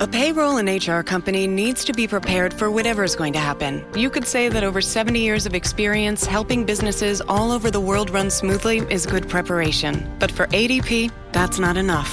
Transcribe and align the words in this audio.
A 0.00 0.08
payroll 0.08 0.56
and 0.56 0.68
HR 0.68 1.02
company 1.02 1.46
needs 1.46 1.84
to 1.84 1.92
be 1.92 2.08
prepared 2.08 2.52
for 2.52 2.68
whatever 2.68 3.04
is 3.04 3.14
going 3.14 3.32
to 3.34 3.38
happen. 3.38 3.86
You 3.94 4.10
could 4.10 4.26
say 4.26 4.48
that 4.48 4.64
over 4.64 4.80
70 4.80 5.20
years 5.20 5.46
of 5.46 5.54
experience 5.54 6.26
helping 6.26 6.64
businesses 6.64 7.20
all 7.20 7.52
over 7.52 7.70
the 7.70 7.78
world 7.78 8.10
run 8.10 8.28
smoothly 8.28 8.78
is 8.90 9.06
good 9.06 9.28
preparation. 9.28 10.12
But 10.18 10.32
for 10.32 10.48
ADP, 10.48 11.12
that's 11.30 11.60
not 11.60 11.76
enough. 11.76 12.12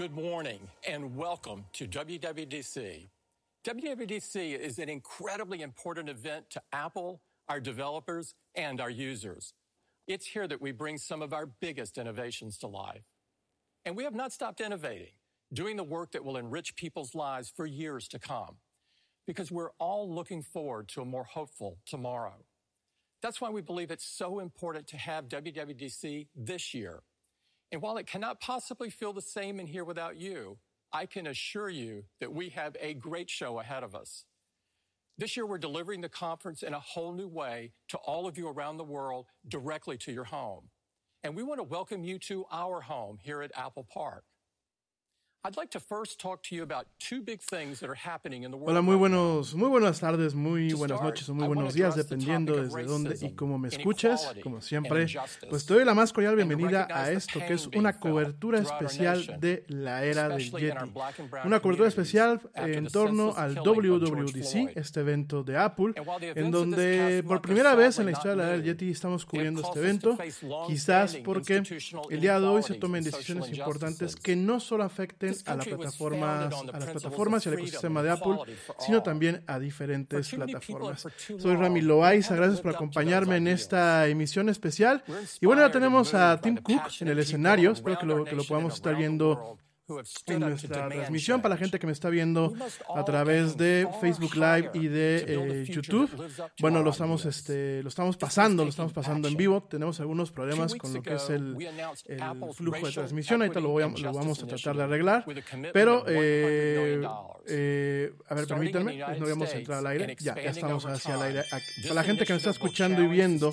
Good 0.00 0.16
morning 0.16 0.60
and 0.88 1.14
welcome 1.14 1.66
to 1.74 1.86
WWDC. 1.86 3.10
WWDC 3.66 4.58
is 4.58 4.78
an 4.78 4.88
incredibly 4.88 5.60
important 5.60 6.08
event 6.08 6.48
to 6.52 6.62
Apple, 6.72 7.20
our 7.50 7.60
developers, 7.60 8.34
and 8.54 8.80
our 8.80 8.88
users. 8.88 9.52
It's 10.06 10.24
here 10.24 10.48
that 10.48 10.62
we 10.62 10.72
bring 10.72 10.96
some 10.96 11.20
of 11.20 11.34
our 11.34 11.44
biggest 11.44 11.98
innovations 11.98 12.56
to 12.60 12.66
life. 12.66 13.02
And 13.84 13.94
we 13.94 14.04
have 14.04 14.14
not 14.14 14.32
stopped 14.32 14.62
innovating. 14.62 15.12
doing 15.52 15.76
the 15.76 15.84
work 15.84 16.12
that 16.12 16.24
will 16.24 16.38
enrich 16.38 16.76
people's 16.76 17.14
lives 17.14 17.52
for 17.54 17.66
years 17.66 18.08
to 18.08 18.18
come. 18.18 18.56
Because 19.26 19.52
we're 19.52 19.72
all 19.78 20.10
looking 20.10 20.42
forward 20.42 20.88
to 20.94 21.02
a 21.02 21.04
more 21.04 21.24
hopeful 21.24 21.76
tomorrow. 21.84 22.46
That's 23.20 23.38
why 23.38 23.50
we 23.50 23.60
believe 23.60 23.90
it's 23.90 24.06
so 24.06 24.38
important 24.38 24.86
to 24.86 24.96
have 24.96 25.28
WWDC 25.28 26.28
this 26.34 26.72
year. 26.72 27.02
And 27.72 27.80
while 27.80 27.96
it 27.98 28.06
cannot 28.06 28.40
possibly 28.40 28.90
feel 28.90 29.12
the 29.12 29.22
same 29.22 29.60
in 29.60 29.66
here 29.66 29.84
without 29.84 30.16
you, 30.16 30.58
I 30.92 31.06
can 31.06 31.26
assure 31.26 31.70
you 31.70 32.04
that 32.20 32.32
we 32.32 32.48
have 32.50 32.76
a 32.80 32.94
great 32.94 33.30
show 33.30 33.60
ahead 33.60 33.84
of 33.84 33.94
us. 33.94 34.24
This 35.16 35.36
year, 35.36 35.46
we're 35.46 35.58
delivering 35.58 36.00
the 36.00 36.08
conference 36.08 36.62
in 36.62 36.74
a 36.74 36.80
whole 36.80 37.12
new 37.12 37.28
way 37.28 37.72
to 37.88 37.98
all 37.98 38.26
of 38.26 38.38
you 38.38 38.48
around 38.48 38.78
the 38.78 38.84
world 38.84 39.26
directly 39.46 39.98
to 39.98 40.12
your 40.12 40.24
home. 40.24 40.70
And 41.22 41.36
we 41.36 41.42
want 41.42 41.58
to 41.58 41.64
welcome 41.64 42.02
you 42.02 42.18
to 42.20 42.46
our 42.50 42.80
home 42.80 43.18
here 43.20 43.42
at 43.42 43.52
Apple 43.54 43.86
Park. 43.92 44.24
Hola, 48.62 48.82
muy 48.82 48.96
buenos, 48.96 49.54
muy 49.54 49.68
buenas 49.70 50.00
tardes, 50.00 50.34
muy 50.34 50.74
buenas 50.74 51.00
noches 51.00 51.26
o 51.30 51.34
muy 51.34 51.46
buenos 51.46 51.72
días, 51.72 51.96
dependiendo 51.96 52.62
desde 52.62 52.84
dónde 52.84 53.16
y 53.22 53.32
cómo 53.32 53.58
me 53.58 53.68
escuches. 53.68 54.28
Como 54.42 54.60
siempre, 54.60 55.06
pues 55.48 55.64
te 55.64 55.72
doy 55.72 55.86
la 55.86 55.94
más 55.94 56.12
cordial 56.12 56.36
bienvenida 56.36 56.86
a 56.90 57.10
esto 57.10 57.40
que 57.40 57.54
es 57.54 57.66
una 57.68 57.98
cobertura 57.98 58.58
especial 58.58 59.38
de 59.40 59.64
la 59.68 60.04
era 60.04 60.28
del 60.28 60.50
Yeti. 60.50 60.76
Una 61.46 61.60
cobertura 61.60 61.88
especial 61.88 62.42
en 62.54 62.86
torno 62.88 63.34
al 63.34 63.54
WWDC, 63.54 64.76
este 64.76 65.00
evento 65.00 65.42
de 65.42 65.56
Apple, 65.56 65.94
en 66.20 66.50
donde 66.50 67.24
por 67.26 67.40
primera 67.40 67.74
vez 67.74 67.98
en 67.98 68.04
la 68.04 68.12
historia 68.12 68.32
de 68.32 68.36
la 68.36 68.44
era 68.44 68.52
del 68.52 68.64
Yeti 68.64 68.90
estamos 68.90 69.24
cubriendo 69.24 69.62
este 69.62 69.78
evento, 69.78 70.18
quizás 70.66 71.16
porque 71.24 71.62
el 72.10 72.20
día 72.20 72.38
de 72.38 72.46
hoy 72.46 72.62
se 72.62 72.74
tomen 72.74 73.02
decisiones 73.02 73.48
importantes 73.48 74.16
que 74.16 74.36
no 74.36 74.60
solo 74.60 74.84
afecten 74.84 75.29
a, 75.46 75.56
la 75.56 75.64
plataforma, 75.64 76.46
a 76.46 76.78
las 76.78 76.90
plataformas 76.90 77.44
y 77.44 77.48
al 77.48 77.54
ecosistema 77.56 78.02
de 78.02 78.10
Apple, 78.10 78.36
sino 78.78 79.02
también 79.02 79.42
a 79.46 79.58
diferentes 79.58 80.30
plataformas. 80.30 81.06
Soy 81.38 81.56
Rami 81.56 81.80
Loaiza, 81.80 82.36
gracias 82.36 82.60
por 82.60 82.74
acompañarme 82.74 83.36
en 83.36 83.48
esta 83.48 84.06
emisión 84.06 84.48
especial. 84.48 85.02
Y 85.40 85.46
bueno, 85.46 85.62
ya 85.62 85.70
tenemos 85.70 86.14
a 86.14 86.40
Tim 86.40 86.56
Cook 86.56 86.82
en 87.00 87.08
el 87.08 87.18
escenario, 87.18 87.72
espero 87.72 87.98
que 87.98 88.06
lo, 88.06 88.24
que 88.24 88.36
lo 88.36 88.44
podamos 88.44 88.74
estar 88.74 88.96
viendo 88.96 89.58
en 90.26 90.40
nuestra 90.40 90.88
transmisión 90.96 91.42
para 91.42 91.54
la 91.54 91.58
gente 91.58 91.78
que 91.78 91.86
me 91.86 91.92
está 91.92 92.08
viendo 92.10 92.54
a 92.94 93.04
través 93.04 93.56
de 93.56 93.88
Facebook 94.00 94.34
Live 94.34 94.70
y 94.74 94.88
de 94.88 95.24
eh, 95.26 95.64
YouTube. 95.66 96.10
Bueno, 96.60 96.82
lo 96.82 96.90
estamos, 96.90 97.24
este, 97.26 97.82
lo 97.82 97.88
estamos 97.88 98.16
pasando, 98.16 98.64
lo 98.64 98.70
estamos 98.70 98.92
pasando 98.92 99.28
en 99.28 99.36
vivo. 99.36 99.62
Tenemos 99.62 100.00
algunos 100.00 100.30
problemas 100.32 100.74
con 100.74 100.92
lo 100.94 101.02
que 101.02 101.14
es 101.14 101.30
el, 101.30 101.56
el 102.06 102.20
flujo 102.54 102.86
de 102.86 102.92
transmisión. 102.92 103.42
Ahorita 103.42 103.60
lo, 103.60 103.68
voy 103.70 103.82
a- 103.82 103.88
lo 103.88 104.12
vamos 104.12 104.42
a 104.42 104.46
tratar 104.46 104.76
de 104.76 104.82
arreglar. 104.84 105.24
Pero, 105.72 106.04
eh, 106.08 107.02
eh, 107.46 108.12
a 108.28 108.34
ver, 108.34 108.46
permítanme, 108.46 108.96
no 109.18 109.24
habíamos 109.24 109.48
entrado 109.58 109.80
al 109.80 109.86
aire. 109.92 110.16
Ya, 110.20 110.34
ya 110.36 110.50
estamos 110.50 110.84
hacia 110.86 111.14
el 111.14 111.22
aire. 111.22 111.42
Para 111.82 111.94
la 111.94 112.02
gente 112.04 112.24
que 112.26 112.32
me 112.32 112.36
está 112.38 112.50
escuchando 112.50 113.02
y 113.02 113.06
viendo 113.08 113.52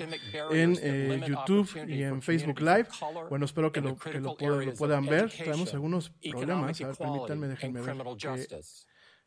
en 0.51 0.77
eh, 0.81 1.21
YouTube 1.27 1.69
y 1.87 2.03
en 2.03 2.21
Facebook 2.21 2.59
Live, 2.59 2.87
bueno, 3.29 3.45
espero 3.45 3.71
que 3.71 3.81
lo, 3.81 3.95
que 3.97 4.19
lo, 4.19 4.35
puedan- 4.37 4.65
lo 4.65 4.73
puedan 4.73 5.05
ver. 5.05 5.29
Tenemos 5.31 5.73
algunos 5.73 6.11
problemas. 6.31 6.81
A 6.81 6.85
ver, 6.87 6.95
permítanme, 6.95 7.47
déjenme 7.47 7.81
ver 7.81 7.95
qué, 8.17 8.63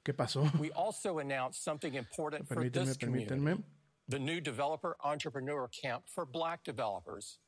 qué 0.04 0.12
pasó. 0.14 0.42
We 0.58 0.70
also 0.72 1.18
announced 1.18 1.62
something 1.62 1.94
important 1.94 2.46
for 2.48 2.56
Permítanme, 2.56 2.86
this 2.86 2.96
community. 2.96 3.34
permítanme. 3.34 3.62
The 4.08 4.18
new 4.18 4.40
Developer 4.40 4.96
Entrepreneur 5.04 5.68
Camp 5.68 6.02
for 6.08 6.26
Black 6.26 6.64
developers. 6.64 7.38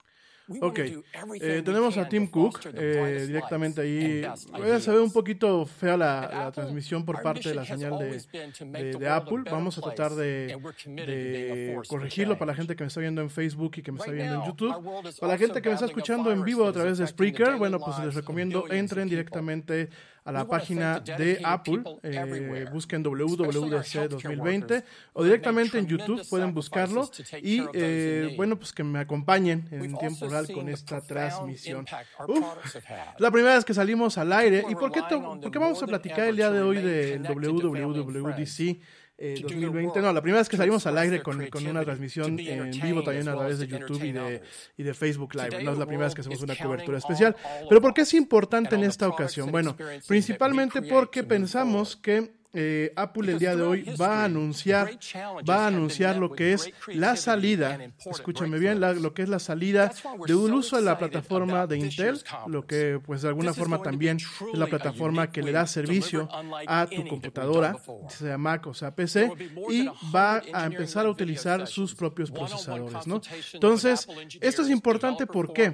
Ok, 0.61 0.79
eh, 0.79 1.62
tenemos 1.65 1.97
a 1.97 2.09
Tim 2.09 2.27
Cook 2.27 2.61
eh, 2.75 3.25
directamente 3.27 3.81
ahí. 3.81 4.25
Eh, 4.65 4.81
Se 4.81 4.91
ve 4.91 5.00
un 5.00 5.12
poquito 5.12 5.65
fea 5.67 5.97
la, 5.97 6.50
transmisión 6.53 7.05
por 7.05 7.23
parte 7.23 7.49
de 7.49 7.55
la 7.55 7.65
señal 7.65 7.99
de, 7.99 9.06
a 9.06 9.17
Apple. 9.17 9.44
Vamos 9.50 9.79
a 9.79 9.83
tratar 9.83 10.12
de, 10.12 10.53
a 10.55 10.89
de 10.91 11.79
corregirlo 11.89 12.39
para 12.39 12.53
la 12.53 12.56
gente 12.56 12.75
que 12.75 12.83
me 12.83 12.89
está 12.89 13.00
viendo 13.00 13.23
en 13.23 13.31
Facebook 13.31 13.73
y 13.77 13.83
que 13.83 13.93
me 13.93 13.99
está 13.99 14.11
viendo 14.11 14.35
en 14.35 14.44
YouTube. 14.44 14.75
Para 15.21 15.33
la 15.33 15.39
gente 15.39 15.62
que 15.62 15.69
me 15.69 15.75
está 15.75 15.87
a 15.87 15.89
escuchando 15.89 16.33
en 16.33 16.43
vivo 16.43 16.67
a 16.67 16.73
través 16.73 16.99
de 16.99 17.06
Spreaker, 17.06 17.56
bueno, 17.56 17.79
pues 17.79 17.99
les 18.00 18.15
recomiendo 18.15 18.71
entren 18.71 19.09
directamente 19.09 19.91
a 20.25 20.33
la 20.33 20.47
página 20.47 21.01
de 21.01 21.41
Apple, 21.43 21.83
eh, 22.03 22.67
busquen 22.73 23.03
WWDC 23.03 23.95
healthcare 23.95 24.09
2020 24.09 24.75
workers 24.75 24.85
o 25.13 25.25
directamente 25.25 25.79
en 25.79 25.87
YouTube 25.87 26.27
pueden 26.29 26.55
buscarlo 26.55 27.11
y 27.43 27.63
eh, 27.73 28.35
bueno, 28.37 28.57
pues 28.57 28.73
que 28.73 28.85
me 28.85 29.01
acompañen 29.01 29.69
en 29.71 29.97
tiempo 29.97 30.29
real 30.29 30.47
con 30.53 30.69
esta 30.69 31.01
transmisión. 31.01 31.87
Uf, 32.29 32.77
la 33.19 33.31
primera 33.31 33.55
vez 33.55 33.65
que 33.65 33.75
salimos 33.75 34.19
al 34.19 34.33
aire. 34.33 34.65
¿Y 34.69 34.75
por 34.75 34.93
qué, 34.93 35.03
por 35.03 35.51
qué 35.51 35.59
vamos 35.59 35.83
a 35.83 35.87
platicar 35.87 36.29
el 36.29 36.37
día 36.37 36.51
de 36.51 36.63
hoy 36.63 36.77
del 36.77 37.23
WWDC 37.23 38.81
eh, 39.23 39.35
to 39.41 39.43
do 39.43 39.55
the 39.55 39.67
2020? 39.67 39.87
work, 39.87 39.97
No, 40.03 40.13
la 40.13 40.21
primera 40.21 40.41
vez 40.41 40.49
que 40.49 40.57
salimos 40.57 40.85
al 40.87 40.99
aire 40.99 41.23
con, 41.23 41.47
con 41.47 41.65
una 41.65 41.85
transmisión 41.85 42.39
en 42.41 42.71
vivo 42.73 43.05
también 43.05 43.29
a 43.29 43.37
través 43.37 43.61
de 43.61 43.69
YouTube 43.69 44.03
y 44.03 44.13
de, 44.13 44.43
y 44.77 44.83
de 44.83 44.95
Facebook 44.95 45.35
Live. 45.35 45.63
No 45.63 45.73
es 45.73 45.79
la 45.79 45.87
primera 45.87 46.07
vez 46.07 46.15
que 46.15 46.23
hacemos 46.23 46.43
una 46.43 46.57
cobertura 46.57 46.99
especial. 46.99 47.37
Pero 47.69 47.81
¿por 47.81 47.95
qué 47.95 48.01
es 48.01 48.15
importante 48.15 48.75
en 48.75 48.83
esta 48.83 49.09
ocasión? 49.09 49.53
Bueno, 49.53 49.77
principalmente 50.09 50.83
porque 50.83 51.23
pensamos 51.23 51.97
que 51.97 52.42
eh, 52.54 52.93
Apple 52.96 53.32
el 53.32 53.38
día 53.38 53.56
de 53.56 53.62
hoy 53.62 53.82
va 54.00 54.20
a 54.20 54.25
anunciar, 54.25 54.90
va 55.49 55.64
a 55.64 55.66
anunciar 55.69 56.16
lo 56.16 56.32
que 56.32 56.52
es 56.52 56.70
la 56.88 57.16
salida, 57.16 57.78
escúchame 58.10 58.58
bien, 58.58 58.78
la- 58.81 58.93
lo 58.93 59.14
que 59.14 59.22
es 59.22 59.28
la 59.28 59.38
salida 59.38 59.93
de 60.26 60.34
un 60.34 60.52
uso 60.52 60.76
de 60.76 60.82
la 60.82 60.99
plataforma 60.99 61.66
de 61.66 61.78
Intel, 61.78 62.20
lo 62.46 62.66
que 62.66 63.00
pues 63.04 63.22
de 63.22 63.28
alguna 63.28 63.54
forma 63.54 63.76
también 63.82 64.16
es 64.19 64.58
la 64.58 64.66
plataforma 64.66 65.31
que 65.31 65.43
le 65.43 65.52
da 65.52 65.66
servicio 65.66 66.28
a 66.66 66.87
tu 66.87 67.06
computadora, 67.08 67.76
sea 68.08 68.37
Mac 68.38 68.66
o 68.66 68.75
sea 68.75 68.94
PC, 68.94 69.32
y 69.70 69.87
va 70.14 70.43
a 70.52 70.66
empezar 70.66 71.06
a 71.06 71.10
utilizar 71.10 71.66
sus 71.66 71.94
propios 71.94 72.31
procesadores, 72.31 73.06
¿no? 73.06 73.20
Entonces, 73.54 74.06
esto 74.40 74.62
es 74.62 74.69
importante 74.70 75.26
¿por 75.26 75.52
qué? 75.52 75.72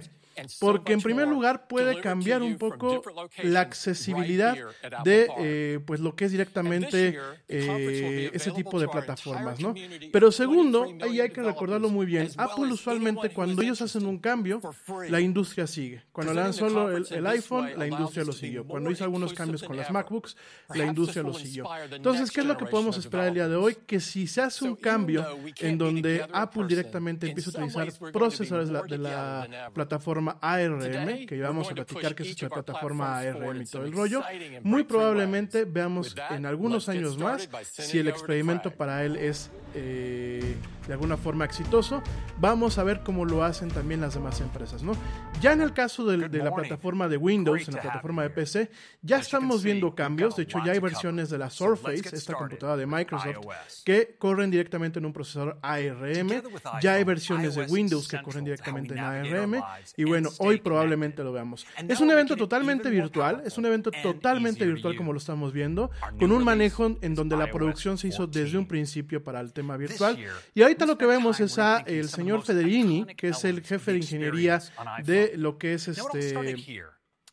Porque 0.60 0.92
en 0.92 1.00
primer 1.00 1.28
lugar 1.28 1.66
puede 1.68 2.00
cambiar 2.00 2.42
un 2.42 2.56
poco 2.56 3.02
la 3.42 3.60
accesibilidad 3.60 4.56
de 5.04 5.28
eh, 5.38 5.80
pues 5.86 6.00
lo 6.00 6.14
que 6.14 6.26
es 6.26 6.32
directamente 6.32 7.18
eh, 7.48 8.30
ese 8.32 8.50
tipo 8.52 8.80
de 8.80 8.88
plataformas, 8.88 9.60
¿no? 9.60 9.74
Pero 10.12 10.32
segundo, 10.32 10.86
ahí 11.02 11.20
hay 11.20 11.30
que 11.30 11.42
recordarlo 11.42 11.88
muy 11.88 12.06
bien, 12.06 12.30
Apple 12.36 12.72
usualmente 12.72 13.30
cuando 13.30 13.62
ellos 13.62 13.80
hacen 13.82 14.06
un 14.06 14.18
cambio, 14.18 14.60
la 15.08 15.20
industria 15.20 15.66
sigue. 15.66 16.02
Cuando 16.12 16.34
lanzó 16.34 16.90
el, 16.90 17.06
el 17.10 17.26
iPhone, 17.26 17.70
la 17.76 17.86
industria 17.86 18.24
lo 18.24 18.32
siguió. 18.32 18.64
Cuando 18.64 18.90
hizo 18.90 19.04
algunos 19.04 19.32
cambios 19.32 19.62
con 19.62 19.76
las 19.76 19.90
MacBooks, 19.90 20.36
la 20.74 20.84
industria 20.84 21.22
lo 21.22 21.34
siguió. 21.34 21.66
Entonces, 21.90 22.30
¿qué 22.30 22.40
es 22.40 22.46
lo 22.46 22.56
que 22.56 22.66
podemos 22.66 22.96
esperar 22.96 23.28
el 23.28 23.34
día 23.34 23.48
de 23.48 23.56
hoy? 23.56 23.76
Que 23.86 24.00
si 24.00 24.26
se 24.26 24.42
hace 24.42 24.64
un 24.64 24.76
cambio 24.76 25.26
en 25.58 25.78
donde 25.78 26.26
Apple 26.32 26.64
directamente 26.66 27.28
empieza 27.28 27.50
a 27.50 27.64
utilizar 27.64 28.12
procesadores 28.12 28.68
de 28.68 28.74
la, 28.74 28.82
de 28.82 28.98
la 28.98 29.70
plataforma 29.72 30.27
ARM, 30.40 31.26
que 31.26 31.40
vamos 31.40 31.70
a 31.70 31.74
platicar 31.74 32.14
que 32.14 32.22
es 32.22 32.30
esta 32.30 32.48
plataforma 32.48 33.18
ARM 33.18 33.62
y 33.62 33.64
todo 33.64 33.84
el 33.84 33.92
rollo, 33.92 34.22
muy 34.62 34.84
probablemente 34.84 35.64
veamos 35.64 36.14
en 36.30 36.46
algunos 36.46 36.88
años 36.88 37.18
más 37.18 37.48
si 37.72 37.98
el 37.98 38.08
experimento 38.08 38.70
para 38.70 39.04
él 39.04 39.16
es 39.16 39.50
eh, 39.74 40.56
de 40.88 40.94
alguna 40.94 41.16
forma 41.16 41.44
exitoso. 41.44 42.02
Vamos 42.40 42.78
a 42.78 42.82
ver 42.82 43.02
cómo 43.04 43.24
lo 43.24 43.44
hacen 43.44 43.68
también 43.68 44.00
las 44.00 44.14
demás 44.14 44.40
empresas, 44.40 44.82
¿no? 44.82 44.92
Ya 45.40 45.52
en 45.52 45.60
el 45.60 45.72
caso 45.72 46.04
de, 46.04 46.16
la 46.16 46.52
plataforma 46.52 47.08
de 47.08 47.16
Windows, 47.16 47.68
en 47.68 47.74
la 47.74 47.82
plataforma 47.82 48.22
de 48.22 48.30
PC, 48.30 48.70
ya 49.02 49.18
estamos 49.18 49.62
viendo 49.62 49.94
cambios. 49.94 50.34
De 50.34 50.44
hecho, 50.44 50.58
ya 50.64 50.72
hay 50.72 50.78
versiones 50.78 51.30
de 51.30 51.38
la 51.38 51.50
Surface, 51.50 52.16
esta 52.16 52.34
computadora 52.34 52.78
de 52.78 52.86
Microsoft, 52.86 53.36
que 53.84 54.16
corren 54.18 54.50
directamente 54.50 54.98
en 54.98 55.04
un 55.04 55.12
procesador 55.12 55.58
ARM. 55.62 56.42
Ya 56.80 56.94
hay 56.94 57.04
versiones 57.04 57.54
de 57.54 57.66
Windows 57.66 58.08
que 58.08 58.20
corren 58.22 58.44
directamente 58.44 58.94
en 58.94 59.00
ARM. 59.00 59.62
Y 59.96 60.04
bueno, 60.04 60.30
hoy 60.38 60.58
probablemente 60.58 61.22
lo 61.22 61.32
veamos. 61.32 61.66
Es 61.86 62.00
un 62.00 62.10
evento 62.10 62.34
totalmente 62.34 62.88
virtual, 62.88 63.42
es 63.44 63.58
un 63.58 63.66
evento 63.66 63.90
totalmente 63.90 64.64
virtual 64.64 64.96
como 64.96 65.12
lo 65.12 65.18
estamos 65.18 65.52
viendo, 65.52 65.90
con 66.18 66.32
un 66.32 66.42
manejo 66.42 66.96
en 67.02 67.14
donde 67.14 67.36
la 67.36 67.50
producción 67.50 67.98
se 67.98 68.08
hizo 68.08 68.26
desde 68.26 68.56
un 68.56 68.66
principio 68.66 69.22
para 69.22 69.40
el 69.40 69.52
tema 69.52 69.76
virtual. 69.76 70.18
Y 70.54 70.62
ahorita 70.78 70.86
lo 70.86 70.98
que 70.98 71.06
vemos 71.06 71.40
es 71.40 71.58
a 71.58 71.78
el 71.86 72.08
señor 72.08 72.42
Federini, 72.42 73.04
que 73.16 73.28
es 73.28 73.44
el 73.44 73.62
jefe 73.62 73.92
de 73.92 73.98
ingeniería 73.98 74.62
de 75.02 75.32
lo 75.36 75.58
que 75.58 75.74
es 75.74 75.88
este 75.88 76.34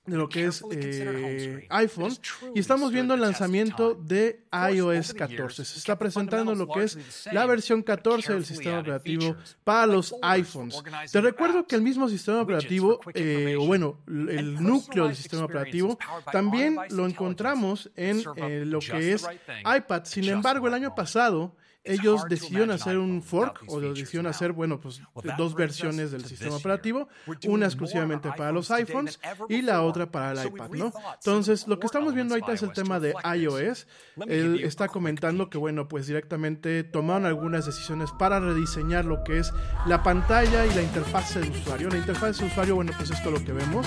de 0.06 0.18
lo 0.18 0.30
que 0.30 0.46
es 0.46 0.64
eh, 0.72 1.66
iPhone 1.70 2.16
y 2.54 2.60
estamos 2.60 2.92
viendo 2.92 3.16
el 3.16 3.22
lanzamiento 3.22 3.96
de 3.96 4.46
iOS 4.72 5.16
14. 5.16 5.66
Se 5.66 5.80
está 5.80 5.98
presentando 5.98 6.54
lo 6.54 6.68
que 6.68 6.84
es 6.84 7.28
la 7.32 7.48
versión 7.48 7.82
14 7.82 8.34
del 8.34 8.46
sistema 8.46 8.82
operativo 8.82 9.36
para 9.64 9.88
los 9.88 10.14
iPhones. 10.22 10.84
Te 11.12 11.22
recuerdo 11.22 11.66
que 11.66 11.76
el 11.76 11.82
mismo 11.82 12.08
sistema 12.08 12.42
operativo, 12.42 13.00
eh, 13.16 13.56
o 13.60 13.66
bueno, 13.66 13.98
el 14.08 14.62
núcleo 14.62 15.08
del 15.08 15.16
sistema 15.16 15.46
operativo, 15.46 15.98
también 16.32 16.78
lo 16.92 17.08
encontramos 17.08 17.90
en 17.96 18.24
eh, 18.36 18.64
lo 18.64 18.80
que 18.80 19.14
es 19.14 19.28
iPad. 19.62 20.04
Sin 20.06 20.26
embargo, 20.26 20.68
el 20.68 20.76
año 20.76 20.94
pasado 20.94 21.56
ellos 21.86 22.24
decidieron 22.28 22.72
hacer 22.72 22.98
un 22.98 23.22
fork 23.22 23.64
o 23.68 23.80
decidieron 23.80 24.28
hacer, 24.28 24.52
bueno, 24.52 24.80
pues 24.80 25.02
dos 25.38 25.56
versiones 25.56 26.12
del 26.12 26.26
sistema 26.26 26.56
operativo, 26.56 27.08
una 27.48 27.68
exclusivamente 27.68 28.30
para 28.36 28.52
los 28.52 28.72
iPhones 28.72 29.20
y 29.50 29.62
la 29.62 29.84
otra 29.84 30.12
para 30.12 30.32
el 30.32 30.48
iPad, 30.48 30.70
¿no? 30.72 30.92
Entonces, 31.14 31.68
lo 31.68 31.80
que 31.80 31.86
estamos 31.86 32.14
viendo 32.14 32.34
ahorita 32.34 32.54
es 32.54 32.64
el 32.64 32.74
tema 32.74 33.00
de 33.00 33.14
iOS. 33.38 33.88
Él 34.28 34.62
está 34.64 34.88
comentando 34.88 35.50
que, 35.50 35.58
bueno, 35.58 35.88
pues 35.88 36.08
directamente 36.08 36.84
tomaron 36.84 37.26
algunas 37.26 37.66
decisiones 37.66 38.12
para 38.18 38.40
rediseñar 38.40 39.06
lo 39.06 39.24
que 39.24 39.40
es 39.40 39.54
la 39.86 40.02
pantalla 40.04 40.66
y 40.66 40.74
la 40.74 40.82
interfaz 40.82 41.36
de 41.36 41.50
usuario. 41.50 41.90
La 41.90 41.98
interfaz 41.98 42.40
de 42.40 42.46
usuario, 42.46 42.76
bueno, 42.76 42.92
pues 42.98 43.12
esto 43.12 43.30
es 43.30 43.40
lo 43.40 43.46
que 43.46 43.54
vemos. 43.54 43.86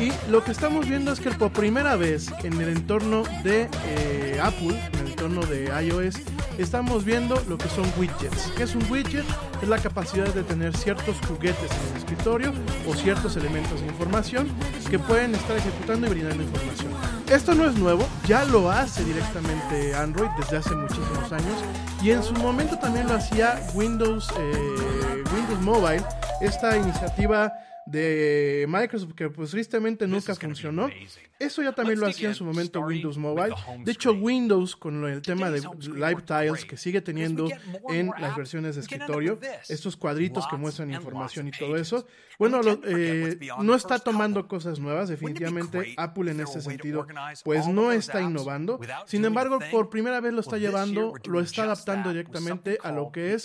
Y 0.00 0.12
lo 0.30 0.44
que 0.44 0.50
estamos 0.50 0.88
viendo 0.88 1.12
es 1.12 1.20
que 1.20 1.30
por 1.30 1.52
primera 1.52 1.96
vez 1.96 2.30
en 2.42 2.60
el 2.60 2.68
entorno 2.68 3.22
de 3.42 3.68
eh, 3.86 4.40
Apple, 4.42 4.80
en 4.92 4.98
el 5.00 5.06
entorno 5.08 5.42
de 5.42 5.66
iOS, 5.84 6.16
estamos 6.58 7.04
viendo 7.04 7.27
lo 7.28 7.58
que 7.58 7.68
son 7.68 7.84
widgets. 7.98 8.52
¿Qué 8.56 8.62
es 8.62 8.74
un 8.74 8.90
widget? 8.90 9.24
Es 9.60 9.68
la 9.68 9.78
capacidad 9.78 10.32
de 10.32 10.42
tener 10.42 10.74
ciertos 10.74 11.16
juguetes 11.26 11.70
en 11.70 11.90
el 11.90 11.96
escritorio 11.98 12.52
o 12.86 12.94
ciertos 12.94 13.36
elementos 13.36 13.80
de 13.80 13.86
información 13.86 14.48
que 14.88 14.98
pueden 14.98 15.34
estar 15.34 15.56
ejecutando 15.56 16.06
y 16.06 16.10
brindando 16.10 16.42
información. 16.42 16.92
Esto 17.30 17.54
no 17.54 17.68
es 17.68 17.76
nuevo, 17.76 18.08
ya 18.26 18.44
lo 18.46 18.70
hace 18.70 19.04
directamente 19.04 19.94
Android 19.94 20.30
desde 20.38 20.56
hace 20.56 20.74
muchísimos 20.74 21.30
años 21.30 21.62
y 22.02 22.10
en 22.10 22.22
su 22.22 22.32
momento 22.34 22.78
también 22.78 23.06
lo 23.06 23.14
hacía 23.14 23.60
Windows, 23.74 24.30
eh, 24.38 25.24
Windows 25.34 25.60
Mobile, 25.60 26.04
esta 26.40 26.76
iniciativa 26.78 27.52
de 27.84 28.64
Microsoft 28.68 29.14
que 29.14 29.28
pues 29.28 29.50
tristemente 29.50 30.06
nunca 30.06 30.34
funcionó. 30.34 30.88
Eso 31.38 31.62
ya 31.62 31.72
también 31.72 32.00
lo 32.00 32.06
hacía 32.06 32.28
en 32.28 32.34
su 32.34 32.44
momento 32.44 32.80
Windows 32.80 33.16
Mobile. 33.16 33.54
De 33.84 33.92
hecho, 33.92 34.12
Windows 34.12 34.74
con 34.74 35.04
el 35.04 35.22
tema 35.22 35.50
de 35.50 35.60
Live 35.60 36.22
Tiles 36.22 36.64
que 36.64 36.76
sigue 36.76 37.00
teniendo 37.00 37.48
en 37.88 38.10
las 38.18 38.36
versiones 38.36 38.74
de 38.74 38.80
escritorio, 38.80 39.38
estos 39.68 39.96
cuadritos 39.96 40.46
que 40.48 40.56
muestran 40.56 40.92
información 40.92 41.48
y 41.48 41.50
todo 41.52 41.76
eso, 41.76 42.06
bueno, 42.38 42.62
lo, 42.62 42.80
eh, 42.84 43.38
no 43.62 43.74
está 43.74 43.98
tomando 43.98 44.46
cosas 44.46 44.78
nuevas. 44.78 45.08
Definitivamente 45.08 45.94
Apple 45.96 46.30
en 46.30 46.40
ese 46.40 46.60
sentido 46.60 47.06
pues 47.44 47.66
no 47.66 47.92
está 47.92 48.20
innovando. 48.20 48.80
Sin 49.06 49.24
embargo, 49.24 49.58
por 49.70 49.90
primera 49.90 50.20
vez 50.20 50.32
lo 50.32 50.40
está 50.40 50.58
llevando, 50.58 51.14
lo 51.24 51.40
está 51.40 51.64
adaptando 51.64 52.10
directamente 52.10 52.78
a 52.82 52.92
lo 52.92 53.10
que 53.10 53.34
es 53.34 53.44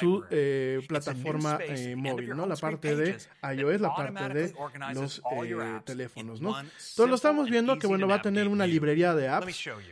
su 0.00 0.24
eh, 0.30 0.80
plataforma 0.88 1.58
eh, 1.62 1.94
móvil, 1.96 2.36
¿no? 2.36 2.46
La 2.46 2.56
parte 2.56 2.96
de 2.96 3.16
iOS, 3.56 3.80
la 3.80 3.94
parte 3.94 4.28
de 4.28 4.54
los 4.94 5.22
teléfonos, 5.84 6.40
¿no? 6.40 6.58
Entonces 6.58 7.08
lo 7.08 7.14
estamos 7.14 7.33
viendo 7.50 7.72
que, 7.78 7.86
bueno, 7.86 8.06
va 8.08 8.14
a 8.14 8.22
tener 8.22 8.48
una 8.48 8.66
librería 8.66 9.14
de 9.14 9.28
apps. 9.28 9.46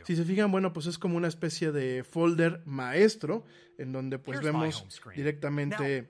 Si 0.05 0.15
se 0.15 0.23
fijan, 0.25 0.51
bueno, 0.51 0.73
pues 0.73 0.85
es 0.87 0.97
como 0.97 1.17
una 1.17 1.27
especie 1.27 1.71
de 1.71 2.03
folder 2.03 2.61
maestro 2.65 3.43
en 3.77 3.91
donde 3.91 4.19
pues 4.19 4.37
vemos 4.45 4.85
directamente 5.17 6.07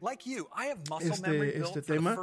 este, 1.01 1.57
este 1.69 1.81
tema. 1.93 2.15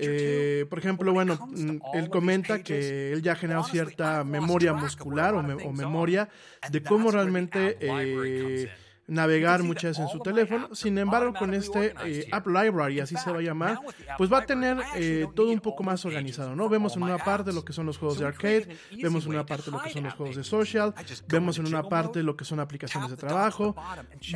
Eh, 0.00 0.66
por 0.70 0.78
ejemplo, 0.78 1.12
bueno, 1.12 1.36
mm, 1.50 1.78
él 1.94 2.10
comenta 2.10 2.62
que 2.62 3.12
él 3.12 3.22
ya 3.22 3.32
ha 3.32 3.36
generado 3.36 3.64
cierta 3.64 4.22
memoria 4.24 4.72
muscular 4.84 5.34
o, 5.34 5.42
me- 5.42 5.54
o 5.54 5.72
memoria 5.72 6.28
de 6.70 6.82
cómo 6.82 7.10
realmente 7.10 7.76
eh, 7.80 8.70
navegar 9.06 9.62
muchas 9.62 9.90
veces 9.90 10.04
en 10.04 10.08
su 10.08 10.18
teléfono. 10.20 10.74
Sin 10.74 10.96
embargo, 10.98 11.34
con 11.34 11.52
este 11.54 11.94
eh, 12.04 12.28
App 12.32 12.46
Library, 12.46 13.00
así 13.00 13.16
se 13.16 13.30
va 13.30 13.38
a 13.38 13.42
llamar, 13.42 13.78
pues 14.16 14.32
va 14.32 14.38
a 14.38 14.46
tener 14.46 14.78
eh, 14.96 15.26
todo 15.34 15.50
un 15.50 15.60
poco 15.60 15.82
más 15.82 16.04
organizado, 16.04 16.56
¿no? 16.56 16.68
Vemos 16.68 16.96
en 16.96 17.02
una 17.02 17.18
parte 17.18 17.52
lo 17.52 17.64
que 17.64 17.72
son 17.72 17.86
los 17.86 17.98
juegos 17.98 18.18
de 18.18 18.26
arcade, 18.26 18.76
vemos 19.02 19.26
en 19.26 19.30
una 19.30 19.44
parte 19.44 19.70
lo 19.70 19.82
que 19.82 19.90
son 19.90 20.04
los 20.04 20.14
juegos 20.14 20.36
de 20.36 20.44
social, 20.44 20.94
vemos 21.28 21.58
en 21.58 21.66
una 21.66 21.82
parte 21.82 22.22
lo 22.22 22.36
que 22.36 22.44
son 22.44 22.60
aplicaciones 22.60 23.10
de 23.10 23.16
trabajo, 23.16 23.76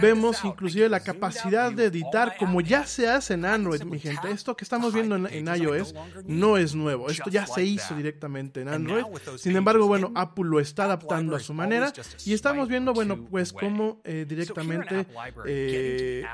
vemos 0.01 0.45
inclusive 0.45 0.89
la 0.89 1.01
capacidad 1.01 1.73
de 1.73 1.87
editar 1.87 2.37
como 2.39 2.61
ya 2.61 2.87
se 2.87 3.09
hace 3.09 3.35
en 3.35 3.45
Android, 3.45 3.83
mi 3.83 3.99
gente. 3.99 4.31
Esto 4.31 4.57
que 4.57 4.65
estamos 4.65 4.93
viendo 4.93 5.17
en, 5.17 5.27
en 5.27 5.63
iOS 5.63 5.95
no 6.27 6.57
es 6.57 6.75
nuevo, 6.75 7.09
esto 7.09 7.31
ya 7.31 7.47
se 7.47 7.65
hizo 7.65 7.95
directamente 7.95 8.61
en 8.61 8.69
Android. 8.69 9.05
Sin 9.37 9.57
embargo, 9.57 9.87
bueno, 9.87 10.13
Apple 10.15 10.45
lo 10.45 10.61
está 10.61 10.85
adaptando 10.85 11.35
a 11.35 11.41
su 11.41 11.55
manera 11.55 11.93
y 12.25 12.35
estamos 12.35 12.69
viendo, 12.69 12.93
bueno, 12.93 13.25
pues 13.31 13.53
cómo 13.53 14.01
eh, 14.05 14.27
directamente 14.29 14.58
eh, 15.47 16.25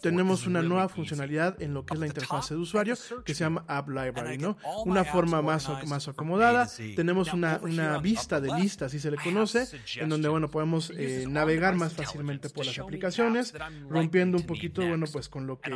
tenemos 0.00 0.46
una 0.46 0.62
nueva 0.62 0.88
funcionalidad 0.88 1.60
en 1.62 1.74
lo 1.74 1.84
que 1.84 1.94
es 1.94 2.00
la 2.00 2.06
interfaz 2.06 2.50
de 2.50 2.56
usuario 2.56 2.94
que 3.24 3.34
se 3.34 3.44
llama 3.44 3.64
App 3.68 3.88
Library, 3.88 4.38
¿no? 4.38 4.56
Una 4.84 5.04
forma 5.04 5.42
más, 5.42 5.68
más 5.86 6.08
acomodada. 6.08 6.68
Tenemos 6.96 7.32
una, 7.32 7.58
una 7.62 7.98
vista 7.98 8.40
de 8.40 8.52
lista, 8.58 8.86
así 8.86 8.98
se 8.98 9.10
le 9.10 9.16
conoce, 9.16 9.66
en 9.96 10.08
donde, 10.08 10.28
bueno, 10.28 10.48
podemos 10.48 10.90
eh, 10.96 11.26
navegar 11.28 11.74
más 11.74 11.94
fácilmente 11.94 12.48
por 12.50 12.66
las 12.66 12.78
aplicaciones, 12.78 13.54
rompiendo 13.88 14.38
un 14.38 14.46
poquito, 14.46 14.86
bueno, 14.86 15.06
pues 15.10 15.28
con 15.28 15.46
lo 15.46 15.60
que 15.60 15.70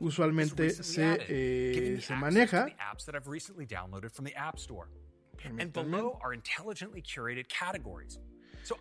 usualmente 0.00 0.70
se, 0.70 1.18
eh, 1.28 2.00
se 2.00 2.14
maneja. 2.14 2.66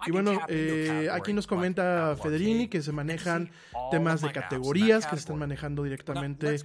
Y 0.05 0.11
bueno, 0.11 0.39
eh, 0.47 1.09
aquí 1.11 1.33
nos 1.33 1.47
comenta 1.47 2.15
Federini 2.21 2.67
que 2.67 2.81
se 2.81 2.91
manejan 2.91 3.51
temas 3.91 4.21
de 4.21 4.31
categorías, 4.31 5.05
que 5.05 5.15
se 5.15 5.21
están 5.21 5.39
manejando 5.39 5.83
directamente 5.83 6.57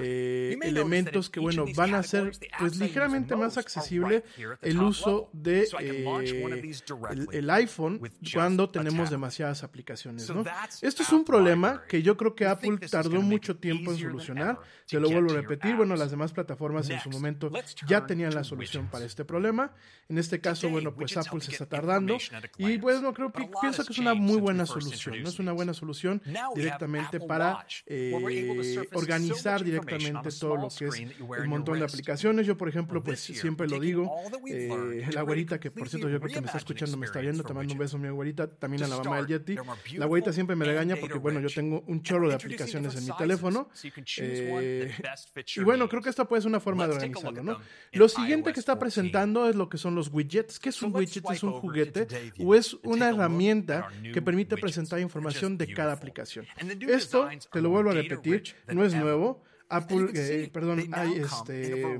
eh, 0.00 0.56
elementos 0.62 1.30
que, 1.30 1.40
bueno, 1.40 1.64
van 1.74 1.94
a 1.94 2.02
ser 2.02 2.32
pues 2.58 2.76
ligeramente 2.76 3.36
más 3.36 3.58
accesible 3.58 4.24
el 4.62 4.82
uso 4.82 5.30
de 5.32 5.68
eh, 5.80 6.04
el, 7.10 7.28
el 7.32 7.50
iPhone 7.50 8.00
cuando 8.32 8.70
tenemos 8.70 9.10
demasiadas 9.10 9.62
aplicaciones, 9.62 10.28
¿no? 10.30 10.44
Esto 10.82 11.02
es 11.02 11.12
un 11.12 11.24
problema 11.24 11.82
que 11.88 12.02
yo 12.02 12.16
creo 12.16 12.34
que 12.34 12.46
Apple 12.46 12.78
tardó 12.90 13.22
mucho 13.22 13.56
tiempo 13.56 13.92
en 13.92 13.98
solucionar. 13.98 14.58
Se 14.86 14.98
lo 14.98 15.10
vuelvo 15.10 15.32
a 15.32 15.34
repetir. 15.34 15.76
Bueno, 15.76 15.96
las 15.96 16.10
demás 16.10 16.32
plataformas 16.32 16.88
en 16.90 17.00
su 17.00 17.10
momento 17.10 17.50
ya 17.86 18.06
tenían 18.06 18.34
la 18.34 18.44
solución 18.44 18.88
para 18.88 19.04
este 19.04 19.24
problema. 19.24 19.72
En 20.08 20.18
este 20.18 20.40
caso, 20.40 20.68
bueno, 20.70 20.94
pues 20.94 21.16
Apple 21.16 21.40
se 21.40 21.52
está 21.52 21.66
tardando. 21.66 22.16
Y 22.56 22.67
bueno, 22.76 23.14
creo 23.14 23.30
pi- 23.32 23.48
pienso 23.60 23.84
que 23.84 23.92
es 23.92 23.98
una 23.98 24.12
muy 24.14 24.38
buena 24.40 24.66
solución. 24.66 25.22
No 25.22 25.28
es 25.30 25.38
una 25.38 25.52
buena 25.52 25.72
solución 25.74 26.20
directamente 26.54 27.18
para 27.20 27.64
eh, 27.86 28.10
organizar 28.92 29.60
directamente 29.64 30.28
todo 30.38 30.56
lo 30.56 30.68
que 30.68 30.86
es 30.86 30.94
el 31.42 31.48
montón 31.48 31.78
de 31.78 31.84
aplicaciones. 31.84 32.46
Yo, 32.46 32.56
por 32.58 32.68
ejemplo, 32.68 33.02
pues 33.02 33.20
siempre 33.20 33.66
lo 33.68 33.80
digo. 33.80 34.10
eh, 34.54 34.68
la 35.12 35.22
güerita, 35.22 35.58
que 35.60 35.70
por 35.70 35.88
cierto 35.88 36.08
yo 36.08 36.18
creo 36.20 36.28
que 36.34 36.40
me 36.40 36.46
está 36.46 36.58
escuchando, 36.58 36.96
me 36.96 37.06
está 37.06 37.20
viendo, 37.20 37.42
te 37.44 37.54
mando 37.54 37.72
un 37.72 37.78
beso, 37.78 37.98
mi 37.98 38.08
güerita, 38.10 38.46
también 38.50 38.82
a 38.84 38.88
la 38.88 38.96
mamá 38.96 39.16
del 39.18 39.26
Yeti. 39.26 39.54
La 39.98 40.06
güerita 40.06 40.32
siempre 40.32 40.56
me 40.56 40.64
regaña 40.64 40.96
porque, 41.00 41.14
bueno, 41.18 41.40
yo 41.40 41.48
tengo 41.54 41.82
un 41.86 42.02
chorro 42.02 42.28
de 42.28 42.34
aplicaciones 42.34 42.94
en 42.96 43.04
mi 43.04 43.10
teléfono. 43.18 43.68
Eh, 44.60 44.92
y 45.56 45.64
bueno, 45.64 45.88
creo 45.88 46.02
que 46.02 46.10
esta 46.10 46.26
puede 46.26 46.42
ser 46.42 46.48
una 46.48 46.60
forma 46.60 46.86
de 46.86 46.94
organizarlo, 46.94 47.42
¿no? 47.42 47.52
Lo 47.92 48.08
siguiente 48.08 48.52
que 48.52 48.60
está 48.60 48.78
presentando 48.78 49.48
es 49.48 49.56
lo 49.56 49.68
que 49.68 49.78
son 49.78 49.94
los 49.94 50.08
widgets. 50.12 50.58
¿Qué 50.58 50.68
es 50.70 50.82
un 50.82 50.94
widget? 50.94 51.24
¿Es 51.30 51.42
un 51.42 51.52
juguete 51.60 52.06
o 52.44 52.54
es 52.58 52.74
una 52.82 53.08
herramienta 53.08 53.88
que 54.12 54.20
permite 54.22 54.56
presentar 54.56 55.00
información 55.00 55.56
de 55.56 55.72
cada 55.72 55.92
aplicación? 55.92 56.46
Esto, 56.88 57.28
te 57.52 57.60
lo 57.62 57.70
vuelvo 57.70 57.90
a 57.90 57.94
repetir, 57.94 58.42
no 58.68 58.84
es 58.84 58.94
nuevo. 58.94 59.42
Apple, 59.70 60.08
eh, 60.14 60.48
perdón, 60.50 60.88
hay 60.92 61.18
este, 61.18 61.98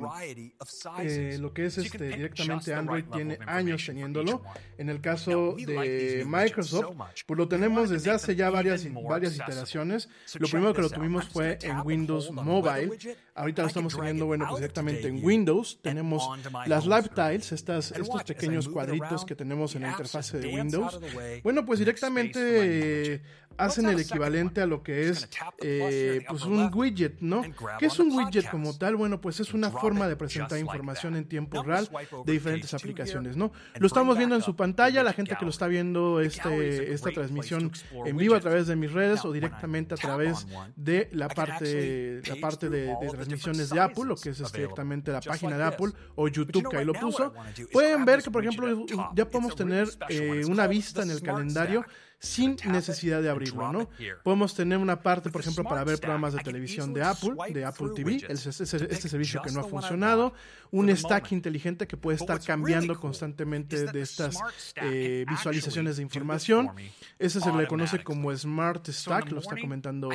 eh, 1.01 1.39
lo 1.39 1.53
que 1.53 1.67
es 1.67 1.77
este 1.77 2.09
directamente 2.09 2.73
Android 2.73 3.05
tiene 3.13 3.39
años 3.47 3.85
teniéndolo. 3.85 4.43
En 4.79 4.89
el 4.89 5.01
caso 5.01 5.55
de 5.55 6.25
Microsoft, 6.27 6.97
pues 7.27 7.39
lo 7.39 7.47
tenemos 7.47 7.91
desde 7.91 8.11
hace 8.11 8.35
ya 8.35 8.49
varias, 8.49 8.87
varias 9.07 9.37
iteraciones. 9.37 10.09
Lo 10.39 10.49
primero 10.49 10.73
que 10.73 10.83
lo 10.83 10.91
tuvimos 10.91 11.29
fue 11.29 11.59
en 11.63 11.81
Windows 11.85 12.31
Mobile. 12.33 12.91
Ahorita 13.35 13.63
lo 13.63 13.69
estamos 13.69 13.95
teniendo, 13.95 14.27
bueno, 14.27 14.47
pues 14.49 14.61
directamente 14.61 15.09
en 15.09 15.25
Windows. 15.25 15.79
Tenemos 15.83 16.27
las 16.67 16.87
Live 16.87 17.11
Tiles, 17.15 17.53
estas, 17.53 17.93
estos 17.93 18.25
pequeños 18.25 18.69
cuadritos 18.69 19.25
que 19.25 19.35
tenemos 19.35 19.75
en 19.75 19.83
la 19.83 19.91
interfase 19.91 20.39
de 20.39 20.55
Windows. 20.55 20.99
Bueno, 21.43 21.67
pues 21.67 21.81
directamente 21.81 23.15
eh, 23.15 23.23
hacen 23.59 23.89
el 23.89 24.01
equivalente 24.01 24.61
a 24.63 24.67
lo 24.67 24.83
que 24.83 25.09
es 25.09 25.29
eh, 25.61 26.25
pues 26.29 26.45
un 26.45 26.71
widget, 26.73 27.21
¿no? 27.21 27.43
¿Qué 27.79 27.87
es 27.87 27.99
un 27.99 28.13
widget 28.13 28.49
como 28.51 28.77
tal? 28.77 28.97
Bueno, 28.97 29.21
pues 29.21 29.41
es 29.41 29.55
una 29.55 29.71
forma 29.71 30.09
de 30.09 30.17
presentar 30.17 30.59
información 30.59 31.17
en 31.17 31.27
tiempo 31.27 31.63
real 31.63 31.89
de 32.25 32.33
diferentes 32.33 32.73
aplicaciones, 32.75 33.37
¿no? 33.37 33.53
Lo 33.79 33.87
estamos 33.87 34.17
viendo 34.17 34.35
en 34.35 34.43
su 34.43 34.57
pantalla, 34.57 35.03
la 35.03 35.13
gente 35.13 35.37
que 35.39 35.45
lo 35.45 35.51
está 35.51 35.67
viendo 35.67 36.21
este, 36.21 36.93
esta 36.93 37.11
transmisión 37.11 37.73
en 38.05 38.17
vivo 38.17 38.35
a 38.35 38.41
través 38.41 38.67
de 38.67 38.77
mis 38.77 38.93
redes 38.93 39.25
o 39.25 39.33
directamente 39.33 39.95
a 39.95 39.97
través 39.97 40.47
de 40.77 41.09
la 41.13 41.29
parte, 41.29 42.23
la 42.27 42.37
parte 42.37 42.69
de, 42.69 42.95
de 43.01 43.09
transmisiones 43.11 43.71
de 43.71 43.81
Apple, 43.81 44.05
lo 44.05 44.17
que 44.17 44.31
es 44.31 44.41
este, 44.41 44.59
directamente 44.59 45.13
la 45.13 45.21
página 45.21 45.57
de 45.57 45.65
Apple 45.65 45.93
o 46.15 46.29
YouTube 46.29 46.69
que 46.71 46.77
ahí 46.77 46.85
lo 46.85 46.95
puso. 46.95 47.33
Pueden 47.73 48.05
ver 48.05 48.23
que, 48.23 48.31
por 48.31 48.45
ejemplo, 48.45 48.87
ya 49.15 49.29
podemos 49.29 49.55
tener 49.55 49.89
eh, 50.09 50.45
una 50.47 50.67
vista 50.67 51.03
en 51.03 51.11
el 51.11 51.23
calendario 51.23 51.85
sin 52.19 52.57
necesidad 52.67 53.23
de 53.23 53.31
abrirlo, 53.31 53.73
¿no? 53.73 53.89
Podemos 54.23 54.55
tener 54.55 54.79
una 54.79 55.03
parte, 55.03 55.31
por 55.31 55.41
ejemplo, 55.41 55.65
para 55.65 55.85
ver 55.85 56.01
programas 56.01 56.33
de 56.33 56.41
televisión 56.41 56.93
de 56.93 57.03
Apple, 57.03 57.35
de 57.53 57.65
Apple 57.65 57.89
TV, 57.95 58.17
este, 58.29 58.51
este 58.51 59.09
servicio 59.09 59.41
que 59.43 59.53
no 59.53 59.61
ha 59.61 59.65
funcionado, 59.65 60.33
un 60.71 60.95
stack 60.95 61.33
inteligente 61.33 61.87
que 61.87 61.97
puede 61.97 62.17
estar 62.17 62.41
cambiando 62.41 62.99
constantemente 62.99 63.87
de 63.87 64.01
estas 64.01 64.37
eh, 64.77 65.25
visualizaciones 65.29 65.97
de 65.97 66.03
información. 66.03 66.71
Ese 67.19 67.41
se 67.41 67.53
le 67.53 67.67
conoce 67.67 68.03
como 68.03 68.35
Smart 68.37 68.87
Stack, 68.89 69.31
lo 69.31 69.41
está 69.41 69.57
comentando 69.57 70.11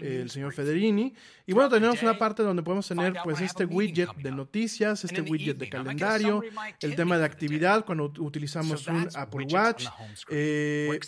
el 0.00 0.30
señor 0.30 0.52
Federini. 0.52 1.14
Y 1.46 1.52
bueno, 1.52 1.68
tenemos 1.68 2.02
una 2.02 2.18
parte 2.18 2.42
donde 2.42 2.62
podemos 2.62 2.86
tener 2.86 3.14
pues 3.24 3.40
este 3.40 3.64
widget 3.64 4.14
de 4.16 4.30
noticias, 4.30 5.04
este 5.04 5.20
widget 5.20 5.58
de 5.58 5.68
calendario, 5.68 6.42
el 6.80 6.96
tema 6.96 7.18
de 7.18 7.24
actividad 7.24 7.84
cuando 7.84 8.12
utilizamos 8.18 8.86
un 8.86 9.08
Apple 9.14 9.46
Watch. 9.50 9.86
Eh, 10.30 10.98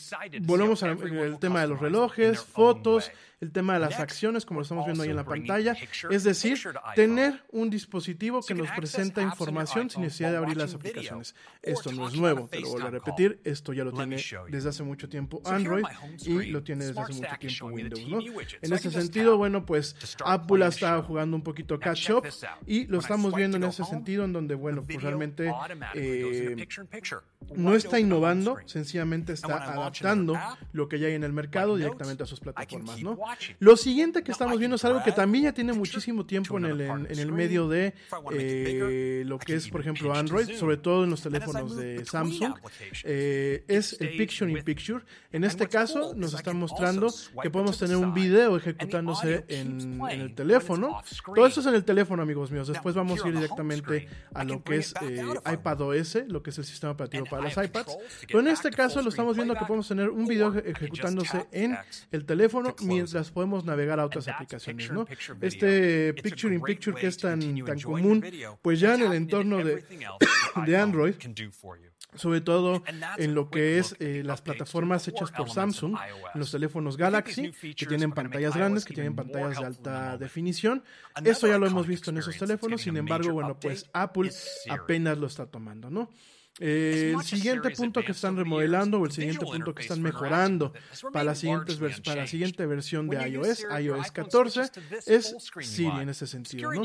volvemos 0.43 0.83
al 0.83 1.39
tema 1.39 1.61
de 1.61 1.69
los 1.69 1.81
relojes, 1.81 2.41
fotos, 2.41 3.11
el 3.41 3.53
tema 3.53 3.75
de 3.75 3.81
las 3.81 3.99
acciones, 3.99 4.45
como 4.45 4.61
lo 4.61 4.63
estamos 4.63 4.85
viendo 4.85 5.03
ahí 5.03 5.11
en 5.11 5.17
la 5.17 5.25
pantalla. 5.25 5.75
Es 6.11 6.25
decir, 6.25 6.59
tener 6.95 7.43
un 7.51 7.71
dispositivo 7.71 8.43
que 8.43 8.55
nos 8.55 8.71
presenta 8.71 9.23
información 9.23 9.89
sin 9.89 10.03
necesidad 10.03 10.33
de 10.33 10.37
abrir 10.37 10.57
las 10.57 10.75
aplicaciones. 10.75 11.35
Esto 11.63 11.91
no 11.93 12.09
es 12.09 12.15
nuevo, 12.15 12.49
te 12.49 12.61
lo 12.61 12.69
vuelvo 12.69 12.89
a 12.89 12.91
repetir, 12.91 13.41
esto 13.45 13.73
ya 13.73 13.85
lo 13.85 13.93
tiene 13.93 14.23
desde 14.49 14.69
hace 14.69 14.83
mucho 14.83 15.09
tiempo 15.09 15.41
Android 15.45 15.85
y 16.25 16.47
lo 16.47 16.63
tiene 16.63 16.87
desde 16.87 17.01
hace 17.01 17.15
mucho 17.15 17.37
tiempo 17.39 17.67
Windows. 17.67 18.09
¿no? 18.09 18.19
En 18.61 18.73
ese 18.73 18.91
sentido, 18.91 19.37
bueno, 19.39 19.65
pues 19.65 19.97
Apple 20.25 20.65
ha 20.65 20.69
estado 20.69 21.03
jugando 21.03 21.37
un 21.37 21.43
poquito 21.43 21.81
catch 21.81 22.11
up 22.11 22.29
y 22.67 22.87
lo 22.87 22.99
estamos 22.99 23.35
viendo 23.35 23.57
en 23.57 23.65
ese 23.65 23.85
sentido, 23.85 24.25
en 24.25 24.33
donde, 24.33 24.55
bueno, 24.55 24.83
pues 24.83 25.03
realmente 25.03 25.51
eh, 25.95 26.69
no 27.57 27.75
está 27.75 27.99
innovando, 27.99 28.59
sencillamente 28.67 29.33
está 29.33 29.73
adaptando 29.73 30.39
lo 30.73 30.89
que 30.89 30.99
ya 30.99 31.07
hay 31.07 31.15
en 31.15 31.25
el 31.25 31.33
mercado 31.33 31.77
directamente 31.77 32.23
a 32.23 32.27
sus 32.27 32.41
plataformas, 32.41 33.03
¿no? 33.03 33.19
Lo 33.59 33.77
siguiente 33.77 34.23
que 34.23 34.33
estamos 34.33 34.59
viendo 34.59 34.77
es 34.77 34.85
algo 34.85 35.03
que 35.03 35.13
también 35.13 35.45
ya 35.45 35.53
tiene 35.53 35.73
muchísimo 35.73 36.25
tiempo 36.27 36.59
en 36.59 36.65
el, 36.65 36.81
en, 36.81 37.19
el 37.19 37.33
medio 37.33 37.69
de 37.69 37.95
eh, 38.33 39.23
lo 39.27 39.39
que 39.39 39.55
es, 39.55 39.69
por 39.69 39.81
ejemplo, 39.81 40.15
Android, 40.15 40.51
sobre 40.57 40.77
todo 40.77 41.05
en 41.05 41.11
los 41.11 41.23
teléfonos 41.23 41.77
de 41.77 42.05
Samsung, 42.05 42.55
eh, 43.05 43.65
es 43.69 44.01
el 44.01 44.17
Picture 44.17 44.51
in 44.51 44.63
Picture. 44.65 45.05
En 45.33 45.45
este 45.45 45.69
caso 45.69 46.15
nos 46.15 46.35
está 46.35 46.53
mostrando 46.53 47.13
que 47.43 47.51
podemos 47.51 47.79
tener 47.79 47.97
un 47.97 48.15
video 48.15 48.57
ejecutándose 48.57 49.45
en, 49.49 50.01
en 50.11 50.21
el 50.21 50.35
teléfono. 50.35 51.01
Todo 51.35 51.47
esto 51.47 51.61
es 51.61 51.67
en 51.67 51.75
el 51.75 51.85
teléfono, 51.85 52.23
amigos 52.23 52.51
míos. 52.51 52.69
Después 52.69 52.95
vamos 52.95 53.25
a 53.25 53.29
ir 53.29 53.35
directamente 53.35 54.09
a 54.35 54.45
lo 54.45 54.63
que 54.63 54.77
es 54.77 54.95
eh, 55.03 55.23
iPadOS, 55.53 56.19
lo 56.29 56.43
que 56.43 56.51
es 56.51 56.59
el 56.59 56.65
sistema 56.65 56.93
operativo 56.93 57.27
para 57.27 57.43
los 57.43 57.57
iPads. 57.57 57.97
Pero 58.27 58.41
en 58.41 58.49
este 58.49 58.71
caso 58.71 59.03
lo 59.03 59.09
estamos 59.09 59.37
viendo 59.37 59.55
que 59.55 59.65
podemos 59.65 59.89
tener 59.89 60.11
un 60.11 60.27
video 60.27 60.57
ejecutándose 60.57 61.47
en 61.53 61.77
el 62.13 62.25
teléfono 62.25 62.75
mientras 62.83 63.20
podemos 63.31 63.65
navegar 63.65 64.01
a 64.01 64.07
otras 64.07 64.29
aplicaciones, 64.29 64.91
¿no? 64.91 65.07
Este 65.41 66.15
Picture 66.15 66.55
in 66.55 66.63
Picture 66.63 66.99
que 66.99 67.09
es 67.09 67.19
tan, 67.19 67.41
tan 67.65 67.81
común, 67.81 68.25
pues 68.63 68.81
ya 68.81 68.95
en 68.95 69.03
el 69.03 69.13
entorno 69.13 69.59
de, 69.59 69.85
de 70.67 70.77
Android 70.77 71.15
sobre 72.15 72.41
todo 72.41 72.83
en 73.17 73.35
lo 73.35 73.51
que 73.51 73.79
es 73.79 73.95
eh, 74.01 74.23
las 74.25 74.43
plataformas 74.43 75.07
hechas 75.09 75.31
por 75.31 75.51
Samsung, 75.51 75.97
los 76.35 76.51
teléfonos 76.51 76.97
Galaxy, 76.97 77.53
que 77.53 77.87
tienen 77.87 78.13
pantallas 78.13 78.55
grandes, 78.55 78.85
que 78.85 78.95
tienen 78.95 79.15
pantallas 79.15 79.59
de 79.59 79.67
alta 79.67 80.19
definición. 80.19 80.83
Eso 81.25 81.47
ya 81.47 81.59
lo 81.59 81.67
hemos 81.67 81.87
visto 81.87 82.11
en 82.11 82.19
esos 82.19 82.37
teléfonos, 82.37 82.83
sin 82.83 82.97
embargo, 82.97 83.33
bueno, 83.33 83.59
pues 83.59 83.89
Apple 83.93 84.31
apenas 84.69 85.19
lo 85.19 85.27
está 85.27 85.47
tomando, 85.47 85.91
¿no? 85.91 86.11
Eh, 86.63 87.15
el 87.17 87.25
siguiente 87.25 87.71
punto 87.71 88.03
que 88.03 88.13
están 88.13 88.37
remodelando 88.37 89.01
o 89.01 89.07
el 89.07 89.13
siguiente 89.13 89.47
punto 89.47 89.75
que 89.75 89.81
están 89.81 90.03
mejorando 90.03 90.75
para 91.11 91.25
la, 91.25 91.35
siguiente 91.35 91.75
para 92.05 92.21
la 92.21 92.27
siguiente 92.27 92.67
versión 92.67 93.09
de 93.09 93.29
iOS, 93.29 93.67
iOS 93.81 94.13
14, 94.13 94.71
es 95.07 95.35
Siri 95.63 96.01
en 96.03 96.11
ese 96.11 96.27
sentido. 96.27 96.71
¿no? 96.71 96.83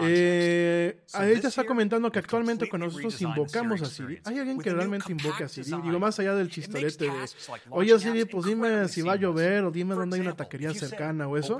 Eh, 0.00 0.98
ella 1.20 1.48
está 1.48 1.64
comentando 1.64 2.10
que 2.10 2.18
actualmente 2.18 2.68
cuando 2.68 2.86
nosotros 2.86 3.22
invocamos 3.22 3.80
a 3.82 3.86
Siri, 3.86 4.20
¿hay 4.24 4.40
alguien 4.40 4.58
que 4.58 4.70
realmente 4.70 5.12
invoque 5.12 5.44
a 5.44 5.48
Siri? 5.48 5.70
Digo, 5.70 6.00
más 6.00 6.18
allá 6.18 6.34
del 6.34 6.50
chistorete 6.50 7.04
de, 7.04 7.28
oye 7.70 7.96
Siri, 8.00 8.24
pues 8.24 8.46
dime 8.46 8.88
si 8.88 9.02
va 9.02 9.12
a 9.12 9.16
llover 9.16 9.62
o 9.62 9.70
dime 9.70 9.94
dónde 9.94 10.16
hay 10.16 10.22
una 10.22 10.34
taquería 10.34 10.74
cercana 10.74 11.28
o 11.28 11.36
eso. 11.36 11.58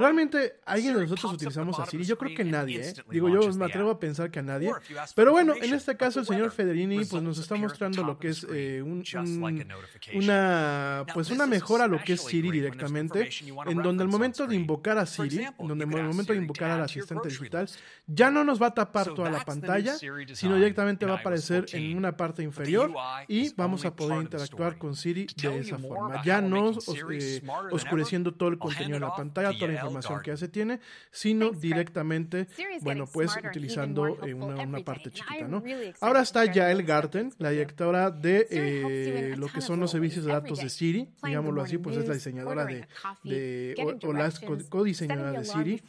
¿Realmente 0.00 0.56
alguien 0.64 0.94
de 0.94 1.02
nosotros 1.02 1.32
utilizamos 1.32 1.78
a 1.78 1.86
Siri? 1.86 2.02
Yo 2.04 2.18
creo 2.18 2.36
que 2.36 2.42
nadie, 2.42 2.88
¿eh? 2.88 2.94
Digo, 3.08 3.28
yo 3.28 3.52
me 3.52 3.66
atrevo 3.66 3.90
a 3.90 4.00
pensar 4.00 4.32
que 4.32 4.40
a 4.40 4.42
nadie. 4.42 4.72
Pero 5.14 5.30
bueno, 5.30 5.54
en 5.54 5.72
este 5.72 5.96
caso 5.96 6.18
el 6.18 6.26
señor 6.26 6.50
Federini 6.50 7.03
pues 7.06 7.22
nos 7.22 7.38
está 7.38 7.56
mostrando 7.56 8.02
lo 8.02 8.18
que 8.18 8.28
es 8.28 8.46
eh, 8.52 8.82
un, 8.82 9.04
un, 9.14 9.66
una 10.14 11.04
pues 11.12 11.30
una 11.30 11.46
mejora 11.46 11.84
a 11.84 11.88
lo 11.88 12.02
que 12.02 12.14
es 12.14 12.22
Siri 12.22 12.50
directamente, 12.50 13.28
en 13.66 13.82
donde 13.82 14.02
el 14.04 14.08
momento 14.08 14.46
de 14.46 14.56
invocar 14.56 14.98
a 14.98 15.06
Siri, 15.06 15.44
en 15.44 15.68
donde 15.68 15.84
el 15.84 15.90
momento 15.90 16.32
de 16.32 16.38
invocar 16.38 16.70
al 16.70 16.82
asistente 16.82 17.28
digital, 17.28 17.68
ya 18.06 18.30
no 18.30 18.44
nos 18.44 18.60
va 18.60 18.68
a 18.68 18.74
tapar 18.74 19.14
toda 19.14 19.30
la 19.30 19.44
pantalla, 19.44 19.94
sino 20.32 20.56
directamente 20.56 21.06
va 21.06 21.14
a 21.14 21.18
aparecer 21.18 21.66
en 21.72 21.96
una 21.96 22.16
parte 22.16 22.42
inferior 22.42 22.92
y 23.28 23.52
vamos 23.54 23.84
a 23.84 23.94
poder 23.94 24.22
interactuar 24.22 24.78
con 24.78 24.96
Siri 24.96 25.26
de 25.36 25.58
esa 25.58 25.78
forma, 25.78 26.22
ya 26.22 26.40
no 26.40 26.70
eh, 26.70 27.42
oscureciendo 27.70 28.34
todo 28.34 28.48
el 28.48 28.58
contenido 28.58 28.94
de 28.94 29.00
la 29.00 29.14
pantalla, 29.14 29.52
toda 29.52 29.68
la 29.68 29.74
información 29.74 30.20
que 30.22 30.30
ya 30.30 30.36
se 30.36 30.48
tiene, 30.48 30.80
sino 31.10 31.50
directamente, 31.50 32.48
bueno, 32.80 33.06
pues 33.06 33.36
utilizando 33.36 34.24
eh, 34.24 34.34
una, 34.34 34.62
una, 34.62 34.78
parte 34.80 35.10
chiquita, 35.10 35.46
¿no? 35.46 35.62
Ahora 36.00 36.20
está 36.20 36.44
ya 36.44 36.70
el 36.70 36.82
Garten, 36.94 37.32
la 37.38 37.50
directora 37.50 38.10
de 38.10 38.46
eh, 38.50 39.34
lo 39.36 39.48
que 39.48 39.60
son 39.60 39.80
los 39.80 39.90
servicios 39.90 40.24
de 40.24 40.32
datos 40.32 40.58
de 40.60 40.68
Siri, 40.68 41.08
digámoslo 41.22 41.62
así, 41.62 41.78
pues 41.78 41.96
es 41.96 42.06
la 42.06 42.14
diseñadora 42.14 42.64
de, 42.64 42.86
de 43.24 43.74
o, 44.02 44.08
o 44.08 44.12
la 44.12 44.32
codiseñadora 44.68 45.32
de 45.32 45.44
Siri. 45.44 45.82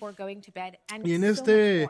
Y 1.03 1.13
en 1.13 1.23
este 1.23 1.87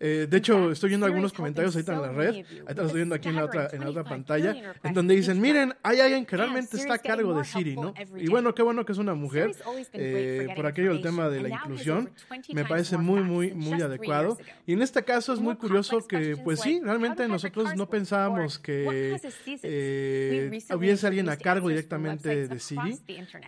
eh, 0.00 0.26
de 0.28 0.36
hecho, 0.36 0.70
estoy 0.70 0.90
viendo 0.90 1.06
algunos 1.06 1.32
comentarios 1.32 1.74
ahorita 1.74 1.94
en 1.94 2.02
la 2.02 2.12
red, 2.12 2.34
ahorita 2.36 2.74
lo 2.74 2.82
estoy 2.82 2.98
viendo 3.00 3.14
aquí 3.14 3.28
en 3.28 3.36
la 3.36 3.44
otra, 3.44 3.68
en 3.72 3.80
la 3.80 3.90
otra 3.90 4.04
pantalla, 4.04 4.74
en 4.82 4.94
donde 4.94 5.16
dicen, 5.16 5.40
miren, 5.40 5.74
hay 5.82 6.00
alguien 6.00 6.24
que 6.24 6.36
realmente 6.36 6.76
está 6.76 6.94
a 6.94 6.98
cargo 6.98 7.34
de 7.34 7.44
Siri, 7.44 7.74
¿no? 7.76 7.94
Y 8.16 8.28
bueno, 8.28 8.54
qué 8.54 8.62
bueno 8.62 8.84
que 8.84 8.92
es 8.92 8.98
una 8.98 9.14
mujer, 9.14 9.52
eh, 9.92 10.48
por 10.54 10.66
aquello 10.66 10.92
el 10.92 11.02
tema 11.02 11.28
de 11.28 11.42
la 11.42 11.48
inclusión, 11.48 12.10
me 12.52 12.64
parece 12.64 12.96
muy, 12.96 13.22
muy, 13.22 13.52
muy 13.52 13.80
adecuado. 13.82 14.38
Y 14.66 14.72
en 14.72 14.82
este 14.82 15.02
caso 15.04 15.32
es 15.32 15.40
muy 15.40 15.56
curioso 15.56 16.06
que, 16.06 16.36
pues 16.36 16.60
sí, 16.60 16.80
realmente 16.82 17.26
nosotros 17.26 17.74
no 17.74 17.88
pensábamos 17.88 18.58
que 18.58 19.18
eh, 19.62 20.60
hubiese 20.74 21.06
alguien 21.06 21.28
a 21.28 21.36
cargo 21.36 21.68
directamente 21.68 22.46
de 22.46 22.60
Siri, 22.60 22.98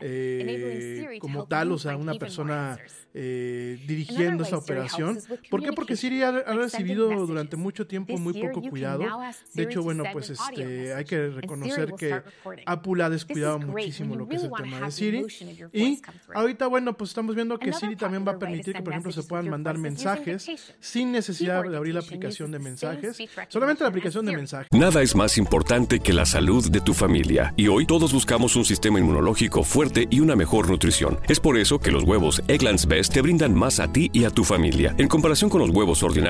eh, 0.01 1.19
como 1.21 1.47
tal, 1.47 1.73
o 1.73 1.79
sea, 1.79 1.97
una 1.97 2.15
persona 2.15 2.79
eh, 3.13 3.83
dirigiendo 3.89 4.45
esa 4.45 4.57
operación. 4.57 5.19
¿Por 5.51 5.63
qué? 5.63 5.73
Porque 5.73 5.97
Siri 5.97 6.23
ha, 6.23 6.40
ha, 6.47 6.55
recibido 6.55 7.09
durante 7.27 7.57
mucho 7.57 7.87
tiempo 7.87 8.17
muy 8.19 8.41
poco 8.41 8.63
cuidado. 8.69 9.05
De 9.55 9.63
hecho, 9.65 9.83
bueno, 9.83 10.05
pues 10.13 10.31
este, 10.31 10.95
hay 10.95 11.05
que 11.05 11.29
reconocer 11.29 11.95
que 11.99 12.23
Apple 12.67 13.03
ha 13.03 13.11
descuidado 13.11 13.59
muchísimo 13.59 14.17
lo 14.17 14.29
que 14.29 14.37
es 14.37 14.45
el 14.45 14.51
tema 14.51 14.81
de 14.81 14.91
Siri. 14.91 15.27
Y 15.73 16.01
ahorita, 16.35 16.67
bueno, 16.67 16.97
pues 16.97 17.11
estamos 17.11 17.35
viendo 17.35 17.59
que 17.59 17.73
Siri 17.73 17.97
también 17.97 18.27
va 18.27 18.33
a 18.33 18.39
permitir 18.39 18.75
que, 18.75 18.83
por 18.83 18.93
ejemplo, 18.93 19.13
se 19.13 19.23
puedan 19.23 19.49
mandar 19.49 19.79
mensajes 19.79 20.51
sin 20.81 21.13
necesidad 21.13 21.63
de 21.65 21.77
abrir 21.77 21.95
la 21.95 22.01
aplicación 22.01 22.51
de 22.51 22.59
mensajes, 22.59 23.19
solamente 23.49 23.83
la 23.83 23.89
aplicación 23.89 24.25
de 24.27 24.37
mensajes. 24.37 24.69
Nada 24.73 25.03
es 25.03 25.15
más 25.15 25.39
importante 25.39 26.01
que 26.01 26.13
la 26.13 26.27
salud 26.27 26.71
de 26.71 26.81
tu 26.81 26.95
familia. 26.95 27.55
Y 27.57 27.69
hoy 27.69 27.87
todos 27.87 28.13
buscamos 28.13 28.57
un 28.57 28.65
sistema 28.65 28.99
inmunológico 28.99 29.63
fuerte 29.63 30.07
y 30.11 30.21
una 30.21 30.37
mejor 30.37 30.71
nutrición. 30.71 31.19
Es 31.29 31.41
por 31.41 31.57
eso 31.57 31.79
que 31.79 31.91
los 31.91 32.05
huevos 32.05 32.43
Egglands 32.49 32.87
Best 32.87 33.13
te 33.13 33.23
brindan 33.23 33.55
más 33.55 33.81
a 33.81 33.93
ti 33.93 34.11
y 34.13 34.25
a 34.25 34.31
tu 34.31 34.45
familia. 34.45 34.95
En 34.99 35.09
comparación 35.09 35.51
con 35.51 35.61
los 35.61 35.71
huevos 35.71 36.03
ordinarios, 36.03 36.30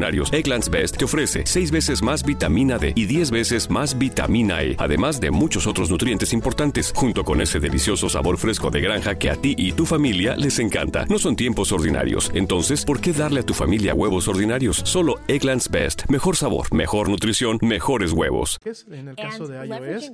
Egglands 0.31 0.69
Best 0.69 0.97
te 0.97 1.05
ofrece 1.05 1.43
6 1.45 1.71
veces 1.71 2.01
más 2.01 2.23
vitamina 2.23 2.77
D 2.77 2.93
y 2.95 3.05
10 3.05 3.31
veces 3.31 3.69
más 3.69 3.97
vitamina 3.97 4.63
E, 4.63 4.75
además 4.79 5.19
de 5.19 5.31
muchos 5.31 5.67
otros 5.67 5.91
nutrientes 5.91 6.33
importantes, 6.33 6.91
junto 6.95 7.23
con 7.23 7.41
ese 7.41 7.59
delicioso 7.59 8.09
sabor 8.09 8.37
fresco 8.37 8.71
de 8.71 8.81
granja 8.81 9.15
que 9.15 9.29
a 9.29 9.35
ti 9.35 9.53
y 9.57 9.73
tu 9.73 9.85
familia 9.85 10.35
les 10.35 10.59
encanta. 10.59 11.05
No 11.05 11.19
son 11.19 11.35
tiempos 11.35 11.71
ordinarios, 11.71 12.31
entonces, 12.33 12.83
¿por 12.85 12.99
qué 12.99 13.13
darle 13.13 13.41
a 13.41 13.43
tu 13.43 13.53
familia 13.53 13.93
huevos 13.93 14.27
ordinarios? 14.27 14.81
Solo 14.85 15.19
Egglands 15.27 15.69
Best. 15.69 16.09
Mejor 16.09 16.35
sabor, 16.35 16.73
mejor 16.73 17.09
nutrición, 17.09 17.59
mejores 17.61 18.11
huevos. 18.11 18.59
En 18.89 19.09
el 19.09 19.15
caso 19.15 19.47
de 19.47 19.67
iOS, 19.67 20.11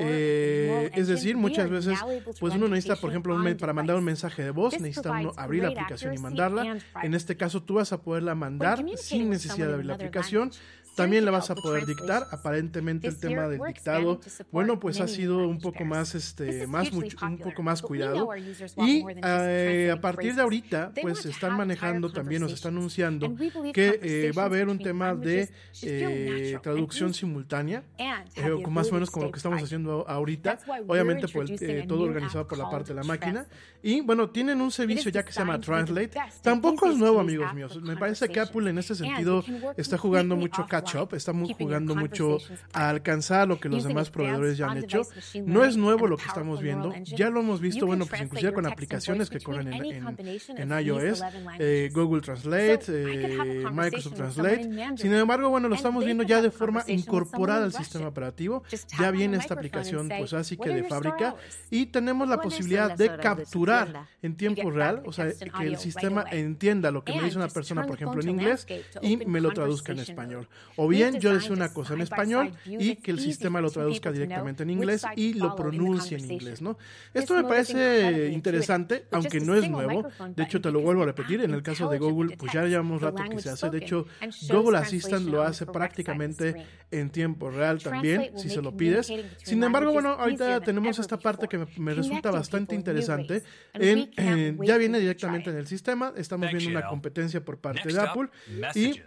eh, 0.00 0.90
es 0.94 1.08
decir, 1.08 1.36
muchas 1.36 1.70
veces, 1.70 1.98
pues 2.38 2.54
uno 2.54 2.68
necesita, 2.68 2.96
por 2.96 3.10
ejemplo, 3.10 3.34
un 3.34 3.56
para 3.56 3.72
mandar 3.72 3.96
un 3.96 4.04
mensaje 4.04 4.42
de 4.42 4.50
voz, 4.50 4.78
necesita 4.78 5.12
uno 5.12 5.32
abrir 5.36 5.62
la 5.62 5.68
aplicación 5.70 6.14
y 6.14 6.18
mandarla. 6.18 6.78
En 7.02 7.14
este 7.14 7.36
caso, 7.36 7.62
tú 7.62 7.74
vas 7.74 7.92
a 7.92 8.02
poderla 8.02 8.34
mandar 8.34 8.84
sin 8.96 9.29
necesidad 9.30 9.68
de 9.68 9.72
abrir 9.72 9.86
la 9.86 9.94
aplicación. 9.94 10.50
También 11.00 11.24
la 11.24 11.30
vas 11.30 11.50
a 11.50 11.54
poder 11.54 11.86
dictar. 11.86 12.26
Aparentemente 12.30 13.08
el 13.08 13.18
tema 13.18 13.48
del 13.48 13.60
dictado, 13.66 14.20
bueno, 14.52 14.78
pues 14.78 15.00
ha 15.00 15.08
sido 15.08 15.48
un 15.48 15.58
poco 15.58 15.84
más, 15.84 16.14
este, 16.14 16.66
más 16.66 16.92
mucho, 16.92 17.16
un 17.24 17.38
poco 17.38 17.62
más 17.62 17.80
cuidado. 17.80 18.28
Y 18.76 19.04
eh, 19.24 19.90
a 19.92 20.00
partir 20.00 20.34
de 20.34 20.42
ahorita, 20.42 20.92
pues 21.00 21.24
están 21.24 21.56
manejando 21.56 22.12
también, 22.12 22.42
nos 22.42 22.52
están 22.52 22.76
anunciando 22.76 23.34
que 23.72 23.98
eh, 24.02 24.32
va 24.36 24.42
a 24.42 24.46
haber 24.46 24.68
un 24.68 24.78
tema 24.78 25.14
de 25.14 25.48
eh, 25.82 26.58
traducción 26.62 27.14
simultánea, 27.14 27.82
eh, 27.98 28.66
más 28.68 28.90
o 28.90 28.94
menos 28.94 29.10
como 29.10 29.26
lo 29.26 29.32
que 29.32 29.38
estamos 29.38 29.62
haciendo 29.62 30.06
ahorita. 30.08 30.58
Obviamente, 30.86 31.28
pues 31.28 31.50
eh, 31.62 31.84
todo 31.88 32.02
organizado 32.02 32.46
por 32.46 32.58
la 32.58 32.68
parte 32.68 32.88
de 32.88 32.94
la 32.96 33.04
máquina. 33.04 33.46
Y 33.82 34.02
bueno, 34.02 34.28
tienen 34.28 34.60
un 34.60 34.70
servicio 34.70 35.10
ya 35.10 35.24
que 35.24 35.32
se 35.32 35.40
llama 35.40 35.58
Translate. 35.60 36.10
Tampoco 36.42 36.90
es 36.90 36.96
nuevo, 36.98 37.20
amigos 37.20 37.54
míos. 37.54 37.80
Me 37.80 37.96
parece 37.96 38.28
que 38.28 38.40
Apple 38.40 38.68
en 38.68 38.78
este 38.78 38.94
sentido 38.94 39.42
está 39.76 39.96
jugando 39.96 40.36
mucho 40.36 40.66
catch 40.68 40.89
muy 41.32 41.54
jugando 41.54 41.94
mucho 41.94 42.38
a 42.72 42.88
alcanzar 42.88 43.48
lo 43.48 43.58
que 43.60 43.68
los 43.68 43.84
demás 43.84 44.10
proveedores 44.10 44.56
ya 44.56 44.70
han 44.70 44.78
hecho. 44.78 45.02
No 45.44 45.64
es 45.64 45.76
nuevo 45.76 46.06
lo 46.06 46.16
que 46.16 46.26
estamos 46.26 46.60
viendo. 46.60 46.92
Ya 47.04 47.30
lo 47.30 47.40
hemos 47.40 47.60
visto, 47.60 47.86
bueno, 47.86 48.06
pues 48.06 48.22
inclusive 48.22 48.52
con 48.52 48.66
aplicaciones 48.66 49.30
que 49.30 49.40
corren 49.40 49.72
en, 49.72 49.84
en, 49.84 50.70
en 50.70 50.80
iOS, 50.80 51.22
eh, 51.58 51.90
Google 51.92 52.20
Translate, 52.20 52.80
eh, 52.88 53.64
Microsoft 53.72 54.14
Translate. 54.14 54.96
Sin 54.96 55.12
embargo, 55.12 55.50
bueno, 55.50 55.68
lo 55.68 55.74
estamos 55.74 56.04
viendo 56.04 56.24
ya 56.24 56.42
de 56.42 56.50
forma 56.50 56.84
incorporada 56.86 57.64
al 57.64 57.72
sistema 57.72 58.08
operativo. 58.08 58.62
Ya 58.98 59.10
viene 59.10 59.36
esta 59.36 59.54
aplicación, 59.54 60.08
pues 60.08 60.32
así 60.32 60.56
que 60.56 60.70
de 60.70 60.84
fábrica. 60.84 61.36
Y 61.70 61.86
tenemos 61.86 62.28
la 62.28 62.40
posibilidad 62.40 62.96
de 62.96 63.16
capturar 63.16 64.06
en 64.22 64.36
tiempo 64.36 64.70
real, 64.70 65.02
o 65.06 65.12
sea, 65.12 65.30
que 65.32 65.66
el 65.66 65.76
sistema 65.78 66.24
entienda 66.30 66.90
lo 66.90 67.04
que 67.04 67.14
me 67.14 67.22
dice 67.24 67.36
una 67.36 67.48
persona, 67.48 67.86
por 67.86 67.96
ejemplo, 67.96 68.20
en 68.20 68.28
inglés 68.28 68.66
y 69.02 69.16
me 69.16 69.40
lo 69.40 69.50
traduzca 69.52 69.92
en 69.92 70.00
español. 70.00 70.48
O 70.82 70.88
bien 70.88 71.20
yo 71.20 71.34
decía 71.34 71.52
una 71.52 71.74
cosa 71.74 71.92
en 71.92 72.00
español 72.00 72.52
y 72.64 72.96
que 72.96 73.10
el 73.10 73.20
sistema 73.20 73.60
lo 73.60 73.70
traduzca 73.70 74.10
directamente 74.10 74.62
en 74.62 74.70
inglés 74.70 75.04
y 75.14 75.34
lo 75.34 75.54
pronuncie 75.54 76.16
en 76.16 76.30
inglés, 76.30 76.62
¿no? 76.62 76.78
Esto 77.12 77.34
me 77.34 77.44
parece 77.44 78.30
interesante, 78.32 79.04
aunque 79.10 79.40
no 79.40 79.54
es 79.54 79.68
nuevo. 79.68 80.08
De 80.34 80.42
hecho, 80.42 80.58
te 80.58 80.70
lo 80.70 80.80
vuelvo 80.80 81.02
a 81.02 81.04
repetir, 81.04 81.42
en 81.42 81.52
el 81.52 81.62
caso 81.62 81.90
de 81.90 81.98
Google, 81.98 82.34
pues 82.38 82.54
ya 82.54 82.64
llevamos 82.64 83.02
rato 83.02 83.22
que 83.28 83.42
se 83.42 83.50
hace. 83.50 83.68
De 83.68 83.76
hecho, 83.76 84.06
Google 84.48 84.78
Assistant 84.78 85.28
lo 85.28 85.42
hace 85.42 85.66
prácticamente 85.66 86.64
en 86.90 87.10
tiempo 87.10 87.50
real 87.50 87.82
también, 87.82 88.38
si 88.38 88.48
se 88.48 88.62
lo 88.62 88.74
pides. 88.74 89.12
Sin 89.44 89.62
embargo, 89.62 89.92
bueno, 89.92 90.12
ahorita 90.12 90.62
tenemos 90.62 90.98
esta 90.98 91.18
parte 91.18 91.46
que 91.46 91.58
me, 91.58 91.66
me 91.76 91.92
resulta 91.92 92.30
bastante 92.30 92.74
interesante, 92.74 93.42
en, 93.74 94.58
ya 94.64 94.78
viene 94.78 94.98
directamente 94.98 95.50
en 95.50 95.56
el 95.56 95.66
sistema. 95.66 96.14
Estamos 96.16 96.50
viendo 96.50 96.70
una 96.70 96.86
competencia 96.88 97.44
por 97.44 97.58
parte 97.58 97.92
de 97.92 98.00
Apple 98.00 98.30
y 98.74 98.98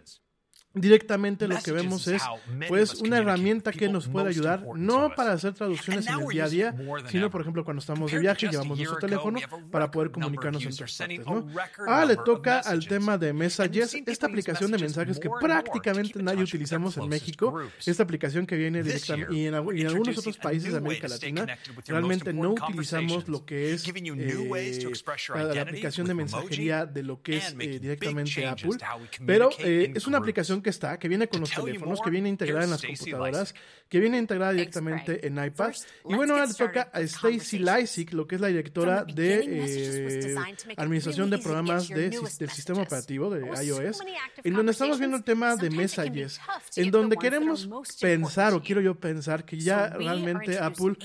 directamente 0.74 1.48
lo 1.48 1.58
que 1.62 1.72
vemos 1.72 2.08
es 2.08 2.24
pues 2.68 2.96
una 2.96 3.20
herramienta 3.20 3.72
que 3.72 3.90
nos 3.90 4.08
puede 4.08 4.30
ayudar 4.30 4.64
no 4.76 5.14
para 5.16 5.34
hacer 5.34 5.54
traducciones 5.54 6.08
en 6.08 6.20
el 6.20 6.28
día 6.28 6.46
a 6.46 6.50
día 6.50 6.76
sino 7.10 7.30
por 7.30 7.42
ejemplo 7.42 7.64
cuando 7.64 7.80
estamos 7.80 8.12
de 8.12 8.18
viaje 8.18 8.48
llevamos 8.50 8.78
nuestro 8.78 8.98
teléfono 8.98 9.40
para 9.70 9.92
poder 9.92 10.10
comunicarnos 10.10 10.64
entre 10.66 10.86
partes 10.86 11.26
¿no? 11.26 11.48
ah 11.88 12.06
le 12.06 12.16
toca 12.18 12.60
al 12.60 12.88
tema 12.88 13.20
de 13.20 13.34
Messages. 13.34 13.94
esta 13.94 14.26
aplicación 14.26 14.72
de 14.72 14.80
mensajes 14.80 15.20
que 15.20 15.30
prácticamente 15.40 16.24
nadie 16.24 16.44
utilizamos 16.44 16.98
en 16.98 17.08
México 17.08 17.62
esta 17.86 18.02
aplicación 18.02 18.48
que 18.48 18.56
viene 18.56 18.82
directamente 18.82 19.34
y 19.36 19.46
en, 19.46 19.54
y 19.76 19.82
en 19.82 19.88
algunos 19.88 20.18
otros 20.18 20.38
países 20.38 20.72
de 20.72 20.80
América 20.80 21.08
Latina 21.08 21.46
realmente 21.86 22.34
no 22.34 22.52
utilizamos 22.52 23.28
lo 23.28 23.46
que 23.46 23.74
es 23.74 23.88
eh, 23.88 24.92
la, 25.36 25.44
la, 25.44 25.62
aplicación 25.62 26.08
de 26.08 26.14
mensajería 26.16 26.88
de 26.88 27.04
lo 27.04 27.22
que 27.22 27.38
es 27.38 27.56
eh, 27.60 27.80
directamente 27.80 28.48
Apple 28.48 28.78
pero 29.26 29.52
eh, 29.60 29.94
es 29.94 30.08
una 30.08 30.18
aplicación 30.18 30.63
que 30.64 30.70
está, 30.70 30.98
que 30.98 31.08
viene 31.08 31.28
con 31.28 31.42
los 31.42 31.52
teléfonos, 31.52 32.00
que 32.02 32.10
viene 32.10 32.30
integrada 32.30 32.64
en 32.64 32.72
las 32.72 32.82
computadoras, 32.82 33.54
que 33.90 34.00
viene 34.00 34.18
integrada 34.18 34.54
directamente 34.54 35.28
en 35.28 35.44
iPad. 35.44 35.74
Y 36.10 36.16
bueno, 36.16 36.34
ahora 36.34 36.48
le 36.48 36.54
toca 36.54 36.90
a 36.92 37.02
Stacy 37.02 37.60
Lysick, 37.60 38.14
lo 38.14 38.26
que 38.26 38.36
es 38.36 38.42
la 38.42 38.48
directora 38.48 39.04
de 39.04 39.42
eh, 39.44 40.36
Administración 40.78 41.30
de 41.30 41.38
Programas 41.38 41.88
de, 41.88 42.10
del 42.10 42.50
Sistema 42.50 42.82
Operativo 42.82 43.30
de 43.30 43.42
iOS, 43.64 44.00
en 44.44 44.54
donde 44.54 44.72
estamos 44.72 44.98
viendo 44.98 45.18
el 45.18 45.24
tema 45.24 45.56
de 45.56 45.70
Messages, 45.70 46.40
en 46.76 46.92
donde 46.92 47.18
queremos 47.18 47.70
pensar, 48.00 48.54
o 48.54 48.62
quiero 48.62 48.82
yo 48.82 48.96
pensar, 48.96 49.46
que 49.46 49.58
ya 49.60 49.90
realmente 49.90 50.58
Apple 50.58 50.96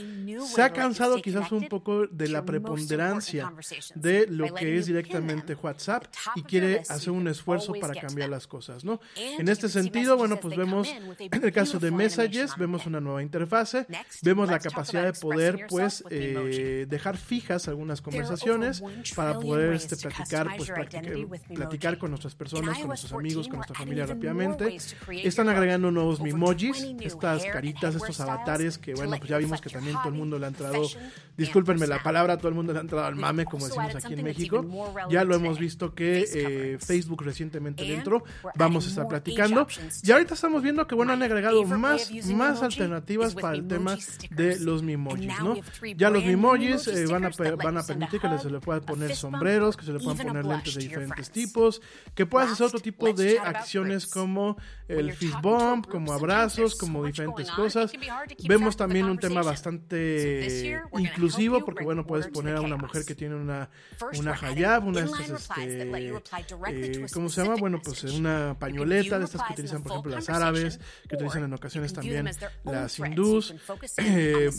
se 0.47 0.62
ha 0.62 0.73
cansado 0.73 1.21
quizás 1.21 1.51
un 1.53 1.68
poco 1.68 2.07
de 2.07 2.29
la 2.29 2.44
preponderancia 2.44 3.53
de 3.94 4.27
lo 4.27 4.55
que 4.55 4.79
es 4.79 4.87
directamente 4.87 5.55
WhatsApp 5.55 6.05
y 6.35 6.42
quiere 6.42 6.83
hacer 6.88 7.11
un 7.11 7.29
esfuerzo 7.29 7.73
para 7.75 7.94
cambiar 7.94 8.29
las 8.29 8.47
cosas, 8.47 8.85
¿no? 8.85 9.01
En 9.16 9.48
este 9.49 9.69
sentido, 9.69 10.17
bueno, 10.17 10.39
pues 10.41 10.57
vemos 10.57 10.89
en 11.19 11.45
el 11.45 11.53
caso 11.53 11.79
de 11.79 11.91
Messages, 11.91 12.57
vemos 12.57 12.87
una 12.87 13.01
nueva 13.01 13.23
interfase, 13.23 13.87
vemos 14.23 14.49
la 14.51 14.59
capacidad 14.59 15.05
de 15.05 15.13
poder, 15.13 15.67
pues, 15.69 16.05
eh, 16.11 16.87
dejar 16.89 17.17
fijas 17.17 17.69
algunas 17.69 18.01
conversaciones 18.03 18.83
para 19.15 19.39
poder 19.39 19.75
este, 19.75 19.97
platicar, 19.97 20.49
pues, 20.57 20.71
platicar 21.55 21.99
con 21.99 22.11
nuestras 22.11 22.35
personas, 22.35 22.79
con 22.79 22.89
nuestros 22.89 23.13
amigos, 23.13 23.49
con 23.49 23.57
nuestra 23.57 23.77
familia 23.77 24.07
rápidamente. 24.07 24.77
Están 25.09 25.49
agregando 25.49 25.91
nuevos 25.91 26.21
Mimojis, 26.21 26.95
estas 27.01 27.45
caritas, 27.47 27.95
estos 27.95 28.21
avatares 28.21 28.79
que, 28.79 28.95
bueno, 28.95 29.17
pues 29.19 29.31
ya 29.31 29.39
vimos 29.39 29.61
que 29.61 29.71
también 29.71 29.97
todo 29.99 30.09
el 30.09 30.15
mundo 30.15 30.39
le 30.39 30.47
ha 30.47 30.49
entrado, 30.49 30.83
discúlpenme 31.37 31.87
la 31.87 32.03
palabra, 32.03 32.37
todo 32.37 32.49
el 32.49 32.55
mundo 32.55 32.73
le 32.73 32.81
ha 32.81 32.83
entrado 32.83 33.07
al 33.07 33.17
mame, 33.17 33.45
como 33.45 33.67
decimos 33.67 33.95
aquí 33.95 34.15
en 34.15 34.25
México. 34.25 34.65
Ya 35.11 35.25
lo 35.25 35.35
hemos 35.35 35.59
visto 35.59 35.95
que 35.95 36.27
eh, 36.35 36.79
Facebook 36.79 37.23
recientemente 37.23 37.85
dentro, 37.85 38.25
vamos 38.57 38.87
a 38.87 38.89
estar 38.89 39.09
platicando 39.09 39.38
y 40.03 40.11
ahorita 40.11 40.35
estamos 40.35 40.62
viendo 40.62 40.87
que, 40.87 40.94
bueno, 40.94 41.12
han 41.12 41.22
agregado 41.22 41.64
más, 41.64 42.11
más 42.27 42.62
alternativas 42.62 43.35
para 43.35 43.55
el 43.55 43.66
tema 43.66 43.96
de 44.31 44.59
los 44.61 44.83
Mimojis, 44.83 45.33
¿no? 45.42 45.57
Ya 45.96 46.11
los 46.11 46.24
Mimojis 46.24 46.87
eh, 46.88 47.07
van, 47.07 47.24
a, 47.24 47.31
van 47.57 47.79
a 47.79 47.83
permitir 47.83 48.20
que 48.20 48.38
se 48.38 48.51
le 48.51 48.61
puedan 48.61 48.83
poner 48.83 49.14
sombreros, 49.14 49.77
que 49.77 49.85
se 49.85 49.92
le 49.92 50.01
puedan 50.01 50.27
poner 50.27 50.44
lentes 50.44 50.74
de 50.74 50.83
diferentes 50.83 51.31
tipos, 51.31 51.81
que 52.14 52.27
puedas 52.27 52.53
hacer 52.53 52.66
otro 52.66 52.81
tipo 52.81 53.12
de 53.12 53.38
acciones 53.38 54.07
como 54.07 54.57
el 54.88 55.12
fist 55.12 55.40
bump, 55.42 55.87
como 55.87 56.12
abrazos, 56.12 56.74
como 56.74 57.05
diferentes 57.05 57.51
cosas. 57.51 57.92
Vemos 58.46 58.77
también 58.77 59.07
un 59.07 59.18
tema 59.18 59.42
bastante 59.42 60.81
inclusivo, 60.98 61.64
porque, 61.64 61.85
bueno, 61.85 62.07
puedes 62.07 62.27
poner 62.29 62.57
a 62.57 62.61
una 62.61 62.77
mujer 62.77 63.05
que 63.05 63.14
tiene 63.14 63.35
una, 63.35 63.70
una 64.18 64.35
hijab, 64.35 64.87
una, 64.87 65.01
este, 65.01 65.90
eh, 66.68 67.07
¿cómo 67.12 67.29
se 67.29 67.42
llama? 67.42 67.57
Bueno, 67.57 67.81
pues 67.83 68.05
una 68.05 68.57
pañoleta 68.59 69.18
de 69.18 69.28
estas 69.29 69.47
que 69.47 69.53
utilizan, 69.55 69.83
por 69.83 69.93
ejemplo, 69.93 70.12
las 70.12 70.29
árabes, 70.29 70.81
que 71.09 71.17
utilizan 71.17 71.45
en 71.45 71.53
ocasiones 71.53 71.93
también 71.93 72.29
las 72.64 72.99
hindús. 72.99 73.55
Eh, 73.97 74.51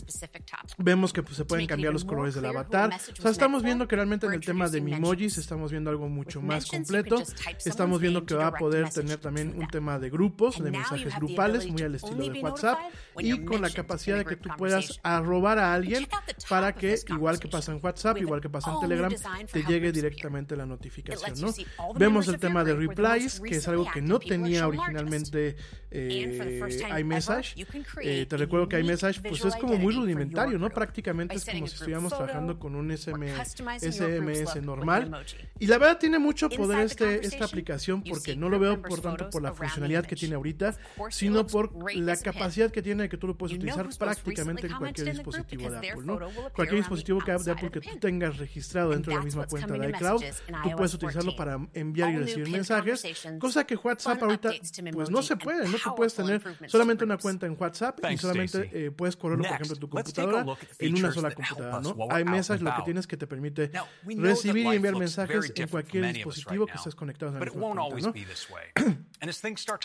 vemos 0.77 1.13
que 1.13 1.23
pues, 1.23 1.37
se 1.37 1.45
pueden 1.45 1.67
cambiar 1.67 1.93
los 1.93 2.05
colores 2.05 2.35
del 2.35 2.45
avatar. 2.45 2.91
O 3.17 3.21
sea, 3.21 3.31
estamos 3.31 3.63
viendo 3.63 3.87
que 3.87 3.95
realmente 3.95 4.25
en 4.27 4.33
el 4.33 4.41
tema 4.41 4.69
de 4.69 4.81
Mimojis 4.81 5.37
estamos 5.37 5.71
viendo 5.71 5.89
algo 5.89 6.09
mucho 6.09 6.41
más 6.41 6.65
completo. 6.65 7.21
Estamos 7.65 7.99
viendo 7.99 8.25
que 8.25 8.35
va 8.35 8.47
a 8.47 8.53
poder 8.53 8.89
tener 8.89 9.17
también 9.17 9.53
un 9.57 9.67
tema 9.67 9.99
de 9.99 10.09
grupos, 10.09 10.61
de 10.63 10.71
mensajes 10.71 11.15
grupales, 11.15 11.67
muy 11.67 11.81
al 11.81 11.95
estilo 11.95 12.29
de 12.29 12.39
WhatsApp, 12.41 12.79
y 13.17 13.43
con 13.45 13.61
la 13.61 13.69
capacidad 13.69 14.17
de 14.17 14.25
que 14.25 14.35
tú 14.35 14.49
puedas 14.57 14.99
arrobar 15.03 15.59
a 15.59 15.73
alguien 15.73 16.07
para 16.49 16.73
que, 16.73 16.99
igual 17.07 17.39
que 17.39 17.47
pasa 17.47 17.71
en 17.71 17.79
WhatsApp, 17.81 18.17
igual 18.17 18.41
que 18.41 18.49
pasa 18.49 18.71
en 18.73 18.79
Telegram, 18.79 19.13
te 19.51 19.63
llegue 19.63 19.91
directamente 19.91 20.55
la 20.55 20.65
notificación, 20.65 21.39
¿no? 21.41 21.53
Vemos 21.95 22.27
el 22.27 22.39
tema 22.39 22.63
de 22.63 22.73
replies, 22.75 23.39
que 23.39 23.55
es 23.55 23.67
algo 23.67 23.85
que 23.91 24.01
no 24.01 24.19
tenía 24.19 24.48
originalmente 24.57 25.55
eh, 25.91 26.79
iMessage. 26.99 27.55
Eh, 28.01 28.25
te 28.27 28.37
recuerdo 28.37 28.69
que 28.69 28.79
iMessage 28.79 29.21
pues 29.21 29.43
es 29.43 29.55
como 29.55 29.77
muy 29.77 29.93
rudimentario, 29.93 30.57
¿no? 30.59 30.69
Prácticamente 30.69 31.35
es 31.35 31.45
como 31.45 31.67
si 31.67 31.75
estuviéramos 31.75 32.15
trabajando 32.15 32.59
con 32.59 32.75
un 32.75 32.95
SMS 32.95 34.61
normal. 34.61 35.25
Y 35.59 35.67
la 35.67 35.77
verdad 35.77 35.97
tiene 35.97 36.19
mucho 36.19 36.49
poder 36.49 36.79
este, 36.85 37.25
esta 37.25 37.45
aplicación 37.45 38.03
porque 38.03 38.35
no 38.35 38.49
lo 38.49 38.59
veo 38.59 38.81
por 38.81 39.01
tanto 39.01 39.29
por 39.29 39.41
la 39.41 39.53
funcionalidad 39.53 40.05
que 40.05 40.15
tiene 40.15 40.35
ahorita, 40.35 40.75
sino 41.09 41.45
por 41.45 41.71
la 41.95 42.15
capacidad 42.17 42.71
que 42.71 42.81
tiene 42.81 43.03
de 43.03 43.09
que 43.09 43.17
tú 43.17 43.27
lo 43.27 43.37
puedes 43.37 43.57
utilizar 43.57 43.87
prácticamente 43.97 44.67
en 44.67 44.77
cualquier 44.77 45.11
dispositivo 45.11 45.69
de 45.69 45.77
Apple, 45.77 46.05
¿no? 46.05 46.19
Cualquier 46.53 46.81
dispositivo 46.81 47.19
que, 47.19 47.31
de 47.31 47.51
Apple 47.51 47.71
que 47.71 47.81
tú 47.81 47.97
tengas 47.99 48.37
registrado 48.37 48.91
dentro 48.91 49.11
de 49.11 49.19
la 49.19 49.25
misma 49.25 49.45
cuenta 49.47 49.73
de 49.73 49.89
iCloud, 49.89 50.23
tú 50.63 50.69
puedes 50.75 50.93
utilizarlo 50.93 51.35
para 51.35 51.59
enviar 51.73 52.11
y 52.11 52.17
recibir 52.17 52.49
mensajes, 52.49 53.03
cosa 53.39 53.65
que 53.65 53.75
WhatsApp 53.75 54.21
ahorita 54.21 54.38
ahorita 54.47 54.91
pues 54.93 55.09
no 55.09 55.21
se 55.21 55.35
puede, 55.35 55.67
no 55.67 55.77
te 55.77 55.89
puedes 55.95 56.15
tener 56.15 56.41
solamente 56.67 57.03
una 57.03 57.17
cuenta 57.17 57.45
en 57.45 57.55
WhatsApp 57.59 57.99
y 58.09 58.17
solamente 58.17 58.69
eh, 58.73 58.91
puedes 58.91 59.15
correrlo, 59.15 59.43
por 59.43 59.53
ejemplo, 59.53 59.73
en 59.73 59.79
tu 59.79 59.89
computadora 59.89 60.45
en 60.79 60.97
una 60.97 61.11
sola 61.11 61.31
computadora, 61.31 61.81
¿no? 61.81 62.19
iMessage 62.19 62.61
lo 62.61 62.75
que 62.75 62.81
tienes 62.83 63.07
que 63.07 63.17
te 63.17 63.27
permite 63.27 63.71
recibir 64.03 64.65
y 64.65 64.75
enviar 64.75 64.95
mensajes 64.95 65.51
en 65.55 65.67
cualquier 65.67 66.13
dispositivo 66.13 66.65
que 66.65 66.73
estés 66.73 66.95
conectado 66.95 67.35
en 67.35 67.43
el 67.43 67.51
punto, 67.51 67.73
¿no? 67.99 68.13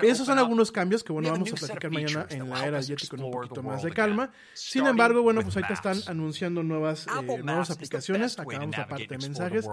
Esos 0.02 0.26
son 0.26 0.38
algunos 0.38 0.70
cambios 0.70 1.02
que, 1.02 1.12
bueno, 1.12 1.30
vamos 1.30 1.52
a 1.52 1.56
platicar 1.56 1.90
mañana 1.90 2.26
en 2.30 2.48
la 2.48 2.66
era 2.66 2.80
Yeti 2.80 3.08
con 3.08 3.22
un 3.22 3.30
poquito 3.30 3.62
más 3.62 3.82
de 3.82 3.90
calma. 3.90 4.30
Sin 4.52 4.86
embargo, 4.86 5.22
bueno, 5.22 5.42
pues 5.42 5.56
ahorita 5.56 5.74
están 5.74 5.98
anunciando 6.06 6.62
nuevas, 6.62 7.06
eh, 7.06 7.42
nuevas 7.42 7.70
aplicaciones. 7.70 8.38
Acabamos 8.38 8.76
la 8.76 8.86
parte 8.86 9.06
de 9.08 9.18
mensajes. 9.18 9.66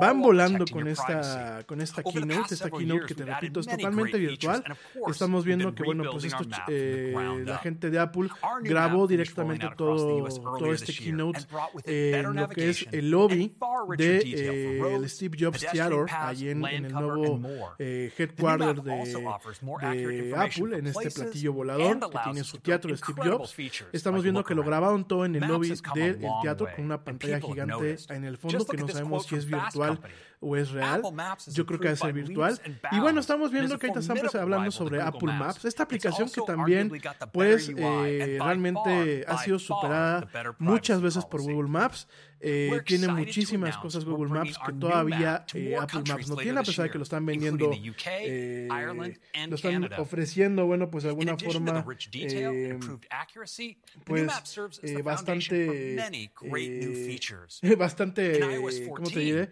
Van 0.00 0.20
volando 0.20 0.64
con 0.70 0.86
esta, 0.86 1.64
con 1.66 1.80
esta 1.80 2.02
keynote, 2.02 2.54
esta 2.54 2.70
keynote 2.70 3.06
que 3.06 3.14
te 3.14 3.24
repito 3.24 3.60
es 3.60 3.66
totalmente 3.66 4.18
virtual. 4.30 4.64
Estamos 5.08 5.44
viendo 5.44 5.74
que, 5.74 5.82
bueno, 5.82 6.04
pues 6.10 6.24
esto, 6.24 6.44
eh, 6.68 7.42
la 7.44 7.58
gente 7.58 7.90
de 7.90 7.98
Apple 7.98 8.28
grabó 8.62 9.06
directamente 9.06 9.68
todo, 9.76 10.24
todo 10.26 10.72
este 10.72 10.92
keynote 10.92 11.40
en 11.84 12.34
lo 12.34 12.48
que 12.48 12.70
es 12.70 12.86
el 12.92 13.10
lobby 13.10 13.54
de 13.96 14.18
eh, 14.18 14.94
el 14.94 15.08
Steve 15.08 15.36
Jobs 15.38 15.60
Theater, 15.60 16.06
allí 16.10 16.50
en, 16.50 16.64
en 16.64 16.84
el 16.86 16.92
nuevo 16.92 17.40
eh, 17.78 18.12
headquarter 18.16 18.82
de, 18.82 18.92
de 18.92 20.34
Apple, 20.36 20.78
en 20.78 20.86
este 20.86 21.10
platillo 21.10 21.52
volador 21.52 22.10
que 22.10 22.18
tiene 22.24 22.44
su 22.44 22.58
teatro 22.58 22.90
de 22.90 22.96
Steve 22.96 23.20
Jobs. 23.24 23.56
Estamos 23.92 24.22
viendo 24.22 24.44
que 24.44 24.54
lo 24.54 24.62
grabaron 24.62 25.06
todo 25.06 25.24
en 25.24 25.36
el 25.36 25.46
lobby 25.46 25.72
del 25.94 26.18
teatro 26.42 26.68
con 26.74 26.84
una 26.84 27.02
pantalla 27.02 27.40
gigante 27.40 27.96
en 28.10 28.24
el 28.24 28.36
fondo 28.38 28.64
que 28.66 28.76
no 28.76 28.88
sabemos 28.88 29.26
si 29.26 29.36
es 29.36 29.46
virtual 29.46 30.00
o 30.40 30.56
es 30.56 30.70
real. 30.70 31.02
Yo 31.52 31.66
creo 31.66 31.78
que 31.80 31.88
debe 31.88 31.96
ser 31.96 32.12
virtual. 32.12 32.60
Y 32.92 33.00
bueno, 33.00 33.20
estamos 33.20 33.50
viendo 33.50 33.78
que 33.78 33.86
ahorita 33.86 34.00
estamos 34.00 34.34
hablando 34.34 34.70
sobre 34.70 35.00
Apple 35.00 35.32
Maps, 35.32 35.64
esta 35.64 35.82
aplicación 35.84 36.28
que 36.30 36.40
también, 36.46 36.92
pues, 37.32 37.70
eh, 37.76 38.38
realmente 38.40 39.24
ha 39.26 39.38
sido 39.38 39.58
superada 39.58 40.28
muchas 40.58 41.00
veces 41.00 41.24
por 41.24 41.42
Google 41.42 41.68
Maps. 41.68 42.08
Eh, 42.40 42.70
tiene 42.84 43.08
muchísimas 43.08 43.76
cosas 43.78 44.04
Google 44.04 44.30
Maps 44.30 44.58
que 44.64 44.72
todavía 44.74 45.44
eh, 45.54 45.76
Apple 45.76 46.02
Maps 46.08 46.28
no 46.28 46.36
tiene, 46.36 46.60
a 46.60 46.62
pesar 46.62 46.84
de 46.84 46.90
que 46.92 46.98
lo 46.98 47.02
están 47.04 47.26
vendiendo, 47.26 47.70
eh, 48.06 48.68
lo 49.48 49.54
están 49.56 49.92
ofreciendo, 50.00 50.66
bueno, 50.66 50.88
pues 50.90 51.02
de 51.04 51.10
alguna 51.10 51.36
forma, 51.36 51.84
eh, 52.12 52.78
pues 54.04 54.22
eh, 54.82 55.02
bastante, 55.02 55.96
eh, 55.96 56.30
bastante, 57.76 58.40
¿cómo 58.94 59.10
te 59.10 59.20
diré? 59.20 59.50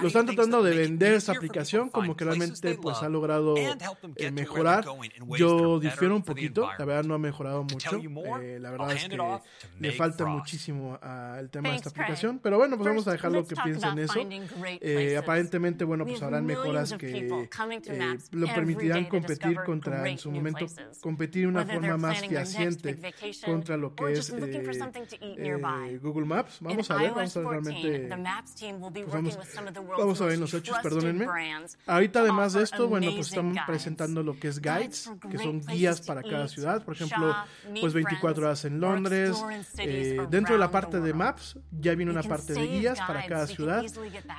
Lo 0.00 0.06
están 0.08 0.26
tratando 0.26 0.62
de 0.62 0.76
vender 0.76 1.14
esa 1.14 1.32
aplicación 1.32 1.90
como 1.90 2.16
que 2.16 2.24
realmente 2.24 2.74
pues 2.76 2.98
ha 3.02 3.08
logrado 3.08 3.56
eh, 3.56 4.30
mejorar. 4.30 4.84
Yo 5.36 5.80
difiero 5.80 6.14
un 6.16 6.22
poquito, 6.22 6.68
la 6.78 6.84
verdad 6.84 7.04
no 7.04 7.14
ha 7.14 7.18
mejorado 7.18 7.64
mucho, 7.64 7.90
eh, 8.40 8.58
la 8.60 8.70
verdad 8.70 8.92
es 8.92 9.08
que 9.08 9.16
le 9.80 9.92
falta 9.92 10.24
muchísimo 10.26 10.98
al 11.02 11.50
tema 11.50 11.70
de 11.70 11.76
esta 11.76 11.88
aplicación 11.90 12.27
pero 12.42 12.58
bueno, 12.58 12.76
pues 12.76 12.88
vamos 12.88 13.08
a 13.08 13.12
dejarlo 13.12 13.46
que 13.46 13.56
piensen 13.56 13.98
eso. 13.98 14.20
Eh, 14.80 15.16
aparentemente, 15.16 15.84
bueno, 15.84 16.04
pues 16.04 16.22
habrán 16.22 16.44
mejoras 16.44 16.92
que 16.94 17.28
eh, 17.28 18.18
lo 18.32 18.46
permitirán 18.48 19.06
competir 19.06 19.58
contra, 19.64 20.08
en 20.08 20.18
su 20.18 20.30
momento, 20.30 20.66
competir 21.00 21.42
de 21.42 21.48
una 21.48 21.64
forma 21.64 21.96
más 21.96 22.20
fehaciente 22.20 22.98
contra 23.44 23.76
lo 23.76 23.94
que 23.94 24.12
es 24.12 24.30
eh, 24.30 25.98
Google 26.02 26.26
Maps. 26.26 26.58
Vamos 26.60 26.90
a 26.90 26.96
ver, 26.96 27.12
vamos 27.12 27.36
a 27.36 27.40
ver 27.40 27.48
realmente, 27.48 28.08
pues 28.90 29.12
vamos, 29.12 29.38
vamos 29.98 30.20
a 30.20 30.26
ver 30.26 30.38
los 30.38 30.52
hechos, 30.54 30.76
perdónenme. 30.82 31.26
Ahorita 31.86 32.20
además 32.20 32.52
de 32.52 32.62
esto, 32.62 32.88
bueno, 32.88 33.10
pues 33.14 33.28
están 33.28 33.54
presentando 33.66 34.22
lo 34.22 34.38
que 34.38 34.48
es 34.48 34.60
guides, 34.60 35.10
que 35.30 35.38
son 35.38 35.60
guías 35.60 36.00
para 36.00 36.22
cada 36.22 36.48
ciudad. 36.48 36.84
Por 36.84 36.94
ejemplo, 36.94 37.34
pues 37.80 37.92
24 37.92 38.46
horas 38.46 38.64
en 38.64 38.80
Londres. 38.80 39.36
dentro 40.30 40.54
de 40.54 40.58
la 40.58 40.70
parte 40.70 41.00
de 41.00 41.12
Maps 41.12 41.58
ya 41.70 41.94
viene 41.94 42.10
una 42.10 42.17
parte 42.22 42.52
de 42.52 42.66
guías 42.66 42.98
para 43.00 43.26
cada 43.26 43.46
ciudad. 43.46 43.84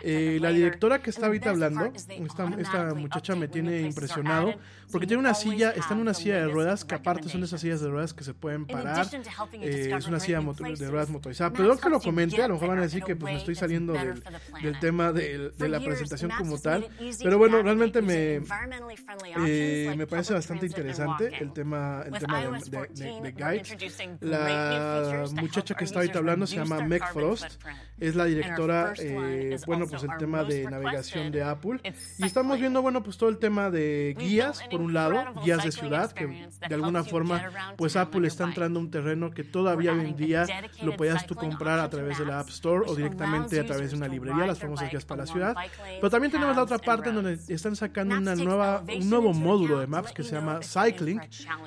Eh, 0.01 0.37
la 0.41 0.49
directora 0.49 1.01
que 1.01 1.09
está 1.09 1.27
ahorita 1.27 1.49
hablando, 1.49 1.91
esta, 1.95 2.49
esta, 2.57 2.93
muchacha 2.93 3.35
me 3.35 3.47
tiene 3.47 3.81
impresionado 3.81 4.53
porque 4.91 5.05
tiene 5.05 5.19
una 5.19 5.33
silla, 5.33 5.71
está 5.71 5.93
en 5.93 5.99
una 5.99 6.13
silla 6.13 6.37
de 6.37 6.47
ruedas 6.47 6.83
que 6.83 6.95
aparte 6.95 7.29
son 7.29 7.43
esas 7.43 7.61
sillas 7.61 7.81
de 7.81 7.89
ruedas 7.89 8.13
que 8.13 8.23
se 8.23 8.33
pueden 8.33 8.65
parar. 8.65 9.07
Eh, 9.53 9.93
es 9.95 10.07
una 10.07 10.19
silla 10.19 10.39
de 10.39 10.89
ruedas 10.89 11.09
motorizada. 11.09 11.51
Perdón 11.51 11.77
que 11.77 11.89
lo 11.89 11.99
comente, 11.99 12.41
a 12.41 12.47
lo 12.47 12.55
mejor 12.55 12.69
van 12.69 12.79
a 12.79 12.83
decir 12.83 13.03
que 13.03 13.15
pues 13.15 13.33
me 13.33 13.39
estoy 13.39 13.55
saliendo 13.55 13.93
del, 13.93 14.23
del 14.61 14.79
tema 14.79 15.11
de, 15.11 15.51
de, 15.51 15.69
la 15.69 15.79
presentación 15.79 16.31
como 16.37 16.57
tal. 16.57 16.87
Pero 17.21 17.37
bueno, 17.37 17.61
realmente 17.61 18.01
me, 18.01 18.41
eh, 19.45 19.93
me 19.95 20.07
parece 20.07 20.33
bastante 20.33 20.65
interesante 20.65 21.31
el 21.39 21.53
tema, 21.53 22.03
el 22.05 22.13
tema 22.13 22.39
de, 22.41 22.87
de, 22.93 23.21
de 23.21 23.31
guides. 23.31 23.97
La 24.21 25.25
muchacha 25.33 25.75
que 25.75 25.83
está 25.83 25.99
ahorita 25.99 26.19
hablando 26.19 26.47
se 26.47 26.55
llama 26.55 26.81
Meg 26.81 27.03
Frost 27.13 27.61
es 27.99 28.15
la 28.15 28.25
directora, 28.25 28.93
eh, 28.97 29.57
bueno, 29.65 29.85
pues 29.87 30.03
el 30.03 30.17
tema 30.17 30.43
de 30.43 30.69
navegación 30.69 31.31
de 31.31 31.43
Apple. 31.43 31.81
Y 32.17 32.25
estamos 32.25 32.59
viendo, 32.59 32.81
bueno, 32.81 33.03
pues 33.03 33.17
todo 33.17 33.29
el 33.29 33.37
tema 33.37 33.69
de 33.69 34.15
guías, 34.17 34.61
por 34.71 34.81
un 34.81 34.93
lado, 34.93 35.33
guías 35.43 35.63
de 35.63 35.71
ciudad, 35.71 36.11
que 36.11 36.49
de 36.67 36.75
alguna 36.75 37.03
forma, 37.03 37.51
pues 37.77 37.95
Apple 37.95 38.27
está 38.27 38.45
entrando 38.45 38.79
a 38.79 38.83
un 38.83 38.91
terreno 38.91 39.31
que 39.31 39.43
todavía 39.43 39.93
hoy 39.93 40.01
en 40.01 40.15
día 40.15 40.45
lo 40.81 40.95
podías 40.95 41.25
tú 41.25 41.35
comprar 41.35 41.79
a 41.79 41.89
través 41.89 42.17
de 42.17 42.25
la 42.25 42.39
App 42.39 42.49
Store 42.49 42.85
o 42.87 42.95
directamente 42.95 43.59
a 43.59 43.65
través 43.65 43.91
de 43.91 43.97
una 43.97 44.07
librería, 44.07 44.47
las 44.47 44.59
famosas 44.59 44.89
guías 44.89 45.05
para 45.05 45.23
la 45.23 45.27
ciudad. 45.27 45.55
Pero 45.99 46.09
también 46.09 46.31
tenemos 46.31 46.55
la 46.55 46.63
otra 46.63 46.77
parte 46.77 47.09
en 47.09 47.15
donde 47.15 47.39
están 47.53 47.75
sacando 47.75 48.17
una 48.17 48.35
nueva, 48.35 48.83
un 48.97 49.09
nuevo 49.09 49.33
módulo 49.33 49.79
de 49.79 49.87
Maps 49.87 50.11
que 50.11 50.23
se 50.23 50.35
llama 50.35 50.59
Cycling, 50.61 51.19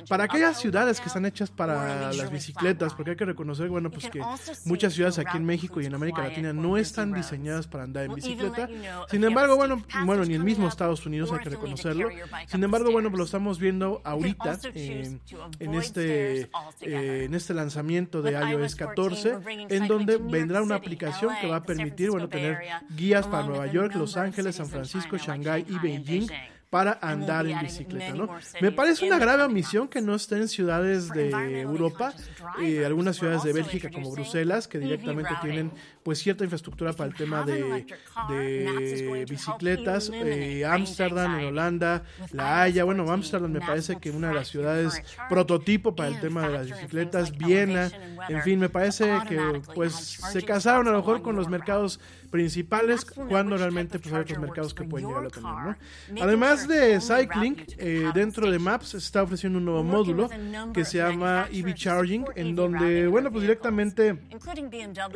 para 0.08 0.24
aquellas 0.24 0.58
ciudades 0.58 1.00
que 1.00 1.08
están 1.08 1.26
hechas 1.26 1.50
para 1.50 2.12
las 2.12 2.30
bicicletas, 2.30 2.94
porque 2.94 3.10
hay 3.10 3.16
que 3.16 3.24
reconocer, 3.24 3.68
bueno, 3.68 3.90
pues 3.90 4.08
que 4.08 4.22
muchas 4.64 4.94
ciudades 4.94 5.18
aquí 5.18 5.36
en 5.36 5.44
México 5.44 5.80
y 5.80 5.86
en 5.86 5.91
América 5.94 6.22
Latina 6.22 6.52
no 6.52 6.76
están 6.76 7.12
diseñadas 7.12 7.66
para 7.66 7.84
andar 7.84 8.04
en 8.04 8.14
bicicleta. 8.14 8.68
Sin 9.10 9.24
embargo, 9.24 9.56
bueno, 9.56 9.82
bueno, 10.04 10.24
ni 10.24 10.34
el 10.34 10.44
mismo 10.44 10.68
Estados 10.68 11.04
Unidos 11.06 11.32
hay 11.32 11.40
que 11.40 11.50
reconocerlo. 11.50 12.08
Sin 12.46 12.62
embargo, 12.62 12.90
bueno, 12.90 13.10
lo 13.10 13.24
estamos 13.24 13.58
viendo 13.58 14.00
ahorita 14.04 14.58
eh, 14.74 15.18
en 15.58 15.74
este 15.74 16.50
eh, 16.80 17.24
en 17.24 17.34
este 17.34 17.54
lanzamiento 17.54 18.22
de 18.22 18.32
iOS 18.32 18.76
14, 18.76 19.38
en 19.68 19.86
donde 19.88 20.16
vendrá 20.18 20.62
una 20.62 20.76
aplicación 20.76 21.34
que 21.40 21.48
va 21.48 21.56
a 21.56 21.62
permitir, 21.62 22.10
bueno, 22.10 22.28
tener 22.28 22.58
guías 22.90 23.26
para 23.26 23.46
Nueva 23.46 23.66
York, 23.66 23.94
Los 23.94 24.16
Ángeles, 24.16 24.56
San 24.56 24.66
Francisco, 24.66 25.16
Shanghái 25.16 25.66
y 25.68 25.78
Beijing 25.78 26.28
para 26.72 26.98
andar 27.02 27.46
en 27.46 27.60
bicicleta, 27.60 28.14
¿no? 28.14 28.30
Me 28.62 28.72
parece 28.72 29.04
una 29.04 29.18
grave 29.18 29.42
omisión 29.42 29.88
que 29.88 30.00
no 30.00 30.14
estén 30.14 30.48
ciudades 30.48 31.10
de 31.10 31.60
Europa, 31.60 32.14
eh, 32.62 32.86
algunas 32.86 33.16
ciudades 33.16 33.42
de 33.42 33.52
Bélgica 33.52 33.90
como 33.90 34.10
Bruselas, 34.10 34.68
que 34.68 34.78
directamente 34.78 35.32
tienen 35.42 35.70
pues 36.02 36.20
cierta 36.20 36.44
infraestructura 36.44 36.94
para 36.94 37.10
el 37.10 37.14
tema 37.14 37.44
de, 37.44 37.84
de 38.30 39.26
bicicletas, 39.28 40.10
eh, 40.14 40.64
Ámsterdam 40.64 41.40
en 41.40 41.46
Holanda, 41.48 42.04
La 42.30 42.62
Haya, 42.62 42.84
bueno, 42.84 43.02
Ámsterdam 43.12 43.52
me 43.52 43.60
parece 43.60 43.98
que 43.98 44.10
una 44.10 44.28
de 44.28 44.34
las 44.34 44.48
ciudades 44.48 45.02
prototipo 45.28 45.94
para 45.94 46.08
el 46.08 46.20
tema 46.20 46.48
de 46.48 46.54
las 46.54 46.66
bicicletas, 46.68 47.36
Viena, 47.36 47.90
en 48.30 48.42
fin, 48.44 48.58
me 48.58 48.70
parece 48.70 49.12
que 49.28 49.60
pues 49.74 49.92
se 49.92 50.42
casaron 50.42 50.88
a 50.88 50.92
lo 50.92 50.96
mejor 50.96 51.20
con 51.20 51.36
los 51.36 51.50
mercados 51.50 52.00
principales 52.32 53.04
cuando 53.04 53.58
realmente 53.58 53.98
pues 53.98 54.12
hay 54.14 54.22
otros 54.22 54.38
mercados 54.38 54.72
que 54.72 54.84
pueden 54.84 55.06
llegar 55.06 55.26
a 55.26 55.28
tener, 55.28 55.52
¿no? 55.52 55.76
Además 56.22 56.66
de 56.66 56.98
Cycling, 56.98 57.56
eh, 57.76 58.10
dentro 58.14 58.50
de 58.50 58.58
Maps 58.58 58.88
se 58.88 58.96
está 58.96 59.22
ofreciendo 59.22 59.58
un 59.58 59.66
nuevo 59.66 59.84
módulo 59.84 60.30
que 60.72 60.86
se 60.86 60.98
llama 60.98 61.46
EV 61.52 61.74
Charging, 61.74 62.24
en 62.34 62.56
donde, 62.56 63.06
bueno, 63.06 63.30
pues 63.30 63.42
directamente 63.42 64.18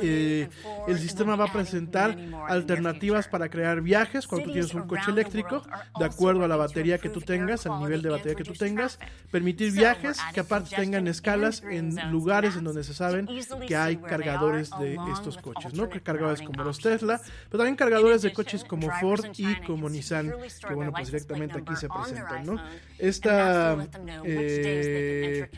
eh, 0.02 0.48
el 0.86 0.98
sistema 0.98 1.36
va 1.36 1.46
a 1.46 1.52
presentar 1.52 2.16
alternativas 2.48 3.28
para 3.28 3.48
crear 3.48 3.80
viajes 3.80 4.26
cuando 4.26 4.48
tú 4.48 4.52
tienes 4.52 4.74
un 4.74 4.86
coche 4.86 5.10
eléctrico, 5.10 5.62
de 5.98 6.04
acuerdo 6.04 6.44
a 6.44 6.48
la 6.48 6.56
batería 6.56 6.98
que 6.98 7.08
tú 7.08 7.22
tengas, 7.22 7.66
al 7.66 7.80
nivel 7.80 8.02
de 8.02 8.10
batería 8.10 8.34
que 8.34 8.44
tú 8.44 8.52
tengas, 8.52 8.98
permitir 9.30 9.72
viajes 9.72 10.18
que 10.34 10.40
aparte 10.40 10.76
tengan 10.76 11.08
escalas 11.08 11.62
en 11.62 11.96
lugares 12.12 12.56
en 12.56 12.64
donde 12.64 12.84
se 12.84 12.92
saben 12.92 13.26
que 13.66 13.74
hay 13.74 13.96
cargadores 13.96 14.70
de 14.78 14.98
estos 15.14 15.38
coches, 15.38 15.72
¿no? 15.72 15.88
Que 15.88 16.02
cargadores 16.02 16.42
como 16.42 16.62
los 16.62 16.78
Tesla, 16.78 17.05
pero 17.06 17.58
también 17.58 17.76
cargadores 17.76 18.22
de 18.22 18.32
coches 18.32 18.64
como 18.64 18.90
Ford 19.00 19.24
y 19.36 19.56
como 19.62 19.88
Nissan, 19.88 20.32
que 20.66 20.74
bueno, 20.74 20.92
pues 20.92 21.06
directamente 21.06 21.58
aquí 21.58 21.76
se 21.76 21.88
presentan, 21.88 22.46
¿no? 22.46 22.60
Esta, 22.98 23.76
eh, 24.24 25.48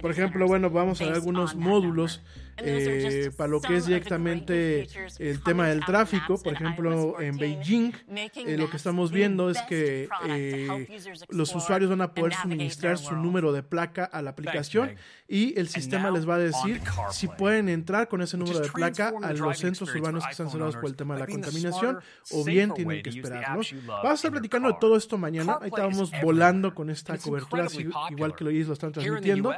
por 0.00 0.10
ejemplo, 0.10 0.46
bueno, 0.46 0.70
vamos 0.70 1.00
a 1.00 1.04
ver 1.04 1.14
algunos 1.14 1.54
módulos 1.54 2.22
eh, 2.62 3.30
para 3.36 3.48
lo 3.48 3.60
que 3.60 3.76
es 3.76 3.86
directamente 3.86 4.86
el 5.18 5.42
tema 5.42 5.68
del 5.68 5.84
tráfico. 5.84 6.40
Por 6.42 6.52
ejemplo, 6.52 7.20
en 7.20 7.36
Beijing, 7.36 7.92
eh, 8.34 8.56
lo 8.58 8.68
que 8.70 8.76
estamos 8.76 9.10
viendo 9.10 9.50
es 9.50 9.60
que 9.62 10.08
eh, 10.26 10.86
los 11.28 11.54
usuarios 11.54 11.90
van 11.90 12.02
a 12.02 12.14
poder 12.14 12.34
suministrar 12.34 12.98
su 12.98 13.14
número 13.16 13.52
de 13.52 13.62
placa 13.62 14.04
a 14.04 14.22
la 14.22 14.30
aplicación 14.30 14.96
y 15.28 15.58
el 15.58 15.68
sistema 15.68 16.10
les 16.10 16.28
va 16.28 16.36
a 16.36 16.38
decir 16.38 16.80
si 17.10 17.28
pueden 17.28 17.68
entrar 17.68 18.08
con 18.08 18.22
ese 18.22 18.36
número 18.36 18.60
de 18.60 18.68
placa 18.68 19.12
a 19.22 19.32
los 19.32 19.58
centros 19.58 19.94
urbanos 19.94 20.24
que 20.24 20.32
están 20.32 20.50
cerrados 20.50 20.76
por 20.76 20.86
el 20.86 20.96
tema 20.96 21.14
de 21.14 21.20
la 21.20 21.26
contaminación 21.26 21.98
o 22.30 22.44
bien 22.44 22.74
tienen 22.74 23.02
que 23.02 23.10
esperarlos. 23.10 23.74
Vamos 23.86 24.10
a 24.10 24.14
estar 24.14 24.30
platicando 24.30 24.68
de 24.68 24.76
todo 24.80 24.96
esto 24.96 25.18
mañana. 25.18 25.54
Ahorita 25.54 25.82
vamos 25.82 26.10
volando 26.22 26.69
con 26.74 26.90
esta 26.90 27.18
cobertura, 27.18 27.64
así, 27.64 27.88
igual 28.10 28.34
que 28.34 28.44
lo 28.44 28.50
lo 28.50 28.72
están 28.72 28.92
transmitiendo. 28.92 29.52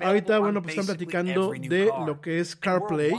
Ahorita, 0.00 0.38
bueno, 0.38 0.62
pues 0.62 0.76
están 0.76 0.86
platicando 0.86 1.52
de 1.52 1.90
lo 2.06 2.20
que 2.20 2.40
es 2.40 2.54
CarPlay. 2.56 3.12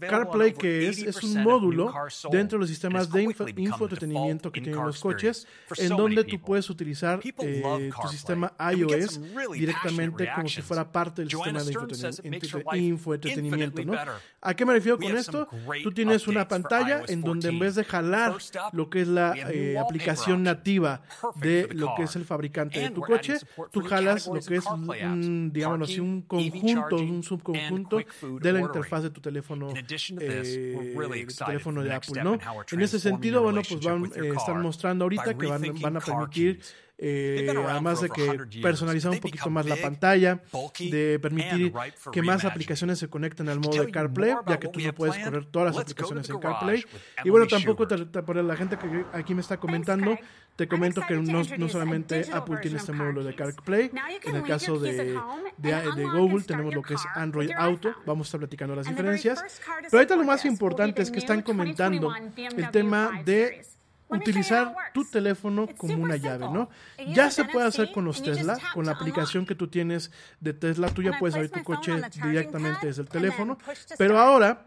CarPlay, 0.00 0.52
que 0.54 0.88
es, 0.88 0.98
es 0.98 1.22
un 1.22 1.42
módulo 1.42 1.92
dentro 2.30 2.58
de 2.58 2.60
los 2.60 2.68
sistemas 2.68 3.10
de 3.10 3.22
info, 3.22 3.46
infoentretenimiento 3.48 4.52
que 4.52 4.60
tienen 4.60 4.84
los 4.84 5.00
coches, 5.00 5.46
en 5.78 5.90
donde 5.90 6.24
tú 6.24 6.40
puedes 6.40 6.68
utilizar 6.70 7.20
eh, 7.22 7.90
tu 8.02 8.08
sistema 8.08 8.52
iOS 8.74 9.20
directamente 9.52 10.28
como 10.34 10.48
si 10.48 10.62
fuera 10.62 10.90
parte 10.90 11.22
del 11.22 11.30
sistema 11.30 11.62
de 11.62 11.72
infoentretenimiento, 11.72 12.76
infoentretenimiento 12.76 13.84
¿no? 13.84 13.94
¿A 14.40 14.54
qué 14.54 14.64
me 14.64 14.72
refiero 14.72 14.98
con 14.98 15.16
esto? 15.16 15.48
Tú 15.82 15.92
tienes 15.92 16.26
una 16.28 16.48
pantalla 16.48 17.02
en 17.08 17.22
donde 17.22 17.48
en 17.48 17.58
vez 17.58 17.74
de 17.74 17.84
jalar 17.84 18.36
lo 18.72 18.90
que 18.90 19.02
es 19.02 19.08
la 19.08 19.34
eh, 19.36 19.78
aplicación 19.78 20.42
nativa 20.42 21.02
de 21.36 21.68
lo 21.72 21.94
que 21.96 22.04
es 22.04 22.16
el 22.16 22.24
fabricante 22.24 22.80
de 22.80 22.90
tu 22.94 23.00
coche, 23.00 23.34
tú 23.70 23.80
jalas 23.82 24.26
lo 24.26 24.40
que 24.40 24.56
es 24.56 24.66
un, 24.66 25.50
digamos 25.52 25.90
así, 25.90 26.00
un 26.00 26.22
conjunto, 26.22 26.96
un 26.96 27.22
subconjunto 27.22 27.98
de 28.40 28.52
la 28.52 28.60
interfaz 28.60 29.02
de 29.04 29.10
tu 29.10 29.20
teléfono, 29.20 29.70
eh, 29.70 29.82
de 29.82 31.26
tu 31.26 31.44
teléfono 31.44 31.82
de 31.82 31.92
Apple, 31.92 32.22
¿no? 32.22 32.38
En 32.70 32.80
ese 32.80 32.98
sentido, 32.98 33.42
bueno, 33.42 33.62
pues 33.68 33.84
van, 33.84 34.04
eh, 34.06 34.32
están 34.36 34.60
mostrando 34.62 35.04
ahorita 35.04 35.36
que 35.36 35.46
van, 35.46 35.62
van 35.80 35.96
a 35.96 36.00
permitir 36.00 36.60
eh, 37.04 37.52
además 37.68 38.00
de 38.00 38.08
que 38.10 38.60
personalizar 38.62 39.10
un 39.10 39.18
poquito 39.18 39.50
más 39.50 39.66
la 39.66 39.74
pantalla, 39.74 40.40
de 40.78 41.18
permitir 41.20 41.72
que 42.12 42.22
más 42.22 42.44
aplicaciones 42.44 43.00
se 43.00 43.08
conecten 43.08 43.48
al 43.48 43.58
modo 43.58 43.84
de 43.84 43.90
CarPlay, 43.90 44.34
ya 44.46 44.60
que 44.60 44.68
tú 44.68 44.78
no 44.78 44.94
puedes 44.94 45.18
correr 45.18 45.44
todas 45.46 45.74
las 45.74 45.82
aplicaciones 45.82 46.30
en 46.30 46.38
CarPlay. 46.38 46.84
Y 47.24 47.30
bueno, 47.30 47.48
tampoco 47.48 47.88
te, 47.88 48.06
te, 48.06 48.22
por 48.22 48.36
la 48.36 48.54
gente 48.56 48.78
que 48.78 49.04
aquí 49.12 49.34
me 49.34 49.40
está 49.40 49.56
comentando, 49.56 50.16
te 50.56 50.68
comento 50.68 51.02
que 51.06 51.14
no, 51.14 51.42
no 51.58 51.68
solamente 51.68 52.26
Apple 52.32 52.58
tiene 52.60 52.76
este 52.76 52.92
módulo 52.92 53.24
de 53.24 53.34
CarPlay, 53.34 53.90
en 54.24 54.36
el 54.36 54.42
caso 54.42 54.78
de, 54.78 55.18
de, 55.56 55.92
de 55.96 56.04
Google 56.04 56.44
tenemos 56.44 56.74
lo 56.74 56.82
que 56.82 56.94
es 56.94 57.02
Android 57.14 57.50
Auto, 57.56 57.94
vamos 58.04 58.26
a 58.26 58.28
estar 58.28 58.40
platicando 58.40 58.76
las 58.76 58.86
diferencias. 58.86 59.42
Pero 59.82 59.98
ahorita 59.98 60.16
lo 60.16 60.24
más 60.24 60.44
importante 60.44 61.02
es 61.02 61.10
que 61.10 61.18
están 61.18 61.42
comentando 61.42 62.14
el 62.36 62.70
tema 62.70 63.22
de 63.24 63.64
utilizar 64.08 64.74
tu 64.92 65.04
teléfono 65.04 65.66
como 65.76 65.94
una 65.94 66.16
llave, 66.16 66.48
¿no? 66.50 66.68
Ya 67.08 67.30
se 67.30 67.44
puede 67.44 67.66
hacer 67.66 67.90
con 67.92 68.04
los 68.04 68.22
Tesla, 68.22 68.58
con 68.74 68.86
la 68.86 68.92
aplicación 68.92 69.46
que 69.46 69.54
tú 69.54 69.68
tienes 69.68 70.10
de 70.40 70.52
Tesla, 70.52 70.88
tú 70.88 71.02
ya 71.02 71.18
puedes 71.18 71.34
abrir 71.34 71.50
tu 71.50 71.62
coche 71.62 71.94
directamente 72.22 72.86
desde 72.86 73.02
el 73.02 73.08
teléfono, 73.08 73.58
pero 73.96 74.18
ahora 74.18 74.66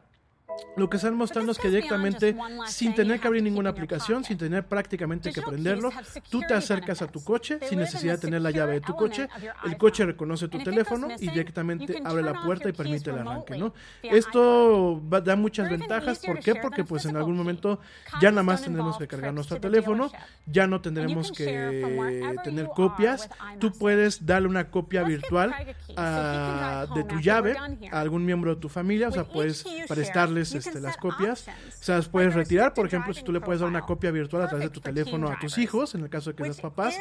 lo 0.75 0.89
que 0.89 0.97
están 0.97 1.15
mostrando 1.15 1.51
es 1.51 1.57
que 1.57 1.69
directamente, 1.69 2.35
sin 2.67 2.93
tener 2.95 3.19
que 3.19 3.27
abrir 3.27 3.43
ninguna 3.43 3.69
aplicación, 3.69 4.23
sin 4.23 4.37
tener 4.37 4.65
prácticamente 4.65 5.31
que 5.31 5.41
prenderlo, 5.41 5.89
tú 6.29 6.41
te 6.41 6.53
acercas 6.53 7.01
a 7.01 7.07
tu 7.07 7.23
coche 7.23 7.59
sin 7.67 7.79
necesidad 7.79 8.15
de 8.15 8.19
tener 8.19 8.41
la 8.41 8.51
llave 8.51 8.73
de 8.73 8.81
tu 8.81 8.95
coche, 8.95 9.27
el 9.63 9.77
coche 9.77 10.05
reconoce 10.05 10.47
tu 10.47 10.59
teléfono 10.59 11.07
y 11.19 11.29
directamente 11.29 12.01
abre 12.03 12.23
la 12.23 12.41
puerta 12.41 12.69
y 12.69 12.73
permite 12.73 13.09
el 13.09 13.19
arranque, 13.19 13.57
¿no? 13.57 13.73
Esto 14.03 15.01
va, 15.11 15.21
da 15.21 15.35
muchas 15.35 15.69
ventajas, 15.69 16.19
¿por 16.19 16.39
qué? 16.39 16.55
Porque 16.55 16.83
pues 16.83 17.05
en 17.05 17.15
algún 17.15 17.37
momento 17.37 17.79
ya 18.21 18.31
nada 18.31 18.43
más 18.43 18.63
tendremos 18.63 18.97
que 18.97 19.07
cargar 19.07 19.33
nuestro 19.33 19.59
teléfono, 19.59 20.11
ya 20.45 20.67
no 20.67 20.81
tendremos 20.81 21.31
que 21.31 22.35
tener 22.43 22.67
copias, 22.67 23.29
tú 23.59 23.71
puedes 23.71 24.25
darle 24.25 24.47
una 24.47 24.69
copia 24.69 25.03
virtual 25.03 25.53
a, 25.95 26.85
de 26.93 27.03
tu 27.05 27.19
llave 27.19 27.55
a 27.91 27.99
algún 27.99 28.25
miembro 28.25 28.55
de 28.55 28.61
tu 28.61 28.69
familia, 28.69 29.07
o 29.07 29.11
sea, 29.11 29.23
puedes 29.23 29.65
prestarles 29.87 30.44
este, 30.53 30.79
las 30.79 30.97
copias. 30.97 31.47
O 31.47 31.83
sea, 31.83 31.97
las 31.97 32.09
puedes 32.09 32.33
retirar, 32.33 32.73
por 32.73 32.85
ejemplo, 32.85 33.13
si 33.13 33.23
tú 33.23 33.31
le 33.31 33.41
puedes 33.41 33.61
dar 33.61 33.69
una 33.69 33.81
copia 33.81 34.11
virtual 34.11 34.43
a 34.43 34.47
través 34.47 34.67
de 34.67 34.69
tu 34.69 34.81
teléfono 34.81 35.29
a 35.29 35.39
tus 35.39 35.57
hijos, 35.57 35.95
en 35.95 36.01
el 36.01 36.09
caso 36.09 36.31
de 36.31 36.35
que 36.35 36.43
seas 36.43 36.61
papás, 36.61 36.95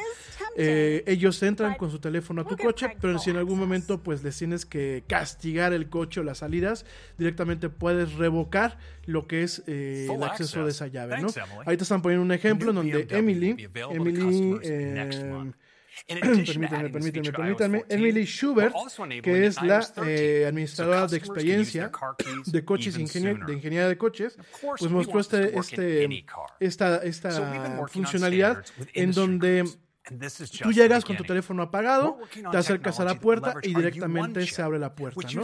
eh, 0.57 1.03
ellos 1.07 1.41
entran 1.43 1.75
con 1.75 1.91
su 1.91 1.99
teléfono 1.99 2.41
a 2.41 2.47
tu 2.47 2.57
coche, 2.57 2.95
pero 2.99 3.19
si 3.19 3.29
en 3.29 3.37
algún 3.37 3.59
momento 3.59 4.01
pues 4.01 4.23
les 4.23 4.37
tienes 4.37 4.65
que 4.65 5.03
castigar 5.07 5.73
el 5.73 5.89
coche 5.89 6.21
o 6.21 6.23
las 6.23 6.39
salidas, 6.39 6.85
directamente 7.17 7.69
puedes 7.69 8.13
revocar 8.13 8.77
lo 9.05 9.27
que 9.27 9.43
es 9.43 9.63
eh, 9.67 10.07
el 10.09 10.23
acceso 10.23 10.63
de 10.63 10.71
esa 10.71 10.87
llave, 10.87 11.21
¿no? 11.21 11.27
Ahorita 11.65 11.83
están 11.83 12.01
poniendo 12.01 12.23
un 12.23 12.31
ejemplo 12.31 12.69
en 12.69 12.75
donde 12.75 13.07
Emily, 13.09 13.69
Emily 13.91 14.59
eh, 14.63 15.51
permítanme, 16.07 16.89
permítanme, 16.89 17.31
permítanme. 17.31 17.85
Emily 17.89 18.25
Schubert, 18.25 18.75
que 19.23 19.45
es 19.45 19.61
la 19.61 19.87
eh, 20.05 20.45
administradora 20.47 21.07
de 21.07 21.17
experiencia 21.17 21.91
de 22.45 22.65
coches, 22.65 22.97
ingenier 22.97 23.45
de 23.45 23.53
ingeniería 23.53 23.87
de 23.87 23.97
coches, 23.97 24.37
pues 24.61 24.91
mostró 24.91 25.19
este, 25.19 25.57
este, 25.57 26.25
esta, 26.59 26.97
esta 26.97 27.87
funcionalidad 27.87 28.63
en 28.93 29.11
donde 29.11 29.65
Tú 30.61 30.71
llegas 30.71 31.03
con 31.03 31.17
tu 31.17 31.23
teléfono 31.23 31.63
apagado, 31.63 32.19
te 32.51 32.57
acercas 32.57 32.99
a 32.99 33.05
la 33.05 33.19
puerta 33.19 33.55
y 33.61 33.73
directamente 33.73 34.45
se 34.45 34.61
abre 34.61 34.77
la 34.79 34.93
puerta, 34.93 35.27
¿no? 35.33 35.43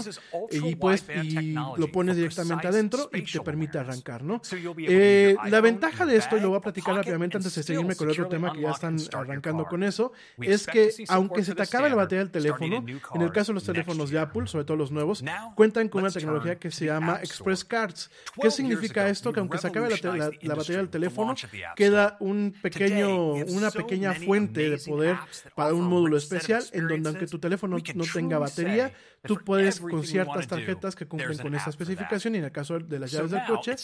Y, 0.52 0.76
pues, 0.76 1.04
y 1.24 1.54
lo 1.54 1.92
pones 1.92 2.16
directamente 2.16 2.68
adentro 2.68 3.10
y 3.14 3.24
te 3.24 3.40
permite 3.42 3.80
arrancar, 3.80 4.24
¿no? 4.24 4.42
Eh, 4.78 5.36
la 5.50 5.62
ventaja 5.62 6.06
de 6.06 6.18
esto, 6.18 6.38
y 6.38 6.42
lo 6.42 6.50
voy 6.50 6.58
a 6.58 6.62
platicar 6.62 6.96
rápidamente 6.96 7.38
antes 7.38 7.56
de 7.56 7.64
seguirme 7.64 7.96
con 7.96 8.08
el 8.08 8.12
otro 8.12 8.28
tema 8.28 8.54
que 8.54 8.62
ya 8.62 8.72
están 8.72 8.98
arrancando 9.14 9.66
con 9.66 9.84
eso, 9.84 10.12
es 10.40 10.68
que 10.68 10.92
aunque 11.08 11.44
se 11.44 11.56
te 11.56 11.64
acabe 11.64 11.90
la 11.90 11.96
batería 11.96 12.24
del 12.24 12.32
teléfono, 12.32 12.86
en 13.16 13.22
el 13.22 13.32
caso 13.32 13.52
de 13.52 13.56
los 13.56 13.64
teléfonos 13.64 14.10
de 14.10 14.20
Apple, 14.20 14.48
sobre 14.48 14.66
todo 14.66 14.78
los 14.78 14.92
nuevos, 14.92 15.24
cuentan 15.56 15.90
con 15.90 16.04
una 16.04 16.12
tecnología 16.12 16.60
que 16.60 16.72
se 16.72 16.86
llama 16.86 17.20
Express 17.22 17.66
Cards. 17.66 18.12
¿Qué 18.40 18.52
significa 18.52 19.08
esto? 19.10 19.34
Que 19.34 19.40
aunque 19.40 19.58
se 19.58 19.68
acabe 19.68 19.90
la, 19.90 20.16
la, 20.16 20.32
la 20.42 20.56
batería 20.56 20.78
del 20.78 20.90
teléfono, 20.90 21.34
queda 21.76 22.18
un 22.20 22.54
pequeño, 22.62 23.34
una 23.34 23.72
pequeña 23.72 24.14
fuente 24.14 24.51
de 24.52 24.78
poder 24.78 25.18
para 25.56 25.74
un 25.74 25.86
módulo 25.86 26.18
especial 26.18 26.64
en 26.72 26.88
donde 26.88 27.10
aunque 27.10 27.28
tu 27.28 27.40
teléfono 27.40 27.78
no 27.96 28.04
tenga 28.14 28.38
batería, 28.38 28.94
tú 29.24 29.40
puedes 29.44 29.80
con 29.80 30.04
ciertas 30.04 30.48
tarjetas 30.48 30.96
que 30.96 31.06
cumplen 31.06 31.38
con 31.38 31.56
esa 31.56 31.70
especificación 31.70 32.36
y 32.36 32.40
en 32.40 32.46
el 32.46 32.52
caso 32.52 32.80
de 32.80 33.00
las 33.00 33.12
llaves 33.12 33.32
del 33.32 33.46
coche, 33.46 33.76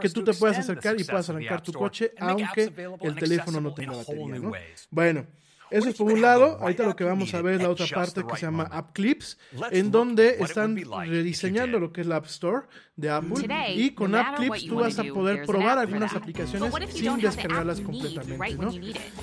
que 0.00 0.08
tú 0.10 0.24
te 0.24 0.34
puedas 0.34 0.58
acercar 0.58 1.00
y 1.00 1.04
puedas 1.04 1.28
arrancar 1.30 1.62
tu 1.62 1.72
coche 1.72 2.12
aunque 2.18 2.72
el 3.00 3.14
teléfono 3.14 3.60
no 3.60 3.74
tenga 3.74 3.96
batería. 3.96 4.38
¿no? 4.38 4.52
Bueno. 4.90 5.26
Eso 5.76 5.90
es 5.90 5.96
por 5.96 6.10
un 6.10 6.22
lado. 6.22 6.58
Ahorita 6.60 6.84
lo 6.84 6.96
que 6.96 7.04
vamos 7.04 7.34
a 7.34 7.42
ver 7.42 7.56
es 7.56 7.62
la 7.62 7.70
otra 7.70 7.86
parte 7.86 8.24
que 8.24 8.36
se 8.36 8.46
llama 8.46 8.64
App 8.70 8.92
Clips, 8.92 9.38
en 9.70 9.90
donde 9.90 10.36
están 10.40 10.76
rediseñando 10.76 11.78
lo 11.78 11.92
que 11.92 12.00
es 12.00 12.06
la 12.06 12.16
App 12.16 12.26
Store 12.26 12.66
de 12.96 13.10
Apple. 13.10 13.46
Y 13.74 13.90
con 13.90 14.14
App 14.14 14.36
Clips 14.36 14.66
tú 14.66 14.76
vas 14.76 14.98
a 14.98 15.04
poder 15.04 15.44
probar 15.44 15.78
algunas 15.78 16.14
aplicaciones 16.14 16.72
sin 16.92 17.18
descargarlas 17.18 17.80
completamente, 17.80 18.54
¿no? 18.54 18.70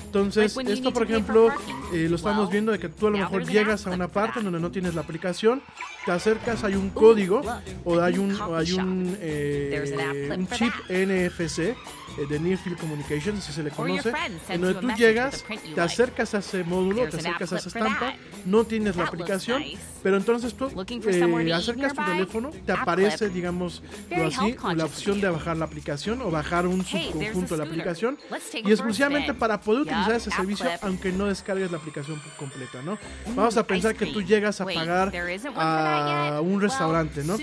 Entonces, 0.04 0.56
esto, 0.56 0.92
por 0.92 1.02
ejemplo, 1.04 1.48
eh, 1.92 2.06
lo 2.08 2.16
estamos 2.16 2.50
viendo 2.50 2.72
de 2.72 2.78
que 2.78 2.88
tú 2.88 3.08
a 3.08 3.10
lo 3.10 3.18
mejor 3.18 3.44
llegas 3.46 3.86
a 3.86 3.90
una 3.90 4.08
parte 4.08 4.40
donde 4.40 4.60
no 4.60 4.70
tienes 4.70 4.94
la 4.94 5.00
aplicación, 5.00 5.62
te 6.04 6.12
acercas, 6.12 6.62
hay 6.64 6.74
un 6.74 6.90
código 6.90 7.42
o 7.84 8.00
hay 8.00 8.18
un, 8.18 8.40
o 8.40 8.56
hay 8.56 8.72
un, 8.72 9.16
eh, 9.20 10.30
un 10.36 10.48
chip 10.48 10.72
NFC 10.88 11.74
de 12.16 12.38
Near 12.40 12.58
Field 12.58 12.78
Communications, 12.78 13.44
si 13.44 13.52
se 13.52 13.62
le 13.62 13.70
conoce, 13.70 14.12
en 14.48 14.60
donde 14.60 14.80
tú 14.80 14.88
llegas, 14.92 15.44
te 15.74 15.80
acercas 15.80 16.34
a 16.34 16.38
ese 16.38 16.64
módulo, 16.64 17.08
te 17.08 17.16
acercas 17.16 17.52
a 17.52 17.56
esa 17.56 17.68
estampa, 17.68 18.14
no 18.44 18.64
tienes 18.64 18.96
la 18.96 19.04
aplicación, 19.04 19.62
pero 20.04 20.18
entonces 20.18 20.52
tú 20.52 20.66
eh, 20.66 21.52
acercas 21.54 21.94
tu 21.94 22.04
teléfono, 22.04 22.50
te 22.50 22.72
aparece, 22.72 23.30
digamos, 23.30 23.82
así, 24.14 24.54
la 24.76 24.84
opción 24.84 25.18
de 25.18 25.30
bajar 25.30 25.56
la 25.56 25.64
aplicación 25.64 26.20
o 26.20 26.30
bajar 26.30 26.66
un 26.66 26.84
subconjunto 26.84 27.56
de 27.56 27.64
la 27.64 27.64
aplicación 27.64 28.18
y 28.52 28.70
exclusivamente 28.70 29.32
para 29.32 29.58
poder 29.62 29.80
utilizar 29.80 30.12
ese 30.12 30.30
servicio, 30.30 30.66
aunque 30.82 31.10
no 31.10 31.24
descargues 31.24 31.70
la 31.70 31.78
aplicación 31.78 32.20
completa, 32.38 32.82
¿no? 32.82 32.98
Vamos 33.34 33.56
a 33.56 33.66
pensar 33.66 33.94
que 33.94 34.04
tú 34.04 34.20
llegas 34.20 34.60
a 34.60 34.66
pagar 34.66 35.10
a 35.56 36.40
un 36.42 36.60
restaurante, 36.60 37.24
¿no? 37.24 37.38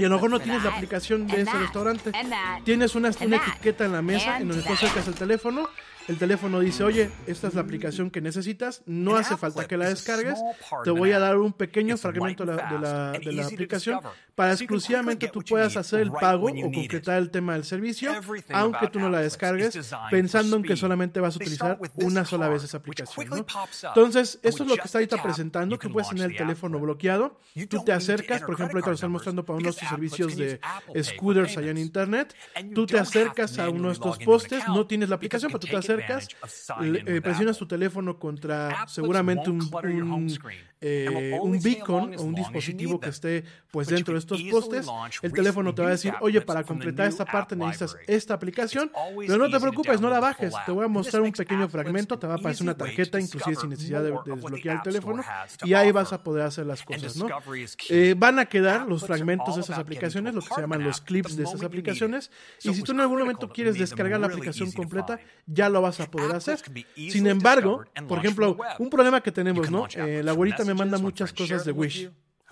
Y 0.00 0.04
a 0.04 0.08
lo 0.08 0.16
mejor 0.16 0.30
no 0.30 0.40
tienes 0.40 0.64
la 0.64 0.70
aplicación 0.70 1.28
de 1.28 1.42
ese 1.42 1.56
restaurante, 1.56 2.10
tienes 2.64 2.96
una, 2.96 3.12
una 3.24 3.36
etiqueta 3.36 3.84
en 3.84 3.92
la 3.92 4.02
mesa 4.02 4.38
en 4.40 4.48
donde 4.48 4.64
tú 4.64 4.72
acercas 4.72 5.06
el 5.06 5.14
teléfono 5.14 5.68
el 6.08 6.16
teléfono 6.16 6.60
dice, 6.60 6.82
oye, 6.84 7.10
esta 7.26 7.48
es 7.48 7.54
la 7.54 7.60
aplicación 7.60 8.10
que 8.10 8.22
necesitas, 8.22 8.82
no 8.86 9.16
hace 9.16 9.36
falta 9.36 9.66
que 9.66 9.76
la 9.76 9.88
descargues, 9.88 10.38
te 10.82 10.90
voy 10.90 11.12
a 11.12 11.18
dar 11.18 11.36
un 11.36 11.52
pequeño 11.52 11.96
fragmento 11.98 12.46
de 12.46 12.56
la, 12.56 12.70
de 12.70 12.78
la, 12.78 13.12
de 13.12 13.32
la 13.32 13.46
aplicación 13.46 14.00
para 14.34 14.52
exclusivamente 14.52 15.28
tú 15.28 15.42
puedas 15.42 15.76
hacer 15.76 16.00
el 16.00 16.12
pago 16.12 16.46
o 16.46 16.72
concretar 16.72 17.18
el 17.18 17.30
tema 17.30 17.54
del 17.54 17.64
servicio, 17.64 18.12
aunque 18.50 18.86
tú 18.88 19.00
no 19.00 19.10
la 19.10 19.20
descargues, 19.20 19.78
pensando 20.10 20.56
en 20.56 20.62
que 20.62 20.76
solamente 20.76 21.20
vas 21.20 21.34
a 21.34 21.38
utilizar 21.38 21.78
una 21.96 22.24
sola 22.24 22.48
vez 22.48 22.64
esa 22.64 22.78
aplicación. 22.78 23.28
¿no? 23.28 23.46
Entonces, 23.82 24.38
esto 24.42 24.62
es 24.62 24.68
lo 24.68 24.76
que 24.76 24.82
está 24.84 24.98
ahorita 24.98 25.22
presentando, 25.22 25.78
que 25.78 25.88
puedes 25.90 26.08
tener 26.08 26.30
el 26.30 26.36
teléfono 26.36 26.78
bloqueado, 26.78 27.38
tú 27.68 27.84
te 27.84 27.92
acercas, 27.92 28.40
por 28.42 28.54
ejemplo, 28.54 28.76
ahorita 28.78 28.90
lo 28.90 28.94
están 28.94 29.10
mostrando 29.10 29.44
para 29.44 29.58
uno 29.58 29.64
de 29.64 29.70
estos 29.70 29.88
servicios 29.88 30.36
de 30.36 30.58
scooters 31.02 31.56
allá 31.58 31.70
en 31.70 31.78
Internet, 31.78 32.34
tú 32.74 32.86
te 32.86 32.98
acercas 32.98 33.58
a 33.58 33.68
uno 33.68 33.88
de 33.88 33.94
estos 33.94 34.18
postes, 34.18 34.66
no 34.68 34.86
tienes 34.86 35.10
la 35.10 35.16
aplicación, 35.16 35.50
pero 35.50 35.60
tú 35.60 35.66
te 35.66 35.76
acercas 35.76 35.97
acercas, 35.98 36.28
eh, 36.82 37.20
presionas 37.22 37.58
tu 37.58 37.66
teléfono 37.66 38.18
contra 38.18 38.86
seguramente 38.86 39.50
un, 39.50 39.60
un, 39.62 40.38
eh, 40.80 41.38
un 41.40 41.60
beacon 41.60 42.14
o 42.16 42.22
un 42.22 42.34
dispositivo 42.34 43.00
que 43.00 43.08
esté 43.10 43.44
pues 43.70 43.88
dentro 43.88 44.14
de 44.14 44.20
estos 44.20 44.42
postes, 44.44 44.86
el 45.22 45.32
teléfono 45.32 45.74
te 45.74 45.82
va 45.82 45.88
a 45.88 45.90
decir, 45.92 46.14
oye, 46.20 46.40
para 46.40 46.62
completar 46.62 47.06
esta 47.08 47.24
parte 47.24 47.56
necesitas 47.56 47.96
esta 48.06 48.34
aplicación, 48.34 48.90
pero 49.26 49.38
no 49.38 49.50
te 49.50 49.58
preocupes, 49.60 50.00
no 50.00 50.08
la 50.08 50.20
bajes, 50.20 50.54
te 50.64 50.72
voy 50.72 50.84
a 50.84 50.88
mostrar 50.88 51.22
un 51.22 51.32
pequeño 51.32 51.68
fragmento, 51.68 52.18
te 52.18 52.26
va 52.26 52.34
a 52.34 52.36
aparecer 52.36 52.64
una 52.64 52.76
tarjeta, 52.76 53.20
inclusive 53.20 53.56
sin 53.56 53.70
necesidad 53.70 54.02
de, 54.02 54.10
de 54.10 54.34
desbloquear 54.34 54.76
el 54.76 54.82
teléfono, 54.82 55.22
y 55.64 55.74
ahí 55.74 55.90
vas 55.90 56.12
a 56.12 56.22
poder 56.22 56.44
hacer 56.44 56.66
las 56.66 56.82
cosas, 56.82 57.16
¿no? 57.16 57.26
Eh, 57.88 58.14
van 58.16 58.38
a 58.38 58.46
quedar 58.46 58.86
los 58.86 59.04
fragmentos 59.04 59.56
de 59.56 59.62
esas 59.62 59.78
aplicaciones, 59.78 60.34
lo 60.34 60.42
que 60.42 60.54
se 60.54 60.60
llaman 60.60 60.84
los 60.84 61.00
clips 61.00 61.36
de 61.36 61.44
esas 61.44 61.62
aplicaciones, 61.62 62.30
y 62.62 62.72
si 62.72 62.82
tú 62.82 62.92
en 62.92 63.00
algún 63.00 63.18
momento 63.18 63.48
quieres 63.48 63.78
descargar 63.78 64.20
la 64.20 64.28
aplicación 64.28 64.70
completa, 64.72 65.18
ya 65.46 65.68
lo 65.68 65.82
vas 65.82 65.87
a 66.00 66.10
poder 66.10 66.34
hacer. 66.34 66.58
Sin 66.94 67.26
embargo, 67.26 67.84
por 68.06 68.18
ejemplo, 68.18 68.56
un 68.78 68.90
problema 68.90 69.20
que 69.20 69.32
tenemos, 69.32 69.70
¿no? 69.70 69.86
Eh, 69.94 70.22
la 70.22 70.32
abuelita 70.32 70.64
me 70.64 70.74
manda 70.74 70.98
muchas 70.98 71.32
cosas 71.32 71.64
de 71.64 71.72
Wish 71.72 72.10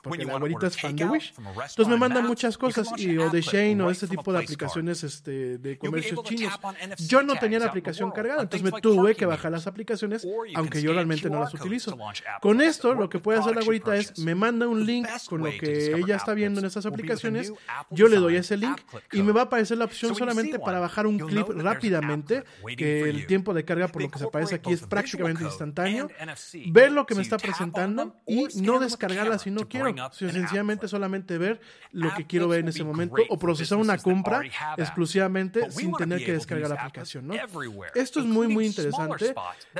porque 0.09 0.25
la 0.25 0.35
abuelita 0.35 0.67
es 0.67 0.81
fan 0.81 0.97
de 0.97 1.05
Wish. 1.05 1.35
Entonces 1.37 1.89
me 1.89 1.97
manda 1.97 2.21
muchas 2.21 2.57
cosas 2.59 2.89
y, 2.97 3.17
o 3.19 3.31
de 3.31 3.41
Shane 3.41 3.83
o 3.83 3.91
este 3.91 4.07
tipo 4.07 4.33
de 4.33 4.39
aplicaciones 4.41 5.03
este, 5.05 5.59
de 5.59 5.79
comercios 5.79 6.23
chinos. 6.25 6.59
Yo 6.99 7.23
no 7.23 7.35
tenía 7.37 7.59
la 7.59 7.67
aplicación 7.67 8.11
cargada, 8.11 8.43
entonces 8.43 8.71
me 8.71 8.81
tuve 8.81 9.15
que 9.15 9.27
bajar 9.27 9.53
las 9.53 9.67
aplicaciones, 9.67 10.27
aunque 10.55 10.83
yo 10.83 10.93
realmente 10.93 11.31
no 11.31 11.41
las 11.41 11.55
utilizo. 11.55 11.97
Con 12.41 12.61
esto, 12.61 12.95
lo 12.95 13.09
que 13.09 13.19
puede 13.19 13.39
hacer 13.39 13.55
la 13.55 13.63
abuelita 13.63 13.97
es 13.97 14.19
me 14.19 14.35
manda 14.35 14.67
un 14.67 14.85
link 14.87 15.07
con 15.29 15.43
lo 15.43 15.51
que 15.51 15.95
ella 15.97 16.17
está 16.17 16.35
viendo 16.35 16.61
en 16.61 16.67
esas 16.67 16.87
aplicaciones, 16.87 17.53
yo 17.91 18.09
le 18.09 18.17
doy 18.17 18.37
ese 18.37 18.57
link 18.57 18.81
y 19.13 19.23
me 19.23 19.33
va 19.33 19.43
a 19.43 19.45
aparecer 19.45 19.79
la 19.79 19.85
opción 19.85 20.15
solamente 20.15 20.59
para 20.59 20.79
bajar 20.81 21.07
un 21.07 21.19
clip 21.19 21.49
rápidamente, 21.49 22.45
que 22.77 23.09
el 23.09 23.27
tiempo 23.27 23.55
de 23.55 23.65
carga 23.65 23.89
por 23.89 24.03
lo 24.03 24.11
que 24.11 24.19
se 24.19 24.25
aparece 24.25 24.55
aquí 24.57 24.73
es 24.73 24.83
prácticamente 24.83 25.45
instantáneo, 25.45 26.09
ver 26.69 26.93
lo 26.93 27.07
que 27.07 27.15
me 27.15 27.23
está 27.23 27.39
presentando 27.39 28.17
y 28.27 28.47
no 28.61 28.79
descargarla 28.79 29.39
si 29.39 29.51
no 29.51 29.69
quiero 29.69 29.95
sencillamente 30.13 30.89
solamente 30.89 31.39
ver 31.39 31.61
lo 31.93 32.15
que 32.15 32.27
quiero 32.27 32.49
ver 32.49 32.61
en 32.61 32.69
ese 32.69 32.85
momento 32.85 33.17
o 33.29 33.39
procesar 33.39 33.79
una 33.79 33.99
compra 33.99 34.43
exclusivamente 34.77 35.71
sin 35.71 35.93
tener 35.95 36.25
que 36.25 36.33
descargar 36.33 36.71
la 36.71 36.77
aplicación, 36.77 37.27
¿no? 37.29 37.35
Esto 37.95 38.21
es 38.21 38.27
muy, 38.27 38.49
muy 38.49 38.67
interesante. 38.67 39.35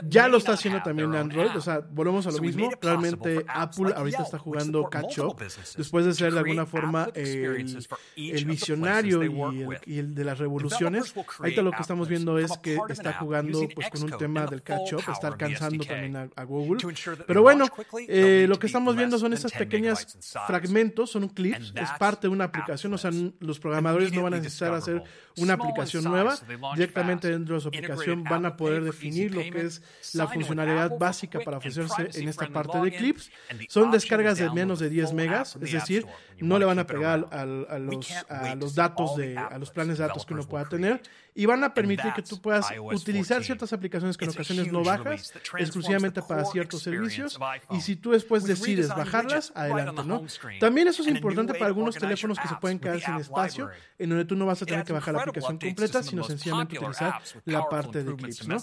Ya 0.05 0.29
lo 0.29 0.39
está 0.39 0.53
haciendo 0.53 0.83
también 0.83 1.15
Android, 1.15 1.57
o 1.57 1.61
sea, 1.61 1.81
volvemos 1.81 2.27
a 2.27 2.31
lo 2.31 2.39
mismo. 2.39 2.71
Realmente 2.81 3.45
Apple 3.49 3.93
ahorita 3.95 4.23
está 4.23 4.39
jugando 4.39 4.89
catch 4.89 5.19
up 5.19 5.37
después 5.77 6.05
de 6.05 6.15
ser 6.15 6.33
de 6.33 6.39
alguna 6.39 6.67
forma 6.67 7.09
el, 7.15 7.77
el 8.17 8.45
visionario 8.45 9.23
y 9.23 9.27
el, 9.63 9.79
y 9.87 9.99
el, 9.99 10.15
de 10.15 10.25
las 10.25 10.39
revoluciones. 10.39 11.15
Ahorita 11.39 11.63
lo 11.63 11.73
que 11.73 11.83
estamos 11.83 12.09
viendo 12.09 12.39
es 12.39 12.57
que 12.59 12.79
está 12.89 13.15
jugando 13.15 13.67
pues 13.75 13.91
con 13.91 14.05
un 14.05 14.19
tema 14.19 14.47
del 14.47 14.63
catch 14.63 14.95
up, 14.95 15.05
está 15.11 15.29
alcanzando 15.29 15.85
también 15.85 16.17
a, 16.17 16.29
a 16.35 16.45
Google. 16.45 16.81
Pero 17.27 17.43
bueno, 17.43 17.67
eh, 18.09 18.47
lo 18.49 18.59
que 18.59 18.67
estamos 18.67 18.97
viendo 18.97 19.19
son 19.19 19.33
estas 19.33 19.53
pequeñas 19.53 20.06
fragmentos, 20.47 21.11
son 21.11 21.29
clips, 21.29 21.73
es 21.75 21.91
parte 21.99 22.27
de 22.27 22.33
una 22.33 22.45
aplicación, 22.45 22.93
o 22.95 22.99
sea, 22.99 23.11
los 23.41 23.59
programadores 23.59 24.13
no 24.13 24.23
van 24.23 24.35
a 24.35 24.37
necesitar 24.39 24.75
hacer 24.75 25.03
una 25.37 25.55
aplicación 25.55 26.05
nueva, 26.05 26.37
directamente 26.75 27.31
dentro 27.31 27.57
de 27.57 27.61
su 27.61 27.69
aplicación 27.69 28.25
van 28.25 28.47
a 28.47 28.57
poder 28.57 28.85
definir 28.85 29.35
lo 29.35 29.43
que 29.43 29.67
es 29.67 29.83
la 30.15 30.27
funcionalidad 30.27 30.99
básica 30.99 31.41
para 31.41 31.59
ofrecerse 31.59 32.11
en 32.21 32.29
esta 32.29 32.49
parte 32.49 32.79
de 32.79 32.93
clips. 32.93 33.31
Son 33.69 33.91
descargas 33.91 34.39
de 34.39 34.51
menos 34.51 34.79
de 34.79 34.89
10 34.89 35.13
megas, 35.13 35.57
es 35.57 35.73
decir, 35.73 36.07
no 36.39 36.59
le 36.59 36.65
van 36.65 36.79
a 36.79 36.87
pegar 36.87 37.27
a, 37.31 37.43
a, 37.43 37.79
los, 37.79 38.11
a 38.29 38.55
los 38.55 38.75
datos, 38.75 39.17
de, 39.17 39.37
a 39.37 39.59
los 39.59 39.71
planes 39.71 39.99
de 39.99 40.07
datos 40.07 40.25
que 40.27 40.35
uno 40.35 40.47
pueda 40.47 40.69
tener 40.69 41.01
y 41.39 41.45
van 41.45 41.63
a 41.63 41.75
permitir 41.75 42.13
que 42.15 42.23
tú 42.23 42.41
puedas 42.41 42.67
utilizar 42.93 43.45
ciertas 43.45 43.73
aplicaciones 43.75 44.17
que 44.17 44.25
en 44.25 44.31
ocasiones 44.31 44.73
no 44.73 44.83
bajas 44.83 45.35
exclusivamente 45.59 46.23
para 46.23 46.45
ciertos 46.47 46.83
servicios 46.83 47.39
y 47.71 47.81
si 47.83 47.95
tú 47.95 48.13
después 48.13 48.45
decides 48.45 48.89
bajarlas, 48.89 49.53
adelante, 49.55 50.03
¿no? 50.05 50.25
También 50.59 50.89
eso 50.89 51.03
es 51.03 51.09
importante 51.09 51.53
para 51.53 51.67
algunos 51.67 51.95
teléfonos 51.97 52.39
que 52.39 52.49
se 52.49 52.57
pueden 52.57 52.79
quedar 52.79 53.01
sin 53.01 53.17
espacio, 53.17 53.69
en 53.99 54.09
donde 54.09 54.25
tú 54.25 54.35
no 54.35 54.47
vas 54.47 54.63
a 54.63 54.67
tener 54.67 54.85
que 54.85 54.95
bajar 54.95 55.15
la 55.15 55.21
aplicación 55.21 55.59
completa, 55.59 56.03
sino 56.03 56.25
sencillamente 56.25 56.79
utilizar 56.79 57.21
la 57.45 57.69
parte 57.69 58.03
de 58.03 58.17
clips, 58.17 58.49
¿no? 58.49 58.57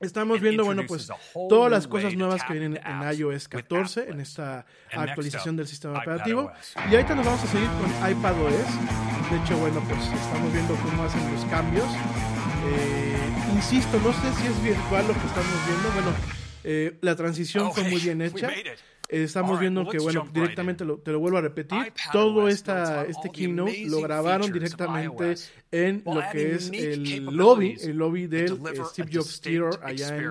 Estamos 0.00 0.40
viendo, 0.40 0.64
bueno, 0.64 0.82
pues 0.88 1.08
todas 1.48 1.70
las 1.70 1.86
cosas 1.86 2.14
nuevas 2.14 2.42
que 2.42 2.52
vienen 2.52 2.80
en 2.84 3.12
iOS 3.16 3.48
14, 3.48 4.10
en 4.10 4.20
esta 4.20 4.66
actualización 4.92 5.56
del 5.56 5.68
sistema 5.68 6.00
operativo. 6.00 6.50
Y 6.90 6.94
ahorita 6.96 7.14
nos 7.14 7.26
vamos 7.26 7.44
a 7.44 7.46
seguir 7.46 7.68
con 7.68 8.10
iPadOS. 8.10 9.30
De 9.30 9.36
hecho, 9.38 9.58
bueno, 9.58 9.82
pues 9.88 10.00
estamos 10.00 10.52
viendo 10.52 10.74
cómo 10.76 11.02
hacen 11.02 11.32
los 11.32 11.44
cambios. 11.46 11.75
Eh, 11.84 13.54
insisto, 13.54 13.98
no 14.00 14.12
sé 14.12 14.32
si 14.40 14.46
es 14.46 14.62
virtual 14.62 15.06
lo 15.06 15.12
que 15.12 15.26
estamos 15.26 15.66
viendo. 15.66 15.90
Bueno, 15.92 16.16
eh, 16.64 16.98
la 17.02 17.14
transición 17.14 17.72
fue 17.72 17.84
muy 17.84 18.00
bien 18.00 18.22
hecha. 18.22 18.50
Estamos 19.08 19.60
viendo 19.60 19.86
que, 19.86 19.98
bueno, 19.98 20.26
directamente 20.32 20.84
lo, 20.84 20.98
te 20.98 21.12
lo 21.12 21.20
vuelvo 21.20 21.38
a 21.38 21.40
repetir. 21.40 21.92
Todo 22.12 22.48
esta, 22.48 23.04
este 23.04 23.30
keynote 23.30 23.84
lo 23.86 24.00
grabaron 24.00 24.50
directamente 24.50 25.34
en 25.70 26.02
lo 26.04 26.22
que 26.32 26.54
es 26.54 26.70
el 26.72 27.24
lobby, 27.26 27.76
el 27.80 27.96
lobby 27.96 28.26
del 28.26 28.54
eh, 28.54 28.82
Steve 28.86 29.10
Jobs 29.12 29.40
Theater 29.40 29.78
allá 29.82 30.16
en, 30.16 30.24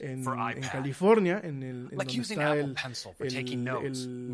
en, 0.00 0.24
en, 0.56 0.62
California, 0.70 1.40
en, 1.42 1.62
el, 1.62 1.88
en 1.90 1.98
donde 1.98 2.22
está 2.22 2.56
el, 2.56 2.74
el, 3.18 3.68
el 3.84 4.28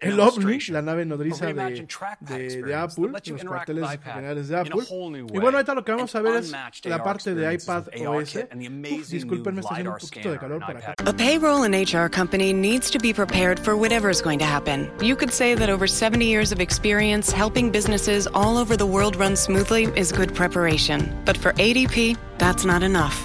el 0.00 0.20
OVNI, 0.20 0.58
la 0.70 0.82
nave 0.82 1.04
nodriza 1.06 1.46
de, 1.46 1.86
de, 2.20 2.62
de 2.62 2.74
Apple, 2.74 3.08
los 3.26 3.44
cuarteles 3.44 3.88
generales 4.02 4.48
de 4.48 4.56
Apple. 4.56 4.82
Y 5.28 5.38
bueno, 5.38 5.58
ahorita 5.58 5.74
lo 5.74 5.84
que 5.84 5.92
vamos 5.92 6.14
a 6.14 6.20
ver 6.20 6.36
es 6.36 6.52
la 6.84 7.02
parte 7.02 7.34
de 7.34 7.54
iPad 7.54 7.88
OS. 8.06 8.36
Uf, 8.36 9.08
disculpenme, 9.08 9.60
está 9.60 9.74
haciendo 9.74 9.92
un 9.92 9.98
poquito 9.98 10.32
de 10.32 10.38
calor 10.38 10.60
por 10.66 10.76
acá. 10.76 10.94
A 11.06 11.12
payroll 11.12 11.64
and 11.64 11.74
HR 11.74 12.08
company 12.08 12.52
needs 12.52 12.90
to 12.90 12.98
be 12.98 13.12
prepared 13.12 13.58
for 13.58 13.76
whatever 13.76 14.10
is 14.10 14.20
going 14.20 14.38
to 14.38 14.44
happen. 14.44 14.90
You 15.00 15.16
could 15.16 15.32
say 15.32 15.54
that 15.54 15.70
over 15.70 15.86
70 15.86 16.24
years 16.24 16.52
of 16.52 16.60
experience 16.60 17.32
helping 17.32 17.70
businesses 17.70 18.26
all 18.34 18.58
over 18.58 18.76
the 18.76 18.86
world 18.86 19.16
run 19.16 19.36
smoothly 19.36 19.88
is 19.96 20.12
good 20.12 20.34
preparation. 20.34 21.14
But 21.24 21.36
for 21.36 21.52
ADP, 21.54 22.16
that's 22.38 22.64
not 22.64 22.82
enough. 22.82 23.24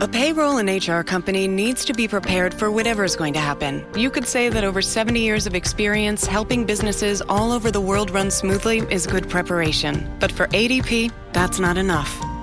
A 0.00 0.08
payroll 0.08 0.58
and 0.58 0.68
HR 0.68 1.02
company 1.02 1.46
needs 1.46 1.84
to 1.84 1.92
be 1.94 2.08
prepared 2.08 2.52
for 2.52 2.68
whatever 2.68 3.04
is 3.04 3.14
going 3.14 3.32
to 3.34 3.40
happen. 3.40 3.86
You 3.94 4.10
could 4.10 4.26
say 4.26 4.48
that 4.48 4.64
over 4.64 4.82
70 4.82 5.20
years 5.20 5.46
of 5.46 5.54
experience 5.54 6.26
helping 6.26 6.64
businesses 6.64 7.22
all 7.22 7.52
over 7.52 7.70
the 7.70 7.80
world 7.80 8.10
run 8.10 8.28
smoothly 8.28 8.78
is 8.90 9.06
good 9.06 9.30
preparation. 9.30 10.12
But 10.18 10.32
for 10.32 10.48
ADP, 10.48 11.12
that's 11.32 11.60
not 11.60 11.78
enough. 11.78 12.12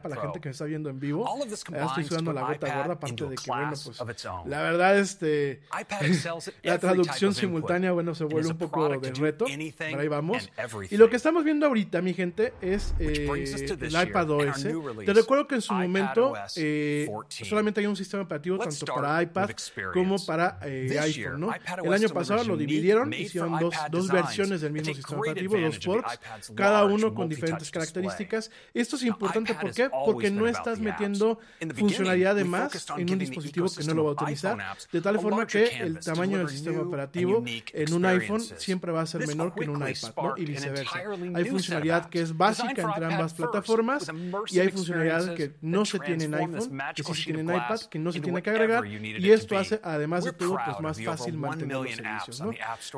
Para 0.00 0.16
la 0.16 0.22
gente 0.22 0.40
que 0.40 0.48
me 0.48 0.52
está 0.52 0.64
viendo 0.64 0.90
en 0.90 1.00
vivo. 1.00 1.24
Estoy 1.50 2.04
sudando 2.04 2.32
la 2.32 2.42
gota 2.42 2.76
gorda, 2.76 2.92
aparte 2.94 3.24
de 3.24 3.36
que, 3.36 3.50
bueno, 3.50 3.72
pues 3.84 4.02
la 4.46 4.62
verdad, 4.62 4.98
este, 4.98 5.60
la 6.62 6.78
traducción 6.78 7.34
simultánea, 7.34 7.92
bueno, 7.92 8.14
se 8.14 8.24
vuelve 8.24 8.48
un 8.50 8.58
poco 8.58 8.88
de 8.88 9.12
reto, 9.12 9.46
pero 9.78 10.00
ahí 10.00 10.08
vamos. 10.08 10.50
Y 10.90 10.96
lo 10.96 11.08
que 11.10 11.16
estamos 11.16 11.44
viendo 11.44 11.66
ahorita, 11.66 12.02
mi 12.02 12.14
gente, 12.14 12.52
es 12.60 12.94
eh, 12.98 13.28
el 13.80 14.08
iPad 14.08 14.30
OS. 14.30 14.66
Te 15.04 15.12
recuerdo 15.12 15.46
que 15.46 15.56
en 15.56 15.62
su 15.62 15.74
momento 15.74 16.34
eh, 16.56 17.08
solamente 17.28 17.80
hay 17.80 17.86
un 17.86 17.96
sistema 17.96 18.22
operativo 18.22 18.58
tanto 18.58 18.86
para 18.86 19.22
iPad 19.22 19.50
como 19.92 20.24
para 20.24 20.58
eh, 20.62 20.98
iPhone, 21.00 21.40
¿no? 21.40 21.50
El 21.82 21.92
año 21.92 22.08
pasado 22.08 22.44
lo 22.44 22.56
dividieron, 22.56 23.12
hicieron 23.12 23.58
dos, 23.58 23.74
dos 23.90 24.08
versiones 24.08 24.60
del 24.60 24.72
mismo 24.72 24.94
sistema 24.94 25.20
operativo, 25.20 25.58
dos 25.58 25.78
ports, 25.78 26.20
cada 26.54 26.84
uno 26.84 27.14
con 27.14 27.28
diferentes 27.28 27.70
características. 27.70 28.50
Esto 28.74 28.96
es 28.96 29.02
importante, 29.02 29.54
¿por 29.54 29.72
Porque 30.04 30.30
no 30.30 30.46
estás 30.46 30.78
metiendo 30.78 31.38
funcionalidad 31.74 32.34
de 32.34 32.44
más 32.44 32.86
en 32.96 33.10
un 33.10 33.18
dispositivo 33.18 33.66
que 33.68 33.84
no 33.84 33.94
lo 33.94 34.04
va 34.04 34.10
a 34.10 34.12
utilizar, 34.14 34.58
de 34.92 35.00
tal 35.00 35.18
forma 35.18 35.46
que 35.46 35.78
el 35.78 35.98
tamaño 35.98 36.38
del 36.38 36.48
sistema 36.48 36.80
operativo 36.82 37.44
en 37.46 37.92
un 37.92 38.04
iPhone 38.06 38.40
siempre 38.40 38.92
va 38.92 39.02
a 39.02 39.06
ser 39.06 39.26
menor 39.26 39.54
que 39.54 39.64
en 39.64 39.70
un 39.70 39.88
iPad, 39.88 40.12
¿no? 40.16 40.34
Y 40.36 40.44
viceversa. 40.44 41.02
Hay 41.34 41.44
funcionalidad 41.44 42.08
que 42.08 42.22
es 42.22 42.36
básica 42.36 42.82
entre 42.82 43.04
ambas 43.06 43.34
plataformas 43.34 44.10
y 44.48 44.60
hay 44.60 44.70
funcionalidad 44.70 45.34
que 45.34 45.54
no 45.60 45.84
se 45.84 45.98
tiene 45.98 46.24
en 46.24 46.34
iPhone, 46.34 46.78
que 46.94 47.02
sí 47.02 47.14
se 47.14 47.24
tiene 47.24 47.40
en 47.40 47.48
iPad, 47.56 47.80
que 47.80 47.98
no 47.98 48.12
se 48.12 48.20
tiene 48.20 48.42
que 48.42 48.50
agregar, 48.50 48.86
y 48.86 49.30
esto 49.30 49.58
hace, 49.58 49.80
además 49.82 50.24
de 50.24 50.32
todo, 50.32 50.58
pues 50.64 50.80
más 50.80 51.02
fácil 51.02 51.36
mantener 51.36 51.76
los 51.76 51.94
servicios, 51.94 52.40
¿no? 52.40 52.52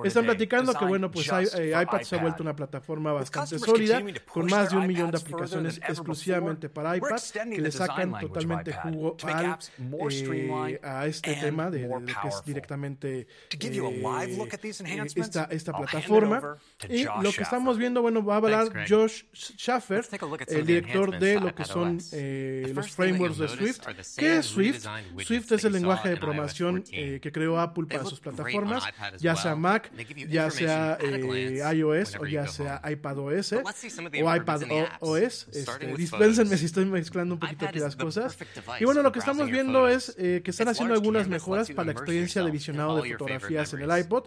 Están 0.04 0.24
platicando 0.24 0.74
que, 0.74 0.84
bueno, 0.84 1.10
pues 1.10 1.26
iPad 1.26 2.02
se 2.02 2.16
ha 2.16 2.18
vuelto 2.18 2.42
una 2.42 2.54
plataforma 2.54 3.12
bastante 3.12 3.58
sólida, 3.58 4.02
con 4.32 4.46
más 4.46 4.70
de 4.70 4.76
un 4.76 4.86
millón 4.86 5.10
de 5.10 5.18
aplicaciones 5.18 5.78
exclusivamente 5.78 6.68
para 6.68 6.81
iPad, 6.96 7.20
que 7.50 7.60
le 7.60 7.72
sacan 7.72 8.18
totalmente 8.20 8.72
jugo 8.72 9.16
al, 9.22 9.58
eh, 10.10 10.80
a 10.82 11.06
este 11.06 11.34
tema 11.36 11.70
de, 11.70 11.80
de 11.80 11.88
lo 11.88 12.04
que 12.04 12.28
es 12.28 12.42
directamente 12.44 13.26
eh, 13.60 15.06
esta, 15.16 15.44
esta 15.50 15.72
plataforma. 15.72 16.56
Y 16.88 17.04
lo 17.04 17.32
que 17.32 17.42
estamos 17.42 17.78
viendo, 17.78 18.02
bueno, 18.02 18.24
va 18.24 18.34
a 18.34 18.36
hablar 18.38 18.86
Josh 18.88 19.24
Schaffer, 19.32 20.06
el 20.48 20.66
director 20.66 21.18
de 21.18 21.40
lo 21.40 21.54
que 21.54 21.64
son 21.64 21.98
eh, 22.12 22.72
los 22.74 22.90
frameworks 22.90 23.38
de 23.38 23.48
Swift. 23.48 23.80
¿Qué 24.16 24.38
es 24.38 24.46
Swift? 24.46 24.86
Swift 25.24 25.52
es 25.52 25.64
el 25.64 25.72
lenguaje 25.72 26.10
de 26.10 26.16
programación 26.16 26.84
eh, 26.90 27.20
que 27.20 27.32
creó 27.32 27.58
Apple 27.58 27.86
para 27.86 28.04
sus 28.04 28.20
plataformas, 28.20 28.84
ya 29.18 29.36
sea 29.36 29.54
Mac, 29.54 29.90
ya 30.28 30.50
sea 30.50 30.98
eh, 31.00 31.60
iOS 31.74 32.16
o 32.16 32.26
ya 32.26 32.46
sea 32.46 32.80
iPadOS 32.90 33.52
o 33.52 34.36
iPad 34.36 34.62
OS. 35.00 35.48
Este, 35.52 35.86
dispénsenme 35.96 36.56
si 36.56 36.66
estoy 36.72 36.86
mezclando 36.86 37.34
un 37.34 37.40
poquito 37.40 37.66
aquí 37.66 37.78
las 37.78 37.96
cosas. 37.96 38.36
Y 38.80 38.84
bueno, 38.84 39.02
lo 39.02 39.12
que 39.12 39.18
estamos 39.18 39.50
viendo 39.50 39.88
es 39.88 40.14
que 40.16 40.42
están 40.44 40.68
haciendo 40.68 40.94
algunas 40.94 41.28
mejoras 41.28 41.70
para 41.70 41.86
la 41.86 41.92
experiencia 41.92 42.42
de 42.42 42.50
visionado 42.50 43.00
de 43.00 43.12
fotografías 43.12 43.72
en 43.74 43.82
el 43.82 43.98
iPod, 43.98 44.24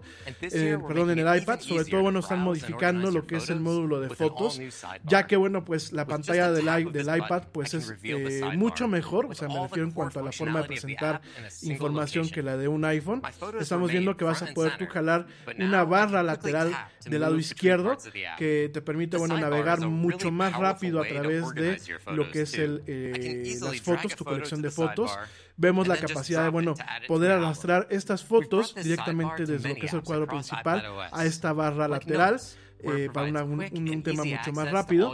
perdón, 0.88 1.12
en 1.12 1.20
el 1.20 1.42
iPad. 1.42 1.60
Sobre 1.60 1.86
todo, 1.86 2.02
bueno, 2.02 2.20
están 2.20 2.40
modificando 2.40 3.12
lo 3.12 3.26
que 3.26 3.38
es 3.38 3.50
el 3.50 3.60
módulo 3.60 4.00
de 4.00 4.10
fotos, 4.10 4.62
ya 5.04 5.26
que, 5.28 5.36
bueno, 5.36 5.64
pues 5.66 5.92
la 5.92 6.06
pantalla 6.06 6.52
del, 6.52 6.92
del 6.92 7.18
iPad 7.18 7.44
pues 7.52 7.74
es 7.74 7.94
eh, 8.04 8.42
mucho 8.56 8.88
mejor, 8.88 9.26
o 9.28 9.34
sea, 9.34 9.48
me 9.48 9.60
refiero 9.62 9.88
en 9.88 9.92
cuanto 9.92 10.20
a 10.20 10.24
la 10.24 10.32
forma 10.32 10.62
de 10.62 10.68
presentar 10.68 11.22
información 11.64 12.30
que 12.30 12.44
la 12.44 12.58
de 12.58 12.68
un 12.68 12.86
iPhone. 12.86 13.22
Estamos 13.60 13.92
viendo 13.92 14.16
que 14.18 14.26
vas 14.26 14.42
a 14.42 14.48
poder 14.54 14.78
tú 14.78 14.86
jalar 14.88 15.28
una 15.58 15.84
barra 15.84 16.24
lateral 16.24 16.76
del 17.06 17.22
lado 17.22 17.38
izquierdo 17.38 17.98
que 18.38 18.70
te 18.74 18.82
permite, 18.82 19.18
bueno, 19.18 19.38
navegar 19.38 19.80
mucho 19.88 20.32
más 20.32 20.54
rápido 20.54 21.02
a 21.02 21.08
través 21.08 21.54
de 21.54 21.80
lo 22.12 22.30
que 22.32 22.42
es 22.42 22.54
el, 22.56 22.84
eh, 22.88 23.58
las 23.62 23.82
fotos, 23.82 24.16
tu 24.16 24.26
colección 24.26 24.62
de 24.62 24.72
fotos. 24.72 25.18
vemos 25.58 25.88
la 25.88 25.98
capacidad 25.98 26.44
de, 26.44 26.50
bueno, 26.50 26.76
poder 27.08 27.32
arrastrar 27.32 27.88
estas 27.90 28.24
fotos 28.24 28.76
directamente 28.76 29.46
desde 29.46 29.70
lo 29.70 29.76
que 29.76 29.86
es 29.86 29.94
el 29.94 30.02
cuadro 30.02 30.28
principal 30.28 30.84
a 31.12 31.26
esta 31.26 31.54
barra 31.54 31.88
lateral 31.88 32.40
eh, 32.80 33.10
para 33.12 33.28
una, 33.30 33.44
un, 33.44 33.60
un, 33.62 34.04
tema 34.04 34.24
mucho 34.24 34.52
más 34.54 34.72
rápido. 34.72 35.14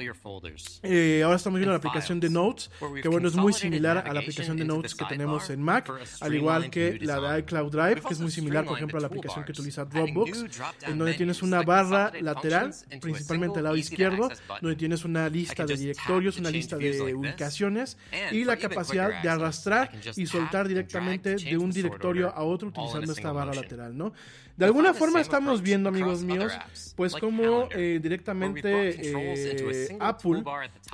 Eh, 0.84 1.22
ahora 1.24 1.38
estamos 1.38 1.59
viendo 1.59 1.72
la 1.72 1.78
aplicación 1.78 2.20
de 2.20 2.30
Notes, 2.30 2.70
que 3.01 3.07
bueno, 3.07 3.28
es 3.28 3.36
muy 3.36 3.53
similar 3.53 3.97
a 3.97 4.14
la 4.14 4.20
aplicación 4.20 4.57
de 4.57 4.66
Notes 4.66 4.95
que 4.95 5.05
tenemos 5.05 5.49
en 5.49 5.62
Mac, 5.62 5.91
al 6.20 6.36
igual 6.36 6.70
que 6.70 6.99
la 7.01 7.20
de 7.20 7.39
iCloud 7.39 7.72
Drive, 7.72 8.01
que 8.01 8.14
es 8.14 8.20
muy 8.20 8.32
similar, 8.32 8.66
por 8.66 8.78
ejemplo, 8.78 8.97
a 8.97 9.01
la 9.01 9.07
aplicación 9.07 9.45
que 9.45 9.51
utiliza 9.51 9.86
Dropbox, 9.86 10.45
en 10.84 10.97
donde 10.97 11.14
tienes 11.14 11.41
una 11.41 11.62
barra 11.62 12.12
lateral, 12.22 12.74
principalmente 12.99 13.59
al 13.59 13.66
lado 13.66 13.78
izquierdo, 13.78 14.30
donde 14.62 14.76
tienes 14.76 15.05
una 15.05 15.30
lista 15.30 15.66
de 15.66 15.78
directorios, 15.78 16.38
una 16.38 16.49
lista 16.49 16.78
de 16.78 17.14
ubicaciones 17.14 17.97
y 18.32 18.43
la 18.43 18.57
capacidad 18.57 19.22
de 19.22 19.30
arrastrar 19.30 19.91
y 20.16 20.26
soltar 20.26 20.68
directamente 20.68 21.36
de 21.36 21.57
un 21.57 21.72
directorio 21.72 22.30
a 22.30 22.43
otro 22.43 22.70
utilizando 22.70 23.12
esta 23.14 23.32
barra 23.32 23.53
lateral, 23.53 23.97
¿no? 23.97 24.14
De 24.62 24.68
alguna 24.68 24.93
forma 24.93 25.20
estamos 25.20 25.64
viendo, 25.64 25.89
amigos 25.89 26.22
míos, 26.22 26.53
pues 26.95 27.16
como 27.16 27.68
eh, 27.72 27.99
directamente 27.99 28.70
eh, 28.95 29.97
Apple 29.99 30.43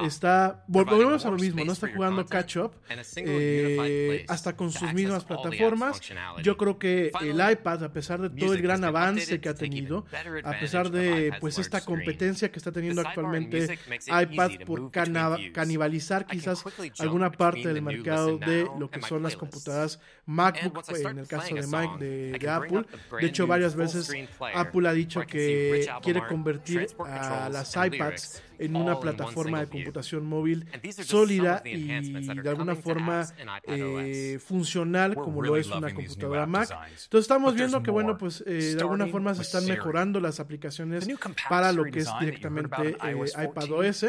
está, 0.05 0.63
volvemos 0.69 1.25
a 1.25 1.31
lo 1.31 1.35
mismo, 1.35 1.65
no 1.65 1.73
está 1.73 1.89
jugando 1.93 2.25
catch 2.25 2.55
up 2.55 2.71
eh, 3.17 4.25
hasta 4.29 4.55
con 4.55 4.71
sus 4.71 4.93
mismas 4.93 5.25
plataformas. 5.25 5.99
Yo 6.41 6.55
creo 6.55 6.79
que 6.79 7.11
el 7.19 7.51
iPad, 7.51 7.83
a 7.83 7.91
pesar 7.91 8.21
de 8.21 8.29
todo 8.29 8.53
el 8.53 8.61
gran 8.61 8.85
avance 8.85 9.41
que 9.41 9.49
ha 9.49 9.53
tenido, 9.53 10.05
a 10.45 10.57
pesar 10.61 10.89
de 10.89 11.33
pues 11.41 11.59
esta 11.59 11.81
competencia 11.81 12.49
que 12.49 12.59
está 12.59 12.71
teniendo 12.71 13.01
actualmente 13.01 13.77
iPad 14.07 14.51
por 14.65 14.91
canibalizar 14.91 16.25
quizás 16.25 16.63
alguna 16.99 17.33
parte 17.33 17.67
del 17.67 17.81
mercado 17.81 18.37
de 18.37 18.65
lo 18.79 18.89
que 18.89 19.01
son 19.01 19.23
las 19.23 19.35
computadoras 19.35 19.99
MacBook, 20.27 20.83
en 20.89 21.19
el 21.19 21.27
caso 21.27 21.55
de 21.55 21.61
de, 21.99 22.37
de 22.37 22.49
Apple. 22.49 22.85
De 23.19 23.25
hecho, 23.25 23.47
varias 23.47 23.75
veces 23.75 24.13
Apple 24.53 24.87
ha 24.87 24.93
dicho 24.93 25.21
que 25.21 25.87
quiere 26.03 26.21
convertir 26.27 26.87
a 27.05 27.49
las 27.49 27.75
iPads 27.75 28.43
en 28.59 28.75
una 28.75 28.99
plataforma 28.99 29.59
de 29.59 29.67
computación 29.67 30.25
móvil 30.25 30.67
sólida 31.03 31.61
y 31.63 31.87
de 31.87 32.49
alguna 32.49 32.75
forma 32.75 33.25
eh, 33.63 34.39
funcional 34.43 35.15
como 35.15 35.41
lo 35.41 35.57
es 35.57 35.67
una 35.67 35.93
computadora 35.93 36.45
Mac. 36.45 36.69
Entonces 36.71 37.21
estamos 37.21 37.55
viendo 37.55 37.83
que 37.83 37.91
bueno 37.91 38.17
pues 38.17 38.43
eh, 38.45 38.75
de 38.75 38.81
alguna 38.81 39.07
forma 39.07 39.35
se 39.35 39.43
están 39.43 39.65
mejorando 39.65 40.19
las 40.19 40.39
aplicaciones 40.39 41.07
para 41.49 41.71
lo 41.71 41.83
que 41.85 41.99
es 41.99 42.09
directamente 42.19 42.97
eh, 43.03 43.43
iPadOS. 43.43 44.05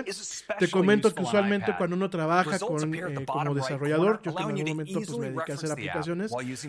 Te 0.59 0.71
comento 0.71 1.15
que 1.15 1.23
usualmente 1.23 1.75
cuando 1.77 1.97
uno 1.97 2.11
trabaja 2.11 2.59
con, 2.59 2.95
eh, 2.95 3.25
como 3.27 3.55
desarrollador, 3.55 4.21
yo 4.23 4.35
que 4.35 4.43
en 4.43 4.49
algún 4.49 4.69
momento 4.69 5.01
pues 5.05 5.19
me 5.19 5.31
dediqué 5.31 5.53
a 5.53 5.55
hacer 5.55 5.71
aplicaciones, 5.71 6.08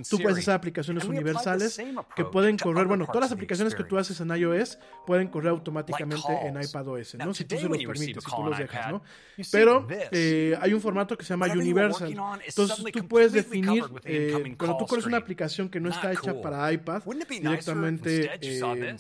tú 0.10 0.20
puedes 0.20 0.40
hacer 0.40 0.54
aplicaciones 0.54 1.04
universales 1.06 1.82
que 2.16 2.26
pueden 2.26 2.58
correr, 2.58 2.86
bueno, 2.88 3.06
todas 3.06 3.22
las 3.22 3.32
aplicaciones 3.32 3.76
que 3.76 3.84
tú 3.84 3.98
haces 3.98 4.20
en 4.20 4.30
iOS 4.36 4.80
pueden 5.06 5.28
correr 5.28 5.50
automáticamente 5.50 6.32
en 6.44 6.62
iPadOS, 6.62 7.16
¿no? 7.16 7.34
Si 7.34 7.46
tú 7.46 7.58
se 7.58 7.68
los 7.68 7.78
permites, 7.78 8.24
si 8.24 8.32
tú 8.36 8.44
los 8.44 8.58
dejas, 8.58 8.92
¿no? 8.92 9.04
Pero 9.52 9.88
eh, 10.12 10.58
hay 10.62 10.74
un 10.74 10.82
formato 10.82 11.18
que 11.18 11.24
se 11.24 11.34
llama 11.34 11.48
Universal. 11.48 12.16
Entonces 12.46 12.86
tú 12.94 13.08
puedes 13.08 13.32
definir, 13.32 13.84
eh, 14.04 14.56
cuando 14.58 14.78
tú 14.78 14.86
corres 14.86 15.06
una 15.06 15.18
aplicación 15.18 15.70
que 15.70 15.80
no 15.80 15.90
está 15.90 16.12
hecha 16.12 16.40
para 16.42 16.72
iPad, 16.72 17.04
directamente... 17.30 18.32
Eh, 18.42 18.96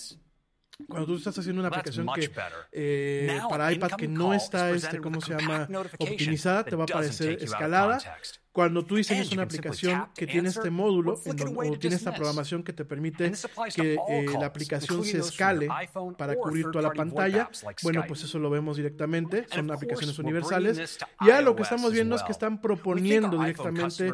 cuando 0.88 1.08
tú 1.08 1.16
estás 1.16 1.38
haciendo 1.38 1.60
una 1.62 1.68
aplicación 1.70 2.08
que 2.16 2.32
eh, 2.72 3.40
para 3.50 3.72
iPad 3.74 3.92
que 3.98 4.08
no 4.08 4.34
está, 4.34 4.72
este, 4.72 5.00
¿cómo 5.00 5.20
se 5.20 5.36
llama? 5.36 5.68
Optimizada, 5.98 6.64
te 6.64 6.76
va 6.76 6.84
a 6.84 6.86
aparecer 6.86 7.44
escalada. 7.44 8.00
Cuando 8.52 8.84
tú 8.84 8.96
diseñas 8.96 9.32
una 9.32 9.44
aplicación 9.44 10.10
que 10.16 10.26
tiene 10.26 10.50
este 10.50 10.72
módulo 10.72 11.20
en 11.24 11.36
donde, 11.36 11.70
o 11.70 11.78
tiene 11.78 11.96
esta 11.96 12.14
programación 12.14 12.64
que 12.64 12.74
te 12.74 12.84
permite 12.84 13.32
que 13.76 13.98
eh, 14.10 14.26
la 14.40 14.48
aplicación 14.48 15.04
se 15.06 15.20
escale 15.20 15.68
para 16.18 16.36
cubrir 16.36 16.66
toda 16.72 16.82
la 16.82 16.92
pantalla, 16.92 17.50
bueno, 17.84 18.04
pues 18.08 18.24
eso 18.24 18.40
lo 18.40 18.50
vemos 18.50 18.78
directamente, 18.78 19.46
son 19.54 19.70
aplicaciones 19.70 20.18
universales. 20.18 20.98
Ya 21.26 21.42
lo 21.42 21.56
que 21.56 21.62
estamos 21.64 21.94
viendo 21.94 22.16
es 22.16 22.24
que 22.24 22.32
están 22.32 22.60
proponiendo 22.60 23.38
directamente 23.38 24.14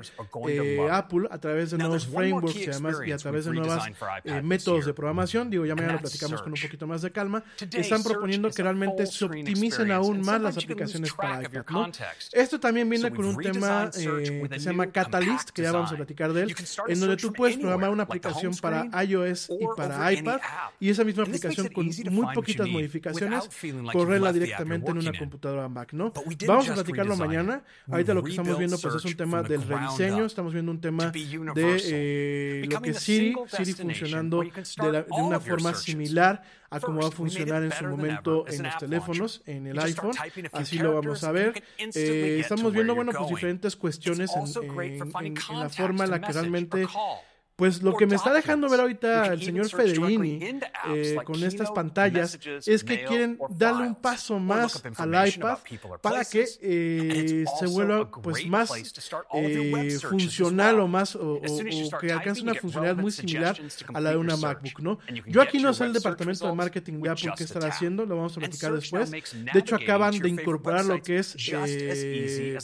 eh, 0.50 0.88
Apple 0.92 1.28
a 1.32 1.38
través 1.38 1.72
de 1.72 1.78
nuevos 1.78 2.06
frameworks 2.08 2.56
y 2.56 2.70
además 2.70 2.96
y 3.06 3.12
a 3.14 3.18
través 3.18 3.46
de 3.46 3.54
nuevos 3.54 3.84
eh, 4.26 4.42
métodos 4.42 4.86
de 4.86 4.94
programación, 4.94 5.50
digo, 5.50 5.66
ya 5.66 5.76
mañana 5.76 5.94
lo 5.94 6.00
platicamos 6.00 6.42
con 6.42 6.52
un 6.52 6.60
poquito 6.62 6.86
más 6.88 7.02
de 7.02 7.12
calma, 7.12 7.44
están 7.72 8.04
proponiendo 8.04 8.52
que 8.52 8.62
realmente 8.62 9.06
se 9.06 9.26
optimicen 9.26 9.92
aún 9.92 10.22
más 10.22 10.42
las 10.42 10.58
aplicaciones 10.58 11.14
para 11.14 11.42
iPad, 11.42 11.66
¿no? 11.70 11.90
Esto 12.34 12.60
también 12.60 12.90
viene 12.90 13.12
con 13.12 13.26
un 13.26 13.38
tema 13.38 13.90
que 14.26 14.59
se 14.59 14.65
llama 14.65 14.88
Catalyst, 14.88 15.49
que 15.49 15.61
ya 15.61 15.71
vamos 15.71 15.91
a 15.91 15.95
platicar 15.95 16.34
de 16.34 16.43
él, 16.43 16.55
en 16.88 16.99
donde 16.99 17.17
tú 17.17 17.34
puedes 17.34 17.57
programar 17.57 17.89
una 17.89 18.03
aplicación 18.03 18.55
para 18.55 18.88
iOS 19.03 19.49
y 19.49 19.65
para 19.76 20.11
iPad, 20.11 20.39
y 20.80 20.89
esa 20.89 21.03
misma 21.03 21.23
aplicación 21.23 21.69
con 21.69 21.89
muy 22.11 22.34
poquitas 22.34 22.67
modificaciones, 22.67 23.49
correrla 23.91 24.34
directamente 24.34 24.91
en 24.91 24.97
una 24.97 25.17
computadora 25.17 25.67
Mac, 25.69 25.93
¿no? 25.93 26.11
Vamos 26.47 26.69
a 26.69 26.73
platicarlo 26.73 27.15
mañana. 27.15 27.63
Ahorita 27.89 28.13
lo 28.13 28.23
que 28.23 28.32
estamos 28.32 28.57
viendo 28.57 28.78
pues 28.78 28.95
es 28.95 29.05
un 29.05 29.15
tema 29.15 29.43
del 29.43 29.63
rediseño, 29.63 30.26
estamos 30.26 30.53
viendo 30.53 30.71
un 30.71 30.82
tema 30.82 31.11
de 31.11 31.82
eh, 31.86 32.67
lo 32.69 32.82
que 32.82 32.91
es 32.91 32.99
Siri, 32.99 33.36
Siri 33.47 33.73
funcionando 33.73 34.41
de, 34.41 34.91
la, 34.91 35.03
de 35.03 35.21
una 35.21 35.39
forma 35.39 35.73
similar 35.73 36.43
a 36.76 36.80
cómo 36.82 37.01
va 37.01 37.07
a 37.07 37.11
funcionar 37.11 37.63
en 37.63 37.71
su 37.71 37.86
momento 37.86 38.45
en 38.47 38.63
los 38.63 38.78
teléfonos, 38.78 39.41
en 39.45 39.67
el 39.67 39.80
iPhone. 39.80 40.13
Así 40.51 40.78
lo 40.78 40.93
vamos 40.93 41.23
a 41.23 41.32
ver. 41.32 41.63
Eh, 41.78 42.38
estamos 42.41 42.73
viendo, 42.73 42.95
bueno, 42.95 43.11
pues 43.13 43.30
diferentes 43.30 43.76
cuestiones 43.76 44.32
en, 44.36 44.45
en, 44.63 45.01
en, 45.01 45.38
en 45.49 45.59
la 45.59 45.69
forma 45.69 46.03
en 46.03 46.11
la 46.11 46.21
que 46.21 46.34
realmente 46.34 46.88
pues 47.56 47.82
lo 47.82 47.95
que 47.95 48.06
me 48.06 48.16
está 48.16 48.34
dejando 48.34 48.68
ver 48.68 48.82
ahorita 48.82 49.28
el 49.28 49.41
señor 49.41 49.70
Federini 49.70 50.60
eh, 50.89 51.16
con 51.24 51.41
estas 51.41 51.72
pantallas 51.72 52.38
es 52.66 52.84
que 52.84 53.06
quieren 53.06 53.39
darle 53.49 53.88
un 53.88 53.95
paso 53.95 54.39
más 54.39 54.84
al 54.97 55.28
iPad 55.30 55.60
para 56.01 56.26
que 56.26 56.45
eh, 56.62 57.45
se 57.58 57.66
vuelva 57.68 58.12
pues 58.12 58.45
más 58.47 58.72
eh, 59.34 59.97
funcional 60.01 60.82
o 60.82 60.88
más 60.88 61.16
o, 61.16 61.39
que 62.01 62.12
alcance 62.12 62.41
una 62.41 62.56
funcionalidad 62.56 63.01
muy 63.01 63.12
similar 63.12 63.58
a 63.93 64.01
la 64.01 64.10
de 64.10 64.18
una 64.18 64.36
MacBook, 64.36 64.82
¿no? 64.82 64.99
Yo 65.26 65.41
aquí 65.41 65.60
no 65.60 65.74
sé 65.74 65.86
el 65.86 65.93
departamento 65.93 66.47
de 66.47 66.53
marketing 66.53 67.01
de 67.01 67.10
Apple 67.10 67.32
qué 67.38 67.45
estará 67.45 67.70
haciendo, 67.70 68.06
lo 68.06 68.18
vamos 68.18 68.36
a 68.36 68.41
platicar 68.41 68.74
después. 68.74 69.12
De 69.12 69.60
hecho 69.60 69.78
acaban 69.78 70.20
de 70.20 70.28
incorporar 70.28 70.84
lo 70.84 71.01
que 71.01 71.20
es 71.20 71.38
eh, 71.39 72.58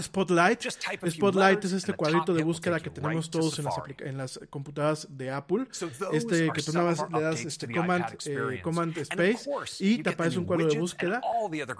Spotlight. 0.00 0.62
Spotlight 1.10 1.64
es 1.66 1.72
este 1.72 1.92
cuadrito 1.92 2.32
de 2.32 2.42
búsqueda 2.42 2.80
que 2.80 2.88
tenemos 2.88 3.28
todos 3.30 3.58
en 3.58 3.66
las 3.66 3.76
aplicaciones 3.76 3.97
en 4.00 4.16
las 4.16 4.40
computadoras 4.50 5.06
de 5.10 5.30
Apple. 5.30 5.66
Este, 6.12 6.50
que 6.52 6.62
tú 6.62 6.72
nada 6.72 6.94
le 7.12 7.20
das 7.20 7.44
este 7.44 7.72
command, 7.72 8.04
eh, 8.26 8.60
command 8.62 8.96
Space 8.98 9.48
y 9.80 10.02
te 10.02 10.10
aparece 10.10 10.38
un 10.38 10.44
cuadro 10.44 10.66
de 10.66 10.78
búsqueda 10.78 11.20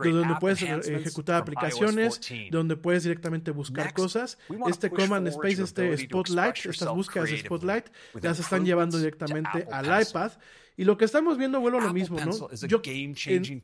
donde 0.03 0.37
puedes 0.41 0.63
eh, 0.63 0.81
ejecutar 0.87 1.43
aplicaciones, 1.43 2.21
donde 2.51 2.77
puedes 2.77 3.03
directamente 3.03 3.51
buscar 3.51 3.93
cosas. 3.93 4.39
Este 4.69 4.91
command 4.91 5.27
Space, 5.29 5.63
este 5.63 5.97
Spotlight, 5.97 6.67
estas 6.67 6.89
búsquedas 6.95 7.31
Spotlight, 7.31 7.87
ya 8.21 8.35
se 8.35 8.43
están 8.43 8.65
llevando 8.65 8.99
directamente 8.99 9.67
al 9.71 10.03
iPad. 10.03 10.33
Y 10.79 10.85
lo 10.85 10.97
que 10.97 11.05
estamos 11.05 11.37
viendo 11.37 11.59
vuelve 11.59 11.79
a 11.79 11.81
lo 11.81 11.93
mismo, 11.93 12.21
¿no? 12.21 12.31
Yo 12.69 12.81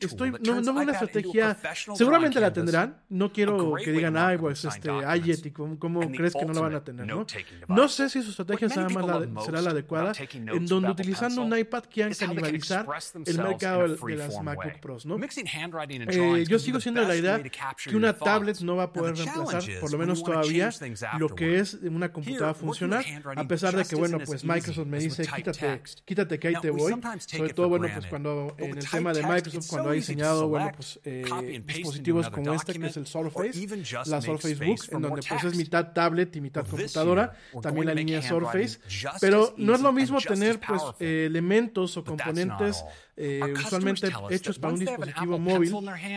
estoy, 0.01 0.33
no, 0.33 0.61
no 0.61 0.75
veo 0.75 0.83
una 0.83 0.93
estrategia, 0.95 1.57
seguramente 1.95 2.41
la 2.41 2.53
tendrán, 2.53 3.03
no 3.09 3.33
quiero 3.33 3.75
que 3.77 3.93
digan, 3.93 4.17
ay, 4.17 4.37
pues, 4.37 4.65
este, 4.65 4.91
ay, 4.91 5.21
Yeti, 5.23 5.53
¿cómo, 5.53 5.79
cómo 5.79 6.01
crees 6.11 6.35
que 6.35 6.45
no 6.45 6.53
la 6.53 6.61
van 6.63 6.75
a 6.75 6.83
tener, 6.83 7.07
no? 7.07 7.25
No 7.69 7.89
sé 7.89 8.09
si 8.09 8.21
su 8.21 8.31
estrategia 8.31 8.69
será, 8.69 8.89
más 8.89 9.07
la, 9.07 9.43
será 9.43 9.63
la 9.63 9.71
adecuada, 9.71 10.13
en 10.33 10.67
donde 10.67 10.91
utilizando 10.91 11.43
un 11.43 11.57
iPad 11.57 11.85
quieran 11.89 12.13
canibalizar 12.15 12.85
el 13.25 13.39
mercado 13.39 13.95
de 13.95 14.17
las 14.17 14.43
MacBook 14.43 14.81
Pros, 14.81 15.07
¿no? 15.07 15.17
Eh, 15.17 16.45
yo 16.49 16.59
sigo 16.59 16.81
siendo 16.81 17.01
de 17.01 17.07
la 17.07 17.15
idea 17.15 17.41
que 17.41 17.95
una 17.97 18.13
tablet 18.13 18.59
no 18.63 18.75
va 18.75 18.85
a 18.85 18.93
poder 18.93 19.15
reemplazar, 19.15 19.63
por 19.81 19.93
lo 19.93 19.99
menos 19.99 20.21
todavía, 20.25 20.71
lo 21.19 21.29
que 21.29 21.61
es 21.61 21.75
una 21.75 22.13
computadora 22.13 22.55
funcional, 22.55 23.05
a 23.37 23.47
pesar 23.47 23.77
de 23.77 23.85
que, 23.85 23.95
bueno, 23.95 24.19
pues 24.27 24.45
Microsoft 24.45 24.89
me 24.89 24.99
dice, 24.99 25.25
quítate, 25.33 25.81
quítate 26.05 26.41
que 26.41 26.49
ahí 26.49 26.55
te 26.61 26.71
voy 26.71 27.04
sobre 27.27 27.55
todo, 27.55 27.69
bueno, 27.69 27.89
pues 27.93 28.07
cuando 28.07 28.55
en 28.59 28.79
el 28.79 28.89
tema 28.89 29.13
de 29.13 29.23
Microsoft, 29.23 29.69
cuando 29.69 29.91
ha 29.91 29.93
diseñado, 29.93 30.49
bueno, 30.49 30.73
pues 30.75 31.01
eh, 31.05 31.63
dispositivos 31.65 32.31
como 32.31 32.53
este, 32.53 32.75
que 32.75 32.87
es 32.87 32.97
el 32.97 33.07
Surface, 33.07 33.67
la 34.07 34.21
Surface 34.21 34.55
Book, 34.55 34.81
en 34.91 35.03
donde 35.03 35.23
pues 35.29 35.45
es 35.45 35.57
mitad 35.57 35.93
tablet 35.93 36.35
y 36.37 36.41
mitad 36.41 36.67
computadora, 36.67 37.37
también 37.63 37.87
la 37.87 37.95
línea 37.95 38.23
Surface, 38.23 38.79
pero 39.21 39.55
no 39.57 39.75
es 39.75 39.81
lo 39.81 39.93
mismo 39.93 40.21
tener 40.21 40.61
pues 40.61 40.83
elementos 40.99 41.97
o 41.97 42.05
componentes 42.05 42.85
eh, 43.17 43.55
usualmente 43.57 44.11
hechos 44.31 44.59
para 44.59 44.75
un 44.75 44.81
dispositivo 44.81 45.39
móvil 45.39 45.73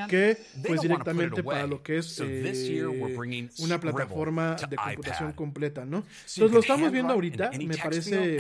que 0.10 0.38
pues 0.66 0.82
directamente 0.82 1.44
para 1.44 1.68
lo 1.68 1.84
que 1.84 1.98
es 1.98 2.20
eh, 2.20 3.50
una 3.60 3.80
plataforma 3.80 4.56
de 4.56 4.76
computación 4.76 5.34
completa, 5.34 5.86
¿no? 5.86 5.98
Entonces 5.98 6.52
lo 6.52 6.60
estamos 6.60 6.92
viendo 6.92 7.14
ahorita, 7.14 7.52
me 7.52 7.78
parece, 7.78 8.38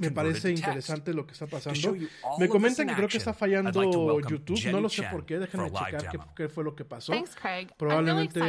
me 0.00 0.10
parece 0.10 0.50
interesante 0.50 1.14
lo 1.14 1.26
que 1.26 1.32
está 1.32 1.46
pasando. 1.46 1.96
Me 2.38 2.48
comentan 2.48 2.86
que 2.88 2.94
creo 2.94 3.08
que 3.08 3.18
está 3.18 3.32
fallando 3.32 4.20
YouTube, 4.20 4.70
no 4.70 4.80
lo 4.80 4.88
sé 4.88 5.02
por 5.04 5.24
qué, 5.24 5.38
déjenme 5.38 5.70
checar 5.70 6.10
qué, 6.10 6.18
qué 6.36 6.48
fue 6.48 6.64
lo 6.64 6.74
que 6.74 6.84
pasó. 6.84 7.12
Probablemente, 7.76 8.40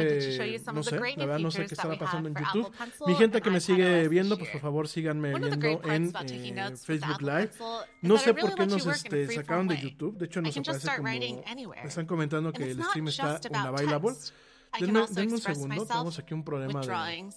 no 0.72 0.82
sé, 0.82 1.00
la 1.16 1.26
verdad 1.26 1.38
no 1.38 1.50
sé 1.50 1.66
qué 1.66 1.74
estaba 1.74 1.98
pasando 1.98 2.28
en 2.28 2.34
YouTube. 2.34 2.72
Mi 3.06 3.14
gente 3.14 3.40
que 3.40 3.50
me 3.50 3.60
sigue 3.60 4.08
viendo, 4.08 4.38
pues 4.38 4.50
por 4.50 4.60
favor 4.60 4.88
síganme 4.88 5.38
viendo 5.38 5.82
en 5.84 6.12
eh, 6.28 6.76
Facebook 6.76 7.22
Live. 7.22 7.50
No 8.02 8.18
sé 8.18 8.34
por 8.34 8.54
qué 8.54 8.66
nos 8.66 8.86
este, 8.86 9.28
sacaron 9.34 9.68
de 9.68 9.78
YouTube. 9.80 10.16
De 10.16 10.26
hecho, 10.26 10.40
nos 10.40 10.56
aparece 10.56 10.88
como... 10.96 11.72
Están 11.84 12.06
comentando 12.06 12.52
que 12.52 12.70
el 12.70 12.82
stream 12.84 13.08
está 13.08 13.40
una 13.50 13.70
bailable. 13.70 14.14
Denme, 14.78 15.06
denme 15.10 15.32
un 15.32 15.40
segundo, 15.40 15.86
tenemos 15.86 16.18
aquí 16.18 16.34
un 16.34 16.44
problema 16.44 16.80
de... 16.80 17.30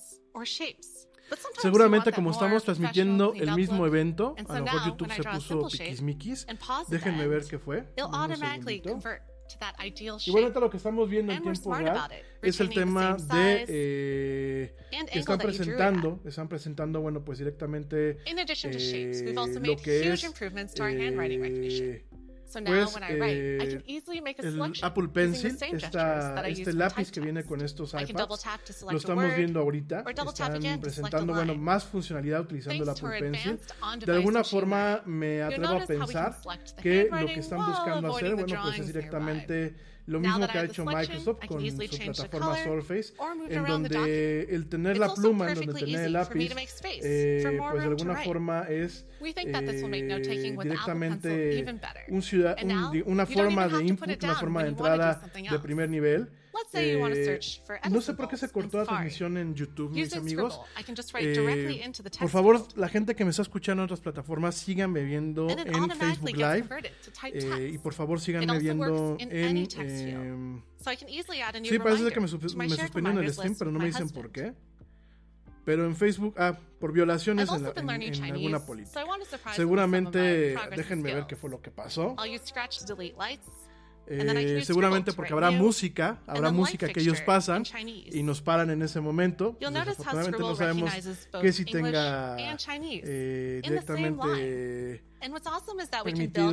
Seguramente 1.61 2.11
como 2.11 2.31
estamos 2.31 2.63
transmitiendo 2.63 3.33
el 3.33 3.53
mismo 3.53 3.85
evento, 3.87 4.35
a 4.47 4.59
lo 4.59 4.63
mejor 4.65 4.85
YouTube 4.85 5.13
se 5.13 5.23
puso 5.23 5.67
piquismiquis. 5.67 6.45
Déjenme 6.89 7.27
ver 7.27 7.45
qué 7.45 7.57
fue. 7.57 7.87
Un 7.97 8.35
segundito. 8.35 8.99
Y 10.27 10.31
bueno 10.31 10.41
Igualmente 10.41 10.59
lo 10.59 10.69
que 10.69 10.77
estamos 10.77 11.09
viendo 11.09 11.33
en 11.33 11.41
tiempo 11.41 11.73
real 11.73 12.11
es 12.41 12.59
el 12.59 12.69
tema 12.69 13.15
de 13.15 13.65
eh, 13.67 14.75
que 15.11 15.19
están 15.19 15.37
presentando, 15.37 16.19
están 16.25 16.47
presentando, 16.47 17.01
bueno, 17.01 17.23
pues 17.23 17.39
directamente 17.39 18.17
eh, 18.25 18.33
lo 19.63 19.77
que 19.77 20.13
es 20.13 20.23
eh, 20.23 22.05
So 22.51 22.59
now 22.59 22.83
pues, 22.83 22.93
when 22.93 23.03
I 23.03 23.17
write, 23.17 23.37
eh, 23.37 23.81
I 24.27 24.33
can 24.33 24.59
eh, 24.59 24.73
Apple 24.81 25.07
Pencil, 25.07 25.57
esta, 25.71 26.45
este 26.49 26.73
lápiz 26.73 27.09
que 27.09 27.21
viene 27.21 27.45
con 27.45 27.61
estos 27.61 27.93
iPads, 27.93 28.81
lo 28.91 28.97
estamos 28.97 29.33
viendo 29.37 29.61
ahorita, 29.61 30.03
están 30.05 30.81
presentando 30.81 31.33
bueno, 31.33 31.55
más 31.55 31.85
funcionalidad 31.85 32.41
utilizando 32.41 32.83
el 32.83 32.89
Apple 32.89 33.19
Pencil. 33.21 33.59
De 34.05 34.11
alguna 34.11 34.43
forma 34.43 35.01
me 35.05 35.41
atrevo 35.41 35.77
a 35.77 35.85
pensar 35.85 36.35
que 36.81 37.07
lo 37.09 37.25
que 37.27 37.39
están 37.39 37.65
buscando 37.65 38.13
hacer, 38.13 38.35
bueno, 38.35 38.61
pues 38.63 38.79
es 38.79 38.87
directamente 38.87 39.75
lo 40.07 40.19
mismo 40.19 40.47
que 40.47 40.57
ha 40.57 40.63
hecho 40.63 40.83
Microsoft 40.85 41.45
con 41.47 41.61
su 41.61 41.77
plataforma 41.77 42.63
Surface, 42.63 43.13
en 43.49 43.63
donde 43.65 44.43
el 44.49 44.67
tener 44.67 44.97
la 44.97 45.13
pluma, 45.13 45.51
en 45.51 45.55
donde 45.55 45.73
tener 45.73 46.05
el 46.05 46.13
lápiz, 46.13 46.51
eh, 47.03 47.57
pues 47.71 47.83
de 47.83 47.89
alguna 47.89 48.15
forma 48.17 48.63
es 48.69 49.05
eh, 49.21 50.57
directamente 50.63 51.65
un 52.09 52.21
ciudad, 52.21 52.57
un, 52.63 53.03
una 53.05 53.25
forma 53.25 53.67
de 53.67 53.83
input, 53.85 54.23
una 54.23 54.35
forma 54.35 54.63
de 54.63 54.69
entrada 54.69 55.21
de 55.33 55.59
primer 55.59 55.89
nivel. 55.89 56.29
Eh, 56.73 57.39
no 57.89 58.01
sé 58.01 58.13
por 58.13 58.27
qué 58.27 58.37
se 58.37 58.49
cortó 58.49 58.77
la 58.77 58.85
transmisión 58.85 59.37
en 59.37 59.53
YouTube, 59.53 59.91
mis 59.91 60.13
amigos. 60.15 60.59
Eh, 61.19 61.91
por 62.19 62.29
favor, 62.29 62.65
la 62.75 62.89
gente 62.89 63.15
que 63.15 63.23
me 63.23 63.31
está 63.31 63.41
escuchando 63.41 63.83
en 63.83 63.85
otras 63.85 64.01
plataformas, 64.01 64.55
síganme 64.55 65.03
viendo 65.03 65.47
en 65.49 65.91
Facebook 65.91 66.35
Live. 66.35 66.67
Eh, 67.33 67.71
y 67.73 67.77
por 67.77 67.93
favor, 67.93 68.19
síganme 68.19 68.59
viendo 68.59 69.17
en... 69.19 69.57
Em, 69.71 70.61
sí, 71.63 71.79
parece 71.79 72.11
que 72.11 72.19
me, 72.19 72.27
me 72.27 72.27
suspendieron 72.27 73.23
el 73.23 73.33
stream, 73.33 73.55
pero 73.57 73.71
no 73.71 73.79
me 73.79 73.85
dicen 73.85 74.09
por 74.09 74.31
qué 74.31 74.53
pero 75.63 75.85
en 75.85 75.95
Facebook, 75.95 76.33
ah, 76.37 76.57
por 76.79 76.91
violaciones 76.91 77.49
en, 77.51 77.63
la, 77.63 77.73
en, 77.75 77.89
en 77.89 78.11
Chinese, 78.11 78.33
alguna 78.33 78.65
política. 78.65 79.05
So 79.29 79.37
Seguramente, 79.53 80.55
déjenme 80.75 81.13
ver 81.13 81.27
qué 81.27 81.35
fue 81.35 81.49
lo 81.49 81.61
que 81.61 81.71
pasó. 81.71 82.15
I'll 82.17 82.33
use 82.33 82.47
scratch, 82.47 82.81
delete 82.81 83.15
lights. 83.17 83.45
Eh, 84.07 84.23
seguramente 84.65 85.13
porque 85.13 85.31
habrá 85.33 85.51
música, 85.51 86.21
habrá 86.27 86.51
música 86.51 86.87
que 86.87 86.99
ellos 86.99 87.21
pasan 87.21 87.63
y 88.11 88.23
nos 88.23 88.41
paran 88.41 88.69
en 88.69 88.81
ese 88.81 88.99
momento. 88.99 89.55
Entonces, 89.67 89.95
pues, 89.95 89.97
desafortunadamente 89.97 90.39
no 90.39 90.55
sabemos 90.55 90.91
que 91.41 91.53
si 91.53 91.65
tenga 91.65 92.35
eh, 93.03 93.61
directamente 93.63 95.03
permitido. 96.03 96.51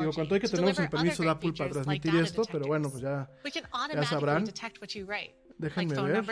Digo, 0.00 0.12
cuanto 0.14 0.34
hay 0.34 0.40
que 0.40 0.46
tenemos 0.48 0.78
el 0.78 0.88
permiso 0.90 1.22
de 1.22 1.28
Apple 1.30 1.52
para 1.52 1.70
transmitir 1.70 2.14
esto, 2.22 2.42
pero 2.52 2.66
bueno, 2.66 2.90
pues 2.90 3.02
ya, 3.02 3.28
ya 3.94 4.02
sabrán. 4.08 4.44
Déjenme 5.58 5.94
ver. 6.02 6.24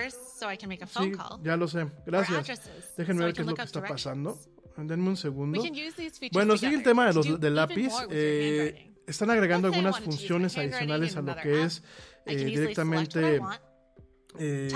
Sí, 0.86 1.12
ya 1.44 1.56
lo 1.56 1.68
sé. 1.68 1.86
Gracias. 2.06 2.60
Déjenme 2.96 3.24
ver 3.24 3.34
qué 3.34 3.40
es 3.42 3.46
lo 3.46 3.54
que 3.54 3.62
está 3.62 3.80
pasando. 3.88 4.38
Denme 4.76 5.08
un 5.08 5.16
segundo. 5.16 5.60
Bueno, 6.32 6.56
sigue 6.56 6.74
el 6.76 6.82
tema 6.82 7.06
de 7.06 7.14
los, 7.14 7.40
del 7.40 7.54
lápiz. 7.54 7.92
Eh, 8.10 8.91
están 9.06 9.30
agregando 9.30 9.68
algunas 9.68 10.00
funciones 10.00 10.56
adicionales 10.56 11.16
a 11.16 11.22
lo 11.22 11.34
que 11.36 11.60
app. 11.62 11.66
es 11.66 11.82
eh, 12.26 12.36
directamente 12.36 13.40
eh, 14.38 14.68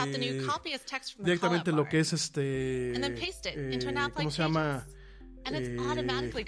directamente 1.19 1.73
lo 1.73 1.89
que 1.89 2.01
es 2.01 2.13
este 2.13 2.93
and 2.95 3.03
then 3.03 3.15
paste 3.15 3.51
it 3.51 3.73
into 3.73 3.89
an 3.89 3.97
eh, 3.99 4.11
¿cómo 4.13 4.31
se 4.31 4.43
llama? 4.43 4.87
Eh, 5.49 5.77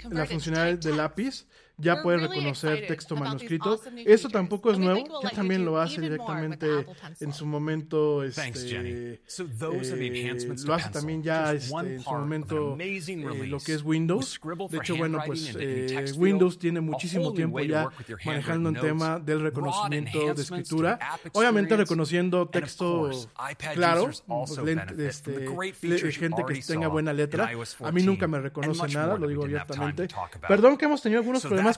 la 0.09 0.25
funcionalidad 0.25 0.79
text. 0.79 0.97
lápiz 0.97 1.47
ya 1.79 2.01
puede 2.01 2.17
reconocer 2.17 2.85
texto 2.87 3.15
manuscrito. 3.15 3.79
Esto 4.05 4.27
features, 4.27 4.31
tampoco 4.31 4.71
es 4.71 4.79
nuevo, 4.79 5.21
ya 5.23 5.29
también 5.29 5.65
lo 5.65 5.79
hace 5.79 6.01
directamente 6.01 6.85
en 7.19 7.33
su 7.33 7.45
momento. 7.45 8.23
Este, 8.23 8.41
Thanks, 8.41 8.65
Jenny. 8.69 9.17
So 9.25 9.45
those 9.47 9.91
are 9.91 9.99
the 9.99 10.07
eh, 10.07 10.55
lo 10.65 10.73
hace 10.73 10.89
también 10.89 11.23
ya 11.23 11.53
este, 11.53 11.95
en 11.95 12.01
su 12.01 12.11
momento 12.11 12.77
eh, 12.79 13.47
lo 13.47 13.59
que 13.59 13.73
es 13.73 13.83
Windows. 13.83 14.39
De 14.69 14.77
hecho, 14.77 14.95
bueno, 14.95 15.19
pues 15.25 15.55
eh, 15.59 16.05
Windows 16.17 16.57
tiene 16.59 16.79
a 16.79 16.81
muchísimo 16.81 17.33
tiempo 17.33 17.59
ya 17.61 17.89
manejando 18.25 18.69
el 18.69 18.79
tema 18.79 19.19
del 19.19 19.41
reconocimiento 19.41 20.33
de 20.33 20.41
escritura. 20.41 20.99
Obviamente 21.33 21.75
reconociendo 21.75 22.39
and 22.41 22.47
of 22.47 22.51
texto 22.51 22.99
course, 22.99 23.27
iPad 23.51 23.73
claro, 23.73 24.03
users 24.03 24.23
also 24.27 24.61
pues, 24.63 24.75
lent- 24.75 24.75
benefit 24.95 24.95
from 24.95 24.97
the 24.97 25.07
este, 25.07 25.45
great 25.55 25.83
le- 25.83 25.89
features 25.97 26.15
you 26.15 26.19
gente 26.19 26.35
que 26.37 26.41
already 26.43 26.61
tenga 26.61 26.85
saw 26.87 26.91
buena 26.91 27.13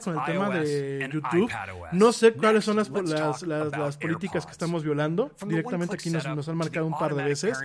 con 0.00 0.18
el 0.18 0.24
tema 0.24 0.50
de 0.50 1.10
YouTube. 1.12 1.50
No 1.92 2.12
sé 2.12 2.32
cuáles 2.32 2.64
son 2.64 2.76
las, 2.76 2.90
las, 2.90 3.42
las, 3.42 3.76
las 3.76 3.96
políticas 3.96 4.46
que 4.46 4.52
estamos 4.52 4.82
violando. 4.82 5.30
Directamente 5.46 5.94
aquí 5.94 6.10
nos, 6.10 6.26
nos, 6.26 6.48
han 6.48 6.56
marcado 6.56 6.86
un 6.86 6.98
par 6.98 7.14
de 7.14 7.24
veces. 7.24 7.58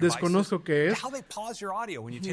Desconozco 0.00 0.62
qué 0.62 0.88
es. 0.88 1.02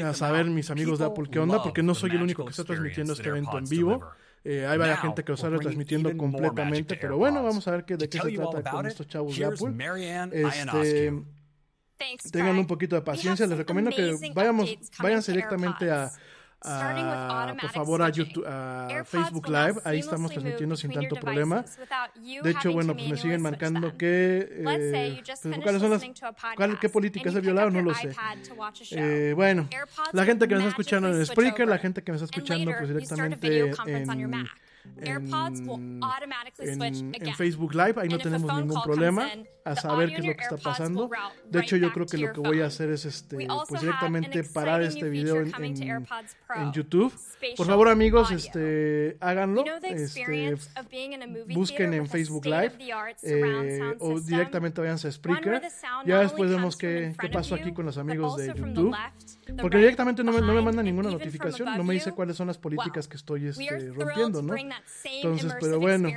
A 0.04 0.14
saber, 0.14 0.46
mis 0.46 0.70
amigos 0.70 0.98
de 0.98 1.06
Apple, 1.06 1.28
qué 1.30 1.38
onda, 1.38 1.62
porque 1.62 1.82
no 1.82 1.94
soy 1.94 2.10
el 2.10 2.22
único 2.22 2.44
que 2.44 2.50
está 2.50 2.64
transmitiendo 2.64 3.12
este 3.12 3.28
evento 3.28 3.58
en 3.58 3.64
vivo. 3.64 4.00
Eh, 4.42 4.66
hay 4.66 4.78
varias 4.78 5.00
gente 5.00 5.22
que 5.22 5.32
lo 5.32 5.34
está 5.34 5.50
retransmitiendo 5.50 6.16
completamente, 6.16 6.96
pero 6.96 7.18
bueno, 7.18 7.42
vamos 7.42 7.66
a 7.68 7.72
ver 7.72 7.84
qué, 7.84 7.96
de 7.96 8.08
qué 8.08 8.18
se 8.18 8.30
trata 8.32 8.70
con 8.70 8.86
estos 8.86 9.06
chavos 9.06 9.36
de 9.36 9.44
Apple. 9.44 10.30
Este, 10.32 11.12
tengan 12.32 12.56
un 12.56 12.66
poquito 12.66 12.96
de 12.96 13.02
paciencia. 13.02 13.46
Les 13.46 13.58
recomiendo 13.58 13.90
que 13.90 14.32
vayamos, 14.34 14.74
váyanse 14.98 15.32
directamente 15.32 15.90
a 15.90 16.10
a, 16.62 17.54
por 17.60 17.70
favor 17.70 18.02
a, 18.02 18.10
YouTube, 18.10 18.44
a 18.46 19.04
Facebook 19.04 19.48
Live. 19.48 19.80
Ahí 19.84 20.00
estamos 20.00 20.30
transmitiendo 20.30 20.76
sin 20.76 20.92
tanto 20.92 21.16
problema. 21.16 21.64
De 22.42 22.50
hecho, 22.50 22.72
bueno, 22.72 22.94
pues 22.94 23.08
me 23.08 23.16
siguen 23.16 23.42
marcando 23.42 23.96
que 23.96 24.48
eh, 24.50 25.22
pues, 25.42 25.58
cuáles 25.62 25.80
son 25.80 25.90
las 25.90 26.02
cuál, 26.56 26.78
qué 26.78 26.88
políticas 26.88 27.34
he 27.34 27.40
violado, 27.40 27.70
no 27.70 27.82
lo 27.82 27.94
sé. 27.94 29.34
Bueno, 29.34 29.68
la 30.12 30.24
gente 30.24 30.46
que 30.48 30.54
me 30.54 30.60
está 30.60 30.70
escuchando 30.70 31.08
en 31.08 31.26
Spreaker, 31.26 31.68
la 31.68 31.78
gente 31.78 32.02
que 32.02 32.12
me 32.12 32.16
está 32.16 32.26
escuchando 32.26 32.72
pues 32.76 32.88
directamente 32.88 33.60
en 33.60 33.74
en, 34.96 35.34
en, 36.58 37.14
en, 37.14 37.34
Facebook 37.34 37.74
Live, 37.74 37.94
ahí 37.96 38.08
no 38.08 38.18
tenemos 38.18 38.52
ningún 38.54 38.82
problema 38.82 39.28
a 39.64 39.76
saber 39.76 40.10
qué 40.10 40.16
es 40.16 40.26
lo 40.26 40.34
que 40.34 40.42
está 40.42 40.56
pasando. 40.56 41.10
De 41.48 41.60
hecho, 41.60 41.76
yo 41.76 41.92
creo 41.92 42.06
que 42.06 42.18
lo 42.18 42.32
que 42.32 42.40
voy 42.40 42.60
a 42.60 42.66
hacer 42.66 42.90
es 42.90 43.04
este, 43.04 43.46
pues 43.68 43.80
directamente 43.80 44.44
parar 44.44 44.82
este 44.82 45.08
video 45.08 45.36
en, 45.36 46.72
YouTube. 46.72 47.12
Por 47.56 47.66
favor, 47.66 47.88
amigos, 47.88 48.30
este, 48.30 49.16
háganlo. 49.20 49.64
Este, 49.82 50.56
busquen 51.48 51.94
en 51.94 52.06
Facebook 52.06 52.46
Live 52.46 52.72
eh, 53.22 53.96
o 53.98 54.20
directamente 54.20 54.80
vayan 54.80 54.96
a 54.96 55.10
Spreaker. 55.10 55.62
Ya 56.06 56.20
después 56.20 56.50
vemos 56.50 56.76
qué, 56.76 57.14
qué 57.18 57.28
pasó 57.28 57.54
aquí 57.54 57.72
con 57.72 57.86
los 57.86 57.98
amigos 57.98 58.36
de 58.36 58.48
YouTube. 58.48 58.94
Porque 59.60 59.78
directamente 59.78 60.22
no 60.22 60.32
me, 60.32 60.40
no 60.40 60.52
me 60.54 60.62
mandan 60.62 60.84
ninguna 60.84 61.10
notificación, 61.10 61.76
no 61.76 61.84
me 61.84 61.94
dice 61.94 62.12
cuáles 62.12 62.36
son 62.36 62.46
las 62.46 62.58
políticas 62.58 63.08
que 63.08 63.16
estoy 63.16 63.48
este, 63.48 63.90
rompiendo, 63.92 64.42
¿no? 64.42 64.54
Entonces, 65.04 65.54
pero 65.60 65.80
bueno, 65.80 66.08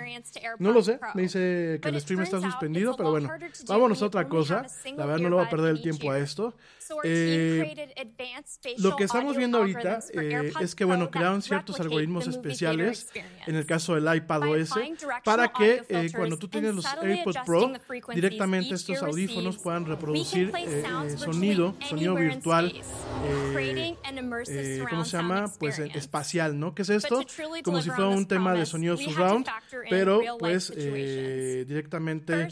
no 0.59 0.71
lo 0.71 0.81
sé, 0.81 0.99
me 1.13 1.23
dice 1.23 1.79
que 1.81 1.89
el 1.89 1.99
stream 2.01 2.21
está 2.21 2.39
suspendido, 2.39 2.95
pero 2.95 3.11
bueno, 3.11 3.29
vámonos 3.67 4.01
a 4.01 4.05
otra 4.05 4.27
cosa. 4.27 4.65
La 4.95 5.05
verdad 5.05 5.21
no 5.21 5.29
le 5.29 5.35
voy 5.35 5.45
a 5.45 5.49
perder 5.49 5.71
el 5.71 5.81
tiempo 5.81 6.11
a 6.11 6.19
esto. 6.19 6.53
Eh, 7.03 7.93
lo 8.77 8.95
que 8.95 9.05
estamos 9.05 9.37
viendo 9.37 9.57
ahorita 9.57 9.99
eh, 10.13 10.51
es 10.59 10.75
que, 10.75 10.85
bueno, 10.85 11.09
crearon 11.09 11.41
ciertos 11.41 11.79
algoritmos 11.79 12.27
especiales, 12.27 13.09
en 13.47 13.55
el 13.55 13.65
caso 13.65 13.95
del 13.95 14.15
iPad 14.15 14.49
OS, 14.49 14.71
para 15.23 15.51
que 15.51 15.83
eh, 15.89 16.11
cuando 16.15 16.37
tú 16.37 16.47
tienes 16.47 16.75
los 16.75 16.85
AirPods 16.85 17.39
Pro, 17.45 17.71
directamente 18.13 18.75
estos 18.75 19.01
audífonos 19.01 19.57
puedan 19.57 19.85
reproducir 19.85 20.51
eh, 20.55 20.83
sonido, 21.17 21.75
sonido 21.87 22.15
virtual, 22.15 22.73
¿cómo 24.89 25.05
se 25.05 25.17
llama? 25.17 25.51
Pues 25.59 25.79
espacial, 25.79 26.59
¿no? 26.59 26.75
¿Qué 26.75 26.81
es 26.83 26.89
esto? 26.89 27.23
Como 27.63 27.81
si 27.81 27.89
fuera 27.89 28.09
un 28.09 28.27
tema 28.27 28.53
de 28.53 28.65
sonido 28.65 28.97
surround, 28.97 29.47
pero 29.89 30.21
pues 30.39 30.73
directamente 30.75 32.49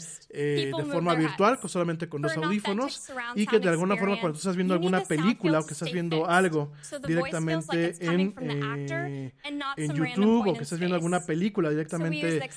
de 0.76 0.84
forma 0.84 1.14
virtual, 1.14 1.58
solamente 1.66 2.08
con 2.08 2.22
los 2.22 2.36
audífonos, 2.36 3.10
y 3.34 3.46
que 3.46 3.58
de 3.58 3.68
alguna 3.68 3.96
forma 3.96 4.18
cuando 4.20 4.36
eh, 4.36 4.40
estás 4.40 4.56
viendo 4.56 4.74
alguna 4.74 5.02
película 5.02 5.60
o 5.60 5.66
que 5.66 5.72
estás 5.72 5.92
viendo 5.92 6.26
algo 6.26 6.72
directamente 7.06 7.94
en, 8.00 8.34
en 9.76 9.94
YouTube 9.94 10.48
o 10.48 10.54
que 10.54 10.62
estás 10.62 10.78
viendo 10.78 10.94
alguna 10.96 11.20
película 11.24 11.70
directamente 11.70 12.48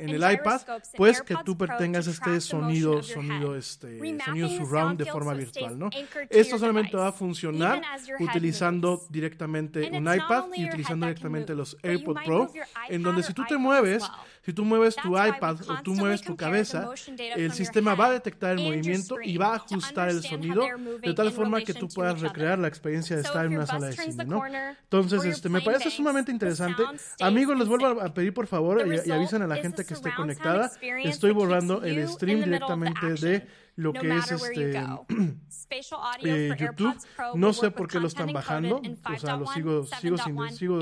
en 0.00 0.08
el 0.08 0.32
iPad, 0.32 0.60
pues 0.96 1.22
que 1.22 1.36
tú 1.44 1.56
tengas 1.78 2.06
este 2.06 2.40
sonido, 2.40 3.02
sonido, 3.02 3.56
este, 3.56 3.98
sonido 4.24 4.48
surround 4.48 4.98
de 4.98 5.06
forma 5.06 5.34
virtual, 5.34 5.78
¿no? 5.78 5.90
Esto 6.30 6.58
solamente 6.58 6.96
va 6.96 7.08
a 7.08 7.12
funcionar 7.12 7.82
utilizando 8.18 9.02
directamente 9.08 9.90
un 9.90 10.02
iPad 10.02 10.46
y 10.54 10.66
utilizando 10.66 11.06
directamente 11.06 11.54
los 11.54 11.76
AirPods 11.82 12.24
Pro, 12.24 12.52
en 12.88 13.02
donde 13.02 13.22
si 13.22 13.32
tú 13.32 13.44
te 13.48 13.56
mueves, 13.56 14.04
si 14.46 14.52
tú 14.52 14.64
mueves 14.64 14.94
tu 14.94 15.08
iPad 15.08 15.56
o 15.68 15.82
tú 15.82 15.94
mueves 15.94 16.22
tu 16.22 16.36
cabeza, 16.36 16.90
el 17.34 17.52
sistema 17.52 17.96
va 17.96 18.06
a 18.06 18.12
detectar 18.12 18.56
el 18.56 18.64
movimiento 18.64 19.16
y 19.20 19.36
va 19.38 19.48
a 19.48 19.56
ajustar 19.56 20.08
el 20.08 20.22
sonido 20.22 20.64
de 21.02 21.14
tal 21.14 21.32
forma 21.32 21.62
que 21.62 21.74
tú 21.74 21.88
puedas 21.88 22.20
recrear 22.20 22.56
la 22.56 22.68
experiencia 22.68 23.16
de 23.16 23.22
estar 23.22 23.44
en 23.44 23.56
una 23.56 23.66
sala 23.66 23.88
de 23.88 23.94
cine, 23.94 24.24
¿no? 24.24 24.40
Entonces, 24.46 25.24
este, 25.24 25.48
me 25.48 25.62
parece 25.62 25.90
sumamente 25.90 26.30
interesante. 26.30 26.84
Amigos, 27.20 27.58
les 27.58 27.66
vuelvo 27.66 28.00
a 28.00 28.14
pedir 28.14 28.32
por 28.32 28.46
favor 28.46 28.86
y, 28.86 29.08
y 29.08 29.10
eh, 29.10 29.12
avisen 29.12 29.42
a 29.42 29.48
la 29.48 29.56
gente 29.56 29.84
que 29.84 29.94
esté 29.94 30.14
conectada. 30.14 30.70
Estoy 31.02 31.32
borrando 31.32 31.82
el 31.82 32.06
stream 32.06 32.44
directamente 32.44 33.14
de 33.14 33.48
lo 33.76 33.92
que 33.92 34.08
es 34.16 34.30
este 34.32 34.72
eh, 36.22 36.56
YouTube. 36.58 36.96
No 37.34 37.52
sé 37.52 37.70
por 37.70 37.88
qué 37.88 38.00
lo 38.00 38.08
están 38.08 38.32
bajando, 38.32 38.80
o 38.80 39.18
sea, 39.18 39.36
lo 39.36 39.46
sigo, 39.46 39.86
sigo, 39.86 40.18
sin, 40.18 40.50
sigo, 40.50 40.80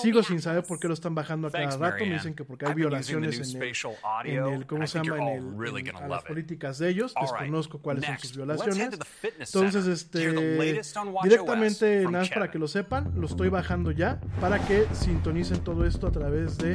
sigo 0.00 0.22
sin 0.22 0.40
saber 0.40 0.64
por 0.64 0.78
qué 0.78 0.88
lo 0.88 0.94
están 0.94 1.14
bajando 1.14 1.48
a 1.48 1.50
cada 1.50 1.76
rato. 1.76 2.04
Me 2.04 2.14
dicen 2.14 2.34
que 2.34 2.44
porque 2.44 2.66
hay 2.66 2.74
violaciones 2.74 3.54
en 3.54 3.62
el, 4.26 4.66
¿cómo 4.66 4.86
se 4.86 5.02
llama? 5.02 5.32
En, 5.32 5.62
el, 5.62 5.88
en, 5.88 6.08
las 6.08 6.24
políticas 6.24 6.78
de 6.78 6.90
ellos. 6.90 7.12
Desconozco 7.20 7.80
cuáles 7.80 8.04
son 8.04 8.18
sus 8.18 8.36
violaciones. 8.36 8.98
Entonces, 9.38 9.86
este, 9.86 10.30
directamente, 11.22 12.04
nada 12.04 12.18
más 12.20 12.30
para 12.30 12.50
que 12.50 12.58
lo 12.58 12.68
sepan, 12.68 13.12
lo 13.16 13.26
estoy 13.26 13.48
bajando 13.48 13.90
ya 13.90 14.20
para 14.40 14.58
que 14.64 14.86
sintonicen 14.92 15.64
todo 15.64 15.84
esto 15.84 16.06
a 16.06 16.12
través 16.12 16.56
de, 16.58 16.72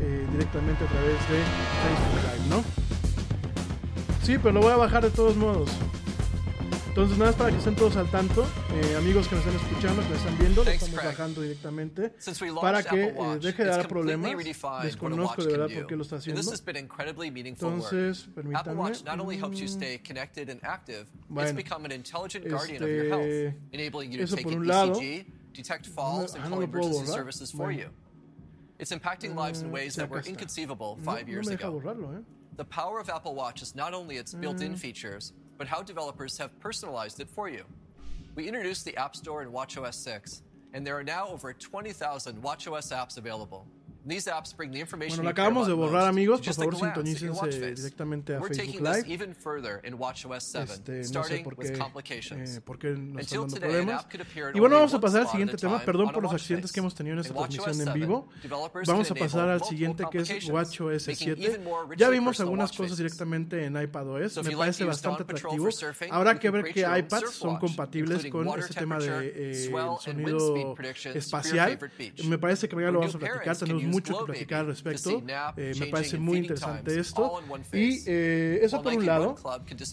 eh, 0.00 0.26
directamente 0.32 0.84
a 0.84 0.88
través 0.88 1.18
de 1.28 1.38
Facebook 1.84 2.22
Live, 2.32 2.48
¿no? 2.48 3.03
Sí, 4.24 4.38
pero 4.38 4.52
lo 4.52 4.60
voy 4.62 4.72
a 4.72 4.76
bajar 4.76 5.02
de 5.04 5.10
todos 5.10 5.36
modos. 5.36 5.70
Entonces, 6.88 7.18
nada 7.18 7.32
más 7.32 7.38
para 7.38 7.50
que 7.50 7.58
estén 7.58 7.76
todos 7.76 7.96
al 7.96 8.10
tanto, 8.10 8.46
eh, 8.72 8.96
amigos 8.96 9.28
que 9.28 9.34
nos 9.34 9.44
están 9.44 9.60
escuchando, 9.60 10.02
que 10.02 10.08
nos 10.08 10.18
están 10.18 10.38
viendo, 10.38 10.64
lo 10.64 10.70
estamos 10.70 11.04
bajando 11.04 11.42
directamente 11.42 12.12
para 12.60 12.82
que 12.84 13.02
eh, 13.08 13.38
deje 13.40 13.64
de 13.64 13.68
dar 13.68 13.88
problemas. 13.88 14.32
Desconozco 14.82 15.42
de 15.44 15.50
verdad 15.58 15.66
por 15.74 15.86
qué 15.88 15.96
lo 15.96 16.02
está 16.04 16.16
haciendo. 16.16 16.40
Entonces, 17.74 18.28
permítanme. 18.34 18.74
Bueno, 21.28 21.50
este, 21.50 21.60
eso 24.22 24.36
por 24.42 24.52
un 24.54 24.66
lado. 24.66 24.94
No, 24.94 26.42
ah, 26.44 26.48
no 26.48 26.60
lo 26.60 26.70
puedo 26.70 26.88
borrar. 26.88 27.26
Bueno. 27.54 27.90
It's 28.78 28.90
impacting 28.92 29.34
lives 29.36 29.60
in 29.62 29.68
eh, 29.68 29.72
ways 29.72 29.94
that 29.96 30.10
were 30.10 30.20
inconceivable 30.26 30.96
five 31.04 31.28
years 31.28 31.48
ago. 31.48 31.80
¿eh? 32.18 32.22
The 32.56 32.64
power 32.64 33.00
of 33.00 33.10
Apple 33.10 33.34
Watch 33.34 33.62
is 33.62 33.74
not 33.74 33.94
only 33.94 34.16
its 34.16 34.32
built 34.32 34.60
in 34.60 34.74
mm. 34.74 34.78
features, 34.78 35.32
but 35.58 35.66
how 35.66 35.82
developers 35.82 36.38
have 36.38 36.58
personalized 36.60 37.18
it 37.18 37.28
for 37.28 37.48
you. 37.48 37.64
We 38.36 38.46
introduced 38.46 38.84
the 38.84 38.96
App 38.96 39.16
Store 39.16 39.42
in 39.42 39.50
WatchOS 39.50 39.94
6, 39.94 40.42
and 40.72 40.86
there 40.86 40.96
are 40.96 41.02
now 41.02 41.26
over 41.28 41.52
20,000 41.52 42.40
WatchOS 42.40 42.92
apps 42.92 43.18
available. 43.18 43.66
Bueno, 45.08 45.22
lo 45.22 45.28
acabamos 45.30 45.66
de 45.66 45.72
borrar, 45.72 46.06
amigos. 46.06 46.40
Por 46.40 46.54
favor, 46.54 46.76
sintonícense 46.76 47.74
directamente 47.74 48.34
a 48.36 48.42
Facebook 48.42 48.80
Live. 48.82 49.04
Este, 50.74 51.02
no 51.12 51.24
sé 51.24 51.36
eh, 51.36 51.42
por 51.44 51.56
qué, 51.56 51.68
eh, 51.68 52.60
por 52.60 52.78
qué 52.78 52.90
nos 52.90 53.22
están 53.22 53.40
dando 53.40 53.56
problemas. 53.56 54.06
Y 54.54 54.60
bueno, 54.60 54.76
vamos 54.76 54.94
a 54.94 55.00
pasar 55.00 55.22
al 55.22 55.28
siguiente 55.28 55.56
tema. 55.56 55.80
Perdón 55.84 56.12
por 56.12 56.22
los 56.22 56.32
accidentes 56.32 56.70
que 56.72 56.80
hemos 56.80 56.94
tenido 56.94 57.14
en 57.14 57.20
esta 57.20 57.34
transmisión 57.34 57.88
en 57.88 57.94
vivo. 57.94 58.28
Vamos 58.86 59.10
a 59.10 59.14
pasar 59.14 59.48
al 59.48 59.62
siguiente, 59.64 60.04
que 60.10 60.18
es 60.18 60.48
WatchOS 60.48 61.02
7. 61.04 61.60
Ya 61.96 62.08
vimos 62.10 62.40
algunas 62.40 62.72
cosas 62.72 62.96
directamente 62.96 63.64
en 63.64 63.80
iPadOS. 63.80 64.44
Me 64.44 64.56
parece 64.56 64.84
bastante 64.84 65.22
atractivo. 65.22 65.68
Habrá 66.10 66.38
que 66.38 66.50
ver 66.50 66.64
qué 66.72 66.80
iPads 66.80 67.30
son 67.30 67.58
compatibles 67.58 68.26
con 68.26 68.48
este 68.58 68.74
tema 68.74 68.98
de 68.98 69.32
eh, 69.34 69.72
sonido 70.00 70.74
espacial. 71.14 71.78
Me 72.24 72.38
parece 72.38 72.68
que 72.68 72.76
ya 72.76 72.90
lo 72.90 73.00
vamos 73.00 73.14
a 73.14 73.18
platicar. 73.18 73.56
Tenemos 73.56 73.93
mucho 73.94 74.18
que 74.18 74.24
platicar 74.32 74.60
al 74.60 74.66
respecto. 74.66 75.22
Eh, 75.56 75.72
me 75.78 75.86
parece 75.86 76.18
muy 76.18 76.38
interesante 76.38 76.98
esto. 76.98 77.40
Y 77.72 78.02
eh, 78.06 78.60
eso 78.62 78.82
por 78.82 78.94
un 78.94 79.06
lado. 79.06 79.36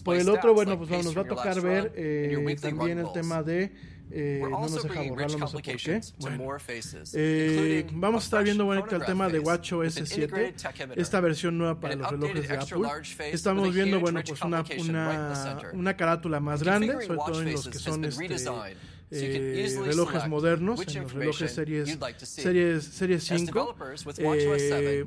Por 0.04 0.16
el 0.16 0.28
otro, 0.28 0.54
bueno, 0.54 0.78
pues 0.78 0.90
nos 0.90 1.16
va 1.16 1.22
a 1.22 1.26
tocar 1.26 1.60
ver 1.60 1.92
eh, 1.96 2.56
también 2.60 2.98
el 2.98 3.12
tema 3.12 3.42
de... 3.42 3.92
Eh, 4.14 4.42
no 4.42 4.60
nos 4.60 4.82
deja 4.82 5.02
borrarlo, 5.08 5.38
no 5.38 5.48
sé 5.48 5.58
eh, 7.14 7.86
vamos 7.92 8.22
a 8.22 8.24
estar 8.24 8.44
viendo 8.44 8.66
bueno, 8.66 8.84
el 8.90 9.04
tema 9.06 9.28
de 9.30 9.38
WatchOS 9.38 10.02
7, 10.04 10.54
esta 10.96 11.20
versión 11.20 11.56
nueva 11.56 11.80
para 11.80 11.96
los 11.96 12.10
relojes 12.10 12.46
de 12.46 12.56
Apple. 12.56 12.88
Estamos 13.32 13.74
viendo 13.74 14.00
bueno, 14.00 14.20
pues 14.26 14.42
una, 14.42 14.64
una, 14.80 15.58
una 15.72 15.96
carátula 15.96 16.40
más 16.40 16.62
grande, 16.62 16.92
sobre 17.06 17.18
todo 17.26 17.40
en 17.40 17.52
los 17.52 17.68
que 17.68 17.78
son 17.78 18.04
este, 18.04 18.36
eh, 19.12 19.78
relojes 19.84 20.28
modernos, 20.28 20.80
en 20.86 21.02
los 21.02 21.12
relojes 21.12 21.52
series, 21.52 21.98
series, 22.22 22.84
series 22.84 23.30
As 23.30 23.40
5. 23.40 23.46
developers 23.46 24.06
with 24.06 24.18
WatchOS 24.18 24.60
7, 24.60 25.00
eh, 25.00 25.06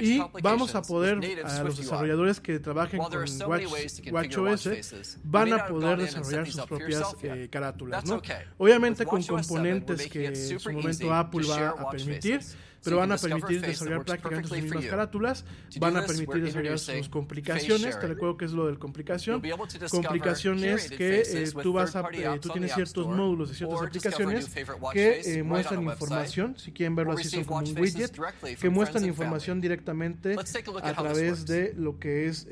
y 0.00 0.20
vamos 0.42 0.74
a 0.74 0.82
poder, 0.82 1.18
a 1.44 1.62
los 1.62 1.76
desarrolladores 1.76 2.40
que 2.40 2.58
trabajen 2.58 3.00
con 3.00 3.12
Watch, 3.12 3.66
WatchOS, 4.10 5.18
van 5.24 5.52
a 5.52 5.66
poder 5.66 5.98
desarrollar 5.98 6.50
sus 6.50 6.66
propias 6.66 7.16
eh, 7.22 7.48
carátulas, 7.50 8.04
¿no? 8.04 8.20
Obviamente 8.58 9.04
con 9.04 9.20
WatchOS 9.20 9.46
7, 9.46 9.54
we're 9.54 9.54
componentes 9.54 10.06
que 10.08 10.26
en 10.26 10.60
su 10.60 10.72
momento 10.72 11.12
Apple 11.12 11.46
va 11.48 11.68
a 11.70 11.90
permitir. 11.90 12.40
Pero 12.84 12.98
van 12.98 13.12
a 13.12 13.16
permitir 13.16 13.60
desarrollar 13.60 14.04
prácticamente 14.04 14.48
sus 14.48 14.62
mismas 14.62 14.84
carátulas, 14.84 15.44
van 15.78 15.96
a 15.96 16.04
permitir 16.04 16.44
desarrollar 16.44 16.78
sus 16.78 17.08
complicaciones, 17.08 17.98
te 17.98 18.06
recuerdo 18.06 18.36
que 18.36 18.44
es 18.44 18.52
lo 18.52 18.66
del 18.66 18.78
complicación. 18.78 19.42
Complicación 19.90 20.64
es 20.64 20.90
que 20.90 21.22
eh, 21.26 21.52
tú 21.62 21.72
vas 21.72 21.96
a, 21.96 22.08
eh, 22.12 22.38
tú 22.40 22.50
tienes 22.50 22.74
ciertos 22.74 23.06
módulos 23.06 23.48
de 23.48 23.54
ciertas 23.54 23.82
aplicaciones 23.82 24.50
que 24.92 25.20
eh, 25.24 25.42
muestran 25.42 25.82
información, 25.82 26.56
si 26.58 26.72
quieren 26.72 26.94
verlo 26.94 27.12
así 27.12 27.28
son 27.28 27.44
como 27.44 27.60
un 27.60 27.78
widget, 27.78 28.12
que 28.60 28.70
muestran 28.70 29.04
información 29.04 29.60
directamente 29.60 30.36
a 30.82 30.94
través 30.94 31.46
de 31.46 31.74
lo 31.76 31.98
que 31.98 32.26
es 32.26 32.46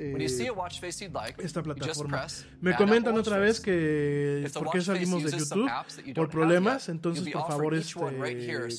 esta 1.39 1.63
plataforma. 1.63 2.27
Me 2.61 2.75
comentan 2.77 3.17
otra 3.17 3.39
vez 3.39 3.61
que 3.61 4.49
por 4.55 4.71
qué 4.71 4.81
salimos 4.81 5.23
de 5.25 5.39
YouTube 5.39 5.71
por 6.15 6.29
problemas, 6.29 6.89
entonces 6.89 7.29
por 7.29 7.47
favor 7.47 7.75
este, 7.75 7.95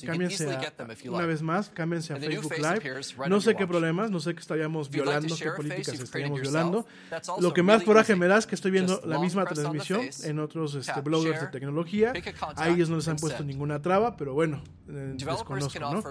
cámbiense 0.06 0.50
a, 0.50 1.10
una 1.10 1.26
vez 1.26 1.42
más, 1.44 1.70
cámbiense 1.70 2.12
a 2.12 2.16
Facebook 2.16 2.54
Live. 2.56 3.02
No 3.28 3.40
sé 3.40 3.54
qué 3.54 3.66
problemas, 3.66 4.10
no 4.10 4.20
sé 4.20 4.34
qué 4.34 4.40
estaríamos 4.40 4.90
violando, 4.90 5.36
qué 5.36 5.50
políticas 5.50 6.00
estaríamos 6.00 6.40
violando. 6.40 6.86
Lo 7.40 7.52
que 7.52 7.62
más 7.62 7.82
coraje 7.82 8.16
me 8.16 8.26
da 8.26 8.38
es 8.38 8.46
que 8.46 8.54
estoy 8.54 8.70
viendo 8.70 9.00
la 9.04 9.18
misma 9.18 9.44
transmisión 9.44 10.02
en 10.24 10.38
otros 10.38 10.74
este, 10.74 11.00
bloggers 11.00 11.40
de 11.40 11.46
tecnología. 11.48 12.12
A 12.56 12.68
ellos 12.68 12.88
no 12.88 12.96
les 12.96 13.08
han 13.08 13.16
puesto 13.16 13.44
ninguna 13.44 13.80
traba, 13.80 14.16
pero 14.16 14.34
bueno, 14.34 14.62
eh, 14.88 15.14
desconozco, 15.16 15.80
¿no? 15.80 16.02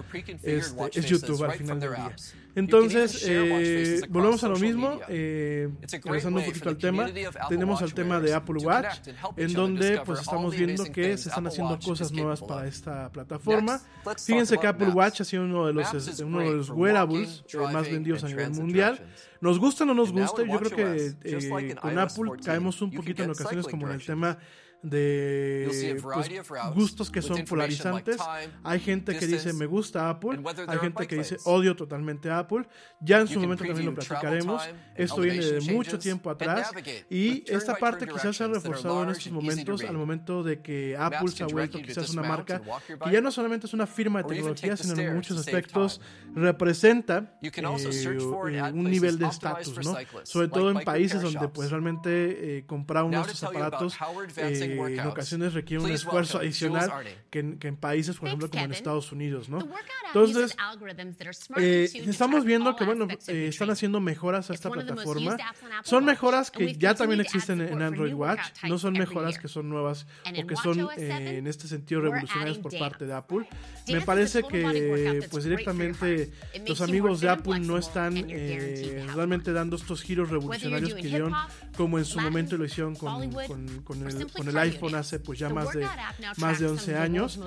Este, 0.43 0.99
es 0.99 1.05
YouTube 1.05 1.43
al 1.43 1.53
final 1.53 1.79
del 1.79 1.95
día. 1.95 2.15
Entonces, 2.55 3.25
eh, 3.27 4.01
volvemos 4.09 4.43
a 4.43 4.49
lo 4.49 4.57
mismo, 4.57 4.99
eh, 5.09 5.69
regresando 6.03 6.39
un 6.39 6.45
poquito 6.45 6.69
al 6.69 6.77
tema, 6.77 7.09
tenemos 7.49 7.81
el 7.81 7.93
tema 7.93 8.19
de 8.19 8.33
Apple 8.33 8.63
Watch, 8.63 9.07
en 9.37 9.53
donde 9.53 10.01
pues 10.05 10.21
estamos 10.21 10.55
viendo 10.55 10.83
que 10.85 11.17
se 11.17 11.29
están 11.29 11.47
haciendo 11.47 11.79
cosas 11.79 12.11
nuevas 12.11 12.41
para 12.41 12.67
esta 12.67 13.09
plataforma. 13.11 13.81
Fíjense 14.23 14.57
que 14.57 14.67
Apple 14.67 14.89
Watch 14.89 15.21
ha 15.21 15.23
sido 15.23 15.43
uno 15.43 15.67
de 15.67 15.73
los, 15.73 16.19
uno 16.19 16.39
de 16.39 16.51
los 16.51 16.69
wearables 16.69 17.43
eh, 17.53 17.57
más 17.57 17.89
vendidos 17.89 18.23
a 18.23 18.27
nivel 18.27 18.51
mundial. 18.51 18.99
Nos 19.41 19.59
gusta 19.59 19.83
o 19.83 19.87
no 19.87 19.93
nos 19.93 20.11
gusta, 20.11 20.43
yo 20.43 20.59
creo 20.59 20.71
que 20.71 21.15
eh, 21.23 21.75
con 21.75 21.97
Apple 21.97 22.31
caemos 22.43 22.81
un 22.81 22.91
poquito 22.91 23.23
en 23.23 23.31
ocasiones 23.31 23.67
como 23.67 23.87
en 23.87 23.93
el 23.93 24.05
tema 24.05 24.37
de 24.83 25.97
pues, 26.01 26.75
gustos 26.75 27.09
que 27.09 27.21
son 27.21 27.43
polarizantes. 27.45 28.17
Hay 28.63 28.79
gente 28.79 29.17
que 29.17 29.25
dice 29.25 29.53
me 29.53 29.65
gusta 29.65 30.09
Apple, 30.09 30.41
hay 30.67 30.77
gente 30.77 31.07
que 31.07 31.15
dice 31.15 31.37
odio 31.45 31.75
totalmente 31.75 32.29
Apple. 32.29 32.67
Ya 32.99 33.21
en 33.21 33.27
su 33.27 33.39
momento 33.39 33.63
también 33.63 33.85
lo 33.87 33.95
platicaremos. 33.95 34.61
Esto 34.95 35.21
viene 35.21 35.43
de 35.43 35.61
mucho 35.73 35.97
tiempo 35.97 36.29
atrás 36.29 36.71
y 37.09 37.43
esta 37.51 37.75
parte 37.75 38.07
quizás 38.07 38.35
se 38.35 38.43
ha 38.43 38.47
reforzado 38.47 39.03
en 39.03 39.09
estos 39.09 39.31
momentos 39.31 39.83
al 39.83 39.97
momento 39.97 40.43
de 40.43 40.61
que 40.61 40.95
Apple 40.97 41.29
se 41.29 41.43
ha 41.43 41.47
vuelto 41.47 41.81
quizás 41.81 42.09
una 42.11 42.23
marca 42.23 42.61
que 43.03 43.11
ya 43.11 43.21
no 43.21 43.31
solamente 43.31 43.67
es 43.67 43.73
una 43.73 43.87
firma 43.87 44.21
de 44.21 44.29
tecnología, 44.29 44.75
sino 44.75 45.01
en 45.01 45.15
muchos 45.15 45.39
aspectos 45.39 46.01
representa 46.35 47.37
eh, 47.41 48.61
un 48.73 48.83
nivel 48.83 49.17
de 49.17 49.27
estatus, 49.27 49.85
¿no? 49.85 49.95
Sobre 50.23 50.49
todo 50.49 50.71
en 50.71 50.83
países 50.83 51.21
donde 51.21 51.47
pues 51.47 51.71
realmente 51.71 52.57
eh, 52.57 52.65
comprar 52.65 53.05
unos 53.05 53.27
estos 53.27 53.43
aparatos 53.43 53.97
eh, 54.37 54.72
en 54.73 55.07
ocasiones 55.07 55.53
requiere 55.53 55.83
un 55.83 55.91
esfuerzo 55.91 56.39
adicional 56.39 56.91
que 57.29 57.39
en, 57.39 57.59
que 57.59 57.67
en, 57.67 57.77
países, 57.77 58.17
por 58.17 58.27
ejemplo, 58.27 58.49
como 58.49 58.63
en 58.63 58.71
Estados 58.71 59.11
Unidos, 59.11 59.49
¿no? 59.49 59.59
Entonces, 60.07 60.55
eh, 61.57 61.89
estamos 62.05 62.45
viendo 62.45 62.75
que, 62.75 62.85
bueno, 62.85 63.07
eh, 63.27 63.47
están 63.47 63.69
haciendo 63.69 63.99
mejoras 63.99 64.49
a 64.49 64.53
esta 64.53 64.69
plataforma. 64.69 65.37
Son 65.83 66.05
mejoras 66.05 66.51
que 66.51 66.75
ya 66.75 66.93
también 66.93 67.21
existen 67.21 67.61
en 67.61 67.81
Android 67.81 68.13
Watch, 68.13 68.41
no 68.67 68.77
son 68.77 68.93
mejoras 68.93 69.39
que 69.39 69.47
son 69.47 69.69
nuevas 69.69 70.05
o 70.25 70.47
que 70.47 70.55
son, 70.55 70.87
eh, 70.97 71.37
en 71.37 71.47
este 71.47 71.67
sentido, 71.67 72.01
revolucionarias 72.01 72.57
por 72.57 72.77
parte 72.77 73.05
de 73.05 73.13
Apple. 73.13 73.47
Me 73.87 74.01
parece 74.01 74.43
que, 74.43 75.27
pues, 75.31 75.43
directamente 75.43 76.31
los 76.67 76.81
amigos 76.81 77.21
de 77.21 77.29
Apple 77.29 77.59
no 77.59 77.77
están 77.77 78.15
realmente 79.15 79.51
dando 79.53 79.75
estos 79.75 80.03
giros 80.03 80.29
revolucionarios 80.29 80.93
que 80.93 81.07
dieron 81.07 81.33
como 81.75 81.97
en 81.97 82.05
su 82.05 82.19
momento 82.19 82.57
lo 82.57 82.65
hicieron 82.65 82.95
con, 82.95 83.31
con, 83.31 83.81
con 83.83 84.07
el, 84.07 84.31
con 84.31 84.47
el 84.47 84.57
iPhone 84.63 84.95
hace 84.95 85.19
pues 85.19 85.39
ya 85.39 85.49
más 85.49 85.73
de, 85.73 85.87
más 86.37 86.59
de 86.59 86.67
11 86.67 86.95
años. 86.97 87.39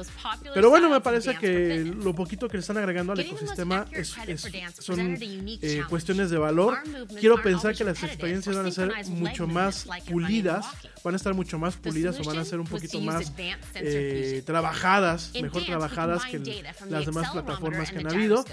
Pero 0.55 0.71
bueno, 0.71 0.91
me 0.91 1.01
parece 1.01 1.37
que 1.37 1.85
lo 1.85 2.14
poquito 2.14 2.49
que 2.49 2.57
le 2.57 2.61
están 2.61 2.79
agregando 2.79 3.12
al 3.12 3.21
ecosistema 3.21 3.87
es, 3.93 4.14
es, 4.27 4.49
son 4.79 5.19
eh, 5.21 5.83
cuestiones 5.89 6.31
de 6.31 6.39
valor. 6.39 6.79
Quiero 7.19 7.43
pensar 7.43 7.75
que 7.75 7.85
las 7.85 8.03
experiencias 8.03 8.57
van 8.57 8.67
a 8.67 8.71
ser 8.71 8.93
mucho 9.09 9.47
más 9.47 9.87
pulidas, 10.09 10.67
van 11.07 11.14
a 11.14 11.16
estar 11.16 11.34
mucho 11.34 11.57
más 11.57 11.76
pulidas 11.76 12.18
o 12.18 12.24
van 12.24 12.38
a 12.38 12.44
ser 12.44 12.59
un 12.59 12.66
poquito 12.66 13.00
más 13.00 13.32
eh, 13.76 14.42
trabajadas, 14.44 15.30
mejor 15.40 15.64
trabajadas 15.64 16.24
que 16.24 16.64
las 16.90 17.07
demás 17.07 17.30
plataformas 17.30 17.92
que 17.92 17.98
han 17.98 18.09
habido. 18.09 18.44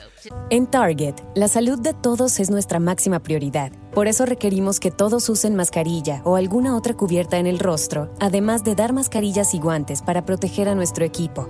En 0.51 0.67
Target, 0.67 1.15
la 1.33 1.47
salud 1.47 1.79
de 1.79 1.93
todos 1.95 2.39
es 2.39 2.51
nuestra 2.51 2.79
máxima 2.79 3.21
prioridad. 3.21 3.71
Por 3.93 4.07
eso 4.07 4.27
requerimos 4.27 4.79
que 4.79 4.91
todos 4.91 5.29
usen 5.29 5.55
mascarilla 5.55 6.21
o 6.25 6.35
alguna 6.35 6.77
otra 6.77 6.93
cubierta 6.93 7.39
en 7.39 7.47
el 7.47 7.57
rostro, 7.57 8.13
además 8.19 8.63
de 8.63 8.75
dar 8.75 8.93
mascarillas 8.93 9.55
y 9.55 9.59
guantes 9.59 10.03
para 10.03 10.23
proteger 10.23 10.69
a 10.69 10.75
nuestro 10.75 11.05
equipo. 11.05 11.49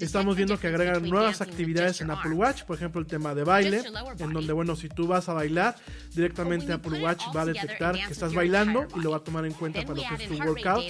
Estamos 0.00 0.36
viendo 0.36 0.58
que 0.58 0.66
agregan 0.66 1.08
nuevas 1.08 1.40
actividades 1.40 2.00
en 2.00 2.10
Apple 2.10 2.32
Watch, 2.32 2.64
por 2.64 2.76
ejemplo 2.76 3.00
el 3.00 3.06
tema 3.06 3.34
de 3.34 3.44
baile, 3.44 3.82
en 4.18 4.32
donde 4.32 4.52
bueno, 4.52 4.76
si 4.76 4.88
tú 4.88 5.06
vas 5.06 5.28
a 5.28 5.34
bailar, 5.34 5.76
directamente 6.14 6.72
Apple 6.72 7.02
Watch 7.02 7.24
va 7.34 7.42
a 7.42 7.46
detectar 7.46 7.94
que 7.94 8.12
estás 8.12 8.34
bailando 8.34 8.86
y 8.96 9.00
lo 9.00 9.10
va 9.10 9.18
a 9.18 9.20
tomar 9.20 9.44
en 9.46 9.52
cuenta 9.52 9.82
para 9.82 9.94
lo 9.94 10.16
que 10.16 10.24
es 10.24 10.28
tu 10.28 10.34
workout. 10.42 10.84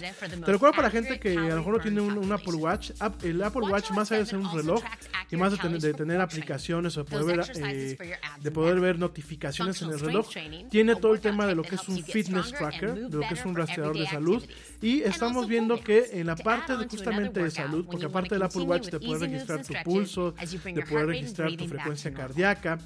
Te 0.44 0.52
recuerdo 0.52 0.76
para 0.76 0.88
la 0.88 0.90
gente 0.90 1.18
que 1.20 1.36
a 1.36 1.40
lo 1.40 1.56
mejor 1.56 1.76
no 1.76 1.80
tiene 1.80 2.00
un, 2.00 2.18
un, 2.18 2.32
Apple 2.32 2.54
Watch, 2.54 2.92
el 3.22 3.42
Apple 3.42 3.62
Watch 3.62 3.90
más 3.90 4.10
allá 4.10 4.20
de 4.20 4.26
ser 4.26 4.38
un 4.38 4.54
reloj 4.54 4.82
y 5.30 5.36
más 5.36 5.52
de 5.52 5.58
tener, 5.58 5.80
de 5.80 5.94
tener 5.94 6.20
aplicaciones 6.20 6.96
o 6.96 7.04
de 7.04 7.10
poder, 7.10 7.36
ver, 7.36 7.52
eh, 7.56 8.18
de 8.40 8.50
poder 8.50 8.80
ver 8.80 8.98
notificaciones 8.98 9.80
en 9.82 9.90
el 9.90 10.00
reloj, 10.00 10.28
tiene 10.70 10.96
todo 10.96 11.12
el 11.12 11.20
tema 11.20 11.46
de 11.46 11.54
lo 11.54 11.62
que 11.62 11.74
es 11.74 11.88
un 11.88 12.02
fitness 12.02 12.52
tracker, 12.52 12.94
de 13.08 13.16
lo 13.16 13.28
que 13.28 13.34
es 13.34 13.44
un 13.44 13.54
rastreador 13.54 13.98
de 13.98 14.06
salud 14.06 14.44
y 14.80 15.02
estamos 15.02 15.48
viendo 15.48 15.80
que 15.80 16.10
en 16.12 16.26
la 16.26 16.36
parte 16.36 16.76
de 16.76 16.86
justamente 16.86 17.42
de 17.42 17.50
salud, 17.50 17.86
porque 17.86 18.06
aparte 18.06 18.34
del 18.34 18.42
Apple 18.42 18.62
Watch 18.62 18.90
de 18.98 19.06
poder 19.06 19.30
registrar 19.30 19.62
tu 19.64 19.74
pulso, 19.84 20.32
de 20.32 20.82
poder 20.82 21.06
registrar 21.06 21.56
tu 21.56 21.66
frecuencia 21.66 22.12
cardíaca, 22.12 22.78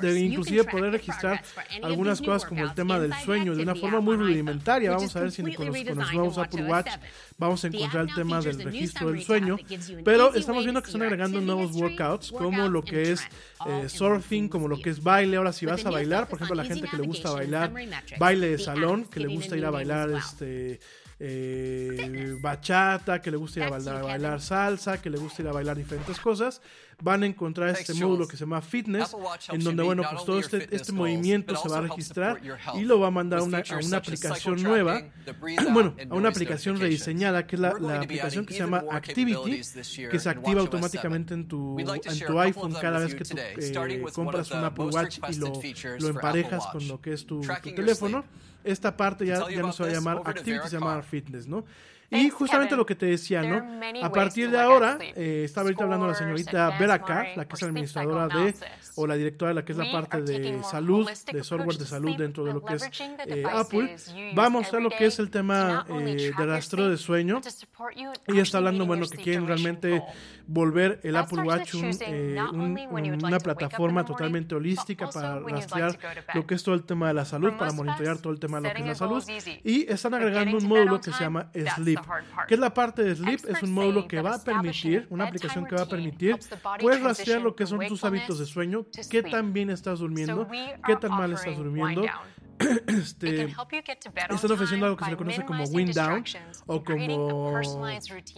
de 0.00 0.20
inclusive 0.20 0.64
poder 0.64 0.92
registrar 0.92 1.42
algunas 1.82 2.20
cosas 2.20 2.44
como 2.44 2.64
el 2.64 2.74
tema 2.74 2.98
del 2.98 3.12
sueño 3.14 3.54
de 3.54 3.62
una 3.62 3.74
forma 3.74 4.00
muy 4.00 4.16
rudimentaria. 4.16 4.92
Vamos 4.92 5.14
a 5.16 5.20
ver 5.20 5.32
si 5.32 5.42
con 5.42 5.66
los, 5.66 5.76
con 5.76 5.98
los 5.98 6.12
nuevos 6.12 6.38
Apple 6.38 6.64
Watch 6.64 6.90
vamos 7.36 7.64
a 7.64 7.66
encontrar 7.66 8.08
el 8.08 8.14
tema 8.14 8.40
del 8.40 8.62
registro 8.62 9.10
del 9.10 9.22
sueño. 9.22 9.56
Pero 10.04 10.34
estamos 10.34 10.64
viendo 10.64 10.80
que 10.80 10.88
están 10.88 11.02
agregando 11.02 11.40
nuevos 11.40 11.74
workouts 11.74 12.30
como 12.30 12.68
lo 12.68 12.82
que 12.82 13.12
es 13.12 13.22
eh, 13.66 13.88
surfing, 13.88 14.48
como 14.48 14.68
lo 14.68 14.80
que 14.80 14.90
es 14.90 15.02
baile. 15.02 15.36
Ahora 15.36 15.52
si 15.52 15.66
vas 15.66 15.84
a 15.84 15.90
bailar, 15.90 16.28
por 16.28 16.36
ejemplo, 16.36 16.54
la 16.54 16.64
gente 16.64 16.88
que 16.88 16.96
le 16.96 17.06
gusta 17.06 17.32
bailar 17.32 17.72
baile 18.18 18.50
de 18.50 18.58
salón, 18.58 19.04
que 19.04 19.20
le 19.20 19.28
gusta 19.28 19.56
ir 19.56 19.64
a 19.64 19.70
bailar 19.70 20.10
este 20.10 20.80
eh, 21.20 22.36
bachata, 22.40 23.20
que 23.20 23.30
le 23.30 23.36
gusta 23.36 23.60
ir 23.60 23.66
a 23.66 23.70
bailar, 23.70 23.96
a 23.96 24.02
bailar, 24.02 24.40
salsa, 24.40 25.00
que 25.00 25.10
le 25.10 25.18
gusta 25.18 25.42
ir 25.42 25.48
a 25.48 25.52
bailar 25.52 25.76
diferentes 25.76 26.18
cosas, 26.20 26.60
van 27.00 27.22
a 27.22 27.26
encontrar 27.26 27.70
este 27.70 27.94
módulo 27.94 28.26
que 28.26 28.36
se 28.36 28.40
llama 28.40 28.60
Fitness, 28.60 29.14
en 29.52 29.62
donde, 29.62 29.82
bueno, 29.82 30.02
pues 30.10 30.24
todo 30.24 30.38
este, 30.40 30.74
este 30.74 30.92
movimiento 30.92 31.54
se 31.56 31.68
va 31.68 31.78
a 31.78 31.80
registrar 31.82 32.40
y 32.74 32.82
lo 32.82 32.98
va 32.98 33.08
a 33.08 33.10
mandar 33.10 33.40
una, 33.42 33.58
a 33.58 33.78
una 33.84 33.96
aplicación 33.98 34.62
nueva, 34.62 35.02
bueno, 35.72 35.94
a 36.10 36.14
una 36.14 36.28
aplicación 36.28 36.78
rediseñada, 36.80 37.46
que 37.46 37.56
es 37.56 37.60
la, 37.60 37.74
la 37.78 38.00
aplicación 38.00 38.44
que 38.44 38.54
se 38.54 38.60
llama 38.60 38.84
Activity, 38.90 39.60
que 40.10 40.18
se 40.18 40.28
activa 40.28 40.60
automáticamente 40.60 41.34
en 41.34 41.46
tu, 41.46 41.78
en 41.78 42.26
tu 42.26 42.40
iPhone 42.40 42.74
cada 42.80 42.98
vez 42.98 43.14
que 43.14 43.24
tú 43.24 43.36
eh, 43.38 44.02
compras 44.12 44.50
un 44.50 44.64
Apple 44.64 44.86
Watch 44.86 45.18
y 45.28 45.36
lo, 45.36 45.52
lo 46.00 46.08
emparejas 46.08 46.66
con 46.66 46.86
lo 46.88 47.00
que 47.00 47.12
es 47.12 47.24
tu, 47.24 47.40
tu 47.40 47.74
teléfono. 47.74 48.24
esta 48.64 48.96
parte 48.96 49.24
ya, 49.24 49.48
ya 49.48 49.62
no 49.62 49.72
se 49.72 49.84
va 49.84 49.88
a 49.88 49.92
llamar 49.92 50.22
Activity, 50.24 50.68
se 50.68 50.78
llama 50.78 51.00
Fitness, 51.02 51.46
¿no? 51.46 51.64
Y 52.10 52.30
justamente 52.30 52.74
lo 52.74 52.86
que 52.86 52.94
te 52.94 53.06
decía, 53.06 53.42
¿no? 53.42 53.62
A 54.02 54.10
partir 54.10 54.50
de 54.50 54.58
ahora, 54.58 54.98
eh, 55.00 55.42
estaba 55.44 55.66
ahorita 55.66 55.84
hablando 55.84 56.06
la 56.06 56.14
señorita 56.14 56.78
Vera 56.78 57.02
Carr, 57.02 57.36
la 57.36 57.46
que 57.46 57.54
es 57.54 57.62
administradora 57.62 58.28
de, 58.28 58.54
o 58.94 59.06
la 59.06 59.14
directora 59.14 59.50
de 59.50 59.54
la 59.56 59.64
que 59.64 59.72
es 59.72 59.78
la 59.78 59.92
parte 59.92 60.22
de 60.22 60.62
salud, 60.62 61.08
de 61.30 61.44
software 61.44 61.76
de 61.76 61.86
salud 61.86 62.16
dentro 62.16 62.44
de 62.44 62.54
lo 62.54 62.64
que 62.64 62.74
es 62.74 62.90
eh, 63.26 63.44
Apple, 63.50 63.96
va 64.36 64.46
a 64.46 64.50
mostrar 64.50 64.80
lo 64.80 64.90
que 64.90 65.06
es 65.06 65.18
el 65.18 65.30
tema 65.30 65.84
eh, 65.88 66.32
de 66.36 66.46
rastreo 66.46 66.88
de 66.88 66.96
sueño. 66.96 67.40
Ella 68.26 68.42
está 68.42 68.58
hablando, 68.58 68.86
bueno, 68.86 69.06
que 69.06 69.18
quieren 69.18 69.46
realmente 69.46 70.02
volver 70.48 70.98
el 71.02 71.14
Apple 71.14 71.42
Watch 71.42 71.74
un, 71.74 71.90
eh, 72.00 72.42
un, 72.52 72.78
una 73.22 73.38
plataforma 73.38 74.04
totalmente 74.04 74.54
holística 74.54 75.08
para 75.10 75.40
rastrear 75.40 75.98
lo 76.34 76.46
que 76.46 76.54
es 76.54 76.62
todo 76.62 76.74
el 76.74 76.84
tema 76.84 77.08
de 77.08 77.14
la 77.14 77.26
salud, 77.26 77.52
para 77.58 77.72
monitorear 77.72 78.18
todo 78.18 78.32
el 78.32 78.40
tema 78.40 78.60
de 78.60 78.68
lo 78.68 78.74
que 78.74 78.80
es 78.80 78.86
la 78.86 78.94
salud. 78.94 79.22
Y 79.62 79.90
están 79.92 80.14
agregando 80.14 80.56
un 80.56 80.66
módulo 80.66 81.00
que 81.00 81.12
se 81.12 81.22
llama 81.22 81.50
Sleep. 81.52 82.00
¿Qué 82.48 82.54
es 82.54 82.60
la 82.60 82.72
parte 82.72 83.04
de 83.04 83.14
Sleep? 83.14 83.40
Es 83.46 83.62
un 83.62 83.72
módulo 83.72 84.08
que 84.08 84.22
va 84.22 84.34
a 84.36 84.42
permitir, 84.42 85.06
una 85.10 85.24
aplicación 85.24 85.66
que 85.66 85.76
va 85.76 85.82
a 85.82 85.88
permitir, 85.88 86.38
puedes 86.80 87.02
rastrear 87.02 87.42
lo 87.42 87.54
que 87.54 87.66
son 87.66 87.86
tus 87.86 88.02
hábitos 88.04 88.38
de 88.38 88.46
sueño, 88.46 88.86
qué 89.10 89.22
tan 89.22 89.52
bien 89.52 89.68
estás 89.70 89.98
durmiendo, 89.98 90.48
qué 90.86 90.96
tan 90.96 91.10
mal 91.10 91.32
estás 91.32 91.56
durmiendo. 91.56 92.02
este, 92.88 93.44
están 93.44 94.52
ofreciendo 94.52 94.86
algo 94.86 94.96
que 94.96 95.04
se 95.04 95.10
le 95.10 95.16
conoce 95.16 95.44
como 95.44 95.64
wind 95.64 95.94
down 95.94 96.24
o 96.66 96.82
como, 96.82 97.52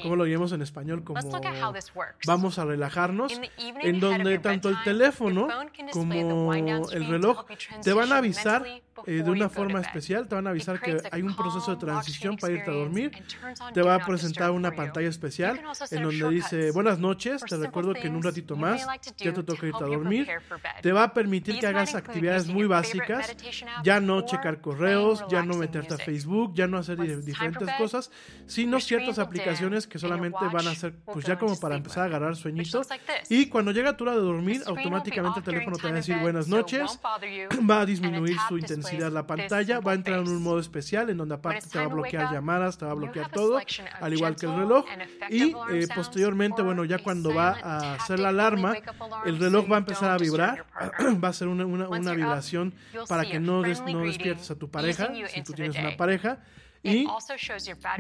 como 0.03 0.17
lo 0.17 0.27
llamamos 0.27 0.53
en 0.53 0.63
español, 0.63 1.05
como 1.05 1.21
vamos 2.27 2.59
a 2.59 2.65
relajarnos, 2.65 3.33
en 3.59 4.01
donde 4.01 4.39
tanto 4.39 4.69
el 4.69 4.83
teléfono 4.83 5.49
como 5.93 6.55
el 6.55 7.07
reloj 7.07 7.45
te 7.83 7.93
van 7.93 8.13
a 8.13 8.19
avisar 8.19 8.65
eh, 9.07 9.23
de 9.23 9.31
una 9.31 9.49
forma 9.49 9.81
especial, 9.81 10.29
te 10.29 10.35
van 10.35 10.47
a 10.47 10.51
avisar 10.51 10.81
que 10.81 10.99
hay 11.11 11.23
un 11.23 11.35
proceso 11.35 11.71
de 11.73 11.77
transición 11.79 12.37
para 12.37 12.53
irte 12.53 12.71
a 12.71 12.75
dormir, 12.75 13.13
te 13.73 13.83
va 13.83 13.95
a 13.95 14.05
presentar 14.05 14.51
una 14.51 14.73
pantalla 14.73 15.09
especial 15.09 15.61
en 15.91 16.03
donde 16.03 16.31
dice 16.31 16.71
buenas 16.73 16.99
noches, 16.99 17.43
te 17.43 17.57
recuerdo 17.57 17.95
que 17.95 18.07
en 18.07 18.17
un 18.17 18.23
ratito 18.23 18.57
más 18.57 18.87
ya 19.17 19.33
te 19.33 19.43
toca 19.43 19.67
irte 19.67 19.85
a 19.85 19.87
dormir, 19.87 20.29
te 20.83 20.93
va 20.93 21.05
a 21.05 21.15
permitir 21.15 21.59
que 21.59 21.67
hagas 21.67 21.95
actividades 21.95 22.47
muy 22.47 22.67
básicas, 22.67 23.35
ya 23.83 24.01
no 24.01 24.23
checar 24.23 24.61
correos, 24.61 25.25
ya 25.29 25.43
no 25.43 25.55
meterte 25.55 25.95
a 25.95 25.99
Facebook, 25.99 26.55
ya 26.55 26.67
no 26.67 26.79
hacer 26.79 26.99
diferentes 27.25 27.69
cosas, 27.77 28.11
sino 28.47 28.81
ciertas 28.81 29.19
aplicaciones 29.19 29.87
que 29.87 29.99
solamente 29.99 30.39
van 30.53 30.67
a 30.67 30.75
ser 30.75 30.95
pues 31.05 31.25
ya 31.25 31.39
como 31.39 31.59
para 31.59 31.77
empezar 31.77 32.05
a 32.05 32.07
agarrar 32.07 32.37
sueñito. 32.37 32.83
y 33.29 33.47
cuando 33.47 33.73
llega 33.73 33.97
tu 33.97 34.05
hora 34.05 34.13
de 34.13 34.21
dormir 34.21 34.63
automáticamente 34.67 35.41
el 35.41 35.45
teléfono 35.45 35.77
te 35.77 35.85
va 35.85 35.91
a 35.91 35.97
decir 35.97 36.19
buenas 36.19 36.49
noches, 36.49 36.99
va 37.69 37.81
a 37.81 37.87
disminuir 37.87 38.37
su 38.49 38.59
intensidad 38.59 38.90
la 38.99 39.27
pantalla, 39.27 39.81
va 39.81 39.93
a 39.93 39.95
entrar 39.95 40.21
en 40.21 40.29
un 40.29 40.43
modo 40.43 40.59
especial 40.59 41.11
en 41.11 41.17
donde 41.17 41.35
aparte 41.35 41.67
te 41.69 41.79
va 41.79 41.85
a 41.85 41.89
bloquear 41.89 42.33
llamadas, 42.33 42.79
te 42.79 42.85
va 42.85 42.93
a 42.93 42.95
bloquear 42.95 43.31
todo, 43.31 43.59
al 44.01 44.15
igual 44.15 44.37
que 44.37 44.47
el 44.47 44.57
reloj. 44.57 44.85
Y 45.29 45.55
eh, 45.71 45.89
posteriormente, 45.95 46.63
bueno, 46.63 46.85
ya 46.85 46.99
cuando 46.99 47.35
va 47.35 47.59
a 47.63 47.95
hacer 47.95 48.19
la 48.19 48.31
alarma, 48.31 48.75
el 49.25 49.39
reloj 49.39 49.71
va 49.71 49.77
a 49.77 49.79
empezar 49.79 50.11
a 50.11 50.19
vibrar, 50.19 50.67
va 51.25 51.29
a 51.29 51.33
ser 51.33 51.49
una, 51.49 51.67
una, 51.67 51.89
una 51.89 52.15
vibración 52.15 52.75
para 53.09 53.25
que 53.25 53.41
no, 53.41 53.63
des, 53.63 53.81
no 53.83 54.01
despiertes 54.01 54.51
a 54.51 54.57
tu 54.57 54.71
pareja, 54.71 55.11
si 55.29 55.43
tú 55.43 55.53
tienes 55.53 55.79
una 55.79 55.97
pareja. 55.97 56.39
Y 56.83 57.07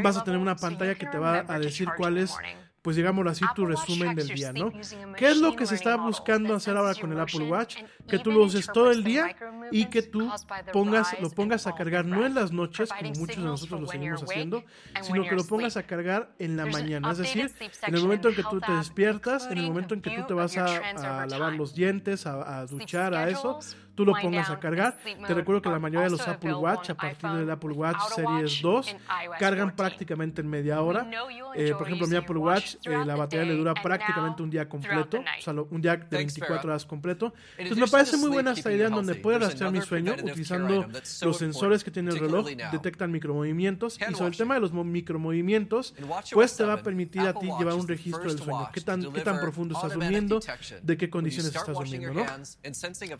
vas 0.02 0.16
a 0.16 0.24
tener 0.24 0.40
una 0.40 0.56
pantalla 0.56 0.94
que 0.94 1.06
te 1.06 1.18
va 1.18 1.44
a 1.46 1.58
decir 1.58 1.88
cuál 1.96 2.18
es 2.18 2.34
pues 2.82 2.96
digámoslo 2.96 3.30
así, 3.30 3.44
tu 3.54 3.66
resumen 3.66 4.14
del 4.14 4.28
día, 4.28 4.52
¿no? 4.52 4.72
¿Qué 5.16 5.28
es 5.28 5.36
lo 5.36 5.54
que 5.54 5.66
se 5.66 5.74
está 5.74 5.96
buscando 5.96 6.54
hacer 6.54 6.76
ahora 6.76 6.94
con 6.94 7.12
el 7.12 7.20
Apple 7.20 7.44
Watch? 7.44 7.76
Que 8.08 8.18
tú 8.18 8.32
lo 8.32 8.44
uses 8.44 8.66
todo 8.72 8.90
el 8.90 9.04
día 9.04 9.36
y 9.70 9.86
que 9.86 10.02
tú 10.02 10.30
pongas, 10.72 11.20
lo 11.20 11.30
pongas 11.30 11.66
a 11.66 11.74
cargar 11.74 12.04
no 12.04 12.24
en 12.24 12.34
las 12.34 12.52
noches, 12.52 12.88
como 12.90 13.12
muchos 13.12 13.36
de 13.36 13.42
nosotros 13.42 13.80
lo 13.82 13.86
seguimos 13.86 14.22
haciendo, 14.22 14.64
sino 15.02 15.24
que 15.24 15.34
lo 15.34 15.44
pongas 15.44 15.76
a 15.76 15.82
cargar 15.82 16.34
en 16.38 16.56
la 16.56 16.66
mañana. 16.66 17.10
Es 17.10 17.18
decir, 17.18 17.50
en 17.86 17.94
el 17.94 18.02
momento 18.02 18.28
en 18.28 18.34
que 18.34 18.42
tú 18.44 18.60
te 18.60 18.72
despiertas, 18.72 19.46
en 19.50 19.58
el 19.58 19.66
momento 19.66 19.94
en 19.94 20.02
que 20.02 20.10
tú 20.10 20.26
te 20.26 20.34
vas 20.34 20.56
a, 20.56 21.22
a 21.22 21.26
lavar 21.26 21.54
los 21.54 21.74
dientes, 21.74 22.26
a, 22.26 22.60
a 22.60 22.66
duchar, 22.66 23.14
a 23.14 23.28
eso, 23.28 23.58
tú 24.00 24.06
lo 24.06 24.14
pongas 24.14 24.48
a 24.48 24.58
cargar. 24.58 24.96
Te 25.26 25.34
recuerdo 25.34 25.60
que 25.60 25.68
la 25.68 25.78
mayoría 25.78 26.04
de 26.04 26.10
los 26.10 26.26
Apple 26.26 26.54
Watch, 26.54 26.88
a 26.88 26.94
partir 26.94 27.28
del 27.30 27.50
Apple 27.50 27.72
Watch 27.72 27.98
Series 28.14 28.62
2, 28.62 28.96
cargan 29.38 29.76
prácticamente 29.76 30.40
en 30.40 30.48
media 30.48 30.80
hora. 30.80 31.06
Eh, 31.54 31.74
por 31.76 31.86
ejemplo, 31.86 32.06
mi 32.06 32.16
Apple 32.16 32.38
Watch, 32.38 32.76
eh, 32.84 33.04
la 33.04 33.14
batería 33.14 33.44
le 33.44 33.56
dura 33.56 33.74
prácticamente 33.74 34.42
un 34.42 34.48
día 34.48 34.66
completo, 34.68 35.18
o 35.18 35.42
sea, 35.42 35.52
un 35.52 35.82
día 35.82 35.96
de 35.96 36.16
24 36.16 36.70
horas 36.70 36.86
completo. 36.86 37.34
Entonces 37.58 37.76
me 37.76 37.90
parece 37.90 38.16
muy 38.16 38.30
buena 38.30 38.52
esta 38.52 38.72
idea 38.72 38.86
en 38.86 38.94
donde 38.94 39.16
puedes 39.16 39.42
rastrear 39.42 39.70
mi 39.70 39.82
sueño 39.82 40.14
utilizando 40.14 40.88
los 41.22 41.36
sensores 41.36 41.84
que 41.84 41.90
tiene 41.90 42.10
el 42.10 42.18
reloj, 42.18 42.46
detectan 42.72 43.12
micromovimientos 43.12 43.98
y 44.00 44.14
sobre 44.14 44.30
el 44.30 44.36
tema 44.36 44.54
de 44.54 44.60
los 44.60 44.72
micromovimientos, 44.72 45.94
pues 46.32 46.56
te 46.56 46.64
va 46.64 46.74
a 46.74 46.82
permitir 46.82 47.20
a 47.22 47.34
ti 47.34 47.50
llevar 47.58 47.74
un 47.74 47.86
registro 47.86 48.24
del 48.24 48.38
sueño, 48.38 48.70
qué 48.72 48.80
tan, 48.80 49.12
qué 49.12 49.20
tan 49.20 49.40
profundo 49.40 49.74
estás 49.74 49.92
durmiendo, 49.92 50.40
de 50.82 50.96
qué 50.96 51.10
condiciones 51.10 51.54
estás 51.54 51.74
durmiendo, 51.74 52.14
¿no? 52.14 52.24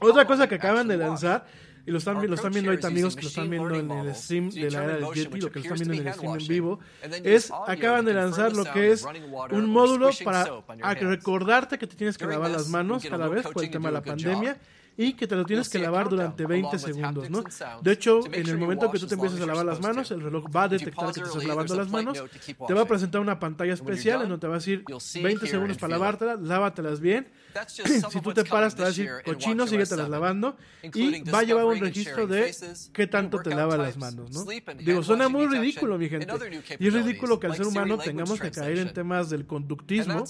Otra 0.00 0.26
cosa 0.26 0.48
que 0.48 0.58
acaban 0.70 0.88
de 0.88 0.96
lanzar 0.96 1.46
y 1.86 1.90
lo 1.90 1.98
están, 1.98 2.24
lo 2.24 2.34
están 2.34 2.52
viendo 2.52 2.70
ahorita 2.70 2.88
amigos 2.88 3.16
que 3.16 3.22
lo 3.22 3.28
están 3.28 3.50
viendo 3.50 3.74
en 3.74 3.90
el 3.90 4.14
stream 4.14 4.50
de 4.50 4.70
la 4.70 4.84
era 4.84 4.96
del 4.96 5.06
Yeti, 5.14 5.40
lo 5.40 5.50
que 5.50 5.60
lo 5.60 5.62
están 5.62 5.78
viendo 5.78 5.94
en 5.94 6.06
el 6.06 6.14
stream 6.14 6.38
en 6.38 6.46
vivo, 6.46 6.78
es 7.24 7.50
acaban 7.66 8.04
de 8.04 8.14
lanzar 8.14 8.52
lo 8.52 8.64
que 8.64 8.92
es 8.92 9.06
un 9.50 9.66
módulo 9.66 10.10
para 10.24 10.62
recordarte 10.94 11.78
que 11.78 11.86
te 11.86 11.96
tienes 11.96 12.18
que 12.18 12.26
lavar 12.26 12.50
las 12.50 12.68
manos 12.68 13.04
cada 13.04 13.28
vez 13.28 13.46
por 13.46 13.64
el 13.64 13.70
tema 13.70 13.88
de 13.88 13.94
la 13.94 14.02
pandemia 14.02 14.58
y 14.96 15.14
que 15.14 15.26
te 15.26 15.34
lo 15.34 15.46
tienes 15.46 15.70
que 15.70 15.78
lavar 15.78 16.10
durante 16.10 16.44
20 16.44 16.78
segundos, 16.78 17.30
¿no? 17.30 17.42
De 17.80 17.92
hecho, 17.92 18.20
en 18.30 18.46
el 18.46 18.58
momento 18.58 18.90
que 18.90 18.98
tú 18.98 19.06
te 19.06 19.14
empiezas 19.14 19.40
a 19.40 19.46
lavar 19.46 19.64
las 19.64 19.80
manos, 19.80 20.10
el 20.10 20.20
reloj 20.20 20.44
va 20.54 20.64
a 20.64 20.68
detectar 20.68 21.12
que 21.12 21.20
te 21.20 21.26
estás 21.26 21.44
lavando 21.44 21.74
las 21.74 21.88
manos, 21.88 22.22
te 22.66 22.74
va 22.74 22.82
a 22.82 22.84
presentar 22.84 23.20
una 23.20 23.38
pantalla 23.38 23.72
especial 23.72 24.22
en 24.22 24.28
donde 24.28 24.40
te 24.42 24.46
va 24.46 24.56
a 24.56 24.58
decir 24.58 24.84
20 25.22 25.46
segundos 25.46 25.78
para 25.78 25.92
lavártelas, 25.92 26.40
lávatelas 26.40 27.00
bien. 27.00 27.28
si 28.10 28.20
tú 28.20 28.32
te 28.32 28.44
paras, 28.44 28.74
te 28.74 28.82
va 28.82 28.88
a 28.88 28.90
decir 28.90 29.10
cochino, 29.24 29.66
síguetelas 29.66 30.08
lavando 30.08 30.56
y 30.82 31.22
va 31.30 31.40
a 31.40 31.42
llevar 31.42 31.64
un 31.64 31.78
registro 31.78 32.26
de 32.26 32.54
qué 32.92 33.06
tanto 33.06 33.40
te 33.40 33.50
lava 33.54 33.76
las 33.76 33.96
manos, 33.96 34.30
¿no? 34.30 34.44
Digo, 34.78 35.02
suena 35.02 35.28
muy 35.28 35.46
ridículo, 35.46 35.98
mi 35.98 36.08
gente. 36.08 36.32
Y 36.78 36.88
es 36.88 36.94
ridículo 36.94 37.38
que 37.40 37.46
al 37.46 37.56
ser 37.56 37.66
humano 37.66 37.98
tengamos 37.98 38.40
que 38.40 38.50
caer 38.50 38.78
en 38.78 38.92
temas 38.92 39.30
del 39.30 39.46
conductismo. 39.46 40.24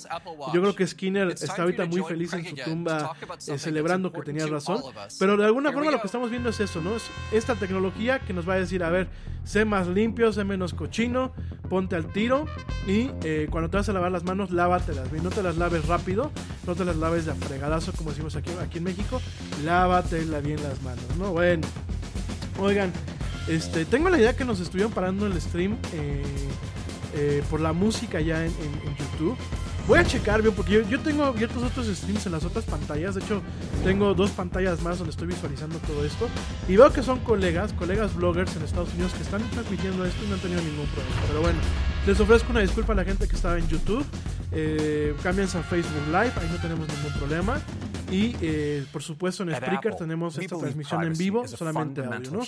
Yo 0.52 0.60
creo 0.60 0.74
que 0.74 0.86
Skinner 0.86 1.28
está 1.28 1.62
ahorita 1.62 1.86
muy 1.86 2.02
feliz 2.02 2.32
en 2.32 2.46
su 2.46 2.56
tumba 2.56 3.16
eh, 3.46 3.58
celebrando 3.58 4.12
que 4.12 4.22
tenía 4.22 4.46
razón. 4.46 4.82
Pero 5.18 5.36
de 5.36 5.44
alguna 5.44 5.72
forma 5.72 5.90
lo 5.90 6.00
que 6.00 6.06
estamos 6.06 6.30
viendo 6.30 6.50
es 6.50 6.60
eso, 6.60 6.80
¿no? 6.80 6.96
Es 6.96 7.04
esta 7.32 7.54
tecnología 7.54 8.18
que 8.20 8.32
nos 8.32 8.48
va 8.48 8.54
a 8.54 8.58
decir, 8.58 8.82
a 8.82 8.90
ver, 8.90 9.08
sé 9.44 9.64
más 9.64 9.86
limpio, 9.88 10.32
sé 10.32 10.44
menos 10.44 10.74
cochino, 10.74 11.32
ponte 11.68 11.96
al 11.96 12.12
tiro 12.12 12.46
y 12.86 13.10
eh, 13.24 13.48
cuando 13.50 13.70
te 13.70 13.76
vas 13.76 13.88
a 13.88 13.92
lavar 13.92 14.12
las 14.12 14.24
manos, 14.24 14.50
lávatelas 14.50 15.10
bien. 15.10 15.24
No 15.24 15.30
te 15.30 15.42
las 15.42 15.56
laves 15.56 15.86
rápido, 15.86 16.30
no 16.66 16.74
te 16.74 16.84
las 16.84 16.96
laves 16.96 17.09
de 17.12 17.34
fregadazo, 17.34 17.92
como 17.92 18.10
decimos 18.10 18.36
aquí, 18.36 18.50
aquí 18.60 18.78
en 18.78 18.84
México. 18.84 19.20
Lávatela 19.64 20.40
bien 20.40 20.62
las 20.62 20.80
manos, 20.82 21.04
¿no? 21.18 21.32
Bueno, 21.32 21.66
oigan, 22.58 22.92
este, 23.48 23.84
tengo 23.84 24.10
la 24.10 24.18
idea 24.18 24.36
que 24.36 24.44
nos 24.44 24.60
estuvieron 24.60 24.92
parando 24.92 25.26
el 25.26 25.40
stream 25.40 25.76
eh, 25.92 26.22
eh, 27.14 27.42
por 27.50 27.60
la 27.60 27.72
música 27.72 28.20
ya 28.20 28.44
en, 28.44 28.52
en, 28.52 28.88
en 28.88 28.96
YouTube. 28.96 29.36
Voy 29.90 29.98
a 29.98 30.04
checar 30.04 30.40
bien 30.40 30.54
porque 30.54 30.74
yo, 30.74 30.82
yo, 30.82 31.00
tengo 31.00 31.24
abiertos 31.24 31.64
otros 31.64 31.88
streams 31.88 32.24
en 32.24 32.30
las 32.30 32.44
otras 32.44 32.64
pantallas. 32.64 33.16
De 33.16 33.22
hecho, 33.22 33.42
tengo 33.82 34.14
dos 34.14 34.30
pantallas 34.30 34.80
más 34.82 34.98
donde 34.98 35.10
estoy 35.10 35.26
visualizando 35.26 35.78
todo 35.80 36.04
esto. 36.04 36.28
Y 36.68 36.76
veo 36.76 36.92
que 36.92 37.02
son 37.02 37.18
colegas, 37.18 37.72
colegas 37.72 38.14
bloggers 38.14 38.54
en 38.54 38.62
Estados 38.62 38.94
Unidos 38.94 39.12
que 39.14 39.22
están 39.24 39.42
transmitiendo 39.50 40.04
esto 40.04 40.24
y 40.24 40.28
no 40.28 40.36
han 40.36 40.40
tenido 40.42 40.62
ningún 40.62 40.86
problema. 40.86 41.16
Pero 41.26 41.40
bueno, 41.40 41.58
les 42.06 42.20
ofrezco 42.20 42.52
una 42.52 42.60
disculpa 42.60 42.92
a 42.92 42.96
la 42.96 43.04
gente 43.04 43.26
que 43.26 43.34
estaba 43.34 43.58
en 43.58 43.66
YouTube. 43.66 44.06
Eh, 44.52 45.12
cámbianse 45.24 45.58
a 45.58 45.62
Facebook 45.64 46.06
Live, 46.06 46.34
ahí 46.36 46.48
no 46.52 46.62
tenemos 46.62 46.86
ningún 46.86 47.12
problema. 47.18 47.60
Y 48.12 48.36
eh, 48.42 48.86
por 48.92 49.02
supuesto 49.02 49.42
en 49.42 49.56
Spreaker 49.56 49.96
tenemos 49.96 50.38
esta 50.38 50.56
transmisión 50.56 51.02
en 51.02 51.14
vivo, 51.14 51.48
solamente 51.48 52.04
audio, 52.04 52.30
¿no? 52.30 52.42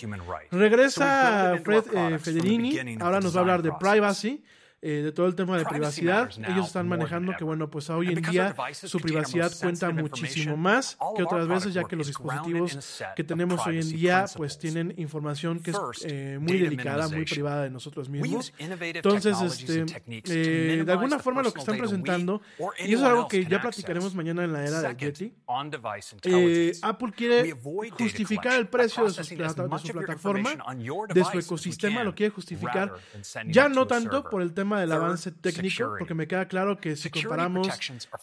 Regresa 0.53 1.59
Fred 1.65 1.87
eh, 1.93 2.19
Federini, 2.21 2.79
ahora 3.01 3.19
nos 3.19 3.35
va 3.35 3.39
a 3.39 3.41
hablar 3.41 3.63
de 3.63 3.73
privacy. 3.81 4.45
Eh, 4.85 5.01
de 5.01 5.13
todo 5.13 5.27
el 5.27 5.37
tema 5.37 5.57
de 5.57 5.65
privacidad. 5.65 6.29
Ellos 6.49 6.67
están 6.67 6.89
manejando 6.89 7.37
que, 7.39 7.45
bueno, 7.45 7.71
pues 7.71 7.89
hoy 7.89 8.09
en 8.09 8.21
día 8.21 8.53
su 8.73 8.99
privacidad 8.99 9.53
cuenta 9.61 9.91
muchísimo 9.93 10.57
más 10.57 10.99
que 11.17 11.23
otras 11.23 11.47
veces, 11.47 11.73
ya 11.73 11.85
que 11.85 11.95
los 11.95 12.09
dispositivos 12.09 13.01
que 13.15 13.23
tenemos 13.23 13.65
hoy 13.65 13.79
en 13.79 13.89
día, 13.89 14.25
pues 14.37 14.59
tienen 14.59 14.93
información 14.97 15.61
que 15.61 15.71
es 15.71 15.79
eh, 16.05 16.39
muy 16.41 16.59
delicada, 16.59 17.07
muy 17.07 17.25
privada 17.25 17.63
de 17.63 17.71
nosotros 17.71 18.09
mismos. 18.09 18.53
Entonces, 18.59 19.41
este, 19.41 19.85
eh, 20.09 20.83
de 20.85 20.93
alguna 20.93 21.21
forma 21.21 21.45
lo 21.45 21.53
que 21.53 21.61
están 21.61 21.79
presentando, 21.79 22.43
y 22.85 22.95
eso 22.95 23.05
es 23.05 23.09
algo 23.09 23.29
que 23.29 23.45
ya 23.45 23.63
platicaremos 23.63 24.17
mañana 24.17 24.43
en 24.43 24.53
la 24.53 24.65
era 24.67 24.83
del 24.83 24.97
Yeti, 24.97 25.33
eh, 26.25 26.73
Apple 26.83 27.13
quiere 27.17 27.53
justificar 27.53 28.59
el 28.59 28.67
precio 28.67 29.05
de, 29.05 29.11
sus 29.11 29.29
de 29.29 29.49
su 29.79 29.93
plataforma, 29.93 30.51
de 31.15 31.25
su 31.25 31.39
ecosistema, 31.39 32.03
lo 32.03 32.17
quiere 32.17 32.35
justificar, 32.35 32.93
ya 33.47 33.69
no 33.69 33.87
tanto 33.87 34.29
por 34.29 34.43
el 34.43 34.53
tema 34.53 34.72
del 34.81 34.93
avance 34.93 35.33
técnico, 35.33 35.95
porque 35.99 36.15
me 36.15 36.27
queda 36.27 36.47
claro 36.47 36.79
que 36.79 36.97
si 36.97 37.11
comparamos 37.11 37.69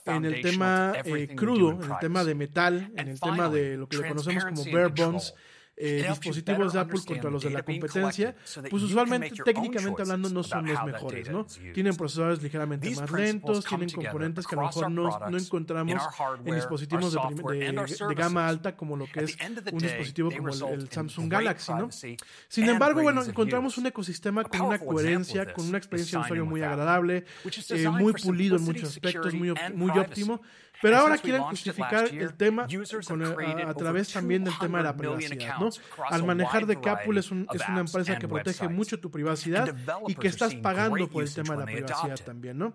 en 0.06 0.26
el 0.26 0.42
tema 0.42 0.94
eh, 1.04 1.36
crudo, 1.36 1.72
en 1.72 1.92
el 1.92 2.00
tema 2.00 2.24
de 2.24 2.36
metal, 2.36 2.92
en 2.96 3.08
el 3.08 3.20
tema 3.20 3.50
de 3.50 3.78
lo 3.78 3.88
que 3.88 3.98
le 3.98 4.08
conocemos 4.08 4.46
como 4.46 4.64
bare 4.66 4.88
bones, 4.88 5.34
eh, 5.82 6.06
dispositivos 6.10 6.74
de 6.74 6.80
Apple 6.80 7.00
contra 7.08 7.30
los 7.30 7.42
de 7.42 7.52
la 7.52 7.64
competencia, 7.64 8.36
pues 8.70 8.84
usualmente, 8.84 9.32
técnicamente 9.46 10.02
hablando, 10.02 10.30
no 10.30 10.44
son 10.44 10.68
los 10.68 10.84
mejores, 10.84 11.30
¿no? 11.30 11.46
Tienen 11.74 11.96
procesadores 11.96 12.44
ligeramente 12.44 12.90
más 12.92 13.10
lentos, 13.12 13.64
tienen 13.64 13.90
componentes 13.90 14.46
que 14.46 14.56
a 14.56 14.58
lo 14.58 14.66
mejor 14.66 14.92
no, 14.92 15.20
no 15.30 15.38
encontramos 15.38 16.04
en 16.44 16.56
dispositivos 16.56 17.14
de, 17.14 17.20
de, 17.54 18.08
de, 18.08 18.16
gama 18.16 18.48
alta, 18.48 18.76
como 18.76 18.98
lo 18.98 19.06
que 19.06 19.22
es 19.24 19.38
un 19.72 19.80
dispositivo 19.80 20.32
como 20.32 20.50
el, 20.50 20.82
el 20.82 20.90
Samsung 20.90 21.32
Galaxy, 21.32 21.74
¿no? 21.74 21.90
Sin 21.92 22.68
embargo, 22.68 23.02
bueno, 23.02 23.24
encontramos 23.24 23.78
un 23.78 23.86
ecosistema 23.86 24.44
con 24.44 24.62
una 24.62 24.80
coherencia, 24.80 25.54
con 25.54 25.66
una 25.66 25.78
experiencia 25.78 26.20
de 26.20 26.24
usuario 26.26 26.46
muy 26.46 26.62
agradable, 26.62 27.24
eh, 27.70 27.90
muy 27.90 28.12
pulido 28.14 28.58
en 28.58 28.64
muchos 28.64 28.90
aspectos, 28.90 29.34
muy, 29.34 29.54
muy 29.74 29.98
óptimo. 29.98 30.42
Pero 30.82 30.98
ahora 30.98 31.18
quieren 31.18 31.42
justificar 31.44 32.08
el 32.14 32.34
tema 32.36 32.68
eh, 32.70 33.64
a, 33.66 33.74
través 33.74 34.14
también 34.14 34.44
del 34.44 34.58
tema 34.58 34.80
de 34.80 34.84
la 34.86 34.96
privacidad, 34.96 35.58
¿no? 35.60 35.70
Al 36.10 36.24
manejar 36.24 36.66
de 36.66 36.80
Capul 36.80 37.18
es, 37.18 37.32
un, 37.32 37.48
es 37.54 37.68
una 37.68 37.82
empresa 37.82 38.18
que 38.18 38.28
protege 38.28 38.68
mucho 38.68 39.00
tu 39.00 39.12
privacidad 39.12 39.76
y 40.08 40.16
que 40.16 40.28
estás 40.28 40.56
pagando 40.56 41.08
por 41.10 41.24
el 41.24 41.34
tema 41.34 41.56
de 41.56 41.60
la 41.60 41.66
privacidad 41.66 42.18
también, 42.26 42.58
¿no? 42.58 42.74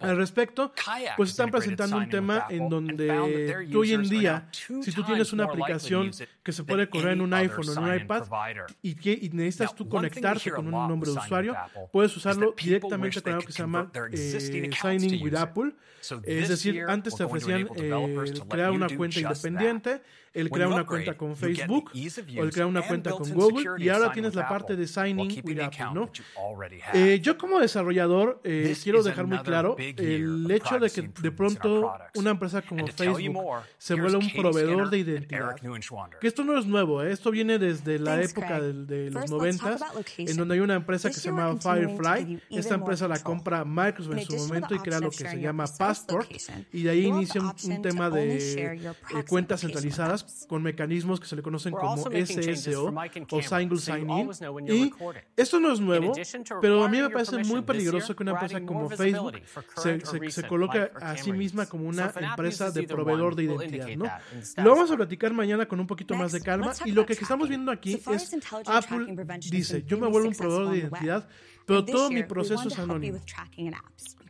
Al 0.00 0.16
respecto, 0.16 0.72
pues 1.16 1.30
están 1.30 1.50
presentando 1.50 1.96
un 1.96 2.08
tema 2.08 2.46
en 2.48 2.68
donde 2.68 3.68
tú 3.70 3.80
hoy 3.80 3.92
en 3.92 4.02
día, 4.02 4.48
si 4.52 4.92
tú 4.92 5.02
tienes 5.04 5.32
una 5.32 5.44
aplicación 5.44 6.10
que 6.42 6.52
se 6.52 6.64
puede 6.64 6.88
correr 6.88 7.12
en 7.12 7.20
un 7.20 7.34
iPhone 7.34 7.68
o 7.68 7.72
en 7.72 7.78
un 7.78 7.94
iPad 7.94 8.24
y, 8.82 8.94
que, 8.94 9.28
necesitas 9.32 9.74
tú 9.74 9.88
conectarte 9.88 10.50
con 10.50 10.66
un 10.66 10.88
nombre 10.88 11.10
de 11.10 11.18
usuario, 11.18 11.56
puedes 11.92 12.16
usarlo 12.16 12.54
directamente 12.56 13.20
con 13.22 13.32
algo 13.32 13.46
que 13.46 13.52
se 13.52 13.62
llama 13.62 13.90
eh, 14.12 14.70
Signing 14.80 15.22
with 15.22 15.34
Apple 15.34 15.72
es 16.24 16.48
decir, 16.48 16.84
antes 16.88 17.14
te 17.16 17.24
ofrecían 17.24 17.68
eh, 17.76 18.34
crear 18.48 18.70
una 18.70 18.88
cuenta 18.88 19.20
independiente 19.20 20.02
él 20.36 20.50
crea 20.50 20.68
una 20.68 20.84
cuenta 20.84 21.16
con 21.16 21.34
Facebook 21.34 21.90
o 21.94 22.44
él 22.44 22.52
crea 22.52 22.66
una 22.66 22.82
cuenta 22.82 23.10
con 23.10 23.32
Google 23.32 23.82
y 23.82 23.88
ahora 23.88 24.12
tienes 24.12 24.34
la 24.34 24.48
parte 24.48 24.76
de 24.76 24.86
signing 24.86 25.42
with 25.42 25.60
Apple, 25.60 25.86
¿no? 25.94 26.10
Eh, 26.92 27.20
yo 27.22 27.38
como 27.38 27.58
desarrollador 27.58 28.40
eh, 28.44 28.76
quiero 28.82 29.02
dejar 29.02 29.26
muy 29.26 29.38
claro 29.38 29.76
el 29.78 30.50
hecho 30.50 30.78
de 30.78 30.90
que 30.90 31.02
de 31.02 31.32
pronto 31.32 31.92
una 32.14 32.30
empresa 32.30 32.62
como 32.62 32.86
Facebook 32.86 33.36
se 33.78 33.94
vuelva 33.94 34.18
un 34.18 34.30
proveedor 34.30 34.90
de 34.90 34.98
identidad. 34.98 35.56
Que 36.20 36.28
esto 36.28 36.44
no 36.44 36.58
es 36.58 36.66
nuevo, 36.66 37.02
eh. 37.02 37.12
esto 37.12 37.30
viene 37.30 37.58
desde 37.58 37.98
la 37.98 38.20
época 38.22 38.60
de, 38.60 39.10
los 39.10 39.30
noventas, 39.30 39.80
en 40.18 40.36
donde 40.36 40.54
hay 40.54 40.60
una 40.60 40.74
empresa 40.74 41.08
que 41.08 41.14
se 41.14 41.30
llama 41.30 41.56
Firefly. 41.56 42.42
Esta 42.50 42.74
empresa 42.74 43.08
la 43.08 43.22
compra 43.22 43.64
Microsoft 43.64 44.18
en 44.18 44.26
su 44.26 44.36
momento 44.36 44.74
y 44.74 44.78
crea 44.80 45.00
lo 45.00 45.10
que 45.10 45.28
se 45.28 45.40
llama 45.40 45.64
Passport 45.66 46.30
y 46.72 46.82
de 46.82 46.90
ahí 46.90 47.06
inicia 47.06 47.40
un 47.40 47.82
tema 47.82 48.10
de 48.10 48.74
eh, 48.74 49.24
cuentas 49.28 49.60
centralizadas 49.60 50.25
con 50.48 50.62
mecanismos 50.62 51.20
que 51.20 51.26
se 51.26 51.36
le 51.36 51.42
conocen 51.42 51.72
como 51.72 51.96
SSO 51.96 52.94
o 53.30 53.42
Single 53.42 53.78
Sign-In. 53.78 54.30
Y 54.68 54.92
esto 55.36 55.60
no 55.60 55.72
es 55.72 55.80
nuevo, 55.80 56.12
pero 56.60 56.84
a 56.84 56.88
mí 56.88 57.00
me 57.00 57.10
parece 57.10 57.38
muy 57.44 57.62
peligroso 57.62 58.14
que 58.14 58.22
una 58.22 58.32
empresa 58.32 58.60
como 58.64 58.88
Facebook 58.90 59.40
se, 59.76 60.00
se, 60.00 60.30
se 60.30 60.46
coloque 60.46 60.90
a 60.94 61.16
sí 61.16 61.32
misma 61.32 61.66
como 61.66 61.88
una 61.88 62.12
empresa 62.16 62.70
de 62.70 62.84
proveedor 62.84 63.34
de 63.34 63.44
identidad. 63.44 63.88
¿no? 63.96 64.64
Lo 64.64 64.70
vamos 64.70 64.90
a 64.90 64.96
platicar 64.96 65.32
mañana 65.32 65.66
con 65.66 65.80
un 65.80 65.86
poquito 65.86 66.14
más 66.14 66.32
de 66.32 66.40
calma 66.40 66.72
y 66.84 66.92
lo 66.92 67.06
que 67.06 67.14
estamos 67.14 67.48
viendo 67.48 67.72
aquí 67.72 68.00
es 68.10 68.36
Apple 68.66 69.16
dice, 69.50 69.84
yo 69.86 69.98
me 69.98 70.08
vuelvo 70.08 70.28
un 70.28 70.34
proveedor 70.34 70.70
de 70.70 70.78
identidad, 70.78 71.28
pero 71.66 71.84
todo 71.84 72.10
mi 72.10 72.22
proceso 72.22 72.68
es 72.68 72.78
anónimo 72.78 73.20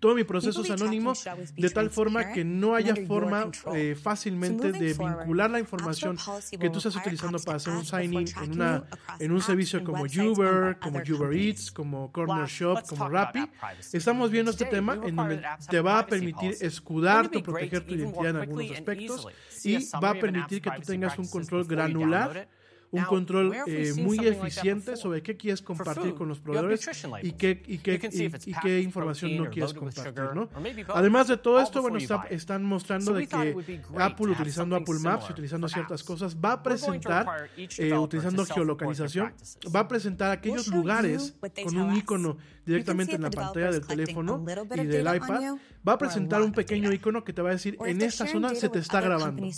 todo 0.06 0.14
mi 0.14 0.22
proceso 0.22 0.62
es 0.62 0.70
anónimo 0.70 1.14
de 1.56 1.68
tal 1.68 1.90
forma 1.90 2.30
que 2.30 2.44
no 2.44 2.76
haya 2.76 2.94
forma 3.08 3.50
eh, 3.74 3.96
fácilmente 4.00 4.70
de 4.70 4.94
vincular 4.94 5.50
la 5.50 5.58
información 5.58 6.16
que 6.48 6.70
tú 6.70 6.78
estás 6.78 6.94
utilizando 6.94 7.40
para 7.40 7.56
hacer 7.56 7.72
un 7.72 7.84
sign-in 7.84 8.28
en, 8.40 8.52
una, 8.52 8.84
en 9.18 9.32
un 9.32 9.40
servicio 9.40 9.82
como 9.82 10.04
Uber, 10.04 10.78
como 10.78 11.00
Uber 11.00 11.36
Eats, 11.36 11.72
como 11.72 12.12
Corner 12.12 12.46
Shop, 12.46 12.86
como 12.88 13.08
Rappi. 13.08 13.50
Estamos 13.92 14.30
viendo 14.30 14.52
este 14.52 14.66
tema 14.66 14.94
en 14.94 15.16
donde 15.16 15.42
te 15.68 15.80
va 15.80 15.98
a 15.98 16.06
permitir 16.06 16.54
escudarte 16.60 17.38
o 17.38 17.42
proteger 17.42 17.84
tu 17.84 17.94
identidad 17.94 18.30
en 18.30 18.36
algunos 18.36 18.70
aspectos 18.70 19.26
y 19.64 19.78
va 20.00 20.10
a 20.10 20.14
permitir 20.14 20.62
que 20.62 20.70
tú 20.70 20.82
tengas 20.82 21.18
un 21.18 21.26
control 21.26 21.64
granular 21.66 22.46
un 22.90 23.04
control 23.04 23.54
eh, 23.66 23.92
muy 23.96 24.18
eficiente 24.26 24.96
sobre 24.96 25.22
qué 25.22 25.36
quieres 25.36 25.62
compartir 25.62 26.14
con 26.14 26.28
los 26.28 26.40
proveedores 26.40 26.88
y 27.22 27.32
qué, 27.32 27.62
y 27.66 27.78
qué, 27.78 28.00
y, 28.46 28.54
qué 28.54 28.80
información 28.80 29.36
no 29.36 29.50
quieres 29.50 29.74
compartir. 29.74 30.34
¿no? 30.34 30.48
Además 30.94 31.28
de 31.28 31.36
todo 31.36 31.60
esto, 31.60 31.82
bueno, 31.82 31.98
está, 31.98 32.26
están 32.30 32.64
mostrando 32.64 33.12
de 33.12 33.26
que 33.26 33.56
Apple, 33.98 34.28
utilizando 34.28 34.76
Apple 34.76 34.98
Maps 35.00 35.26
y 35.28 35.32
utilizando 35.32 35.68
ciertas 35.68 36.02
cosas, 36.02 36.36
va 36.36 36.52
a 36.52 36.62
presentar, 36.62 37.50
eh, 37.56 37.92
utilizando 37.94 38.44
geolocalización, 38.44 39.32
va 39.74 39.80
a 39.80 39.88
presentar 39.88 40.30
aquellos 40.30 40.68
lugares 40.68 41.34
con 41.64 41.76
un 41.76 41.96
icono 41.96 42.36
directamente 42.64 43.14
en 43.14 43.22
la 43.22 43.30
pantalla 43.30 43.70
del 43.70 43.86
teléfono 43.86 44.44
y 44.74 44.86
del 44.86 45.14
iPad, 45.14 45.56
va 45.86 45.92
a 45.92 45.98
presentar 45.98 46.42
un 46.42 46.52
pequeño 46.52 46.92
icono 46.92 47.24
que 47.24 47.32
te 47.32 47.42
va 47.42 47.50
a 47.50 47.52
decir, 47.52 47.76
en 47.84 48.02
esta 48.02 48.26
zona 48.26 48.54
se 48.54 48.68
te 48.68 48.78
está 48.78 49.00
grabando. 49.00 49.48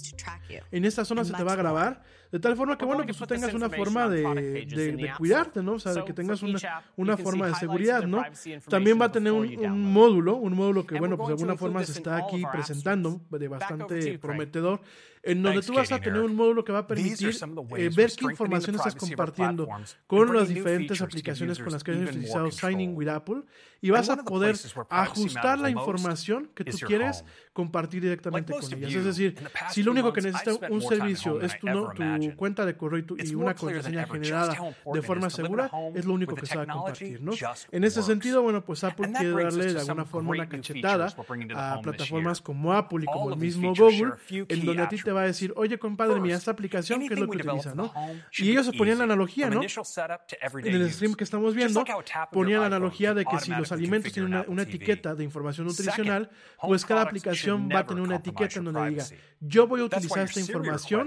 En 0.71 0.85
esta 0.85 1.05
zona 1.05 1.25
se 1.25 1.33
te 1.33 1.43
va 1.43 1.53
a 1.53 1.57
grabar 1.57 2.03
de 2.31 2.39
tal 2.39 2.57
forma 2.57 2.77
que, 2.77 2.85
bueno, 2.85 3.07
que 3.07 3.15
tú 3.15 3.27
tengas 3.27 3.55
una 3.55 3.71
forma 3.71 4.09
de, 4.09 4.67
de, 4.67 5.13
cuidarte, 5.17 5.63
¿no? 5.63 5.75
O 5.75 5.79
sea, 5.79 6.05
que 6.05 6.13
tengas 6.13 6.43
una, 6.43 6.59
una 6.97 7.17
forma 7.17 7.47
de 7.47 7.55
seguridad, 7.55 8.05
¿no? 8.07 8.23
También 8.69 9.01
va 9.01 9.07
a 9.07 9.13
tener 9.13 9.33
un, 9.33 9.47
un 9.47 9.93
módulo, 9.93 10.37
un 10.37 10.55
módulo 10.55 10.87
que, 10.87 10.99
bueno, 10.99 11.17
pues 11.17 11.29
de 11.29 11.35
alguna 11.35 11.57
forma 11.57 11.83
se 11.85 11.93
está 11.93 12.17
aquí 12.17 12.43
presentando, 12.53 13.21
de 13.31 13.49
bastante 13.49 14.19
prometedor, 14.19 14.81
en 15.23 15.43
donde 15.43 15.63
tú 15.63 15.75
vas 15.75 15.91
a 15.93 16.01
tener 16.01 16.21
un 16.21 16.35
módulo 16.35 16.65
que 16.65 16.73
va 16.73 16.81
a 16.81 16.87
permitir 16.87 17.35
eh, 17.77 17.91
ver 17.95 18.11
qué 18.17 18.25
información 18.27 18.77
estás 18.77 18.95
compartiendo 18.95 19.69
con 20.07 20.35
las 20.35 20.49
diferentes 20.49 21.01
aplicaciones 21.01 21.59
con 21.59 21.73
las 21.73 21.83
que 21.83 21.93
has 21.93 21.99
utilizado 21.99 22.51
Signing 22.51 22.97
with 22.97 23.09
Apple 23.09 23.43
y 23.81 23.91
vas 23.91 24.09
a 24.09 24.17
poder 24.17 24.57
ajustar 24.89 25.59
la 25.59 25.71
información 25.71 26.51
que 26.55 26.65
tú 26.65 26.79
quieres 26.79 27.25
compartir 27.53 28.03
directamente 28.03 28.53
con 28.53 28.73
ellas. 28.73 28.95
Es 28.95 29.05
decir, 29.05 29.35
si 29.71 29.83
lo 29.83 29.93
único 29.93 30.13
que 30.13 30.21
necesitas 30.21 30.59
un 30.71 30.81
servicio 30.81 31.41
es 31.41 31.59
tu, 31.59 31.67
tu 31.67 32.37
cuenta 32.37 32.65
de 32.65 32.77
correo 32.77 33.05
y, 33.19 33.35
una 33.35 33.55
contraseña 33.55 34.07
generada 34.07 34.57
de 34.93 35.03
forma 35.03 35.31
segura, 35.31 35.71
es 35.95 36.05
lo 36.05 36.15
único 36.15 36.35
que 36.35 36.47
se 36.47 36.57
va 36.57 36.63
a 36.63 36.67
compartir. 36.67 37.21
¿no? 37.21 37.33
En 37.71 37.85
ese 37.85 38.03
sentido, 38.03 38.43
bueno, 38.43 38.65
pues 38.65 38.85
Apple 38.85 39.13
quiere 39.13 39.43
darle 39.43 39.73
de 39.73 39.81
alguna 39.81 40.05
forma 40.05 40.31
una 40.31 40.49
cachetada 40.49 41.15
a 41.55 41.81
plataformas 41.81 42.41
como 42.41 42.73
Apple 42.73 43.01
y 43.03 43.07
como 43.07 43.31
el 43.31 43.37
mismo 43.37 43.75
Google, 43.75 44.15
en 44.31 44.65
donde 44.65 44.83
a 44.83 44.89
ti 44.89 44.97
te 45.03 45.13
va 45.13 45.23
a 45.23 45.27
decir, 45.27 45.53
oye, 45.57 45.79
compadre, 45.79 46.21
mira 46.21 46.37
esta 46.37 46.51
aplicación, 46.51 47.07
¿qué 47.07 47.15
es 47.15 47.21
lo 47.21 47.29
que 47.29 47.39
utiliza? 47.39 47.75
¿no? 47.75 47.93
Y 48.39 48.51
ellos 48.51 48.67
se 48.67 48.73
ponían 48.73 48.99
la 48.99 49.05
analogía, 49.05 49.51
¿no? 49.51 49.61
En 49.63 50.75
el 50.75 50.91
stream 50.91 51.15
que 51.15 51.25
estamos 51.25 51.55
viendo, 51.55 51.85
ponían 52.33 52.61
la 52.61 52.67
analogía 52.67 53.15
de 53.15 53.25
que 53.25 53.39
si 53.41 53.51
los 53.51 53.68
los 53.69 53.79
alimentos 53.79 54.13
tienen 54.13 54.45
una, 54.47 54.63
etiqueta 54.63 55.15
de 55.15 55.25
información 55.25 55.67
nutricional, 55.67 56.31
pues 56.61 56.85
cada 56.85 57.03
aplicación 57.03 57.69
va 57.73 57.81
a 57.81 57.87
tener 57.87 58.03
una 58.03 58.17
etiqueta 58.17 58.59
en 58.59 58.65
donde 58.65 58.91
diga, 58.91 59.05
yo 59.41 59.67
voy 59.67 59.81
a 59.81 59.85
utilizar 59.85 60.25
esta 60.25 60.41
información 60.41 61.07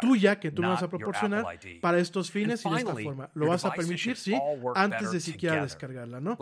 tuya 0.00 0.38
que 0.38 0.50
tú 0.50 0.62
me 0.62 0.68
vas 0.68 0.82
a 0.82 0.88
proporcionar 0.88 1.44
para 1.80 1.98
estos 1.98 2.30
fines 2.30 2.64
y 2.64 2.70
de 2.70 2.76
esta 2.76 2.94
forma. 2.94 3.30
Lo 3.34 3.48
vas 3.48 3.64
a 3.64 3.72
permitir, 3.72 4.16
sí, 4.16 4.38
antes 4.74 5.12
de 5.12 5.20
siquiera 5.20 5.62
descargarla, 5.62 6.20
¿no? 6.20 6.36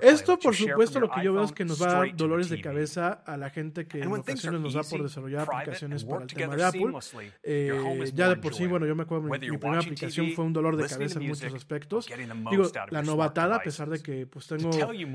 Esto, 0.00 0.38
por 0.38 0.54
supuesto, 0.54 1.00
lo 1.00 1.10
que 1.10 1.22
yo 1.22 1.32
veo 1.32 1.44
es 1.44 1.52
que 1.52 1.64
nos 1.64 1.80
va 1.80 1.90
a 1.90 1.94
dar 1.94 2.16
dolores 2.16 2.48
de 2.48 2.60
cabeza 2.60 3.22
a 3.24 3.36
la 3.36 3.50
gente 3.50 3.86
que 3.86 4.00
en 4.00 4.12
ocasiones 4.12 4.60
nos 4.60 4.74
da 4.74 4.82
por 4.82 5.02
desarrollar 5.02 5.48
aplicaciones 5.50 6.04
para 6.04 6.22
el 6.22 6.32
tema 6.32 6.56
de 6.56 6.64
Apple. 6.64 6.92
Eh, 7.42 8.10
ya 8.14 8.28
de 8.28 8.36
por 8.36 8.54
sí, 8.54 8.66
bueno, 8.66 8.86
yo 8.86 8.94
me 8.94 9.04
acuerdo, 9.04 9.24
mi, 9.24 9.38
mi 9.38 9.58
primera 9.58 9.80
aplicación 9.80 10.32
fue 10.32 10.44
un 10.44 10.52
dolor 10.52 10.76
de 10.76 10.88
cabeza 10.88 11.18
en 11.18 11.28
muchos 11.28 11.54
aspectos. 11.54 12.08
Digo, 12.50 12.70
la 12.90 13.02
novatada, 13.02 13.56
a 13.56 13.62
pesar 13.62 13.88
de 13.90 14.00
que 14.00 14.26
pues 14.30 14.46
tengo 14.46 14.70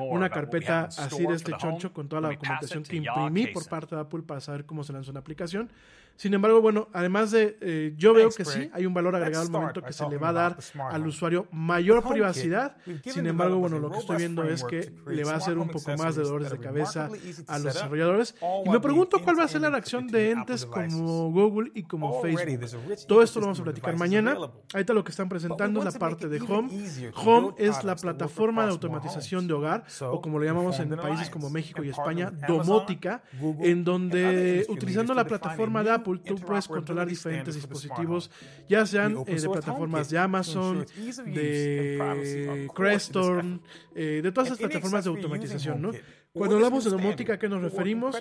una 0.09 0.29
carpeta 0.29 0.85
así 0.85 1.25
de 1.25 1.35
este 1.35 1.53
choncho 1.57 1.93
con 1.93 2.07
toda 2.07 2.21
la 2.21 2.29
documentación 2.29 2.83
que 2.83 2.97
imprimí 2.97 3.47
por 3.47 3.67
parte 3.67 3.95
de 3.95 4.01
Apple 4.01 4.23
para 4.23 4.41
saber 4.41 4.65
cómo 4.65 4.83
se 4.83 4.93
lanza 4.93 5.11
una 5.11 5.21
aplicación. 5.21 5.69
Sin 6.17 6.33
embargo, 6.33 6.61
bueno, 6.61 6.87
además 6.93 7.31
de, 7.31 7.57
eh, 7.61 7.93
yo 7.97 8.13
veo 8.13 8.29
que 8.29 8.45
sí, 8.45 8.69
hay 8.73 8.85
un 8.85 8.93
valor 8.93 9.15
agregado 9.15 9.43
al 9.43 9.51
momento 9.51 9.81
que 9.81 9.93
se 9.93 10.07
le 10.07 10.17
va 10.17 10.29
a 10.29 10.33
dar 10.33 10.57
al 10.91 11.05
usuario 11.07 11.47
mayor 11.51 12.07
privacidad. 12.07 12.77
Sin 13.03 13.27
embargo, 13.27 13.57
bueno, 13.57 13.79
lo 13.79 13.91
que 13.91 13.99
estoy 13.99 14.17
viendo 14.17 14.43
es 14.43 14.63
que 14.63 14.91
le 15.07 15.23
va 15.23 15.33
a 15.33 15.37
hacer 15.37 15.57
un 15.57 15.69
poco 15.69 15.95
más 15.97 16.15
de 16.15 16.23
dolores 16.23 16.51
de 16.51 16.59
cabeza 16.59 17.09
a 17.47 17.59
los 17.59 17.73
desarrolladores. 17.73 18.35
Y 18.65 18.69
me 18.69 18.79
pregunto 18.79 19.19
cuál 19.23 19.39
va 19.39 19.43
a 19.43 19.47
ser 19.47 19.61
la 19.61 19.69
reacción 19.69 20.07
de 20.07 20.31
entes 20.31 20.65
como 20.65 21.31
Google 21.31 21.71
y 21.73 21.83
como 21.83 22.21
Facebook. 22.21 22.65
Todo 23.07 23.21
esto 23.21 23.39
lo 23.39 23.47
vamos 23.47 23.59
a 23.59 23.63
platicar 23.63 23.97
mañana. 23.97 24.31
Ahí 24.73 24.85
Ahorita 24.85 24.93
lo 24.93 25.03
que 25.03 25.11
están 25.11 25.29
presentando 25.29 25.79
es 25.79 25.93
la 25.93 25.99
parte 25.99 26.27
de 26.27 26.39
Home. 26.41 26.69
Home 27.15 27.55
es 27.57 27.83
la 27.83 27.95
plataforma 27.95 28.65
de 28.65 28.71
automatización 28.71 29.47
de 29.47 29.53
hogar, 29.53 29.83
o 30.01 30.21
como 30.21 30.39
lo 30.39 30.45
llamamos 30.45 30.79
en 30.79 30.95
países 30.95 31.29
como 31.29 31.49
México 31.49 31.83
y 31.83 31.89
España, 31.89 32.31
domótica, 32.47 33.23
en 33.61 33.83
donde 33.83 34.65
utilizando 34.69 35.13
la 35.13 35.25
plataforma 35.25 35.83
de 35.83 35.91
Apple, 35.91 36.04
tú 36.23 36.35
puedes 36.35 36.67
controlar 36.67 37.07
diferentes 37.07 37.55
dispositivos, 37.55 38.29
ya 38.69 38.85
sean 38.85 39.17
eh, 39.27 39.39
de 39.39 39.49
plataformas 39.49 40.09
de 40.09 40.17
Amazon, 40.17 40.85
de 41.25 42.69
Crestorn, 42.73 43.61
eh, 43.95 44.21
de 44.23 44.31
todas 44.31 44.47
esas 44.49 44.59
plataformas 44.59 45.03
de 45.03 45.09
automatización, 45.09 45.81
¿no? 45.81 45.91
Cuando 46.35 46.57
hablamos 46.57 46.83
de 46.83 46.89
domótica, 46.89 47.35
¿a 47.35 47.39
qué 47.39 47.47
nos 47.47 47.61
referimos? 47.61 48.15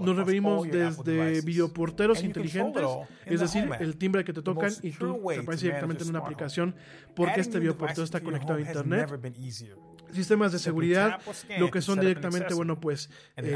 Nos 0.00 0.16
referimos 0.16 0.68
desde 0.68 1.40
videoporteros 1.42 2.24
inteligentes, 2.24 2.84
es 3.24 3.40
decir, 3.40 3.70
el 3.78 3.96
timbre 3.96 4.24
que 4.24 4.32
te 4.32 4.42
tocan 4.42 4.72
y 4.82 4.90
tú 4.90 5.20
te 5.28 5.38
aparece 5.38 5.66
directamente 5.66 6.02
en 6.02 6.10
una 6.10 6.18
aplicación 6.18 6.74
porque 7.14 7.40
este 7.40 7.60
videoportero 7.60 8.02
está 8.02 8.20
conectado 8.20 8.54
a 8.54 8.60
Internet 8.60 9.08
sistemas 10.12 10.52
de 10.52 10.58
seguridad, 10.58 11.20
lo 11.58 11.70
que 11.70 11.82
son 11.82 12.00
directamente, 12.00 12.54
bueno, 12.54 12.80
pues 12.80 13.10
eh, 13.36 13.54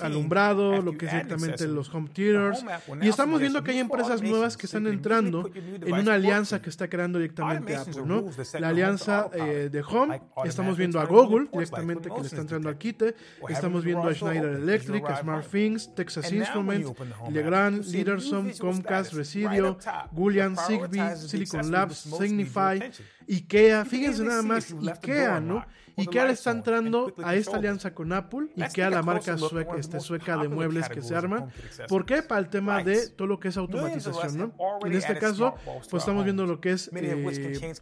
alumbrado, 0.00 0.82
lo 0.82 0.96
que 0.96 1.06
es 1.06 1.12
directamente 1.12 1.66
los 1.66 1.92
home 1.94 2.08
theaters. 2.12 2.64
Y 3.02 3.08
estamos 3.08 3.40
viendo 3.40 3.62
que 3.62 3.72
hay 3.72 3.78
empresas 3.78 4.22
nuevas 4.22 4.56
que 4.56 4.66
están 4.66 4.86
entrando 4.86 5.50
en 5.54 5.94
una 5.94 6.14
alianza 6.14 6.60
que 6.60 6.70
está 6.70 6.88
creando 6.88 7.18
directamente 7.18 7.76
Apple, 7.76 8.02
¿no? 8.04 8.24
La 8.58 8.68
alianza 8.68 9.28
eh, 9.32 9.68
de 9.70 9.82
Home, 9.82 10.20
estamos 10.44 10.76
viendo 10.76 11.00
a 11.00 11.04
Google 11.04 11.48
directamente 11.52 12.08
que 12.10 12.20
le 12.20 12.26
está 12.26 12.40
entrando 12.40 12.68
al 12.68 12.78
quite, 12.78 13.14
estamos 13.48 13.84
viendo 13.84 14.08
a 14.08 14.14
Schneider 14.14 14.52
Electric, 14.56 15.04
a 15.08 15.20
SmartThings, 15.20 15.94
Texas 15.94 16.32
Instruments, 16.32 16.92
Legrand, 17.30 17.84
Leaderson, 17.86 18.52
Comcast, 18.58 19.12
Residio, 19.12 19.78
Gullian, 20.12 20.56
Zigbee, 20.56 21.16
Silicon 21.16 21.70
Labs, 21.70 21.98
Signify, 21.98 22.90
IKEA, 23.28 23.84
fíjense 23.84 24.24
nada 24.24 24.42
más, 24.42 24.72
IKEA, 24.72 25.40
¿no? 25.40 25.64
y 25.98 26.06
que 26.06 26.20
ahora 26.20 26.32
está 26.32 26.52
entrando 26.52 27.12
a 27.22 27.34
esta 27.34 27.56
alianza 27.56 27.92
con 27.94 28.12
Apple 28.12 28.48
y 28.54 28.62
que 28.68 28.82
a 28.82 28.90
la 28.90 29.02
marca 29.02 29.36
sueca, 29.36 29.76
este, 29.76 30.00
sueca 30.00 30.36
de 30.36 30.48
muebles 30.48 30.88
que 30.88 31.02
se 31.02 31.14
arma. 31.14 31.48
¿Por 31.88 32.06
qué? 32.06 32.22
Para 32.22 32.40
el 32.40 32.48
tema 32.48 32.82
de 32.82 33.08
todo 33.08 33.26
lo 33.26 33.40
que 33.40 33.48
es 33.48 33.56
automatización, 33.56 34.38
¿no? 34.38 34.78
En 34.86 34.92
este 34.92 35.18
caso, 35.18 35.54
pues 35.90 36.02
estamos 36.02 36.24
viendo 36.24 36.46
lo 36.46 36.60
que 36.60 36.72
es 36.72 36.90
eh, 36.94 37.74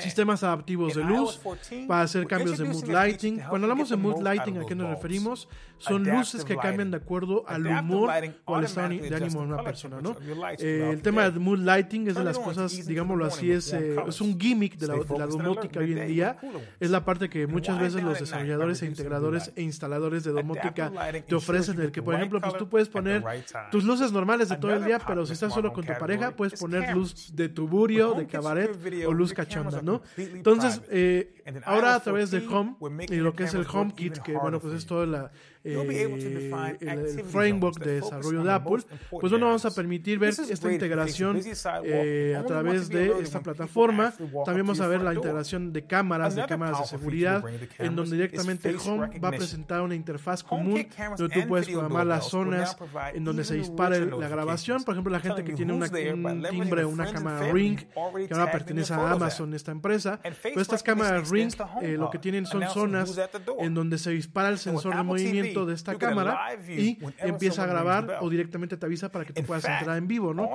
sistemas 0.00 0.42
adaptivos 0.42 0.94
de 0.94 1.04
luz 1.04 1.40
para 1.86 2.02
hacer 2.02 2.26
cambios 2.26 2.58
de 2.58 2.64
mood 2.64 2.84
lighting. 2.88 3.40
Cuando 3.48 3.66
hablamos 3.66 3.90
de 3.90 3.96
mood 3.96 4.22
lighting, 4.22 4.58
¿a 4.58 4.66
qué 4.66 4.74
nos 4.74 4.90
referimos? 4.90 5.48
Son 5.78 6.02
luces 6.04 6.44
que 6.44 6.56
cambian 6.56 6.90
de 6.90 6.96
acuerdo 6.96 7.44
al 7.46 7.66
humor 7.66 8.10
o 8.44 8.56
al 8.56 8.64
estado 8.64 8.88
de 8.88 9.14
ánimo 9.14 9.40
de 9.40 9.46
una 9.46 9.62
persona, 9.62 10.00
¿no? 10.00 10.16
Eh, 10.58 10.90
el 10.92 11.02
tema 11.02 11.28
de 11.30 11.38
mood 11.38 11.58
lighting 11.58 12.08
es 12.08 12.14
de 12.14 12.24
las 12.24 12.38
cosas, 12.38 12.86
digámoslo 12.86 13.26
así, 13.26 13.52
es, 13.52 13.72
eh, 13.72 13.96
es 14.06 14.20
un 14.20 14.38
gimmick 14.38 14.76
de 14.76 14.88
la, 14.88 14.94
de 14.94 15.18
la 15.18 15.26
domótica 15.26 15.80
hoy 15.80 15.92
en 15.92 16.06
día. 16.08 16.38
Es 16.80 16.90
la 16.90 17.04
parte 17.04 17.28
que 17.28 17.33
que 17.34 17.48
muchas 17.48 17.80
veces 17.80 18.00
los 18.00 18.20
desarrolladores 18.20 18.80
e 18.82 18.86
integradores 18.86 19.50
e 19.56 19.62
instaladores 19.62 20.22
de 20.22 20.30
domótica 20.30 20.92
te 21.26 21.34
ofrecen 21.34 21.80
el 21.80 21.90
que, 21.90 22.00
por 22.00 22.14
ejemplo, 22.14 22.40
pues 22.40 22.56
tú 22.56 22.68
puedes 22.68 22.88
poner 22.88 23.24
tus 23.72 23.82
luces 23.82 24.12
normales 24.12 24.50
de 24.50 24.56
todo 24.56 24.72
el 24.72 24.84
día, 24.84 25.00
pero 25.04 25.26
si 25.26 25.32
estás 25.32 25.52
solo 25.52 25.72
con 25.72 25.84
tu 25.84 25.92
pareja, 25.98 26.30
puedes 26.30 26.60
poner 26.60 26.94
luz 26.94 27.34
de 27.34 27.48
tuburio, 27.48 28.14
de 28.14 28.28
cabaret 28.28 28.70
o 29.04 29.12
luz 29.12 29.32
cachonda, 29.32 29.82
¿no? 29.82 30.00
Entonces, 30.16 30.80
eh, 30.90 31.42
ahora 31.64 31.96
a 31.96 32.00
través 32.00 32.30
de 32.30 32.46
Home 32.46 32.76
y 33.08 33.16
lo 33.16 33.34
que 33.34 33.42
es 33.42 33.54
el 33.54 33.66
HomeKit, 33.66 34.18
que 34.18 34.34
bueno, 34.34 34.60
pues 34.60 34.74
es 34.74 34.86
toda 34.86 35.04
la 35.04 35.32
eh, 35.66 36.76
el 36.80 37.24
framework 37.24 37.82
de 37.82 37.94
desarrollo 37.94 38.44
de 38.44 38.52
Apple, 38.52 38.82
pues 39.10 39.30
bueno, 39.30 39.46
vamos 39.46 39.64
a 39.64 39.70
permitir 39.70 40.18
ver 40.18 40.34
esta 40.50 40.70
integración 40.70 41.40
eh, 41.84 42.36
a 42.38 42.44
través 42.44 42.90
de 42.90 43.22
esta 43.22 43.40
plataforma. 43.40 44.12
También 44.44 44.66
vamos 44.66 44.80
a 44.80 44.88
ver 44.88 45.00
la 45.00 45.14
integración 45.14 45.72
de 45.72 45.86
cámaras, 45.86 46.34
de 46.34 46.44
cámaras 46.44 46.80
de 46.80 46.86
seguridad, 46.86 47.42
en 47.78 47.96
donde 47.96 48.16
directamente 48.16 48.68
el 48.68 48.76
Home 48.76 49.18
va 49.18 49.28
a 49.28 49.32
presentar 49.32 49.80
una 49.80 49.94
interfaz 49.94 50.42
común 50.42 50.86
donde 51.16 51.34
tú 51.34 51.48
puedes 51.48 51.66
programar 51.68 52.06
las 52.06 52.28
zonas 52.28 52.76
en 53.14 53.24
donde 53.24 53.44
se 53.44 53.54
dispara 53.54 53.98
la 53.98 54.28
grabación. 54.28 54.84
Por 54.84 54.94
ejemplo, 54.94 55.12
la 55.12 55.20
gente 55.20 55.44
que 55.44 55.54
tiene 55.54 55.72
una, 55.72 55.86
un 55.86 56.42
timbre, 56.50 56.84
o 56.84 56.90
una 56.90 57.10
cámara 57.10 57.50
Ring, 57.52 57.78
que 57.78 58.34
ahora 58.34 58.52
pertenece 58.52 58.92
a 58.92 59.12
Amazon, 59.12 59.54
esta 59.54 59.72
empresa. 59.72 60.20
Pero 60.22 60.36
pues 60.42 60.56
estas 60.58 60.82
cámaras 60.82 61.30
Ring 61.30 61.52
eh, 61.80 61.96
lo 61.98 62.10
que 62.10 62.18
tienen 62.18 62.44
son 62.44 62.68
zonas 62.68 63.18
en 63.58 63.72
donde 63.72 63.96
se 63.96 64.10
dispara 64.10 64.50
el 64.50 64.58
sensor 64.58 64.96
de 64.96 65.02
movimiento 65.02 65.53
de 65.64 65.74
esta 65.74 65.96
cámara 65.96 66.56
y 66.68 66.98
empieza 67.18 67.62
a 67.62 67.66
grabar 67.66 68.18
o 68.20 68.28
directamente 68.28 68.76
te 68.76 68.86
avisa 68.86 69.10
para 69.10 69.24
que 69.24 69.32
tú 69.32 69.42
puedas 69.44 69.64
entrar 69.64 69.96
en 69.96 70.08
vivo, 70.08 70.34
¿no? 70.34 70.50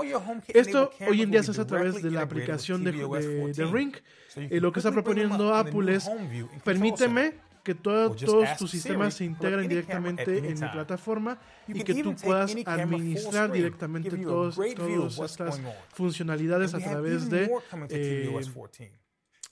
Esto 0.47 0.91
hoy 1.07 1.21
en 1.21 1.31
día 1.31 1.43
se 1.43 1.51
hace 1.51 1.61
a 1.61 1.67
través 1.67 2.01
de 2.01 2.11
la 2.11 2.21
aplicación 2.21 2.83
de, 2.83 2.91
de, 2.91 3.53
de 3.53 3.65
Ring. 3.65 3.95
Eh, 4.35 4.59
lo 4.59 4.71
que 4.71 4.79
está 4.79 4.91
proponiendo 4.91 5.55
Apple 5.55 5.95
es, 5.95 6.09
permíteme 6.63 7.33
que 7.63 7.75
todos 7.75 8.57
tus 8.57 8.71
sistemas 8.71 9.13
se 9.15 9.25
integren 9.25 9.67
directamente 9.67 10.37
en 10.37 10.59
mi 10.59 10.67
plataforma 10.69 11.39
y 11.67 11.83
que 11.83 12.03
tú 12.03 12.15
puedas 12.15 12.55
administrar 12.65 13.51
directamente 13.51 14.17
todos, 14.17 14.55
todas 14.75 15.19
estas 15.31 15.61
funcionalidades 15.93 16.73
a 16.73 16.79
través 16.79 17.29
de, 17.29 17.51
eh, 17.89 18.29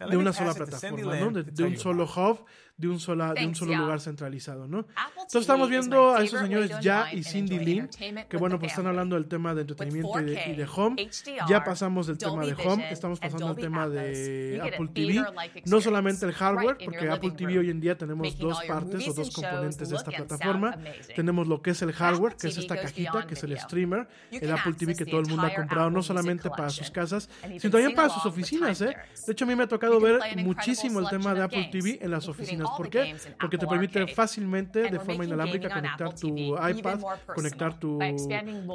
de 0.10 0.18
una 0.18 0.34
sola 0.34 0.54
plataforma, 0.54 1.16
¿no? 1.16 1.32
de 1.32 1.64
un 1.64 1.78
solo 1.78 2.06
hub 2.06 2.46
de 2.78 2.88
un, 2.88 3.00
sola, 3.00 3.34
de 3.34 3.48
un 3.48 3.56
solo 3.56 3.76
lugar 3.76 4.00
centralizado, 4.00 4.68
¿no? 4.68 4.86
Entonces 5.16 5.42
estamos 5.42 5.68
viendo 5.68 6.14
a 6.14 6.24
esos 6.24 6.40
señores 6.40 6.72
Ya 6.80 7.12
y 7.12 7.24
Cindy 7.24 7.58
Lin, 7.58 7.90
que 8.30 8.38
bueno, 8.38 8.60
pues 8.60 8.72
están 8.72 8.86
hablando 8.86 9.16
del 9.16 9.28
tema 9.28 9.56
de 9.56 9.62
entretenimiento 9.62 10.20
y 10.22 10.26
de, 10.26 10.52
y 10.52 10.56
de 10.56 10.68
Home. 10.76 11.10
Ya 11.50 11.64
pasamos 11.64 12.06
del 12.06 12.20
tema 12.20 12.46
de 12.46 12.54
Home, 12.54 12.92
estamos 12.92 13.20
pasando 13.20 13.48
al 13.48 13.56
tema 13.56 13.90
de 13.90 14.62
Apple 14.62 14.90
TV. 14.94 15.26
No 15.66 15.82
solamente 15.82 16.28
el 16.28 16.34
hardware, 16.34 16.78
porque 16.86 17.10
Apple 17.10 17.32
TV 17.32 17.58
hoy 17.58 17.72
en 17.72 17.80
día 17.80 17.98
tenemos 17.98 18.38
dos 18.38 18.60
partes 18.68 19.08
o 19.08 19.14
dos 19.14 19.34
componentes 19.34 19.90
de 19.90 19.96
esta 19.96 20.12
plataforma. 20.12 20.78
Tenemos 21.16 21.48
lo 21.48 21.64
que 21.64 21.72
es 21.72 21.82
el 21.82 21.94
hardware, 21.94 22.36
que 22.36 22.50
es 22.50 22.58
esta 22.58 22.80
cajita, 22.80 23.26
que 23.26 23.34
es 23.34 23.44
el 23.44 23.58
streamer, 23.58 24.08
el 24.30 24.52
Apple 24.52 24.74
TV 24.74 24.96
que 24.96 25.06
todo 25.06 25.22
el 25.22 25.28
mundo 25.28 25.48
ha 25.48 25.56
comprado, 25.56 25.90
no 25.90 26.04
solamente 26.04 26.52
para 26.52 26.70
sus 26.70 26.92
casas, 26.92 27.28
sino 27.58 27.72
también 27.72 27.96
para 27.96 28.10
sus 28.10 28.24
oficinas, 28.28 28.80
¿eh? 28.82 28.96
De 29.26 29.32
hecho, 29.32 29.46
a 29.46 29.48
mí 29.48 29.56
me 29.56 29.64
ha 29.64 29.68
tocado 29.68 30.00
ver 30.00 30.20
muchísimo 30.38 31.00
el 31.00 31.10
tema 31.10 31.34
de 31.34 31.42
Apple 31.42 31.70
TV 31.72 31.98
en 32.02 32.12
las 32.12 32.28
oficinas 32.28 32.67
pues, 32.76 32.78
¿Por 32.78 32.90
qué? 32.90 33.16
Porque 33.40 33.58
te 33.58 33.68
permite 33.68 34.08
fácilmente, 34.08 34.90
de 34.90 35.00
forma 35.00 35.26
inalámbrica, 35.26 35.70
conectar 35.70 36.14
tu 36.14 36.56
iPad, 36.56 37.00
conectar 37.34 37.80
tu, 37.80 38.00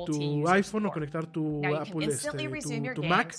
tu 0.06 0.48
iPhone 0.48 0.86
o 0.86 0.90
conectar 0.90 1.26
tu 1.26 1.62
Apple, 1.64 2.06
este, 2.06 2.94
tu, 2.94 3.02
Mac, 3.02 3.34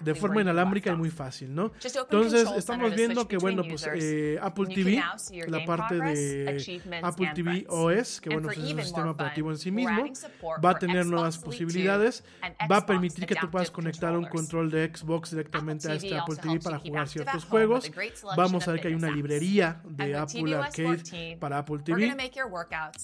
de 0.00 0.14
forma 0.14 0.40
inalámbrica 0.40 0.92
y 0.92 0.96
muy 0.96 1.10
fácil, 1.10 1.54
¿no? 1.54 1.72
Entonces, 1.82 2.48
estamos 2.56 2.94
viendo 2.94 3.26
que, 3.26 3.36
bueno, 3.36 3.62
pues 3.68 3.88
eh, 3.94 4.38
Apple 4.40 4.74
TV, 4.74 5.02
la 5.48 5.64
parte 5.64 5.96
de 5.96 6.80
Apple 7.02 7.32
TV 7.34 7.66
OS, 7.68 8.20
que, 8.20 8.30
bueno, 8.30 8.50
es 8.50 8.58
un 8.58 8.82
sistema 8.82 9.10
operativo 9.10 9.50
en 9.50 9.58
sí 9.58 9.70
mismo, 9.70 10.04
va 10.64 10.70
a 10.70 10.78
tener 10.78 11.06
nuevas 11.06 11.38
posibilidades, 11.38 12.24
va 12.70 12.78
a 12.78 12.86
permitir 12.86 13.26
que 13.26 13.34
tú 13.34 13.50
puedas 13.50 13.70
conectar 13.70 14.16
un 14.16 14.26
control 14.26 14.70
de 14.70 14.90
Xbox 14.94 15.30
directamente 15.30 15.90
a 15.90 15.94
este 15.94 16.16
Apple 16.16 16.36
TV 16.36 16.60
para 16.60 16.78
jugar 16.78 17.08
ciertos 17.08 17.44
juegos. 17.44 17.90
Vamos 18.36 18.66
a 18.68 18.72
ver 18.72 18.80
que 18.80 18.88
hay 18.88 18.94
una 18.94 19.10
librería 19.10 19.82
de 19.90 20.16
Apple 20.16 20.54
Arcade 20.54 21.36
para 21.38 21.58
Apple 21.58 21.78
TV. 21.84 22.14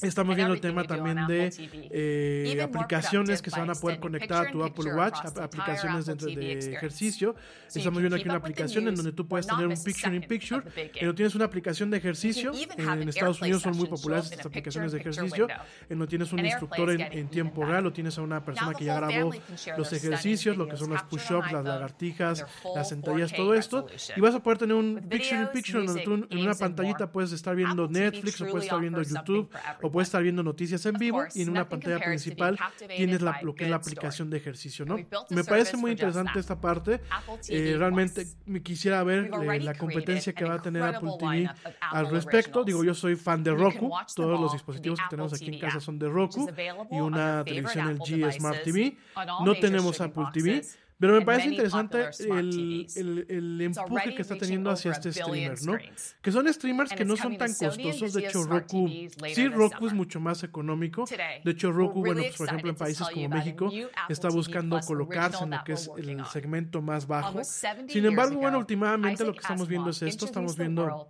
Estamos 0.03 0.37
viendo 0.37 0.55
el 0.55 0.61
tema 0.61 0.85
también 0.85 1.27
de 1.27 1.53
eh, 1.91 2.63
aplicaciones 2.63 3.43
que 3.43 3.51
se 3.51 3.59
van 3.59 3.71
a 3.71 3.75
poder 3.75 4.01
conectar 4.01 4.47
a 4.47 4.51
tu 4.51 4.63
Apple 4.63 4.95
Watch, 4.95 5.19
aplicaciones 5.41 6.07
dentro 6.07 6.29
de 6.29 6.59
ejercicio. 6.75 7.35
Estamos 7.75 7.99
viendo 8.01 8.17
aquí 8.17 8.29
una 8.29 8.39
aplicación 8.39 8.89
en 8.89 8.95
donde 8.95 9.13
tú 9.13 9.27
puedes 9.27 9.47
tener 9.47 9.67
un 9.67 9.83
picture 9.83 10.15
in 10.15 10.23
picture, 10.23 10.63
pero 10.99 11.15
tienes 11.15 11.35
una 11.35 11.45
aplicación 11.45 11.91
de 11.91 11.99
ejercicio. 11.99 12.53
En 12.79 13.09
Estados 13.09 13.41
Unidos 13.41 13.63
son 13.63 13.77
muy 13.77 13.87
populares 13.87 14.31
estas 14.31 14.47
aplicaciones 14.47 14.93
de 14.93 14.99
ejercicio, 14.99 15.49
en 15.89 15.99
donde 15.99 16.07
tienes 16.07 16.33
un 16.33 16.45
instructor 16.45 16.91
en, 16.91 17.01
en 17.01 17.29
tiempo 17.29 17.65
real 17.65 17.87
o 17.87 17.93
tienes 17.93 18.17
a 18.19 18.23
una 18.23 18.45
persona 18.45 18.73
que 18.75 18.85
ya 18.85 18.97
grabó 18.97 19.33
los 19.77 19.93
ejercicios, 19.93 20.57
lo 20.57 20.69
que 20.69 20.77
son 20.77 20.93
las 20.93 21.03
push-ups, 21.05 21.53
las 21.53 21.65
lagartijas, 21.65 22.45
las 22.75 22.89
sentadillas, 22.89 23.33
todo 23.33 23.55
esto. 23.55 23.87
Y 24.17 24.21
vas 24.21 24.35
a 24.35 24.43
poder 24.43 24.59
tener 24.59 24.77
un 24.77 25.07
picture 25.09 25.41
in 25.41 25.49
picture 25.53 25.85
en, 25.85 26.27
en 26.31 26.39
una 26.39 26.55
pantalla 26.55 26.76
pantallita 26.77 27.11
puedes 27.11 27.33
estar 27.33 27.57
viendo 27.57 27.89
Netflix 27.89 28.41
o 28.41 28.47
puedes 28.47 28.65
estar 28.65 28.81
viendo 28.81 29.03
YouTube 29.03 29.51
o 29.83 29.91
puedes 29.91 30.09
estar 30.09 30.23
viendo 30.23 30.43
noticias 30.43 30.85
en 30.87 30.95
vivo 30.95 31.25
y 31.35 31.43
en 31.43 31.51
una 31.51 31.69
pantalla 31.69 31.99
principal 31.99 32.59
tienes 32.89 33.23
la, 33.23 33.41
lo 33.43 33.55
que 33.55 33.65
es 33.65 33.71
la 33.71 33.77
aplicación 33.77 34.31
de 34.31 34.37
ejercicio, 34.37 34.85
¿no? 34.85 34.97
Me 35.31 35.45
parece 35.45 35.77
muy 35.77 35.93
interesante 35.93 36.39
esta 36.39 36.61
parte. 36.61 37.01
Eh, 37.49 37.75
realmente 37.79 38.27
me 38.45 38.63
quisiera 38.63 39.03
ver 39.03 39.31
eh, 39.33 39.61
la 39.61 39.75
competencia 39.75 40.33
que 40.33 40.45
va 40.45 40.55
a 40.55 40.63
tener 40.63 40.83
Apple 40.83 41.11
TV 41.19 41.51
al 41.81 42.11
respecto. 42.11 42.65
Digo, 42.65 42.85
yo 42.85 42.95
soy 42.95 43.17
fan 43.17 43.43
de 43.43 43.53
Roku. 43.53 43.91
Todos 44.15 44.41
los 44.41 44.53
dispositivos 44.53 44.99
que 45.01 45.07
tenemos 45.11 45.33
aquí 45.33 45.47
en 45.47 45.61
casa 45.61 45.81
son 45.81 45.99
de 45.99 46.09
Roku 46.09 46.49
y 46.91 47.01
una 47.01 47.45
televisión 47.45 47.95
LG 47.95 48.33
Smart 48.33 48.63
TV. 48.63 48.97
No 49.45 49.55
tenemos 49.55 50.01
Apple 50.01 50.25
TV. 50.33 50.63
Pero 50.99 51.15
me 51.15 51.23
parece 51.23 51.49
interesante 51.49 52.09
el, 52.21 52.87
el, 52.97 53.27
el 53.29 53.61
empuje 53.61 54.15
que 54.15 54.23
está 54.23 54.37
teniendo 54.37 54.71
hacia 54.71 54.93
este 54.93 55.13
streamer, 55.13 55.63
¿no? 55.63 55.77
Que 56.23 56.33
son 56.33 56.53
streamers 56.53 56.93
que 56.93 57.05
no 57.05 57.17
son 57.17 57.37
tan 57.37 57.53
costosos. 57.53 58.13
De 58.15 58.27
hecho, 58.27 58.45
Roku, 58.45 58.89
sí, 59.35 59.49
Roku 59.49 59.87
es 59.87 59.93
mucho 59.93 60.21
más 60.21 60.43
económico. 60.43 61.05
De 61.45 61.51
hecho, 61.51 61.71
Roku, 61.71 62.01
bueno, 62.01 62.23
pues 62.23 62.37
por 62.37 62.49
ejemplo, 62.49 62.71
en 62.71 62.77
países 62.77 63.09
como 63.13 63.29
México, 63.29 63.71
está 64.09 64.29
buscando 64.29 64.81
colocarse 64.81 65.45
en 65.45 65.51
lo 65.51 65.65
que 65.65 65.73
es 65.73 65.91
el 65.97 66.25
segmento 66.27 66.81
más 66.81 67.07
bajo. 67.07 67.43
Sin 67.45 68.07
embargo, 68.07 68.39
bueno, 68.39 68.59
últimamente 68.59 69.25
lo 69.25 69.33
que 69.33 69.41
estamos 69.41 69.69
viendo 69.69 69.91
es 69.91 70.03
esto. 70.03 70.25
Estamos 70.25 70.57
viendo 70.57 71.09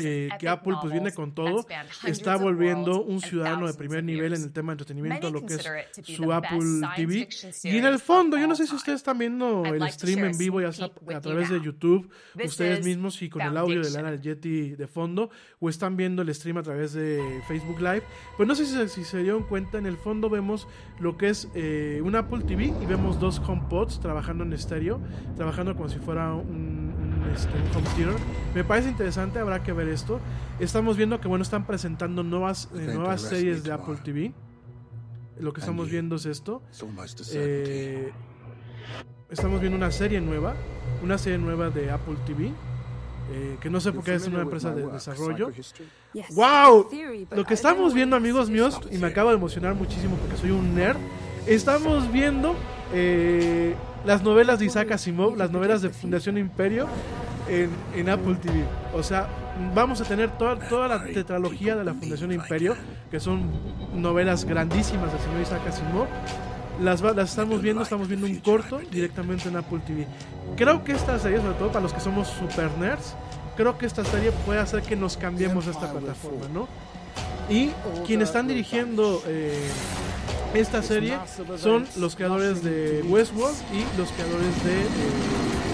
eh, 0.00 0.28
que 0.38 0.48
Apple 0.48 0.74
pues 0.80 0.92
viene 0.92 1.12
con 1.12 1.34
todo. 1.34 1.66
Está 2.04 2.36
volviendo 2.36 3.02
un 3.02 3.20
ciudadano 3.20 3.66
de 3.66 3.74
primer 3.74 4.04
nivel 4.04 4.34
en 4.34 4.42
el 4.42 4.52
tema 4.52 4.72
de 4.72 4.74
entretenimiento, 4.74 5.30
lo 5.30 5.44
que 5.44 5.54
es 5.54 5.68
su 6.04 6.32
Apple 6.32 6.86
TV. 6.94 7.28
Y 7.64 7.78
en 7.78 7.84
el 7.84 7.98
fondo, 7.98 8.38
yo 8.38 8.46
no 8.46 8.54
sé 8.54 8.66
si 8.66 8.74
ustedes 8.74 9.02
están 9.08 9.18
viendo 9.18 9.64
el 9.64 9.90
stream 9.90 10.24
en 10.26 10.36
vivo, 10.36 10.60
ya 10.60 10.70
sea 10.70 10.90
a 11.14 11.20
través 11.20 11.48
de 11.48 11.62
YouTube, 11.62 12.10
ustedes 12.44 12.84
mismos 12.84 13.20
y 13.22 13.30
con 13.30 13.40
el 13.40 13.56
audio 13.56 13.82
de 13.82 13.90
Lana 13.90 14.10
del 14.10 14.20
Yeti 14.20 14.70
de 14.76 14.86
fondo, 14.86 15.30
o 15.60 15.70
están 15.70 15.96
viendo 15.96 16.20
el 16.20 16.34
stream 16.34 16.58
a 16.58 16.62
través 16.62 16.92
de 16.92 17.40
Facebook 17.48 17.80
Live. 17.80 18.02
Pues 18.36 18.46
no 18.46 18.54
sé 18.54 18.66
si, 18.66 18.88
si 18.88 19.04
se 19.04 19.22
dieron 19.22 19.44
cuenta, 19.44 19.78
en 19.78 19.86
el 19.86 19.96
fondo 19.96 20.28
vemos 20.28 20.68
lo 21.00 21.16
que 21.16 21.30
es 21.30 21.48
eh, 21.54 22.02
un 22.04 22.16
Apple 22.16 22.42
TV 22.44 22.74
y 22.82 22.86
vemos 22.86 23.18
dos 23.18 23.38
HomePods 23.38 24.00
trabajando 24.00 24.44
en 24.44 24.52
estéreo, 24.52 25.00
trabajando 25.36 25.74
como 25.74 25.88
si 25.88 25.98
fuera 25.98 26.34
un, 26.34 26.44
un 26.46 27.30
este, 27.34 27.52
un 27.54 27.76
home 27.76 27.88
theater. 27.96 28.20
Me 28.54 28.62
parece 28.62 28.90
interesante, 28.90 29.38
habrá 29.38 29.62
que 29.62 29.72
ver 29.72 29.88
esto. 29.88 30.20
Estamos 30.60 30.98
viendo 30.98 31.18
que 31.18 31.28
bueno, 31.28 31.42
están 31.42 31.66
presentando 31.66 32.22
nuevas, 32.22 32.68
eh, 32.74 32.92
nuevas 32.94 33.22
series 33.22 33.64
de 33.64 33.72
Apple 33.72 33.96
TV. 34.04 34.34
Lo 35.38 35.52
que 35.52 35.60
estamos 35.60 35.88
viendo 35.88 36.16
es 36.16 36.26
esto. 36.26 36.62
Eh, 37.32 38.12
estamos 39.30 39.60
viendo 39.60 39.76
una 39.76 39.90
serie 39.90 40.20
nueva, 40.20 40.54
una 41.02 41.18
serie 41.18 41.38
nueva 41.38 41.70
de 41.70 41.90
Apple 41.90 42.16
TV. 42.26 42.52
eh, 43.30 43.58
que 43.60 43.68
no 43.68 43.78
sé 43.80 43.92
por 43.92 44.02
qué 44.04 44.14
es 44.14 44.26
una 44.26 44.40
empresa 44.42 44.72
de 44.74 44.86
desarrollo. 44.86 45.50
¡Wow! 46.30 46.88
Lo 47.30 47.44
que 47.44 47.52
estamos 47.54 47.92
viendo, 47.92 48.16
amigos 48.16 48.48
míos, 48.48 48.80
y 48.90 48.96
me 48.98 49.06
acabo 49.08 49.28
de 49.30 49.36
emocionar 49.36 49.74
muchísimo 49.74 50.16
porque 50.16 50.36
soy 50.38 50.50
un 50.50 50.74
nerd. 50.74 50.96
Estamos 51.46 52.10
viendo 52.10 52.54
eh, 52.94 53.74
las 54.06 54.22
novelas 54.22 54.58
de 54.58 54.64
Isaac 54.66 54.92
Asimov, 54.92 55.36
las 55.36 55.50
novelas 55.50 55.82
de 55.82 55.90
Fundación 55.90 56.38
Imperio 56.38 56.88
en, 57.48 57.70
en 57.94 58.08
Apple 58.08 58.36
TV. 58.36 58.64
O 58.94 59.02
sea, 59.02 59.28
vamos 59.74 60.00
a 60.00 60.04
tener 60.04 60.30
toda, 60.38 60.58
toda 60.68 60.88
la 60.88 61.04
tetralogía 61.04 61.76
de 61.76 61.84
la 61.84 61.92
Fundación 61.94 62.32
Imperio, 62.32 62.76
que 63.10 63.20
son 63.20 63.50
novelas 63.94 64.44
grandísimas 64.46 65.12
del 65.12 65.20
señor 65.20 65.40
Isaac 65.42 65.66
Asimov. 65.66 66.06
Las, 66.80 67.00
las 67.00 67.30
estamos 67.30 67.60
viendo, 67.60 67.82
estamos 67.82 68.08
viendo 68.08 68.26
un 68.26 68.36
corto 68.36 68.78
directamente 68.90 69.48
en 69.48 69.56
Apple 69.56 69.80
TV. 69.86 70.06
Creo 70.56 70.84
que 70.84 70.92
esta 70.92 71.18
serie, 71.18 71.38
sobre 71.38 71.54
todo 71.54 71.68
para 71.68 71.80
los 71.80 71.92
que 71.92 72.00
somos 72.00 72.28
super 72.28 72.70
nerds, 72.78 73.14
creo 73.56 73.76
que 73.76 73.86
esta 73.86 74.04
serie 74.04 74.30
puede 74.46 74.60
hacer 74.60 74.82
que 74.82 74.94
nos 74.94 75.16
cambiemos 75.16 75.66
a 75.66 75.70
esta 75.70 75.92
plataforma, 75.92 76.46
¿no? 76.52 76.68
Y 77.50 77.70
quienes 78.06 78.28
están 78.28 78.46
dirigiendo 78.46 79.22
eh, 79.26 79.68
esta 80.54 80.82
serie 80.82 81.18
son 81.56 81.86
los 81.96 82.14
creadores 82.14 82.62
de 82.62 83.02
Westworld 83.08 83.56
y 83.72 83.98
los 83.98 84.10
creadores 84.12 84.64
de... 84.64 84.80
eh, 84.82 85.57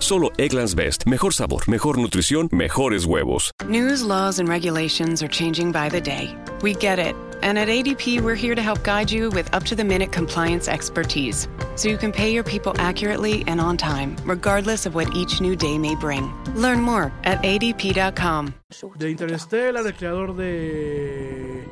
Solo 0.00 0.30
Egglands 0.38 0.74
Best. 0.74 1.06
Mejor 1.06 1.32
sabor, 1.32 1.68
mejor 1.68 1.96
nutrición, 1.96 2.48
mejores 2.52 3.04
huevos. 3.04 3.52
News, 3.68 4.02
laws, 4.02 4.38
and 4.38 4.48
regulations 4.48 5.22
are 5.22 5.28
changing 5.28 5.72
by 5.72 5.88
the 5.88 6.00
day. 6.00 6.34
We 6.62 6.74
get 6.74 6.98
it. 6.98 7.14
And 7.42 7.58
at 7.58 7.68
ADP, 7.68 8.20
we're 8.20 8.34
here 8.34 8.54
to 8.54 8.60
help 8.60 8.82
guide 8.82 9.10
you 9.10 9.30
with 9.30 9.52
up 9.54 9.64
to 9.64 9.74
the 9.74 9.84
minute 9.84 10.12
compliance 10.12 10.68
expertise 10.68 11.48
so 11.76 11.88
you 11.88 11.96
can 11.96 12.12
pay 12.12 12.30
your 12.30 12.44
people 12.44 12.74
accurately 12.78 13.44
and 13.46 13.60
on 13.60 13.76
time, 13.76 14.16
regardless 14.24 14.84
of 14.84 14.94
what 14.94 15.14
each 15.16 15.40
new 15.40 15.56
day 15.56 15.78
may 15.78 15.94
bring. 15.94 16.32
Learn 16.54 16.80
more 16.82 17.12
at 17.24 17.40
adp.com. 17.42 18.54
de 18.98 19.10
Interstellar, 19.10 19.86
el 19.86 19.92
creador 19.92 20.36
de, 20.36 21.64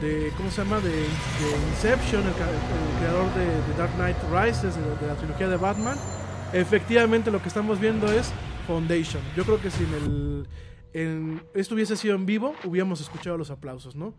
de 0.00 0.32
¿cómo 0.36 0.50
se 0.50 0.62
llama? 0.62 0.80
De, 0.80 0.90
de 0.90 1.56
Inception, 1.70 2.22
el, 2.26 2.34
creador 2.98 3.32
de, 3.34 3.46
de 3.46 3.78
Dark 3.78 3.94
Knight 3.96 4.16
Rises, 4.30 4.74
de, 4.76 4.82
de 4.82 5.06
la 5.06 5.14
trilogía 5.16 5.48
de 5.48 5.56
Batman. 5.56 5.96
Efectivamente, 6.52 7.30
lo 7.30 7.42
que 7.42 7.48
estamos 7.48 7.80
viendo 7.80 8.10
es 8.10 8.32
Foundation. 8.66 9.22
Yo 9.36 9.44
creo 9.44 9.60
que 9.60 9.70
si 9.70 9.84
en 9.84 9.94
el, 9.94 10.46
en, 10.92 11.42
esto 11.54 11.74
hubiese 11.74 11.96
sido 11.96 12.14
en 12.14 12.26
vivo, 12.26 12.54
hubiéramos 12.64 13.00
escuchado 13.00 13.36
los 13.36 13.50
aplausos, 13.50 13.96
¿no? 13.96 14.14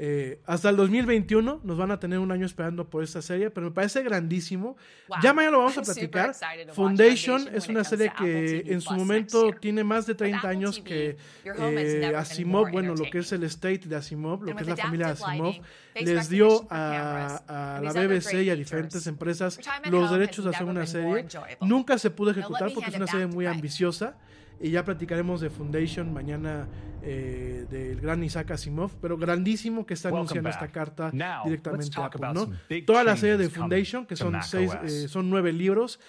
Eh, 0.00 0.40
hasta 0.46 0.70
el 0.70 0.76
2021 0.76 1.60
nos 1.64 1.76
van 1.76 1.90
a 1.90 1.98
tener 1.98 2.20
un 2.20 2.30
año 2.30 2.46
esperando 2.46 2.88
por 2.88 3.02
esta 3.02 3.20
serie, 3.20 3.50
pero 3.50 3.66
me 3.66 3.72
parece 3.72 4.00
grandísimo. 4.04 4.76
Wow. 5.08 5.18
Ya 5.24 5.34
mañana 5.34 5.56
lo 5.56 5.58
vamos 5.58 5.76
a 5.76 5.82
platicar. 5.92 6.36
Foundation 6.72 6.72
Foundation 6.72 7.48
es 7.52 7.68
una 7.68 7.82
serie 7.82 8.12
que 8.16 8.62
en 8.66 8.80
su 8.80 8.94
momento 8.94 9.50
tiene 9.60 9.82
más 9.82 10.06
de 10.06 10.14
30 10.14 10.38
Apple 10.38 10.50
años 10.50 10.78
que 10.78 11.16
eh, 11.44 12.12
Asimov, 12.16 12.70
bueno, 12.70 12.94
lo 12.94 13.10
que 13.10 13.18
es 13.18 13.32
el 13.32 13.42
estate 13.42 13.80
de 13.86 13.96
Asimov, 13.96 14.44
lo 14.44 14.54
que 14.54 14.62
es 14.62 14.68
la 14.68 14.76
familia 14.76 15.08
Asimov, 15.08 15.56
les 15.96 16.28
dio 16.28 16.68
a, 16.70 17.80
la 17.82 17.92
BBC 17.92 18.34
y 18.44 18.50
a 18.50 18.54
diferentes 18.54 19.04
empresas 19.08 19.58
los 19.90 20.12
derechos 20.12 20.44
de 20.44 20.50
hacer 20.50 20.66
una 20.66 20.86
serie. 20.86 21.26
Nunca 21.60 21.98
se 21.98 22.10
pudo 22.10 22.30
ejecutar 22.30 22.72
porque 22.72 22.90
es 22.90 22.96
una 22.96 23.08
serie 23.08 23.26
muy 23.26 23.46
ambiciosa 23.46 24.16
y 24.60 24.70
ya 24.70 24.84
platicaremos 24.84 25.40
de 25.40 25.50
Foundation 25.50 26.12
mañana 26.12 26.66
eh, 27.02 27.66
del 27.70 28.00
gran 28.00 28.22
Isaac 28.24 28.50
Asimov, 28.50 28.90
pero 29.00 29.16
grandísimo 29.16 29.86
que 29.86 29.94
está 29.94 30.08
anunciando 30.08 30.48
esta 30.48 30.68
carta 30.68 31.10
Now, 31.12 31.44
directamente 31.44 32.00
a 32.00 32.06
Apple, 32.06 32.28
¿no? 32.34 32.50
Toda 32.86 33.04
la 33.04 33.16
serie 33.16 33.36
de 33.36 33.48
Foundation, 33.48 34.04
que 34.04 34.16
son 34.16 34.42
seis, 34.42 34.72
eh, 34.82 35.08
son 35.08 35.30
nueve 35.30 35.52
libros. 35.52 36.00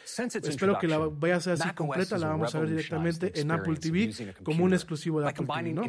Espero 0.44 0.80
que 0.80 0.88
la 0.88 0.98
vaya 0.98 1.36
a 1.36 1.40
ser 1.40 1.54
así 1.54 1.70
completa, 1.72 2.18
la 2.18 2.30
vamos 2.30 2.54
a 2.56 2.60
ver 2.60 2.70
directamente 2.70 3.40
en 3.40 3.52
Apple 3.52 3.76
TV 3.78 4.36
como 4.44 4.66
un 4.66 4.74
exclusivo 4.74 5.22
de 5.22 5.30
Apple 5.30 5.46
TV, 5.46 5.74
¿no? 5.74 5.84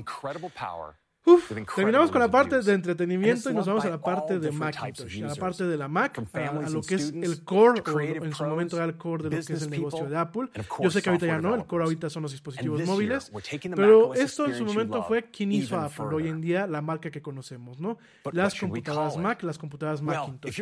Uf, 1.27 1.53
terminamos 1.77 2.11
con 2.11 2.21
la 2.21 2.31
parte 2.31 2.63
de 2.63 2.73
entretenimiento 2.73 3.51
y 3.51 3.55
nos 3.55 3.67
vamos 3.67 3.85
a 3.85 3.91
la 3.91 4.01
parte 4.01 4.39
de 4.39 4.51
Macintosh, 4.51 5.23
a 5.23 5.27
la 5.29 5.35
parte 5.35 5.65
de 5.65 5.77
la 5.77 5.87
Mac, 5.87 6.19
a, 6.19 6.71
lo 6.71 6.81
que 6.81 6.95
es 6.95 7.13
el 7.13 7.45
core, 7.45 7.83
o 7.87 8.01
en 8.25 8.33
su 8.33 8.45
momento 8.45 8.77
era 8.77 8.87
el 8.87 8.97
core 8.97 9.29
de 9.29 9.37
lo 9.37 9.45
que 9.45 9.53
es 9.53 9.63
el 9.63 9.71
negocio 9.71 10.09
de 10.09 10.17
Apple. 10.17 10.49
Yo 10.81 10.91
sé 10.91 11.03
que 11.03 11.11
ahorita 11.11 11.27
ya 11.27 11.39
no, 11.39 11.55
el 11.55 11.67
core 11.67 11.85
ahorita 11.85 12.09
son 12.09 12.23
los 12.23 12.33
dispositivos 12.33 12.83
móviles, 12.87 13.31
pero 13.77 14.15
esto 14.15 14.47
en 14.47 14.55
su 14.55 14.65
momento 14.65 15.03
fue 15.03 15.25
quien 15.25 15.53
hizo 15.53 15.79
Apple, 15.79 16.07
hoy 16.13 16.29
en 16.29 16.41
día 16.41 16.67
la 16.67 16.81
marca 16.81 17.11
que 17.11 17.21
conocemos, 17.21 17.81
¿no? 17.81 17.99
Las 18.33 18.59
computadoras? 18.59 19.17
Mac, 19.19 19.43
las 19.43 19.59
computadoras 19.59 20.01
Macintosh. 20.01 20.61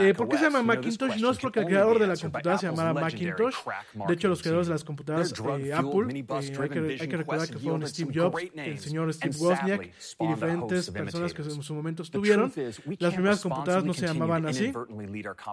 Eh, 0.00 0.14
¿Por 0.14 0.28
qué 0.28 0.38
se 0.38 0.44
llama 0.44 0.62
Macintosh? 0.62 1.20
No 1.20 1.30
es 1.30 1.38
porque 1.38 1.60
el 1.60 1.66
creador 1.66 1.98
de 1.98 2.06
la 2.06 2.16
computadora 2.16 2.58
se 2.58 2.66
llamara 2.66 2.94
Macintosh. 2.94 3.54
De 4.08 4.14
hecho, 4.14 4.28
los 4.28 4.40
creadores 4.40 4.68
de 4.68 4.74
las 4.74 4.84
computadoras 4.84 5.32
eh, 5.32 5.74
Apple, 5.74 6.08
eh, 6.10 6.24
hay, 6.30 6.68
que, 6.68 6.78
hay 7.00 7.08
que 7.08 7.16
recordar 7.16 7.48
que 7.48 7.58
fueron 7.58 7.86
Steve 7.86 8.12
Jobs, 8.14 8.42
el 8.54 8.78
señor 8.78 9.12
Steve 9.12 9.36
Wozniak 9.38 9.89
y 10.18 10.26
diferentes 10.26 10.90
personas 10.90 11.34
que 11.34 11.42
en 11.42 11.62
su 11.62 11.74
momento 11.74 12.02
estuvieron. 12.02 12.52
Las 12.98 13.14
primeras 13.14 13.40
computadoras 13.40 13.84
no 13.84 13.94
se 13.94 14.06
llamaban 14.06 14.46
así. 14.46 14.72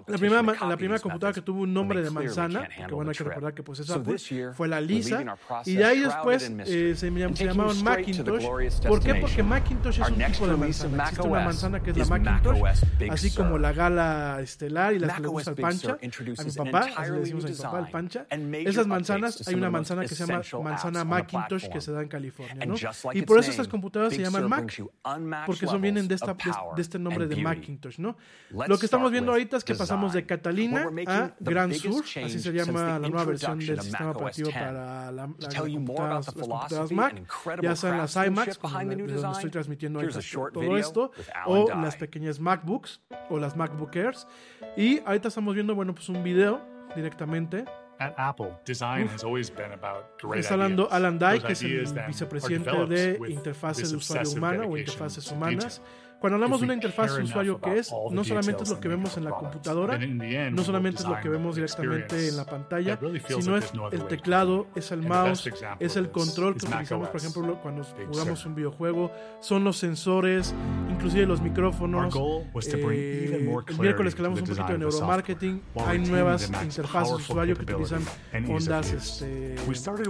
La 0.06 0.18
primera, 0.18 0.42
la 0.42 0.76
primera 0.76 1.00
computadora 1.00 1.32
que 1.32 1.42
tuvo 1.42 1.62
un 1.62 1.72
nombre 1.72 2.02
de 2.02 2.10
manzana, 2.10 2.68
que 2.68 2.94
bueno, 2.94 3.10
hay 3.10 3.16
que 3.16 3.24
recordar 3.24 3.54
que 3.54 3.62
pues 3.62 3.80
es 3.80 3.86
So 3.86 3.94
Apple, 3.94 4.14
this 4.14 4.28
year, 4.30 4.54
fue 4.54 4.68
la 4.68 4.80
Lisa. 4.80 5.24
Y 5.64 5.74
de 5.74 5.84
ahí 5.84 6.00
después 6.00 6.50
eh, 6.66 6.94
se, 6.94 7.10
se 7.34 7.44
llamaban 7.44 7.82
Macintosh. 7.82 8.44
¿Por 8.86 9.02
qué? 9.02 9.14
Porque. 9.14 9.42
Macintosh 9.42 10.00
es 10.00 10.08
un 10.08 10.18
tipo 10.18 10.46
de 10.46 10.56
manzana. 10.56 11.02
Existe 11.04 11.26
una 11.26 11.44
manzana 11.44 11.82
que 11.82 11.90
es 11.90 11.96
la 11.96 12.04
Macintosh, 12.04 12.62
así 13.10 13.30
como 13.30 13.58
la 13.58 13.72
gala 13.72 14.40
estelar 14.40 14.94
y 14.94 14.98
las 14.98 15.14
que 15.16 15.22
le 15.22 15.28
gusta 15.28 15.50
al 15.50 15.56
pancha. 15.56 15.98
A 15.98 16.44
mi 16.44 16.52
papá, 16.52 16.88
así 16.96 17.12
le 17.12 17.20
decimos 17.20 17.44
a 17.44 17.48
mi 17.48 17.54
papá, 17.54 17.78
design 17.78 17.92
pancha. 17.92 18.26
Esas 18.68 18.86
manzanas, 18.86 19.46
hay 19.48 19.54
una 19.54 19.70
manzana 19.70 20.02
que 20.02 20.08
se 20.08 20.26
llama 20.26 20.42
manzana 20.62 21.04
Macintosh 21.04 21.68
que 21.68 21.80
se 21.80 21.92
da 21.92 22.02
en 22.02 22.08
California, 22.08 22.66
¿no? 22.66 22.74
Y 23.12 23.22
por 23.22 23.38
eso 23.38 23.50
estas 23.50 23.68
computadoras 23.68 24.12
se 24.12 24.18
Big 24.18 24.27
llaman 24.30 24.48
Mac, 24.48 25.46
porque 25.46 25.66
son 25.66 25.80
vienen 25.80 26.08
de, 26.08 26.14
esta, 26.14 26.34
de, 26.34 26.52
de 26.76 26.82
este 26.82 26.98
nombre 26.98 27.26
de. 27.26 27.36
Macintosh, 27.36 27.98
¿no? 27.98 28.16
Lo 28.50 28.78
que 28.78 28.86
estamos 28.86 29.10
viendo 29.10 29.32
ahorita 29.32 29.56
es 29.56 29.64
que 29.64 29.74
pasamos 29.74 30.12
de. 30.12 30.26
Catalina 30.26 30.88
a 31.06 31.28
the 31.42 31.50
Gran 31.50 31.70
biggest 31.70 31.94
Sur, 31.94 32.24
así 32.24 32.38
se 32.38 32.52
llama 32.52 32.98
la 32.98 33.08
nueva 33.08 33.24
versión 33.24 33.58
del 33.58 33.80
sistema 33.80 34.10
operativo 34.10 34.48
10. 34.48 34.58
para 34.58 35.12
la, 35.12 35.28
las 35.38 35.54
computadoras, 35.54 36.26
las 36.26 36.34
computadoras 36.34 36.92
Mac, 36.92 37.62
ya 37.62 37.76
sean 37.76 37.98
las 37.98 38.16
iMacs, 38.16 38.60
de 38.60 38.96
donde 38.96 39.32
estoy 39.32 39.50
transmitiendo 39.50 40.00
ahorita 40.00 40.20
todo 40.52 40.60
video 40.60 40.76
esto, 40.76 41.12
o 41.46 41.68
las 41.70 41.96
pequeñas 41.96 42.40
MacBooks 42.40 43.00
o 43.30 43.38
las 43.38 43.56
MacBook 43.56 43.94
Airs. 43.96 44.26
Y 44.76 45.00
ahorita 45.00 45.28
estamos 45.28 45.54
viendo, 45.54 45.74
bueno, 45.74 45.94
pues 45.94 46.08
un 46.08 46.22
video 46.22 46.60
directamente 46.94 47.64
At 48.00 48.14
Apple, 48.16 48.56
design 48.64 49.08
has 49.12 49.24
always 49.24 49.50
been 49.50 49.72
about 49.72 50.20
great 50.20 50.44
Está 50.44 50.54
hablando. 50.54 50.88
Alan 50.90 51.18
Dye, 51.18 51.40
que 51.40 51.52
es 51.52 51.62
el 51.62 51.84
vicepresidente 52.06 52.70
de 52.86 53.18
interfaces 53.28 53.90
de 53.90 53.96
usuario 53.96 54.30
humano 54.30 54.68
o 54.68 54.76
interfaces 54.76 55.30
humanas. 55.32 55.80
detail. 55.80 56.07
Cuando 56.20 56.34
hablamos 56.34 56.60
de 56.60 56.64
una 56.64 56.74
interfaz 56.74 57.16
de 57.16 57.22
usuario 57.22 57.60
que 57.60 57.78
es, 57.78 57.92
no 58.10 58.24
solamente 58.24 58.64
es 58.64 58.70
lo 58.70 58.80
que 58.80 58.88
vemos 58.88 59.16
en 59.16 59.24
la 59.24 59.30
computadora, 59.30 59.98
no 59.98 60.64
solamente 60.64 61.02
es 61.02 61.08
lo 61.08 61.20
que 61.20 61.28
vemos 61.28 61.54
directamente 61.54 62.28
en 62.28 62.36
la 62.36 62.44
pantalla, 62.44 62.98
sino 63.28 63.56
es 63.56 63.72
el 63.92 64.04
teclado, 64.06 64.66
es 64.74 64.90
el 64.90 65.02
mouse, 65.02 65.50
es 65.78 65.96
el 65.96 66.10
control 66.10 66.56
que 66.56 66.66
utilizamos, 66.66 67.08
por 67.08 67.20
ejemplo, 67.20 67.60
cuando 67.62 67.84
jugamos 67.84 68.44
un 68.46 68.54
videojuego, 68.54 69.12
son 69.40 69.64
los 69.64 69.76
sensores, 69.76 70.54
inclusive 70.90 71.26
los 71.26 71.40
micrófonos. 71.40 72.14
Eh, 72.90 73.48
el 73.68 73.78
miércoles 73.78 74.14
que 74.14 74.20
hablamos 74.22 74.40
un 74.40 74.46
poquito 74.46 74.72
de 74.72 74.78
neuromarketing, 74.78 75.62
hay 75.86 75.98
nuevas 75.98 76.50
interfaces 76.62 77.16
de 77.16 77.22
usuario 77.22 77.56
que 77.56 77.62
utilizan 77.62 78.02
ondas 78.48 78.92
este, 78.92 79.56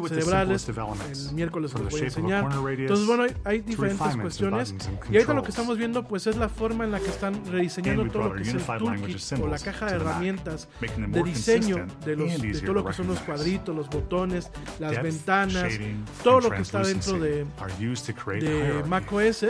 cerebrales. 0.08 0.68
El 0.68 1.34
miércoles 1.34 1.74
les 1.74 1.90
voy 1.90 2.00
a 2.00 2.04
enseñar. 2.04 2.44
Entonces, 2.44 3.06
bueno, 3.06 3.24
hay, 3.24 3.34
hay 3.44 3.60
diferentes 3.60 4.16
cuestiones. 4.16 4.74
Y 5.10 5.16
ahorita 5.16 5.34
lo 5.34 5.42
que 5.42 5.50
estamos 5.50 5.76
viendo 5.76 5.97
pues 6.04 6.26
es 6.26 6.36
la 6.36 6.48
forma 6.48 6.84
en 6.84 6.92
la 6.92 7.00
que 7.00 7.08
están 7.08 7.44
rediseñando 7.46 8.06
todo 8.06 8.28
lo 8.28 8.34
que 8.34 8.42
es 8.42 8.54
el 8.54 8.62
toolkit 8.62 9.32
o 9.40 9.46
la 9.46 9.58
caja 9.58 9.86
de 9.86 9.96
herramientas 9.96 10.68
de 10.80 11.22
diseño 11.22 11.86
de, 12.04 12.16
los, 12.16 12.40
de 12.40 12.60
todo 12.60 12.74
lo 12.74 12.84
que 12.84 12.92
son 12.92 13.08
los 13.08 13.18
cuadritos, 13.20 13.74
los 13.74 13.88
botones, 13.88 14.50
las 14.78 15.02
ventanas, 15.02 15.72
todo 16.22 16.40
lo 16.40 16.50
que 16.50 16.62
está 16.62 16.82
dentro 16.82 17.18
de, 17.18 17.44
de 17.44 18.84
macOS. 18.86 19.46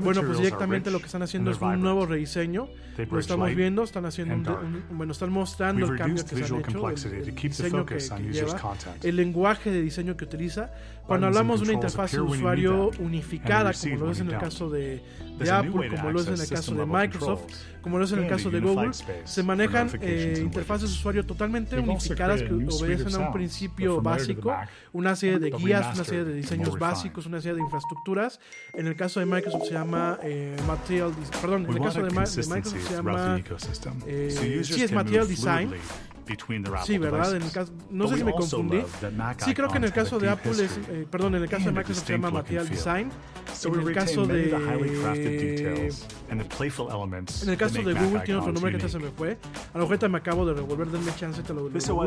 Bueno, 0.00 0.22
pues 0.22 0.38
directamente 0.38 0.90
lo 0.90 0.98
que 0.98 1.06
están 1.06 1.22
haciendo 1.22 1.50
es 1.50 1.60
un 1.60 1.80
nuevo 1.80 2.06
rediseño. 2.06 2.68
Lo 3.10 3.18
estamos 3.18 3.54
viendo, 3.54 3.84
están 3.84 4.04
haciendo, 4.04 4.34
un, 4.34 4.84
un, 4.90 4.98
bueno, 4.98 5.12
están 5.12 5.30
mostrando 5.30 5.86
el 5.86 5.96
cambio 5.96 6.24
que 6.24 6.36
se 6.36 6.44
han 6.44 6.60
hecho, 6.60 6.88
el, 6.90 7.14
el 7.14 7.34
diseño 7.34 7.86
que, 7.86 7.96
que 7.96 8.32
lleva, 8.32 8.60
el 9.02 9.16
lenguaje 9.16 9.70
de 9.70 9.80
diseño 9.80 10.14
que 10.14 10.24
utiliza 10.24 10.70
cuando 11.06 11.26
hablamos 11.26 11.60
de 11.60 11.64
una 11.64 11.74
interfaz 11.74 12.12
de 12.12 12.20
usuario 12.20 12.90
unificada, 12.98 13.72
como 13.72 13.96
lo 13.96 14.12
es 14.12 14.20
en 14.20 14.30
el 14.30 14.38
caso 14.38 14.70
de, 14.70 15.02
Apple, 15.50 15.90
como 15.90 16.10
lo 16.10 16.20
es 16.20 16.28
en 16.28 16.40
el 16.40 16.48
caso 16.48 16.74
de 16.74 16.86
Microsoft, 16.86 17.42
como 17.82 17.98
lo 17.98 18.04
es 18.04 18.12
en 18.12 18.20
el 18.20 18.28
caso 18.28 18.50
de 18.50 18.60
Google, 18.60 18.90
se 19.24 19.42
manejan 19.42 19.90
eh, 20.00 20.40
interfaces 20.42 20.90
de 20.90 20.96
usuario 20.96 21.26
totalmente 21.26 21.78
unificadas 21.78 22.42
que 22.42 22.52
obedecen 22.52 23.14
a 23.14 23.26
un 23.26 23.32
principio 23.32 24.00
básico, 24.00 24.54
una 24.92 25.16
serie 25.16 25.38
de 25.38 25.50
guías, 25.50 25.94
una 25.94 26.04
serie 26.04 26.24
de 26.24 26.34
diseños 26.34 26.78
básicos, 26.78 27.26
una 27.26 27.40
serie 27.40 27.56
de 27.56 27.62
infraestructuras. 27.62 28.40
En 28.74 28.86
el 28.86 28.96
caso 28.96 29.20
de 29.20 29.26
Microsoft 29.26 29.64
se 29.64 29.72
llama 29.72 30.18
eh, 30.22 30.56
Material, 30.66 31.12
perdón, 31.40 31.66
en 31.66 31.72
el 31.72 31.82
caso 31.82 32.02
de, 32.02 32.10
Microsoft 32.10 32.88
se 32.88 32.94
llama 32.94 33.42
eh, 34.06 34.62
sí 34.62 34.82
es 34.82 34.92
Material 34.92 35.26
Design. 35.26 35.72
Sí, 36.84 36.98
¿verdad? 36.98 37.36
En 37.36 37.42
el 37.42 37.50
caso, 37.50 37.72
no 37.90 38.08
sé 38.08 38.16
si 38.16 38.24
me 38.24 38.32
confundí. 38.32 38.82
Sí, 39.38 39.54
creo 39.54 39.68
que 39.68 39.78
en 39.78 39.84
el 39.84 39.92
caso 39.92 40.18
de 40.18 40.28
Apple 40.28 40.52
es, 40.52 40.78
eh, 40.88 41.06
perdón, 41.10 41.34
en 41.34 41.42
el 41.42 41.48
caso 41.48 41.66
de 41.66 41.72
Microsoft 41.72 42.06
se 42.06 42.12
llama 42.12 42.30
Material 42.30 42.68
Design. 42.68 43.10
En 43.64 43.80
el 43.80 43.94
caso 43.94 44.26
de, 44.26 44.50
en 44.50 46.40
el 47.48 47.56
caso 47.56 47.82
de 47.82 47.94
Google 47.94 48.20
tiene 48.20 48.40
otro 48.40 48.52
nombre 48.52 48.78
que 48.78 48.88
se 48.88 48.98
me 48.98 49.10
fue. 49.10 49.38
A 49.74 49.78
lo 49.78 49.88
mejor 49.88 50.08
me 50.08 50.18
acabo 50.18 50.46
de 50.46 50.54
revolver, 50.54 50.88
denme 50.88 51.14
chance, 51.16 51.42
te 51.42 51.52
lo, 51.52 51.68
lo 51.68 51.70
busco. 51.70 52.04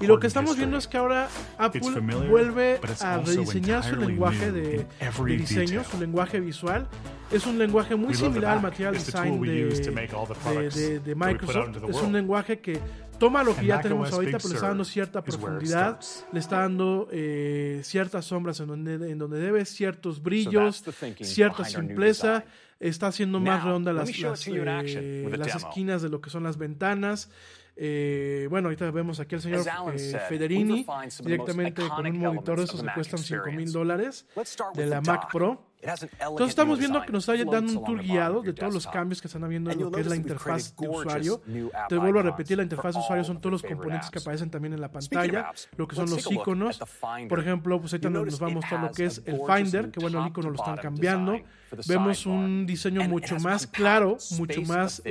Y 0.00 0.06
lo 0.06 0.18
que 0.18 0.26
estamos 0.26 0.56
viendo 0.56 0.76
es 0.76 0.86
que 0.86 0.96
ahora 0.96 1.28
Apple 1.58 1.80
vuelve 2.28 2.80
a 3.00 3.18
rediseñar 3.18 3.84
su 3.84 3.96
lenguaje 3.96 4.52
de, 4.52 4.86
de 4.88 5.36
diseño, 5.36 5.84
su 5.84 5.98
lenguaje 5.98 6.40
visual 6.40 6.88
es 7.30 7.46
un 7.46 7.58
lenguaje 7.58 7.96
muy 7.96 8.14
similar 8.14 8.56
al 8.56 8.62
Material 8.62 8.94
Design 8.94 9.40
de, 9.40 9.64
de, 9.64 10.70
de, 10.70 11.00
de, 11.00 11.14
Microsoft. 11.14 11.76
Es 11.88 11.96
un 11.96 12.12
lenguaje 12.12 12.60
que 12.60 12.80
toma 13.18 13.42
lo 13.42 13.56
que 13.56 13.66
ya 13.66 13.80
tenemos 13.80 14.12
ahorita, 14.12 14.38
pero 14.38 14.48
le 14.50 14.54
está 14.54 14.68
dando 14.68 14.84
cierta 14.84 15.22
profundidad, 15.22 16.00
le 16.32 16.40
está 16.40 16.60
dando 16.60 17.08
eh, 17.10 17.80
ciertas 17.82 18.24
sombras 18.24 18.60
en 18.60 18.68
donde, 18.68 18.94
en 18.94 19.18
donde 19.18 19.38
debe, 19.38 19.64
ciertos 19.64 20.22
brillos, 20.22 20.84
cierta 21.20 21.64
simpleza, 21.64 22.44
está 22.80 23.08
haciendo 23.08 23.40
más 23.40 23.64
redonda 23.64 23.92
las, 23.92 24.16
las 24.18 24.46
eh, 24.48 25.30
esquinas 25.54 26.02
de 26.02 26.08
lo 26.08 26.20
que 26.20 26.30
son 26.30 26.44
las 26.44 26.58
ventanas. 26.58 27.30
Eh, 27.78 28.46
bueno, 28.48 28.68
ahorita 28.68 28.90
vemos 28.90 29.20
aquí 29.20 29.34
al 29.34 29.42
señor 29.42 29.66
eh, 29.92 30.18
Federini 30.30 30.86
directamente 31.22 31.86
con 31.86 32.06
un 32.06 32.18
monitor 32.18 32.58
de 32.58 32.64
esos 32.64 32.82
cuestan 32.94 33.18
5 33.18 33.52
mil 33.52 33.70
dólares 33.70 34.26
de 34.74 34.86
la 34.86 35.02
Mac 35.02 35.30
Pro. 35.30 35.62
Entonces 35.82 36.48
estamos 36.48 36.78
viendo 36.78 37.02
que 37.02 37.12
nos 37.12 37.28
está 37.28 37.44
dando 37.44 37.78
un 37.78 37.84
tour 37.84 38.02
guiado 38.02 38.42
de 38.42 38.54
todos 38.54 38.72
los 38.72 38.86
cambios 38.86 39.20
que 39.20 39.28
están 39.28 39.44
habiendo 39.44 39.70
en 39.70 39.78
lo 39.78 39.90
que 39.90 40.00
es 40.00 40.06
la 40.06 40.16
interfaz 40.16 40.74
de 40.74 40.88
usuario. 40.88 41.42
Te 41.88 41.96
vuelvo 41.96 42.20
a 42.20 42.22
repetir, 42.22 42.56
la 42.56 42.62
interfaz 42.62 42.94
de 42.94 43.00
usuario 43.00 43.24
son 43.24 43.40
todos 43.40 43.52
los 43.52 43.62
componentes 43.62 44.10
que 44.10 44.18
aparecen 44.18 44.50
también 44.50 44.72
en 44.72 44.80
la 44.80 44.90
pantalla, 44.90 45.52
lo 45.76 45.86
que 45.86 45.96
son 45.96 46.08
los 46.08 46.30
iconos. 46.32 46.80
Por 47.28 47.40
ejemplo, 47.40 47.78
pues 47.78 47.92
ahorita 47.92 48.10
nos 48.10 48.42
va 48.42 48.46
a 48.46 48.50
mostrar 48.50 48.82
lo 48.82 48.90
que 48.90 49.04
es 49.04 49.22
el 49.26 49.40
Finder, 49.46 49.90
que 49.90 50.00
bueno, 50.00 50.22
el 50.22 50.28
icono 50.28 50.50
lo 50.50 50.56
están 50.56 50.76
cambiando. 50.76 51.38
Vemos 51.86 52.24
un 52.24 52.64
diseño 52.64 53.06
mucho 53.06 53.38
más 53.38 53.66
claro, 53.66 54.16
mucho 54.38 54.62
más 54.62 55.02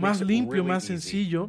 más 0.00 0.20
limpio, 0.20 0.64
más 0.64 0.84
sencillo 0.84 1.46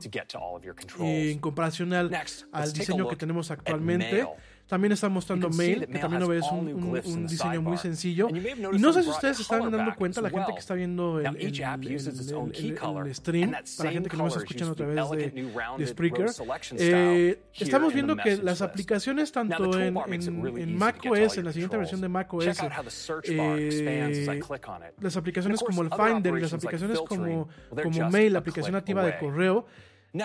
en 0.99 1.39
comparación 1.39 1.93
al, 1.93 2.11
al 2.51 2.73
diseño 2.73 3.07
que 3.07 3.15
tenemos 3.15 3.51
actualmente. 3.51 4.27
También 4.71 4.93
está 4.93 5.09
mostrando 5.09 5.49
Mail, 5.49 5.85
que 5.85 5.99
también 5.99 6.25
ves 6.29 6.45
un, 6.49 6.69
un, 6.69 7.01
un, 7.05 7.27
diseño 7.27 7.61
muy 7.61 7.77
sencillo. 7.77 8.29
Y 8.29 8.79
no 8.79 8.93
sé 8.93 9.03
si 9.03 9.09
ustedes 9.09 9.41
están 9.41 9.69
dando 9.69 9.93
cuenta, 9.97 10.21
la 10.21 10.29
gente 10.29 10.53
que 10.53 10.59
está 10.59 10.75
viendo 10.75 11.19
el, 11.19 11.25
el, 11.25 11.35
el, 11.35 13.05
el 13.05 13.13
stream, 13.13 13.51
para 13.51 13.89
la 13.89 13.91
gente 13.91 14.09
que 14.09 14.15
no 14.15 14.23
nos 14.23 14.37
escuchan 14.37 14.69
a 14.69 14.73
través 14.73 15.09
de, 15.09 15.51
de 15.77 15.87
Spreaker, 15.87 16.29
eh, 16.77 17.41
estamos 17.53 17.93
viendo 17.93 18.15
que 18.15 18.37
las 18.37 18.61
aplicaciones 18.61 19.33
tanto 19.33 19.77
en, 19.77 19.97
en, 20.07 20.57
en 20.57 20.77
macOS, 20.77 21.37
en 21.37 21.43
la 21.43 21.51
siguiente 21.51 21.75
versión 21.75 21.99
de 21.99 22.07
macOS, 22.07 22.45
eh, 23.25 24.39
las 25.01 25.17
aplicaciones 25.17 25.61
como 25.61 25.81
el 25.81 25.89
Finder 25.89 26.37
y 26.37 26.39
las 26.39 26.53
aplicaciones 26.53 26.97
como, 27.01 27.49
como 27.83 28.09
Mail, 28.09 28.31
la 28.31 28.39
aplicación 28.39 28.71
nativa 28.71 29.03
de 29.03 29.17
correo, 29.17 29.65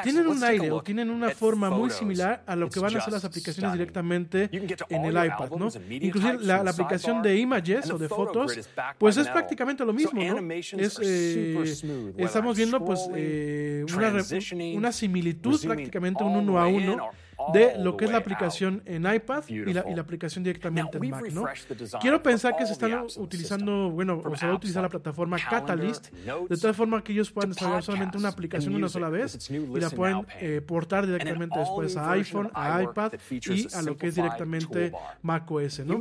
tienen 0.03 0.27
un 0.27 0.43
aire 0.43 0.71
o 0.71 0.83
tienen 0.83 1.11
una 1.11 1.31
forma 1.31 1.71
muy 1.71 1.91
similar 1.91 2.43
a 2.47 2.57
lo 2.57 2.69
que 2.69 2.81
van 2.81 2.95
a 2.95 2.99
hacer 2.99 3.13
las 3.13 3.25
aplicaciones 3.25 3.73
directamente 3.73 4.49
en 4.89 5.05
el 5.05 5.13
iPad, 5.13 5.51
¿no? 5.51 5.69
Inclusive 5.91 6.39
la, 6.41 6.71
aplicación 6.71 7.23
de 7.23 7.39
Images 7.39 7.91
o 7.91 7.99
de 7.99 8.09
fotos, 8.09 8.59
pues 8.99 9.17
es 9.17 9.29
prácticamente 9.29 9.85
lo 9.85 9.93
mismo, 9.93 10.23
¿no? 10.23 10.53
Es, 10.53 10.99
eh, 11.03 12.13
estamos 12.19 12.57
viendo 12.57 12.85
pues 12.85 13.09
eh, 13.15 13.85
una, 13.95 14.13
una 14.77 14.93
similitud 14.93 15.61
prácticamente 15.63 16.25
un 16.25 16.37
uno 16.37 16.59
a 16.59 16.67
uno 16.67 17.11
de 17.53 17.79
lo 17.79 17.97
que 17.97 18.07
es 18.07 18.11
la 18.11 18.19
aplicación 18.19 18.83
en 18.85 19.13
iPad 19.13 19.45
y 19.49 19.73
la, 19.73 19.85
y 19.89 19.95
la 19.95 20.03
aplicación 20.03 20.45
directamente 20.45 20.99
en 20.99 21.11
Mac. 21.11 21.31
¿no? 21.31 21.47
Quiero 22.01 22.23
pensar 22.23 22.57
que 22.57 22.67
se 22.67 22.73
están 22.73 23.07
utilizando, 23.17 23.91
bueno, 23.91 24.23
o 24.25 24.37
se 24.37 24.47
va 24.47 24.53
a 24.53 24.57
utilizar 24.57 24.83
la 24.83 24.89
plataforma 24.89 25.39
Catalyst, 25.39 26.13
de 26.13 26.57
tal 26.57 26.75
forma 26.75 27.03
que 27.03 27.13
ellos 27.13 27.31
puedan 27.31 27.51
desarrollar 27.51 27.83
solamente 27.83 28.19
una 28.19 28.29
aplicación 28.29 28.75
una 28.75 28.89
sola 28.89 29.09
vez 29.09 29.51
y 29.51 29.81
la 29.81 29.91
pueden 29.91 30.27
eh, 30.41 30.61
portar 30.61 31.07
directamente 31.07 31.59
después 31.59 31.97
a 31.97 32.13
iPhone, 32.13 32.51
a 32.55 32.83
iPad 32.83 33.13
y 33.31 33.75
a 33.75 33.83
lo 33.83 33.97
que 33.97 34.09
es 34.09 34.15
directamente 34.15 34.93
macOS. 35.23 35.81
¿no? 35.81 35.99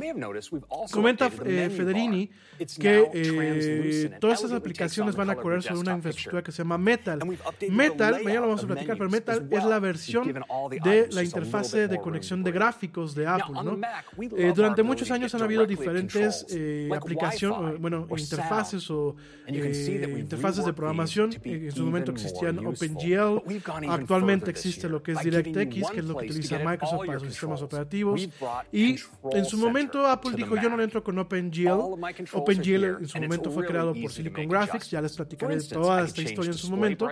Comenta 0.90 1.30
eh, 1.44 1.70
Federini 1.74 2.30
que 2.78 3.10
eh, 3.12 4.16
todas 4.20 4.40
esas 4.40 4.52
aplicaciones 4.52 5.14
van 5.16 5.30
a 5.30 5.36
correr 5.36 5.62
sobre 5.62 5.80
una 5.80 5.94
infraestructura 5.94 6.42
que 6.42 6.52
se 6.52 6.58
llama 6.58 6.78
Metal. 6.78 7.20
Metal, 7.70 8.22
mañana 8.22 8.40
lo 8.40 8.48
vamos 8.48 8.64
a 8.64 8.66
platicar, 8.66 8.96
pero 8.96 9.10
Metal 9.10 9.48
es 9.50 9.64
la 9.64 9.78
versión 9.78 10.32
de 10.82 11.08
la 11.10 11.22
interfaces 11.36 11.90
de 11.90 11.98
conexión 11.98 12.42
de 12.42 12.52
gráficos 12.52 13.14
de 13.14 13.26
Apple. 13.26 13.54
¿no? 13.62 13.78
Eh, 14.36 14.52
durante 14.54 14.82
muchos 14.82 15.10
años 15.10 15.34
han 15.34 15.42
habido 15.42 15.66
diferentes 15.66 16.46
eh, 16.50 16.88
aplicaciones, 16.94 17.74
eh, 17.74 17.76
bueno, 17.78 18.06
interfaces 18.16 18.90
o 18.90 19.16
interfaces 19.48 20.64
de 20.64 20.72
programación. 20.72 21.30
En 21.44 21.72
su 21.72 21.84
momento 21.84 22.12
existían 22.12 22.66
OpenGL, 22.66 23.42
actualmente 23.88 24.50
existe 24.50 24.88
lo 24.88 25.02
que 25.02 25.12
es 25.12 25.20
DirectX, 25.20 25.90
que 25.90 26.00
es 26.00 26.04
lo 26.04 26.16
que 26.16 26.26
utiliza 26.26 26.58
Microsoft 26.58 27.06
para 27.06 27.18
sus 27.18 27.28
sistemas 27.28 27.62
operativos. 27.62 28.28
Y 28.72 28.96
en 29.32 29.44
su 29.44 29.58
momento 29.58 30.06
Apple 30.06 30.32
dijo, 30.36 30.56
yo 30.56 30.68
no 30.70 30.80
entro 30.82 31.02
con 31.02 31.18
OpenGL. 31.18 31.96
OpenGL 32.32 32.84
en 33.00 33.08
su 33.08 33.20
momento 33.20 33.50
fue 33.50 33.66
creado 33.66 33.94
por 33.94 34.10
Silicon 34.10 34.48
Graphics, 34.48 34.90
ya 34.90 35.00
les 35.00 35.14
platicaré 35.16 35.60
toda 35.62 36.04
esta 36.04 36.22
historia 36.22 36.50
en 36.50 36.58
su 36.58 36.70
momento. 36.70 37.08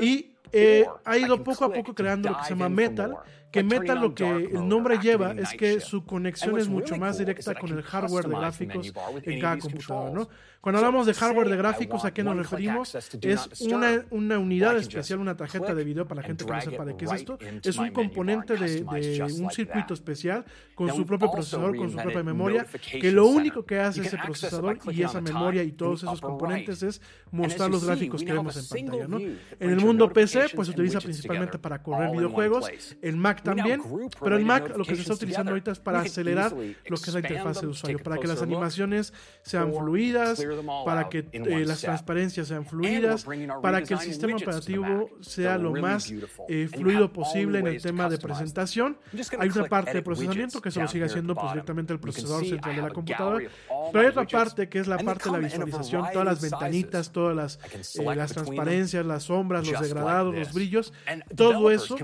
Y 0.00 0.34
eh, 0.52 0.86
ha 1.04 1.16
ido 1.16 1.42
poco 1.42 1.64
a 1.64 1.72
poco 1.72 1.94
creando 1.94 2.28
lo 2.28 2.38
que 2.38 2.44
se 2.44 2.50
llama 2.50 2.68
Metal, 2.68 3.16
que 3.50 3.62
Metal 3.62 4.00
lo 4.00 4.14
que 4.14 4.28
el 4.28 4.68
nombre 4.68 4.98
lleva 4.98 5.32
es 5.32 5.50
que 5.54 5.80
su 5.80 6.04
conexión 6.04 6.58
es 6.58 6.68
mucho 6.68 6.96
más 6.96 7.18
directa 7.18 7.54
con 7.54 7.70
el 7.70 7.82
hardware 7.82 8.28
de 8.28 8.36
gráficos 8.36 8.92
en 9.22 9.40
cada 9.40 9.58
computadora, 9.58 10.10
¿no? 10.10 10.28
Cuando 10.60 10.78
hablamos 10.78 11.06
de 11.06 11.14
hardware 11.14 11.48
de 11.48 11.56
gráficos, 11.56 12.04
¿a 12.04 12.12
qué 12.12 12.22
nos 12.22 12.36
referimos? 12.36 12.94
Es 12.94 13.60
una, 13.62 14.04
una 14.10 14.38
unidad 14.38 14.76
especial, 14.76 15.18
una 15.18 15.34
tarjeta 15.34 15.74
de 15.74 15.84
video 15.84 16.06
para 16.06 16.20
la 16.20 16.26
gente 16.26 16.44
que 16.44 16.52
no 16.52 16.60
sepa 16.60 16.84
de 16.84 16.96
qué 16.96 17.06
es 17.06 17.12
esto. 17.12 17.38
Es 17.62 17.78
un 17.78 17.90
componente 17.90 18.56
de, 18.56 18.82
de 18.82 19.22
un 19.40 19.50
circuito 19.50 19.94
especial 19.94 20.44
con 20.74 20.94
su 20.94 21.06
propio 21.06 21.30
procesador, 21.30 21.76
con 21.76 21.90
su 21.90 21.96
propia 21.96 22.22
memoria, 22.22 22.66
que 22.90 23.10
lo 23.10 23.26
único 23.26 23.64
que 23.64 23.80
hace 23.80 24.02
ese 24.02 24.18
procesador 24.18 24.78
y 24.90 25.02
esa 25.02 25.20
memoria 25.20 25.62
y 25.62 25.72
todos 25.72 26.02
esos 26.02 26.20
componentes 26.20 26.82
es 26.82 27.00
mostrar 27.30 27.70
los 27.70 27.84
gráficos 27.84 28.22
que 28.22 28.32
vemos 28.32 28.56
en 28.56 28.84
pantalla, 28.86 29.08
¿no? 29.08 29.18
En 29.18 29.70
el 29.70 29.76
mundo 29.80 30.12
PC, 30.12 30.50
pues 30.54 30.68
se 30.68 30.72
utiliza 30.72 31.00
principalmente 31.00 31.58
para 31.58 31.82
correr 31.82 32.10
videojuegos, 32.10 32.70
el 33.00 33.16
Mac 33.16 33.39
también, 33.42 33.82
pero 34.22 34.36
el 34.36 34.44
Mac 34.44 34.76
lo 34.76 34.84
que 34.84 34.94
se 34.94 35.02
está 35.02 35.14
utilizando 35.14 35.52
ahorita 35.52 35.72
es 35.72 35.78
para 35.78 36.00
acelerar 36.00 36.52
lo 36.52 36.96
que 36.96 37.10
es 37.10 37.14
la 37.14 37.20
interfaz 37.20 37.60
de 37.60 37.66
usuario, 37.66 37.98
para 37.98 38.18
que 38.18 38.26
las 38.26 38.42
animaciones 38.42 39.12
sean 39.42 39.72
fluidas, 39.72 40.44
para 40.84 41.08
que 41.08 41.26
eh, 41.32 41.64
las 41.66 41.80
transparencias 41.80 42.48
sean 42.48 42.64
fluidas, 42.64 43.26
para 43.62 43.82
que 43.82 43.94
el 43.94 44.00
sistema 44.00 44.36
operativo 44.36 45.10
sea 45.20 45.58
lo 45.58 45.72
más 45.72 46.12
eh, 46.48 46.68
fluido 46.70 47.12
posible 47.12 47.60
en 47.60 47.66
el 47.66 47.82
tema 47.82 48.08
de 48.08 48.18
presentación. 48.18 48.98
Hay 49.38 49.48
una 49.48 49.64
parte 49.64 49.92
de 49.94 50.02
procesamiento 50.02 50.60
que 50.60 50.70
se 50.70 50.80
lo 50.80 50.88
sigue 50.88 51.04
haciendo 51.04 51.34
pues, 51.34 51.52
directamente 51.52 51.92
el 51.92 52.00
procesador 52.00 52.44
central 52.44 52.76
de 52.76 52.82
la 52.82 52.90
computadora, 52.90 53.48
pero 53.92 54.02
hay 54.02 54.06
otra 54.08 54.26
parte 54.26 54.68
que 54.68 54.78
es 54.78 54.86
la 54.86 54.98
parte 54.98 55.24
de 55.24 55.32
la 55.32 55.38
visualización, 55.38 56.06
todas 56.12 56.26
las 56.26 56.40
ventanitas, 56.40 57.12
todas 57.12 57.36
las, 57.36 57.58
eh, 57.98 58.16
las 58.16 58.32
transparencias, 58.32 59.04
las 59.06 59.24
sombras, 59.24 59.66
los 59.66 59.80
degradados, 59.80 60.34
los 60.34 60.52
brillos, 60.52 60.92
todo 61.36 61.70
eso, 61.70 61.96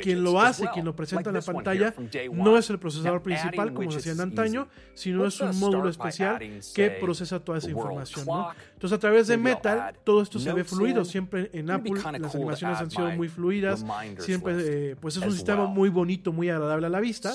quien 0.00 0.24
lo 0.24 0.39
hace, 0.40 0.68
quien 0.72 0.84
lo 0.84 0.94
presenta 0.94 1.30
en 1.30 1.36
la 1.36 1.42
pantalla, 1.42 1.94
no 2.32 2.58
es 2.58 2.70
el 2.70 2.78
procesador 2.78 3.22
principal 3.22 3.72
como 3.72 3.90
se 3.90 3.98
hacía 3.98 4.12
en 4.12 4.20
antaño, 4.20 4.68
sino 4.94 5.26
es 5.26 5.40
un 5.40 5.58
módulo 5.58 5.88
especial 5.88 6.40
que 6.74 6.90
procesa 6.90 7.40
toda 7.40 7.58
esa 7.58 7.70
información. 7.70 8.26
¿no? 8.26 8.50
Entonces, 8.80 8.96
a 8.96 8.98
través 8.98 9.26
de 9.26 9.36
Metal, 9.36 9.94
todo 10.04 10.22
esto 10.22 10.38
se 10.38 10.50
ve 10.54 10.64
fluido. 10.64 11.04
Siempre 11.04 11.50
en 11.52 11.70
Apple 11.70 12.00
las 12.18 12.34
animaciones 12.34 12.80
han 12.80 12.90
sido 12.90 13.10
muy 13.10 13.28
fluidas. 13.28 13.84
Siempre, 14.20 14.54
eh, 14.58 14.96
pues 14.98 15.18
es 15.18 15.22
un 15.22 15.32
sistema 15.32 15.66
muy 15.66 15.90
bonito, 15.90 16.32
muy 16.32 16.48
agradable 16.48 16.86
a 16.86 16.88
la 16.88 16.98
vista. 16.98 17.34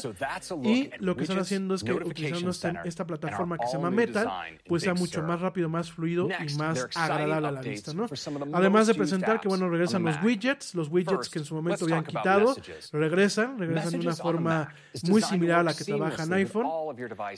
Y 0.64 0.90
lo 0.98 1.16
que 1.16 1.22
están 1.22 1.38
haciendo 1.38 1.76
es 1.76 1.84
que 1.84 1.94
utilizando 1.94 2.50
esta, 2.50 2.82
esta 2.84 3.06
plataforma 3.06 3.60
que 3.60 3.68
se 3.68 3.74
llama 3.74 3.92
Metal, 3.92 4.28
pues 4.68 4.82
sea 4.82 4.96
mucho 4.96 5.22
más 5.22 5.40
rápido, 5.40 5.70
más 5.70 5.92
fluido 5.92 6.28
y 6.30 6.56
más 6.56 6.88
agradable 6.96 7.48
a 7.48 7.52
la 7.52 7.62
vista. 7.62 7.94
¿no? 7.94 8.08
Además 8.54 8.88
de 8.88 8.96
presentar 8.96 9.40
que, 9.40 9.48
bueno, 9.48 9.70
regresan 9.70 10.04
los 10.04 10.16
widgets, 10.24 10.74
los 10.74 10.90
widgets 10.90 11.30
que 11.30 11.38
en 11.38 11.46
su 11.46 11.54
momento 11.54 11.86
habían 11.86 12.06
quitado, 12.06 12.56
regresan, 12.92 13.60
regresan 13.60 13.92
de 13.92 14.00
una 14.00 14.16
forma 14.16 14.74
muy 15.04 15.22
similar 15.22 15.60
a 15.60 15.64
la 15.64 15.76
que 15.76 15.84
trabaja 15.84 16.24
en 16.24 16.34
iPhone 16.34 16.66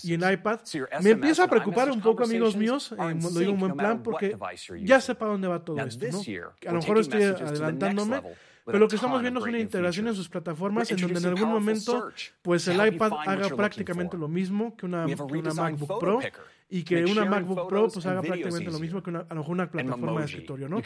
y 0.01 0.13
en 0.13 0.31
iPad. 0.31 0.61
Me 1.01 1.09
empieza 1.09 1.43
a 1.43 1.47
preocupar 1.49 1.91
un 1.91 1.99
poco, 1.99 2.23
amigos 2.23 2.55
míos, 2.55 2.93
eh, 2.97 3.19
lo 3.21 3.39
digo 3.39 3.51
en 3.51 3.59
buen 3.59 3.75
plan, 3.75 3.96
porque 4.03 4.37
ya 4.81 5.01
sé 5.01 5.15
para 5.15 5.31
dónde 5.31 5.47
va 5.47 5.63
todo 5.63 5.77
esto. 5.79 6.05
¿no? 6.11 6.21
A 6.69 6.71
lo 6.71 6.79
mejor 6.79 6.97
estoy 6.99 7.23
adelantándome, 7.23 8.21
pero 8.65 8.79
lo 8.79 8.87
que 8.87 8.95
estamos 8.95 9.21
viendo 9.21 9.39
es 9.39 9.45
una 9.45 9.59
integración 9.59 10.07
en 10.07 10.15
sus 10.15 10.29
plataformas 10.29 10.91
en 10.91 10.97
donde 10.97 11.19
en 11.19 11.25
algún 11.25 11.49
momento 11.49 12.11
pues 12.41 12.67
el 12.67 12.85
iPad 12.85 13.11
haga 13.25 13.49
prácticamente 13.55 14.17
lo 14.17 14.27
mismo 14.27 14.75
que 14.75 14.85
una, 14.85 15.05
que 15.05 15.13
una 15.21 15.53
MacBook 15.53 15.99
Pro 15.99 16.19
y 16.69 16.83
que 16.83 17.05
una 17.05 17.23
MacBook 17.25 17.69
Pro 17.69 17.87
pues 17.87 18.05
haga 18.05 18.21
prácticamente 18.21 18.69
lo 18.71 18.79
mismo 18.79 19.01
que 19.01 19.09
una, 19.09 19.19
a 19.19 19.33
lo 19.33 19.39
mejor 19.41 19.53
una 19.53 19.71
plataforma 19.71 20.19
de 20.19 20.25
escritorio, 20.25 20.67
¿no? 20.67 20.81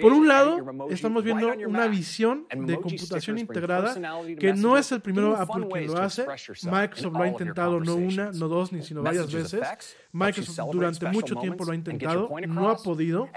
Por 0.00 0.12
un 0.12 0.26
lado, 0.26 0.58
estamos 0.88 1.24
viendo 1.24 1.52
una 1.66 1.86
visión 1.88 2.46
de 2.54 2.80
computación 2.80 3.38
integrada 3.38 3.94
que 4.38 4.54
no 4.54 4.78
es 4.78 4.92
el 4.92 5.00
primero 5.00 5.36
Apple 5.36 5.66
quien 5.70 5.86
lo 5.88 5.98
hace. 5.98 6.26
Microsoft 6.62 7.12
lo 7.12 7.22
ha 7.22 7.28
intentado 7.28 7.80
no 7.80 7.96
una, 7.96 8.32
no 8.32 8.48
dos, 8.48 8.72
ni 8.72 8.82
sino 8.82 9.02
varias 9.02 9.30
veces. 9.32 9.60
Microsoft 10.12 10.70
durante 10.72 11.06
mucho 11.10 11.36
tiempo 11.36 11.64
lo 11.64 11.72
ha 11.72 11.74
intentado, 11.74 12.30
no 12.46 12.70
ha 12.70 12.76
podido. 12.76 13.28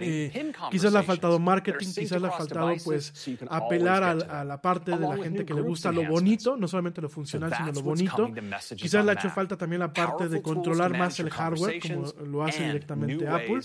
Eh, 0.00 0.52
quizás 0.70 0.92
le 0.92 0.98
ha 1.00 1.02
faltado 1.02 1.40
marketing, 1.40 1.88
quizás 1.94 2.22
le 2.22 2.28
ha 2.28 2.32
faltado 2.32 2.72
pues 2.84 3.12
apelar 3.48 4.02
a, 4.04 4.10
a 4.40 4.44
la 4.44 4.60
parte 4.60 4.92
de 4.92 5.00
la 5.00 5.16
gente 5.16 5.44
que 5.44 5.54
le 5.54 5.62
gusta 5.62 5.90
lo 5.90 6.04
bonito, 6.04 6.56
no 6.56 6.68
solamente 6.68 7.00
lo 7.00 7.08
funcional, 7.08 7.52
sino 7.56 7.72
lo 7.72 7.82
bonito. 7.82 8.30
Quizás 8.76 9.04
le 9.04 9.10
ha 9.10 9.14
hecho 9.14 9.30
falta 9.30 9.56
también 9.56 9.80
la 9.80 9.92
parte 9.92 10.28
de 10.28 10.40
controlar 10.40 10.96
más 10.96 11.07
el 11.18 11.30
hardware, 11.30 11.80
como 11.80 12.12
lo 12.24 12.44
hace 12.44 12.64
directamente 12.64 13.26
Apple. 13.26 13.60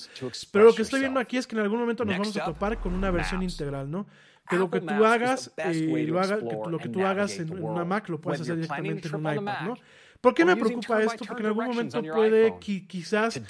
Pero 0.52 0.65
lo 0.65 0.76
que 0.76 0.82
estoy 0.82 1.02
viendo 1.02 1.20
aquí 1.20 1.38
es 1.38 1.48
que 1.48 1.56
en 1.56 1.61
algún 1.61 1.80
momento 1.80 2.06
nos 2.06 2.18
vamos 2.18 2.38
a 2.38 2.45
topar 2.45 2.80
con 2.80 2.94
una 2.94 3.11
versión 3.11 3.44
integral, 3.44 3.90
¿no? 3.90 4.06
Que 4.49 4.57
lo 4.57 4.70
que 4.70 4.82
tú 4.82 5.06
hagas, 5.06 5.53
eh, 5.57 6.06
lo, 6.06 6.20
haga, 6.20 6.38
que 6.38 6.70
lo 6.70 6.78
que 6.78 6.90
tú 6.90 7.06
hagas 7.06 7.40
en 7.40 7.64
una 7.64 7.86
Mac 7.86 8.10
lo 8.10 8.20
puedes 8.20 8.41
hacer 8.41 8.56
directamente 8.56 9.07
en 9.07 9.15
un 9.15 9.22
iPad, 9.22 9.61
¿no? 9.65 9.76
¿Por 10.23 10.33
qué 10.33 10.45
me 10.45 10.55
preocupa 10.55 11.03
esto? 11.03 11.25
Porque 11.25 11.41
en 11.41 11.47
algún 11.47 11.65
momento 11.65 12.01
puede 12.01 12.57
qui 12.57 12.87
quizás 12.87 13.41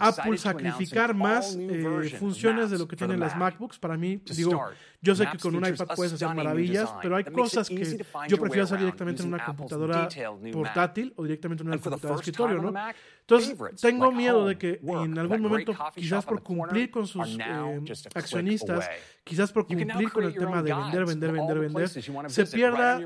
Apple 0.00 0.38
sacrificar 0.38 1.12
más 1.12 1.54
eh, 1.54 2.16
funciones 2.18 2.70
de 2.70 2.78
lo 2.78 2.88
que 2.88 2.96
tienen 2.96 3.20
las 3.20 3.36
MacBooks. 3.36 3.78
Para 3.78 3.98
mí, 3.98 4.18
digo, 4.34 4.58
yo 5.02 5.14
sé 5.14 5.26
que 5.30 5.36
con 5.36 5.54
un 5.54 5.66
iPad 5.66 5.86
puedes 5.94 6.14
hacer 6.14 6.34
maravillas, 6.34 6.94
pero 7.02 7.16
hay 7.16 7.24
cosas 7.24 7.68
que 7.68 8.06
yo 8.26 8.38
prefiero 8.38 8.64
hacer 8.64 8.78
directamente 8.78 9.22
en 9.22 9.28
una 9.28 9.44
computadora 9.44 10.08
portátil 10.50 11.12
o 11.16 11.24
directamente 11.24 11.62
en 11.62 11.68
una 11.68 11.78
computadora 11.78 12.14
de 12.14 12.20
escritorio, 12.22 12.62
¿no? 12.62 12.72
Entonces, 13.20 13.54
tengo 13.82 14.10
miedo 14.10 14.46
de 14.46 14.56
que 14.56 14.80
en 14.82 15.18
algún 15.18 15.42
momento, 15.42 15.76
quizás 15.94 16.24
por 16.24 16.42
cumplir 16.42 16.90
con 16.90 17.06
sus 17.06 17.38
eh, 17.38 17.82
accionistas, 18.14 18.88
quizás 19.22 19.52
por 19.52 19.66
cumplir 19.66 20.10
con 20.10 20.24
el 20.24 20.34
tema 20.34 20.62
de 20.62 20.72
vender, 20.72 21.04
vender, 21.04 21.32
vender, 21.32 21.58
vender, 21.58 21.88
se 22.30 22.46
pierda 22.46 22.98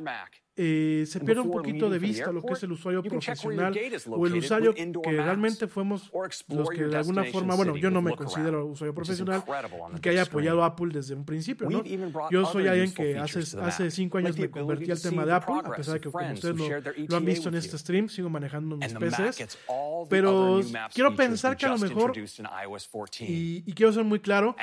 eh, 0.61 1.05
se 1.07 1.21
pierde 1.21 1.41
un 1.43 1.53
poquito 1.53 1.89
de 1.89 2.01
vista 2.01 2.33
lo 2.33 2.43
que 2.43 2.55
es 2.55 2.63
el 2.65 2.73
usuario 2.73 3.01
profesional 3.01 3.73
o 4.09 4.27
el 4.27 4.35
usuario 4.35 4.75
que 4.75 5.13
realmente 5.13 5.69
fuimos 5.69 6.11
los 6.49 6.69
que 6.69 6.85
de 6.85 6.97
alguna 6.97 7.23
forma, 7.25 7.55
bueno, 7.55 7.77
yo 7.77 7.91
no 7.91 8.03
me 8.03 8.17
considero 8.17 8.67
usuario 8.67 8.93
profesional 8.93 9.45
que 10.01 10.11
haya 10.11 10.23
apoyado 10.23 10.65
a 10.65 10.67
Apple 10.67 10.89
desde 10.93 11.15
un 11.15 11.25
principio, 11.25 11.71
¿no? 11.71 11.85
Yo 12.31 12.45
soy 12.47 12.67
alguien 12.67 12.93
que 12.93 13.17
hace, 13.17 13.41
hace 13.61 13.91
cinco 13.93 14.19
años 14.19 14.37
me 14.37 14.51
convertí 14.51 14.91
al 14.91 15.01
tema 15.01 15.25
de 15.25 15.33
Apple, 15.33 15.55
a 15.65 15.71
pesar 15.71 15.95
de 15.95 16.01
que 16.01 16.11
como 16.11 16.33
ustedes 16.33 16.57
lo, 16.57 16.69
lo 17.09 17.17
han 17.17 17.25
visto 17.25 17.49
en 17.49 17.55
este 17.55 17.79
stream, 17.79 18.09
sigo 18.09 18.29
manejando 18.29 18.77
mis 18.77 18.93
PCs, 18.93 19.59
pero 20.09 20.61
quiero 20.93 21.15
pensar 21.15 21.57
que 21.57 21.67
a 21.67 21.71
lo 21.71 21.79
mejor, 21.79 22.13
y, 23.21 23.63
y 23.65 23.73
quiero 23.75 23.93
ser 23.93 24.03
muy 24.03 24.19
claro, 24.19 24.57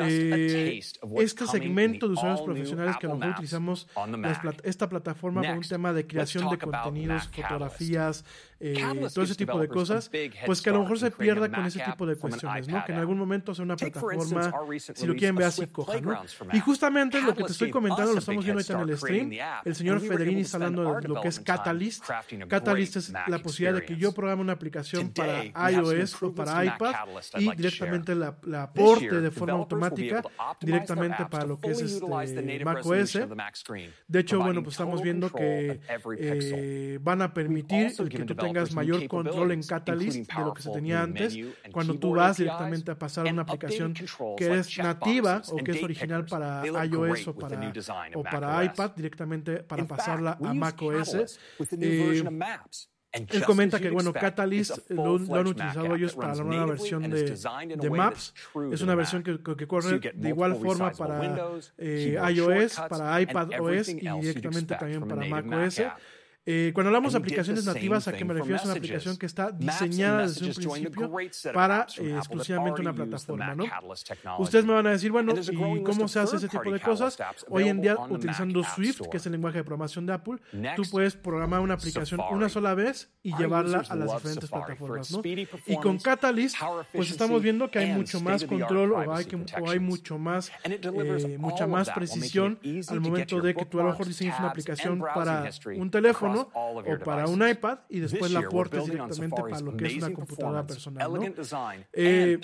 eh, 0.00 0.80
este 1.18 1.46
segmento 1.46 2.08
de 2.08 2.14
usuarios 2.14 2.42
profesionales 2.42 2.96
que 2.98 3.06
a 3.06 3.10
lo 3.10 3.16
mejor 3.16 3.34
utilizamos 3.34 3.86
las, 4.18 4.40
esta 4.64 4.88
plataforma 4.88 5.35
por 5.42 5.56
un 5.56 5.62
tema 5.62 5.92
de 5.92 6.06
creación 6.06 6.48
de 6.50 6.58
contenidos, 6.58 7.28
fotografías, 7.28 8.24
eh, 8.58 8.74
todo 9.12 9.24
ese 9.24 9.34
tipo 9.34 9.58
de 9.58 9.68
cosas, 9.68 10.10
pues 10.44 10.62
que 10.62 10.70
a 10.70 10.72
lo 10.72 10.80
mejor 10.80 10.98
se 10.98 11.10
pierda 11.10 11.50
con 11.50 11.64
ese 11.66 11.80
tipo 11.80 12.06
de 12.06 12.16
cuestiones, 12.16 12.68
¿no? 12.68 12.84
Que 12.84 12.92
en 12.92 12.98
algún 12.98 13.18
momento 13.18 13.54
sea 13.54 13.64
una 13.64 13.76
plataforma, 13.76 14.52
si 14.78 15.06
lo 15.06 15.14
quieren 15.14 15.36
ver 15.36 15.46
así, 15.46 15.66
coja, 15.66 16.00
¿no? 16.00 16.22
Y 16.52 16.60
justamente 16.60 17.20
lo 17.20 17.34
que 17.34 17.44
te 17.44 17.52
estoy 17.52 17.70
comentando, 17.70 18.12
lo 18.12 18.18
estamos 18.18 18.44
viendo 18.44 18.60
ahorita 18.60 18.82
en 18.82 18.88
el 18.88 18.98
stream, 18.98 19.30
el 19.64 19.74
señor 19.74 20.00
Federini 20.00 20.40
está 20.42 20.56
hablando 20.56 21.00
de 21.00 21.08
lo 21.08 21.20
que 21.20 21.28
es 21.28 21.40
Catalyst. 21.40 22.04
Catalyst 22.48 22.96
es 22.96 23.12
la 23.26 23.38
posibilidad 23.38 23.80
de 23.80 23.84
que 23.84 23.96
yo 23.96 24.12
programe 24.12 24.42
una 24.42 24.52
aplicación 24.52 25.10
para 25.10 25.44
iOS 25.70 26.22
o 26.22 26.34
para 26.34 26.64
iPad 26.64 26.94
y 27.38 27.50
directamente 27.56 28.14
la, 28.14 28.36
la 28.42 28.64
aporte 28.64 29.20
de 29.20 29.30
forma 29.30 29.54
automática 29.54 30.22
directamente 30.60 31.26
para 31.26 31.44
lo 31.44 31.58
que 31.60 31.70
es 31.70 31.80
este 31.80 32.64
macOS. 32.64 33.18
De 34.08 34.20
hecho, 34.20 34.40
bueno, 34.40 34.62
pues 34.62 34.74
estamos 34.74 35.02
viendo 35.02 35.30
que 35.30 35.80
eh, 36.18 36.98
van 37.02 37.22
a 37.22 37.32
permitir 37.32 37.94
que 38.08 38.24
tú 38.24 38.34
tengas 38.46 38.72
mayor 38.72 39.06
control 39.08 39.52
en 39.52 39.62
Catalyst 39.62 40.32
de 40.32 40.44
lo 40.44 40.54
que 40.54 40.62
se 40.62 40.70
tenía 40.70 41.02
antes 41.02 41.36
cuando 41.72 41.98
tú 41.98 42.14
vas 42.14 42.36
directamente 42.36 42.90
a 42.90 42.98
pasar 42.98 43.28
a 43.28 43.32
una 43.32 43.42
aplicación 43.42 43.94
que 44.36 44.58
es 44.58 44.78
nativa 44.78 45.42
o 45.50 45.56
que 45.56 45.72
es 45.72 45.82
original 45.82 46.24
para 46.24 46.64
iOS 46.86 47.28
o 47.28 47.34
para, 47.34 47.72
o 48.14 48.22
para 48.22 48.64
iPad 48.64 48.90
directamente 48.96 49.62
para 49.62 49.86
pasarla 49.86 50.38
a 50.42 50.54
macOS. 50.54 51.38
Eh, 51.78 52.24
él 53.12 53.44
comenta 53.44 53.80
que, 53.80 53.90
bueno, 53.90 54.12
Catalyst 54.12 54.90
lo, 54.90 55.18
lo, 55.18 55.34
han 55.36 55.46
utilizado 55.46 55.94
ellos 55.94 56.14
para 56.14 56.34
la 56.34 56.44
nueva 56.44 56.66
versión 56.66 57.02
de, 57.08 57.36
de 57.76 57.90
Maps. 57.90 58.34
Es 58.72 58.82
una 58.82 58.94
versión 58.94 59.22
que, 59.22 59.38
que 59.42 59.66
corre 59.66 59.98
de 59.98 60.28
igual 60.28 60.56
forma 60.56 60.90
para 60.92 61.20
eh, 61.78 62.18
iOS, 62.34 62.76
para 62.88 63.20
iPad 63.20 63.60
OS 63.60 63.88
y 63.88 63.94
directamente 63.94 64.76
también 64.76 65.06
para 65.06 65.24
Mac 65.26 65.46
OS. 65.46 65.82
Eh, 66.48 66.70
cuando 66.72 66.90
hablamos 66.90 67.12
de 67.12 67.18
aplicaciones 67.18 67.64
nativas, 67.64 68.06
¿a 68.06 68.12
qué 68.12 68.24
me 68.24 68.32
refiero? 68.32 68.56
Es 68.56 68.64
una 68.64 68.74
aplicación 68.74 69.16
que 69.16 69.26
está 69.26 69.50
diseñada 69.50 70.28
desde 70.28 70.46
un 70.46 70.54
principio 70.54 71.12
para 71.52 71.88
eh, 71.98 72.14
exclusivamente 72.16 72.80
una 72.82 72.94
plataforma, 72.94 73.56
¿no? 73.56 73.64
Ustedes 74.38 74.64
me 74.64 74.72
van 74.72 74.86
a 74.86 74.90
decir, 74.90 75.10
bueno, 75.10 75.34
¿y 75.36 75.82
cómo 75.82 76.06
se 76.06 76.20
hace 76.20 76.36
ese 76.36 76.48
tipo 76.48 76.70
de 76.70 76.78
cosas? 76.78 77.18
Hoy 77.48 77.68
en 77.68 77.80
día, 77.80 77.96
utilizando 78.08 78.62
Swift, 78.62 79.02
que 79.10 79.16
es 79.16 79.26
el 79.26 79.32
lenguaje 79.32 79.58
de 79.58 79.64
programación 79.64 80.06
de 80.06 80.12
Apple, 80.12 80.36
tú 80.76 80.82
puedes 80.88 81.16
programar 81.16 81.60
una 81.60 81.74
aplicación 81.74 82.20
una 82.30 82.48
sola 82.48 82.74
vez 82.74 83.10
y 83.24 83.34
llevarla 83.36 83.82
a 83.88 83.96
las 83.96 84.14
diferentes 84.14 84.48
plataformas, 84.48 85.10
¿no? 85.10 85.22
Y 85.24 85.76
con 85.82 85.98
Catalyst, 85.98 86.58
pues 86.92 87.10
estamos 87.10 87.42
viendo 87.42 87.68
que 87.72 87.80
hay 87.80 87.92
mucho 87.92 88.20
más 88.20 88.44
control 88.44 88.92
o 88.92 89.12
hay, 89.12 89.24
que, 89.24 89.36
o 89.36 89.68
hay 89.68 89.80
mucho 89.80 90.16
más, 90.16 90.52
eh, 90.62 91.36
mucha 91.40 91.66
más 91.66 91.90
precisión 91.90 92.60
al 92.88 93.00
momento 93.00 93.40
de 93.40 93.52
que 93.52 93.66
tú 93.66 93.80
a 93.80 93.82
lo 93.82 93.90
mejor 93.90 94.06
diseñes 94.06 94.38
una 94.38 94.50
aplicación 94.50 95.00
para 95.00 95.50
un 95.76 95.90
teléfono 95.90 96.35
o 96.40 96.98
para 97.04 97.26
un 97.26 97.46
iPad 97.46 97.78
y 97.88 98.00
después 98.00 98.30
la 98.30 98.40
aportes 98.40 98.84
directamente 98.84 99.42
para 99.42 99.60
lo 99.60 99.76
que 99.76 99.86
es 99.86 99.96
una 99.96 100.12
computadora 100.12 100.66
personal. 100.66 101.12
¿no? 101.12 101.22
Eh, 101.92 102.38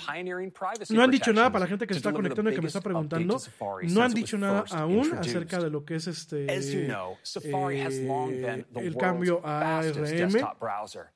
no 0.89 1.03
han 1.03 1.11
dicho 1.11 1.33
nada 1.33 1.51
para 1.51 1.65
la 1.65 1.69
gente 1.69 1.87
que 1.87 1.93
se 1.93 1.99
está 1.99 2.11
conectando 2.11 2.51
y 2.51 2.55
que 2.55 2.61
me 2.61 2.67
está 2.67 2.81
preguntando. 2.81 3.37
No 3.83 4.03
han 4.03 4.13
dicho 4.13 4.37
nada 4.37 4.65
aún 4.71 5.13
acerca 5.13 5.59
de 5.59 5.69
lo 5.69 5.85
que 5.85 5.95
es 5.95 6.07
este 6.07 6.45
eh, 6.49 6.93
el 8.75 8.97
cambio 8.97 9.41
a 9.43 9.79
ARM. 9.79 10.33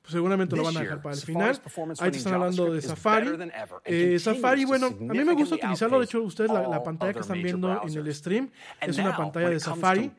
Seguramente 0.04 0.56
lo 0.56 0.64
van 0.64 0.76
a 0.76 0.80
dejar 0.80 1.02
para 1.02 1.14
el 1.14 1.20
final. 1.20 1.60
Ahí 1.98 2.10
te 2.10 2.18
están 2.18 2.34
hablando 2.34 2.72
de 2.72 2.82
Safari. 2.82 3.30
Eh, 3.84 4.18
Safari, 4.18 4.64
bueno, 4.64 4.86
a 4.86 4.90
mí 4.90 5.24
me 5.24 5.34
gusta 5.34 5.56
utilizarlo. 5.56 5.98
De 5.98 6.04
hecho, 6.04 6.22
ustedes 6.22 6.50
la, 6.50 6.66
la 6.66 6.82
pantalla 6.82 7.12
que 7.12 7.20
están 7.20 7.42
viendo 7.42 7.82
en 7.82 7.94
el 7.96 8.14
stream 8.14 8.50
es 8.80 8.98
una 8.98 9.16
pantalla 9.16 9.50
de 9.50 9.60
Safari. 9.60 10.10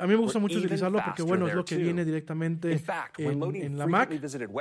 a 0.00 0.06
mí 0.06 0.08
me 0.08 0.16
gusta 0.16 0.38
mucho 0.38 0.58
utilizarlo 0.58 1.00
porque, 1.04 1.22
bueno, 1.22 1.48
es 1.48 1.54
lo 1.54 1.64
que 1.64 1.77
viene 1.78 2.04
directamente 2.04 2.80
en, 3.18 3.78
la 3.78 3.86
Mac. 3.86 4.10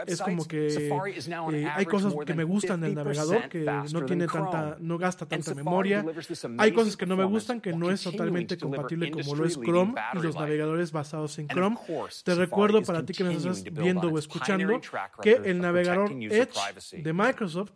Es 0.07 0.21
como 0.21 0.47
que 0.47 0.67
eh, 0.67 1.67
hay 1.73 1.85
cosas 1.85 2.13
que 2.25 2.33
me 2.33 2.43
gustan 2.43 2.81
del 2.81 2.95
navegador, 2.95 3.49
que 3.49 3.65
no, 3.91 4.05
tiene 4.05 4.27
tanta, 4.27 4.77
no 4.79 4.97
gasta 4.97 5.25
tanta 5.25 5.53
memoria. 5.53 6.05
Hay 6.57 6.71
cosas 6.71 6.97
que 6.97 7.05
no 7.05 7.17
me 7.17 7.25
gustan, 7.25 7.61
que 7.61 7.73
no 7.73 7.91
es 7.91 8.01
totalmente 8.01 8.57
compatible 8.57 9.11
como 9.11 9.35
lo 9.35 9.45
es 9.45 9.59
Chrome 9.59 9.93
y 10.13 10.19
los 10.19 10.35
navegadores 10.35 10.91
basados 10.91 11.37
en 11.39 11.47
Chrome. 11.47 11.77
Te 12.23 12.35
recuerdo 12.35 12.81
para 12.81 13.05
ti 13.05 13.13
que 13.13 13.23
nos 13.23 13.35
estás 13.35 13.63
viendo 13.63 14.09
o 14.09 14.17
escuchando 14.17 14.79
que 15.21 15.41
el 15.43 15.59
navegador 15.59 16.11
Edge 16.11 16.51
de 16.91 17.13
Microsoft 17.13 17.71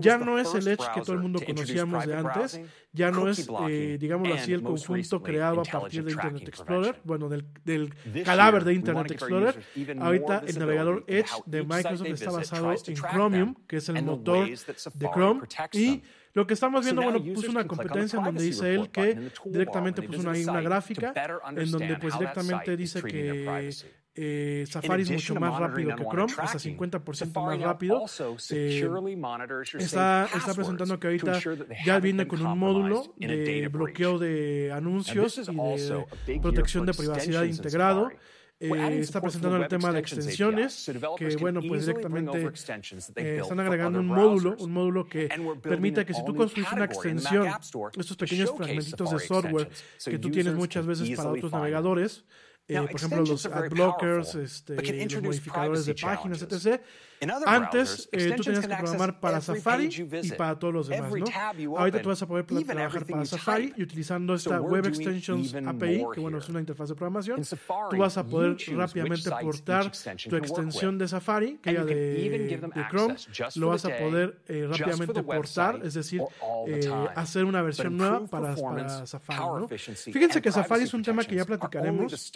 ya 0.00 0.18
no 0.18 0.38
es 0.38 0.54
el 0.54 0.68
Edge 0.68 0.84
que 0.94 1.00
todo 1.00 1.12
el 1.12 1.20
mundo 1.20 1.40
conocíamos 1.44 2.06
de 2.06 2.16
antes, 2.16 2.60
ya 2.92 3.10
no 3.10 3.28
es, 3.28 3.46
eh, 3.68 3.96
digámoslo 4.00 4.34
así, 4.34 4.52
el 4.52 4.62
conjunto 4.62 5.22
creado 5.22 5.60
a 5.60 5.64
partir 5.64 6.04
de 6.04 6.12
Internet 6.12 6.48
Explorer, 6.48 7.00
bueno, 7.04 7.28
del, 7.28 7.44
del 7.64 7.94
cadáver 8.24 8.64
de 8.64 8.74
Internet 8.74 8.85
Internet 8.86 9.10
Explorer. 9.12 9.62
Ahorita 10.00 10.42
el 10.46 10.58
navegador 10.58 11.04
Edge 11.06 11.30
de 11.46 11.62
Microsoft 11.62 12.08
está 12.08 12.30
basado 12.30 12.72
en 12.72 12.94
Chromium, 12.94 13.54
que 13.66 13.76
es 13.76 13.88
el 13.88 14.02
motor 14.02 14.48
de 14.48 15.08
Chrome. 15.12 15.42
Y 15.72 16.02
lo 16.32 16.46
que 16.46 16.54
estamos 16.54 16.84
viendo, 16.84 17.02
bueno, 17.02 17.22
puso 17.34 17.50
una 17.50 17.66
competencia 17.66 18.18
en 18.18 18.24
donde 18.24 18.42
dice 18.42 18.74
él 18.74 18.90
que 18.90 19.30
directamente 19.46 20.02
puso 20.02 20.20
una, 20.20 20.32
una 20.32 20.60
gráfica 20.60 21.12
en 21.56 21.70
donde 21.70 21.96
pues 21.96 22.18
directamente 22.18 22.76
dice 22.76 23.02
que 23.02 23.70
eh, 24.18 24.64
Safari 24.66 25.02
es 25.02 25.10
mucho 25.10 25.34
más 25.34 25.60
rápido 25.60 25.94
que 25.94 26.04
Chrome, 26.04 26.32
hasta 26.38 26.58
50% 26.58 27.44
más 27.44 27.60
rápido. 27.60 28.04
Eh, 28.50 28.88
está, 29.78 30.28
presentando 30.54 30.98
que 30.98 31.06
ahorita 31.06 31.38
ya 31.84 32.00
viene 32.00 32.26
con 32.26 32.44
un 32.44 32.58
módulo 32.58 33.14
de 33.18 33.68
bloqueo 33.68 34.18
de 34.18 34.72
anuncios 34.72 35.38
y 35.38 36.32
de 36.32 36.40
protección 36.40 36.86
de 36.86 36.94
privacidad 36.94 37.44
integrado. 37.44 38.10
Eh, 38.58 39.00
está 39.00 39.20
presentando 39.20 39.58
el 39.58 39.68
tema 39.68 39.92
de 39.92 39.98
extensiones, 39.98 40.90
que 41.18 41.36
bueno, 41.36 41.60
pues 41.66 41.84
directamente 41.86 42.50
eh, 43.16 43.38
están 43.42 43.60
agregando 43.60 44.00
un 44.00 44.06
módulo, 44.06 44.56
un 44.58 44.72
módulo 44.72 45.06
que 45.06 45.28
permita 45.62 46.06
que 46.06 46.14
si 46.14 46.24
tú 46.24 46.34
construyes 46.34 46.72
una 46.72 46.86
extensión, 46.86 47.48
estos 47.98 48.16
pequeños 48.16 48.54
fragmentitos 48.56 49.10
de 49.10 49.18
software 49.18 49.68
que 50.04 50.18
tú 50.18 50.30
tienes 50.30 50.54
muchas 50.54 50.86
veces 50.86 51.14
para 51.16 51.30
otros 51.32 51.52
navegadores, 51.52 52.24
eh, 52.68 52.80
por 52.80 52.96
ejemplo, 52.96 53.24
los 53.24 53.44
ad 53.46 53.68
blockers, 53.68 54.34
este, 54.34 54.74
los 54.74 55.22
modificadores 55.22 55.84
de 55.84 55.94
páginas, 55.94 56.42
etc 56.42 56.80
antes 57.46 58.08
eh, 58.12 58.34
tú 58.36 58.42
tenías 58.42 58.66
que 58.66 58.74
programar 58.74 59.20
para 59.20 59.40
Safari 59.40 59.88
y 60.22 60.32
para 60.32 60.58
todos 60.58 60.74
los 60.74 60.88
demás, 60.88 61.12
¿no? 61.12 61.78
Ahorita 61.78 62.02
tú 62.02 62.08
vas 62.08 62.22
a 62.22 62.26
poder 62.26 62.44
trabajar 62.44 63.06
para 63.06 63.24
Safari 63.24 63.72
y 63.76 63.82
utilizando 63.82 64.34
esta 64.34 64.60
Web 64.60 64.86
Extensions 64.86 65.54
API, 65.54 66.04
que 66.14 66.20
bueno, 66.20 66.38
es 66.38 66.48
una 66.48 66.60
interfaz 66.60 66.88
de 66.88 66.94
programación, 66.94 67.42
tú 67.90 67.96
vas 67.96 68.16
a 68.16 68.24
poder 68.24 68.56
rápidamente 68.76 69.30
portar 69.30 69.90
tu 70.28 70.36
extensión 70.36 70.98
de 70.98 71.08
Safari, 71.08 71.58
que 71.58 71.70
era 71.70 71.84
de, 71.84 72.86
Chrome, 72.90 73.16
lo 73.56 73.68
vas 73.68 73.84
a 73.84 73.96
poder 73.96 74.40
eh, 74.46 74.66
rápidamente 74.68 75.22
portar, 75.22 75.80
es 75.84 75.94
decir, 75.94 76.22
eh, 76.66 76.90
hacer 77.14 77.44
una 77.44 77.62
versión 77.62 77.96
nueva 77.96 78.26
para, 78.26 78.54
para 78.54 79.06
Safari, 79.06 79.40
¿no? 79.40 79.68
Fíjense 79.68 80.42
que 80.42 80.52
Safari 80.52 80.84
es 80.84 80.94
un 80.94 81.02
tema 81.02 81.24
que 81.24 81.36
ya 81.36 81.44
platicaremos. 81.44 82.32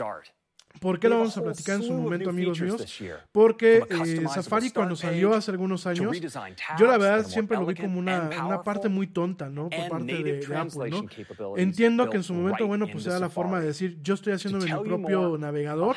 ¿Por 0.78 0.98
qué 0.98 1.08
lo 1.08 1.18
vamos 1.18 1.36
a 1.36 1.42
platicar 1.42 1.76
en 1.76 1.82
su 1.82 1.92
momento, 1.92 2.30
amigos 2.30 2.60
míos? 2.60 3.02
Porque 3.32 3.82
eh, 3.90 4.24
Safari 4.32 4.70
cuando 4.70 4.96
salió 4.96 5.34
hace 5.34 5.50
algunos 5.50 5.86
años, 5.86 6.16
yo 6.78 6.86
la 6.86 6.96
verdad 6.96 7.26
siempre 7.26 7.56
lo 7.58 7.66
vi 7.66 7.74
como 7.74 7.98
una, 7.98 8.30
una 8.46 8.62
parte 8.62 8.88
muy 8.88 9.08
tonta, 9.08 9.48
¿no? 9.50 9.68
Por 9.68 9.88
parte 9.88 10.22
de, 10.22 10.46
de 10.46 10.56
Apple, 10.56 10.90
¿no? 10.90 11.04
Entiendo 11.56 12.08
que 12.08 12.18
en 12.18 12.22
su 12.22 12.34
momento, 12.34 12.66
bueno, 12.66 12.86
pues 12.90 13.06
era 13.06 13.18
la 13.18 13.28
forma 13.28 13.60
de 13.60 13.66
decir, 13.66 13.98
yo 14.02 14.14
estoy 14.14 14.32
haciéndome 14.32 14.72
mi 14.72 14.84
propio 14.84 15.36
navegador 15.38 15.96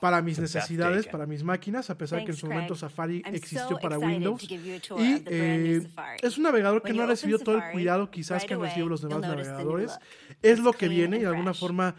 para 0.00 0.20
mis 0.20 0.38
necesidades, 0.38 1.06
para 1.06 1.26
mis 1.26 1.42
máquinas, 1.42 1.90
a 1.90 1.96
pesar 1.96 2.24
que 2.24 2.32
en 2.32 2.36
su 2.36 2.46
momento 2.46 2.74
Safari 2.74 3.22
existió 3.26 3.78
para 3.78 3.98
Windows. 3.98 4.42
Y 4.50 5.22
eh, 5.26 5.86
es 6.22 6.36
un 6.36 6.44
navegador 6.44 6.82
que 6.82 6.92
no 6.92 7.02
ha 7.02 7.06
recibido 7.06 7.38
todo 7.38 7.56
el 7.56 7.62
cuidado 7.72 8.10
quizás 8.10 8.44
que 8.44 8.54
han 8.54 8.60
recibido 8.60 8.88
los 8.88 9.02
demás 9.02 9.20
navegadores. 9.20 9.98
Es 10.42 10.58
lo 10.58 10.72
que 10.72 10.88
viene 10.88 11.18
y 11.18 11.20
de 11.20 11.28
alguna 11.28 11.54
forma 11.54 11.94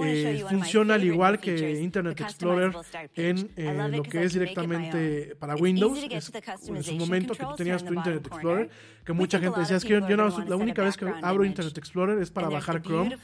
eh, 0.00 0.44
funciona 0.48 0.94
al 0.94 1.04
igual 1.04 1.38
que 1.38 1.72
Internet 1.80 2.20
Explorer 2.20 2.72
en 3.14 3.50
eh, 3.56 3.88
lo 3.90 4.02
que 4.02 4.22
es 4.22 4.32
directamente 4.32 5.36
para 5.38 5.56
Windows. 5.56 5.98
Es, 6.10 6.32
es 6.34 6.88
un 6.88 6.98
momento 6.98 7.34
que 7.34 7.44
tú 7.44 7.54
tenías 7.56 7.84
tu 7.84 7.92
Internet 7.92 8.26
Explorer 8.26 8.70
que 9.04 9.12
mucha 9.12 9.38
gente 9.38 9.60
decía, 9.60 9.76
es 9.76 9.84
que 9.84 9.90
yo, 9.90 10.16
no, 10.16 10.28
la 10.40 10.56
única 10.56 10.82
vez 10.82 10.96
que 10.96 11.06
abro 11.22 11.44
Internet 11.44 11.76
Explorer 11.76 12.18
es 12.20 12.30
para 12.30 12.48
bajar 12.48 12.82
Chrome. 12.82 13.16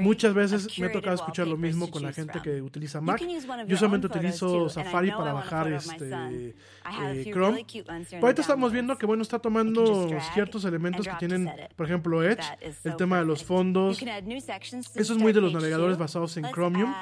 Muchas 0.00 0.32
veces 0.34 0.78
me 0.78 0.86
ha 0.86 0.92
tocado 0.92 1.14
escuchar 1.14 1.46
lo 1.46 1.56
mismo 1.56 1.90
con 1.90 2.02
la 2.02 2.12
gente 2.12 2.40
que 2.42 2.62
utiliza 2.62 3.00
Mac. 3.00 3.20
Yo 3.66 3.76
solamente 3.76 4.06
utilizo 4.06 4.68
Safari 4.68 5.10
para 5.10 5.32
bajar 5.32 5.72
este 5.72 6.54
eh, 7.02 7.30
Chrome. 7.32 7.64
Pero 8.10 8.22
ahorita 8.22 8.42
estamos 8.42 8.72
viendo 8.72 8.96
que, 8.96 9.06
bueno, 9.06 9.22
está 9.22 9.38
tomando 9.38 10.08
ciertos 10.32 10.64
elementos 10.64 11.06
que 11.06 11.14
tienen, 11.18 11.50
por 11.76 11.86
ejemplo, 11.86 12.22
Edge, 12.22 12.44
el 12.84 12.96
tema 12.96 13.18
de 13.18 13.26
los 13.26 13.44
fondos. 13.44 14.02
Eso 14.02 15.12
es 15.12 15.18
muy 15.18 15.32
de 15.32 15.40
los 15.40 15.52
navegadores 15.52 15.98
basados 15.98 16.36
en 16.36 16.44
Chromium. 16.50 16.92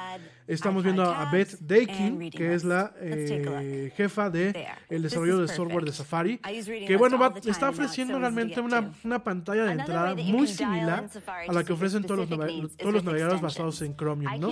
Estamos 0.47 0.83
viendo 0.83 1.03
a 1.03 1.29
Beth 1.29 1.59
Dakin, 1.59 2.29
que 2.29 2.53
es 2.53 2.63
la 2.63 2.93
eh, 2.99 3.91
jefa 3.95 4.29
del 4.29 4.53
de 4.53 4.99
desarrollo 4.99 5.39
de 5.39 5.47
software 5.49 5.83
de 5.83 5.91
Safari, 5.91 6.37
que 6.37 6.95
bueno, 6.95 7.19
va, 7.19 7.33
está 7.45 7.69
ofreciendo 7.69 8.17
realmente 8.17 8.61
una, 8.61 8.93
una 9.03 9.23
pantalla 9.23 9.65
de 9.65 9.73
entrada 9.73 10.15
muy 10.15 10.47
similar 10.47 11.09
a 11.47 11.51
la 11.51 11.63
que 11.65 11.73
ofrecen 11.73 12.03
todos 12.03 12.29
los, 12.29 12.77
todos 12.77 12.93
los 12.93 13.03
navegadores 13.03 13.41
basados 13.41 13.81
en 13.81 13.95
Chromium. 13.97 14.39
¿no? 14.39 14.51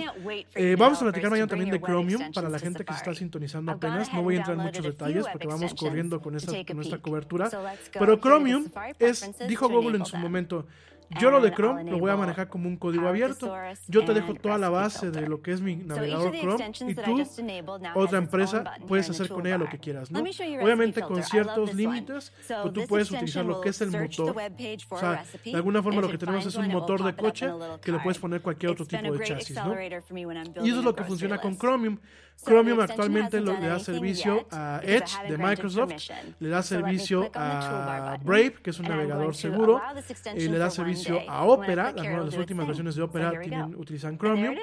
Eh, 0.54 0.76
vamos 0.78 1.00
a 1.00 1.04
platicar 1.04 1.30
mañana 1.30 1.48
también 1.48 1.70
de 1.70 1.80
Chromium 1.80 2.30
para 2.32 2.50
la 2.50 2.58
gente 2.58 2.84
que 2.84 2.92
se 2.92 2.98
está 2.98 3.14
sintonizando 3.14 3.72
apenas. 3.72 4.12
No 4.12 4.22
voy 4.22 4.36
a 4.36 4.38
entrar 4.38 4.58
en 4.58 4.64
muchos 4.64 4.84
detalles 4.84 5.24
porque 5.32 5.46
vamos 5.46 5.74
corriendo 5.74 6.20
con 6.20 6.36
esta, 6.36 6.52
con 6.64 6.80
esta 6.80 6.98
cobertura. 6.98 7.48
Pero 7.92 8.20
Chromium 8.20 8.66
es, 8.98 9.32
dijo 9.48 9.68
Google 9.68 9.96
en 9.96 10.04
su 10.04 10.18
momento, 10.18 10.66
yo 11.20 11.30
lo 11.30 11.40
de 11.40 11.52
Chrome 11.52 11.84
lo 11.84 11.98
voy 11.98 12.10
a 12.10 12.16
manejar 12.16 12.48
como 12.48 12.68
un 12.68 12.76
código 12.76 13.08
abierto. 13.08 13.54
Yo 13.88 14.04
te 14.04 14.14
dejo 14.14 14.34
toda 14.34 14.58
la 14.58 14.68
base 14.68 15.10
de 15.10 15.28
lo 15.28 15.40
que 15.42 15.52
es 15.52 15.60
mi 15.60 15.76
navegador 15.76 16.32
Chrome 16.34 16.72
y 16.88 16.94
tú, 16.94 17.22
otra 17.94 18.18
empresa, 18.18 18.64
puedes 18.86 19.08
hacer 19.10 19.28
con 19.28 19.46
ella 19.46 19.58
lo 19.58 19.68
que 19.68 19.78
quieras, 19.78 20.10
¿no? 20.10 20.20
Obviamente 20.20 21.02
con 21.02 21.22
ciertos 21.22 21.74
límites, 21.74 22.32
pero 22.46 22.72
tú 22.72 22.84
puedes 22.86 23.10
utilizar 23.10 23.44
lo 23.44 23.60
que 23.60 23.70
es 23.70 23.80
el 23.80 23.90
motor. 23.90 24.36
O 24.90 24.98
sea, 24.98 25.24
de 25.44 25.56
alguna 25.56 25.82
forma 25.82 26.00
lo 26.00 26.08
que 26.08 26.18
tenemos 26.18 26.46
es 26.46 26.56
un 26.56 26.68
motor 26.68 27.02
de 27.04 27.14
coche 27.14 27.48
que 27.82 27.92
le 27.92 27.98
puedes 27.98 28.18
poner 28.18 28.40
cualquier 28.42 28.72
otro 28.72 28.86
tipo 28.86 29.12
de 29.12 29.24
chasis, 29.24 29.56
¿no? 29.56 29.74
Y 29.80 30.68
eso 30.68 30.78
es 30.78 30.84
lo 30.84 30.94
que 30.94 31.04
funciona 31.04 31.40
con 31.40 31.56
Chromium. 31.56 31.98
Chromium 32.44 32.80
actualmente 32.80 33.40
lo, 33.40 33.58
le 33.58 33.66
da 33.66 33.78
servicio 33.78 34.46
a 34.50 34.80
Edge 34.82 35.28
de 35.28 35.36
Microsoft, 35.36 35.92
le 36.38 36.48
da 36.48 36.62
servicio 36.62 37.30
a 37.34 38.16
Brave, 38.22 38.54
que 38.62 38.70
es 38.70 38.78
un 38.78 38.86
navegador 38.86 39.34
seguro, 39.34 39.80
y 40.34 40.48
le 40.48 40.58
da 40.58 40.70
servicio 40.70 41.28
a 41.28 41.44
Opera, 41.44 41.92
las, 41.92 42.06
bueno, 42.06 42.24
las 42.24 42.36
últimas 42.36 42.66
versiones 42.66 42.94
de 42.94 43.02
Opera 43.02 43.40
tienen, 43.40 43.74
utilizan 43.74 44.16
Chromium, 44.16 44.54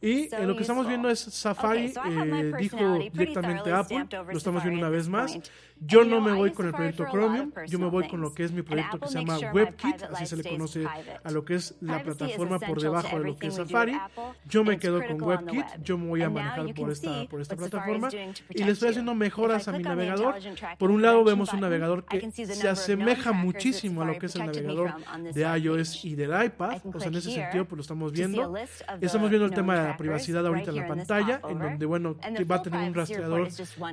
y 0.00 0.28
lo 0.44 0.54
que 0.54 0.62
estamos 0.62 0.86
viendo 0.86 1.08
es 1.08 1.18
Safari, 1.20 1.92
eh, 2.06 2.52
dijo 2.58 2.98
directamente 3.12 3.72
Apple, 3.72 4.06
lo 4.10 4.38
estamos 4.38 4.62
viendo 4.62 4.78
una 4.78 4.90
vez 4.90 5.08
más, 5.08 5.38
yo 5.80 6.04
no 6.04 6.20
me 6.20 6.32
voy 6.32 6.52
con 6.52 6.66
el 6.66 6.72
proyecto 6.72 7.06
Chromium, 7.10 7.52
yo 7.66 7.78
me 7.78 7.86
voy 7.86 8.08
con 8.08 8.20
lo 8.20 8.32
que 8.32 8.44
es 8.44 8.52
mi 8.52 8.62
proyecto 8.62 9.00
que 9.00 9.08
se 9.08 9.18
llama 9.18 9.38
WebKit, 9.52 10.02
así 10.12 10.26
se 10.26 10.36
le 10.36 10.48
conoce 10.48 10.86
a 10.86 11.30
lo 11.30 11.44
que 11.44 11.54
es 11.56 11.74
la 11.80 12.02
plataforma 12.02 12.58
por 12.58 12.80
debajo 12.80 13.18
de 13.18 13.24
lo 13.24 13.38
que 13.38 13.48
es 13.48 13.56
Safari. 13.56 13.98
Yo 14.46 14.64
me 14.64 14.78
quedo 14.78 15.00
con 15.06 15.20
WebKit, 15.22 15.54
web. 15.54 15.82
yo 15.82 15.98
me 15.98 16.06
voy 16.06 16.22
a 16.22 16.30
manejar 16.30 16.74
por 16.74 16.90
esta, 16.90 17.26
por 17.28 17.40
esta 17.40 17.56
plataforma 17.56 18.08
y 18.50 18.64
le 18.64 18.72
estoy 18.72 18.90
haciendo 18.90 19.14
mejoras 19.14 19.68
a 19.68 19.72
mi 19.72 19.82
navegador. 19.82 20.34
Por 20.78 20.90
un 20.90 21.02
lado 21.02 21.24
vemos 21.24 21.52
un 21.52 21.60
navegador 21.60 22.04
que 22.04 22.30
se 22.30 22.68
asemeja 22.68 23.32
muchísimo 23.32 24.02
a 24.02 24.04
lo 24.06 24.18
que 24.18 24.26
es 24.26 24.36
el 24.36 24.46
navegador 24.46 24.94
de 25.32 25.58
iOS 25.58 26.04
y 26.04 26.14
del 26.14 26.44
iPad. 26.44 26.80
O 26.92 26.98
sea, 26.98 27.08
en 27.08 27.14
ese 27.16 27.30
sentido, 27.32 27.64
pues 27.64 27.76
lo 27.76 27.82
estamos 27.82 28.12
viendo. 28.12 28.54
Estamos 29.00 29.30
viendo 29.30 29.46
el 29.46 29.52
tema 29.52 29.78
de 29.78 29.88
la 29.88 29.96
privacidad 29.96 30.46
ahorita 30.46 30.70
en 30.70 30.76
la 30.76 30.86
pantalla, 30.86 31.40
en 31.48 31.58
donde, 31.58 31.86
bueno, 31.86 32.16
va 32.50 32.56
a 32.56 32.62
tener 32.62 32.80
un 32.88 32.94
rastreador 32.94 33.48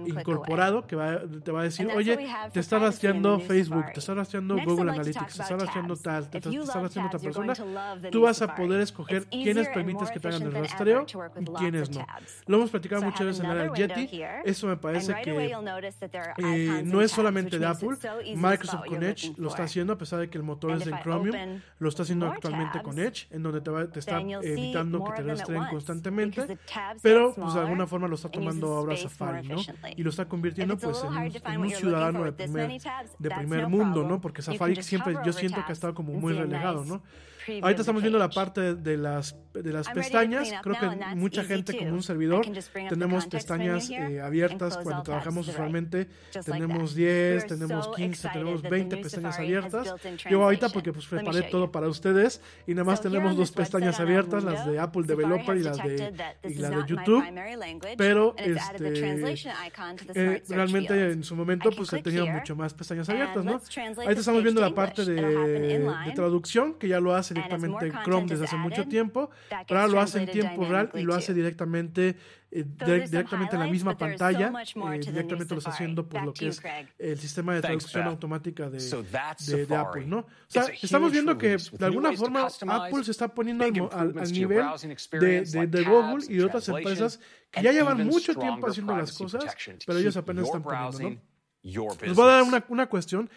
incorporado 0.06 0.86
que 0.86 0.96
va, 0.96 1.22
te 1.44 1.52
va 1.52 1.62
a 1.62 1.64
decir, 1.70 1.88
oye, 1.96 2.18
te 2.54 2.60
está 2.60 2.80
rastreando 2.80 3.40
Facebook, 3.40 3.86
te 3.94 4.00
está 4.00 4.14
rastreando 4.14 4.58
Google 4.66 4.92
Analytics, 4.92 5.36
te 5.36 5.42
está 5.42 5.58
rastreando 5.58 5.96
tal, 5.96 6.30
te 6.30 6.38
está 6.38 6.80
rastreando 6.80 7.08
otra 7.08 7.20
persona. 7.20 7.54
Tú 8.12 8.22
vas 8.22 8.42
a 8.42 8.56
poder 8.56 8.82
escoger 8.82 9.26
quiénes 9.28 9.68
permites 9.70 10.12
que 10.12 10.20
te 10.20 10.28
hagan 10.28 10.44
el 10.44 10.54
rastreo 10.54 11.06
y 11.40 11.46
quiénes 11.58 11.90
no. 11.92 12.06
Lo 12.48 12.58
hemos 12.58 12.70
platicado 12.70 13.02
muchas 13.02 13.26
veces 13.26 13.44
en 13.44 13.52
el 13.52 13.74
Yeti. 13.74 14.22
Eso 14.44 14.68
me 14.68 14.78
parece 14.78 15.16
que 15.24 15.52
eh, 16.38 16.82
no 16.86 17.02
es 17.02 17.12
solamente 17.12 17.60
de 17.60 17.66
Apple. 17.66 17.98
Microsoft 18.36 18.86
con 18.86 19.04
Edge 19.04 19.34
lo 19.38 19.50
está 19.50 19.64
haciendo, 19.64 19.94
a 19.94 19.98
pesar 19.98 20.20
de 20.20 20.30
que 20.30 20.38
el 20.38 20.44
motor 20.44 20.72
es 20.72 20.86
de 20.86 20.92
Chromium, 21.02 21.62
lo 21.80 21.90
está 21.90 22.04
haciendo 22.04 22.28
actualmente 22.28 22.82
con 22.82 23.00
Edge, 23.00 23.28
en 23.32 23.44
donde 23.44 23.62
te, 23.62 23.70
va, 23.70 23.88
te 23.88 24.00
está 24.00 24.20
evitando 24.20 25.04
que 25.04 25.12
te 25.14 25.24
rastreen 25.24 25.66
constantemente, 25.70 26.58
pero 27.02 27.34
pues 27.34 27.54
de 27.54 27.60
alguna 27.60 27.88
forma 27.88 28.08
lo 28.08 28.16
está 28.16 28.30
tomando 28.30 28.74
ahora 28.76 28.96
Safari, 28.98 29.48
¿no? 29.48 29.62
Y 29.96 30.04
lo 30.04 30.10
está 30.10 30.26
convirtiendo 30.26 30.78
pues 30.78 31.04
en 31.04 31.58
un, 31.58 31.59
un 31.60 31.70
ciudadano 31.70 32.24
de 32.24 32.32
primer, 32.32 32.82
de 33.20 33.30
primer 33.30 33.68
mundo, 33.68 34.04
¿no? 34.04 34.22
Porque 34.22 34.42
Safari 34.42 34.82
siempre 34.82 35.16
yo 35.26 35.34
siento 35.34 35.64
que 35.66 35.72
ha 35.72 35.74
estado 35.74 35.94
como 35.94 36.14
muy 36.14 36.34
relegado, 36.34 36.86
¿no? 36.86 37.02
Ahorita 37.62 37.82
estamos 37.82 38.02
viendo 38.02 38.20
la 38.20 38.30
parte 38.30 38.76
de 38.76 38.98
las, 38.98 39.36
de 39.54 39.74
las 39.74 39.90
pestañas. 39.90 40.52
Creo 40.62 40.76
que 40.80 41.16
mucha 41.16 41.44
gente, 41.44 41.78
como 41.78 41.92
un 41.92 42.04
servidor, 42.04 42.46
tenemos 42.90 43.26
pestañas 43.28 43.90
eh, 43.90 44.22
abiertas 44.22 44.78
cuando 44.78 45.04
trabajamos 45.04 45.48
usualmente. 45.48 46.10
Tenemos 46.46 46.96
10, 46.96 47.48
tenemos 47.48 47.90
15, 47.96 48.30
tenemos 48.30 48.62
20 48.62 48.98
pestañas 48.98 49.40
abiertas. 49.40 49.94
Yo 50.30 50.44
ahorita, 50.44 50.70
porque 50.70 50.94
pues 50.94 51.08
preparé 51.08 51.44
todo 51.44 51.72
para 51.72 51.88
ustedes 51.88 52.42
y 52.68 52.74
nada 52.74 52.86
más 52.86 53.02
tenemos 53.02 53.36
dos 53.36 53.52
pestañas 53.52 54.00
abiertas, 54.00 54.44
las 54.44 54.66
de 54.66 54.80
Apple 54.80 55.04
Developer 55.06 55.58
y 55.58 55.64
las 55.64 55.78
de, 55.78 56.14
y 56.44 56.56
la 56.56 56.70
de 56.70 56.86
YouTube. 56.88 57.24
Pero 57.98 58.36
este, 58.38 59.34
eh, 60.16 60.44
realmente 60.48 61.12
en 61.12 61.24
su 61.24 61.36
momento 61.36 61.49
pues 61.58 61.94
he 61.94 62.02
tenido 62.02 62.28
mucho 62.28 62.56
más 62.56 62.74
pestañas 62.74 63.10
abiertas, 63.10 63.44
¿no? 63.44 63.62
Ahorita 63.98 64.20
estamos 64.20 64.44
viendo 64.44 64.62
la 64.62 64.74
parte 64.74 65.06
de, 65.06 66.12
traducción, 66.16 66.76
que 66.76 66.88
ya 66.88 67.00
lo 67.00 67.16
hace 67.16 67.34
directamente 67.34 67.92
Chrome 68.04 68.28
desde 68.28 68.46
hace 68.46 68.58
mucho 68.58 68.88
tiempo, 68.88 69.30
pero 69.68 69.80
ahora 69.80 69.92
lo 69.92 70.02
hace 70.02 70.20
en 70.20 70.32
tiempo 70.32 70.66
real 70.66 70.90
y 70.94 71.02
lo 71.02 71.16
hace 71.16 71.34
directamente 71.34 72.16
eh, 72.52 72.66
directamente 72.66 73.56
en 73.56 73.62
la 73.62 73.68
misma 73.68 73.96
pantalla, 73.96 74.52
eh, 74.66 75.00
directamente 75.00 75.46
pues, 75.46 75.52
lo 75.52 75.58
está 75.60 75.70
haciendo 75.70 76.10
por 76.10 76.24
lo 76.24 76.34
que 76.34 76.48
es 76.48 76.60
el 76.98 77.20
sistema 77.20 77.54
de 77.54 77.62
traducción 77.62 78.08
automática 78.08 78.72
de, 78.72 78.80
Apple, 79.78 80.08
¿no? 80.08 80.18
O 80.20 80.26
sea, 80.48 80.66
estamos 80.82 81.12
viendo 81.12 81.38
que 81.38 81.58
de 81.58 81.86
alguna 81.86 82.12
forma 82.14 82.48
Apple 82.48 83.04
se 83.04 83.12
está 83.12 83.28
poniendo 83.28 83.66
al, 83.92 84.32
nivel 84.32 84.66
de, 85.12 85.68
de, 85.68 85.84
Google 85.84 86.26
y 86.28 86.38
de 86.38 86.46
otras 86.46 86.68
empresas 86.70 87.20
que 87.52 87.62
ya 87.62 87.72
llevan 87.72 88.08
mucho 88.08 88.34
tiempo 88.34 88.68
haciendo 88.68 88.98
las 88.98 89.16
cosas, 89.16 89.56
pero 89.86 90.00
ellos 90.00 90.18
apenas 90.18 90.46
están 90.46 90.64
poniendo, 90.64 91.00
¿no? 91.02 91.39
Your 91.64 91.90
business. 91.90 92.10
Les 92.10 92.16
voy 92.16 92.26
a 92.26 92.34
dar 92.36 92.44
una, 92.44 92.66
una 92.70 92.88
cuestión 92.88 93.30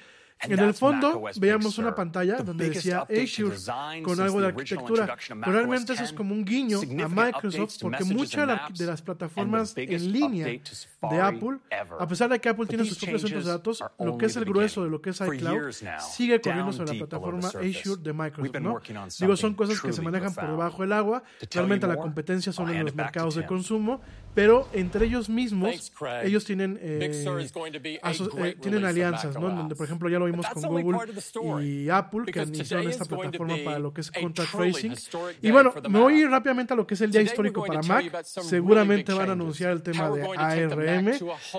en 0.42 0.58
el 0.58 0.74
fondo 0.74 1.22
veíamos 1.36 1.78
una 1.78 1.94
pantalla 1.94 2.36
donde 2.38 2.70
decía 2.70 3.00
Azure 3.00 3.56
con 4.02 4.20
algo 4.20 4.40
de 4.40 4.48
arquitectura, 4.48 5.16
pero 5.28 5.52
realmente 5.52 5.92
eso 5.92 6.04
es 6.04 6.12
como 6.12 6.34
un 6.34 6.44
guiño 6.44 6.80
a 6.80 7.08
Microsoft 7.08 7.76
porque 7.80 8.04
muchas 8.04 8.72
de 8.78 8.86
las 8.86 9.02
plataformas 9.02 9.74
en 9.76 10.12
línea 10.12 10.46
de 10.46 11.20
Apple, 11.20 11.58
a 11.98 12.06
pesar 12.08 12.30
de 12.30 12.40
que 12.40 12.48
Apple 12.48 12.66
tiene 12.66 12.84
sus 12.84 12.98
propios 12.98 13.22
centros 13.22 13.44
de 13.44 13.50
datos, 13.50 13.84
lo 13.98 14.18
que 14.18 14.26
es 14.26 14.36
el 14.36 14.44
grueso 14.44 14.84
de 14.84 14.90
lo 14.90 15.00
que 15.00 15.10
es 15.10 15.20
iCloud 15.20 15.72
sigue 16.00 16.40
corriendo 16.40 16.72
sobre 16.72 16.94
la 16.94 17.06
plataforma 17.06 17.48
Azure 17.48 18.02
de 18.02 18.12
Microsoft. 18.12 18.60
¿no? 18.60 18.80
Digo, 19.20 19.36
son 19.36 19.54
cosas 19.54 19.80
que 19.80 19.92
se 19.92 20.02
manejan 20.02 20.34
por 20.34 20.46
debajo 20.46 20.82
del 20.82 20.92
agua, 20.92 21.22
realmente 21.50 21.86
la 21.86 21.96
competencia 21.96 22.52
son 22.52 22.70
en 22.70 22.84
los 22.84 22.94
mercados 22.94 23.34
de 23.34 23.46
consumo, 23.46 24.00
pero 24.34 24.68
entre 24.72 25.06
ellos 25.06 25.28
mismos, 25.28 25.92
ellos 26.22 26.44
tienen, 26.44 26.78
eh, 26.80 27.12
eh, 27.12 28.56
tienen 28.60 28.84
alianzas, 28.84 29.38
¿no? 29.38 29.50
donde 29.50 29.74
por 29.74 29.86
ejemplo 29.86 30.08
ya 30.08 30.18
lo 30.18 30.31
con 30.52 30.62
Google 30.62 31.64
y 31.64 31.88
Apple 31.88 32.32
que 32.32 32.42
iniciaron 32.42 32.88
esta 32.88 33.04
plataforma 33.04 33.56
para 33.64 33.78
lo 33.78 33.92
que 33.92 34.00
es 34.00 34.10
contact 34.10 34.52
tracing. 34.52 34.94
Y 35.40 35.50
bueno, 35.50 35.72
me 35.88 35.98
voy 35.98 36.24
rápidamente 36.24 36.72
a 36.72 36.76
lo 36.76 36.86
que 36.86 36.94
es 36.94 37.00
el 37.00 37.10
día 37.10 37.22
histórico 37.22 37.64
para 37.64 37.82
Mac. 37.82 38.24
Seguramente 38.24 39.12
van 39.12 39.30
a 39.30 39.32
anunciar 39.32 39.72
el 39.72 39.82
tema 39.82 40.10
de 40.10 40.22
ARM, 40.36 41.08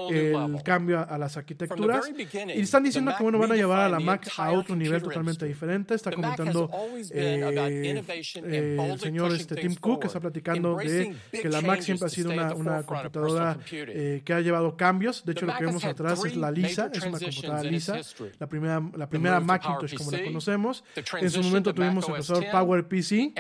el 0.10 0.64
cambio 0.64 1.06
a 1.08 1.18
las 1.18 1.38
arquitecturas. 1.38 2.10
Y 2.56 2.62
están 2.62 2.84
diciendo 2.84 3.14
que 3.18 3.24
bueno, 3.24 3.38
van 3.38 3.52
a 3.52 3.56
llevar 3.56 3.82
a 3.82 3.90
la 3.90 4.00
Mac 4.00 4.30
a 4.38 4.52
otro 4.52 4.76
nivel 4.76 5.02
totalmente 5.02 5.46
diferente. 5.46 5.96
Está 5.96 6.12
comentando 6.12 6.70
eh, 7.12 8.04
eh, 8.36 8.80
el 8.92 9.00
señor 9.00 9.34
este, 9.34 9.56
Tim 9.56 9.76
Cook, 9.76 10.02
que 10.02 10.08
está 10.08 10.20
platicando 10.20 10.78
de 10.78 11.16
que 11.32 11.50
la 11.50 11.62
Mac 11.62 11.82
siempre 11.82 12.08
ha 12.08 12.10
sido 12.10 12.32
una, 12.32 12.54
una 12.54 12.84
computadora 12.84 13.58
eh, 13.72 14.22
que 14.24 14.34
ha 14.34 14.42
llevado 14.42 14.76
cambios. 14.78 15.26
De 15.26 15.34
hecho, 15.34 15.46
lo 15.46 15.56
que 15.58 15.66
vemos 15.66 15.84
atrás 15.84 16.24
es 16.26 16.36
la 16.36 16.52
Lisa, 16.52 16.90
es 16.94 17.06
una 17.06 17.20
computadora 17.20 17.64
Lisa, 17.64 18.00
la 18.40 18.48
primera 18.48 18.63
primera, 18.64 18.98
la 18.98 19.10
primera 19.10 19.40
Macintosh 19.40 19.96
como 19.96 20.12
la 20.12 20.24
conocemos. 20.24 20.84
En 21.20 21.30
su 21.30 21.42
momento 21.42 21.74
tuvimos 21.74 22.08
el 22.08 22.14
procesador 22.14 22.52
PowerPC, 22.52 23.34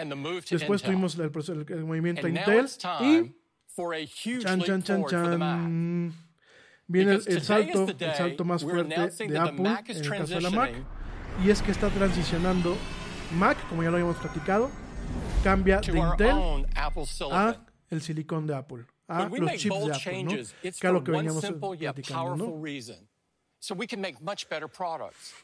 después 0.49 0.81
tuvimos 0.81 1.15
el, 1.15 1.21
el, 1.21 1.65
el 1.69 1.85
movimiento 1.85 2.27
Intel 2.27 2.67
y 3.01 3.35
chan, 4.39 4.61
chan, 4.61 4.83
chan, 4.83 5.05
chan. 5.05 6.13
Viene 6.85 7.13
el, 7.13 7.23
el, 7.25 7.41
salto, 7.41 7.87
el 7.87 8.13
salto 8.13 8.43
más 8.43 8.63
fuerte 8.63 9.25
de 9.25 9.37
Apple 9.37 9.77
en 9.87 9.97
el 9.97 10.09
caso 10.09 10.35
de 10.35 10.41
la 10.41 10.49
Mac, 10.49 10.73
y 11.43 11.49
es 11.49 11.61
que 11.61 11.71
está 11.71 11.89
transicionando 11.89 12.75
Mac, 13.37 13.57
como 13.69 13.83
ya 13.83 13.89
lo 13.89 13.95
habíamos 13.95 14.17
platicado, 14.17 14.69
cambia 15.43 15.79
de 15.79 15.97
Intel 15.97 16.67
a 17.31 17.65
el 17.89 18.01
silicón 18.01 18.45
de 18.47 18.55
Apple, 18.55 18.85
a 19.07 19.29
los 19.29 19.53
chips 19.53 19.85
de 19.85 19.93
Apple, 19.93 20.23
¿no? 20.23 20.31
que 20.31 20.67
es 20.69 20.83
lo 20.83 21.03
que 21.03 21.11
veníamos 21.11 21.45
platicando, 21.79 22.35
¿no? 22.35 22.61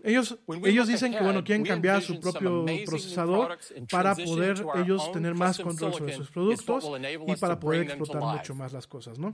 Ellos, 0.03 0.37
ellos 0.65 0.87
dicen 0.89 1.13
que 1.13 1.23
bueno, 1.23 1.41
quieren 1.41 1.65
cambiar 1.65 2.01
su 2.01 2.19
propio 2.19 2.65
procesador 2.85 3.57
para 3.89 4.13
poder 4.13 4.61
ellos 4.75 5.09
tener 5.13 5.33
más 5.33 5.57
control 5.57 5.93
sobre 5.93 6.13
sus 6.13 6.29
productos 6.29 6.85
y 7.27 7.35
para 7.37 7.57
poder 7.57 7.83
explotar 7.83 8.21
mucho 8.21 8.53
más 8.55 8.73
las 8.73 8.87
cosas, 8.87 9.17
¿no? 9.17 9.33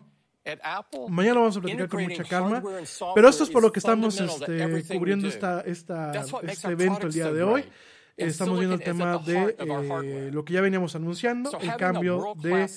Mañana 1.09 1.33
lo 1.33 1.39
vamos 1.41 1.57
a 1.57 1.61
platicar 1.61 1.89
con 1.89 2.03
mucha 2.03 2.23
calma, 2.25 2.61
pero 3.15 3.27
esto 3.27 3.43
es 3.43 3.49
por 3.49 3.63
lo 3.63 3.71
que 3.71 3.79
estamos 3.79 4.19
este, 4.21 4.83
cubriendo 4.95 5.27
esta, 5.27 5.61
este 5.61 6.67
evento 6.67 7.07
el 7.07 7.13
día 7.13 7.31
de 7.31 7.41
hoy. 7.41 7.65
Estamos 8.17 8.59
viendo 8.59 8.75
el 8.75 8.83
tema 8.83 9.17
de 9.17 9.55
eh, 9.59 10.29
lo 10.31 10.45
que 10.45 10.53
ya 10.53 10.61
veníamos 10.61 10.95
anunciando, 10.95 11.51
el 11.59 11.75
cambio 11.75 12.33
de 12.37 12.69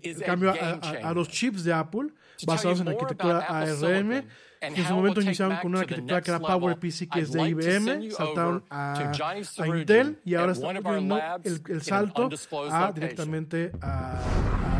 eh, 0.00 0.16
cambio 0.24 0.54
a, 0.54 1.12
los 1.12 1.28
chips 1.28 1.64
de 1.64 1.74
Apple 1.74 2.10
basados 2.46 2.78
en 2.78 2.86
la 2.86 2.92
arquitectura 2.92 3.40
ARM 3.40 4.24
en 4.62 4.86
su 4.86 4.94
momento 4.94 5.20
iniciaron 5.20 5.56
con 5.58 5.72
una 5.72 5.80
arquitectura 5.80 6.22
que 6.22 6.30
era 6.30 6.40
PowerPC, 6.40 7.08
que 7.10 7.20
es 7.20 7.32
de 7.32 7.48
IBM, 7.48 8.10
saltaron 8.10 8.64
a, 8.70 8.94
a 9.58 9.66
Intel 9.66 10.18
y 10.24 10.34
ahora 10.34 10.52
están 10.52 10.82
poniendo 10.82 11.20
el, 11.42 11.62
el, 11.68 11.82
salto 11.82 12.28
a, 12.70 12.92
directamente 12.92 13.72
a, 13.80 14.20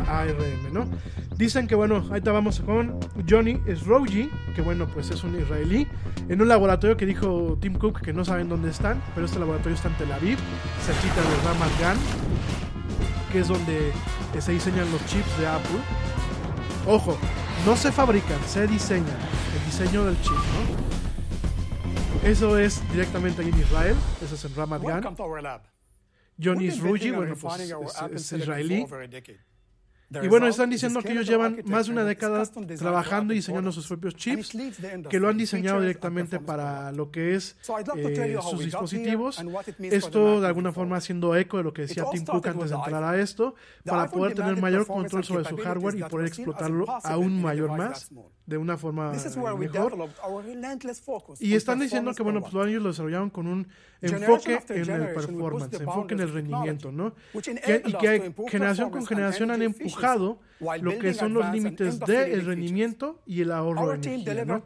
a, 0.07 0.21
ARM, 0.21 0.71
¿no? 0.71 0.87
Dicen 1.35 1.67
que, 1.67 1.75
bueno, 1.75 2.05
ahí 2.11 2.21
te 2.21 2.29
vamos 2.29 2.61
con 2.61 2.99
Johnny 3.27 3.59
Sroji, 3.75 4.29
que, 4.55 4.61
bueno, 4.61 4.87
pues 4.87 5.09
es 5.09 5.23
un 5.23 5.39
israelí, 5.39 5.87
en 6.29 6.41
un 6.41 6.47
laboratorio 6.47 6.95
que 6.95 7.05
dijo 7.05 7.57
Tim 7.59 7.73
Cook 7.73 8.01
que 8.01 8.13
no 8.13 8.23
saben 8.23 8.47
dónde 8.47 8.69
están, 8.69 9.01
pero 9.13 9.25
este 9.25 9.39
laboratorio 9.39 9.75
está 9.75 9.89
en 9.89 9.95
Tel 9.95 10.11
Aviv, 10.11 10.37
cerquita 10.81 11.21
de 11.21 11.35
Ramat 11.45 11.81
Gan, 11.81 11.97
que 13.31 13.39
es 13.39 13.47
donde 13.47 13.91
se 14.39 14.51
diseñan 14.51 14.89
los 14.91 15.05
chips 15.07 15.39
de 15.39 15.47
Apple. 15.47 15.79
Ojo, 16.87 17.17
no 17.65 17.75
se 17.75 17.91
fabrican, 17.91 18.39
se 18.45 18.67
diseñan 18.67 19.17
diseño 19.73 20.05
del 20.05 20.15
chip, 20.21 20.33
¿no? 20.33 22.29
Eso 22.29 22.59
es 22.59 22.87
directamente 22.91 23.41
ahí 23.41 23.49
en 23.49 23.57
Israel, 23.57 23.95
eso 24.23 24.35
es 24.35 24.45
en 24.45 24.55
Ramat 24.55 24.83
Gan. 24.83 25.15
Johnny 26.39 26.69
Sruji, 26.69 27.09
bueno, 27.09 27.35
pues 27.35 27.59
es, 27.59 28.31
es 28.31 28.31
israelí. 28.33 28.85
Y 30.21 30.27
bueno, 30.27 30.47
están 30.47 30.69
diciendo 30.69 31.01
que 31.01 31.11
ellos 31.11 31.25
llevan 31.25 31.63
más 31.65 31.87
de 31.87 31.93
una 31.93 32.03
década 32.03 32.43
trabajando 32.77 33.33
y 33.33 33.37
diseñando 33.37 33.71
sus 33.71 33.87
propios 33.87 34.15
chips, 34.15 34.55
que 35.09 35.19
lo 35.19 35.29
han 35.29 35.37
diseñado 35.37 35.81
directamente 35.81 36.39
para 36.39 36.91
lo 36.91 37.09
que 37.09 37.35
es 37.35 37.55
eh, 37.95 38.37
sus 38.41 38.65
dispositivos. 38.65 39.43
Esto 39.79 40.41
de 40.41 40.47
alguna 40.47 40.71
forma 40.71 40.97
haciendo 40.97 41.35
eco 41.35 41.57
de 41.57 41.63
lo 41.63 41.73
que 41.73 41.83
decía 41.83 42.05
Tim 42.11 42.25
Cook 42.25 42.47
antes 42.47 42.69
de 42.69 42.75
entrar 42.75 43.03
a 43.03 43.19
esto, 43.19 43.55
para 43.83 44.09
poder 44.09 44.35
tener 44.35 44.61
mayor 44.61 44.85
control 44.85 45.23
sobre 45.23 45.45
su 45.45 45.57
hardware 45.57 45.95
y 45.97 46.03
poder 46.03 46.27
explotarlo 46.27 46.85
aún 47.03 47.41
mayor 47.41 47.75
más 47.75 48.11
de 48.45 48.57
una 48.57 48.77
forma 48.77 49.11
mejor. 49.57 49.93
Y 51.39 51.55
están 51.55 51.79
diciendo 51.79 52.13
que, 52.13 52.23
bueno, 52.23 52.41
pues 52.41 52.53
los 52.53 52.65
años 52.65 52.81
lo 52.83 52.89
desarrollaron 52.89 53.29
con 53.29 53.47
un 53.47 53.67
enfoque 54.01 54.59
en 54.69 54.89
el 54.89 55.13
performance, 55.13 55.69
enfoque 55.79 56.13
en 56.13 56.19
el 56.19 56.33
rendimiento, 56.33 56.91
¿no? 56.91 57.13
Que, 57.65 57.81
y 57.85 57.93
que 57.93 58.33
generación 58.49 58.89
con 58.89 59.05
generación 59.05 59.51
han 59.51 59.61
empujado 59.61 60.39
lo 60.81 60.97
que 60.99 61.13
son 61.13 61.33
los 61.33 61.49
límites 61.51 61.99
del 61.99 62.45
rendimiento 62.45 63.21
y 63.25 63.41
el 63.41 63.51
ahorro 63.51 63.81
de 63.91 63.95
energía, 63.95 64.45
¿no? 64.45 64.63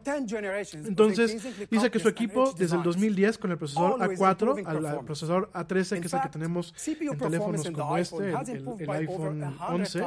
Entonces, 0.88 1.44
dice 1.70 1.92
que 1.92 2.00
su 2.00 2.08
equipo, 2.10 2.54
desde 2.54 2.76
el 2.78 2.84
2010, 2.84 3.38
con 3.38 3.52
el 3.52 3.58
procesador 3.58 4.00
A4 4.00 4.66
al 4.66 5.06
procesador 5.06 5.52
A13, 5.54 6.00
que 6.00 6.08
es 6.08 6.14
el 6.14 6.22
que 6.22 6.30
tenemos 6.30 6.74
en 6.88 7.18
teléfonos 7.20 7.70
como 7.72 7.98
este, 7.98 8.30
el, 8.30 8.36
el, 8.50 8.82
el 8.82 8.90
iPhone 8.90 9.56
11, 9.70 10.04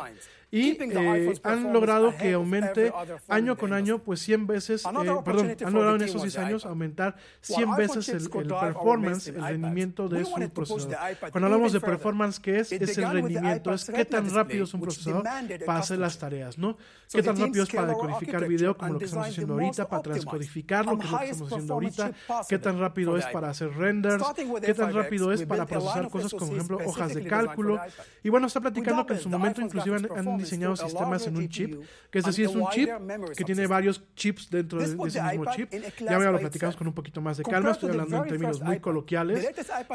y 0.53 0.77
eh, 0.81 1.33
han 1.45 1.73
logrado 1.73 2.13
que 2.17 2.33
aumente 2.33 2.93
año 3.29 3.57
con 3.57 3.73
año, 3.73 4.01
pues 4.01 4.21
100 4.21 4.49
veces, 4.49 4.85
eh, 4.85 4.89
perdón, 5.25 5.57
han 5.65 5.73
logrado 5.73 5.97
en 5.97 6.03
esos 6.03 6.23
10 6.23 6.39
años 6.39 6.67
aumentar 6.67 7.17
100 7.43 7.77
veces 7.77 8.09
el, 8.09 8.29
performance, 8.29 9.29
el 9.29 9.41
rendimiento 9.41 10.09
de 10.09 10.25
su 10.25 10.51
procesador. 10.51 10.99
Cuando 11.31 11.47
hablamos 11.47 11.73
de 11.73 11.81
performance, 11.81 12.41
¿qué 12.41 12.59
es? 12.59 12.73
Es 12.73 12.99
el 12.99 13.11
rendimiento, 13.11 13.73
es 13.73 13.85
qué 13.85 14.05
tan 14.05 14.29
rápido 14.31 14.65
es 14.65 14.75
un 14.75 14.81
procesador 14.81 15.25
para 15.65 15.79
hacer 15.79 15.99
las 15.99 16.19
tareas, 16.19 16.59
¿no? 16.59 16.77
Qué 17.13 17.23
tan 17.23 17.37
rápido 17.37 17.63
es 17.63 17.71
para 17.71 17.87
decodificar 17.87 18.49
video 18.49 18.77
como 18.77 18.95
lo 18.95 18.99
que 18.99 19.05
estamos 19.05 19.29
haciendo 19.29 19.55
ahorita, 19.55 19.89
para 19.89 20.03
transcodificarlo, 20.03 20.99
que 20.99 21.07
lo 21.07 21.19
que 21.19 21.31
estamos 21.31 21.53
haciendo 21.53 21.75
ahorita, 21.75 22.13
qué 22.49 22.59
tan 22.59 22.81
rápido 22.81 23.17
es 23.17 23.27
para 23.27 23.51
hacer 23.51 23.71
renders, 23.77 24.25
qué 24.65 24.75
tan 24.75 24.93
rápido 24.93 25.33
es 25.33 25.45
para 25.45 25.65
procesar 25.65 26.09
cosas 26.09 26.33
como, 26.33 26.47
por 26.47 26.57
ejemplo, 26.57 26.79
hojas 26.85 27.15
de 27.15 27.25
cálculo. 27.25 27.81
Y 28.25 28.31
bueno, 28.31 28.49
está 28.49 28.61
platicando 28.61 29.07
que 29.07 29.15
en 29.15 29.21
su 29.21 29.29
momento 29.29 29.61
inclusive 29.61 29.97
han 29.97 30.40
diseñado 30.41 30.77
sistemas 30.77 31.27
en 31.27 31.37
un 31.37 31.49
chip, 31.49 31.81
que 32.11 32.19
es 32.19 32.25
decir, 32.25 32.47
es 32.47 32.55
un 32.55 32.69
chip 32.71 32.89
que 33.37 33.45
tiene 33.45 33.67
varios 33.67 34.03
chips 34.15 34.51
dentro 34.51 34.79
de, 34.79 34.85
ese 35.07 35.23
mismo 35.23 35.45
chip. 35.55 35.73
Ya 36.01 36.15
ahora 36.15 36.33
lo 36.33 36.39
platicamos 36.39 36.77
con 36.77 36.87
un 36.87 36.95
poquito 36.95 37.21
más 37.21 37.37
de 37.37 37.45
calma, 37.45 37.73
estoy 37.73 37.91
hablando 37.91 38.17
en 38.23 38.29
términos 38.29 38.61
muy 38.61 38.81
coloquiales, 38.81 39.49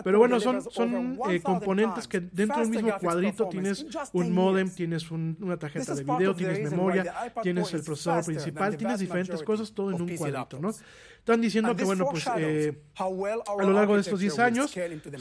pero 0.04 0.20
bueno, 0.20 0.40
son, 0.40 0.62
son 0.62 1.20
eh, 1.30 1.42
componentes 1.42 2.08
que 2.08 2.20
dentro 2.20 2.60
del 2.62 2.70
mismo 2.70 2.94
cuadrito 3.00 3.48
tienes 3.50 3.86
un 4.14 4.32
modem, 4.32 4.70
tienes 4.70 5.12
un, 5.12 5.38
una 5.42 5.58
tarjeta 5.58 5.96
de 5.96 6.04
video, 6.04 6.36
tienes 6.36 6.72
memoria, 6.72 7.34
tienes 7.42 7.74
el 7.74 7.84
procesador 7.84 8.26
principal, 8.26 8.78
tienes 8.78 9.00
diferentes 9.00 9.42
cosas, 9.44 9.72
todo 9.74 9.92
en 9.92 10.02
un 10.02 10.16
cuadrito, 10.16 10.60
¿no? 10.60 10.72
Están 11.26 11.42
diciendo 11.42 11.76
que, 11.76 11.84
bueno, 11.84 12.06
pues 12.12 12.24
eh, 12.38 12.84
a 12.98 13.10
lo 13.10 13.74
largo 13.74 13.96
de 13.96 14.02
estos 14.02 14.20
10 14.20 14.38
años, 14.38 14.76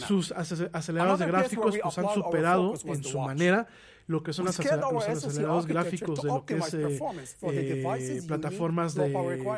sus 0.06 0.32
acelerados 0.32 1.18
de 1.18 1.26
gráficos 1.26 1.78
pues, 1.82 1.98
han 1.98 2.12
superado 2.12 2.74
en 2.84 3.02
su 3.02 3.18
manera 3.20 3.66
lo 4.06 4.22
que 4.22 4.32
son 4.32 4.44
los 4.44 4.60
acelerados 4.60 5.66
gráficos 5.66 6.22
de 6.22 6.28
lo 6.28 6.44
que 6.44 6.56
es 6.56 6.74
eh, 6.74 7.00
eh 7.42 8.22
plataformas 8.26 8.94
de, 8.94 9.12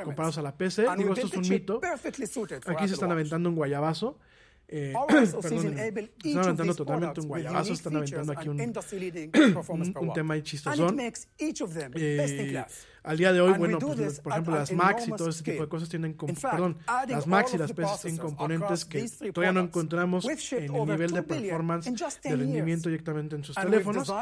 comparados 0.04 0.38
a 0.38 0.42
la 0.42 0.56
PC. 0.56 0.86
Digo, 0.96 1.14
esto 1.14 1.26
es 1.26 1.34
un 1.34 1.48
mito. 1.48 1.80
Aquí 2.66 2.88
se 2.88 2.94
están 2.94 3.10
aventando 3.10 3.48
un 3.48 3.56
guayabazo. 3.56 4.18
Eh, 4.68 4.92
están 5.22 6.38
aventando 6.38 6.74
totalmente 6.74 7.20
un 7.20 7.28
guayabazo, 7.28 7.72
están 7.72 7.96
aventando 7.96 8.32
aquí 8.32 8.48
un, 8.48 8.60
un, 8.60 9.94
un 10.00 10.12
tema 10.12 10.42
chistosón 10.42 10.98
al 13.06 13.16
día 13.16 13.32
de 13.32 13.40
hoy, 13.40 13.52
bueno, 13.56 13.78
pues, 13.78 14.20
por 14.20 14.32
ejemplo, 14.32 14.54
las 14.56 14.72
Macs 14.72 15.06
y 15.06 15.12
todo 15.12 15.28
ese 15.28 15.44
tipo 15.44 15.62
de 15.62 15.68
cosas 15.68 15.88
tienen, 15.88 16.16
perdón, 16.16 16.76
las 17.08 17.26
Macs 17.26 17.54
y 17.54 17.58
las 17.58 17.72
PCs 17.72 18.00
tienen 18.02 18.18
componentes 18.18 18.84
que 18.84 19.08
todavía 19.32 19.52
no 19.52 19.60
encontramos 19.60 20.26
en 20.26 20.74
el 20.74 20.86
nivel 20.86 21.12
de 21.12 21.22
performance, 21.22 21.92
de 22.22 22.36
rendimiento 22.36 22.88
directamente 22.88 23.36
en 23.36 23.44
sus 23.44 23.54
teléfonos. 23.54 24.12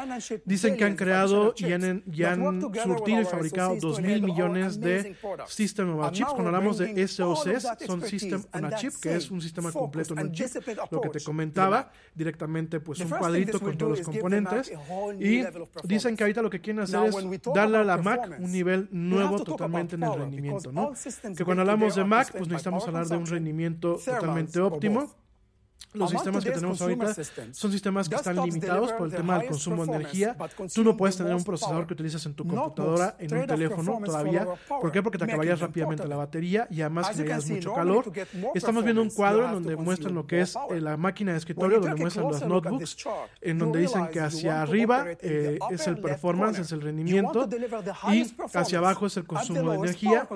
Dicen 0.45 0.77
que 0.77 0.83
han 0.83 0.95
creado 0.95 1.55
y 1.57 1.73
han, 1.73 2.03
y 2.11 2.23
han 2.23 2.61
surtido 2.61 3.21
y 3.21 3.25
fabricado 3.25 3.75
2 3.75 4.01
mil 4.01 4.21
millones 4.21 4.79
de 4.79 5.15
System 5.47 5.97
on 5.97 6.05
a 6.05 6.11
Chip. 6.11 6.27
Cuando 6.27 6.47
hablamos 6.49 6.77
de 6.77 7.07
SOCs, 7.07 7.67
son 7.87 8.01
System 8.03 8.43
on 8.53 8.65
a 8.65 8.75
Chip, 8.75 8.93
que 9.01 9.15
es 9.15 9.31
un 9.31 9.41
sistema 9.41 9.71
completo 9.71 10.13
en 10.13 10.27
un 10.27 10.31
chip, 10.31 10.47
lo 10.91 11.01
que 11.01 11.09
te 11.09 11.21
comentaba, 11.21 11.91
directamente 12.13 12.79
pues 12.79 12.99
un 12.99 13.09
cuadrito 13.09 13.59
con 13.59 13.75
todos 13.77 13.97
los 13.97 14.05
componentes. 14.05 14.71
Y 15.19 15.43
dicen 15.83 16.15
que 16.15 16.23
ahorita 16.23 16.43
lo 16.43 16.51
que 16.51 16.61
quieren 16.61 16.83
hacer 16.83 17.05
es 17.05 17.15
darle 17.53 17.79
a 17.79 17.83
la 17.83 17.97
Mac 17.97 18.37
un 18.39 18.51
nivel 18.51 18.74
nuevo 18.91 19.43
totalmente 19.43 19.95
en 19.95 20.03
el 20.03 20.13
rendimiento, 20.13 20.71
¿no? 20.71 20.93
Que 21.35 21.45
cuando 21.45 21.61
hablamos 21.61 21.95
de 21.95 22.03
Mac, 22.03 22.31
pues 22.31 22.47
necesitamos 22.47 22.87
hablar 22.87 23.07
de 23.07 23.17
un 23.17 23.25
rendimiento 23.25 23.97
totalmente 24.03 24.59
óptimo. 24.59 25.24
Los 25.93 26.09
sistemas 26.09 26.43
que 26.43 26.51
tenemos 26.51 26.81
ahorita 26.81 27.13
son 27.51 27.71
sistemas 27.71 28.09
que 28.09 28.15
están 28.15 28.35
limitados 28.35 28.91
por 28.93 29.07
el 29.07 29.15
tema 29.15 29.39
del 29.39 29.47
consumo 29.47 29.85
de 29.85 29.95
energía. 29.95 30.35
Tú 30.73 30.83
no 30.83 30.97
puedes 30.97 31.17
tener 31.17 31.33
un 31.33 31.43
procesador 31.43 31.87
que 31.87 31.93
utilizas 31.93 32.25
en 32.25 32.33
tu 32.33 32.45
computadora, 32.45 33.15
en 33.19 33.37
un 33.37 33.47
teléfono 33.47 33.99
todavía. 34.03 34.47
¿Por 34.67 34.91
qué? 34.91 35.01
Porque 35.01 35.17
te 35.17 35.25
acabarías 35.25 35.59
rápidamente 35.59 36.07
la 36.07 36.17
batería 36.17 36.67
y 36.69 36.81
además 36.81 37.09
generas 37.15 37.49
mucho 37.49 37.73
calor. 37.73 38.11
Estamos 38.53 38.83
viendo 38.83 39.01
un 39.01 39.09
cuadro 39.09 39.45
en 39.45 39.51
donde 39.53 39.75
muestran 39.75 40.13
lo 40.13 40.25
que 40.25 40.41
es 40.41 40.55
eh, 40.69 40.81
la 40.81 40.97
máquina 40.97 41.31
de 41.31 41.37
escritorio, 41.37 41.79
donde 41.79 41.95
muestran 41.95 42.27
los 42.27 42.45
notebooks, 42.45 42.97
en 43.41 43.57
donde 43.57 43.79
dicen 43.79 44.07
que 44.07 44.19
hacia 44.19 44.61
arriba 44.61 45.05
eh, 45.21 45.59
es 45.69 45.87
el 45.87 45.99
performance, 45.99 46.59
es 46.59 46.71
el 46.71 46.81
rendimiento 46.81 47.47
y 48.11 48.33
hacia 48.53 48.79
abajo 48.79 49.05
es 49.05 49.17
el 49.17 49.25
consumo 49.25 49.71
de 49.71 49.77
energía. 49.77 50.27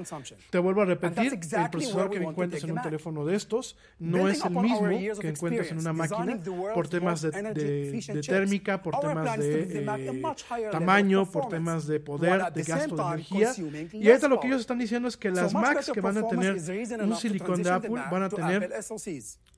Te 0.50 0.60
vuelvo 0.60 0.82
a 0.82 0.86
repetir, 0.86 1.34
el 1.34 1.70
procesador 1.70 2.10
que 2.10 2.18
encuentras 2.18 2.64
en 2.64 2.72
un 2.72 2.82
teléfono 2.82 3.26
de 3.26 3.36
estos 3.36 3.78
no 4.00 4.30
es 4.30 4.44
el 4.44 4.52
mismo 4.52 4.88
que 5.20 5.30
en 5.30 5.36
encuentras 5.40 5.72
en 5.72 5.80
una 5.80 5.94
máquina 5.94 6.40
por 6.74 6.88
temas 6.88 7.22
de, 7.22 7.32
de, 7.32 8.22
térmica, 8.22 8.82
por 8.82 8.96
eh, 8.96 8.98
temas 9.02 9.38
de 9.38 10.70
tamaño, 10.72 11.26
por 11.26 11.48
temas 11.48 11.88
de 11.88 12.00
poder, 12.00 12.52
de 12.54 12.64
gasto 12.64 12.96
de 12.96 13.04
energía. 13.04 13.54
Y 13.94 14.08
ahorita 14.10 14.28
lo 14.28 14.40
que 14.40 14.48
ellos 14.48 14.62
están 14.62 14.80
diciendo 14.80 15.08
es 15.08 15.18
que 15.18 15.32
las 15.32 15.54
Macs 15.54 15.92
que 15.92 16.02
van 16.02 16.18
a 16.18 16.28
tener 16.28 16.58
un 17.02 17.16
silicón 17.16 17.64
de 17.64 17.70
Apple 17.70 18.02
van 18.12 18.24
a 18.24 18.30
tener 18.30 18.72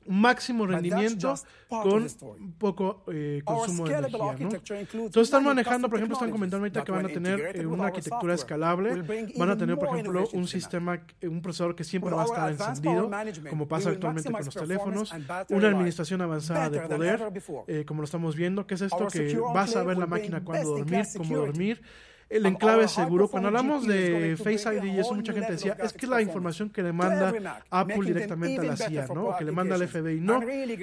máximo 0.07 0.65
rendimiento 0.65 1.36
con 1.68 2.07
poco 2.57 3.03
eh, 3.11 3.41
consumo 3.45 3.88
de 3.88 3.94
energía. 3.95 4.36
¿no? 4.40 4.49
Entonces 4.49 5.23
están 5.23 5.44
manejando, 5.44 5.90
por 5.90 5.98
ejemplo, 5.98 6.15
están 6.15 6.32
comentando 6.32 6.65
ahorita 6.65 6.84
que 6.84 6.91
van 6.91 7.06
a 7.06 7.10
tener 7.10 7.57
eh, 7.57 7.65
una 7.65 7.88
arquitectura 7.88 8.34
escalable, 8.34 9.30
van 9.38 9.49
a 9.49 9.57
tener, 9.57 9.78
por 9.78 9.90
ejemplo, 9.90 10.28
un 10.34 10.48
sistema, 10.48 11.02
un 11.23 11.41
procesador 11.41 11.76
que 11.76 11.84
siempre 11.84 12.11
va 12.11 12.23
a 12.23 12.26
estar 12.26 12.52
encendido, 12.52 13.10
como 13.49 13.68
pasa 13.68 13.90
actualmente 13.90 14.32
con 14.32 14.45
los 14.45 14.56
teléfonos, 14.56 15.14
una 15.49 15.68
administración 15.68 16.22
avanzada 16.22 16.69
de 16.69 16.82
poder, 16.82 17.22
eh, 17.68 17.86
como 17.86 18.02
lo 18.02 18.06
estamos 18.06 18.36
viendo, 18.36 18.68
que 18.68 18.76
es 18.76 18.82
esto 18.82 19.07
que 19.07 19.38
vas 19.53 19.76
a 19.76 19.84
ver 19.84 19.98
la 19.98 20.07
máquina 20.07 20.44
cuando 20.44 20.78
dormir, 20.78 21.06
cómo 21.18 21.38
dormir 21.38 21.82
el 22.32 22.45
enclave 22.45 22.88
seguro. 22.88 23.28
Cuando 23.28 23.49
hablamos 23.49 23.86
de 23.86 24.38
Face 24.38 24.74
ID 24.74 24.84
y 24.84 24.99
eso, 24.99 25.14
mucha 25.14 25.34
gente 25.34 25.52
decía, 25.52 25.78
es 25.82 25.94
que 25.94 26.08
la 26.08 26.22
información 26.22 26.70
que 26.70 26.82
le 26.82 26.94
manda 26.94 27.62
Apple 27.70 28.06
directamente 28.06 28.62
a 28.62 28.64
la 28.64 28.78
CIA, 28.78 29.08
¿no? 29.14 29.26
O 29.26 29.38
que 29.38 29.45
le 29.45 29.52
manda 29.52 29.76
al 29.76 29.88
FBI. 29.88 30.20
No, 30.22 30.41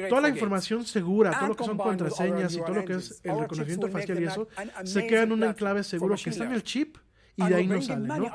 toda 0.08 0.20
la 0.20 0.28
información 0.28 0.84
segura, 0.84 1.32
todo 1.38 1.48
lo 1.48 1.56
que 1.56 1.64
son 1.64 1.78
contraseñas 1.78 2.54
y 2.54 2.58
todo 2.58 2.74
lo 2.74 2.84
que 2.84 2.94
es 2.94 3.20
el 3.24 3.38
reconocimiento 3.38 3.88
facial 3.88 4.20
y 4.20 4.24
eso, 4.24 4.48
se 4.84 5.06
queda 5.06 5.22
en 5.22 5.32
un 5.32 5.42
enclave 5.44 5.82
seguro 5.82 6.14
que 6.22 6.30
está 6.30 6.44
en 6.44 6.52
el 6.52 6.62
chip 6.62 6.96
y 7.38 7.48
de 7.48 7.54
ahí 7.54 7.66
no 7.66 7.80
sale. 7.80 8.06
¿no? 8.06 8.30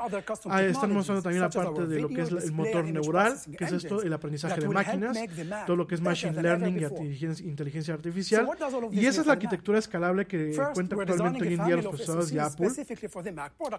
Ah, 0.46 0.62
están 0.62 0.92
mostrando 0.92 1.22
también 1.22 1.42
la 1.42 1.50
parte 1.50 1.86
de 1.86 2.00
lo 2.00 2.08
que 2.08 2.22
es 2.22 2.30
el 2.30 2.52
motor 2.52 2.84
neural, 2.84 3.36
que 3.56 3.64
es 3.64 3.72
esto, 3.72 4.02
el 4.02 4.12
aprendizaje 4.12 4.60
de 4.60 4.68
máquinas, 4.68 5.18
todo 5.66 5.76
lo 5.76 5.86
que 5.86 5.94
es 5.94 6.00
machine 6.00 6.40
learning 6.40 6.78
y 6.78 7.24
inteligencia 7.46 7.94
artificial. 7.94 8.48
Y 8.92 9.06
esa 9.06 9.20
es 9.20 9.26
la 9.26 9.34
arquitectura 9.34 9.78
escalable 9.78 10.26
que 10.26 10.56
cuenta 10.72 10.96
actualmente 10.96 11.46
hoy 11.46 11.54
en 11.54 11.64
día 11.64 11.76
los 11.76 11.86
procesadores 11.86 12.30
de 12.30 12.40
Apple. 12.40 12.68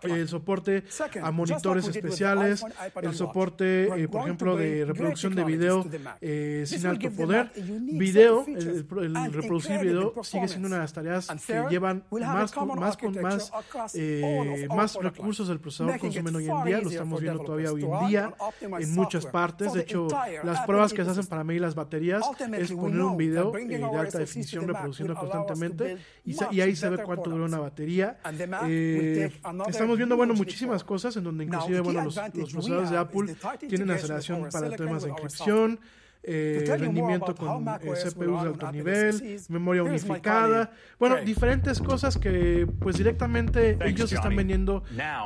El 0.04 0.28
soporte 0.28 0.84
a 1.22 1.32
monitores 1.32 1.88
especiales, 1.88 2.64
el 3.02 3.16
soporte, 3.16 4.04
eh, 4.04 4.08
por 4.08 4.22
ejemplo, 4.22 4.56
de 4.56 4.86
reproducción 4.86 5.34
de 5.34 5.44
video 5.44 5.86
eh, 6.22 6.64
sin 6.68 6.86
alto 6.86 7.10
poder. 7.12 7.52
Video, 7.56 8.46
el, 8.48 9.34
reproducir 9.34 9.80
video 9.80 10.14
sigue 10.24 10.48
siendo 10.48 10.68
una 10.68 10.78
de 10.78 10.82
las 10.84 10.94
tareas 10.94 11.28
que 11.46 11.66
llevan 11.70 12.04
más, 12.12 12.56
más, 12.56 12.98
más 14.70 15.00
recursos 15.16 15.48
del 15.48 15.60
procesador 15.60 16.00
consumen 16.00 16.36
hoy 16.36 16.50
en 16.50 16.64
día. 16.64 16.82
Lo 16.82 16.90
estamos 16.90 17.22
viendo 17.22 17.44
todavía 17.44 17.72
hoy 17.72 17.84
en 17.84 18.08
día 18.08 18.34
en 18.80 18.94
muchas 18.94 19.26
partes. 19.26 19.74
De 19.74 19.82
hecho, 19.82 20.08
las 20.44 20.62
pruebas 20.66 20.94
que 20.94 21.04
se 21.04 21.12
hacen 21.12 21.26
para 21.26 21.44
medir 21.44 21.62
las 21.62 21.76
baterías 21.76 22.24
es 22.58 22.72
poner 22.72 23.02
un 23.02 23.18
video 23.18 23.56
eh, 23.56 23.66
de 23.66 23.84
alta 23.84 24.20
definición 24.20 24.68
reproduciendo 24.68 25.16
constantemente 25.16 25.98
y 26.24 26.62
ahí 26.62 26.76
se 26.76 26.90
ve 26.90 27.04
cuánto 27.04 27.30
dura 27.30 27.46
una 27.46 27.60
batería. 27.60 28.18
Eh, 28.68 29.32
estamos 29.68 29.98
viendo, 29.98 30.16
bueno, 30.16 30.34
muchísimas 30.34 30.84
cosas 30.84 31.16
en 31.18 31.24
donde 31.24 31.46
inclusive, 31.46 31.80
bueno, 31.82 32.04
los, 32.04 32.16
los 32.16 32.52
procesadores 32.52 32.90
de 32.90 32.98
Apple 32.98 33.36
tienen 33.68 33.92
aceleración 33.92 34.50
para 34.52 34.70
temas 34.72 35.04
de 35.04 35.10
encripción, 35.10 35.80
eh, 36.28 36.66
rendimiento 36.78 37.36
con 37.36 37.68
eh, 37.68 37.80
CPUs 37.82 38.44
de 38.44 38.50
alto 38.50 38.72
nivel, 38.72 39.40
memoria 39.50 39.84
unificada, 39.84 40.72
bueno, 41.00 41.18
diferentes 41.18 41.80
cosas 41.80 42.18
que 42.18 42.68
pues 42.80 42.98
directamente 42.98 43.78
ellos 43.82 44.12
están 44.12 44.36
vendiendo 44.36 44.84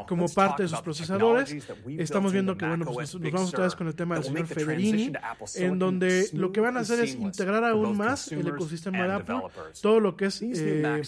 como 0.08 0.28
parte 0.28 0.64
de 0.64 0.70
sus 0.70 0.82
procesadores. 0.82 1.56
Estamos 1.88 2.34
viendo 2.34 2.58
que, 2.58 2.66
bueno, 2.66 2.86
pues 2.86 3.16
nos 3.16 3.32
vamos 3.32 3.50
otra 3.54 3.66
vez 3.66 3.76
con 3.76 3.88
el 3.88 3.96
tema 3.96 4.16
del 4.16 4.24
señor 4.26 4.48
Federini, 4.48 5.12
en 5.56 5.80
donde 5.80 6.30
lo 6.34 6.52
que 6.52 6.60
van 6.60 6.78
a 6.78 6.82
hacer 6.82 7.00
es 7.00 7.16
integrar 7.16 7.64
aún 7.64 7.98
más 7.98 8.32
el 8.32 8.48
ecosistema 8.48 9.04
de 9.08 9.14
Apple, 9.14 9.42
todo 9.82 10.00
lo 10.00 10.16
que 10.16 10.26
es, 10.26 10.42
eh, 10.42 11.02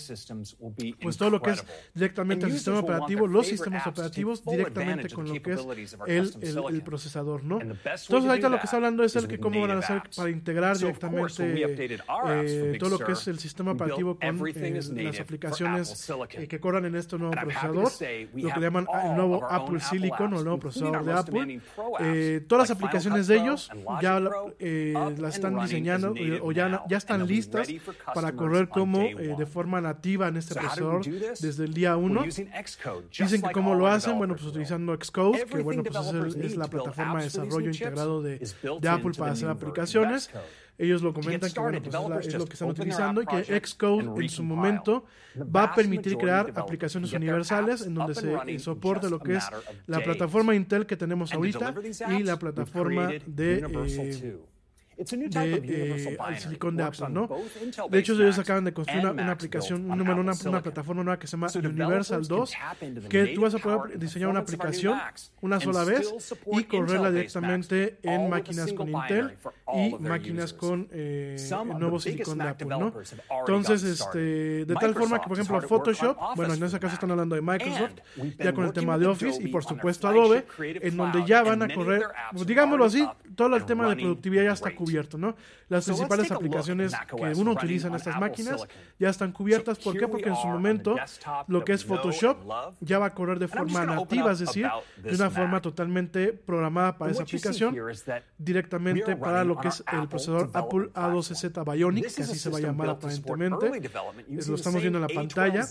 pues 1.02 1.18
todo 1.18 1.30
lo 1.30 1.42
que 1.42 1.52
es 1.52 1.66
directamente 1.94 2.46
el 2.46 2.54
sistema 2.54 2.80
operativo, 2.80 3.28
los 3.28 3.48
sistemas 3.48 3.86
operativos 3.88 4.44
directamente 4.46 5.10
con 5.10 5.28
lo 5.28 5.42
que 5.42 5.54
es 5.54 5.68
el, 6.08 6.34
el, 6.42 6.76
el 6.76 6.82
procesador, 6.84 7.44
¿no? 7.44 7.60
Entonces 7.60 8.10
ahorita 8.10 8.50
lo 8.50 8.58
que 8.58 8.66
está 8.66 8.78
hablando 8.78 9.04
es 9.04 9.16
el 9.16 9.28
que 9.28 9.40
cómo 9.40 9.60
van 9.62 9.72
a 9.72 9.81
para 10.16 10.30
integrar 10.30 10.78
directamente 10.78 11.64
eh, 11.64 12.78
todo 12.80 12.90
lo 12.90 13.00
que 13.00 13.14
es 13.14 13.28
el 13.28 13.40
sistema 13.40 13.72
operativo 13.72 14.18
con 14.18 14.48
eh, 14.48 14.82
las 15.04 15.20
aplicaciones 15.20 16.12
eh, 16.32 16.48
que 16.48 16.60
corran 16.60 16.86
en 16.86 16.96
este 16.96 17.18
nuevo 17.18 17.34
procesador, 17.34 17.92
lo 18.34 18.54
que 18.54 18.60
llaman 18.60 18.88
el 19.04 19.16
nuevo 19.16 19.46
Apple 19.46 19.80
Silicon 19.80 20.34
o 20.34 20.38
el 20.40 20.44
nuevo 20.44 20.60
procesador 20.60 21.04
de 21.04 21.14
Apple. 21.14 22.42
todas 22.48 22.70
las 22.70 22.78
aplicaciones 22.78 23.28
de 23.28 23.38
ellos 23.38 23.70
ya 24.02 24.20
las 24.20 25.36
están 25.36 25.60
diseñando 25.60 26.14
o 26.42 26.52
ya, 26.52 26.84
ya 26.88 26.98
están 26.98 27.26
listas 27.28 27.68
para 28.14 28.32
correr 28.34 28.70
como 28.70 29.00
de 29.02 29.46
forma 29.46 29.82
nativa 29.82 30.28
en 30.28 30.38
este 30.38 30.56
procesador 30.56 31.04
desde 31.06 31.64
el 31.64 31.74
día 31.74 31.98
1. 31.98 32.24
Dicen 32.24 33.42
que 33.42 33.52
cómo 33.52 33.76
lo 33.76 33.88
hacen, 33.88 34.18
bueno, 34.18 34.36
pues 34.36 34.46
utilizando 34.46 34.96
Xcode, 34.96 35.46
que 35.46 35.62
bueno, 35.62 35.84
pues 35.84 36.36
es, 36.36 36.36
es 36.36 36.58
la 36.58 36.68
plataforma 36.68 37.20
de 37.20 37.26
desarrollo 37.26 37.70
integrado 37.70 38.22
de, 38.22 38.40
Apple 38.90 39.12
para 39.18 39.32
hacer 39.32 39.50
aplicaciones 39.50 39.71
aplicaciones. 39.72 40.30
Ellos 40.78 41.02
lo 41.04 41.14
comentan 41.14 41.52
que 41.52 41.60
bueno, 41.60 41.80
pues 41.82 42.28
es, 42.28 42.34
lo 42.34 42.46
que 42.46 42.54
están 42.54 42.70
utilizando 42.70 43.22
y 43.22 43.26
que 43.26 43.60
Xcode 43.60 44.24
en 44.24 44.30
su 44.30 44.44
momento 44.44 45.06
va 45.36 45.64
a 45.64 45.76
permitir 45.76 46.18
crear 46.18 46.52
aplicaciones 46.56 47.14
universales 47.14 47.86
en 47.86 47.94
donde 47.94 48.16
se 48.16 48.60
soporte 48.60 49.10
lo 49.10 49.20
que 49.20 49.36
es 49.36 49.44
la 49.86 50.00
plataforma 50.00 50.56
Intel 50.56 50.86
que 50.86 50.98
tenemos 50.98 51.34
ahorita 51.34 51.76
y 52.10 52.24
la 52.24 52.40
plataforma 52.40 53.10
de 53.26 54.40
de, 55.06 55.62
eh, 55.64 56.40
silicón 56.40 56.78
de 56.78 56.84
Apple, 56.84 57.10
¿no? 57.10 57.30
De 57.90 58.00
hecho, 58.00 58.14
ellos 58.14 58.38
acaban 58.40 58.64
de 58.64 58.74
construir 58.74 59.06
una, 59.06 59.32
aplicación, 59.32 59.90
una, 59.90 60.04
una, 60.04 60.34
una, 60.46 60.62
plataforma 60.62 61.04
nueva 61.04 61.20
que 61.20 61.28
se 61.28 61.32
llama 61.32 61.48
Universal 61.56 62.28
2, 62.28 62.54
que 63.10 63.28
tú 63.28 63.42
vas 63.42 63.56
a 63.56 63.58
poder 63.58 63.98
diseñar 64.00 64.30
una 64.30 64.40
aplicación 64.42 65.00
una 65.42 65.60
sola 65.60 65.84
vez 65.84 66.14
y 66.52 66.64
correrla 66.66 67.12
directamente 67.12 67.98
en 68.04 68.30
máquinas 68.30 68.72
con 68.74 68.90
Intel 68.90 69.38
y 69.74 69.96
máquinas 70.00 70.54
con 70.54 70.88
eh, 70.92 71.36
el 71.40 71.80
nuevo 71.80 72.00
silicón 72.00 72.38
de 72.38 72.50
Apple, 72.50 72.68
¿no? 72.68 72.94
Entonces, 73.40 73.84
este, 73.84 74.66
de 74.66 74.76
tal 74.76 74.94
forma 74.94 75.20
que, 75.20 75.28
por 75.28 75.40
ejemplo, 75.40 75.62
Photoshop, 75.68 76.18
bueno, 76.36 76.54
en 76.54 76.64
ese 76.64 76.80
caso 76.80 76.94
están 76.94 77.12
hablando 77.12 77.36
de 77.36 77.42
Microsoft, 77.42 77.94
ya 78.38 78.54
con 78.54 78.66
el 78.66 78.74
tema 78.74 78.98
de 78.98 79.08
Office 79.08 79.42
y, 79.42 79.48
por 79.48 79.64
supuesto, 79.64 80.08
Adobe, 80.08 80.46
en 80.60 80.98
donde 80.98 81.26
ya 81.26 81.44
van 81.44 81.64
a 81.64 81.74
correr, 81.74 82.04
digámoslo 82.46 82.86
así, 82.86 83.08
todo 83.36 83.56
el 83.56 83.66
tema 83.66 83.90
de 83.90 83.96
productividad 83.96 84.44
ya 84.44 84.54
está 84.54 84.76
cubierto 84.76 84.91
las 85.68 85.86
principales 85.86 86.32
aplicaciones 86.32 86.94
que 87.08 87.34
uno 87.40 87.52
utiliza 87.52 87.88
en 87.88 87.96
estas 87.96 88.20
máquinas 88.20 88.68
ya 89.00 89.10
están 89.10 89.32
cubiertas. 89.32 89.80
¿Por 89.80 89.98
qué? 89.98 90.08
Porque 90.08 90.30
en 90.30 90.36
su 90.36 90.48
momento 90.48 90.96
lo 91.48 91.64
que 91.64 91.74
es 91.74 91.86
Photoshop 91.86 92.38
ya 92.80 93.00
va 93.00 93.08
a 93.08 93.14
correr 93.14 93.40
de 93.40 93.48
forma 93.48 93.86
nativa, 93.86 94.32
es 94.32 94.40
decir, 94.40 94.70
de 94.98 95.16
una 95.16 95.30
forma 95.30 95.62
totalmente 95.62 96.34
programada 96.34 96.98
para 96.98 97.12
esa 97.12 97.24
aplicación, 97.24 97.76
directamente 98.38 99.16
para 99.16 99.44
lo 99.44 99.58
que 99.58 99.70
es 99.70 99.84
el 99.92 100.08
procesador 100.08 100.50
Apple 100.54 100.90
A12Z 100.94 101.72
Bionic, 101.72 102.14
que 102.14 102.24
así 102.24 102.38
se 102.38 102.50
va 102.50 102.58
a 102.58 102.62
llamar 102.62 102.90
aparentemente. 102.90 103.90
Lo 104.48 104.56
estamos 104.56 104.82
viendo 104.82 105.00
en 105.00 105.02
la 105.02 105.08
pantalla. 105.08 105.66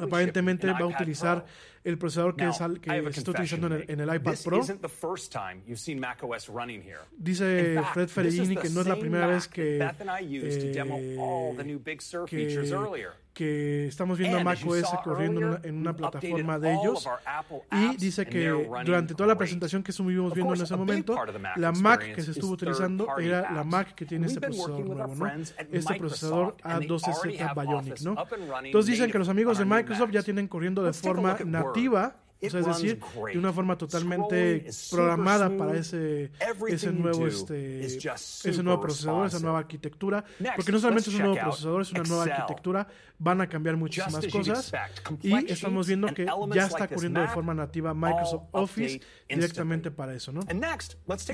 Aparentemente 0.00 0.70
va 0.72 0.80
a 0.80 0.86
utilizar 0.86 1.44
el 1.84 1.98
procesador 1.98 2.36
que, 2.36 2.46
es 2.48 2.60
al, 2.60 2.80
que 2.80 2.90
está 3.08 3.30
utilizando 3.30 3.68
en 3.68 3.72
el, 3.72 3.84
en 3.88 4.00
el 4.00 4.14
iPad 4.16 4.34
Pro. 4.44 4.60
Dice 7.16 7.82
Fred 7.92 8.08
Ferrini 8.08 8.56
que 8.56 8.70
no 8.70 8.80
es 8.82 8.86
la 8.86 8.98
primera 8.98 9.26
vez 9.26 9.48
que, 9.48 9.78
eh, 9.78 10.72
que, 12.26 13.19
que 13.32 13.86
estamos 13.86 14.18
viendo 14.18 14.38
a 14.38 14.44
macOS 14.44 14.84
corriendo 15.04 15.40
en 15.40 15.46
una, 15.46 15.60
en 15.62 15.76
una 15.76 15.96
plataforma 15.96 16.58
de 16.58 16.74
ellos 16.74 17.08
y 17.72 17.96
dice 17.96 18.26
que 18.26 18.48
durante 18.84 19.14
toda 19.14 19.28
la 19.28 19.38
presentación 19.38 19.82
que 19.82 19.92
estuvimos 19.92 20.34
viendo 20.34 20.54
en 20.54 20.62
ese 20.62 20.76
momento, 20.76 21.16
la 21.56 21.72
Mac 21.72 22.14
que 22.14 22.22
se 22.22 22.32
estuvo 22.32 22.52
utilizando 22.52 23.18
era 23.18 23.50
la 23.52 23.64
Mac 23.64 23.94
que 23.94 24.04
tiene 24.04 24.26
este 24.26 24.40
procesador 24.40 24.84
nuevo, 24.84 25.14
¿no? 25.14 25.26
Este 25.70 25.94
procesador 25.94 26.56
A12Z 26.62 27.54
Bionic, 27.54 28.00
¿no? 28.00 28.16
Entonces 28.64 28.90
dicen 28.90 29.10
que 29.10 29.18
los 29.18 29.28
amigos 29.28 29.58
de 29.58 29.64
Microsoft 29.64 30.10
ya 30.10 30.22
tienen 30.22 30.48
corriendo 30.48 30.82
de 30.82 30.92
forma 30.92 31.36
nativa 31.44 32.16
es 32.40 32.52
decir, 32.52 32.98
de 33.32 33.38
una 33.38 33.52
forma 33.52 33.76
totalmente 33.76 34.66
programada 34.90 35.54
para 35.56 35.76
ese, 35.76 36.24
este, 36.24 36.74
ese, 36.74 36.92
nuevo, 36.92 37.26
este, 37.26 37.84
ese 37.84 38.62
nuevo 38.62 38.80
procesador, 38.80 39.26
esa 39.26 39.40
nueva 39.40 39.58
arquitectura. 39.58 40.24
Porque 40.56 40.72
no 40.72 40.78
solamente 40.78 41.10
es 41.10 41.16
un 41.16 41.22
nuevo 41.22 41.36
procesador, 41.36 41.82
es 41.82 41.92
una 41.92 42.02
nueva 42.04 42.24
arquitectura. 42.24 42.88
Van 43.18 43.40
a 43.42 43.48
cambiar 43.48 43.76
muchísimas 43.76 44.26
cosas. 44.28 44.72
Y 45.22 45.52
estamos 45.52 45.86
viendo 45.86 46.08
que 46.14 46.26
ya 46.54 46.66
está 46.66 46.84
ocurriendo 46.84 47.20
de 47.20 47.28
forma 47.28 47.52
nativa 47.54 47.92
Microsoft 47.92 48.44
Office 48.52 49.00
directamente 49.34 49.90
para 49.90 50.14
eso, 50.14 50.32
¿no? 50.32 50.40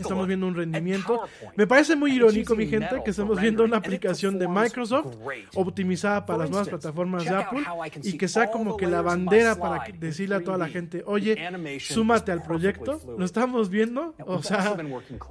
Estamos 0.01 0.27
viendo 0.27 0.47
un 0.47 0.55
rendimiento. 0.55 1.21
Me 1.57 1.67
parece 1.67 1.97
muy 1.97 2.13
irónico, 2.13 2.55
mi 2.55 2.67
gente, 2.67 3.03
que 3.05 3.11
estamos 3.11 3.41
viendo 3.41 3.65
una 3.65 3.79
aplicación 3.79 4.39
de 4.39 4.49
Microsoft 4.49 5.17
optimizada 5.55 6.25
para 6.27 6.41
las 6.41 6.51
nuevas 6.51 6.69
plataformas 6.69 7.25
de 7.25 7.31
Apple 7.31 7.65
y 8.03 8.17
que 8.19 8.29
sea 8.29 8.51
como 8.51 8.77
que 8.77 8.87
la 8.87 9.03
bandera 9.03 9.57
para 9.57 9.85
decirle 9.99 10.37
a 10.37 10.41
toda 10.41 10.59
la 10.59 10.69
gente, 10.69 11.03
oye, 11.07 11.37
súmate 11.81 12.33
al 12.33 12.43
proyecto. 12.43 13.01
Lo 13.19 13.25
estamos 13.25 13.71
viendo, 13.71 14.15
o 14.27 14.43
sea, 14.43 14.77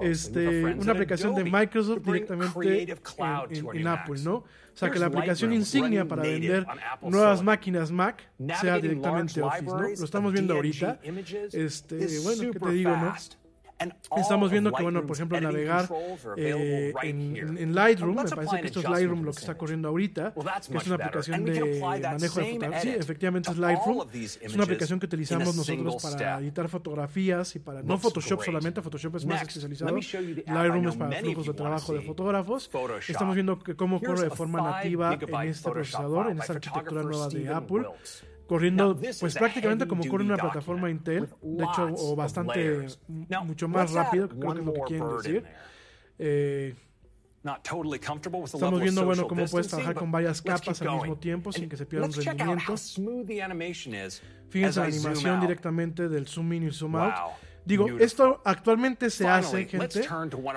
este, 0.02 0.64
una 0.66 0.92
aplicación 0.94 1.36
de 1.36 1.44
Microsoft 1.44 2.02
directamente 2.04 2.96
en 3.74 3.88
Apple, 3.88 4.22
¿no? 4.24 4.44
O 4.76 4.78
sea, 4.78 4.92
que 4.92 5.00
la 5.00 5.06
aplicación 5.06 5.54
insignia 5.54 6.06
para 6.06 6.24
vender 6.24 6.66
nuevas 7.02 7.42
máquinas 7.42 7.92
Mac 7.92 8.30
sea 8.60 8.78
directamente 8.78 9.42
Office, 9.42 9.64
¿no? 9.64 9.80
Lo 9.80 10.04
estamos 10.06 10.34
viendo 10.34 10.54
ahorita. 10.54 11.00
Este, 11.54 12.20
bueno, 12.20 12.52
¿qué 12.52 12.60
te 12.60 12.70
digo, 12.72 12.92
no? 12.98 13.14
Estamos 14.16 14.52
viendo 14.52 14.72
que, 14.72 14.84
bueno, 14.84 15.06
por 15.06 15.16
ejemplo, 15.16 15.40
navegar 15.40 15.90
eh, 16.38 16.94
en, 17.04 17.76
Lightroom, 17.76 18.16
me 18.16 18.24
parece 18.24 18.62
que 18.62 18.68
esto 18.68 18.80
es 18.80 18.90
Lightroom 18.90 19.24
lo 19.24 19.34
que 19.34 19.40
está 19.40 19.58
corriendo 19.58 19.90
ahorita, 19.90 20.34
que 20.34 20.78
es 20.78 20.88
una 20.88 20.96
aplicación 20.96 21.46
de 21.46 21.80
manejo 21.82 22.40
de 22.40 22.46
fotografía. 22.46 22.82
Sí, 22.82 22.90
efectivamente 22.98 23.52
es 23.52 23.58
Lightroom. 23.58 24.08
Es 24.14 24.54
una 24.54 24.64
aplicación 24.64 25.00
que 25.00 25.06
utilizamos 25.06 25.56
nosotros 25.56 26.02
para 26.02 26.40
editar 26.40 26.70
fotografías 26.70 27.56
y 27.56 27.60
para... 27.60 27.84
No 27.84 27.98
Photoshop 27.98 28.44
solamente, 28.44 28.82
Photoshop 28.82 29.16
es 29.18 29.26
más 29.26 29.42
especializado. 29.42 29.96
Lightroom 29.96 30.88
es 30.88 30.96
para 30.96 31.20
flujos 31.20 31.48
de 31.48 31.54
trabajo 31.54 31.94
de 31.94 32.02
fotógrafos. 32.02 32.70
Estamos 33.08 33.36
viendo 33.36 33.60
que 33.60 33.76
cómo 33.76 34.02
corre 34.02 34.24
de 34.24 34.30
forma 34.30 34.62
nativa 34.62 35.14
en 35.14 35.50
este 35.50 35.70
procesador, 35.70 36.32
en 36.32 36.40
esta 36.40 36.54
arquitectura 36.54 37.04
nueva 37.04 37.28
de 37.28 37.50
Apple 37.50 37.86
corriendo 38.48 38.96
pues 39.20 39.36
prácticamente 39.36 39.88
como 39.88 40.06
corre 40.08 40.24
una 40.24 40.38
plataforma 40.38 40.90
Intel, 40.90 41.28
de 41.42 41.64
hecho 41.64 41.88
o 41.98 42.16
bastante 42.16 42.88
mucho 43.46 43.68
más 43.68 43.92
rápido, 43.92 44.30
creo 44.30 44.54
que 44.54 44.60
es 44.60 44.66
lo 44.66 44.74
que 44.74 44.82
quieren 44.88 45.08
decir. 45.18 45.44
Eh, 46.18 46.76
estamos 48.56 48.82
viendo 48.82 49.06
bueno 49.06 49.28
cómo 49.28 49.46
puedes 49.52 49.68
trabajar 49.68 49.96
con 49.96 50.12
varias 50.12 50.42
capas 50.42 50.82
al 50.82 50.88
mismo 50.96 51.18
tiempo 51.18 51.52
sin 51.52 51.70
que 51.70 51.78
se 51.78 51.86
pierda 51.86 52.08
un 52.08 52.14
rendimiento. 52.26 52.74
Fíjense 54.50 54.80
la 54.80 54.86
animación 54.88 55.42
directamente 55.42 56.10
del 56.10 56.28
zoom 56.28 56.54
in 56.54 56.64
y 56.68 56.72
zoom 56.72 56.96
out. 56.96 57.14
Digo, 57.66 57.88
esto 58.00 58.42
actualmente 58.44 59.10
se 59.10 59.28
hace, 59.28 59.66
gente, 59.66 60.02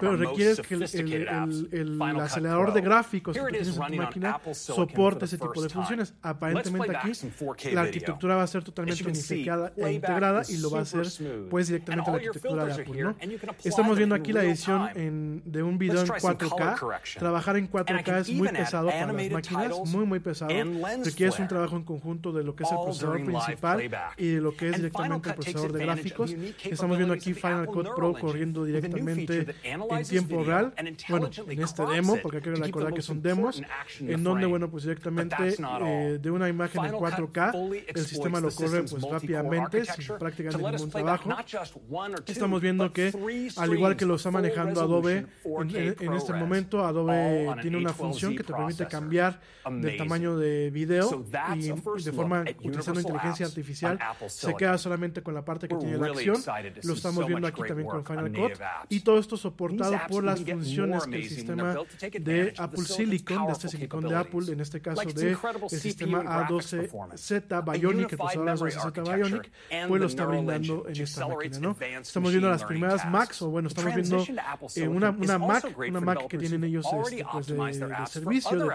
pero 0.00 0.16
requieres 0.16 0.60
que 0.60 0.74
el, 0.74 2.02
acelerador 2.20 2.72
de 2.74 2.80
gráficos 2.82 3.36
que 3.36 3.42
tienes 3.42 3.68
en 3.68 3.74
tu 3.74 3.96
máquina 3.96 4.40
soporte 4.52 5.24
ese 5.24 5.38
tipo 5.38 5.60
de 5.62 5.68
funciones. 5.68 6.14
Aparentemente 6.22 6.96
aquí 6.96 7.12
la 7.72 7.82
arquitectura 7.82 8.36
va 8.36 8.42
a 8.42 8.46
ser 8.46 8.62
totalmente 8.62 9.02
unificada 9.04 9.72
e 9.76 9.92
integrada 9.92 10.42
y 10.48 10.58
lo 10.58 10.70
va 10.70 10.80
a 10.80 10.82
hacer 10.82 11.06
pues 11.48 11.68
directamente 11.68 12.10
la 12.10 12.16
arquitectura 12.16 12.64
de 12.66 12.72
Apple, 12.72 13.02
¿no? 13.02 13.16
Estamos 13.64 13.96
viendo 13.96 14.14
aquí 14.14 14.32
la 14.32 14.44
edición 14.44 14.90
en, 14.94 15.42
de 15.44 15.62
un 15.62 15.78
video 15.78 16.02
en 16.02 16.08
4K. 16.08 17.18
Trabajar 17.18 17.56
en 17.56 17.70
4K 17.70 18.20
es 18.20 18.30
muy 18.30 18.48
pesado 18.48 18.88
para 18.88 19.12
las 19.12 19.30
máquinas, 19.30 19.78
muy 19.86 20.04
muy 20.04 20.20
pesado. 20.20 20.50
Requieres 21.04 21.38
un 21.38 21.48
trabajo 21.48 21.76
en 21.76 21.84
conjunto 21.84 22.32
de 22.32 22.44
lo 22.44 22.54
que 22.54 22.64
es 22.64 22.70
el 22.70 22.78
procesador 22.78 23.24
principal 23.24 23.82
y 24.16 24.28
de 24.28 24.40
lo 24.40 24.54
que 24.54 24.68
es 24.70 24.76
directamente 24.76 25.30
el 25.30 25.34
procesador 25.34 25.72
de 25.72 25.84
gráficos. 25.84 26.34
Estamos 26.64 26.97
viendo 26.98 27.14
aquí 27.14 27.34
Final 27.34 27.66
Cut 27.66 27.94
Pro 27.94 28.12
corriendo 28.12 28.64
directamente 28.64 29.46
en 29.62 30.04
tiempo 30.08 30.44
real. 30.44 30.74
Bueno, 31.08 31.30
en 31.48 31.62
este 31.62 31.86
demo, 31.86 32.18
porque 32.22 32.38
hay 32.38 32.42
que 32.42 32.54
recordar 32.54 32.94
que 32.94 33.02
son 33.02 33.22
demos, 33.22 33.62
en 34.00 34.22
donde, 34.22 34.46
bueno, 34.46 34.70
pues 34.70 34.84
directamente 34.84 35.56
eh, 35.58 36.18
de 36.20 36.30
una 36.30 36.48
imagen 36.48 36.84
en 36.84 36.90
Final 36.90 36.98
Cut 36.98 37.32
4K, 37.32 37.52
fully 37.52 37.84
el 37.86 38.06
sistema 38.06 38.40
lo 38.40 38.50
corre 38.50 38.82
pues 38.84 39.02
rápidamente, 39.02 39.84
sin 39.84 40.18
prácticamente 40.18 40.70
ningún 40.72 40.90
trabajo. 40.90 41.30
Estamos 42.26 42.60
viendo 42.60 42.92
que, 42.92 43.12
al 43.56 43.72
igual 43.72 43.96
que 43.96 44.06
lo 44.06 44.16
está 44.16 44.30
manejando 44.30 44.80
Adobe, 44.80 45.26
en, 45.44 45.70
4K 45.70 45.96
en 46.00 46.12
este 46.12 46.32
momento 46.32 46.84
Adobe 46.84 47.48
tiene 47.62 47.76
una 47.76 47.92
A12Z 47.92 47.94
función 47.94 48.36
que 48.36 48.42
te 48.42 48.52
permite 48.52 48.86
cambiar 48.86 49.40
del 49.70 49.96
tamaño 49.96 50.36
de 50.36 50.70
video 50.70 51.24
y 51.54 51.68
de 52.02 52.12
forma 52.12 52.44
utilizando 52.64 53.00
inteligencia 53.00 53.46
artificial. 53.46 53.98
Se 54.26 54.54
queda 54.54 54.78
solamente 54.78 55.22
con 55.22 55.34
la 55.34 55.44
parte 55.44 55.68
que 55.68 55.76
tiene 55.76 55.98
la 55.98 56.12
lo 56.88 56.94
estamos 56.94 57.26
viendo 57.26 57.46
aquí 57.46 57.62
también 57.66 57.88
con 57.88 58.04
Final 58.04 58.32
Cut. 58.32 58.52
Y 58.88 59.00
todo 59.00 59.18
esto 59.18 59.36
soportado 59.36 59.96
por 60.08 60.24
las 60.24 60.40
funciones 60.40 61.06
que 61.06 61.16
el 61.16 61.28
sistema 61.28 61.76
de 62.20 62.54
Apple 62.56 62.84
Silicon, 62.84 63.46
de 63.46 63.52
este 63.52 63.68
silicon 63.68 64.08
de 64.08 64.16
Apple, 64.16 64.52
en 64.52 64.60
este 64.60 64.80
caso 64.80 65.02
de 65.12 65.36
el 65.70 65.80
sistema 65.80 66.48
A12Z 66.48 67.72
Bionic, 67.72 68.12
el 68.12 68.18
procesador 68.18 68.58
A12Z 68.58 69.16
Bionic, 69.16 69.50
pues 69.88 70.00
lo 70.00 70.06
está 70.06 70.26
brindando 70.26 70.86
en 70.88 71.00
esta 71.00 71.28
máquina, 71.28 71.58
¿no? 71.58 71.76
Estamos 72.00 72.30
viendo 72.30 72.50
las 72.50 72.64
primeras 72.64 73.08
Macs, 73.08 73.42
o 73.42 73.50
bueno, 73.50 73.68
estamos 73.68 73.94
viendo 73.94 74.24
eh, 74.76 74.88
una, 74.88 75.10
una 75.10 75.38
Mac, 75.38 75.76
una 75.76 76.00
Mac 76.00 76.26
que 76.26 76.38
tienen 76.38 76.64
ellos 76.64 76.86
este, 77.04 77.24
pues, 77.24 77.46
de, 77.46 77.54
de, 77.54 78.06
servicio, 78.06 78.68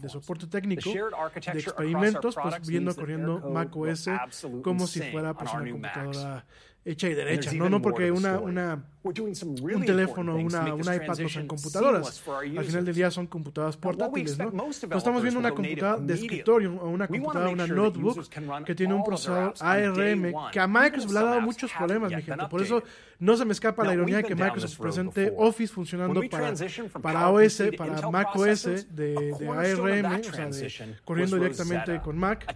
de, 0.00 0.08
soporte 0.08 0.46
técnico, 0.46 0.90
de 0.90 1.58
experimentos, 1.58 2.36
pues 2.40 2.66
viendo 2.66 2.94
corriendo 2.94 3.38
Mac 3.50 3.74
OS 3.74 4.10
como 4.62 4.86
si 4.86 5.00
fuera 5.00 5.34
pues, 5.34 5.52
una 5.52 5.70
computadora 5.70 6.44
hecha 6.84 7.08
y 7.08 7.14
derecha. 7.14 7.52
No, 7.52 7.68
no, 7.68 7.80
porque 7.82 8.10
una, 8.10 8.38
una, 8.38 8.84
un 9.04 9.84
teléfono, 9.84 10.36
una, 10.36 10.74
una 10.74 10.96
iPad, 10.96 11.06
pues, 11.06 11.20
o 11.20 11.28
sea, 11.28 11.46
computadoras. 11.46 12.22
Al 12.26 12.64
final 12.64 12.84
del 12.86 12.94
día 12.94 13.10
son 13.10 13.26
computadoras 13.26 13.76
portátiles, 13.76 14.38
¿no? 14.38 14.50
Pues 14.50 14.82
estamos 14.82 15.22
viendo 15.22 15.40
una 15.40 15.52
computadora 15.52 16.00
de 16.00 16.14
escritorio 16.14 16.74
o 16.80 16.88
una 16.88 17.06
computadora, 17.06 17.50
una 17.50 17.66
notebook 17.66 18.26
que 18.64 18.74
tiene 18.74 18.94
un 18.94 19.04
procesador 19.04 19.54
ARM 19.60 20.32
que 20.50 20.60
a 20.60 20.66
Microsoft 20.66 21.12
le 21.12 21.18
ha 21.18 21.22
dado 21.22 21.40
muchos 21.42 21.70
problemas, 21.72 22.12
mi 22.12 22.22
gente. 22.22 22.46
Por 22.48 22.62
eso 22.62 22.82
no 23.18 23.36
se 23.36 23.44
me 23.44 23.52
escapa 23.52 23.84
la 23.84 23.94
ironía 23.94 24.18
de 24.18 24.24
que 24.24 24.34
Microsoft 24.34 24.78
presente 24.78 25.32
Office 25.36 25.72
funcionando 25.72 26.22
para, 26.30 26.54
para 27.02 27.30
OS, 27.30 27.62
para 27.76 28.10
Mac 28.10 28.34
OS 28.34 28.64
de, 28.64 28.86
de 28.94 29.48
ARM, 29.48 30.20
o 30.20 30.32
sea, 30.32 30.46
de, 30.48 30.96
corriendo 31.04 31.36
directamente 31.36 32.00
con 32.00 32.16
Mac. 32.16 32.46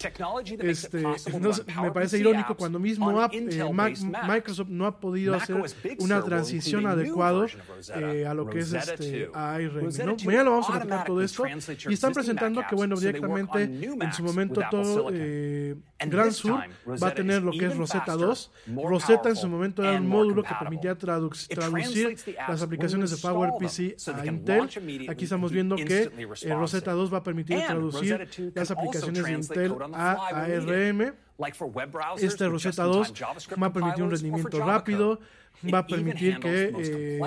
Este, 0.60 1.02
no, 1.02 1.82
me 1.82 1.92
parece 1.92 2.18
irónico 2.18 2.56
cuando 2.56 2.78
mismo 2.78 3.10
eh, 3.32 3.70
Mac, 3.72 3.98
Microsoft 4.26 4.68
no 4.68 4.86
ha 4.86 4.98
podido 4.98 5.34
hacer 5.34 5.56
una 5.98 6.22
transición 6.22 6.37
transición 6.38 6.86
adecuado 6.86 7.46
eh, 7.94 8.26
a 8.26 8.34
lo 8.34 8.48
que 8.48 8.60
es 8.60 8.72
este 8.72 9.30
ARM. 9.32 9.90
¿no? 10.04 10.16
Mañana 10.24 10.44
lo 10.44 10.50
vamos 10.52 10.68
a 10.70 10.72
platicar 10.72 11.04
todo 11.04 11.22
esto. 11.22 11.44
Y 11.88 11.92
están 11.92 12.12
presentando 12.12 12.62
que, 12.68 12.74
bueno, 12.74 12.96
directamente 12.96 13.62
en 13.62 14.12
su 14.12 14.22
momento 14.22 14.60
todo 14.70 15.10
eh, 15.12 15.76
Gran 16.06 16.32
Sur 16.32 16.60
va 17.02 17.08
a 17.08 17.14
tener 17.14 17.42
lo 17.42 17.52
que 17.52 17.66
es 17.66 17.76
Rosetta 17.76 18.14
2. 18.14 18.52
Rosetta 18.84 19.28
en 19.28 19.36
su 19.36 19.48
momento 19.48 19.82
era 19.82 19.98
un 20.00 20.08
módulo 20.08 20.42
que 20.42 20.54
permitía 20.58 20.96
traducir 20.96 21.58
las 22.48 22.62
aplicaciones 22.62 23.10
de 23.10 23.16
PowerPC 23.16 23.96
a 24.08 24.26
Intel. 24.26 24.68
Aquí 25.08 25.24
estamos 25.24 25.52
viendo 25.52 25.76
que 25.76 26.10
eh, 26.42 26.54
Rosetta 26.54 26.92
2 26.92 27.12
va 27.12 27.18
a 27.18 27.22
permitir 27.22 27.64
traducir 27.66 28.52
las 28.54 28.70
aplicaciones 28.70 29.24
de 29.24 29.32
Intel 29.32 29.74
a 29.92 30.12
ARM. 30.28 31.14
Este 32.18 32.48
Rosetta 32.48 32.82
2 32.82 33.12
va 33.62 33.66
a 33.68 33.72
permitir 33.72 34.02
un 34.02 34.10
rendimiento 34.10 34.58
rápido 34.58 35.20
va 35.72 35.78
a 35.78 35.86
permitir 35.86 36.38
que 36.38 36.72
eh, 36.76 37.20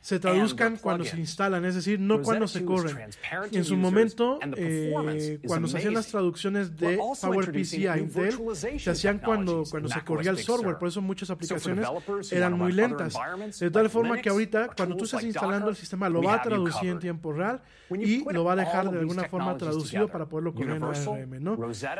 se 0.00 0.20
traduzcan 0.20 0.76
cuando 0.76 1.04
se 1.04 1.18
instalan, 1.18 1.64
es 1.64 1.74
decir, 1.74 1.98
no 2.00 2.22
cuando 2.22 2.46
se 2.48 2.64
corren. 2.64 3.10
En 3.52 3.64
su 3.64 3.76
momento, 3.76 4.38
eh, 4.56 5.38
cuando 5.46 5.68
se 5.68 5.78
hacían 5.78 5.94
las 5.94 6.08
traducciones 6.08 6.76
de 6.76 6.96
PowerPC 6.96 7.88
a 7.88 7.98
Intel, 7.98 8.38
se 8.78 8.90
hacían 8.90 9.18
cuando, 9.18 9.64
cuando 9.70 9.88
se 9.88 10.02
corría 10.02 10.30
el 10.30 10.38
software, 10.38 10.78
por 10.78 10.88
eso 10.88 11.00
muchas 11.00 11.30
aplicaciones 11.30 11.86
eran 12.30 12.54
muy 12.54 12.72
lentas. 12.72 13.14
De 13.58 13.70
tal 13.70 13.90
forma 13.90 14.20
que 14.20 14.28
ahorita, 14.28 14.70
cuando 14.76 14.96
tú 14.96 15.04
estás 15.04 15.22
instalando 15.24 15.70
el 15.70 15.76
sistema, 15.76 16.08
lo 16.08 16.22
va 16.22 16.34
a 16.34 16.42
traducir 16.42 16.90
en 16.90 16.98
tiempo 16.98 17.32
real 17.32 17.60
y 17.90 18.24
lo 18.32 18.44
va 18.44 18.52
a 18.52 18.56
dejar 18.56 18.90
de 18.90 18.98
alguna 18.98 19.24
forma 19.24 19.56
traducido 19.56 20.08
para 20.08 20.26
poderlo 20.26 20.54
correr 20.54 20.76
en 20.76 20.82
ARM, 20.82 21.42
¿no? 21.42 21.56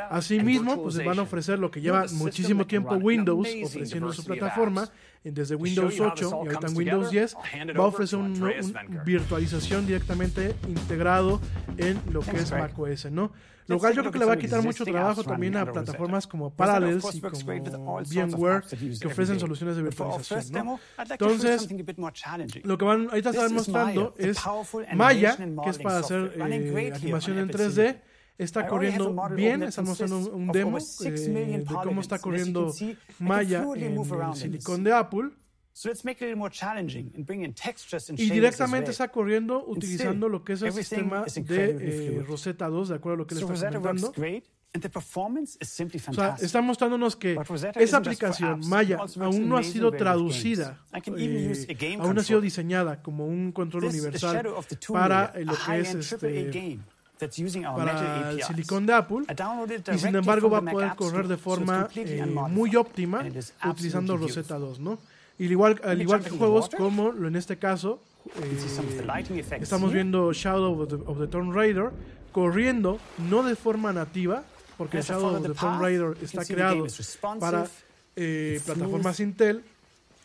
Asimismo, 0.09 0.81
pues 0.83 1.03
van 1.03 1.19
a 1.19 1.21
ofrecer 1.23 1.59
lo 1.59 1.71
que 1.71 1.81
lleva 1.81 2.05
muchísimo 2.13 2.65
tiempo 2.65 2.95
Windows 2.95 3.47
ofreciendo 3.63 4.11
su 4.13 4.23
plataforma, 4.23 4.89
desde 5.31 5.55
Windows 5.55 5.99
8 5.99 6.29
y 6.43 6.47
ahorita 6.47 6.67
en 6.67 6.77
Windows 6.77 7.11
10, 7.11 7.35
va 7.77 7.83
a 7.83 7.87
ofrecer 7.87 8.19
una 8.19 8.47
un 8.47 9.03
virtualización 9.05 9.85
directamente 9.85 10.55
integrado 10.67 11.39
en 11.77 12.01
lo 12.11 12.21
que 12.21 12.37
es 12.37 12.51
macOS, 12.51 13.11
¿no? 13.11 13.31
Lo 13.67 13.79
cual 13.79 13.93
yo 13.93 14.01
creo 14.01 14.11
que 14.13 14.19
le 14.19 14.25
va 14.25 14.33
a 14.33 14.37
quitar 14.37 14.63
mucho 14.63 14.85
trabajo 14.85 15.23
también 15.23 15.55
a 15.57 15.71
plataformas 15.71 16.25
como 16.25 16.49
Parallels 16.51 17.15
y 17.15 17.21
como 17.21 18.01
VMware 18.01 18.63
que 18.99 19.07
ofrecen 19.07 19.39
soluciones 19.39 19.75
de 19.75 19.83
virtualización, 19.83 20.65
¿no? 20.65 20.79
Entonces, 21.09 21.67
lo 22.63 22.77
que 22.77 22.85
van 22.85 23.09
ahorita 23.09 23.29
estar 23.31 23.51
mostrando 23.51 24.13
es 24.17 24.37
Maya, 24.95 25.37
que 25.37 25.69
es 25.69 25.77
para 25.79 25.99
hacer 25.99 26.33
eh, 26.35 26.91
animación 26.93 27.37
en 27.39 27.49
3D, 27.49 27.97
está 28.37 28.67
corriendo 28.67 29.15
bien, 29.35 29.63
está 29.63 29.81
mostrando 29.81 30.17
un, 30.17 30.47
demo 30.51 30.77
eh, 30.77 31.09
de 31.09 31.65
cómo 31.65 32.01
está 32.01 32.19
corriendo 32.19 32.73
Maya 33.19 33.65
en 33.75 33.97
el 33.97 34.35
silicón 34.35 34.83
de 34.83 34.93
Apple. 34.93 35.29
Y 38.17 38.29
directamente 38.31 38.91
está 38.91 39.09
corriendo 39.09 39.63
utilizando 39.67 40.27
lo 40.27 40.43
que 40.43 40.53
es 40.53 40.61
el 40.63 40.73
sistema 40.73 41.23
de 41.23 42.17
eh, 42.17 42.23
Rosetta 42.27 42.67
2, 42.67 42.89
de 42.89 42.95
acuerdo 42.95 43.13
a 43.13 43.17
lo 43.17 43.27
que 43.27 43.35
le 43.35 43.41
está 43.41 43.71
comentando. 43.71 44.11
O 46.09 46.13
sea, 46.13 46.35
está 46.39 46.61
mostrándonos 46.61 47.15
que 47.15 47.37
esa 47.75 47.97
aplicación 47.97 48.61
Maya 48.67 48.97
eh, 48.97 49.19
aún 49.21 49.47
no 49.47 49.57
ha 49.57 49.63
sido 49.63 49.91
traducida, 49.91 50.83
eh, 50.93 51.97
aún 51.99 52.15
no 52.15 52.21
ha 52.21 52.23
sido 52.23 52.41
diseñada 52.41 53.01
como 53.01 53.25
un 53.25 53.51
control 53.51 53.85
universal 53.85 54.47
para 54.91 55.33
lo 55.39 55.53
que 55.65 55.79
es 55.79 55.95
este, 55.95 56.79
para 57.75 58.31
el 58.31 58.43
silicón 58.43 58.85
de 58.85 58.93
Apple 58.93 59.25
y 59.93 59.97
sin 59.97 60.15
embargo 60.15 60.49
va 60.49 60.59
a 60.59 60.61
poder 60.61 60.95
correr 60.95 61.27
de 61.27 61.37
forma 61.37 61.87
eh, 61.95 62.25
muy 62.25 62.75
óptima 62.75 63.23
utilizando 63.65 64.17
Rosetta 64.17 64.57
2, 64.57 64.79
¿no? 64.79 64.97
Y 65.39 65.45
igual, 65.45 65.79
al 65.83 66.01
igual 66.01 66.23
que 66.23 66.31
juegos 66.31 66.69
como 66.69 67.09
en 67.11 67.35
este 67.35 67.57
caso, 67.57 68.01
eh, 68.41 69.59
estamos 69.59 69.93
viendo 69.93 70.33
Shadow 70.33 70.81
of 70.81 70.89
the, 70.89 70.95
of 70.95 71.29
Tomb 71.29 71.53
Raider 71.53 71.91
corriendo, 72.31 72.99
no 73.29 73.43
de 73.43 73.55
forma 73.55 73.93
nativa, 73.93 74.43
porque 74.77 75.01
Shadow 75.01 75.35
of 75.35 75.43
the 75.43 75.53
Tomb 75.53 75.81
Raider 75.81 76.17
está 76.21 76.43
creado 76.45 76.85
para 77.39 77.67
eh, 78.15 78.59
plataformas 78.65 79.19
Intel, 79.19 79.63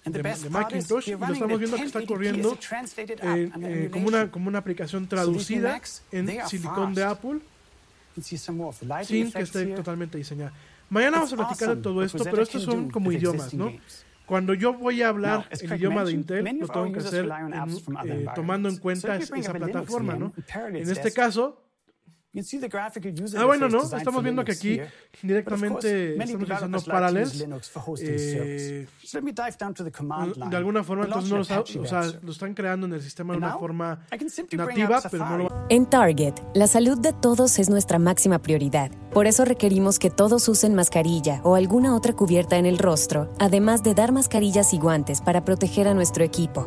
de, 0.04 0.22
de, 0.22 0.50
Macintosh 0.50 1.08
y 1.08 1.12
lo 1.12 1.32
estamos 1.32 1.58
viendo 1.58 1.76
que 1.76 1.84
está 1.84 2.04
corriendo 2.04 2.58
eh, 2.96 3.50
eh, 3.60 3.88
como, 3.92 4.08
una, 4.08 4.30
como 4.30 4.48
una 4.48 4.58
aplicación 4.58 5.06
traducida 5.06 5.80
en 6.10 6.48
silicón 6.48 6.94
de 6.94 7.04
Apple 7.04 7.40
sin 9.04 9.32
que 9.32 9.42
esté 9.42 9.66
totalmente 9.66 10.18
diseñada. 10.18 10.52
Mañana 10.90 11.18
vamos 11.18 11.32
a 11.32 11.36
platicar 11.36 11.76
de 11.76 11.82
todo 11.82 12.02
esto, 12.02 12.24
pero 12.24 12.42
estos 12.42 12.62
son 12.62 12.90
como 12.90 13.12
idiomas, 13.12 13.54
¿no? 13.54 13.72
Cuando 14.26 14.54
yo 14.54 14.74
voy 14.74 15.02
a 15.02 15.08
hablar 15.08 15.48
el 15.50 15.72
idioma 15.74 16.04
de 16.04 16.12
Intel, 16.12 16.58
lo 16.58 16.68
tengo 16.68 16.92
que 16.92 16.98
hacer 17.00 17.24
en, 17.26 18.10
eh, 18.10 18.26
tomando 18.34 18.68
en 18.68 18.76
cuenta 18.76 19.16
esa 19.16 19.52
plataforma, 19.52 20.14
¿no? 20.14 20.32
En 20.54 20.90
este 20.90 21.12
caso, 21.12 21.62
Ah, 23.36 23.44
bueno, 23.44 23.68
no, 23.68 23.82
estamos 23.82 24.22
viendo 24.22 24.42
que 24.44 24.52
aquí 24.52 24.80
directamente 25.22 26.16
estamos 26.16 26.48
usando 26.50 26.82
Parallels. 26.82 27.44
Eh, 28.00 28.86
de 30.50 30.56
alguna 30.56 30.82
forma, 30.82 31.04
entonces 31.04 31.30
no 31.30 31.38
los, 31.38 31.50
o 31.50 31.86
sea, 31.86 32.04
lo 32.22 32.32
están 32.32 32.54
creando 32.54 32.86
en 32.86 32.94
el 32.94 33.02
sistema 33.02 33.34
de 33.34 33.38
una 33.38 33.58
forma 33.58 34.06
nativa, 34.52 35.02
pero 35.10 35.28
no 35.28 35.38
lo... 35.38 35.66
En 35.68 35.86
Target, 35.86 36.34
la 36.54 36.66
salud 36.66 36.98
de 36.98 37.12
todos 37.12 37.58
es 37.58 37.68
nuestra 37.68 37.98
máxima 37.98 38.40
prioridad. 38.40 38.90
Por 39.12 39.26
eso 39.26 39.44
requerimos 39.44 39.98
que 39.98 40.10
todos 40.10 40.48
usen 40.48 40.74
mascarilla 40.74 41.40
o 41.44 41.54
alguna 41.54 41.94
otra 41.94 42.14
cubierta 42.14 42.56
en 42.56 42.64
el 42.64 42.78
rostro, 42.78 43.32
además 43.38 43.82
de 43.82 43.94
dar 43.94 44.10
mascarillas 44.10 44.72
y 44.72 44.78
guantes 44.78 45.20
para 45.20 45.44
proteger 45.44 45.86
a 45.86 45.94
nuestro 45.94 46.24
equipo. 46.24 46.66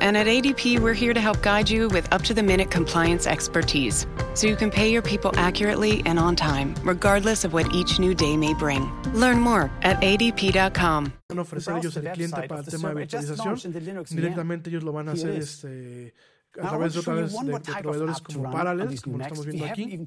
And 0.00 0.16
at 0.16 0.26
ADP, 0.26 0.78
we're 0.80 0.94
here 0.94 1.12
to 1.14 1.20
help 1.20 1.42
guide 1.42 1.68
you 1.68 1.88
with 1.88 2.06
up 2.12 2.22
to 2.22 2.34
the 2.34 2.42
minute 2.42 2.70
compliance 2.70 3.26
expertise 3.26 4.06
so 4.34 4.46
you 4.46 4.56
can 4.56 4.70
pay 4.70 4.90
your 4.90 5.02
people 5.02 5.32
accurately 5.36 6.02
and 6.06 6.18
on 6.18 6.36
time, 6.36 6.74
regardless 6.84 7.44
of 7.44 7.52
what 7.52 7.72
each 7.74 7.98
new 7.98 8.14
day 8.14 8.36
may 8.36 8.54
bring. 8.54 8.90
Learn 9.12 9.40
more 9.40 9.70
at 9.82 10.00
adp.com. 10.00 11.12
van 11.28 11.38
a 11.38 11.42
ofrecer 11.42 11.76
ellos 11.76 11.96
el 11.96 12.12
cliente 12.12 12.48
para 12.48 12.60
el 12.60 12.66
tema 12.66 12.88
de 12.90 12.94
virtualización. 12.94 13.72
Directamente 14.10 14.70
ellos 14.70 14.82
lo 14.82 14.92
van 14.92 15.08
a 15.08 15.12
hacer 15.12 15.30
este, 15.30 16.14
a 16.62 16.68
través 16.68 16.94
de 16.94 17.02
you 17.02 17.10
one 17.10 17.52
de, 17.52 17.58
de 17.58 17.82
proveedores 17.82 18.20
como 18.20 18.50
Parallels, 18.50 19.00
como 19.00 19.18
lo 19.18 19.24
estamos 19.24 19.46
viendo 19.46 19.64
aquí. 19.66 20.06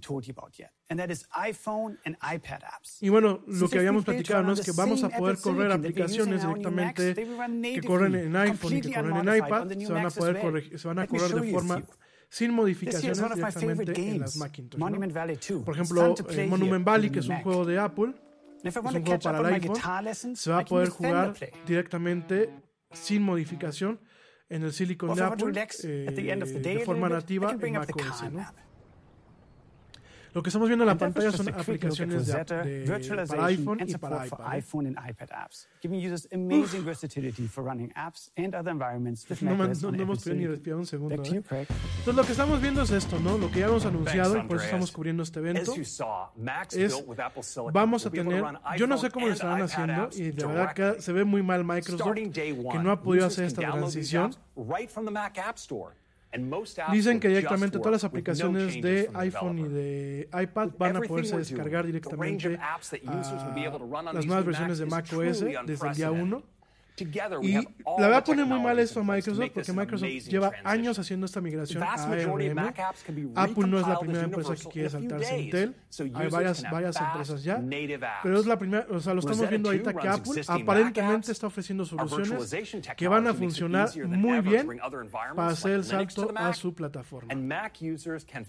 Y 3.01 3.09
bueno, 3.09 3.43
lo 3.47 3.69
que 3.69 3.79
habíamos 3.79 4.05
platicado 4.05 4.43
¿no? 4.43 4.53
es 4.53 4.61
que 4.61 4.71
vamos 4.71 5.03
a 5.03 5.09
poder 5.09 5.37
correr 5.37 5.71
aplicaciones 5.71 6.41
directamente 6.41 7.15
que 7.15 7.81
corren 7.81 8.15
en 8.15 8.35
iPhone 8.35 8.73
y 8.73 8.81
que 8.81 8.93
corren 8.93 9.27
en 9.27 9.37
iPad, 9.37 9.69
se 9.69 9.93
van 9.93 10.05
a 10.05 10.09
poder 10.09 10.35
well. 10.35 10.43
corregir, 10.43 10.79
se 10.79 10.87
van 10.87 10.99
a 10.99 11.07
correr 11.07 11.41
de 11.41 11.51
forma 11.51 11.83
sin 12.29 12.53
modificaciones 12.53 13.17
directamente 13.17 14.09
en 14.09 14.19
las 14.19 14.35
Macintosh. 14.35 14.79
¿no? 14.79 14.85
Monument 14.85 15.13
Valley 15.13 15.37
2. 15.37 15.63
Por 15.63 15.73
ejemplo, 15.73 16.15
eh, 16.29 16.47
Monument 16.47 16.85
Valley, 16.85 17.07
in 17.07 17.13
que 17.13 17.19
es 17.19 17.27
un 17.27 17.41
juego 17.41 17.65
de 17.65 17.79
Apple, 17.79 18.13
es 18.63 18.75
un 18.75 18.83
juego 18.83 19.19
para 19.19 19.39
el 19.39 19.45
iPhone, 19.45 20.35
se 20.35 20.51
va 20.51 20.59
a 20.59 20.65
poder 20.65 20.89
jugar 20.89 21.33
directamente 21.65 22.49
sin 22.91 23.21
modificación 23.21 23.99
en 24.49 24.63
el 24.63 24.73
Silicon 24.73 25.15
to 25.15 25.23
Apple 25.23 25.47
relax 25.47 25.83
at 25.83 26.15
the 26.15 26.31
end 26.31 26.43
of 26.43 26.49
the 26.49 26.59
eh, 26.59 26.61
day 26.61 26.77
de 26.77 26.85
forma 26.85 27.09
nativa. 27.09 27.55
Lo 30.33 30.43
que 30.43 30.49
estamos 30.49 30.67
viendo 30.67 30.83
en 30.83 30.87
la 30.87 30.97
pantalla 30.97 31.31
son 31.31 31.47
aplicaciones 31.49 32.27
de, 32.27 32.33
de- 32.63 33.25
para 33.27 33.45
iPhone 33.47 33.81
and 33.81 33.89
y 33.89 33.97
para 33.97 34.23
support 34.23 34.29
for 34.29 34.39
iPad. 34.39 34.53
iPhone 34.57 34.87
and 34.87 35.09
iPad 35.09 35.29
apps, 35.31 35.67
giving 35.81 35.99
users 36.05 36.27
amazing 36.31 36.83
versatility 36.83 37.47
for 37.47 37.63
running 37.63 37.91
apps 37.95 38.31
and 38.37 38.53
other 38.53 38.71
environments 38.71 39.27
with 39.29 39.41
No, 39.41 39.51
no, 39.55 39.57
no 39.91 40.03
hemos 40.03 40.19
podido 40.23 40.35
ni 40.35 40.47
respirar 40.47 40.77
un 40.79 40.85
segundo. 40.85 41.15
¿eh? 41.23 41.43
Entonces 41.49 42.15
lo 42.15 42.23
que 42.23 42.31
estamos 42.31 42.61
viendo 42.61 42.81
es 42.83 42.91
esto, 42.91 43.19
¿no? 43.19 43.37
Lo 43.37 43.49
que 43.51 43.59
ya 43.59 43.67
hemos 43.67 43.85
anunciado 43.85 44.37
y 44.37 44.41
por 44.43 44.57
eso 44.57 44.65
estamos 44.65 44.91
cubriendo 44.91 45.23
este 45.23 45.39
evento. 45.39 45.73
Es 46.73 47.03
vamos 47.73 48.05
a 48.05 48.09
tener, 48.11 48.43
yo 48.77 48.87
no 48.87 48.97
sé 48.97 49.09
cómo 49.11 49.27
lo 49.27 49.33
estarán 49.33 49.61
haciendo 49.61 50.09
y 50.13 50.31
de 50.31 50.45
verdad 50.45 50.73
que 50.73 51.01
se 51.01 51.13
ve 51.13 51.23
muy 51.23 51.41
mal 51.43 51.63
Microsoft 51.63 52.13
que 52.15 52.79
no 52.81 52.91
ha 52.91 53.01
podido 53.01 53.25
hacer 53.25 53.45
esta 53.45 53.61
transición. 53.61 54.35
Dicen 56.91 57.19
que 57.19 57.27
directamente 57.29 57.77
todas 57.79 57.93
las 57.93 58.03
aplicaciones 58.03 58.81
de 58.81 59.09
iPhone 59.13 59.59
y 59.59 59.67
de 59.67 60.29
iPad 60.41 60.69
van 60.77 60.97
a 60.97 61.01
poderse 61.01 61.37
descargar 61.37 61.85
directamente 61.85 62.57
a 62.57 62.79
las 64.13 64.25
nuevas 64.25 64.45
versiones 64.45 64.77
de 64.79 64.85
macOS 64.85 65.45
desde 65.65 65.87
el 65.87 65.93
día 65.95 66.11
unprecedented. 66.11 66.23
1. 66.23 66.56
Together, 66.97 67.39
we 67.39 67.49
Y 67.49 67.53
have 67.53 67.67
all 67.85 68.01
la 68.01 68.21
the 68.21 68.25
poner 68.25 68.47
muy 68.47 68.59
mal 68.59 68.79
esto 68.79 69.01
a 69.01 69.03
Microsoft 69.03 69.51
porque 69.53 69.71
Microsoft 69.71 70.09
lleva 70.29 70.51
años 70.63 70.97
haciendo 70.97 71.27
esta 71.27 71.39
migración 71.39 71.83
a 71.83 71.93
ARM. 71.93 72.73
Apple 73.35 73.67
no 73.67 73.79
es 73.79 73.87
la 73.87 73.99
primera 73.99 74.23
empresa 74.23 74.55
que 74.55 74.67
quiere 74.67 74.89
saltarse 74.89 75.39
Intel. 75.39 75.75
Hay 76.15 76.27
varias, 76.29 76.63
varias 76.71 76.99
empresas 76.99 77.43
ya. 77.43 77.61
Pero 78.23 78.39
es 78.39 78.47
la 78.47 78.57
primera, 78.57 78.87
o 78.89 78.99
sea, 78.99 79.13
lo 79.13 79.19
estamos 79.19 79.47
viendo 79.47 79.69
2 79.69 79.79
ahorita 79.79 79.93
que 79.93 80.07
Apple 80.07 80.41
aparentemente 80.47 81.31
está 81.31 81.45
ofreciendo 81.45 81.85
soluciones 81.85 82.51
que 82.95 83.07
van 83.07 83.27
a 83.27 83.35
funcionar 83.35 83.89
muy 84.07 84.41
bien 84.41 84.67
para 85.35 85.49
hacer 85.49 85.73
el 85.73 85.83
salto 85.83 86.33
a 86.35 86.51
su 86.53 86.73
plataforma. 86.73 87.35
Mac 87.35 87.77
users 87.79 88.25
can, 88.25 88.43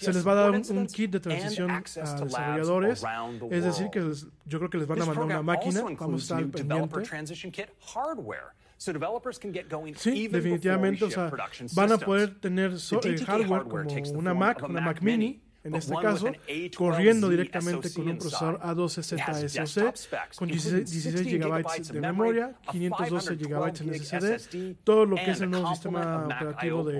Se 0.06 0.14
les 0.14 0.28
va 0.28 0.32
a 0.32 0.36
dar 0.36 0.52
un, 0.52 0.88
kit 0.88 1.12
de 1.12 1.20
transición 1.20 1.72
a 1.72 1.80
desarrolladores, 2.26 3.04
es 3.52 3.64
decir, 3.64 3.90
que 3.90 4.02
les- 4.02 4.28
yo 4.46 4.58
creo 4.60 4.70
que 4.70 4.78
les 4.80 4.88
van 4.88 5.02
a 5.02 5.06
mandar 5.06 5.24
una 5.26 5.42
máquina, 5.42 5.82
vamos 5.82 6.22
a 6.22 6.24
estar 6.24 6.38
pendiente. 6.52 7.10
transition 7.10 7.52
kit 7.52 7.68
hardware, 7.94 8.54
so 8.78 8.92
developers 8.92 9.40
can 9.40 9.54
get 9.54 9.70
going 9.70 9.94
Sí, 9.96 10.26
even 10.26 10.32
definitivamente, 10.34 11.06
o 11.06 11.10
sea, 11.10 11.32
van 11.76 11.92
a 11.92 11.98
poder 11.98 12.40
tener 12.40 12.78
so- 12.80 13.00
eh, 13.04 13.18
hardware 13.26 13.86
como 13.86 14.20
una 14.20 14.34
Mac, 14.34 14.62
una 14.70 14.82
Mac 14.82 15.02
Mini, 15.02 15.42
en 15.64 15.76
este 15.76 15.94
caso, 16.02 16.27
an 16.27 16.36
A12Z 16.48 16.76
corriendo 16.76 17.27
directamente 17.30 17.90
con 17.94 18.03
un 18.07 18.18
procesador 18.18 18.56
inside. 18.56 18.69
A12Z 18.69 19.14
It 19.15 19.19
has 19.22 19.38
SoC 19.38 19.64
desktop 19.64 19.95
specs, 19.98 20.38
con 20.38 20.49
including 20.49 20.86
16, 20.86 20.91
16 20.91 21.14
16 21.14 21.26
GB 21.26 21.44
gigabytes 21.44 21.88
de 21.94 21.99
memoria, 22.02 22.45
memory, 22.48 22.68
a 22.68 22.72
512 22.72 23.36
GB 23.36 23.68
en 23.68 23.73
512 23.90 24.40
SSD, 24.40 24.76
todo 24.84 25.06
lo 25.06 25.15
que 25.15 25.31
es 25.31 25.41
el 25.41 25.49
nuevo 25.52 25.65
sistema 25.73 25.99
operativo 26.38 26.84
de, 26.84 26.94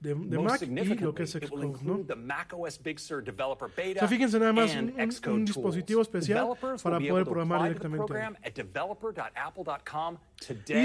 de, 0.00 0.14
Mac 0.44 0.60
y 0.62 0.94
lo 1.04 1.14
que 1.14 1.22
es 1.24 1.30
Xcode, 1.32 1.66
¿no? 1.84 1.98
O 3.96 3.98
sea, 4.00 4.08
fíjense 4.08 4.38
nada 4.40 4.52
más 4.54 4.70
un, 4.74 4.88
un- 4.94 5.00
un 5.34 5.44
dispositivo 5.44 6.00
especial 6.02 6.38
para 6.82 6.98
poder 7.10 7.24
programar 7.26 7.58
directamente. 7.68 8.06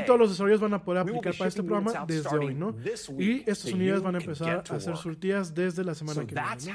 Y 0.01 0.05
todos 0.05 0.19
los 0.19 0.29
desarrolladores 0.31 0.61
van 0.69 0.73
a 0.73 0.83
poder 0.83 1.01
aplicar 1.01 1.33
para 1.37 1.47
este 1.47 1.61
programa 1.63 1.91
desde 2.07 2.23
hoy, 2.37 2.53
¿no? 2.55 2.71
Y 3.21 3.39
estas 3.49 3.71
unidades 3.75 4.01
van 4.03 4.15
a 4.15 4.17
empezar 4.19 4.49
a 4.75 4.79
ser 4.79 4.97
surtidas 4.97 5.55
desde 5.55 5.83
la 5.85 5.95
semana 5.95 6.21
que 6.27 6.35
viene. 6.35 6.73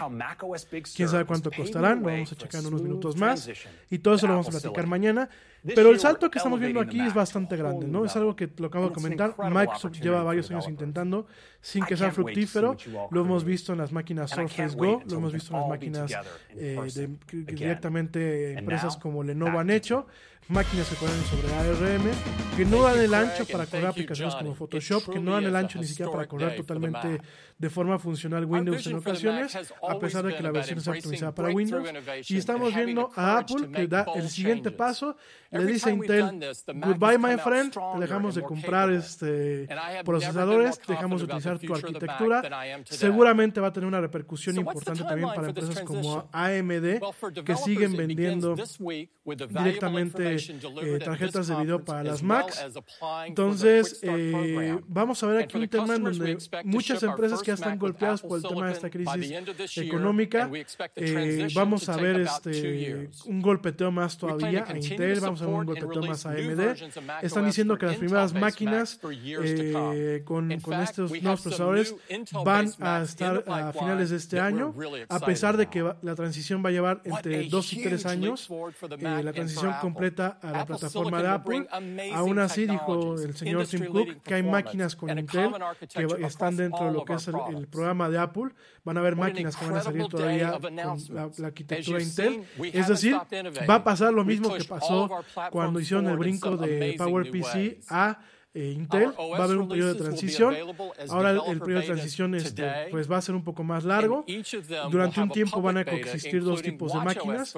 Quién 0.97 1.09
sabe 1.09 1.25
cuánto 1.27 1.51
costarán, 1.51 1.99
lo 2.01 2.07
vamos 2.07 2.33
a 2.33 2.37
checar 2.37 2.61
en 2.63 2.67
unos 2.69 2.83
minutos 2.83 3.17
más. 3.17 3.47
Y 3.91 3.99
todo 3.99 4.15
eso 4.15 4.27
lo 4.27 4.33
vamos 4.33 4.47
a 4.49 4.51
platicar 4.63 4.87
mañana. 4.87 5.29
Pero 5.75 5.91
el 5.91 6.01
salto 6.01 6.31
que 6.31 6.39
estamos 6.39 6.59
viendo 6.59 6.81
aquí 6.81 7.01
es 7.09 7.13
bastante 7.13 7.55
grande, 7.55 7.87
¿no? 7.87 8.07
Es 8.07 8.17
algo 8.17 8.35
que 8.35 8.49
lo 8.57 8.69
acabo 8.69 8.87
de 8.89 8.95
comentar. 8.95 9.35
Microsoft 9.61 10.01
lleva 10.01 10.23
varios 10.23 10.51
años 10.51 10.67
intentando 10.71 11.27
sin 11.61 11.85
que 11.85 11.97
sea 11.99 12.07
fructífero. 12.15 12.77
Lo 13.11 13.21
hemos 13.21 13.45
visto 13.45 13.73
en 13.73 13.79
las 13.79 13.93
máquinas 13.93 14.31
Surface 14.31 14.75
Go, 14.75 15.03
lo 15.07 15.17
hemos 15.19 15.33
visto 15.35 15.53
en 15.55 15.61
las 15.61 15.69
máquinas 15.69 16.11
eh, 16.57 16.77
de- 16.95 17.45
directamente 17.45 18.55
empresas 18.59 18.97
como 18.97 19.23
Lenovo 19.23 19.59
han 19.59 19.69
hecho, 19.71 20.07
máquinas 20.51 20.89
que 20.89 20.97
corren 20.97 21.25
sobre 21.25 21.55
ARM, 21.55 22.11
que 22.57 22.65
no 22.65 22.83
dan 22.83 22.99
el 22.99 23.15
ancho 23.15 23.47
para 23.47 23.67
correr 23.67 23.87
aplicaciones 23.87 24.35
como 24.35 24.55
Photoshop, 24.55 25.13
que 25.13 25.21
no 25.21 25.33
dan 25.33 25.45
el 25.45 25.55
ancho 25.55 25.79
ni 25.79 25.87
siquiera 25.87 26.11
para 26.11 26.27
correr 26.27 26.57
totalmente 26.57 27.21
de 27.57 27.71
forma 27.71 27.99
funcional 27.99 28.45
Windows 28.47 28.87
en 28.87 28.97
ocasiones, 28.97 29.57
a 29.57 29.99
pesar 29.99 30.25
de 30.25 30.35
que 30.35 30.43
la 30.43 30.51
versión 30.51 30.79
está 30.79 30.91
optimizada 30.91 31.35
para 31.35 31.51
Windows. 31.51 31.89
Y 32.29 32.37
estamos 32.39 32.75
viendo 32.75 33.11
a 33.15 33.39
Apple 33.39 33.71
que 33.71 33.87
da 33.87 34.07
el 34.15 34.29
siguiente 34.29 34.71
paso, 34.73 35.17
le 35.51 35.67
dice 35.67 35.91
a 35.91 35.93
Intel, 35.93 36.41
goodbye 36.75 37.19
my 37.19 37.37
friend, 37.39 37.73
te 37.73 38.01
dejamos 38.01 38.35
de 38.35 38.43
comprar 38.43 38.91
este 38.91 39.69
procesadores, 40.05 40.81
dejamos 40.87 41.21
de 41.21 41.27
utilizar 41.27 41.59
tu 41.59 41.75
arquitectura. 41.75 42.43
Seguramente 42.87 43.61
va 43.61 43.69
a 43.69 43.73
tener 43.73 43.87
una 43.87 44.01
repercusión 44.01 44.57
importante 44.57 45.05
también 45.05 45.29
para 45.29 45.49
empresas 45.49 45.81
como 45.83 46.29
AMD, 46.33 47.45
que 47.45 47.57
siguen 47.57 47.97
vendiendo 47.97 48.57
directamente 49.25 50.40
eh, 50.49 50.99
tarjetas 51.05 51.49
de 51.49 51.57
video 51.57 51.85
para 51.85 52.03
las 52.05 52.23
Macs. 52.23 52.65
Entonces, 53.27 54.01
eh, 54.03 54.79
vamos 54.87 55.23
a 55.23 55.27
ver 55.27 55.45
aquí 55.45 55.59
un 55.59 55.69
tema 55.69 55.97
en 55.97 56.05
donde 56.05 56.39
muchas 56.65 57.03
empresas 57.03 57.41
que 57.41 57.49
ya 57.49 57.55
están 57.55 57.79
golpeadas 57.79 58.23
por 58.23 58.39
el 58.39 58.45
tema 58.45 58.67
de 58.67 58.73
esta 58.73 58.91
crisis 58.91 59.33
económica, 59.77 60.51
eh, 60.97 61.49
vamos 61.55 61.89
a 61.89 61.97
ver 61.97 62.21
este, 62.21 63.11
un 63.27 63.43
golpeteo 63.43 63.91
más 63.91 64.17
todavía 64.17 64.65
a 64.67 64.77
Intel, 64.77 65.21
vamos 65.21 65.43
a 65.43 65.47
ver 65.47 65.55
un 65.55 65.67
golpeteo 65.67 66.03
más 66.03 66.27
a 66.27 66.31
AMD. 66.31 66.61
Están 67.23 67.47
diciendo 67.47 67.77
que 67.79 67.87
las 67.87 67.97
primeras 67.97 68.33
máquinas 68.35 69.01
eh, 69.33 70.23
con, 70.25 70.61
con 70.61 70.81
estos 70.81 71.11
nuevos 71.23 71.43
procesadores 71.43 71.95
van 72.45 72.71
a 72.81 73.03
estar 73.03 73.45
a 73.47 73.73
finales 73.73 74.11
de 74.11 74.17
este 74.17 74.41
año, 74.41 74.75
a 75.09 75.21
pesar 75.21 75.57
de 75.57 75.69
que 75.69 75.93
la 76.03 76.15
transición 76.15 76.65
va 76.65 76.69
a 76.69 76.73
llevar 76.73 77.03
entre 77.05 77.49
dos 77.49 77.73
y 77.73 77.83
tres 77.83 78.07
años, 78.07 78.49
la 78.99 79.33
transición 79.33 79.75
completa 79.81 80.30
a 80.43 80.51
la 80.51 80.67
plataforma 80.67 81.23
de 81.23 81.29
Apple. 81.29 81.67
Aún 82.15 82.39
así, 82.39 82.67
dijo 82.67 83.15
el 83.15 83.37
señor 83.37 83.67
Tim 83.67 83.87
Cook 83.87 84.23
que 84.23 84.35
hay 84.35 84.43
máquinas 84.43 84.97
con 84.97 85.17
Intel 85.19 85.51
que 85.95 86.25
están 86.25 86.57
dentro 86.57 86.87
de 86.87 86.93
lo 86.93 87.05
que 87.05 87.15
es 87.15 87.29
el, 87.29 87.35
el 87.57 87.67
programa 87.69 88.09
de 88.09 88.19
Apple. 88.19 88.51
Van 88.85 88.97
a 88.97 89.01
haber 89.01 89.17
máquinas 89.17 89.57
que 89.57 89.65
van 89.67 89.77
a 89.77 89.83
salir 89.83 90.07
todavía 90.07 90.59
con 90.59 90.77
la, 90.77 91.31
la 91.37 91.47
arquitectura 91.47 92.03
Intel. 92.03 92.45
Es 92.73 92.89
decir, 92.89 93.15
va 93.69 93.75
a 93.77 93.85
pasar 93.85 94.13
lo 94.13 94.25
mismo 94.25 94.55
que 94.55 94.65
pasó 94.65 95.11
cuando 95.51 95.81
hicieron 95.81 96.09
el 96.09 96.17
brinco 96.17 96.57
de 96.57 96.95
PowerPC 96.97 97.81
a 97.89 98.19
eh, 98.53 98.73
Intel. 98.77 99.13
Va 99.19 99.39
a 99.39 99.45
haber 99.45 99.59
un 99.59 99.69
periodo 99.69 99.95
de 99.95 100.01
transición. 100.01 100.55
Ahora 101.09 101.31
el, 101.31 101.61
periodo 101.61 101.81
de 101.81 101.87
transición 101.87 102.35
este, 102.35 102.89
pues 102.91 103.11
va 103.11 103.19
a 103.19 103.23
ser 103.23 103.35
un 103.35 103.45
poco 103.45 103.63
más 103.63 103.85
largo. 103.85 104.25
Durante 104.91 105.21
un 105.21 105.31
tiempo 105.31 105.63
van 105.63 105.79
a 105.79 105.85
coexistir 105.85 106.43
dos 106.43 106.63
tipos 106.63 106.93
de 106.93 106.99
máquinas. 106.99 107.55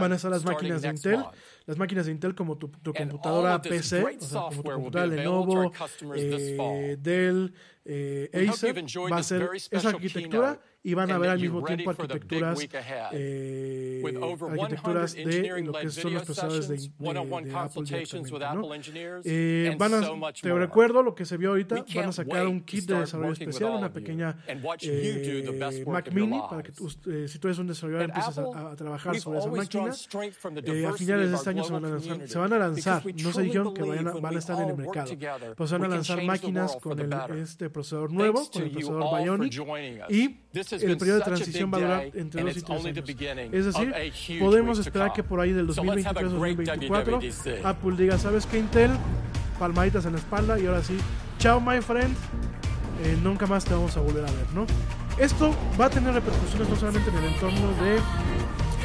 Van 0.00 0.12
a 0.12 0.16
estar 0.16 0.30
las 0.30 0.44
máquinas 0.44 0.82
de 0.82 0.88
Intel, 0.88 1.24
las 1.66 1.76
máquinas 1.76 2.06
de 2.06 2.12
Intel 2.12 2.34
como 2.34 2.56
tu, 2.56 2.68
tu 2.68 2.92
computadora 2.92 3.60
PC, 3.60 4.18
o 4.20 4.24
sea, 4.24 4.40
como 4.40 4.62
tu 4.62 4.70
computadora 4.70 5.06
Lenovo, 5.06 5.72
eh, 6.14 6.96
Dell, 7.00 7.52
eh, 7.84 8.48
Acer, 8.48 8.84
va 9.10 9.16
a 9.16 9.22
ser 9.22 9.48
esa 9.70 9.88
arquitectura 9.88 10.60
y 10.82 10.94
van 10.94 11.10
a 11.10 11.16
haber 11.16 11.30
al 11.30 11.38
mismo 11.40 11.58
tiempo 11.76 11.90
arquitecturas, 11.90 12.58
eh, 13.12 14.00
arquitecturas 14.62 15.14
de 15.24 15.42
lo 15.66 15.72
que 15.72 15.90
son 15.90 16.12
los 16.14 16.22
procesadores 16.24 16.68
de, 16.68 16.76
de- 17.24 17.28
de 17.44 17.50
Apple 17.64 17.82
¿no? 18.54 18.60
Eh, 19.24 19.74
van 19.78 19.94
a, 19.94 20.00
te 20.40 20.48
recuerdo 20.58 21.02
lo 21.02 21.14
que 21.14 21.24
se 21.24 21.36
vio 21.36 21.50
ahorita, 21.50 21.74
van 21.98 22.08
a 22.08 22.12
sacar 22.12 22.46
un 22.46 22.60
kit 22.60 22.80
de 22.86 22.94
desarrollo 23.00 23.32
especial, 23.32 23.70
una 23.78 23.92
pequeña 23.92 24.36
eh, 24.88 25.44
Mac 25.92 26.12
Mini, 26.14 26.38
para 26.48 26.62
que 26.62 26.72
tú, 26.72 26.88
eh, 27.10 27.28
si 27.28 27.38
tú 27.38 27.48
eres 27.48 27.58
un 27.58 27.66
desarrollador 27.66 28.04
empieces 28.10 28.38
a, 28.38 28.70
a 28.70 28.76
trabajar 28.76 29.14
sobre 29.20 29.38
esa 29.40 29.48
máquina. 29.58 29.84
Eh, 30.72 30.86
a 30.86 30.92
finales 30.98 31.30
de 31.30 31.36
este 31.36 31.50
año 31.50 31.64
se 31.64 31.72
van 31.72 31.84
a 31.84 31.88
lanzar, 31.88 32.28
se 32.28 32.38
van 32.38 32.52
a 32.52 32.58
lanzar. 32.58 33.02
no 33.24 33.32
se 33.32 33.42
dijeron 33.42 33.74
que 33.74 33.82
vayan 33.82 34.08
a- 34.08 34.12
van 34.20 34.34
a 34.36 34.38
estar 34.38 34.56
en 34.62 34.68
el 34.70 34.76
mercado, 34.76 35.06
pues 35.56 35.70
van 35.72 35.80
a 35.84 35.88
lanzar 35.88 36.16
máquinas 36.26 36.76
con 36.80 36.98
el, 37.00 37.08
este 37.42 37.70
procesador 37.70 38.12
nuevo, 38.12 38.38
con 38.52 38.62
el 38.62 38.70
procesador 38.70 39.02
Bionic, 39.24 39.52
y 40.10 40.28
el 40.72 40.96
periodo 40.96 41.18
de 41.18 41.24
transición 41.24 41.70
va 41.72 41.78
a 41.78 41.80
durar 41.80 42.02
entre 42.14 42.40
and 42.40 42.48
2 42.50 42.56
y 42.56 42.58
it's 42.58 42.66
3 42.66 42.78
only 42.78 42.92
the 42.92 43.30
años. 43.30 43.54
Es 43.54 43.64
decir, 43.66 44.38
podemos 44.40 44.78
esperar 44.78 45.12
que 45.12 45.22
por 45.22 45.40
ahí 45.40 45.52
del 45.52 45.72
So 45.72 45.84
let's 45.84 46.06
have 46.06 46.18
a 46.18 46.22
great 46.22 46.58
2023-2024 46.58 46.88
WWDC. 46.88 47.64
Apple 47.64 47.96
diga, 47.96 48.18
¿sabes 48.18 48.46
qué 48.46 48.58
Intel? 48.58 48.90
Palmaditas 49.58 50.06
en 50.06 50.12
la 50.12 50.18
espalda 50.18 50.58
y 50.58 50.66
ahora 50.66 50.82
sí, 50.82 50.96
chao 51.38 51.60
my 51.60 51.80
friend, 51.80 52.14
eh, 53.04 53.16
nunca 53.22 53.46
más 53.46 53.64
te 53.64 53.74
vamos 53.74 53.96
a 53.96 54.00
volver 54.00 54.24
a 54.24 54.30
ver, 54.30 54.52
¿no? 54.54 54.66
Esto 55.18 55.54
va 55.80 55.86
a 55.86 55.90
tener 55.90 56.14
repercusiones 56.14 56.68
no 56.68 56.76
solamente 56.76 57.10
en 57.10 57.16
el 57.16 57.24
entorno 57.24 57.72
de 57.82 57.98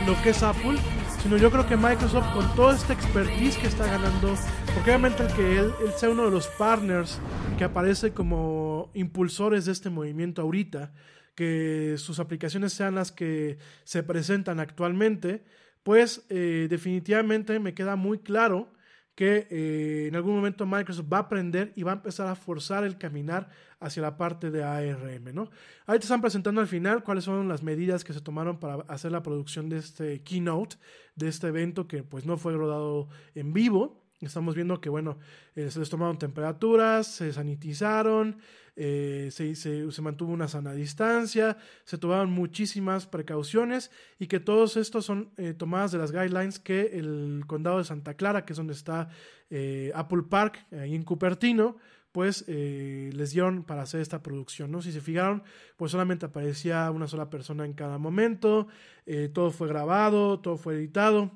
lo 0.08 0.22
que 0.24 0.32
es 0.32 0.42
Apple, 0.42 0.78
sino 1.22 1.38
yo 1.38 1.50
creo 1.52 1.66
que 1.68 1.78
Microsoft 1.78 2.34
con 2.34 2.56
toda 2.56 2.76
esta 2.76 2.94
expertise 2.94 3.58
que 3.58 3.68
está 3.68 3.86
ganando, 3.86 4.36
porque 4.74 4.90
obviamente 4.90 5.24
el 5.24 5.34
que 5.34 5.60
él, 5.60 5.72
él 5.86 5.92
sea 5.96 6.10
uno 6.10 6.26
de 6.26 6.32
los 6.32 6.48
partners 6.48 7.20
que 7.58 7.64
aparece 7.64 8.12
como 8.12 8.90
impulsores 8.94 9.66
de 9.66 9.72
este 9.72 9.90
movimiento 9.90 10.42
ahorita, 10.42 10.92
que 11.36 11.96
sus 11.98 12.20
aplicaciones 12.20 12.74
sean 12.74 12.96
las 12.96 13.12
que 13.12 13.58
se 13.84 14.04
presentan 14.04 14.60
actualmente, 14.60 15.44
pues 15.84 16.26
eh, 16.30 16.68
definitivamente 16.70 17.60
me 17.60 17.74
queda 17.74 17.96
muy 17.96 18.20
claro 18.20 18.72
que 19.16 19.48
eh, 19.52 20.08
en 20.08 20.16
algún 20.16 20.36
momento 20.36 20.66
Microsoft 20.66 21.12
va 21.12 21.18
a 21.18 21.22
aprender 21.22 21.72
y 21.76 21.84
va 21.84 21.92
a 21.92 21.96
empezar 21.96 22.28
a 22.28 22.36
forzar 22.36 22.84
el 22.84 22.98
caminar 22.98 23.50
hacia 23.80 24.02
la 24.02 24.18
parte 24.18 24.50
de 24.50 24.64
ARM, 24.64 25.34
¿no? 25.34 25.52
Ahí 25.86 26.00
te 26.00 26.06
están 26.06 26.22
presentando 26.22 26.62
al 26.62 26.68
final 26.68 27.04
cuáles 27.04 27.26
son 27.26 27.48
las 27.48 27.62
medidas 27.62 28.04
que 28.04 28.14
se 28.14 28.22
tomaron 28.22 28.60
para 28.60 28.84
hacer 28.88 29.12
la 29.12 29.22
producción 29.22 29.70
de 29.70 29.78
este 29.78 30.24
keynote, 30.24 30.78
de 31.16 31.28
este 31.28 31.48
evento 31.48 31.88
que 31.88 32.02
pues 32.02 32.26
no 32.26 32.38
fue 32.38 32.54
rodado 32.54 33.10
en 33.36 33.54
vivo. 33.54 34.02
Estamos 34.22 34.56
viendo 34.56 34.80
que, 34.80 34.90
bueno, 34.90 35.20
eh, 35.56 35.70
se 35.70 35.80
les 35.80 35.90
tomaron 35.90 36.18
temperaturas, 36.18 37.06
se 37.06 37.34
sanitizaron, 37.34 38.38
eh, 38.76 39.30
se, 39.32 39.56
se, 39.56 40.02
mantuvo 40.02 40.34
una 40.34 40.48
sana 40.48 40.74
distancia, 40.74 41.58
se 41.84 41.98
tomaron 41.98 42.32
muchísimas 42.32 43.08
precauciones 43.08 43.92
y 44.20 44.28
que 44.28 44.40
todos 44.40 44.78
estos 44.78 45.06
son 45.06 45.32
eh, 45.38 45.54
tomadas 45.54 45.92
de 45.92 45.98
las 46.00 46.12
guidelines 46.12 46.60
que 46.60 46.92
el 46.94 47.44
condado 47.48 47.78
de 47.78 47.84
Santa 47.84 48.16
Clara, 48.16 48.46
que 48.46 48.54
es 48.54 48.58
donde 48.58 48.74
está 48.74 49.10
eh, 49.50 49.92
Apple 49.94 50.24
Park, 50.30 50.66
ahí 50.72 50.96
en 50.96 51.04
Cupertino, 51.04 51.78
pues 52.14 52.46
eh, 52.48 53.10
les 53.14 53.32
dieron 53.32 53.64
para 53.64 53.82
hacer 53.82 54.00
esta 54.00 54.22
producción, 54.22 54.72
¿no? 54.72 54.84
Si 54.84 54.92
se 54.92 55.02
fijaron, 55.02 55.44
pues 55.78 55.92
solamente 55.92 56.28
aparecía 56.28 56.90
una 56.92 57.08
sola 57.08 57.32
persona 57.32 57.66
en 57.66 57.74
cada 57.74 57.98
momento, 57.98 58.68
eh, 59.08 59.30
todo 59.34 59.50
fue 59.50 59.68
grabado, 59.68 60.40
todo 60.40 60.58
fue 60.58 60.76
editado. 60.76 61.32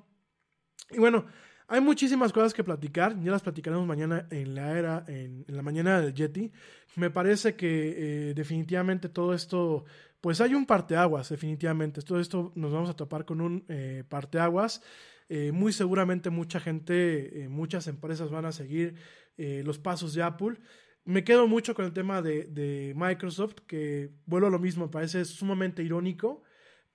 Y 0.92 1.00
bueno, 1.00 1.26
hay 1.68 1.82
muchísimas 1.82 2.32
cosas 2.32 2.54
que 2.54 2.64
platicar, 2.64 3.20
ya 3.20 3.32
las 3.32 3.42
platicaremos 3.42 3.86
mañana 3.86 4.26
en 4.32 4.56
la 4.56 4.78
era, 4.78 5.06
en, 5.08 5.44
la 5.48 5.62
mañana 5.62 6.02
del 6.02 6.14
Yeti. 6.14 6.52
Me 6.96 7.10
parece 7.10 7.56
que 7.56 8.30
eh, 8.30 8.34
definitivamente 8.34 9.10
todo 9.10 9.34
esto, 9.34 9.84
pues 10.22 10.40
hay 10.40 10.54
un 10.56 10.66
parteaguas, 10.66 11.30
definitivamente. 11.30 12.02
Todo 12.02 12.22
esto 12.22 12.54
nos 12.56 12.72
vamos 12.72 12.90
a 12.90 12.96
topar 12.96 13.26
con 13.26 13.42
un 13.42 13.66
eh, 13.68 14.06
parteaguas. 14.08 14.82
Eh, 15.28 15.52
muy 15.52 15.74
seguramente 15.74 16.30
mucha 16.30 16.62
gente, 16.62 17.44
eh, 17.44 17.50
muchas 17.50 17.88
empresas 17.88 18.32
van 18.32 18.46
a 18.46 18.52
seguir 18.52 18.96
los 19.38 19.78
pasos 19.78 20.16
de 20.16 20.24
Apple. 20.24 20.58
Me 21.06 21.24
quedo 21.24 21.48
mucho 21.48 21.76
con 21.76 21.86
el 21.86 21.94
tema 21.94 22.24
de, 22.24 22.46
de 22.46 22.94
Microsoft, 22.96 23.58
que 23.68 24.10
vuelvo 24.26 24.48
a 24.48 24.50
lo 24.50 24.58
mismo, 24.58 24.90
parece 24.90 25.26
sumamente 25.26 25.84
irónico 25.84 26.42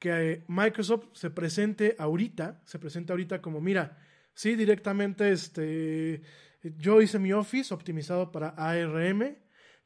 que 0.00 0.42
Microsoft 0.48 1.06
se 1.12 1.30
presente 1.30 1.94
ahorita, 1.96 2.60
se 2.64 2.80
presente 2.80 3.12
ahorita 3.12 3.40
como, 3.40 3.60
mira, 3.60 3.96
sí, 4.34 4.56
directamente 4.56 5.30
este, 5.30 6.22
yo 6.62 7.02
hice 7.02 7.18
mi 7.18 7.32
Office 7.32 7.72
optimizado 7.72 8.30
para 8.32 8.48
ARM, 8.50 9.36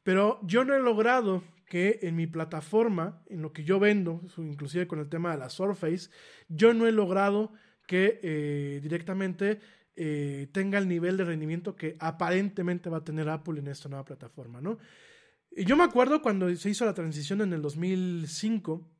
pero 0.03 0.39
yo 0.43 0.63
no 0.63 0.73
he 0.73 0.79
logrado 0.79 1.43
que 1.65 1.99
en 2.03 2.15
mi 2.15 2.27
plataforma, 2.27 3.23
en 3.27 3.41
lo 3.41 3.51
que 3.51 3.63
yo 3.63 3.79
vendo, 3.79 4.21
inclusive 4.37 4.87
con 4.87 4.99
el 4.99 5.09
tema 5.09 5.31
de 5.31 5.37
la 5.37 5.49
Surface, 5.49 6.09
yo 6.47 6.73
no 6.73 6.87
he 6.87 6.91
logrado 6.91 7.51
que 7.87 8.19
eh, 8.23 8.79
directamente 8.81 9.59
eh, 9.95 10.47
tenga 10.51 10.77
el 10.77 10.87
nivel 10.87 11.17
de 11.17 11.25
rendimiento 11.25 11.75
que 11.75 11.97
aparentemente 11.99 12.89
va 12.89 12.97
a 12.97 13.03
tener 13.03 13.27
Apple 13.27 13.59
en 13.59 13.67
esta 13.67 13.89
nueva 13.89 14.05
plataforma, 14.05 14.61
¿no? 14.61 14.77
Y 15.51 15.65
yo 15.65 15.75
me 15.75 15.83
acuerdo 15.83 16.21
cuando 16.21 16.53
se 16.55 16.69
hizo 16.69 16.85
la 16.85 16.93
transición 16.93 17.41
en 17.41 17.51
el 17.53 17.61
2005 17.61 18.96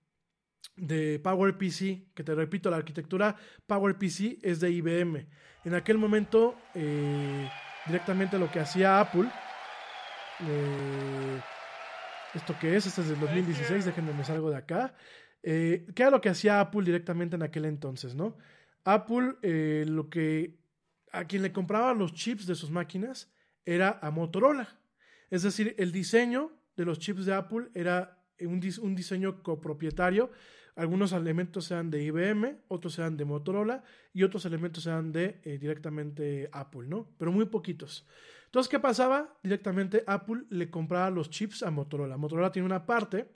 de 0.77 1.19
PowerPC, 1.19 2.13
que 2.13 2.23
te 2.23 2.33
repito, 2.35 2.69
la 2.69 2.77
arquitectura 2.77 3.35
PowerPC 3.65 4.39
es 4.41 4.59
de 4.59 4.71
IBM. 4.71 5.27
En 5.65 5.73
aquel 5.73 5.97
momento, 5.97 6.55
eh, 6.75 7.49
directamente 7.85 8.39
lo 8.39 8.49
que 8.49 8.59
hacía 8.59 8.99
Apple, 8.99 9.27
eh, 10.41 11.41
¿esto 12.33 12.55
qué 12.59 12.75
es? 12.75 12.85
Este 12.85 13.01
es 13.01 13.09
del 13.09 13.19
2016, 13.19 13.85
déjenme 13.85 14.13
me 14.13 14.23
salgo 14.23 14.49
de 14.49 14.57
acá. 14.57 14.93
Eh, 15.43 15.87
¿Qué 15.95 16.03
era 16.03 16.11
lo 16.11 16.21
que 16.21 16.29
hacía 16.29 16.59
Apple 16.59 16.83
directamente 16.83 17.35
en 17.35 17.43
aquel 17.43 17.65
entonces, 17.65 18.15
no? 18.15 18.37
Apple, 18.83 19.35
eh, 19.41 19.85
lo 19.87 20.09
que 20.09 20.59
a 21.11 21.25
quien 21.25 21.41
le 21.41 21.51
compraba 21.51 21.93
los 21.93 22.13
chips 22.13 22.45
de 22.45 22.55
sus 22.55 22.69
máquinas 22.69 23.31
era 23.65 23.99
a 24.01 24.11
Motorola. 24.11 24.79
Es 25.29 25.43
decir, 25.43 25.75
el 25.77 25.91
diseño 25.91 26.51
de 26.75 26.85
los 26.85 26.99
chips 26.99 27.25
de 27.25 27.33
Apple 27.33 27.69
era 27.73 28.23
un, 28.39 28.59
dis 28.59 28.77
un 28.77 28.95
diseño 28.95 29.41
copropietario. 29.43 30.31
Algunos 30.77 31.11
elementos 31.11 31.65
sean 31.65 31.89
de 31.89 32.03
IBM, 32.03 32.59
otros 32.67 32.93
sean 32.93 33.17
de 33.17 33.25
Motorola 33.25 33.83
y 34.13 34.21
otros 34.21 34.45
elementos 34.45 34.83
sean 34.83 35.11
de 35.11 35.41
eh, 35.43 35.57
directamente 35.57 36.51
Apple, 36.53 36.87
¿no? 36.87 37.09
Pero 37.17 37.31
muy 37.31 37.45
poquitos. 37.45 38.05
Entonces, 38.45 38.69
¿qué 38.69 38.79
pasaba? 38.79 39.39
Directamente 39.41 40.03
Apple 40.05 40.43
le 40.51 40.69
compraba 40.69 41.09
los 41.09 41.31
chips 41.31 41.63
a 41.63 41.71
Motorola. 41.71 42.15
Motorola 42.17 42.51
tiene 42.51 42.67
una 42.67 42.85
parte 42.85 43.27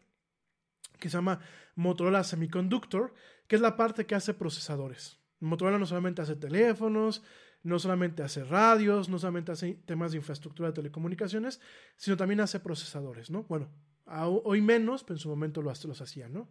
que 0.99 1.09
se 1.09 1.17
llama 1.17 1.39
Motorola 1.73 2.23
Semiconductor, 2.23 3.15
que 3.47 3.55
es 3.55 3.61
la 3.61 3.75
parte 3.75 4.05
que 4.05 4.13
hace 4.13 4.35
procesadores. 4.35 5.19
Motorola 5.39 5.79
no 5.79 5.87
solamente 5.87 6.21
hace 6.21 6.35
teléfonos, 6.35 7.23
no 7.63 7.79
solamente 7.79 8.21
hace 8.21 8.43
radios, 8.43 9.09
no 9.09 9.17
solamente 9.17 9.51
hace 9.51 9.73
temas 9.85 10.11
de 10.11 10.19
infraestructura 10.19 10.69
de 10.69 10.75
telecomunicaciones, 10.75 11.59
sino 11.97 12.17
también 12.17 12.41
hace 12.41 12.59
procesadores, 12.59 13.31
¿no? 13.31 13.45
Bueno, 13.45 13.71
hoy 14.05 14.61
menos, 14.61 15.03
pero 15.03 15.15
en 15.15 15.19
su 15.19 15.29
momento 15.29 15.63
los, 15.63 15.83
los 15.85 16.01
hacían, 16.01 16.33
¿no? 16.33 16.47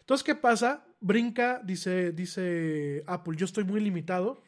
Entonces, 0.00 0.24
¿qué 0.24 0.34
pasa? 0.34 0.86
Brinca, 1.00 1.60
dice, 1.64 2.12
dice 2.12 3.04
Apple, 3.06 3.36
yo 3.36 3.44
estoy 3.44 3.64
muy 3.64 3.80
limitado 3.80 4.42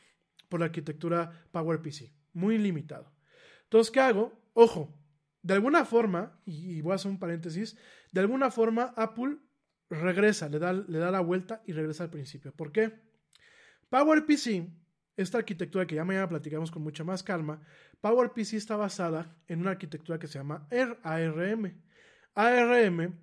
por 0.49 0.61
la 0.61 0.67
arquitectura 0.67 1.47
PowerPC, 1.53 2.13
muy 2.33 2.59
limitado. 2.59 3.13
Entonces, 3.65 3.91
¿qué 3.91 4.01
hago? 4.01 4.39
Ojo, 4.53 4.95
de 5.43 5.55
alguna 5.55 5.85
forma, 5.85 6.39
y 6.45 6.81
voy 6.83 6.93
a 6.93 6.97
hacer 6.97 7.11
un 7.11 7.19
paréntesis, 7.19 7.77
de 8.13 8.21
alguna 8.21 8.51
forma 8.51 8.93
Apple 8.97 9.39
regresa, 9.89 10.49
le 10.49 10.59
da, 10.59 10.73
le 10.73 10.99
da 10.99 11.11
la 11.11 11.21
vuelta 11.21 11.63
y 11.67 11.73
regresa 11.73 12.05
al 12.05 12.11
principio. 12.11 12.53
¿Por 12.53 12.73
qué? 12.73 13.01
PowerPC, 13.89 14.69
esta 15.17 15.39
arquitectura 15.39 15.87
que 15.87 15.95
ya 15.95 16.05
mañana 16.05 16.29
platicamos 16.29 16.71
con 16.71 16.83
mucha 16.83 17.05
más 17.05 17.23
calma, 17.23 17.61
PowerPC 18.01 18.55
está 18.55 18.77
basada 18.77 19.37
en 19.49 19.61
una 19.61 19.73
arquitectura 19.73 20.19
que 20.19 20.27
se 20.27 20.39
llama 20.39 20.67
ARM. 21.03 21.83
ARM 22.35 23.19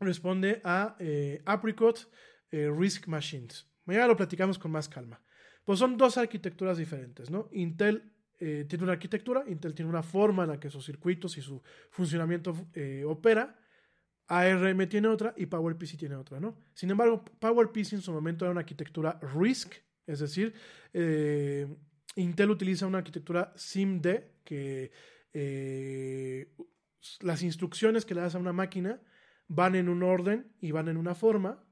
responde 0.00 0.60
a 0.64 0.96
eh, 0.98 1.42
Apricot 1.44 2.10
eh, 2.50 2.70
Risk 2.70 3.06
Machines. 3.06 3.66
Mañana 3.84 4.08
lo 4.08 4.16
platicamos 4.16 4.58
con 4.58 4.70
más 4.70 4.88
calma. 4.88 5.22
Pues 5.64 5.78
son 5.78 5.96
dos 5.96 6.16
arquitecturas 6.16 6.78
diferentes, 6.78 7.30
¿no? 7.30 7.48
Intel 7.52 8.12
eh, 8.38 8.66
tiene 8.68 8.84
una 8.84 8.92
arquitectura, 8.92 9.44
Intel 9.46 9.74
tiene 9.74 9.90
una 9.90 10.02
forma 10.02 10.44
en 10.44 10.50
la 10.50 10.60
que 10.60 10.70
sus 10.70 10.84
circuitos 10.84 11.38
y 11.38 11.42
su 11.42 11.62
funcionamiento 11.90 12.68
eh, 12.74 13.02
opera. 13.04 13.58
ARM 14.28 14.88
tiene 14.88 15.08
otra 15.08 15.32
y 15.36 15.46
PowerPC 15.46 15.96
tiene 15.96 16.16
otra. 16.16 16.40
Sin 16.74 16.90
embargo, 16.90 17.24
PowerPC 17.24 17.94
en 17.94 18.02
su 18.02 18.12
momento 18.12 18.44
era 18.44 18.52
una 18.52 18.60
arquitectura 18.60 19.20
RISC, 19.20 19.72
es 20.04 20.18
decir, 20.18 20.52
eh, 20.92 21.66
Intel 22.16 22.50
utiliza 22.50 22.86
una 22.86 22.98
arquitectura 22.98 23.52
SIMD 23.56 24.06
que 24.44 24.90
las 27.20 27.42
instrucciones 27.42 28.04
que 28.04 28.14
le 28.14 28.22
das 28.22 28.34
a 28.34 28.38
una 28.38 28.52
máquina 28.52 29.00
van 29.48 29.74
en 29.74 29.88
un 29.88 30.02
orden 30.02 30.52
y 30.60 30.70
van 30.70 30.88
en 30.88 30.96
una 30.96 31.14
forma. 31.14 31.64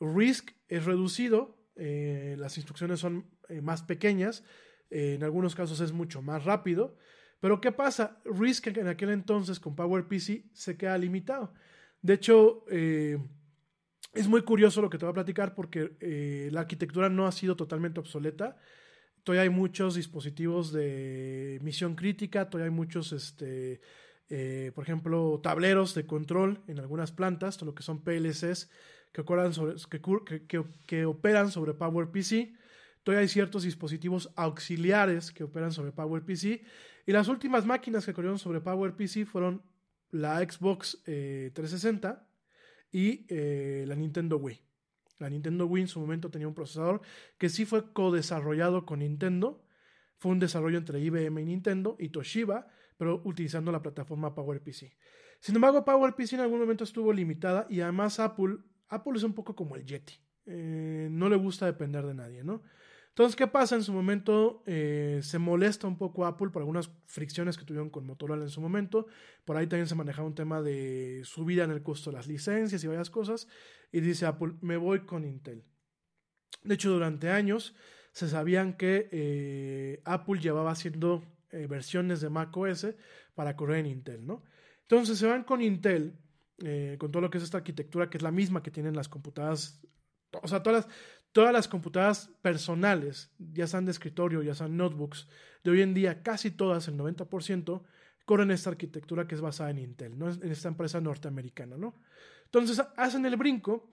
RISC 0.00 0.54
es 0.68 0.84
reducido, 0.84 1.58
eh, 1.76 2.36
las 2.38 2.56
instrucciones 2.56 3.00
son 3.00 3.30
eh, 3.48 3.60
más 3.60 3.82
pequeñas, 3.82 4.44
eh, 4.90 5.14
en 5.14 5.24
algunos 5.24 5.54
casos 5.54 5.80
es 5.80 5.92
mucho 5.92 6.22
más 6.22 6.44
rápido. 6.44 6.96
Pero 7.40 7.60
¿qué 7.60 7.72
pasa? 7.72 8.20
RISC 8.24 8.68
en 8.68 8.88
aquel 8.88 9.10
entonces 9.10 9.60
con 9.60 9.76
PowerPC 9.76 10.46
se 10.52 10.76
queda 10.76 10.96
limitado. 10.96 11.52
De 12.00 12.14
hecho, 12.14 12.64
es 12.68 14.28
muy 14.28 14.42
curioso 14.42 14.80
lo 14.80 14.88
que 14.88 14.96
te 14.96 15.04
voy 15.04 15.10
a 15.10 15.14
platicar 15.14 15.54
porque 15.54 16.48
la 16.50 16.60
arquitectura 16.60 17.08
no 17.08 17.26
ha 17.26 17.32
sido 17.32 17.56
totalmente 17.56 18.00
obsoleta. 18.00 18.56
Todavía 19.22 19.42
hay 19.42 19.50
muchos 19.50 19.96
dispositivos 19.96 20.72
de 20.72 21.58
misión 21.62 21.94
crítica, 21.94 22.48
todavía 22.48 22.70
hay 22.70 22.76
muchos, 22.76 23.12
este, 23.12 23.80
eh, 24.28 24.72
por 24.74 24.84
ejemplo, 24.84 25.40
tableros 25.42 25.94
de 25.94 26.06
control 26.06 26.60
en 26.66 26.78
algunas 26.78 27.12
plantas, 27.12 27.60
lo 27.62 27.74
que 27.74 27.82
son 27.82 28.02
PLCs 28.02 28.68
que, 29.12 31.06
operan 31.06 31.50
sobre 31.50 31.74
PowerPC. 31.74 32.54
Todavía 33.02 33.22
hay 33.22 33.28
ciertos 33.28 33.62
dispositivos 33.62 34.32
auxiliares 34.36 35.32
que 35.32 35.44
operan 35.44 35.72
sobre 35.72 35.92
PowerPC. 35.92 36.62
Y 37.06 37.12
las 37.12 37.28
últimas 37.28 37.64
máquinas 37.64 38.04
que 38.04 38.12
corrieron 38.12 38.38
sobre 38.38 38.60
PowerPC 38.60 39.24
fueron 39.26 39.62
la 40.10 40.38
Xbox 40.40 41.02
eh, 41.06 41.50
360 41.54 42.26
y 42.90 43.26
eh, 43.28 43.84
la 43.86 43.94
Nintendo 43.94 44.36
Wii. 44.38 44.60
La 45.18 45.30
Nintendo 45.30 45.66
Wii 45.66 45.82
en 45.82 45.88
su 45.88 46.00
momento 46.00 46.30
tenía 46.30 46.48
un 46.48 46.54
procesador 46.54 47.00
que 47.38 47.48
sí 47.48 47.64
fue 47.64 47.92
co-desarrollado 47.92 48.84
con 48.84 48.98
Nintendo. 48.98 49.64
Fue 50.18 50.32
un 50.32 50.40
desarrollo 50.40 50.78
entre 50.78 51.00
IBM 51.00 51.40
y 51.40 51.44
Nintendo 51.44 51.96
y 51.98 52.08
Toshiba, 52.10 52.68
pero 52.96 53.20
utilizando 53.24 53.72
la 53.72 53.82
plataforma 53.82 54.34
PowerPC. 54.34 54.96
Sin 55.40 55.54
embargo, 55.54 55.84
PowerPC 55.84 56.34
en 56.34 56.40
algún 56.40 56.60
momento 56.60 56.84
estuvo 56.84 57.12
limitada 57.12 57.66
y 57.68 57.80
además 57.80 58.18
Apple, 58.20 58.58
Apple 58.88 59.12
es 59.16 59.22
un 59.22 59.34
poco 59.34 59.54
como 59.54 59.76
el 59.76 59.84
Yeti. 59.84 60.14
Eh, 60.46 61.08
no 61.10 61.28
le 61.28 61.36
gusta 61.36 61.66
depender 61.66 62.06
de 62.06 62.14
nadie, 62.14 62.44
¿no? 62.44 62.62
Entonces, 63.16 63.34
¿qué 63.34 63.46
pasa? 63.46 63.76
En 63.76 63.82
su 63.82 63.94
momento 63.94 64.62
eh, 64.66 65.20
se 65.22 65.38
molesta 65.38 65.86
un 65.86 65.96
poco 65.96 66.26
Apple 66.26 66.50
por 66.50 66.60
algunas 66.60 66.90
fricciones 67.06 67.56
que 67.56 67.64
tuvieron 67.64 67.88
con 67.88 68.04
Motorola 68.04 68.42
en 68.42 68.50
su 68.50 68.60
momento. 68.60 69.06
Por 69.46 69.56
ahí 69.56 69.66
también 69.66 69.86
se 69.86 69.94
manejaba 69.94 70.28
un 70.28 70.34
tema 70.34 70.60
de 70.60 71.22
subida 71.24 71.64
en 71.64 71.70
el 71.70 71.82
costo 71.82 72.10
de 72.10 72.18
las 72.18 72.26
licencias 72.26 72.84
y 72.84 72.86
varias 72.86 73.08
cosas. 73.08 73.48
Y 73.90 74.00
dice 74.00 74.26
Apple, 74.26 74.52
me 74.60 74.76
voy 74.76 75.06
con 75.06 75.24
Intel. 75.24 75.64
De 76.62 76.74
hecho, 76.74 76.90
durante 76.90 77.30
años 77.30 77.74
se 78.12 78.28
sabían 78.28 78.76
que 78.76 79.08
eh, 79.10 80.02
Apple 80.04 80.38
llevaba 80.38 80.72
haciendo 80.72 81.24
eh, 81.56 81.66
versiones 81.66 82.20
de 82.20 82.28
macOS 82.28 82.86
para 83.34 83.56
correr 83.56 83.78
en 83.78 83.86
Intel, 83.86 84.26
¿no? 84.26 84.42
Entonces 84.82 85.18
se 85.18 85.26
van 85.26 85.44
con 85.44 85.62
Intel, 85.62 86.18
eh, 86.58 86.96
con 86.98 87.10
todo 87.10 87.22
lo 87.22 87.30
que 87.30 87.38
es 87.38 87.44
esta 87.44 87.58
arquitectura, 87.58 88.08
que 88.08 88.18
es 88.18 88.22
la 88.22 88.30
misma 88.30 88.62
que 88.62 88.70
tienen 88.70 88.94
las 88.94 89.08
computadoras, 89.08 89.80
o 90.42 90.48
sea, 90.48 90.62
todas 90.62 90.86
las, 90.86 90.94
todas 91.32 91.52
las 91.52 91.68
computadoras 91.68 92.30
personales, 92.40 93.32
ya 93.38 93.66
sean 93.66 93.84
de 93.84 93.90
escritorio, 93.90 94.42
ya 94.42 94.54
sean 94.54 94.76
notebooks, 94.76 95.28
de 95.64 95.70
hoy 95.70 95.82
en 95.82 95.94
día, 95.94 96.22
casi 96.22 96.50
todas, 96.50 96.88
el 96.88 96.96
90%, 96.96 97.82
corren 98.24 98.50
esta 98.50 98.70
arquitectura 98.70 99.26
que 99.26 99.34
es 99.34 99.40
basada 99.40 99.70
en 99.70 99.78
Intel, 99.78 100.18
¿no? 100.18 100.30
en 100.30 100.50
esta 100.50 100.68
empresa 100.68 101.00
norteamericana. 101.00 101.76
¿no? 101.76 101.94
Entonces 102.44 102.82
hacen 102.96 103.24
el 103.26 103.36
brinco 103.36 103.92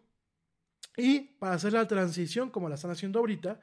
y 0.97 1.21
para 1.39 1.55
hacer 1.55 1.73
la 1.73 1.87
transición, 1.87 2.49
como 2.49 2.69
la 2.69 2.75
están 2.75 2.91
haciendo 2.91 3.19
ahorita, 3.19 3.59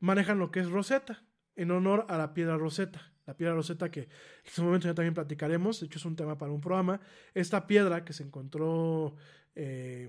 manejan 0.00 0.38
lo 0.38 0.50
que 0.50 0.60
es 0.60 0.70
Rosetta, 0.70 1.22
en 1.54 1.70
honor 1.70 2.06
a 2.08 2.18
la 2.18 2.34
piedra 2.34 2.56
Rosetta. 2.56 3.12
La 3.26 3.36
piedra 3.36 3.54
Rosetta 3.54 3.90
que 3.90 4.00
en 4.00 4.08
su 4.52 4.62
momento 4.62 4.86
ya 4.86 4.94
también 4.94 5.14
platicaremos, 5.14 5.80
de 5.80 5.86
hecho 5.86 5.98
es 5.98 6.04
un 6.04 6.16
tema 6.16 6.38
para 6.38 6.52
un 6.52 6.60
programa. 6.60 7.00
Esta 7.34 7.66
piedra 7.66 8.04
que 8.04 8.12
se 8.12 8.22
encontró, 8.22 9.16
eh, 9.54 10.08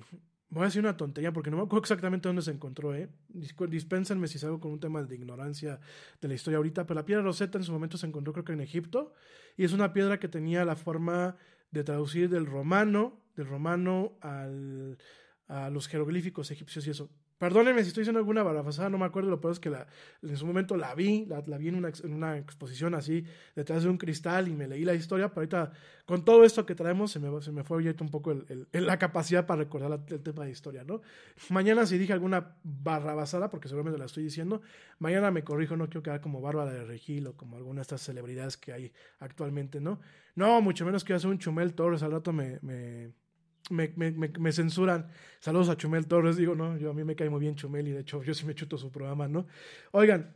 voy 0.50 0.62
a 0.62 0.66
decir 0.66 0.82
una 0.82 0.96
tontería 0.96 1.34
porque 1.34 1.50
no 1.50 1.58
me 1.58 1.64
acuerdo 1.64 1.84
exactamente 1.84 2.30
dónde 2.30 2.44
se 2.44 2.52
encontró, 2.52 2.94
¿eh? 2.94 3.10
dispénsenme 3.28 4.28
si 4.28 4.38
salgo 4.38 4.60
con 4.60 4.72
un 4.72 4.80
tema 4.80 5.02
de 5.02 5.16
ignorancia 5.16 5.80
de 6.22 6.28
la 6.28 6.36
historia 6.36 6.58
ahorita, 6.58 6.86
pero 6.86 7.00
la 7.00 7.06
piedra 7.06 7.24
Rosetta 7.24 7.58
en 7.58 7.64
su 7.64 7.72
momento 7.72 7.98
se 7.98 8.06
encontró 8.06 8.34
creo 8.34 8.46
que 8.46 8.54
en 8.54 8.62
Egipto 8.62 9.14
y 9.58 9.64
es 9.64 9.74
una 9.74 9.94
piedra 9.94 10.20
que 10.20 10.28
tenía 10.28 10.64
la 10.64 10.76
forma 10.76 11.38
de 11.72 11.84
traducir 11.84 12.30
del 12.30 12.46
romano, 12.46 13.20
del 13.36 13.48
romano 13.48 14.18
al, 14.22 14.98
a 15.48 15.70
los 15.70 15.88
jeroglíficos 15.88 16.52
egipcios 16.52 16.88
y 16.88 16.92
eso. 16.92 17.10
Perdónenme 17.38 17.84
si 17.84 17.90
estoy 17.90 18.02
diciendo 18.02 18.18
alguna 18.18 18.42
barrafasada, 18.42 18.90
no 18.90 18.98
me 18.98 19.06
acuerdo, 19.06 19.30
lo 19.30 19.40
peor 19.40 19.54
es 19.54 19.60
que 19.60 19.70
la, 19.70 19.86
en 20.24 20.38
su 20.38 20.48
momento 20.48 20.76
la 20.76 20.96
vi, 20.96 21.26
la, 21.28 21.42
vi 21.42 21.68
en 21.68 21.76
una, 21.76 22.38
exposición 22.38 22.96
así, 22.96 23.26
detrás 23.56 23.84
de 23.84 23.90
un 23.90 24.00
cristal 24.00 24.48
y 24.48 24.54
me 24.54 24.68
leí 24.68 24.84
la 24.84 24.96
historia, 24.96 25.30
pero 25.30 25.42
ahorita 25.42 25.72
con 26.06 26.26
todo 26.26 26.44
esto 26.44 26.66
que 26.66 26.74
traemos 26.74 27.12
se 27.12 27.20
me, 27.20 27.42
se 27.44 27.52
me 27.52 27.64
fue 27.64 27.78
ahorita 27.78 28.04
un 28.04 28.10
poco 28.10 28.34
la 28.72 28.98
capacidad 28.98 29.46
para 29.46 29.64
recordar 29.64 30.00
el 30.08 30.24
tema 30.24 30.46
de 30.46 30.52
historia, 30.52 30.84
¿no? 30.84 31.02
Mañana 31.50 31.86
si 31.86 32.00
dije 32.00 32.12
alguna 32.12 32.56
barrabasada, 32.64 33.52
porque 33.52 33.68
seguramente 33.68 34.00
la 34.00 34.06
estoy 34.06 34.24
diciendo, 34.24 34.64
mañana 34.98 35.30
me 35.30 35.44
corrijo, 35.44 35.78
no 35.78 35.86
quiero 35.86 36.02
quedar 36.02 36.22
como 36.22 36.42
Bárbara 36.42 36.72
de 36.72 36.86
Regil 36.86 37.28
o 37.28 37.38
como 37.38 37.58
alguna 37.58 37.80
de 37.80 37.84
estas 37.84 38.02
celebridades 38.02 38.58
que 38.58 38.74
hay 38.74 38.92
actualmente, 39.20 39.80
¿no? 39.80 40.00
No, 40.34 40.60
mucho 40.62 40.86
menos 40.86 41.04
quiero 41.04 41.18
hacer 41.18 41.30
un 41.30 41.38
Chumel 41.38 41.76
Torres, 41.76 42.02
al 42.02 42.14
rato 42.14 42.34
me 42.34 42.60
me, 43.70 43.94
me, 43.96 44.12
me, 44.12 44.52
censuran. 44.52 45.10
Saludos 45.40 45.70
a 45.70 45.78
Chumel 45.78 46.08
Torres. 46.08 46.38
Digo, 46.38 46.56
no, 46.56 46.78
yo 46.78 46.92
a 46.92 46.94
mí 46.94 47.04
me 47.04 47.16
cae 47.16 47.30
muy 47.30 47.40
bien 47.40 47.56
Chumel 47.56 47.88
y 47.88 47.92
de 47.92 48.02
hecho 48.02 48.24
yo 48.24 48.34
sí 48.34 48.46
me 48.46 48.56
chuto 48.56 48.78
su 48.78 48.92
programa, 48.92 49.28
¿no? 49.28 49.48
Oigan, 49.92 50.36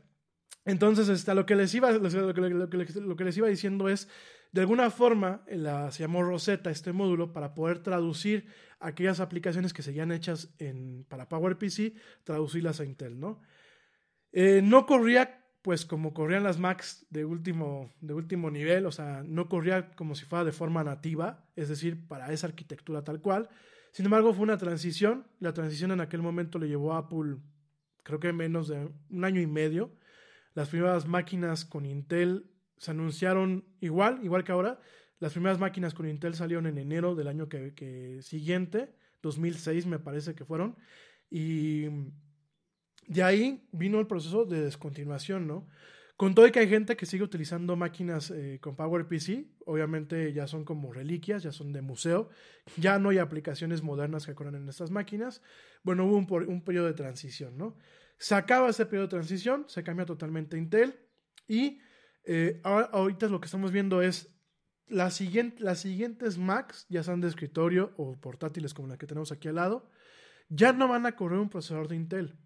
entonces 0.65 1.09
este, 1.09 1.33
lo, 1.33 1.45
que 1.45 1.55
les 1.55 1.73
iba, 1.73 1.91
lo, 1.91 2.09
que, 2.09 2.41
lo, 2.41 2.69
que, 2.69 2.99
lo, 3.01 3.15
que, 3.15 3.23
les 3.23 3.37
iba 3.37 3.47
diciendo 3.47 3.89
es, 3.89 4.07
de 4.51 4.61
alguna 4.61 4.91
forma, 4.91 5.43
la, 5.47 5.91
se 5.91 6.03
llamó 6.03 6.23
Rosetta 6.23 6.69
este 6.69 6.93
módulo 6.93 7.33
para 7.33 7.53
poder 7.53 7.79
traducir 7.79 8.47
aquellas 8.79 9.19
aplicaciones 9.19 9.73
que 9.73 9.81
seguían 9.81 10.11
hechas 10.11 10.53
en, 10.59 11.05
para 11.07 11.29
PowerPC, 11.29 11.93
traducirlas 12.23 12.79
a 12.79 12.85
Intel, 12.85 13.19
¿no? 13.19 13.41
Eh, 14.31 14.61
no 14.63 14.85
corría 14.85 15.40
pues 15.61 15.85
como 15.85 16.13
corrían 16.13 16.43
las 16.43 16.57
Macs 16.57 17.05
de 17.09 17.23
último, 17.25 17.91
de 18.01 18.13
último 18.13 18.49
nivel, 18.49 18.85
o 18.85 18.91
sea, 18.91 19.23
no 19.25 19.47
corría 19.47 19.91
como 19.91 20.15
si 20.15 20.25
fuera 20.25 20.43
de 20.43 20.51
forma 20.51 20.83
nativa, 20.83 21.45
es 21.55 21.69
decir, 21.69 22.07
para 22.07 22.31
esa 22.33 22.47
arquitectura 22.47 23.03
tal 23.03 23.21
cual. 23.21 23.49
Sin 23.91 24.05
embargo, 24.05 24.33
fue 24.33 24.43
una 24.43 24.57
transición. 24.57 25.27
La 25.39 25.53
transición 25.53 25.91
en 25.91 26.01
aquel 26.01 26.21
momento 26.21 26.57
le 26.57 26.67
llevó 26.67 26.93
a 26.93 26.99
Apple, 26.99 27.37
creo 28.03 28.19
que 28.19 28.33
menos 28.33 28.67
de 28.67 28.89
un 29.09 29.25
año 29.25 29.41
y 29.41 29.47
medio. 29.47 29.91
Las 30.53 30.69
primeras 30.69 31.07
máquinas 31.07 31.65
con 31.65 31.85
Intel 31.85 32.49
se 32.77 32.91
anunciaron 32.91 33.65
igual, 33.81 34.19
igual 34.23 34.43
que 34.43 34.51
ahora. 34.51 34.79
Las 35.19 35.33
primeras 35.33 35.59
máquinas 35.59 35.93
con 35.93 36.07
Intel 36.07 36.33
salieron 36.33 36.65
en 36.65 36.77
enero 36.77 37.13
del 37.13 37.27
año 37.27 37.47
que, 37.47 37.75
que 37.75 38.21
siguiente, 38.23 38.95
2006 39.21 39.85
me 39.85 39.99
parece 39.99 40.33
que 40.33 40.45
fueron. 40.45 40.75
Y 41.29 41.85
de 43.11 43.23
ahí 43.23 43.67
vino 43.73 43.99
el 43.99 44.07
proceso 44.07 44.45
de 44.45 44.61
descontinuación, 44.61 45.45
¿no? 45.45 45.67
Con 46.15 46.33
todo 46.33 46.47
y 46.47 46.51
que 46.51 46.59
hay 46.59 46.69
gente 46.69 46.95
que 46.95 47.05
sigue 47.05 47.23
utilizando 47.23 47.75
máquinas 47.75 48.31
eh, 48.31 48.59
con 48.61 48.77
PowerPC, 48.77 49.47
obviamente 49.65 50.31
ya 50.31 50.47
son 50.47 50.63
como 50.63 50.93
reliquias, 50.93 51.43
ya 51.43 51.51
son 51.51 51.73
de 51.73 51.81
museo, 51.81 52.29
ya 52.77 52.99
no 52.99 53.09
hay 53.09 53.17
aplicaciones 53.17 53.83
modernas 53.83 54.25
que 54.25 54.33
corren 54.33 54.55
en 54.55 54.69
estas 54.69 54.91
máquinas. 54.91 55.41
Bueno, 55.83 56.05
hubo 56.05 56.15
un, 56.15 56.63
periodo 56.63 56.87
de 56.87 56.93
transición, 56.93 57.57
¿no? 57.57 57.75
Se 58.17 58.33
acaba 58.33 58.69
ese 58.69 58.85
periodo 58.85 59.07
de 59.07 59.11
transición, 59.11 59.65
se 59.67 59.83
cambia 59.83 60.05
totalmente 60.05 60.57
Intel 60.57 60.95
y 61.49 61.81
eh, 62.23 62.61
ahora, 62.63 62.91
ahorita 62.93 63.27
lo 63.27 63.41
que 63.41 63.47
estamos 63.47 63.73
viendo 63.73 64.01
es 64.01 64.33
las 64.87 65.15
siguientes 65.15 66.37
Macs, 66.37 66.85
ya 66.87 67.03
sean 67.03 67.19
de 67.19 67.27
escritorio 67.27 67.93
o 67.97 68.17
portátiles 68.21 68.73
como 68.73 68.87
la 68.87 68.97
que 68.97 69.07
tenemos 69.07 69.33
aquí 69.33 69.49
al 69.49 69.55
lado, 69.55 69.89
ya 70.47 70.71
no 70.71 70.87
van 70.87 71.05
a 71.05 71.17
correr 71.17 71.39
un 71.39 71.49
procesador 71.49 71.89
de 71.89 71.97
Intel 71.97 72.37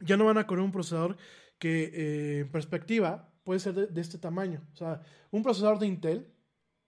ya 0.00 0.16
no 0.16 0.24
van 0.24 0.38
a 0.38 0.46
correr 0.46 0.64
un 0.64 0.72
procesador 0.72 1.16
que 1.58 1.84
eh, 1.84 2.40
en 2.40 2.50
perspectiva 2.50 3.32
puede 3.44 3.60
ser 3.60 3.74
de, 3.74 4.00
este 4.00 4.18
tamaño. 4.18 4.62
O 4.72 4.76
sea, 4.76 5.02
un 5.30 5.42
procesador 5.42 5.78
de 5.78 5.86
Intel 5.86 6.32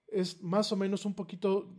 es 0.07 0.41
más 0.41 0.71
o 0.71 0.75
menos 0.75 1.05
un 1.05 1.15
poquito, 1.15 1.73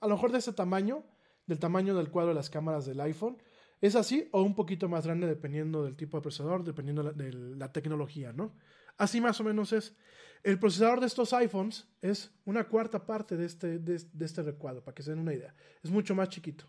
a 0.00 0.06
lo 0.06 0.14
mejor 0.14 0.32
de 0.32 0.38
este 0.38 0.52
tamaño, 0.52 1.04
del 1.46 1.58
tamaño 1.58 1.94
del 1.96 2.10
cuadro 2.10 2.30
de 2.30 2.34
las 2.34 2.50
cámaras 2.50 2.86
del 2.86 3.00
iPhone. 3.00 3.38
Es 3.80 3.94
así 3.94 4.28
o 4.32 4.42
un 4.42 4.54
poquito 4.54 4.88
más 4.88 5.06
grande 5.06 5.26
dependiendo 5.26 5.84
del 5.84 5.96
tipo 5.96 6.18
de 6.18 6.22
procesador, 6.22 6.64
dependiendo 6.64 7.02
de 7.02 7.10
la, 7.10 7.12
de 7.12 7.32
la 7.56 7.72
tecnología, 7.72 8.32
¿no? 8.32 8.54
Así 8.96 9.20
más 9.20 9.40
o 9.40 9.44
menos 9.44 9.72
es. 9.72 9.96
El 10.42 10.58
procesador 10.58 11.00
de 11.00 11.06
estos 11.06 11.32
iPhones 11.32 11.88
es 12.00 12.30
una 12.44 12.68
cuarta 12.68 13.04
parte 13.04 13.36
de 13.36 13.46
este, 13.46 13.78
de, 13.78 14.00
de 14.12 14.24
este 14.24 14.42
recuadro, 14.42 14.84
para 14.84 14.94
que 14.94 15.02
se 15.02 15.10
den 15.10 15.20
una 15.20 15.34
idea. 15.34 15.54
Es 15.82 15.90
mucho 15.90 16.14
más 16.14 16.28
chiquito. 16.28 16.66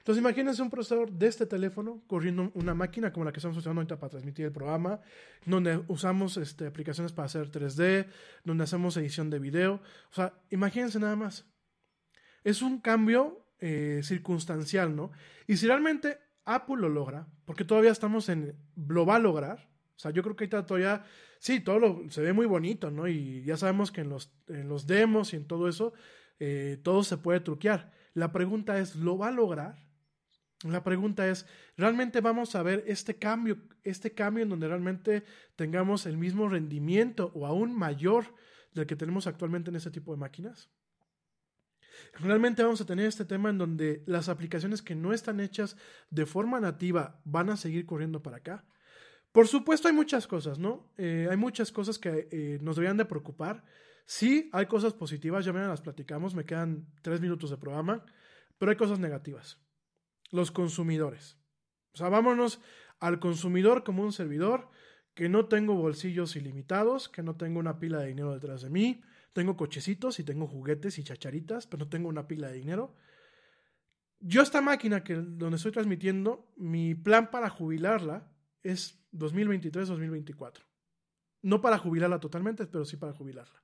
Entonces 0.00 0.20
imagínense 0.20 0.62
un 0.62 0.70
procesador 0.70 1.12
de 1.12 1.26
este 1.26 1.44
teléfono 1.44 2.02
corriendo 2.06 2.50
una 2.54 2.74
máquina 2.74 3.12
como 3.12 3.26
la 3.26 3.32
que 3.32 3.38
estamos 3.38 3.58
usando 3.58 3.80
ahorita 3.80 3.98
para 3.98 4.10
transmitir 4.10 4.46
el 4.46 4.52
programa, 4.52 5.00
donde 5.44 5.84
usamos 5.88 6.38
este, 6.38 6.66
aplicaciones 6.66 7.12
para 7.12 7.26
hacer 7.26 7.50
3D, 7.50 8.06
donde 8.42 8.64
hacemos 8.64 8.96
edición 8.96 9.28
de 9.28 9.38
video. 9.38 9.74
O 10.10 10.14
sea, 10.14 10.32
imagínense 10.48 10.98
nada 10.98 11.16
más. 11.16 11.46
Es 12.44 12.62
un 12.62 12.80
cambio 12.80 13.46
eh, 13.60 14.00
circunstancial, 14.02 14.96
¿no? 14.96 15.12
Y 15.46 15.58
si 15.58 15.66
realmente 15.66 16.18
Apple 16.46 16.76
lo 16.78 16.88
logra, 16.88 17.28
porque 17.44 17.66
todavía 17.66 17.92
estamos 17.92 18.30
en, 18.30 18.56
lo 18.74 19.04
va 19.04 19.16
a 19.16 19.18
lograr, 19.20 19.68
o 19.94 19.98
sea, 19.98 20.12
yo 20.12 20.22
creo 20.22 20.34
que 20.34 20.44
ahorita 20.44 20.64
todavía, 20.64 21.04
sí, 21.38 21.60
todo 21.60 21.78
lo, 21.78 22.10
se 22.10 22.22
ve 22.22 22.32
muy 22.32 22.46
bonito, 22.46 22.90
¿no? 22.90 23.06
Y 23.06 23.44
ya 23.44 23.58
sabemos 23.58 23.92
que 23.92 24.00
en 24.00 24.08
los, 24.08 24.32
en 24.48 24.66
los 24.66 24.86
demos 24.86 25.34
y 25.34 25.36
en 25.36 25.46
todo 25.46 25.68
eso, 25.68 25.92
eh, 26.38 26.80
todo 26.82 27.04
se 27.04 27.18
puede 27.18 27.40
truquear. 27.40 27.92
La 28.14 28.32
pregunta 28.32 28.78
es, 28.78 28.96
¿lo 28.96 29.18
va 29.18 29.28
a 29.28 29.30
lograr? 29.30 29.89
La 30.64 30.84
pregunta 30.84 31.26
es, 31.26 31.46
¿realmente 31.76 32.20
vamos 32.20 32.54
a 32.54 32.62
ver 32.62 32.84
este 32.86 33.16
cambio, 33.16 33.56
este 33.82 34.12
cambio 34.12 34.42
en 34.42 34.50
donde 34.50 34.68
realmente 34.68 35.24
tengamos 35.56 36.04
el 36.04 36.18
mismo 36.18 36.48
rendimiento 36.48 37.32
o 37.34 37.46
aún 37.46 37.74
mayor 37.74 38.34
del 38.74 38.86
que 38.86 38.96
tenemos 38.96 39.26
actualmente 39.26 39.70
en 39.70 39.76
este 39.76 39.90
tipo 39.90 40.12
de 40.12 40.18
máquinas? 40.18 40.68
Realmente 42.18 42.62
vamos 42.62 42.80
a 42.82 42.84
tener 42.84 43.06
este 43.06 43.24
tema 43.24 43.48
en 43.48 43.56
donde 43.56 44.02
las 44.06 44.28
aplicaciones 44.28 44.82
que 44.82 44.94
no 44.94 45.14
están 45.14 45.40
hechas 45.40 45.76
de 46.10 46.26
forma 46.26 46.60
nativa 46.60 47.20
van 47.24 47.48
a 47.48 47.56
seguir 47.56 47.86
corriendo 47.86 48.22
para 48.22 48.38
acá. 48.38 48.66
Por 49.32 49.48
supuesto 49.48 49.88
hay 49.88 49.94
muchas 49.94 50.26
cosas, 50.26 50.58
¿no? 50.58 50.92
Eh, 50.98 51.28
hay 51.30 51.36
muchas 51.38 51.72
cosas 51.72 51.98
que 51.98 52.28
eh, 52.30 52.58
nos 52.60 52.76
deberían 52.76 52.96
de 52.98 53.06
preocupar. 53.06 53.64
Sí, 54.04 54.50
hay 54.52 54.66
cosas 54.66 54.92
positivas, 54.92 55.44
ya 55.44 55.52
me 55.54 55.60
las 55.60 55.80
platicamos, 55.80 56.34
me 56.34 56.44
quedan 56.44 56.86
tres 57.00 57.20
minutos 57.20 57.48
de 57.48 57.56
programa, 57.56 58.04
pero 58.58 58.70
hay 58.70 58.76
cosas 58.76 58.98
negativas 58.98 59.58
los 60.30 60.50
consumidores. 60.50 61.38
O 61.92 61.96
sea, 61.96 62.08
vámonos 62.08 62.60
al 62.98 63.18
consumidor 63.18 63.82
como 63.84 64.02
un 64.02 64.12
servidor, 64.12 64.68
que 65.14 65.28
no 65.28 65.46
tengo 65.46 65.74
bolsillos 65.74 66.36
ilimitados, 66.36 67.08
que 67.08 67.22
no 67.22 67.36
tengo 67.36 67.58
una 67.58 67.78
pila 67.78 67.98
de 67.98 68.08
dinero 68.08 68.32
detrás 68.32 68.62
de 68.62 68.70
mí, 68.70 69.02
Tengo 69.32 69.56
cochecitos 69.56 70.18
y 70.18 70.24
tengo 70.24 70.48
juguetes 70.48 70.98
y 70.98 71.04
chacharitas, 71.04 71.68
pero 71.68 71.84
no 71.84 71.88
tengo 71.88 72.08
una 72.08 72.26
pila 72.26 72.48
de 72.48 72.54
dinero. 72.54 72.96
Yo 74.18 74.42
esta 74.42 74.60
máquina 74.60 75.04
que 75.04 75.14
donde 75.14 75.56
estoy 75.56 75.70
transmitiendo, 75.70 76.52
mi 76.56 76.96
plan 76.96 77.30
para 77.30 77.48
jubilarla 77.48 78.28
es 78.64 79.00
2023-2024. 79.12 80.64
No 81.42 81.60
para 81.60 81.78
jubilarla 81.78 82.18
totalmente, 82.18 82.66
pero 82.66 82.84
sí 82.84 82.96
para 82.96 83.12
jubilarla. 83.12 83.62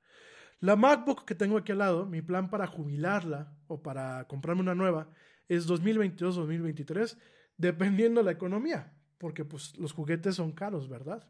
La 0.61 0.77
MacBook 0.77 1.25
que 1.25 1.35
tengo 1.35 1.59
aquí 1.59 1.73
al 1.73 1.79
lado, 1.79 2.07
mi 2.07 2.23
plan 2.23 2.49
para 2.49 2.69
jubilarla 2.69 3.53
o 3.67 3.83
para 3.83 4.27
comprarme 4.29 4.63
una 4.63 4.75
nueva 4.77 5.11
es 5.49 5.69
2022-2023, 5.69 7.19
dependiendo 7.57 8.21
de 8.21 8.25
la 8.25 8.33
economía, 8.33 8.93
porque 9.19 9.45
pues 9.45 9.77
los 9.79 9.93
juguetes 9.93 10.37
son 10.37 10.53
caros, 10.53 10.89
¿verdad? 10.89 11.29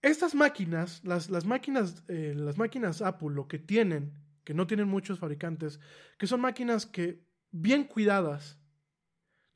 Estas 0.00 0.34
máquinas, 0.34 1.02
las, 1.04 1.28
las 1.28 1.44
máquinas, 1.44 2.04
eh, 2.08 2.32
las 2.36 2.56
máquinas 2.56 3.02
Apple, 3.02 3.30
lo 3.30 3.48
que 3.48 3.58
tienen, 3.58 4.14
que 4.44 4.54
no 4.54 4.66
tienen 4.66 4.88
muchos 4.88 5.18
fabricantes, 5.18 5.80
que 6.18 6.26
son 6.26 6.40
máquinas 6.40 6.86
que, 6.86 7.26
bien 7.50 7.84
cuidadas, 7.84 8.58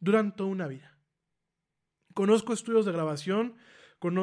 duran 0.00 0.34
toda 0.34 0.50
una 0.50 0.66
vida. 0.66 0.98
Conozco 2.12 2.52
estudios 2.52 2.84
de 2.84 2.92
grabación, 2.92 3.56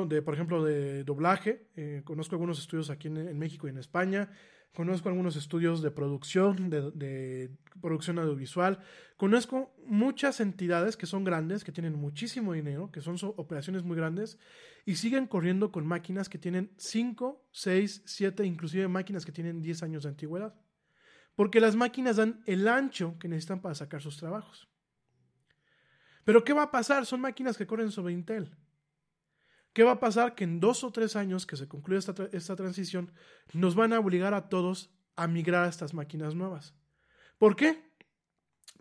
de, 0.10 0.22
por 0.22 0.34
ejemplo, 0.34 0.64
de 0.64 1.06
doblaje, 1.06 1.70
eh, 1.78 2.02
conozco 2.04 2.36
algunos 2.36 2.60
estudios 2.60 2.90
aquí 2.90 3.08
en 3.08 3.40
México 3.40 3.66
y 3.66 3.70
en 3.70 3.78
España, 3.78 4.30
conozco 4.74 5.10
algunos 5.10 5.36
estudios 5.36 5.82
de 5.82 5.92
producción, 5.92 6.70
de, 6.70 7.52
producción 7.82 8.20
audiovisual, 8.20 8.80
conozco 9.18 9.74
muchas 9.86 10.40
entidades 10.40 10.96
que 10.96 11.06
son 11.06 11.24
grandes, 11.24 11.64
que 11.64 11.72
tienen 11.72 11.96
muchísimo 11.96 12.54
dinero, 12.54 12.92
que 12.92 13.02
son 13.02 13.18
so- 13.18 13.34
operaciones 13.38 13.84
muy 13.84 13.98
grandes 13.98 14.38
y 14.86 14.96
siguen 14.96 15.28
corriendo 15.28 15.72
con 15.72 15.86
máquinas 15.86 16.30
que 16.30 16.38
tienen 16.38 16.72
5, 16.78 17.48
6, 17.52 18.04
7, 18.06 18.46
inclusive 18.46 18.88
máquinas 18.88 19.26
que 19.26 19.32
tienen 19.32 19.62
10 19.62 19.84
años 19.84 20.04
de 20.04 20.10
antigüedad. 20.10 20.56
Porque 21.36 21.60
las 21.60 21.76
máquinas 21.76 22.18
dan 22.18 22.42
el 22.46 22.68
ancho 22.68 23.18
que 23.20 23.28
necesitan 23.28 23.62
para 23.62 23.76
sacar 23.76 24.02
sus 24.02 24.18
trabajos. 24.18 24.68
Pero 26.26 26.44
¿qué 26.44 26.54
va 26.54 26.64
a 26.64 26.72
pasar? 26.72 27.06
Son 27.06 27.22
máquinas 27.22 27.58
que 27.58 27.66
corren 27.66 27.92
sobre 27.92 28.14
Intel. 28.14 28.56
¿Qué 29.74 29.84
va 29.84 29.92
a 29.92 30.00
pasar? 30.00 30.36
Que 30.36 30.44
en 30.44 30.60
dos 30.60 30.84
o 30.84 30.92
tres 30.92 31.16
años 31.16 31.46
que 31.46 31.56
se 31.56 31.68
concluya 31.68 32.00
esta, 32.00 32.14
esta 32.32 32.56
transición, 32.56 33.12
nos 33.54 33.76
van 33.76 33.94
a 33.94 34.00
obligar 34.00 34.34
a 34.34 34.50
todos 34.50 34.92
a 35.16 35.28
migrar 35.28 35.66
a 35.66 35.70
estas 35.70 35.94
máquinas 35.94 36.34
nuevas. 36.34 36.76
¿Por 37.38 37.56
qué? 37.56 37.90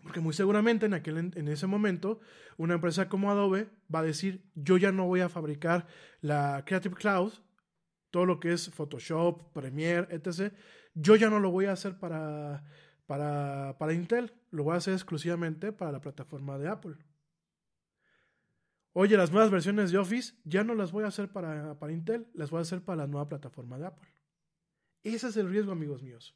Porque 0.01 0.21
muy 0.21 0.33
seguramente 0.33 0.85
en, 0.85 0.93
aquel, 0.93 1.17
en 1.17 1.47
ese 1.47 1.67
momento 1.67 2.19
una 2.57 2.75
empresa 2.75 3.09
como 3.09 3.29
Adobe 3.29 3.69
va 3.93 3.99
a 3.99 4.03
decir, 4.03 4.49
yo 4.55 4.77
ya 4.77 4.91
no 4.91 5.05
voy 5.05 5.19
a 5.19 5.29
fabricar 5.29 5.87
la 6.21 6.63
Creative 6.65 6.95
Cloud, 6.95 7.33
todo 8.09 8.25
lo 8.25 8.39
que 8.39 8.53
es 8.53 8.69
Photoshop, 8.69 9.51
Premiere, 9.53 10.07
etc. 10.11 10.53
Yo 10.93 11.15
ya 11.15 11.29
no 11.29 11.39
lo 11.39 11.51
voy 11.51 11.65
a 11.65 11.73
hacer 11.73 11.99
para, 11.99 12.63
para, 13.05 13.77
para 13.77 13.93
Intel, 13.93 14.33
lo 14.51 14.63
voy 14.63 14.73
a 14.73 14.77
hacer 14.77 14.93
exclusivamente 14.93 15.71
para 15.71 15.91
la 15.91 16.01
plataforma 16.01 16.57
de 16.57 16.69
Apple. 16.69 16.95
Oye, 18.93 19.17
las 19.17 19.31
nuevas 19.31 19.51
versiones 19.51 19.91
de 19.91 19.97
Office 19.97 20.33
ya 20.43 20.63
no 20.63 20.73
las 20.75 20.91
voy 20.91 21.03
a 21.03 21.07
hacer 21.07 21.31
para, 21.31 21.77
para 21.79 21.93
Intel, 21.93 22.27
las 22.33 22.49
voy 22.49 22.59
a 22.59 22.61
hacer 22.61 22.83
para 22.83 22.97
la 22.97 23.07
nueva 23.07 23.29
plataforma 23.29 23.77
de 23.77 23.85
Apple. 23.87 24.09
Ese 25.03 25.27
es 25.27 25.37
el 25.37 25.49
riesgo, 25.49 25.71
amigos 25.71 26.01
míos. 26.03 26.35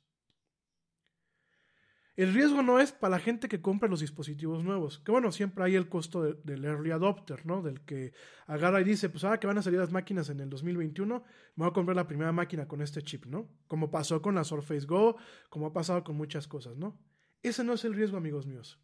El 2.16 2.32
riesgo 2.32 2.62
no 2.62 2.80
es 2.80 2.92
para 2.92 3.16
la 3.18 3.20
gente 3.20 3.48
que 3.50 3.60
compra 3.60 3.90
los 3.90 4.00
dispositivos 4.02 4.64
nuevos, 4.64 5.00
que 5.00 5.12
bueno, 5.12 5.32
siempre 5.32 5.64
hay 5.64 5.76
el 5.76 5.90
costo 5.90 6.22
de- 6.22 6.36
del 6.44 6.64
early 6.64 6.92
adopter, 6.92 7.44
¿no? 7.44 7.64
Del 7.64 7.82
que 7.82 8.14
agarra 8.46 8.82
y 8.82 8.84
dice, 8.84 9.10
pues 9.10 9.24
ahora 9.24 9.40
que 9.40 9.48
van 9.48 9.58
a 9.58 9.64
salir 9.64 9.80
las 9.80 9.92
máquinas 9.92 10.30
en 10.30 10.40
el 10.40 10.48
2021, 10.48 11.24
me 11.56 11.64
voy 11.66 11.72
a 11.72 11.74
comprar 11.74 11.96
la 11.96 12.08
primera 12.08 12.32
máquina 12.32 12.68
con 12.68 12.82
este 12.84 13.02
chip, 13.02 13.26
¿no? 13.26 13.50
Como 13.68 13.90
pasó 13.90 14.22
con 14.22 14.36
la 14.36 14.44
Surface 14.44 14.86
Go, 14.86 15.18
como 15.50 15.66
ha 15.68 15.74
pasado 15.74 16.04
con 16.04 16.16
muchas 16.16 16.48
cosas, 16.48 16.78
¿no? 16.78 17.00
Ese 17.42 17.64
no 17.64 17.74
es 17.74 17.84
el 17.84 17.96
riesgo, 17.96 18.18
amigos 18.18 18.46
míos. 18.46 18.80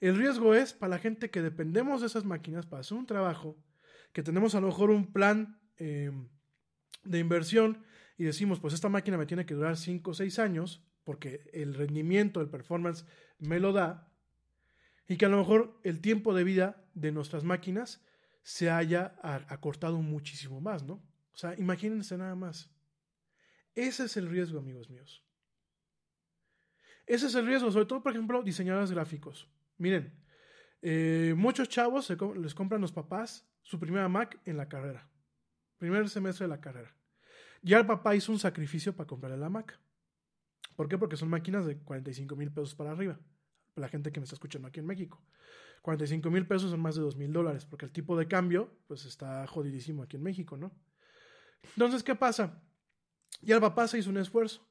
El 0.00 0.16
riesgo 0.16 0.54
es 0.54 0.72
para 0.72 0.90
la 0.90 0.98
gente 0.98 1.30
que 1.30 1.42
dependemos 1.42 2.00
de 2.00 2.08
esas 2.08 2.24
máquinas 2.24 2.66
para 2.66 2.80
hacer 2.80 2.96
un 2.96 3.06
trabajo, 3.06 3.56
que 4.12 4.22
tenemos 4.22 4.54
a 4.54 4.60
lo 4.60 4.68
mejor 4.68 4.90
un 4.90 5.12
plan 5.12 5.60
eh, 5.78 6.10
de 7.04 7.18
inversión 7.18 7.84
y 8.16 8.24
decimos, 8.24 8.60
pues 8.60 8.74
esta 8.74 8.88
máquina 8.88 9.18
me 9.18 9.26
tiene 9.26 9.46
que 9.46 9.54
durar 9.54 9.76
5 9.76 10.10
o 10.10 10.14
6 10.14 10.38
años 10.38 10.84
porque 11.04 11.50
el 11.52 11.74
rendimiento, 11.74 12.40
el 12.40 12.48
performance 12.48 13.04
me 13.38 13.60
lo 13.60 13.72
da 13.72 14.10
y 15.08 15.16
que 15.16 15.26
a 15.26 15.28
lo 15.28 15.38
mejor 15.38 15.78
el 15.82 16.00
tiempo 16.00 16.34
de 16.34 16.44
vida 16.44 16.84
de 16.94 17.12
nuestras 17.12 17.44
máquinas 17.44 18.02
se 18.42 18.70
haya 18.70 19.16
acortado 19.22 20.00
muchísimo 20.00 20.60
más, 20.60 20.82
¿no? 20.82 21.02
O 21.32 21.36
sea, 21.36 21.54
imagínense 21.58 22.16
nada 22.16 22.34
más. 22.34 22.70
Ese 23.74 24.04
es 24.04 24.16
el 24.16 24.28
riesgo, 24.28 24.58
amigos 24.58 24.88
míos. 24.88 25.24
Ese 27.06 27.26
es 27.26 27.34
el 27.34 27.46
riesgo, 27.46 27.70
sobre 27.70 27.86
todo, 27.86 28.02
por 28.02 28.12
ejemplo, 28.12 28.42
diseñadores 28.42 28.90
gráficos. 28.90 29.48
Miren, 29.78 30.12
eh, 30.82 31.34
muchos 31.36 31.68
chavos 31.68 32.12
les 32.36 32.54
compran 32.54 32.80
los 32.80 32.92
papás 32.92 33.48
su 33.62 33.80
primera 33.80 34.08
Mac 34.08 34.40
en 34.44 34.56
la 34.56 34.68
carrera. 34.68 35.08
Primer 35.78 36.08
semestre 36.08 36.44
de 36.44 36.48
la 36.50 36.60
carrera. 36.60 36.94
Ya 37.62 37.78
el 37.78 37.86
papá 37.86 38.14
hizo 38.14 38.30
un 38.30 38.38
sacrificio 38.38 38.94
para 38.94 39.06
comprarle 39.06 39.38
la 39.38 39.48
Mac. 39.48 39.80
¿Por 40.76 40.88
qué? 40.88 40.98
Porque 40.98 41.16
son 41.16 41.30
máquinas 41.30 41.64
de 41.64 41.78
45 41.78 42.36
mil 42.36 42.52
pesos 42.52 42.74
para 42.74 42.90
arriba. 42.90 43.18
La 43.74 43.88
gente 43.88 44.12
que 44.12 44.20
me 44.20 44.24
está 44.24 44.36
escuchando 44.36 44.68
aquí 44.68 44.80
en 44.80 44.86
México. 44.86 45.24
45 45.82 46.30
mil 46.30 46.46
pesos 46.46 46.70
son 46.70 46.80
más 46.80 46.94
de 46.94 47.02
2 47.02 47.16
mil 47.16 47.32
dólares, 47.32 47.64
porque 47.64 47.86
el 47.86 47.92
tipo 47.92 48.16
de 48.16 48.28
cambio, 48.28 48.78
pues 48.86 49.04
está 49.04 49.46
jodidísimo 49.46 50.02
aquí 50.02 50.16
en 50.16 50.22
México, 50.22 50.56
¿no? 50.56 50.72
Entonces, 51.62 52.02
¿qué 52.02 52.14
pasa? 52.14 52.62
Ya 53.40 53.54
el 53.54 53.60
papá 53.60 53.88
se 53.88 53.98
hizo 53.98 54.10
un 54.10 54.18
esfuerzo. 54.18 54.68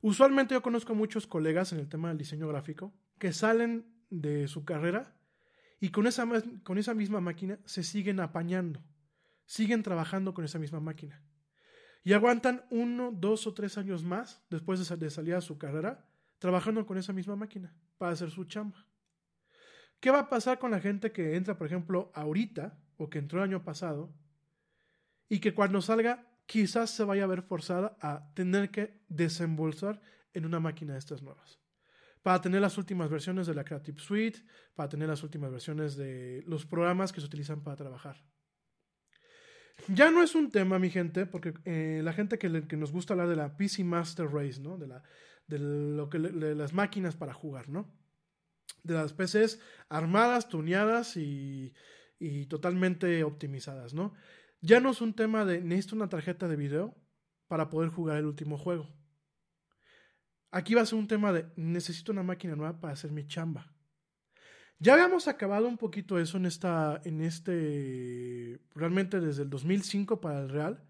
Usualmente 0.00 0.54
yo 0.54 0.62
conozco 0.62 0.94
muchos 0.94 1.26
colegas 1.26 1.72
en 1.72 1.80
el 1.80 1.88
tema 1.88 2.08
del 2.08 2.18
diseño 2.18 2.46
gráfico 2.48 2.94
que 3.18 3.32
salen 3.32 3.95
de 4.10 4.48
su 4.48 4.64
carrera 4.64 5.14
y 5.80 5.90
con 5.90 6.06
esa, 6.06 6.26
con 6.62 6.78
esa 6.78 6.94
misma 6.94 7.20
máquina 7.20 7.58
se 7.64 7.82
siguen 7.82 8.20
apañando, 8.20 8.82
siguen 9.44 9.82
trabajando 9.82 10.32
con 10.34 10.44
esa 10.44 10.58
misma 10.58 10.80
máquina. 10.80 11.22
Y 12.02 12.12
aguantan 12.12 12.64
uno, 12.70 13.10
dos 13.12 13.46
o 13.46 13.54
tres 13.54 13.76
años 13.78 14.04
más 14.04 14.44
después 14.48 14.78
de, 14.78 14.84
sa- 14.84 14.96
de 14.96 15.10
salir 15.10 15.34
a 15.34 15.40
su 15.40 15.58
carrera 15.58 16.08
trabajando 16.38 16.86
con 16.86 16.98
esa 16.98 17.12
misma 17.12 17.34
máquina 17.36 17.74
para 17.98 18.12
hacer 18.12 18.30
su 18.30 18.44
chamba. 18.44 18.86
¿Qué 19.98 20.10
va 20.10 20.20
a 20.20 20.28
pasar 20.28 20.58
con 20.58 20.70
la 20.70 20.80
gente 20.80 21.10
que 21.10 21.34
entra, 21.36 21.58
por 21.58 21.66
ejemplo, 21.66 22.12
ahorita 22.14 22.78
o 22.96 23.10
que 23.10 23.18
entró 23.18 23.38
el 23.42 23.48
año 23.50 23.64
pasado 23.64 24.14
y 25.28 25.40
que 25.40 25.54
cuando 25.54 25.82
salga 25.82 26.26
quizás 26.46 26.90
se 26.90 27.02
vaya 27.02 27.24
a 27.24 27.26
ver 27.26 27.42
forzada 27.42 27.96
a 28.00 28.32
tener 28.34 28.70
que 28.70 29.02
desembolsar 29.08 30.00
en 30.32 30.46
una 30.46 30.60
máquina 30.60 30.92
de 30.92 31.00
estas 31.00 31.22
nuevas? 31.22 31.58
Para 32.26 32.40
tener 32.40 32.60
las 32.60 32.76
últimas 32.76 33.08
versiones 33.08 33.46
de 33.46 33.54
la 33.54 33.64
Creative 33.64 34.00
Suite, 34.00 34.40
para 34.74 34.88
tener 34.88 35.08
las 35.08 35.22
últimas 35.22 35.52
versiones 35.52 35.96
de 35.96 36.42
los 36.48 36.66
programas 36.66 37.12
que 37.12 37.20
se 37.20 37.26
utilizan 37.28 37.62
para 37.62 37.76
trabajar. 37.76 38.16
Ya 39.86 40.10
no 40.10 40.24
es 40.24 40.34
un 40.34 40.50
tema, 40.50 40.80
mi 40.80 40.90
gente, 40.90 41.26
porque 41.26 41.54
eh, 41.64 42.00
la 42.02 42.12
gente 42.12 42.36
que, 42.36 42.48
nos 42.48 42.90
gusta 42.90 43.14
hablar 43.14 43.28
de 43.28 43.36
la 43.36 43.56
PC 43.56 43.84
Master 43.84 44.26
Race, 44.26 44.60
¿no? 44.60 44.76
De, 44.76 44.88
las 46.56 46.72
máquinas 46.72 47.14
para 47.14 47.32
jugar, 47.32 47.68
¿no? 47.68 47.96
De 48.82 48.94
las 48.94 49.12
PCs 49.12 49.60
armadas, 49.88 50.48
tuneadas 50.48 51.16
y, 51.16 51.74
y 52.18 52.46
totalmente 52.46 53.22
optimizadas, 53.22 53.94
¿no? 53.94 54.14
Ya 54.60 54.80
no 54.80 54.90
es 54.90 55.00
un 55.00 55.14
tema 55.14 55.44
de 55.44 55.60
necesito 55.60 55.94
una 55.94 56.08
tarjeta 56.08 56.48
de 56.48 56.56
video 56.56 56.92
para 57.46 57.70
poder 57.70 57.90
jugar 57.90 58.16
el 58.16 58.26
último 58.26 58.58
juego. 58.58 59.05
Aquí 60.56 60.72
va 60.72 60.80
a 60.80 60.86
ser 60.86 60.98
un 60.98 61.06
tema 61.06 61.34
de 61.34 61.44
necesito 61.56 62.12
una 62.12 62.22
máquina 62.22 62.56
nueva 62.56 62.80
para 62.80 62.94
hacer 62.94 63.12
mi 63.12 63.26
chamba. 63.26 63.70
Ya 64.78 64.94
habíamos 64.94 65.28
acabado 65.28 65.68
un 65.68 65.76
poquito 65.76 66.18
eso 66.18 66.38
en 66.38 66.46
esta, 66.46 66.98
en 67.04 67.20
este, 67.20 68.58
realmente 68.74 69.20
desde 69.20 69.42
el 69.42 69.50
2005 69.50 70.18
para 70.18 70.40
el 70.40 70.48
Real. 70.48 70.82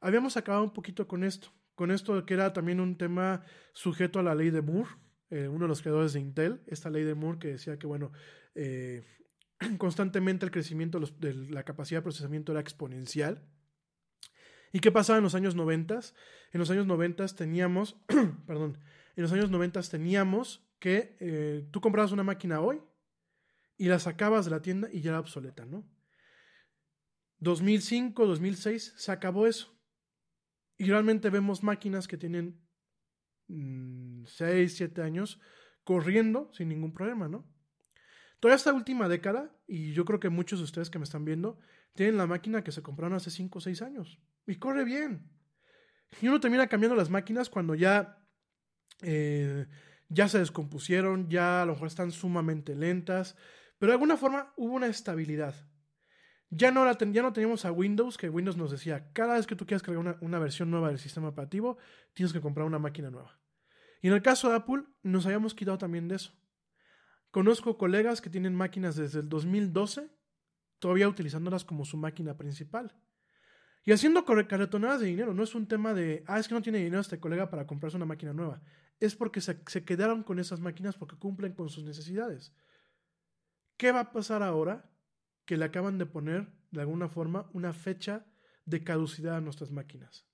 Habíamos 0.00 0.36
acabado 0.36 0.64
un 0.64 0.72
poquito 0.72 1.06
con 1.06 1.22
esto, 1.22 1.52
con 1.76 1.92
esto 1.92 2.26
que 2.26 2.34
era 2.34 2.52
también 2.52 2.80
un 2.80 2.98
tema 2.98 3.44
sujeto 3.72 4.18
a 4.18 4.24
la 4.24 4.34
ley 4.34 4.50
de 4.50 4.62
Moore, 4.62 4.90
eh, 5.30 5.46
uno 5.46 5.66
de 5.66 5.68
los 5.68 5.80
creadores 5.80 6.14
de 6.14 6.18
Intel, 6.18 6.64
esta 6.66 6.90
ley 6.90 7.04
de 7.04 7.14
Moore 7.14 7.38
que 7.38 7.48
decía 7.52 7.78
que, 7.78 7.86
bueno, 7.86 8.10
eh, 8.56 9.06
constantemente 9.78 10.44
el 10.44 10.50
crecimiento 10.50 10.98
de, 10.98 11.34
la 11.34 11.62
capacidad 11.62 12.00
de 12.00 12.02
procesamiento 12.02 12.50
era 12.50 12.60
exponencial. 12.60 13.46
¿Y 14.72 14.80
qué 14.80 14.90
pasaba 14.90 15.18
en 15.18 15.22
los 15.22 15.36
años 15.36 15.54
90? 15.54 16.00
En 16.52 16.58
los 16.58 16.68
años 16.68 16.88
90 16.88 17.28
teníamos, 17.28 17.96
perdón, 18.48 18.76
en 19.16 19.22
los 19.22 19.32
años 19.32 19.50
90 19.50 19.80
teníamos 19.82 20.66
que 20.78 21.16
eh, 21.20 21.68
tú 21.70 21.80
comprabas 21.80 22.12
una 22.12 22.24
máquina 22.24 22.60
hoy 22.60 22.80
y 23.76 23.86
la 23.86 23.98
sacabas 23.98 24.44
de 24.44 24.50
la 24.50 24.62
tienda 24.62 24.88
y 24.92 25.00
ya 25.00 25.10
era 25.10 25.20
obsoleta, 25.20 25.64
¿no? 25.64 25.88
2005, 27.38 28.26
2006 28.26 28.94
se 28.96 29.12
acabó 29.12 29.46
eso. 29.46 29.78
Y 30.76 30.86
realmente 30.86 31.30
vemos 31.30 31.62
máquinas 31.62 32.08
que 32.08 32.16
tienen 32.16 32.60
6, 33.48 34.76
7 34.76 35.02
años 35.02 35.40
corriendo 35.84 36.50
sin 36.52 36.68
ningún 36.68 36.92
problema, 36.92 37.28
¿no? 37.28 37.46
Toda 38.40 38.54
esta 38.54 38.72
última 38.72 39.08
década, 39.08 39.56
y 39.66 39.92
yo 39.92 40.04
creo 40.04 40.20
que 40.20 40.28
muchos 40.28 40.58
de 40.58 40.64
ustedes 40.64 40.90
que 40.90 40.98
me 40.98 41.04
están 41.04 41.24
viendo, 41.24 41.58
tienen 41.94 42.16
la 42.16 42.26
máquina 42.26 42.64
que 42.64 42.72
se 42.72 42.82
compraron 42.82 43.16
hace 43.16 43.30
5 43.30 43.58
o 43.58 43.60
6 43.60 43.82
años. 43.82 44.20
Y 44.46 44.56
corre 44.56 44.84
bien. 44.84 45.30
Y 46.20 46.28
uno 46.28 46.40
termina 46.40 46.66
cambiando 46.66 46.96
las 46.96 47.10
máquinas 47.10 47.48
cuando 47.48 47.74
ya, 47.74 48.23
eh, 49.02 49.66
ya 50.08 50.28
se 50.28 50.38
descompusieron, 50.38 51.28
ya 51.28 51.62
a 51.62 51.66
lo 51.66 51.72
mejor 51.72 51.88
están 51.88 52.12
sumamente 52.12 52.74
lentas, 52.74 53.36
pero 53.78 53.90
de 53.90 53.94
alguna 53.94 54.16
forma 54.16 54.52
hubo 54.56 54.74
una 54.74 54.86
estabilidad. 54.86 55.54
Ya 56.50 56.70
no, 56.70 56.84
la 56.84 56.96
ya 56.98 57.22
no 57.22 57.32
teníamos 57.32 57.64
a 57.64 57.72
Windows, 57.72 58.16
que 58.16 58.28
Windows 58.28 58.56
nos 58.56 58.70
decía, 58.70 59.10
cada 59.12 59.34
vez 59.34 59.46
que 59.46 59.56
tú 59.56 59.66
quieras 59.66 59.82
cargar 59.82 60.00
una, 60.00 60.16
una 60.20 60.38
versión 60.38 60.70
nueva 60.70 60.88
del 60.88 60.98
sistema 60.98 61.28
operativo, 61.28 61.78
tienes 62.12 62.32
que 62.32 62.40
comprar 62.40 62.66
una 62.66 62.78
máquina 62.78 63.10
nueva. 63.10 63.38
Y 64.02 64.08
en 64.08 64.14
el 64.14 64.22
caso 64.22 64.50
de 64.50 64.56
Apple, 64.56 64.84
nos 65.02 65.26
habíamos 65.26 65.54
quitado 65.54 65.78
también 65.78 66.08
de 66.08 66.16
eso. 66.16 66.32
Conozco 67.30 67.76
colegas 67.76 68.20
que 68.20 68.30
tienen 68.30 68.54
máquinas 68.54 68.94
desde 68.94 69.20
el 69.20 69.28
2012, 69.28 70.08
todavía 70.78 71.08
utilizándolas 71.08 71.64
como 71.64 71.84
su 71.84 71.96
máquina 71.96 72.36
principal. 72.36 72.94
Y 73.84 73.92
haciendo 73.92 74.24
carretonadas 74.24 75.00
de 75.00 75.06
dinero. 75.06 75.34
No 75.34 75.42
es 75.42 75.54
un 75.54 75.66
tema 75.66 75.94
de, 75.94 76.24
ah, 76.26 76.38
es 76.38 76.48
que 76.48 76.54
no 76.54 76.62
tiene 76.62 76.78
dinero 76.78 77.00
este 77.00 77.20
colega 77.20 77.50
para 77.50 77.66
comprarse 77.66 77.96
una 77.96 78.06
máquina 78.06 78.32
nueva. 78.32 78.62
Es 79.00 79.16
porque 79.16 79.40
se, 79.40 79.62
quedaron 79.84 80.22
con 80.22 80.38
esas 80.38 80.60
máquinas 80.60 80.96
porque 80.96 81.16
cumplen 81.16 81.52
con 81.52 81.68
sus 81.68 81.84
necesidades. 81.84 82.54
¿Qué 83.76 83.92
va 83.92 84.00
a 84.00 84.12
pasar 84.12 84.42
ahora 84.42 84.90
que 85.44 85.56
le 85.56 85.64
acaban 85.64 85.98
de 85.98 86.06
poner, 86.06 86.52
de 86.70 86.80
alguna 86.80 87.08
forma, 87.08 87.50
una 87.52 87.72
fecha 87.72 88.26
de 88.64 88.84
caducidad 88.84 89.36
a 89.36 89.40
nuestras 89.40 89.70
máquinas? 89.70 90.26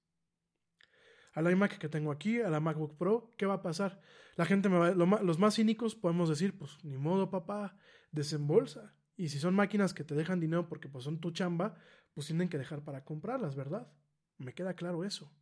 A 1.32 1.43
la 1.43 1.51
iMac 1.51 1.78
que 1.78 1.89
tengo 1.89 2.12
aquí, 2.12 2.41
a 2.41 2.51
la 2.51 2.61
MacBook 2.61 2.97
Pro, 2.97 3.35
¿qué 3.39 3.47
va 3.47 3.55
a 3.55 3.62
pasar? 3.62 4.01
La 4.37 4.45
gente 4.45 4.69
me 4.69 4.78
va, 4.78 4.91
lo 4.91 5.07
los 5.07 5.39
más 5.39 5.55
cínicos 5.55 5.95
podemos 5.95 6.28
decir, 6.28 6.57
pues 6.59 6.85
ni 6.85 6.97
modo, 6.97 7.31
papá, 7.31 7.77
desembolsa. 8.11 8.95
Y 9.16 9.28
si 9.28 9.39
son 9.39 9.55
máquinas 9.55 9.95
que 9.95 10.05
te 10.05 10.15
dejan 10.15 10.41
dinero 10.41 10.69
porque 10.69 10.89
pues, 10.89 11.05
son 11.05 11.20
tu 11.20 11.31
chamba, 11.31 11.77
pues 12.15 12.27
tienen 12.27 12.49
que 12.49 12.59
dejar 12.59 12.82
para 12.85 13.05
comprarlas, 13.05 13.55
¿verdad? 13.55 13.93
Me 14.39 14.55
queda 14.55 14.74
claro 14.74 15.05
eso. 15.05 15.32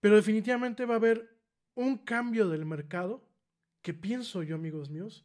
Pero 0.00 0.16
definitivamente 0.16 0.84
va 0.84 0.94
a 0.94 0.96
haber 0.96 1.35
un 1.76 1.98
cambio 1.98 2.48
del 2.48 2.64
mercado 2.64 3.22
que 3.82 3.94
pienso 3.94 4.42
yo, 4.42 4.56
amigos 4.56 4.90
míos, 4.90 5.24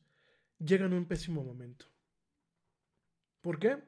llega 0.60 0.86
en 0.86 0.94
un 0.94 1.06
pésimo 1.06 1.44
momento. 1.44 1.88
¿Por 3.42 3.58
qué? 3.58 3.84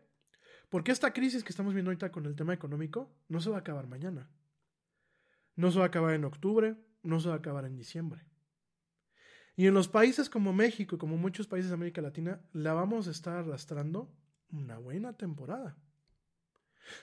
Porque 0.69 0.91
esta 0.91 1.13
crisis 1.13 1.43
que 1.43 1.51
estamos 1.51 1.73
viendo 1.75 1.91
ahorita 1.91 2.11
con 2.11 2.25
el 2.25 2.35
tema 2.35 2.53
económico 2.53 3.15
no 3.27 3.39
se 3.39 3.51
va 3.51 3.57
a 3.57 3.59
acabar 3.59 3.85
mañana. 3.85 4.27
No 5.55 5.71
se 5.71 5.77
va 5.77 5.85
a 5.85 5.87
acabar 5.89 6.15
en 6.15 6.25
octubre, 6.25 6.75
no 7.03 7.19
se 7.19 7.27
va 7.27 7.35
a 7.35 7.37
acabar 7.37 7.65
en 7.65 7.75
diciembre. 7.75 8.25
Y 9.55 9.67
en 9.67 9.75
los 9.75 9.87
países 9.87 10.29
como 10.29 10.51
México 10.51 10.95
y 10.95 10.99
como 10.99 11.17
muchos 11.17 11.45
países 11.45 11.69
de 11.69 11.75
América 11.75 12.01
Latina, 12.01 12.41
la 12.53 12.73
vamos 12.73 13.07
a 13.07 13.11
estar 13.11 13.37
arrastrando 13.37 14.11
una 14.49 14.79
buena 14.79 15.13
temporada. 15.15 15.77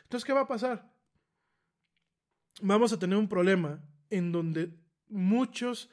Entonces, 0.02 0.24
¿qué 0.24 0.32
va 0.32 0.40
a 0.40 0.48
pasar? 0.48 0.92
Vamos 2.60 2.92
a 2.92 2.98
tener 2.98 3.16
un 3.16 3.28
problema 3.28 3.80
en 4.08 4.32
donde 4.32 4.79
muchos, 5.10 5.90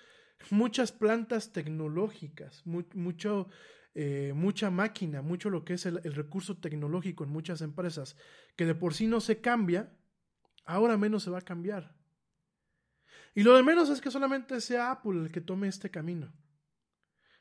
muchas 0.50 0.92
plantas 0.92 1.52
tecnológicas, 1.52 2.66
mu- 2.66 2.84
mucho, 2.94 3.50
eh, 3.94 4.34
mucha 4.36 4.70
máquina, 4.72 5.22
mucho 5.22 5.50
lo 5.50 5.66
que 5.66 5.74
es 5.74 5.86
el, 5.86 6.00
el 6.04 6.14
recurso 6.14 6.58
tecnológico 6.58 7.24
en 7.24 7.32
muchas 7.32 7.62
empresas, 7.62 8.16
que 8.56 8.66
de 8.66 8.76
por 8.76 8.94
sí 8.94 9.08
no 9.08 9.20
se 9.20 9.42
cambia, 9.42 9.98
ahora 10.66 10.98
menos 10.98 11.24
se 11.24 11.30
va 11.30 11.40
a 11.40 11.46
cambiar. 11.46 11.96
Y 13.36 13.44
lo 13.44 13.56
de 13.56 13.64
menos 13.64 13.90
es 13.90 14.02
que 14.02 14.12
solamente 14.12 14.60
sea 14.62 14.92
Apple 14.92 15.20
el 15.22 15.32
que 15.32 15.42
tome 15.42 15.68
este 15.68 15.92
camino. 15.92 16.34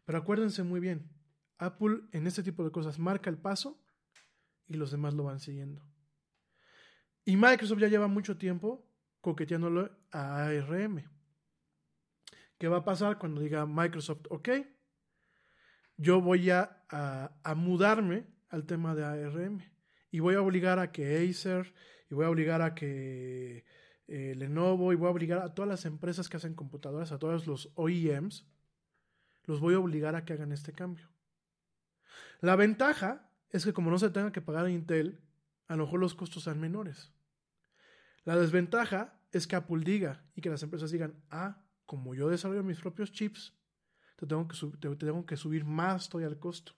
Pero 0.04 0.18
acuérdense 0.18 0.62
muy 0.62 0.78
bien, 0.78 1.10
Apple 1.58 2.02
en 2.12 2.26
este 2.26 2.42
tipo 2.42 2.62
de 2.64 2.70
cosas 2.70 2.98
marca 2.98 3.30
el 3.30 3.38
paso 3.38 3.82
y 4.68 4.74
los 4.74 4.90
demás 4.90 5.14
lo 5.14 5.24
van 5.24 5.40
siguiendo. 5.40 5.84
Y 7.24 7.36
Microsoft 7.36 7.80
ya 7.80 7.88
lleva 7.88 8.06
mucho 8.06 8.36
tiempo 8.36 8.88
coqueteándolo 9.20 9.90
a 10.12 10.44
ARM. 10.46 11.02
¿Qué 12.58 12.68
va 12.68 12.78
a 12.78 12.84
pasar 12.84 13.18
cuando 13.18 13.42
diga 13.42 13.66
Microsoft, 13.66 14.26
ok, 14.30 14.48
yo 15.98 16.20
voy 16.20 16.50
a, 16.50 16.84
a, 16.88 17.54
mudarme 17.54 18.26
al 18.48 18.64
tema 18.64 18.94
de 18.94 19.04
ARM 19.04 19.60
y 20.10 20.20
voy 20.20 20.34
a 20.34 20.42
obligar 20.42 20.78
a 20.78 20.92
que 20.92 21.28
Acer 21.28 21.74
y 22.10 22.14
voy 22.14 22.24
a 22.24 22.30
obligar 22.30 22.62
a 22.62 22.74
que 22.74 23.64
eh, 24.08 24.34
Lenovo 24.36 24.92
y 24.92 24.96
voy 24.96 25.08
a 25.08 25.10
obligar 25.10 25.38
a 25.40 25.54
todas 25.54 25.68
las 25.68 25.84
empresas 25.84 26.28
que 26.28 26.36
hacen 26.38 26.54
computadoras, 26.54 27.12
a 27.12 27.18
todos 27.18 27.46
los 27.46 27.72
OEMs, 27.74 28.46
los 29.44 29.60
voy 29.60 29.74
a 29.74 29.78
obligar 29.78 30.14
a 30.14 30.24
que 30.24 30.32
hagan 30.32 30.52
este 30.52 30.72
cambio. 30.72 31.08
La 32.40 32.56
ventaja 32.56 33.30
es 33.50 33.64
que 33.64 33.72
como 33.72 33.90
no 33.90 33.98
se 33.98 34.10
tenga 34.10 34.32
que 34.32 34.40
pagar 34.40 34.66
a 34.66 34.70
Intel, 34.70 35.20
a 35.68 35.76
lo 35.76 35.84
mejor 35.84 36.00
los 36.00 36.14
costos 36.14 36.44
sean 36.44 36.60
menores. 36.60 37.12
La 38.24 38.36
desventaja 38.36 39.20
es 39.32 39.46
que 39.46 39.56
Apple 39.56 39.82
diga 39.84 40.24
y 40.34 40.40
que 40.40 40.50
las 40.50 40.62
empresas 40.62 40.90
digan, 40.90 41.22
ah, 41.30 41.65
como 41.86 42.14
yo 42.14 42.28
desarrollo 42.28 42.62
mis 42.62 42.80
propios 42.80 43.12
chips, 43.12 43.54
te 44.16 44.26
tengo 44.26 44.46
que, 44.48 44.56
te 44.78 44.96
tengo 44.96 45.24
que 45.24 45.36
subir 45.36 45.64
más 45.64 46.08
todavía 46.08 46.28
el 46.28 46.38
costo. 46.38 46.72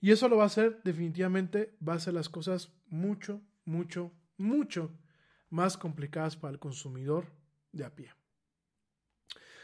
Y 0.00 0.12
eso 0.12 0.28
lo 0.28 0.36
va 0.36 0.44
a 0.44 0.46
hacer, 0.46 0.80
definitivamente, 0.84 1.76
va 1.86 1.94
a 1.94 1.96
hacer 1.96 2.14
las 2.14 2.28
cosas 2.28 2.72
mucho, 2.86 3.42
mucho, 3.64 4.12
mucho 4.36 4.92
más 5.50 5.76
complicadas 5.76 6.36
para 6.36 6.52
el 6.52 6.58
consumidor 6.58 7.26
de 7.72 7.84
a 7.84 7.94
pie. 7.94 8.12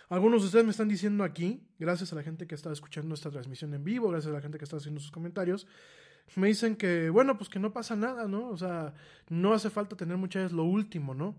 Algunos 0.09 0.43
de 0.43 0.47
ustedes 0.47 0.65
me 0.65 0.73
están 0.73 0.89
diciendo 0.89 1.25
aquí, 1.25 1.67
gracias 1.79 2.13
a 2.13 2.17
la 2.17 2.23
gente 2.23 2.47
que 2.47 2.55
está 2.55 2.71
escuchando 2.73 3.15
esta 3.15 3.31
transmisión 3.31 3.73
en 3.75 3.85
vivo, 3.85 4.11
gracias 4.11 4.31
a 4.31 4.35
la 4.35 4.43
gente 4.43 4.59
que 4.59 4.65
está 4.65 4.77
haciendo 4.77 5.01
sus 5.01 5.11
comentarios, 5.11 5.67
me 6.37 6.49
dicen 6.49 6.77
que, 6.77 7.11
bueno, 7.11 7.39
pues 7.39 7.49
que 7.49 7.59
no 7.59 7.73
pasa 7.73 7.97
nada, 7.97 8.27
¿no? 8.27 8.49
O 8.49 8.57
sea, 8.57 8.95
no 9.29 9.55
hace 9.55 9.71
falta 9.71 9.97
tener 9.97 10.17
muchas 10.17 10.45
veces 10.45 10.57
lo 10.57 10.65
último, 10.65 11.15
¿no? 11.15 11.37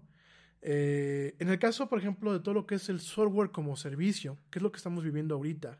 Eh, 0.67 1.35
en 1.37 1.49
el 1.49 1.59
caso, 1.59 1.87
por 1.87 1.99
ejemplo, 1.99 2.33
de 2.33 2.39
todo 2.39 2.55
lo 2.55 2.65
que 2.65 2.73
es 2.73 2.89
el 2.89 2.99
software 2.99 3.51
como 3.51 3.75
servicio, 3.75 4.39
que 4.49 4.57
es 4.57 4.63
lo 4.63 4.71
que 4.71 4.77
estamos 4.77 5.03
viviendo 5.03 5.35
ahorita, 5.35 5.79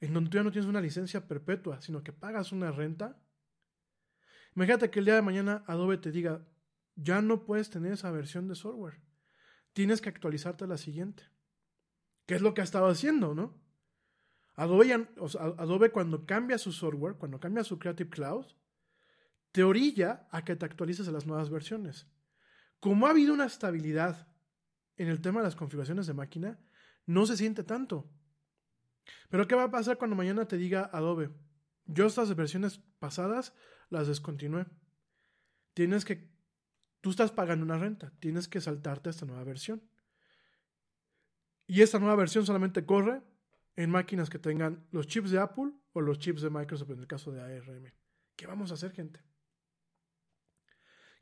en 0.00 0.12
donde 0.12 0.28
tú 0.28 0.38
ya 0.38 0.42
no 0.42 0.50
tienes 0.50 0.68
una 0.68 0.80
licencia 0.80 1.28
perpetua, 1.28 1.80
sino 1.80 2.02
que 2.02 2.12
pagas 2.12 2.50
una 2.50 2.72
renta. 2.72 3.16
Imagínate 4.56 4.90
que 4.90 4.98
el 4.98 5.04
día 5.04 5.14
de 5.14 5.22
mañana 5.22 5.62
Adobe 5.68 5.98
te 5.98 6.10
diga, 6.10 6.44
ya 6.96 7.22
no 7.22 7.44
puedes 7.44 7.70
tener 7.70 7.92
esa 7.92 8.10
versión 8.10 8.48
de 8.48 8.56
software. 8.56 9.00
Tienes 9.72 10.00
que 10.00 10.08
actualizarte 10.08 10.64
a 10.64 10.66
la 10.66 10.78
siguiente. 10.78 11.22
¿Qué 12.26 12.34
es 12.34 12.42
lo 12.42 12.54
que 12.54 12.60
ha 12.60 12.64
estado 12.64 12.88
haciendo, 12.88 13.36
no? 13.36 13.62
Adobe, 14.56 15.06
o 15.16 15.28
Adobe 15.38 15.92
cuando 15.92 16.26
cambia 16.26 16.58
su 16.58 16.72
software, 16.72 17.14
cuando 17.18 17.38
cambia 17.38 17.62
su 17.62 17.78
Creative 17.78 18.10
Cloud, 18.10 18.46
te 19.52 19.62
orilla 19.62 20.26
a 20.32 20.44
que 20.44 20.56
te 20.56 20.66
actualices 20.66 21.06
a 21.06 21.12
las 21.12 21.24
nuevas 21.24 21.50
versiones. 21.50 22.08
Como 22.84 23.06
ha 23.06 23.10
habido 23.12 23.32
una 23.32 23.46
estabilidad 23.46 24.28
en 24.98 25.08
el 25.08 25.22
tema 25.22 25.40
de 25.40 25.44
las 25.44 25.56
configuraciones 25.56 26.06
de 26.06 26.12
máquina, 26.12 26.58
no 27.06 27.24
se 27.24 27.38
siente 27.38 27.64
tanto. 27.64 28.10
Pero 29.30 29.48
¿qué 29.48 29.54
va 29.54 29.62
a 29.62 29.70
pasar 29.70 29.96
cuando 29.96 30.14
mañana 30.14 30.46
te 30.46 30.58
diga 30.58 30.90
Adobe? 30.92 31.30
Yo 31.86 32.04
estas 32.04 32.36
versiones 32.36 32.82
pasadas 32.98 33.54
las 33.88 34.06
descontinué. 34.06 34.66
Tienes 35.72 36.04
que, 36.04 36.30
tú 37.00 37.08
estás 37.08 37.32
pagando 37.32 37.64
una 37.64 37.78
renta, 37.78 38.12
tienes 38.20 38.48
que 38.48 38.60
saltarte 38.60 39.08
a 39.08 39.12
esta 39.12 39.24
nueva 39.24 39.44
versión. 39.44 39.82
Y 41.66 41.80
esta 41.80 41.98
nueva 41.98 42.16
versión 42.16 42.44
solamente 42.44 42.84
corre 42.84 43.22
en 43.76 43.88
máquinas 43.88 44.28
que 44.28 44.38
tengan 44.38 44.86
los 44.90 45.06
chips 45.06 45.30
de 45.30 45.38
Apple 45.38 45.72
o 45.94 46.02
los 46.02 46.18
chips 46.18 46.42
de 46.42 46.50
Microsoft 46.50 46.90
en 46.90 46.98
el 46.98 47.06
caso 47.06 47.32
de 47.32 47.40
ARM. 47.40 47.94
¿Qué 48.36 48.46
vamos 48.46 48.72
a 48.72 48.74
hacer, 48.74 48.92
gente? 48.92 49.22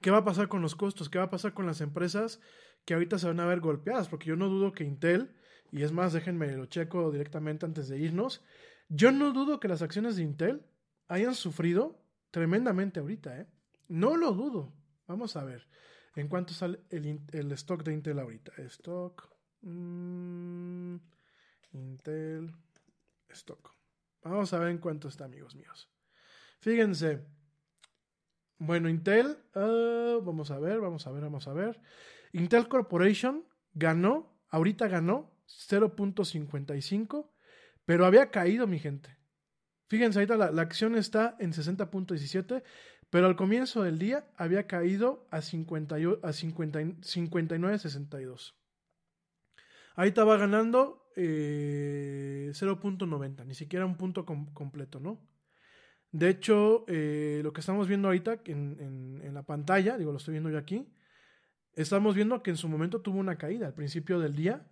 ¿Qué 0.02 0.10
va 0.10 0.18
a 0.18 0.24
pasar 0.24 0.48
con 0.48 0.60
los 0.60 0.74
costos? 0.74 1.08
¿Qué 1.08 1.18
va 1.18 1.24
a 1.24 1.30
pasar 1.30 1.54
con 1.54 1.64
las 1.64 1.80
empresas 1.80 2.40
que 2.84 2.94
ahorita 2.94 3.18
se 3.18 3.28
van 3.28 3.40
a 3.40 3.46
ver 3.46 3.60
golpeadas? 3.60 4.08
Porque 4.08 4.26
yo 4.26 4.36
no 4.36 4.48
dudo 4.48 4.72
que 4.72 4.84
Intel, 4.84 5.34
y 5.70 5.82
es 5.82 5.92
más, 5.92 6.12
déjenme 6.12 6.54
lo 6.56 6.66
checo 6.66 7.10
directamente 7.12 7.64
antes 7.64 7.88
de 7.88 7.98
irnos, 7.98 8.44
yo 8.88 9.12
no 9.12 9.32
dudo 9.32 9.60
que 9.60 9.68
las 9.68 9.80
acciones 9.80 10.16
de 10.16 10.24
Intel 10.24 10.66
hayan 11.08 11.34
sufrido 11.34 12.02
tremendamente 12.30 13.00
ahorita, 13.00 13.40
¿eh? 13.40 13.46
No 13.88 14.16
lo 14.16 14.32
dudo. 14.32 14.72
Vamos 15.06 15.36
a 15.36 15.44
ver 15.44 15.68
en 16.16 16.28
cuánto 16.28 16.52
sale 16.52 16.80
el, 16.90 17.52
stock 17.52 17.82
de 17.84 17.92
Intel 17.92 18.18
ahorita. 18.18 18.52
Stock. 18.62 19.30
mm, 19.62 20.96
Intel. 21.72 22.52
Stock. 23.28 23.74
Vamos 24.22 24.52
a 24.52 24.58
ver 24.58 24.68
en 24.68 24.78
cuánto 24.78 25.08
está, 25.08 25.24
amigos 25.24 25.54
míos. 25.54 25.90
Fíjense. 26.60 27.24
Bueno, 28.64 28.88
Intel, 28.88 29.38
ah, 29.56 30.18
vamos 30.22 30.52
a 30.52 30.58
ver, 30.60 30.78
vamos 30.78 31.04
a 31.08 31.10
ver, 31.10 31.22
vamos 31.24 31.48
a 31.48 31.52
ver. 31.52 31.80
Intel 32.32 32.68
Corporation 32.68 33.44
ganó, 33.74 34.38
ahorita 34.50 34.86
ganó 34.86 35.32
0.55, 35.48 37.28
pero 37.84 38.06
había 38.06 38.30
caído, 38.30 38.68
mi 38.68 38.78
gente. 38.78 39.16
Fíjense, 39.88 40.20
ahorita 40.20 40.36
la, 40.36 40.52
la 40.52 40.62
acción 40.62 40.94
está 40.94 41.34
en 41.40 41.52
60.17, 41.52 42.62
pero 43.10 43.26
al 43.26 43.34
comienzo 43.34 43.82
del 43.82 43.98
día 43.98 44.28
había 44.36 44.68
caído 44.68 45.26
a, 45.32 45.42
50 45.42 45.98
y- 45.98 46.18
a 46.22 46.32
50 46.32 46.82
y- 46.82 46.84
59.62. 47.00 48.54
Ahorita 49.96 50.22
va 50.22 50.36
ganando 50.36 51.10
eh, 51.16 52.52
0.90, 52.54 53.44
ni 53.44 53.54
siquiera 53.56 53.86
un 53.86 53.96
punto 53.96 54.24
com- 54.24 54.54
completo, 54.54 55.00
¿no? 55.00 55.18
De 56.12 56.28
hecho, 56.28 56.84
eh, 56.88 57.40
lo 57.42 57.52
que 57.52 57.60
estamos 57.60 57.88
viendo 57.88 58.08
ahorita 58.08 58.42
en, 58.44 58.76
en- 59.24 59.34
la 59.34 59.42
pantalla, 59.44 59.96
digo, 59.96 60.12
lo 60.12 60.18
estoy 60.18 60.32
viendo 60.32 60.50
yo 60.50 60.58
aquí, 60.58 60.86
estamos 61.72 62.14
viendo 62.14 62.42
que 62.42 62.50
en 62.50 62.58
su 62.58 62.68
momento 62.68 63.00
tuvo 63.00 63.18
una 63.18 63.38
caída 63.38 63.66
al 63.66 63.72
principio 63.74 64.20
del 64.20 64.36
día. 64.36 64.66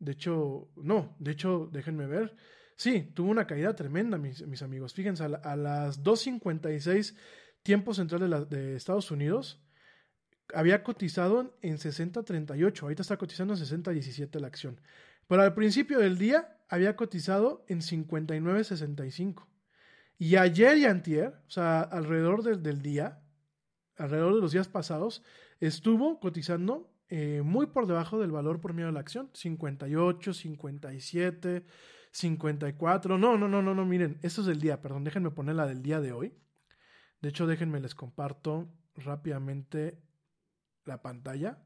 De 0.00 0.12
hecho, 0.12 0.68
no, 0.76 1.14
de 1.20 1.30
hecho, 1.30 1.68
déjenme 1.72 2.06
ver. 2.08 2.34
Sí, 2.76 3.12
tuvo 3.14 3.30
una 3.30 3.46
caída 3.46 3.76
tremenda, 3.76 4.18
mis, 4.18 4.44
mis 4.48 4.62
amigos. 4.62 4.92
Fíjense, 4.94 5.22
a, 5.22 5.28
la- 5.28 5.38
a 5.38 5.54
las 5.54 6.02
2.56 6.02 7.14
tiempo 7.62 7.94
central 7.94 8.20
de, 8.22 8.28
la- 8.28 8.44
de 8.44 8.74
Estados 8.74 9.12
Unidos, 9.12 9.62
había 10.52 10.82
cotizado 10.82 11.56
en 11.62 11.76
60.38. 11.78 12.82
Ahorita 12.82 13.02
está 13.02 13.16
cotizando 13.16 13.54
en 13.54 13.60
60.17 13.60 14.40
la 14.40 14.48
acción. 14.48 14.80
Pero 15.28 15.40
al 15.42 15.54
principio 15.54 16.00
del 16.00 16.18
día 16.18 16.58
había 16.68 16.96
cotizado 16.96 17.64
en 17.68 17.80
59.65. 17.80 19.46
Y 20.18 20.36
ayer 20.36 20.78
y 20.78 20.84
antier, 20.84 21.34
o 21.46 21.50
sea, 21.50 21.80
alrededor 21.80 22.42
del, 22.42 22.62
del 22.62 22.82
día, 22.82 23.20
alrededor 23.96 24.34
de 24.34 24.40
los 24.40 24.52
días 24.52 24.68
pasados, 24.68 25.22
estuvo 25.60 26.20
cotizando 26.20 26.94
eh, 27.08 27.42
muy 27.42 27.66
por 27.66 27.86
debajo 27.86 28.18
del 28.18 28.32
valor 28.32 28.60
por 28.60 28.72
medio 28.72 28.86
de 28.86 28.92
la 28.92 29.00
acción. 29.00 29.30
58, 29.32 30.34
57, 30.34 31.64
54. 32.10 33.18
No, 33.18 33.36
no, 33.38 33.48
no, 33.48 33.62
no, 33.62 33.74
no, 33.74 33.84
miren, 33.84 34.18
esto 34.22 34.40
es 34.40 34.46
del 34.46 34.60
día, 34.60 34.80
perdón, 34.80 35.04
déjenme 35.04 35.30
poner 35.30 35.56
la 35.56 35.66
del 35.66 35.82
día 35.82 36.00
de 36.00 36.12
hoy. 36.12 36.34
De 37.20 37.28
hecho, 37.28 37.46
déjenme 37.46 37.80
les 37.80 37.94
comparto 37.94 38.68
rápidamente 38.96 40.02
la 40.84 41.02
pantalla. 41.02 41.62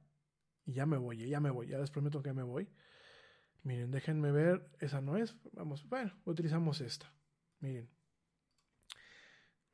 Y 0.64 0.74
ya 0.74 0.86
me 0.86 0.98
voy, 0.98 1.22
eh, 1.22 1.28
ya 1.28 1.40
me 1.40 1.50
voy, 1.50 1.68
ya 1.68 1.78
les 1.78 1.90
prometo 1.90 2.22
que 2.22 2.32
me 2.32 2.42
voy. 2.42 2.68
Miren, 3.62 3.90
déjenme 3.90 4.32
ver, 4.32 4.70
esa 4.80 5.00
no 5.00 5.16
es. 5.16 5.36
Vamos, 5.52 5.88
bueno, 5.88 6.12
utilizamos 6.24 6.80
esta. 6.80 7.12
Miren. 7.60 7.97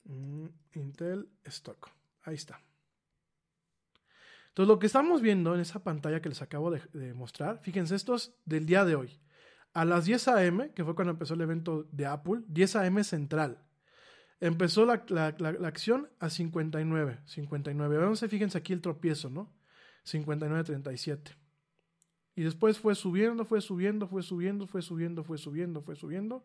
Mm, 0.05 0.47
Intel 0.75 1.29
Stock. 1.45 1.89
Ahí 2.23 2.35
está. 2.35 2.61
Entonces, 4.49 4.69
lo 4.69 4.79
que 4.79 4.87
estamos 4.87 5.21
viendo 5.21 5.55
en 5.55 5.61
esa 5.61 5.83
pantalla 5.83 6.21
que 6.23 6.29
les 6.29 6.41
acabo 6.43 6.71
de, 6.71 7.15
mostrar, 7.15 7.59
fíjense, 7.63 7.97
esto 7.97 8.15
es 8.15 8.35
del 8.45 8.67
día 8.67 8.85
de 8.85 8.95
hoy. 8.95 9.19
A 9.73 9.85
las 9.85 10.05
10 10.05 10.29
a.m., 10.29 10.71
que 10.73 10.85
fue 10.85 10.95
cuando 10.95 11.11
empezó 11.13 11.35
el 11.35 11.41
evento 11.41 11.89
de 11.91 12.07
Apple, 12.07 12.43
10 12.47 12.77
a.m. 12.77 13.03
central. 13.03 13.59
Empezó 14.41 14.85
la, 14.87 15.05
la- 15.09 15.35
la- 15.39 15.53
la 15.53 15.69
acción 15.69 16.09
a 16.21 16.31
59, 16.31 17.19
59. 17.25 17.97
Entonces, 17.97 18.31
fíjense 18.31 18.59
aquí 18.59 18.73
el 18.73 18.81
tropiezo, 18.81 19.29
¿no? 19.31 19.53
59.37. 20.05 21.35
Y 22.37 22.43
después 22.43 22.79
fue 22.79 22.95
subiendo, 22.95 23.45
fue 23.45 23.61
subiendo, 23.61 24.07
fue 24.07 24.23
subiendo, 24.23 24.67
fue 24.67 24.83
subiendo, 24.83 25.25
fue 25.25 25.39
subiendo, 25.39 25.83
fue 25.83 25.97
subiendo. 25.97 26.45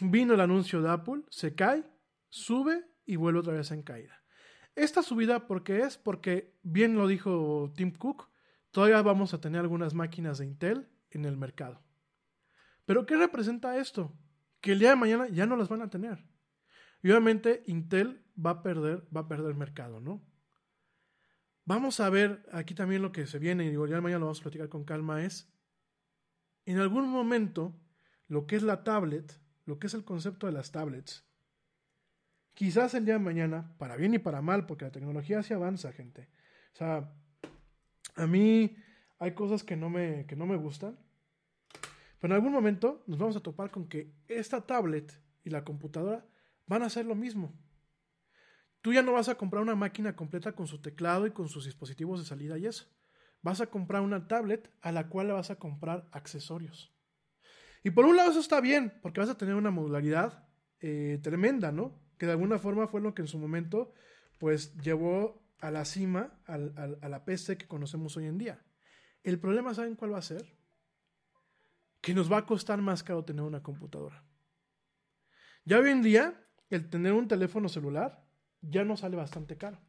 Vino 0.00 0.34
el 0.34 0.40
anuncio 0.40 0.82
de 0.82 0.90
Apple, 0.90 1.22
se 1.30 1.54
cae, 1.54 1.84
sube 2.36 2.84
y 3.04 3.16
vuelve 3.16 3.40
otra 3.40 3.54
vez 3.54 3.70
en 3.70 3.82
caída. 3.82 4.22
Esta 4.74 5.02
subida, 5.02 5.46
¿por 5.46 5.64
qué 5.64 5.80
es? 5.80 5.96
Porque, 5.96 6.54
bien 6.62 6.96
lo 6.96 7.06
dijo 7.06 7.72
Tim 7.74 7.92
Cook, 7.92 8.28
todavía 8.70 9.00
vamos 9.02 9.32
a 9.32 9.40
tener 9.40 9.62
algunas 9.62 9.94
máquinas 9.94 10.38
de 10.38 10.46
Intel 10.46 10.88
en 11.10 11.24
el 11.24 11.36
mercado. 11.36 11.82
¿Pero 12.84 13.06
qué 13.06 13.16
representa 13.16 13.78
esto? 13.78 14.12
Que 14.60 14.72
el 14.72 14.78
día 14.78 14.90
de 14.90 14.96
mañana 14.96 15.28
ya 15.28 15.46
no 15.46 15.56
las 15.56 15.68
van 15.68 15.82
a 15.82 15.90
tener. 15.90 16.24
Y 17.02 17.10
obviamente 17.10 17.62
Intel 17.66 18.22
va 18.38 18.50
a 18.50 18.62
perder, 18.62 19.08
va 19.14 19.22
a 19.22 19.28
perder 19.28 19.54
mercado, 19.54 20.00
¿no? 20.00 20.22
Vamos 21.64 21.98
a 22.00 22.10
ver 22.10 22.46
aquí 22.52 22.74
también 22.74 23.02
lo 23.02 23.12
que 23.12 23.26
se 23.26 23.38
viene, 23.38 23.64
y 23.64 23.70
digo, 23.70 23.86
ya 23.86 24.00
mañana 24.00 24.20
lo 24.20 24.26
vamos 24.26 24.40
a 24.40 24.42
platicar 24.42 24.68
con 24.68 24.84
calma, 24.84 25.24
es 25.24 25.52
en 26.64 26.78
algún 26.78 27.08
momento 27.08 27.80
lo 28.28 28.46
que 28.46 28.56
es 28.56 28.62
la 28.62 28.84
tablet, 28.84 29.40
lo 29.64 29.78
que 29.78 29.86
es 29.86 29.94
el 29.94 30.04
concepto 30.04 30.46
de 30.46 30.52
las 30.52 30.70
tablets, 30.70 31.26
quizás 32.56 32.94
el 32.94 33.04
día 33.04 33.14
de 33.14 33.20
mañana, 33.20 33.70
para 33.76 33.96
bien 33.96 34.14
y 34.14 34.18
para 34.18 34.40
mal, 34.40 34.66
porque 34.66 34.86
la 34.86 34.90
tecnología 34.90 35.42
se 35.42 35.52
avanza, 35.52 35.92
gente. 35.92 36.30
O 36.72 36.76
sea, 36.76 37.12
a 38.16 38.26
mí 38.26 38.76
hay 39.18 39.34
cosas 39.34 39.62
que 39.62 39.76
no 39.76 39.90
me, 39.90 40.24
que 40.26 40.36
no 40.36 40.46
me 40.46 40.56
gustan, 40.56 40.98
pero 42.18 42.32
en 42.32 42.38
algún 42.38 42.52
momento 42.52 43.04
nos 43.06 43.18
vamos 43.18 43.36
a 43.36 43.40
topar 43.40 43.70
con 43.70 43.88
que 43.88 44.14
esta 44.26 44.62
tablet 44.66 45.12
y 45.44 45.50
la 45.50 45.64
computadora 45.64 46.26
van 46.66 46.82
a 46.82 46.86
hacer 46.86 47.04
lo 47.04 47.14
mismo. 47.14 47.54
Tú 48.80 48.94
ya 48.94 49.02
no 49.02 49.12
vas 49.12 49.28
a 49.28 49.34
comprar 49.34 49.62
una 49.62 49.76
máquina 49.76 50.16
completa 50.16 50.52
con 50.52 50.66
su 50.66 50.80
teclado 50.80 51.26
y 51.26 51.32
con 51.32 51.50
sus 51.50 51.66
dispositivos 51.66 52.20
de 52.20 52.26
salida 52.26 52.56
y 52.56 52.66
eso. 52.66 52.86
Vas 53.42 53.60
a 53.60 53.66
comprar 53.66 54.00
una 54.00 54.28
tablet 54.28 54.72
a 54.80 54.92
la 54.92 55.10
cual 55.10 55.26
le 55.26 55.34
vas 55.34 55.50
a 55.50 55.56
comprar 55.56 56.08
accesorios. 56.10 56.96
Y 57.84 57.90
por 57.90 58.06
un 58.06 58.16
lado 58.16 58.30
eso 58.30 58.40
está 58.40 58.62
bien, 58.62 58.94
porque 59.02 59.20
vas 59.20 59.28
a 59.28 59.36
tener 59.36 59.56
una 59.56 59.70
modularidad 59.70 60.48
eh, 60.80 61.20
tremenda, 61.22 61.70
¿no? 61.70 62.05
Que 62.18 62.26
de 62.26 62.32
alguna 62.32 62.58
forma 62.58 62.86
fue 62.88 63.00
lo 63.00 63.14
que 63.14 63.22
en 63.22 63.28
su 63.28 63.38
momento, 63.38 63.92
pues, 64.38 64.74
llevó 64.78 65.42
a 65.58 65.70
la 65.70 65.84
cima 65.84 66.38
al- 66.46 66.98
a 67.00 67.08
la 67.08 67.24
PC 67.24 67.56
que 67.56 67.66
conocemos 67.66 68.16
hoy 68.16 68.26
en 68.26 68.38
día. 68.38 68.62
El 69.22 69.38
problema, 69.38 69.74
¿saben 69.74 69.96
cuál 69.96 70.12
va 70.14 70.18
a 70.18 70.22
ser? 70.22 70.56
Que 72.00 72.14
nos 72.14 72.30
va 72.30 72.38
a 72.38 72.46
costar 72.46 72.80
más 72.80 73.02
caro 73.02 73.24
tener 73.24 73.42
una 73.42 73.62
computadora. 73.62 74.22
Ya 75.64 75.78
hoy 75.78 75.90
en 75.90 76.02
día, 76.02 76.46
el 76.70 76.88
tener 76.88 77.12
un 77.12 77.26
teléfono 77.26 77.68
celular 77.68 78.24
ya 78.60 78.84
no 78.84 78.96
sale 78.96 79.16
bastante 79.16 79.56
caro. 79.56 79.80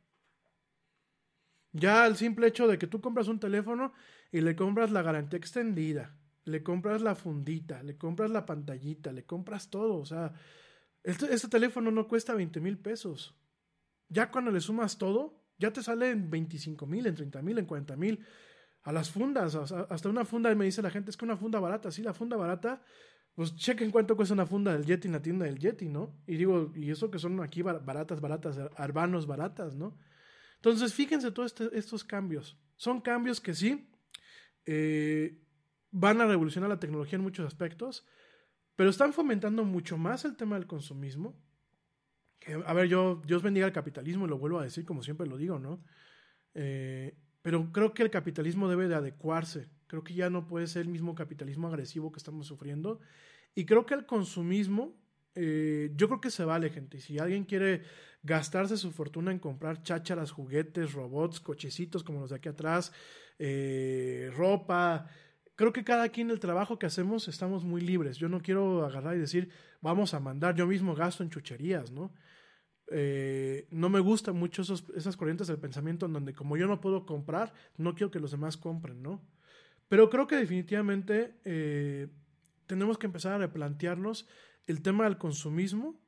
Ya 1.72 2.08
el 2.08 2.16
simple 2.16 2.48
hecho 2.48 2.68
de 2.68 2.78
que 2.80 2.88
tú 2.88 3.02
compras 3.02 3.28
un 3.28 3.40
teléfono 3.40 3.94
y 4.32 4.42
le 4.42 4.56
compras 4.56 4.90
la 4.92 5.04
garantía 5.04 5.38
extendida, 5.38 6.18
le 6.46 6.64
compras 6.64 7.02
la 7.02 7.14
fundita, 7.14 7.84
le 7.84 7.98
compras 7.98 8.32
la 8.32 8.46
pantallita, 8.46 9.12
le 9.12 9.26
compras 9.26 9.70
todo. 9.70 9.98
O 10.00 10.06
sea, 10.06 10.34
este, 11.08 11.34
este 11.34 11.48
teléfono 11.48 11.90
no 11.92 12.08
cuesta 12.08 12.34
20 12.36 12.60
mil 12.60 12.78
pesos. 12.78 13.34
Ya 14.10 14.30
cuando 14.32 14.52
le 14.52 14.60
sumas 14.62 14.98
todo, 14.98 15.42
ya 15.58 15.72
te 15.72 15.82
sale 15.82 16.12
en 16.12 16.30
25 16.30 16.86
mil, 16.86 17.06
en 17.08 17.16
30 17.16 17.42
mil, 17.42 17.58
en 17.58 17.66
40 17.66 17.96
mil. 17.96 18.26
A 18.84 18.92
las 18.92 19.10
fundas, 19.10 19.56
hasta 19.56 20.10
una 20.10 20.24
funda, 20.24 20.54
me 20.56 20.66
dice 20.66 20.82
la 20.82 20.90
gente, 20.92 21.10
es 21.10 21.18
que 21.18 21.26
una 21.26 21.36
funda 21.38 21.60
barata, 21.60 21.92
sí, 21.92 22.02
la 22.04 22.14
funda 22.14 22.38
barata, 22.38 22.82
pues 23.36 23.56
chequen 23.56 23.92
cuánto 23.92 24.16
cuesta 24.16 24.34
una 24.34 24.46
funda 24.46 24.72
del 24.74 24.86
Yeti 24.86 25.08
en 25.08 25.14
la 25.14 25.22
tienda 25.22 25.46
del 25.46 25.60
Yeti, 25.60 25.90
¿no? 25.90 26.16
Y 26.26 26.38
digo, 26.38 26.72
y 26.76 26.90
eso 26.92 27.12
que 27.12 27.20
son 27.20 27.42
aquí 27.42 27.62
bar- 27.62 27.84
baratas, 27.86 28.22
baratas, 28.22 28.58
arbanos 28.78 29.28
baratas, 29.28 29.76
¿no? 29.76 29.98
Entonces, 30.56 30.94
fíjense 30.94 31.32
todos 31.32 31.52
este- 31.54 31.78
estos 31.78 32.04
cambios. 32.04 32.58
Son 32.78 33.02
cambios 33.02 33.42
que 33.42 33.54
sí 33.54 33.90
eh, 34.66 35.42
van 35.92 36.20
a 36.22 36.26
revolucionar 36.28 36.70
la 36.70 36.80
tecnología 36.80 37.16
en 37.18 37.24
muchos 37.24 37.46
aspectos, 37.46 38.06
pero 38.78 38.92
están 38.92 39.12
fomentando 39.12 39.66
mucho 39.66 39.98
más 39.98 40.24
el 40.24 40.38
tema 40.38 40.56
del 40.56 40.68
consumismo. 40.68 41.36
Que, 42.40 42.54
a 42.54 42.74
ver, 42.74 42.88
yo, 42.88 43.22
Dios 43.26 43.42
bendiga 43.42 43.66
el 43.66 43.74
capitalismo, 43.74 44.26
y 44.26 44.30
lo 44.30 44.38
vuelvo 44.38 44.60
a 44.60 44.64
decir 44.64 44.86
como 44.86 45.02
siempre 45.02 45.28
lo 45.28 45.36
digo, 45.36 45.58
¿no? 45.58 45.84
Eh, 46.54 47.18
pero 47.42 47.72
creo 47.72 47.94
que 47.96 48.04
el 48.04 48.12
capitalismo 48.12 48.70
debe 48.70 48.88
de 48.88 48.94
adecuarse. 48.94 49.68
Creo 49.88 50.04
que 50.04 50.14
ya 50.14 50.30
no 50.30 50.48
puede 50.48 50.68
ser 50.68 50.84
el 50.84 50.90
mismo 50.90 51.16
capitalismo 51.16 51.68
agresivo 51.68 52.12
que 52.12 52.20
estamos 52.20 52.46
sufriendo. 52.46 53.00
Y 53.56 53.66
creo 53.66 53.88
que 53.88 53.96
el 53.96 54.06
consumismo, 54.06 54.96
eh, 55.34 55.92
yo 55.96 56.08
creo 56.08 56.22
que 56.22 56.30
se 56.30 56.46
vale, 56.46 56.70
gente. 56.70 57.00
Si 57.00 57.18
alguien 57.18 57.46
quiere 57.46 57.82
gastarse 58.22 58.78
su 58.78 58.92
fortuna 58.92 59.32
en 59.32 59.40
comprar 59.40 59.82
chácharas, 59.82 60.30
juguetes, 60.30 60.94
robots, 60.94 61.40
cochecitos 61.40 62.04
como 62.04 62.20
los 62.20 62.30
de 62.30 62.36
aquí 62.36 62.50
atrás, 62.50 62.94
eh, 63.40 64.30
ropa, 64.36 65.10
creo 65.58 65.74
que 65.74 65.84
cada 65.84 66.08
quien 66.10 66.30
el 66.30 66.40
trabajo 66.40 66.80
que 66.80 66.86
hacemos 66.86 67.28
estamos 67.28 67.66
muy 67.66 67.82
libres. 67.82 68.18
Yo 68.18 68.30
no 68.30 68.42
quiero 68.42 68.86
agarrar 68.86 69.18
y 69.18 69.20
decir, 69.20 69.50
vamos 69.82 70.14
a 70.14 70.20
mandar, 70.22 70.56
yo 70.56 70.68
mismo 70.68 70.96
gasto 70.96 71.24
en 71.24 71.30
chucherías, 71.30 71.92
¿no? 71.92 72.14
Eh, 72.90 73.68
no 73.72 73.90
me 73.90 74.00
gustan 74.00 74.38
mucho 74.38 74.62
esas 74.62 75.18
corrientes 75.18 75.48
del 75.48 75.58
pensamiento 75.58 76.06
en 76.06 76.14
donde 76.14 76.34
como 76.34 76.56
yo 76.56 76.68
no 76.68 76.80
puedo 76.80 77.06
comprar, 77.06 77.54
no 77.76 77.96
quiero 77.96 78.12
que 78.12 78.20
los 78.20 78.32
demás 78.32 78.56
compren, 78.56 79.02
¿no? 79.02 79.28
Pero 79.90 80.10
creo 80.10 80.28
que 80.28 80.36
definitivamente 80.36 81.40
eh, 81.44 82.08
tenemos 82.68 82.98
que 82.98 83.08
empezar 83.08 83.34
a 83.34 83.40
replantearnos 83.40 84.28
el 84.68 84.82
tema 84.84 85.06
del 85.06 85.18
consumismo 85.18 86.00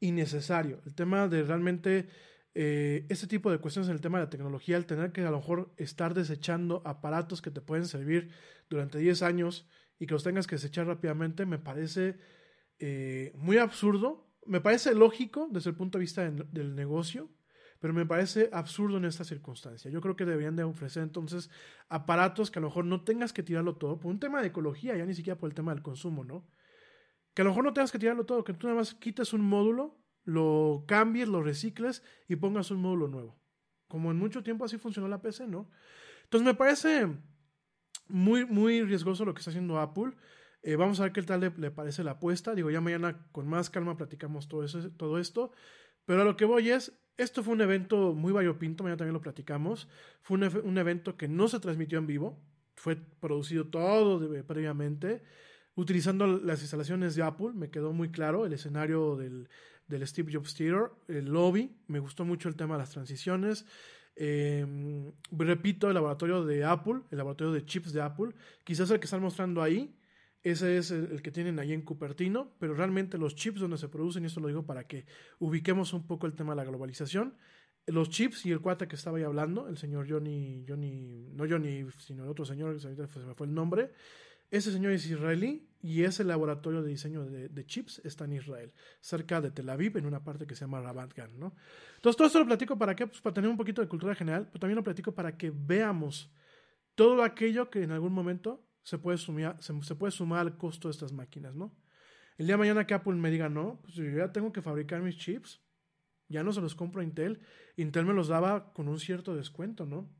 innecesario, 0.00 0.82
el 0.86 0.94
tema 0.94 1.28
de 1.28 1.44
realmente 1.44 2.08
este 2.54 3.26
tipo 3.26 3.50
de 3.50 3.58
cuestiones 3.58 3.88
en 3.88 3.94
el 3.94 4.00
tema 4.00 4.18
de 4.18 4.24
la 4.24 4.30
tecnología, 4.30 4.76
el 4.76 4.86
tener 4.86 5.12
que 5.12 5.22
a 5.22 5.30
lo 5.30 5.38
mejor 5.38 5.72
estar 5.78 6.12
desechando 6.12 6.82
aparatos 6.84 7.40
que 7.40 7.50
te 7.50 7.62
pueden 7.62 7.86
servir 7.86 8.30
durante 8.68 8.98
10 8.98 9.22
años 9.22 9.68
y 9.98 10.06
que 10.06 10.14
los 10.14 10.24
tengas 10.24 10.46
que 10.46 10.56
desechar 10.56 10.86
rápidamente, 10.86 11.46
me 11.46 11.58
parece 11.58 12.18
eh, 12.78 13.32
muy 13.36 13.58
absurdo, 13.58 14.28
me 14.46 14.60
parece 14.60 14.94
lógico 14.94 15.48
desde 15.50 15.70
el 15.70 15.76
punto 15.76 15.98
de 15.98 16.02
vista 16.02 16.24
del, 16.24 16.52
del 16.52 16.74
negocio, 16.74 17.30
pero 17.78 17.94
me 17.94 18.06
parece 18.06 18.48
absurdo 18.52 18.96
en 18.96 19.04
esta 19.04 19.24
circunstancia. 19.24 19.90
Yo 19.90 20.00
creo 20.00 20.16
que 20.16 20.24
deberían 20.24 20.56
de 20.56 20.64
ofrecer 20.64 21.02
entonces 21.02 21.50
aparatos 21.88 22.50
que 22.50 22.58
a 22.58 22.62
lo 22.62 22.68
mejor 22.68 22.84
no 22.84 23.04
tengas 23.04 23.32
que 23.32 23.42
tirarlo 23.42 23.76
todo 23.76 24.00
por 24.00 24.10
un 24.10 24.20
tema 24.20 24.40
de 24.40 24.48
ecología, 24.48 24.96
ya 24.96 25.06
ni 25.06 25.14
siquiera 25.14 25.38
por 25.38 25.48
el 25.48 25.54
tema 25.54 25.74
del 25.74 25.82
consumo, 25.82 26.24
¿no? 26.24 26.48
Que 27.34 27.42
a 27.42 27.44
lo 27.44 27.50
mejor 27.50 27.64
no 27.64 27.72
tengas 27.72 27.92
que 27.92 27.98
tirarlo 27.98 28.24
todo, 28.26 28.44
que 28.44 28.54
tú 28.54 28.66
nada 28.66 28.78
más 28.80 28.94
quites 28.94 29.32
un 29.32 29.42
módulo, 29.42 30.01
lo 30.24 30.84
cambies, 30.86 31.28
lo 31.28 31.42
recicles 31.42 32.02
y 32.28 32.36
pongas 32.36 32.70
un 32.70 32.80
módulo 32.80 33.08
nuevo. 33.08 33.38
Como 33.88 34.10
en 34.10 34.16
mucho 34.16 34.42
tiempo 34.42 34.64
así 34.64 34.78
funcionó 34.78 35.08
la 35.08 35.20
PC, 35.20 35.48
¿no? 35.48 35.68
Entonces 36.24 36.46
me 36.46 36.54
parece 36.54 37.08
muy, 38.08 38.46
muy 38.46 38.82
riesgoso 38.82 39.24
lo 39.24 39.34
que 39.34 39.40
está 39.40 39.50
haciendo 39.50 39.78
Apple. 39.78 40.12
Eh, 40.62 40.76
vamos 40.76 41.00
a 41.00 41.04
ver 41.04 41.12
qué 41.12 41.22
tal 41.22 41.40
le, 41.40 41.70
parece 41.70 42.04
la 42.04 42.12
apuesta. 42.12 42.54
Digo, 42.54 42.70
ya 42.70 42.80
mañana 42.80 43.26
con 43.32 43.48
más 43.48 43.68
calma 43.68 43.96
platicamos 43.96 44.48
todo, 44.48 44.64
eso, 44.64 44.90
todo 44.92 45.18
esto. 45.18 45.52
Pero 46.04 46.22
a 46.22 46.24
lo 46.24 46.36
que 46.36 46.44
voy 46.44 46.70
es, 46.70 46.98
esto 47.16 47.42
fue 47.42 47.54
un 47.54 47.60
evento 47.60 48.14
muy 48.14 48.32
variopinto, 48.32 48.82
mañana 48.82 48.96
también 48.96 49.14
lo 49.14 49.20
platicamos. 49.20 49.88
Fue 50.22 50.38
un, 50.38 50.44
un 50.64 50.78
evento 50.78 51.16
que 51.16 51.28
no 51.28 51.48
se 51.48 51.60
transmitió 51.60 51.98
en 51.98 52.06
vivo, 52.06 52.42
fue 52.74 52.96
producido 52.96 53.68
todo 53.68 54.20
previamente, 54.44 55.22
utilizando 55.74 56.26
las 56.26 56.60
instalaciones 56.60 57.14
de 57.14 57.22
Apple, 57.22 57.52
me 57.54 57.70
quedó 57.70 57.92
muy 57.92 58.10
claro 58.10 58.46
el 58.46 58.52
escenario 58.52 59.16
del, 59.16 59.48
del 59.92 60.06
Steve 60.06 60.32
Jobs 60.32 60.54
Theater, 60.54 60.90
el 61.08 61.26
lobby, 61.26 61.70
me 61.86 61.98
gustó 61.98 62.24
mucho 62.24 62.48
el 62.48 62.56
tema 62.56 62.74
de 62.74 62.80
las 62.80 62.90
transiciones. 62.90 63.66
Eh, 64.16 64.66
repito, 65.30 65.88
el 65.88 65.94
laboratorio 65.94 66.44
de 66.44 66.64
Apple, 66.64 67.02
el 67.10 67.18
laboratorio 67.18 67.52
de 67.52 67.64
chips 67.64 67.92
de 67.92 68.00
Apple, 68.00 68.34
quizás 68.64 68.90
el 68.90 68.98
que 68.98 69.04
están 69.04 69.22
mostrando 69.22 69.62
ahí, 69.62 69.94
ese 70.42 70.76
es 70.76 70.90
el, 70.90 71.12
el, 71.12 71.22
que 71.22 71.30
tienen 71.30 71.58
ahí 71.58 71.72
en 71.72 71.82
Cupertino, 71.82 72.52
pero 72.58 72.74
realmente 72.74 73.16
los 73.18 73.34
chips 73.34 73.60
donde 73.60 73.78
se 73.78 73.88
producen, 73.88 74.24
y 74.24 74.26
esto 74.26 74.40
lo 74.40 74.48
digo 74.48 74.66
para 74.66 74.86
que 74.86 75.06
ubiquemos 75.38 75.92
un 75.92 76.06
poco 76.06 76.26
el 76.26 76.34
tema 76.34 76.52
de 76.52 76.56
la 76.56 76.64
globalización, 76.64 77.36
los 77.86 78.08
chips 78.10 78.46
y 78.46 78.52
el 78.52 78.60
cuate 78.60 78.88
que 78.88 78.96
estaba 78.96 79.18
ahí 79.18 79.24
hablando, 79.24 79.68
el 79.68 79.76
señor 79.76 80.08
Johnny, 80.08 80.64
Johnny, 80.66 81.28
no 81.34 81.44
Johnny, 81.48 81.84
sino 81.98 82.24
el 82.24 82.30
otro 82.30 82.44
señor, 82.44 82.80
se 82.80 82.88
me 82.90 83.34
fue 83.34 83.46
el 83.46 83.54
nombre, 83.54 83.92
ese 84.52 84.70
señor 84.70 84.92
es 84.92 85.06
israelí 85.06 85.66
y 85.80 86.04
ese 86.04 86.24
laboratorio 86.24 86.82
de 86.82 86.90
diseño 86.90 87.24
de, 87.24 87.66
chips 87.66 88.02
está 88.04 88.26
en 88.26 88.34
Israel, 88.34 88.72
cerca 89.00 89.40
de 89.40 89.50
Tel 89.50 89.68
Aviv, 89.70 89.96
en 89.96 90.04
una 90.04 90.22
parte 90.22 90.46
que 90.46 90.54
se 90.54 90.60
llama 90.60 90.80
Rabat 90.82 91.14
Gan, 91.14 91.40
¿no? 91.40 91.56
Entonces, 91.96 92.16
todo 92.18 92.26
esto 92.26 92.38
lo 92.38 92.46
platico 92.46 92.76
para 92.76 92.94
qué? 92.94 93.06
Pues 93.06 93.22
para 93.22 93.32
tener 93.32 93.48
un 93.48 93.56
poquito 93.56 93.80
de 93.80 93.88
cultura 93.88 94.14
general, 94.14 94.46
pero 94.46 94.60
también 94.60 94.76
lo 94.76 94.84
platico 94.84 95.12
para 95.12 95.38
que 95.38 95.50
veamos 95.50 96.30
todo 96.94 97.24
aquello 97.24 97.70
que 97.70 97.82
en 97.82 97.92
algún 97.92 98.12
momento 98.12 98.62
se 98.82 98.98
puede, 98.98 99.16
sumar, 99.16 99.56
se, 99.60 99.72
se, 99.82 99.94
puede 99.94 100.10
sumar 100.10 100.40
al 100.40 100.58
costo 100.58 100.88
de 100.88 100.92
estas 100.92 101.12
máquinas, 101.12 101.54
¿no? 101.54 101.74
El 102.36 102.46
día 102.46 102.54
de 102.54 102.58
mañana 102.58 102.86
que 102.86 102.92
Apple 102.92 103.14
me 103.14 103.30
diga, 103.30 103.48
no, 103.48 103.80
pues 103.82 103.94
yo 103.94 104.04
ya 104.04 104.32
tengo 104.32 104.52
que 104.52 104.60
fabricar 104.60 105.00
mis 105.00 105.16
chips, 105.16 105.62
ya 106.28 106.44
no 106.44 106.52
se 106.52 106.60
los 106.60 106.74
compro 106.74 107.00
a 107.00 107.04
Intel, 107.04 107.40
Intel 107.76 108.04
me 108.04 108.12
los 108.12 108.28
daba 108.28 108.74
con 108.74 108.86
un 108.86 109.00
cierto 109.00 109.34
descuento, 109.34 109.86
¿no? 109.86 110.10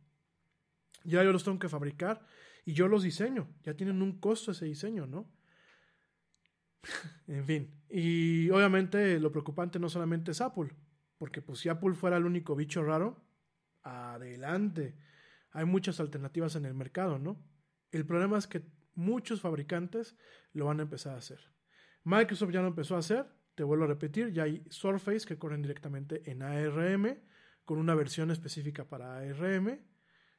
Ya 1.04 1.22
yo 1.22 1.32
los 1.32 1.44
tengo 1.44 1.58
que 1.58 1.68
fabricar 1.68 2.26
y 2.64 2.72
yo 2.74 2.88
los 2.88 3.02
diseño, 3.02 3.48
ya 3.62 3.74
tienen 3.74 4.02
un 4.02 4.18
costo 4.20 4.52
ese 4.52 4.66
diseño, 4.66 5.06
¿no? 5.06 5.30
en 7.26 7.44
fin, 7.44 7.82
y 7.88 8.50
obviamente 8.50 9.18
lo 9.20 9.30
preocupante 9.30 9.78
no 9.78 9.88
solamente 9.88 10.32
es 10.32 10.40
Apple, 10.40 10.74
porque 11.18 11.42
pues 11.42 11.60
si 11.60 11.68
Apple 11.68 11.94
fuera 11.94 12.16
el 12.16 12.26
único 12.26 12.56
bicho 12.56 12.82
raro, 12.82 13.24
adelante, 13.82 14.96
hay 15.50 15.64
muchas 15.64 16.00
alternativas 16.00 16.56
en 16.56 16.64
el 16.64 16.74
mercado, 16.74 17.18
¿no? 17.18 17.42
El 17.90 18.06
problema 18.06 18.38
es 18.38 18.46
que 18.46 18.64
muchos 18.94 19.40
fabricantes 19.40 20.16
lo 20.52 20.66
van 20.66 20.80
a 20.80 20.84
empezar 20.84 21.14
a 21.14 21.18
hacer. 21.18 21.40
Microsoft 22.04 22.52
ya 22.52 22.62
lo 22.62 22.68
empezó 22.68 22.96
a 22.96 23.00
hacer, 23.00 23.26
te 23.54 23.64
vuelvo 23.64 23.84
a 23.84 23.88
repetir, 23.88 24.32
ya 24.32 24.44
hay 24.44 24.64
Surface 24.70 25.26
que 25.26 25.38
corren 25.38 25.62
directamente 25.62 26.30
en 26.30 26.42
ARM, 26.42 27.18
con 27.64 27.78
una 27.78 27.94
versión 27.94 28.30
específica 28.30 28.88
para 28.88 29.18
ARM, 29.18 29.78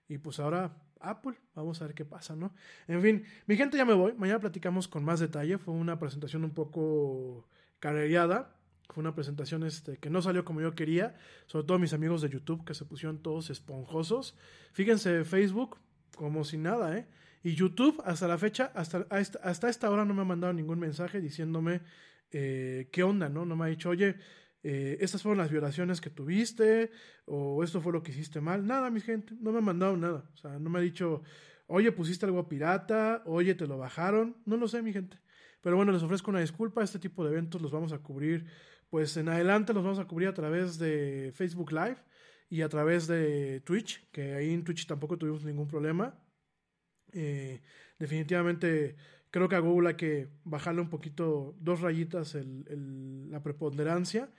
y 0.08 0.18
pues 0.18 0.40
ahora 0.40 0.83
Apple, 1.04 1.36
vamos 1.56 1.82
a 1.82 1.86
ver 1.86 1.96
qué 1.96 2.06
pasa, 2.06 2.36
¿no? 2.36 2.54
En 2.88 3.02
fin, 3.02 3.26
mi 3.46 3.56
gente 3.56 3.78
ya 3.78 3.86
me 3.86 3.94
voy, 3.94 4.14
mañana 4.14 4.40
platicamos 4.40 4.88
con 4.88 5.04
más 5.04 5.20
detalle, 5.20 5.58
fue 5.58 5.74
una 5.74 6.00
presentación 6.00 6.44
un 6.44 6.52
poco 6.52 7.48
carrereada, 7.80 8.56
fue 8.90 9.02
una 9.02 9.16
presentación 9.16 9.64
este, 9.64 9.98
que 9.98 10.10
no 10.10 10.22
salió 10.22 10.46
como 10.46 10.62
yo 10.62 10.76
quería, 10.76 11.16
sobre 11.48 11.66
todo 11.66 11.80
mis 11.80 11.94
amigos 11.94 12.22
de 12.22 12.30
YouTube 12.30 12.66
que 12.66 12.74
se 12.74 12.86
pusieron 12.86 13.22
todos 13.22 13.50
esponjosos. 13.50 14.38
Fíjense, 14.72 15.24
Facebook, 15.26 15.78
como 16.16 16.44
si 16.44 16.58
nada, 16.58 16.98
¿eh? 16.98 17.08
Y 17.44 17.56
YouTube, 17.56 18.02
hasta 18.06 18.28
la 18.28 18.38
fecha, 18.38 18.72
hasta, 18.74 19.06
hasta 19.10 19.70
esta 19.70 19.90
hora 19.90 20.06
no 20.06 20.14
me 20.14 20.22
ha 20.22 20.26
mandado 20.26 20.54
ningún 20.54 20.80
mensaje 20.80 21.20
diciéndome 21.20 21.82
eh, 22.32 22.88
qué 22.92 23.04
onda, 23.04 23.30
¿no? 23.30 23.46
No 23.46 23.56
me 23.56 23.66
ha 23.66 23.68
dicho, 23.68 23.90
oye, 23.90 24.16
eh, 24.64 24.98
estas 25.02 25.22
fueron 25.22 25.38
las 25.38 25.52
violaciones 25.52 26.00
que 26.00 26.10
tuviste, 26.10 26.92
o 27.26 27.64
esto 27.64 27.82
fue 27.82 27.92
lo 27.92 28.02
que 28.02 28.12
hiciste 28.12 28.40
mal. 28.40 28.66
Nada, 28.66 28.90
mi 28.90 29.02
gente, 29.02 29.36
no 29.40 29.52
me 29.52 29.58
ha 29.58 29.62
mandado 29.62 29.98
nada. 29.98 30.30
O 30.34 30.38
sea, 30.38 30.58
no 30.58 30.70
me 30.70 30.80
ha 30.80 30.82
dicho, 30.82 31.22
oye, 31.68 31.92
pusiste 31.92 32.26
algo 32.26 32.48
pirata, 32.48 33.24
oye, 33.26 33.56
te 33.56 33.68
lo 33.68 33.78
bajaron. 33.78 34.38
No 34.46 34.58
lo 34.58 34.68
sé, 34.68 34.82
mi 34.82 34.94
gente. 34.94 35.20
Pero 35.62 35.76
bueno, 35.76 35.92
les 35.92 36.04
ofrezco 36.04 36.32
una 36.32 36.40
disculpa. 36.40 36.84
Este 36.84 37.00
tipo 37.00 37.26
de 37.26 37.32
eventos 37.32 37.62
los 37.62 37.72
vamos 37.72 37.92
a 37.92 38.00
cubrir, 38.00 38.46
pues 38.90 39.18
en 39.18 39.28
adelante 39.30 39.74
los 39.74 39.84
vamos 39.84 40.00
a 40.00 40.06
cubrir 40.06 40.30
a 40.30 40.34
través 40.34 40.78
de 40.80 41.32
Facebook 41.36 41.72
Live 41.72 41.98
y 42.50 42.62
a 42.62 42.70
través 42.70 43.08
de 43.08 43.62
Twitch, 43.62 44.10
que 44.12 44.34
ahí 44.36 44.54
en 44.54 44.64
Twitch 44.64 44.88
tampoco 44.88 45.18
tuvimos 45.18 45.44
ningún 45.44 45.68
problema. 45.68 46.20
Eh, 47.12 47.62
definitivamente 48.00 48.96
creo 49.34 49.50
que 49.50 49.56
a 49.56 49.60
Google 49.60 49.90
hay 49.90 49.96
que 49.96 50.30
bajarle 50.44 50.82
un 50.82 50.92
poquito, 50.92 51.56
dos 51.60 51.82
rayitas 51.82 52.36
el, 52.36 53.32
la 53.32 53.42
preponderancia. 53.42 54.30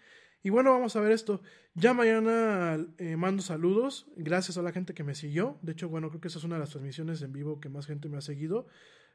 Y 0.41 0.51
bueno, 0.51 0.71
vamos 0.71 0.95
a 0.95 1.01
ver 1.01 1.11
esto. 1.11 1.43
Ya 1.75 1.95
mañana 1.95 2.79
eh, 2.99 3.17
mando 3.17 3.43
saludos. 3.43 4.07
Gracias 4.15 4.57
a 4.57 4.63
la 4.63 4.71
gente 4.71 4.95
que 4.95 5.03
me 5.03 5.17
siguió. 5.17 5.59
De 5.63 5.73
hecho, 5.73 5.89
bueno, 5.89 6.11
creo 6.11 6.21
que 6.21 6.29
esa 6.29 6.39
es 6.39 6.45
una 6.45 6.55
de 6.55 6.61
las 6.61 6.71
transmisiones 6.71 7.23
en 7.23 7.33
vivo 7.33 7.61
que 7.61 7.69
más 7.69 7.87
gente 7.87 8.09
me 8.09 8.19
ha 8.19 8.21
seguido. 8.21 8.69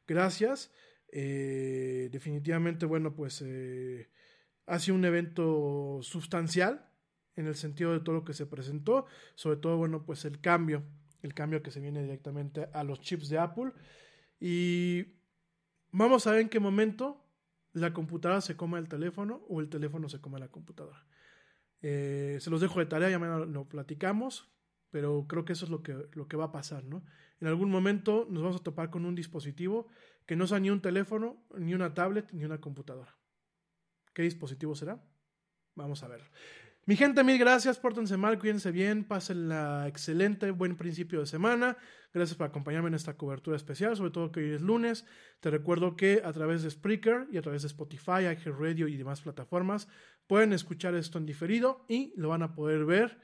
Gracias. 0.06 0.74
Eh, 1.14 2.10
definitivamente, 2.12 2.86
bueno, 2.86 3.16
pues 3.16 3.42
eh, 3.42 4.10
ha 4.66 4.80
sido 4.80 4.96
un 4.96 5.06
evento 5.06 6.00
sustancial 6.02 6.90
en 7.38 7.48
el 7.48 7.56
sentido 7.56 7.94
de 7.94 8.02
todo 8.02 8.16
lo 8.16 8.26
que 8.26 8.34
se 8.34 8.46
presentó. 8.46 9.06
Sobre 9.36 9.56
todo, 9.56 9.78
bueno, 9.78 10.06
pues 10.06 10.26
el 10.26 10.42
cambio. 10.42 10.84
El 11.22 11.34
cambio 11.34 11.64
que 11.64 11.72
se 11.72 11.80
viene 11.80 12.02
directamente 12.02 12.68
a 12.74 12.84
los 12.84 13.00
chips 13.00 13.30
de 13.30 13.38
Apple. 13.38 13.72
Y 14.42 15.19
Vamos 15.92 16.28
a 16.28 16.32
ver 16.32 16.42
en 16.42 16.50
qué 16.50 16.60
momento 16.60 17.26
la 17.74 17.94
computadora 17.94 18.42
se 18.42 18.56
coma 18.56 18.80
el 18.80 18.88
teléfono 18.88 19.46
o 19.48 19.60
el 19.60 19.70
teléfono 19.70 20.10
se 20.10 20.22
coma 20.22 20.40
la 20.40 20.50
computadora. 20.50 21.06
Eh, 21.82 22.38
se 22.40 22.50
los 22.50 22.62
dejo 22.62 22.80
de 22.80 22.86
tarea, 22.86 23.10
ya 23.10 23.20
mañana 23.20 23.46
lo 23.46 23.68
platicamos, 23.68 24.52
pero 24.92 25.26
creo 25.28 25.46
que 25.46 25.54
eso 25.54 25.66
es 25.66 25.72
lo 25.72 25.82
que, 25.82 25.96
lo 26.14 26.28
que 26.28 26.38
va 26.38 26.46
a 26.46 26.52
pasar, 26.52 26.84
¿no? 26.84 27.04
En 27.40 27.48
algún 27.48 27.70
momento 27.70 28.28
nos 28.30 28.44
vamos 28.44 28.60
a 28.60 28.64
topar 28.64 28.90
con 28.90 29.06
un 29.06 29.16
dispositivo 29.16 29.88
que 30.26 30.36
no 30.36 30.46
sea 30.46 30.60
ni 30.60 30.70
un 30.70 30.82
teléfono, 30.82 31.44
ni 31.58 31.74
una 31.74 31.94
tablet, 31.94 32.32
ni 32.34 32.44
una 32.44 32.60
computadora. 32.60 33.18
¿Qué 34.14 34.24
dispositivo 34.24 34.76
será? 34.76 35.02
Vamos 35.76 36.04
a 36.04 36.08
ver. 36.08 36.22
Mi 36.90 36.96
gente, 36.96 37.24
mil 37.24 37.38
gracias, 37.38 37.78
pórtense 37.78 38.18
mal, 38.18 38.40
cuídense 38.40 38.72
bien, 38.72 39.04
pasen 39.04 39.48
la 39.48 39.88
excelente, 39.88 40.50
buen 40.50 40.76
principio 40.76 41.20
de 41.20 41.28
semana. 41.28 41.78
Gracias 42.12 42.36
por 42.36 42.48
acompañarme 42.48 42.88
en 42.88 42.96
esta 42.96 43.16
cobertura 43.16 43.56
especial, 43.56 43.96
sobre 43.96 44.10
todo 44.10 44.32
que 44.32 44.40
hoy 44.40 44.50
es 44.54 44.62
lunes. 44.62 45.06
Te 45.40 45.52
recuerdo 45.52 45.96
que 45.96 46.24
a 46.26 46.34
través 46.34 46.64
de 46.64 46.72
Spreaker 46.72 47.28
y 47.32 47.38
a 47.38 47.44
través 47.44 47.62
de 47.62 47.68
Spotify, 47.68 48.26
Radio 48.44 48.88
y 48.88 48.98
demás 48.98 49.22
plataformas 49.22 49.88
pueden 50.26 50.52
escuchar 50.52 50.96
esto 50.96 51.20
en 51.20 51.28
diferido 51.28 51.86
y 51.88 52.12
lo 52.18 52.30
van 52.30 52.42
a 52.42 52.56
poder 52.56 52.86
ver, 52.86 53.20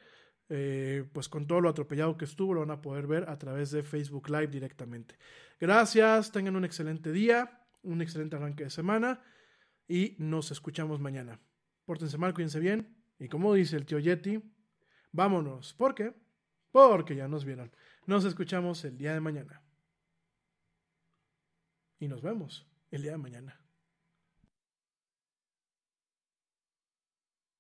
eh, 0.50 1.03
pues 1.11 1.27
con 1.27 1.48
todo 1.48 1.60
lo 1.60 1.69
atropellado 1.69 2.18
que 2.18 2.26
estuvo, 2.26 2.53
lo 2.53 2.60
van 2.60 2.69
a 2.69 2.84
poder 2.84 3.08
ver 3.08 3.27
a 3.27 3.40
través 3.40 3.72
de 3.72 3.82
Facebook 3.82 4.30
Live 4.30 4.50
directamente. 4.50 5.18
Gracias, 5.60 6.32
tengan 6.32 6.56
un 6.56 6.66
excelente 6.66 7.11
día, 7.11 7.66
un 7.82 8.03
excelente 8.03 8.35
arranque 8.35 8.66
de 8.66 8.69
semana 8.69 9.24
y 9.88 10.16
nos 10.19 10.52
escuchamos 10.52 11.00
mañana. 11.00 11.40
Pórtense 11.85 12.19
mal, 12.19 12.35
cuídense 12.35 12.60
bien. 12.60 12.94
Y 13.19 13.30
como 13.30 13.53
dice 13.53 13.77
el 13.77 13.85
tío 13.85 14.00
Yeti, 14.00 14.42
vámonos. 15.11 15.74
¿Por 15.74 15.95
qué? 15.95 16.14
Porque 16.72 17.16
ya 17.16 17.27
nos 17.27 17.45
vieron. 17.45 17.72
Nos 18.06 18.26
escuchamos 18.26 18.84
el 18.84 18.98
día 18.98 19.14
de 19.14 19.22
mañana. 19.22 19.61
Y 22.00 22.08
nos 22.08 22.22
vemos 22.22 22.68
el 22.92 23.02
día 23.02 23.11
de 23.11 23.18
mañana. 23.18 23.61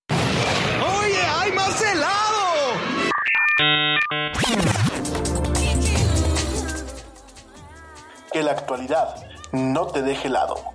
¡Oye, 0.09 1.21
hay 1.21 1.51
más 1.53 1.81
helado! 1.81 2.35
Que 8.33 8.43
la 8.43 8.51
actualidad 8.51 9.15
no 9.53 9.87
te 9.87 10.01
deje 10.01 10.27
helado. 10.27 10.74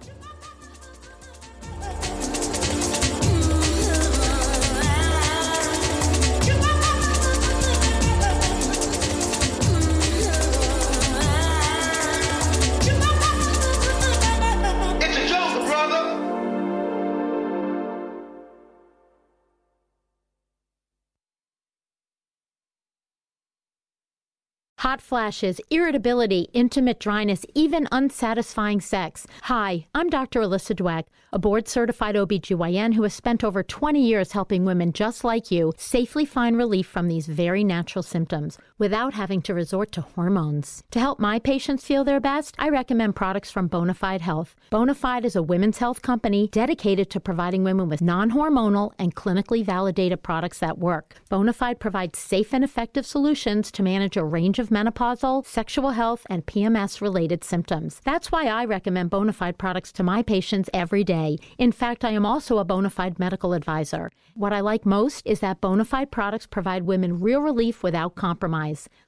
Hot 24.91 24.99
flashes, 24.99 25.61
irritability, 25.69 26.49
intimate 26.51 26.99
dryness, 26.99 27.45
even 27.55 27.87
unsatisfying 27.93 28.81
sex. 28.81 29.25
Hi, 29.43 29.87
I'm 29.95 30.09
Dr. 30.09 30.41
Alyssa 30.41 30.75
Dweck, 30.75 31.05
a 31.31 31.39
board 31.39 31.69
certified 31.69 32.15
OBGYN 32.15 32.95
who 32.95 33.03
has 33.03 33.13
spent 33.13 33.41
over 33.41 33.63
20 33.63 34.05
years 34.05 34.33
helping 34.33 34.65
women 34.65 34.91
just 34.91 35.23
like 35.23 35.49
you 35.49 35.71
safely 35.77 36.25
find 36.25 36.57
relief 36.57 36.87
from 36.87 37.07
these 37.07 37.25
very 37.25 37.63
natural 37.63 38.03
symptoms. 38.03 38.57
Without 38.81 39.13
having 39.13 39.43
to 39.43 39.53
resort 39.53 39.91
to 39.91 40.01
hormones. 40.01 40.83
To 40.89 40.99
help 40.99 41.19
my 41.19 41.37
patients 41.37 41.85
feel 41.85 42.03
their 42.03 42.19
best, 42.19 42.55
I 42.57 42.67
recommend 42.69 43.15
products 43.15 43.51
from 43.51 43.69
Bonafide 43.69 44.21
Health. 44.21 44.55
Bonafide 44.71 45.23
is 45.23 45.35
a 45.35 45.43
women's 45.43 45.77
health 45.77 46.01
company 46.01 46.47
dedicated 46.47 47.11
to 47.11 47.19
providing 47.19 47.63
women 47.63 47.89
with 47.89 48.01
non 48.01 48.31
hormonal 48.31 48.91
and 48.97 49.13
clinically 49.13 49.63
validated 49.63 50.23
products 50.23 50.57
that 50.57 50.79
work. 50.79 51.13
Bonafide 51.29 51.77
provides 51.77 52.17
safe 52.17 52.55
and 52.55 52.63
effective 52.63 53.05
solutions 53.05 53.71
to 53.71 53.83
manage 53.83 54.17
a 54.17 54.23
range 54.23 54.57
of 54.57 54.69
menopausal, 54.69 55.45
sexual 55.45 55.91
health, 55.91 56.25
and 56.27 56.47
PMS 56.47 57.01
related 57.01 57.43
symptoms. 57.43 58.01
That's 58.03 58.31
why 58.31 58.47
I 58.47 58.65
recommend 58.65 59.11
Bonafide 59.11 59.59
products 59.59 59.91
to 59.91 60.03
my 60.03 60.23
patients 60.23 60.71
every 60.73 61.03
day. 61.03 61.37
In 61.59 61.71
fact, 61.71 62.03
I 62.03 62.13
am 62.13 62.25
also 62.25 62.57
a 62.57 62.65
Bonafide 62.65 63.19
medical 63.19 63.53
advisor. 63.53 64.11
What 64.33 64.53
I 64.53 64.61
like 64.61 64.85
most 64.85 65.27
is 65.27 65.41
that 65.41 65.61
Bonafide 65.61 66.09
products 66.09 66.47
provide 66.47 66.83
women 66.83 67.19
real 67.19 67.41
relief 67.41 67.83
without 67.83 68.15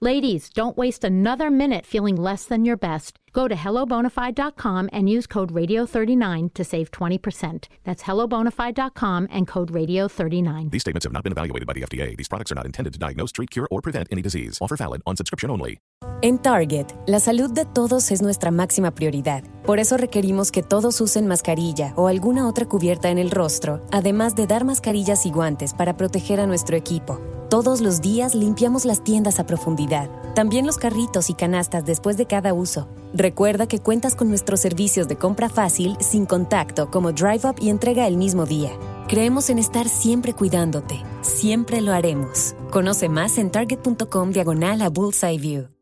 Ladies, 0.02 0.50
don't 0.50 0.78
waste 0.78 1.04
another 1.04 1.50
minute 1.50 1.86
feeling 1.86 2.16
less 2.16 2.46
than 2.46 2.66
your 2.66 2.78
best. 2.78 3.20
Go 3.34 3.48
to 3.48 3.56
hellobonafide.com 3.56 4.90
and 4.94 5.10
use 5.10 5.26
code 5.26 5.52
radio39 5.52 6.54
to 6.54 6.64
save 6.64 6.92
20%. 6.92 7.68
That's 7.84 8.04
hellobonafide.com 8.04 9.28
and 9.32 9.48
code 9.48 9.72
radio39. 9.74 10.70
These 10.70 10.82
statements 10.82 11.06
have 11.06 11.14
not 11.14 11.24
been 11.24 11.34
evaluated 11.34 11.66
by 11.66 11.74
the 11.74 11.82
FDA. 11.82 12.16
These 12.16 12.28
products 12.28 12.52
are 12.52 12.56
not 12.56 12.68
intended 12.68 12.94
to 12.94 13.00
diagnose, 13.00 13.32
treat, 13.32 13.50
cure, 13.50 13.68
or 13.72 13.82
prevent 13.82 14.08
any 14.12 14.22
disease. 14.22 14.60
Offer 14.62 14.78
valid 14.78 15.02
on 15.08 15.18
subscription 15.18 15.50
only. 15.50 15.80
En 16.22 16.38
Target, 16.38 16.88
la 17.06 17.20
salud 17.20 17.52
de 17.52 17.66
todos 17.66 18.10
es 18.12 18.22
nuestra 18.22 18.50
máxima 18.50 18.92
prioridad. 18.92 19.44
Por 19.66 19.80
eso 19.80 19.98
requerimos 19.98 20.52
que 20.52 20.64
todos 20.64 21.02
usen 21.02 21.28
mascarilla 21.28 21.94
o 21.98 22.08
alguna 22.08 22.48
otra 22.48 22.66
cubierta 22.66 23.10
en 23.10 23.18
el 23.18 23.30
rostro, 23.30 23.86
además 23.92 24.36
de 24.36 24.48
dar 24.48 24.64
mascarillas 24.64 25.26
y 25.26 25.32
guantes 25.32 25.74
para 25.74 25.98
proteger 25.98 26.40
a 26.40 26.48
nuestro 26.48 26.78
equipo. 26.78 27.20
Todos 27.50 27.82
los 27.82 28.00
días 28.00 28.36
limpiamos 28.36 28.86
las 28.86 29.04
tiendas 29.04 29.40
a 29.40 29.46
profundidad, 29.46 30.10
también 30.34 30.66
los 30.66 30.78
carritos 30.78 31.30
y 31.30 31.34
canastas 31.34 31.84
después 31.86 32.16
de 32.16 32.26
cada 32.26 32.54
uso. 32.54 32.88
Recuerda 33.24 33.68
que 33.68 33.80
cuentas 33.80 34.16
con 34.16 34.28
nuestros 34.28 34.60
servicios 34.60 35.08
de 35.08 35.16
compra 35.16 35.48
fácil, 35.48 35.96
sin 36.02 36.26
contacto, 36.26 36.92
como 36.92 37.14
Drive 37.14 37.48
Up 37.48 37.56
y 37.62 37.70
entrega 37.70 38.06
el 38.06 38.18
mismo 38.18 38.46
día. 38.46 38.72
Creemos 39.08 39.50
en 39.50 39.60
estar 39.60 39.88
siempre 39.88 40.34
cuidándote. 40.34 41.02
Siempre 41.22 41.80
lo 41.80 41.94
haremos. 41.94 42.54
Conoce 42.70 43.08
más 43.08 43.38
en 43.38 43.50
target.com 43.50 44.32
diagonal 44.32 44.82
a 44.82 44.90
Bullseye 44.90 45.38
View. 45.38 45.73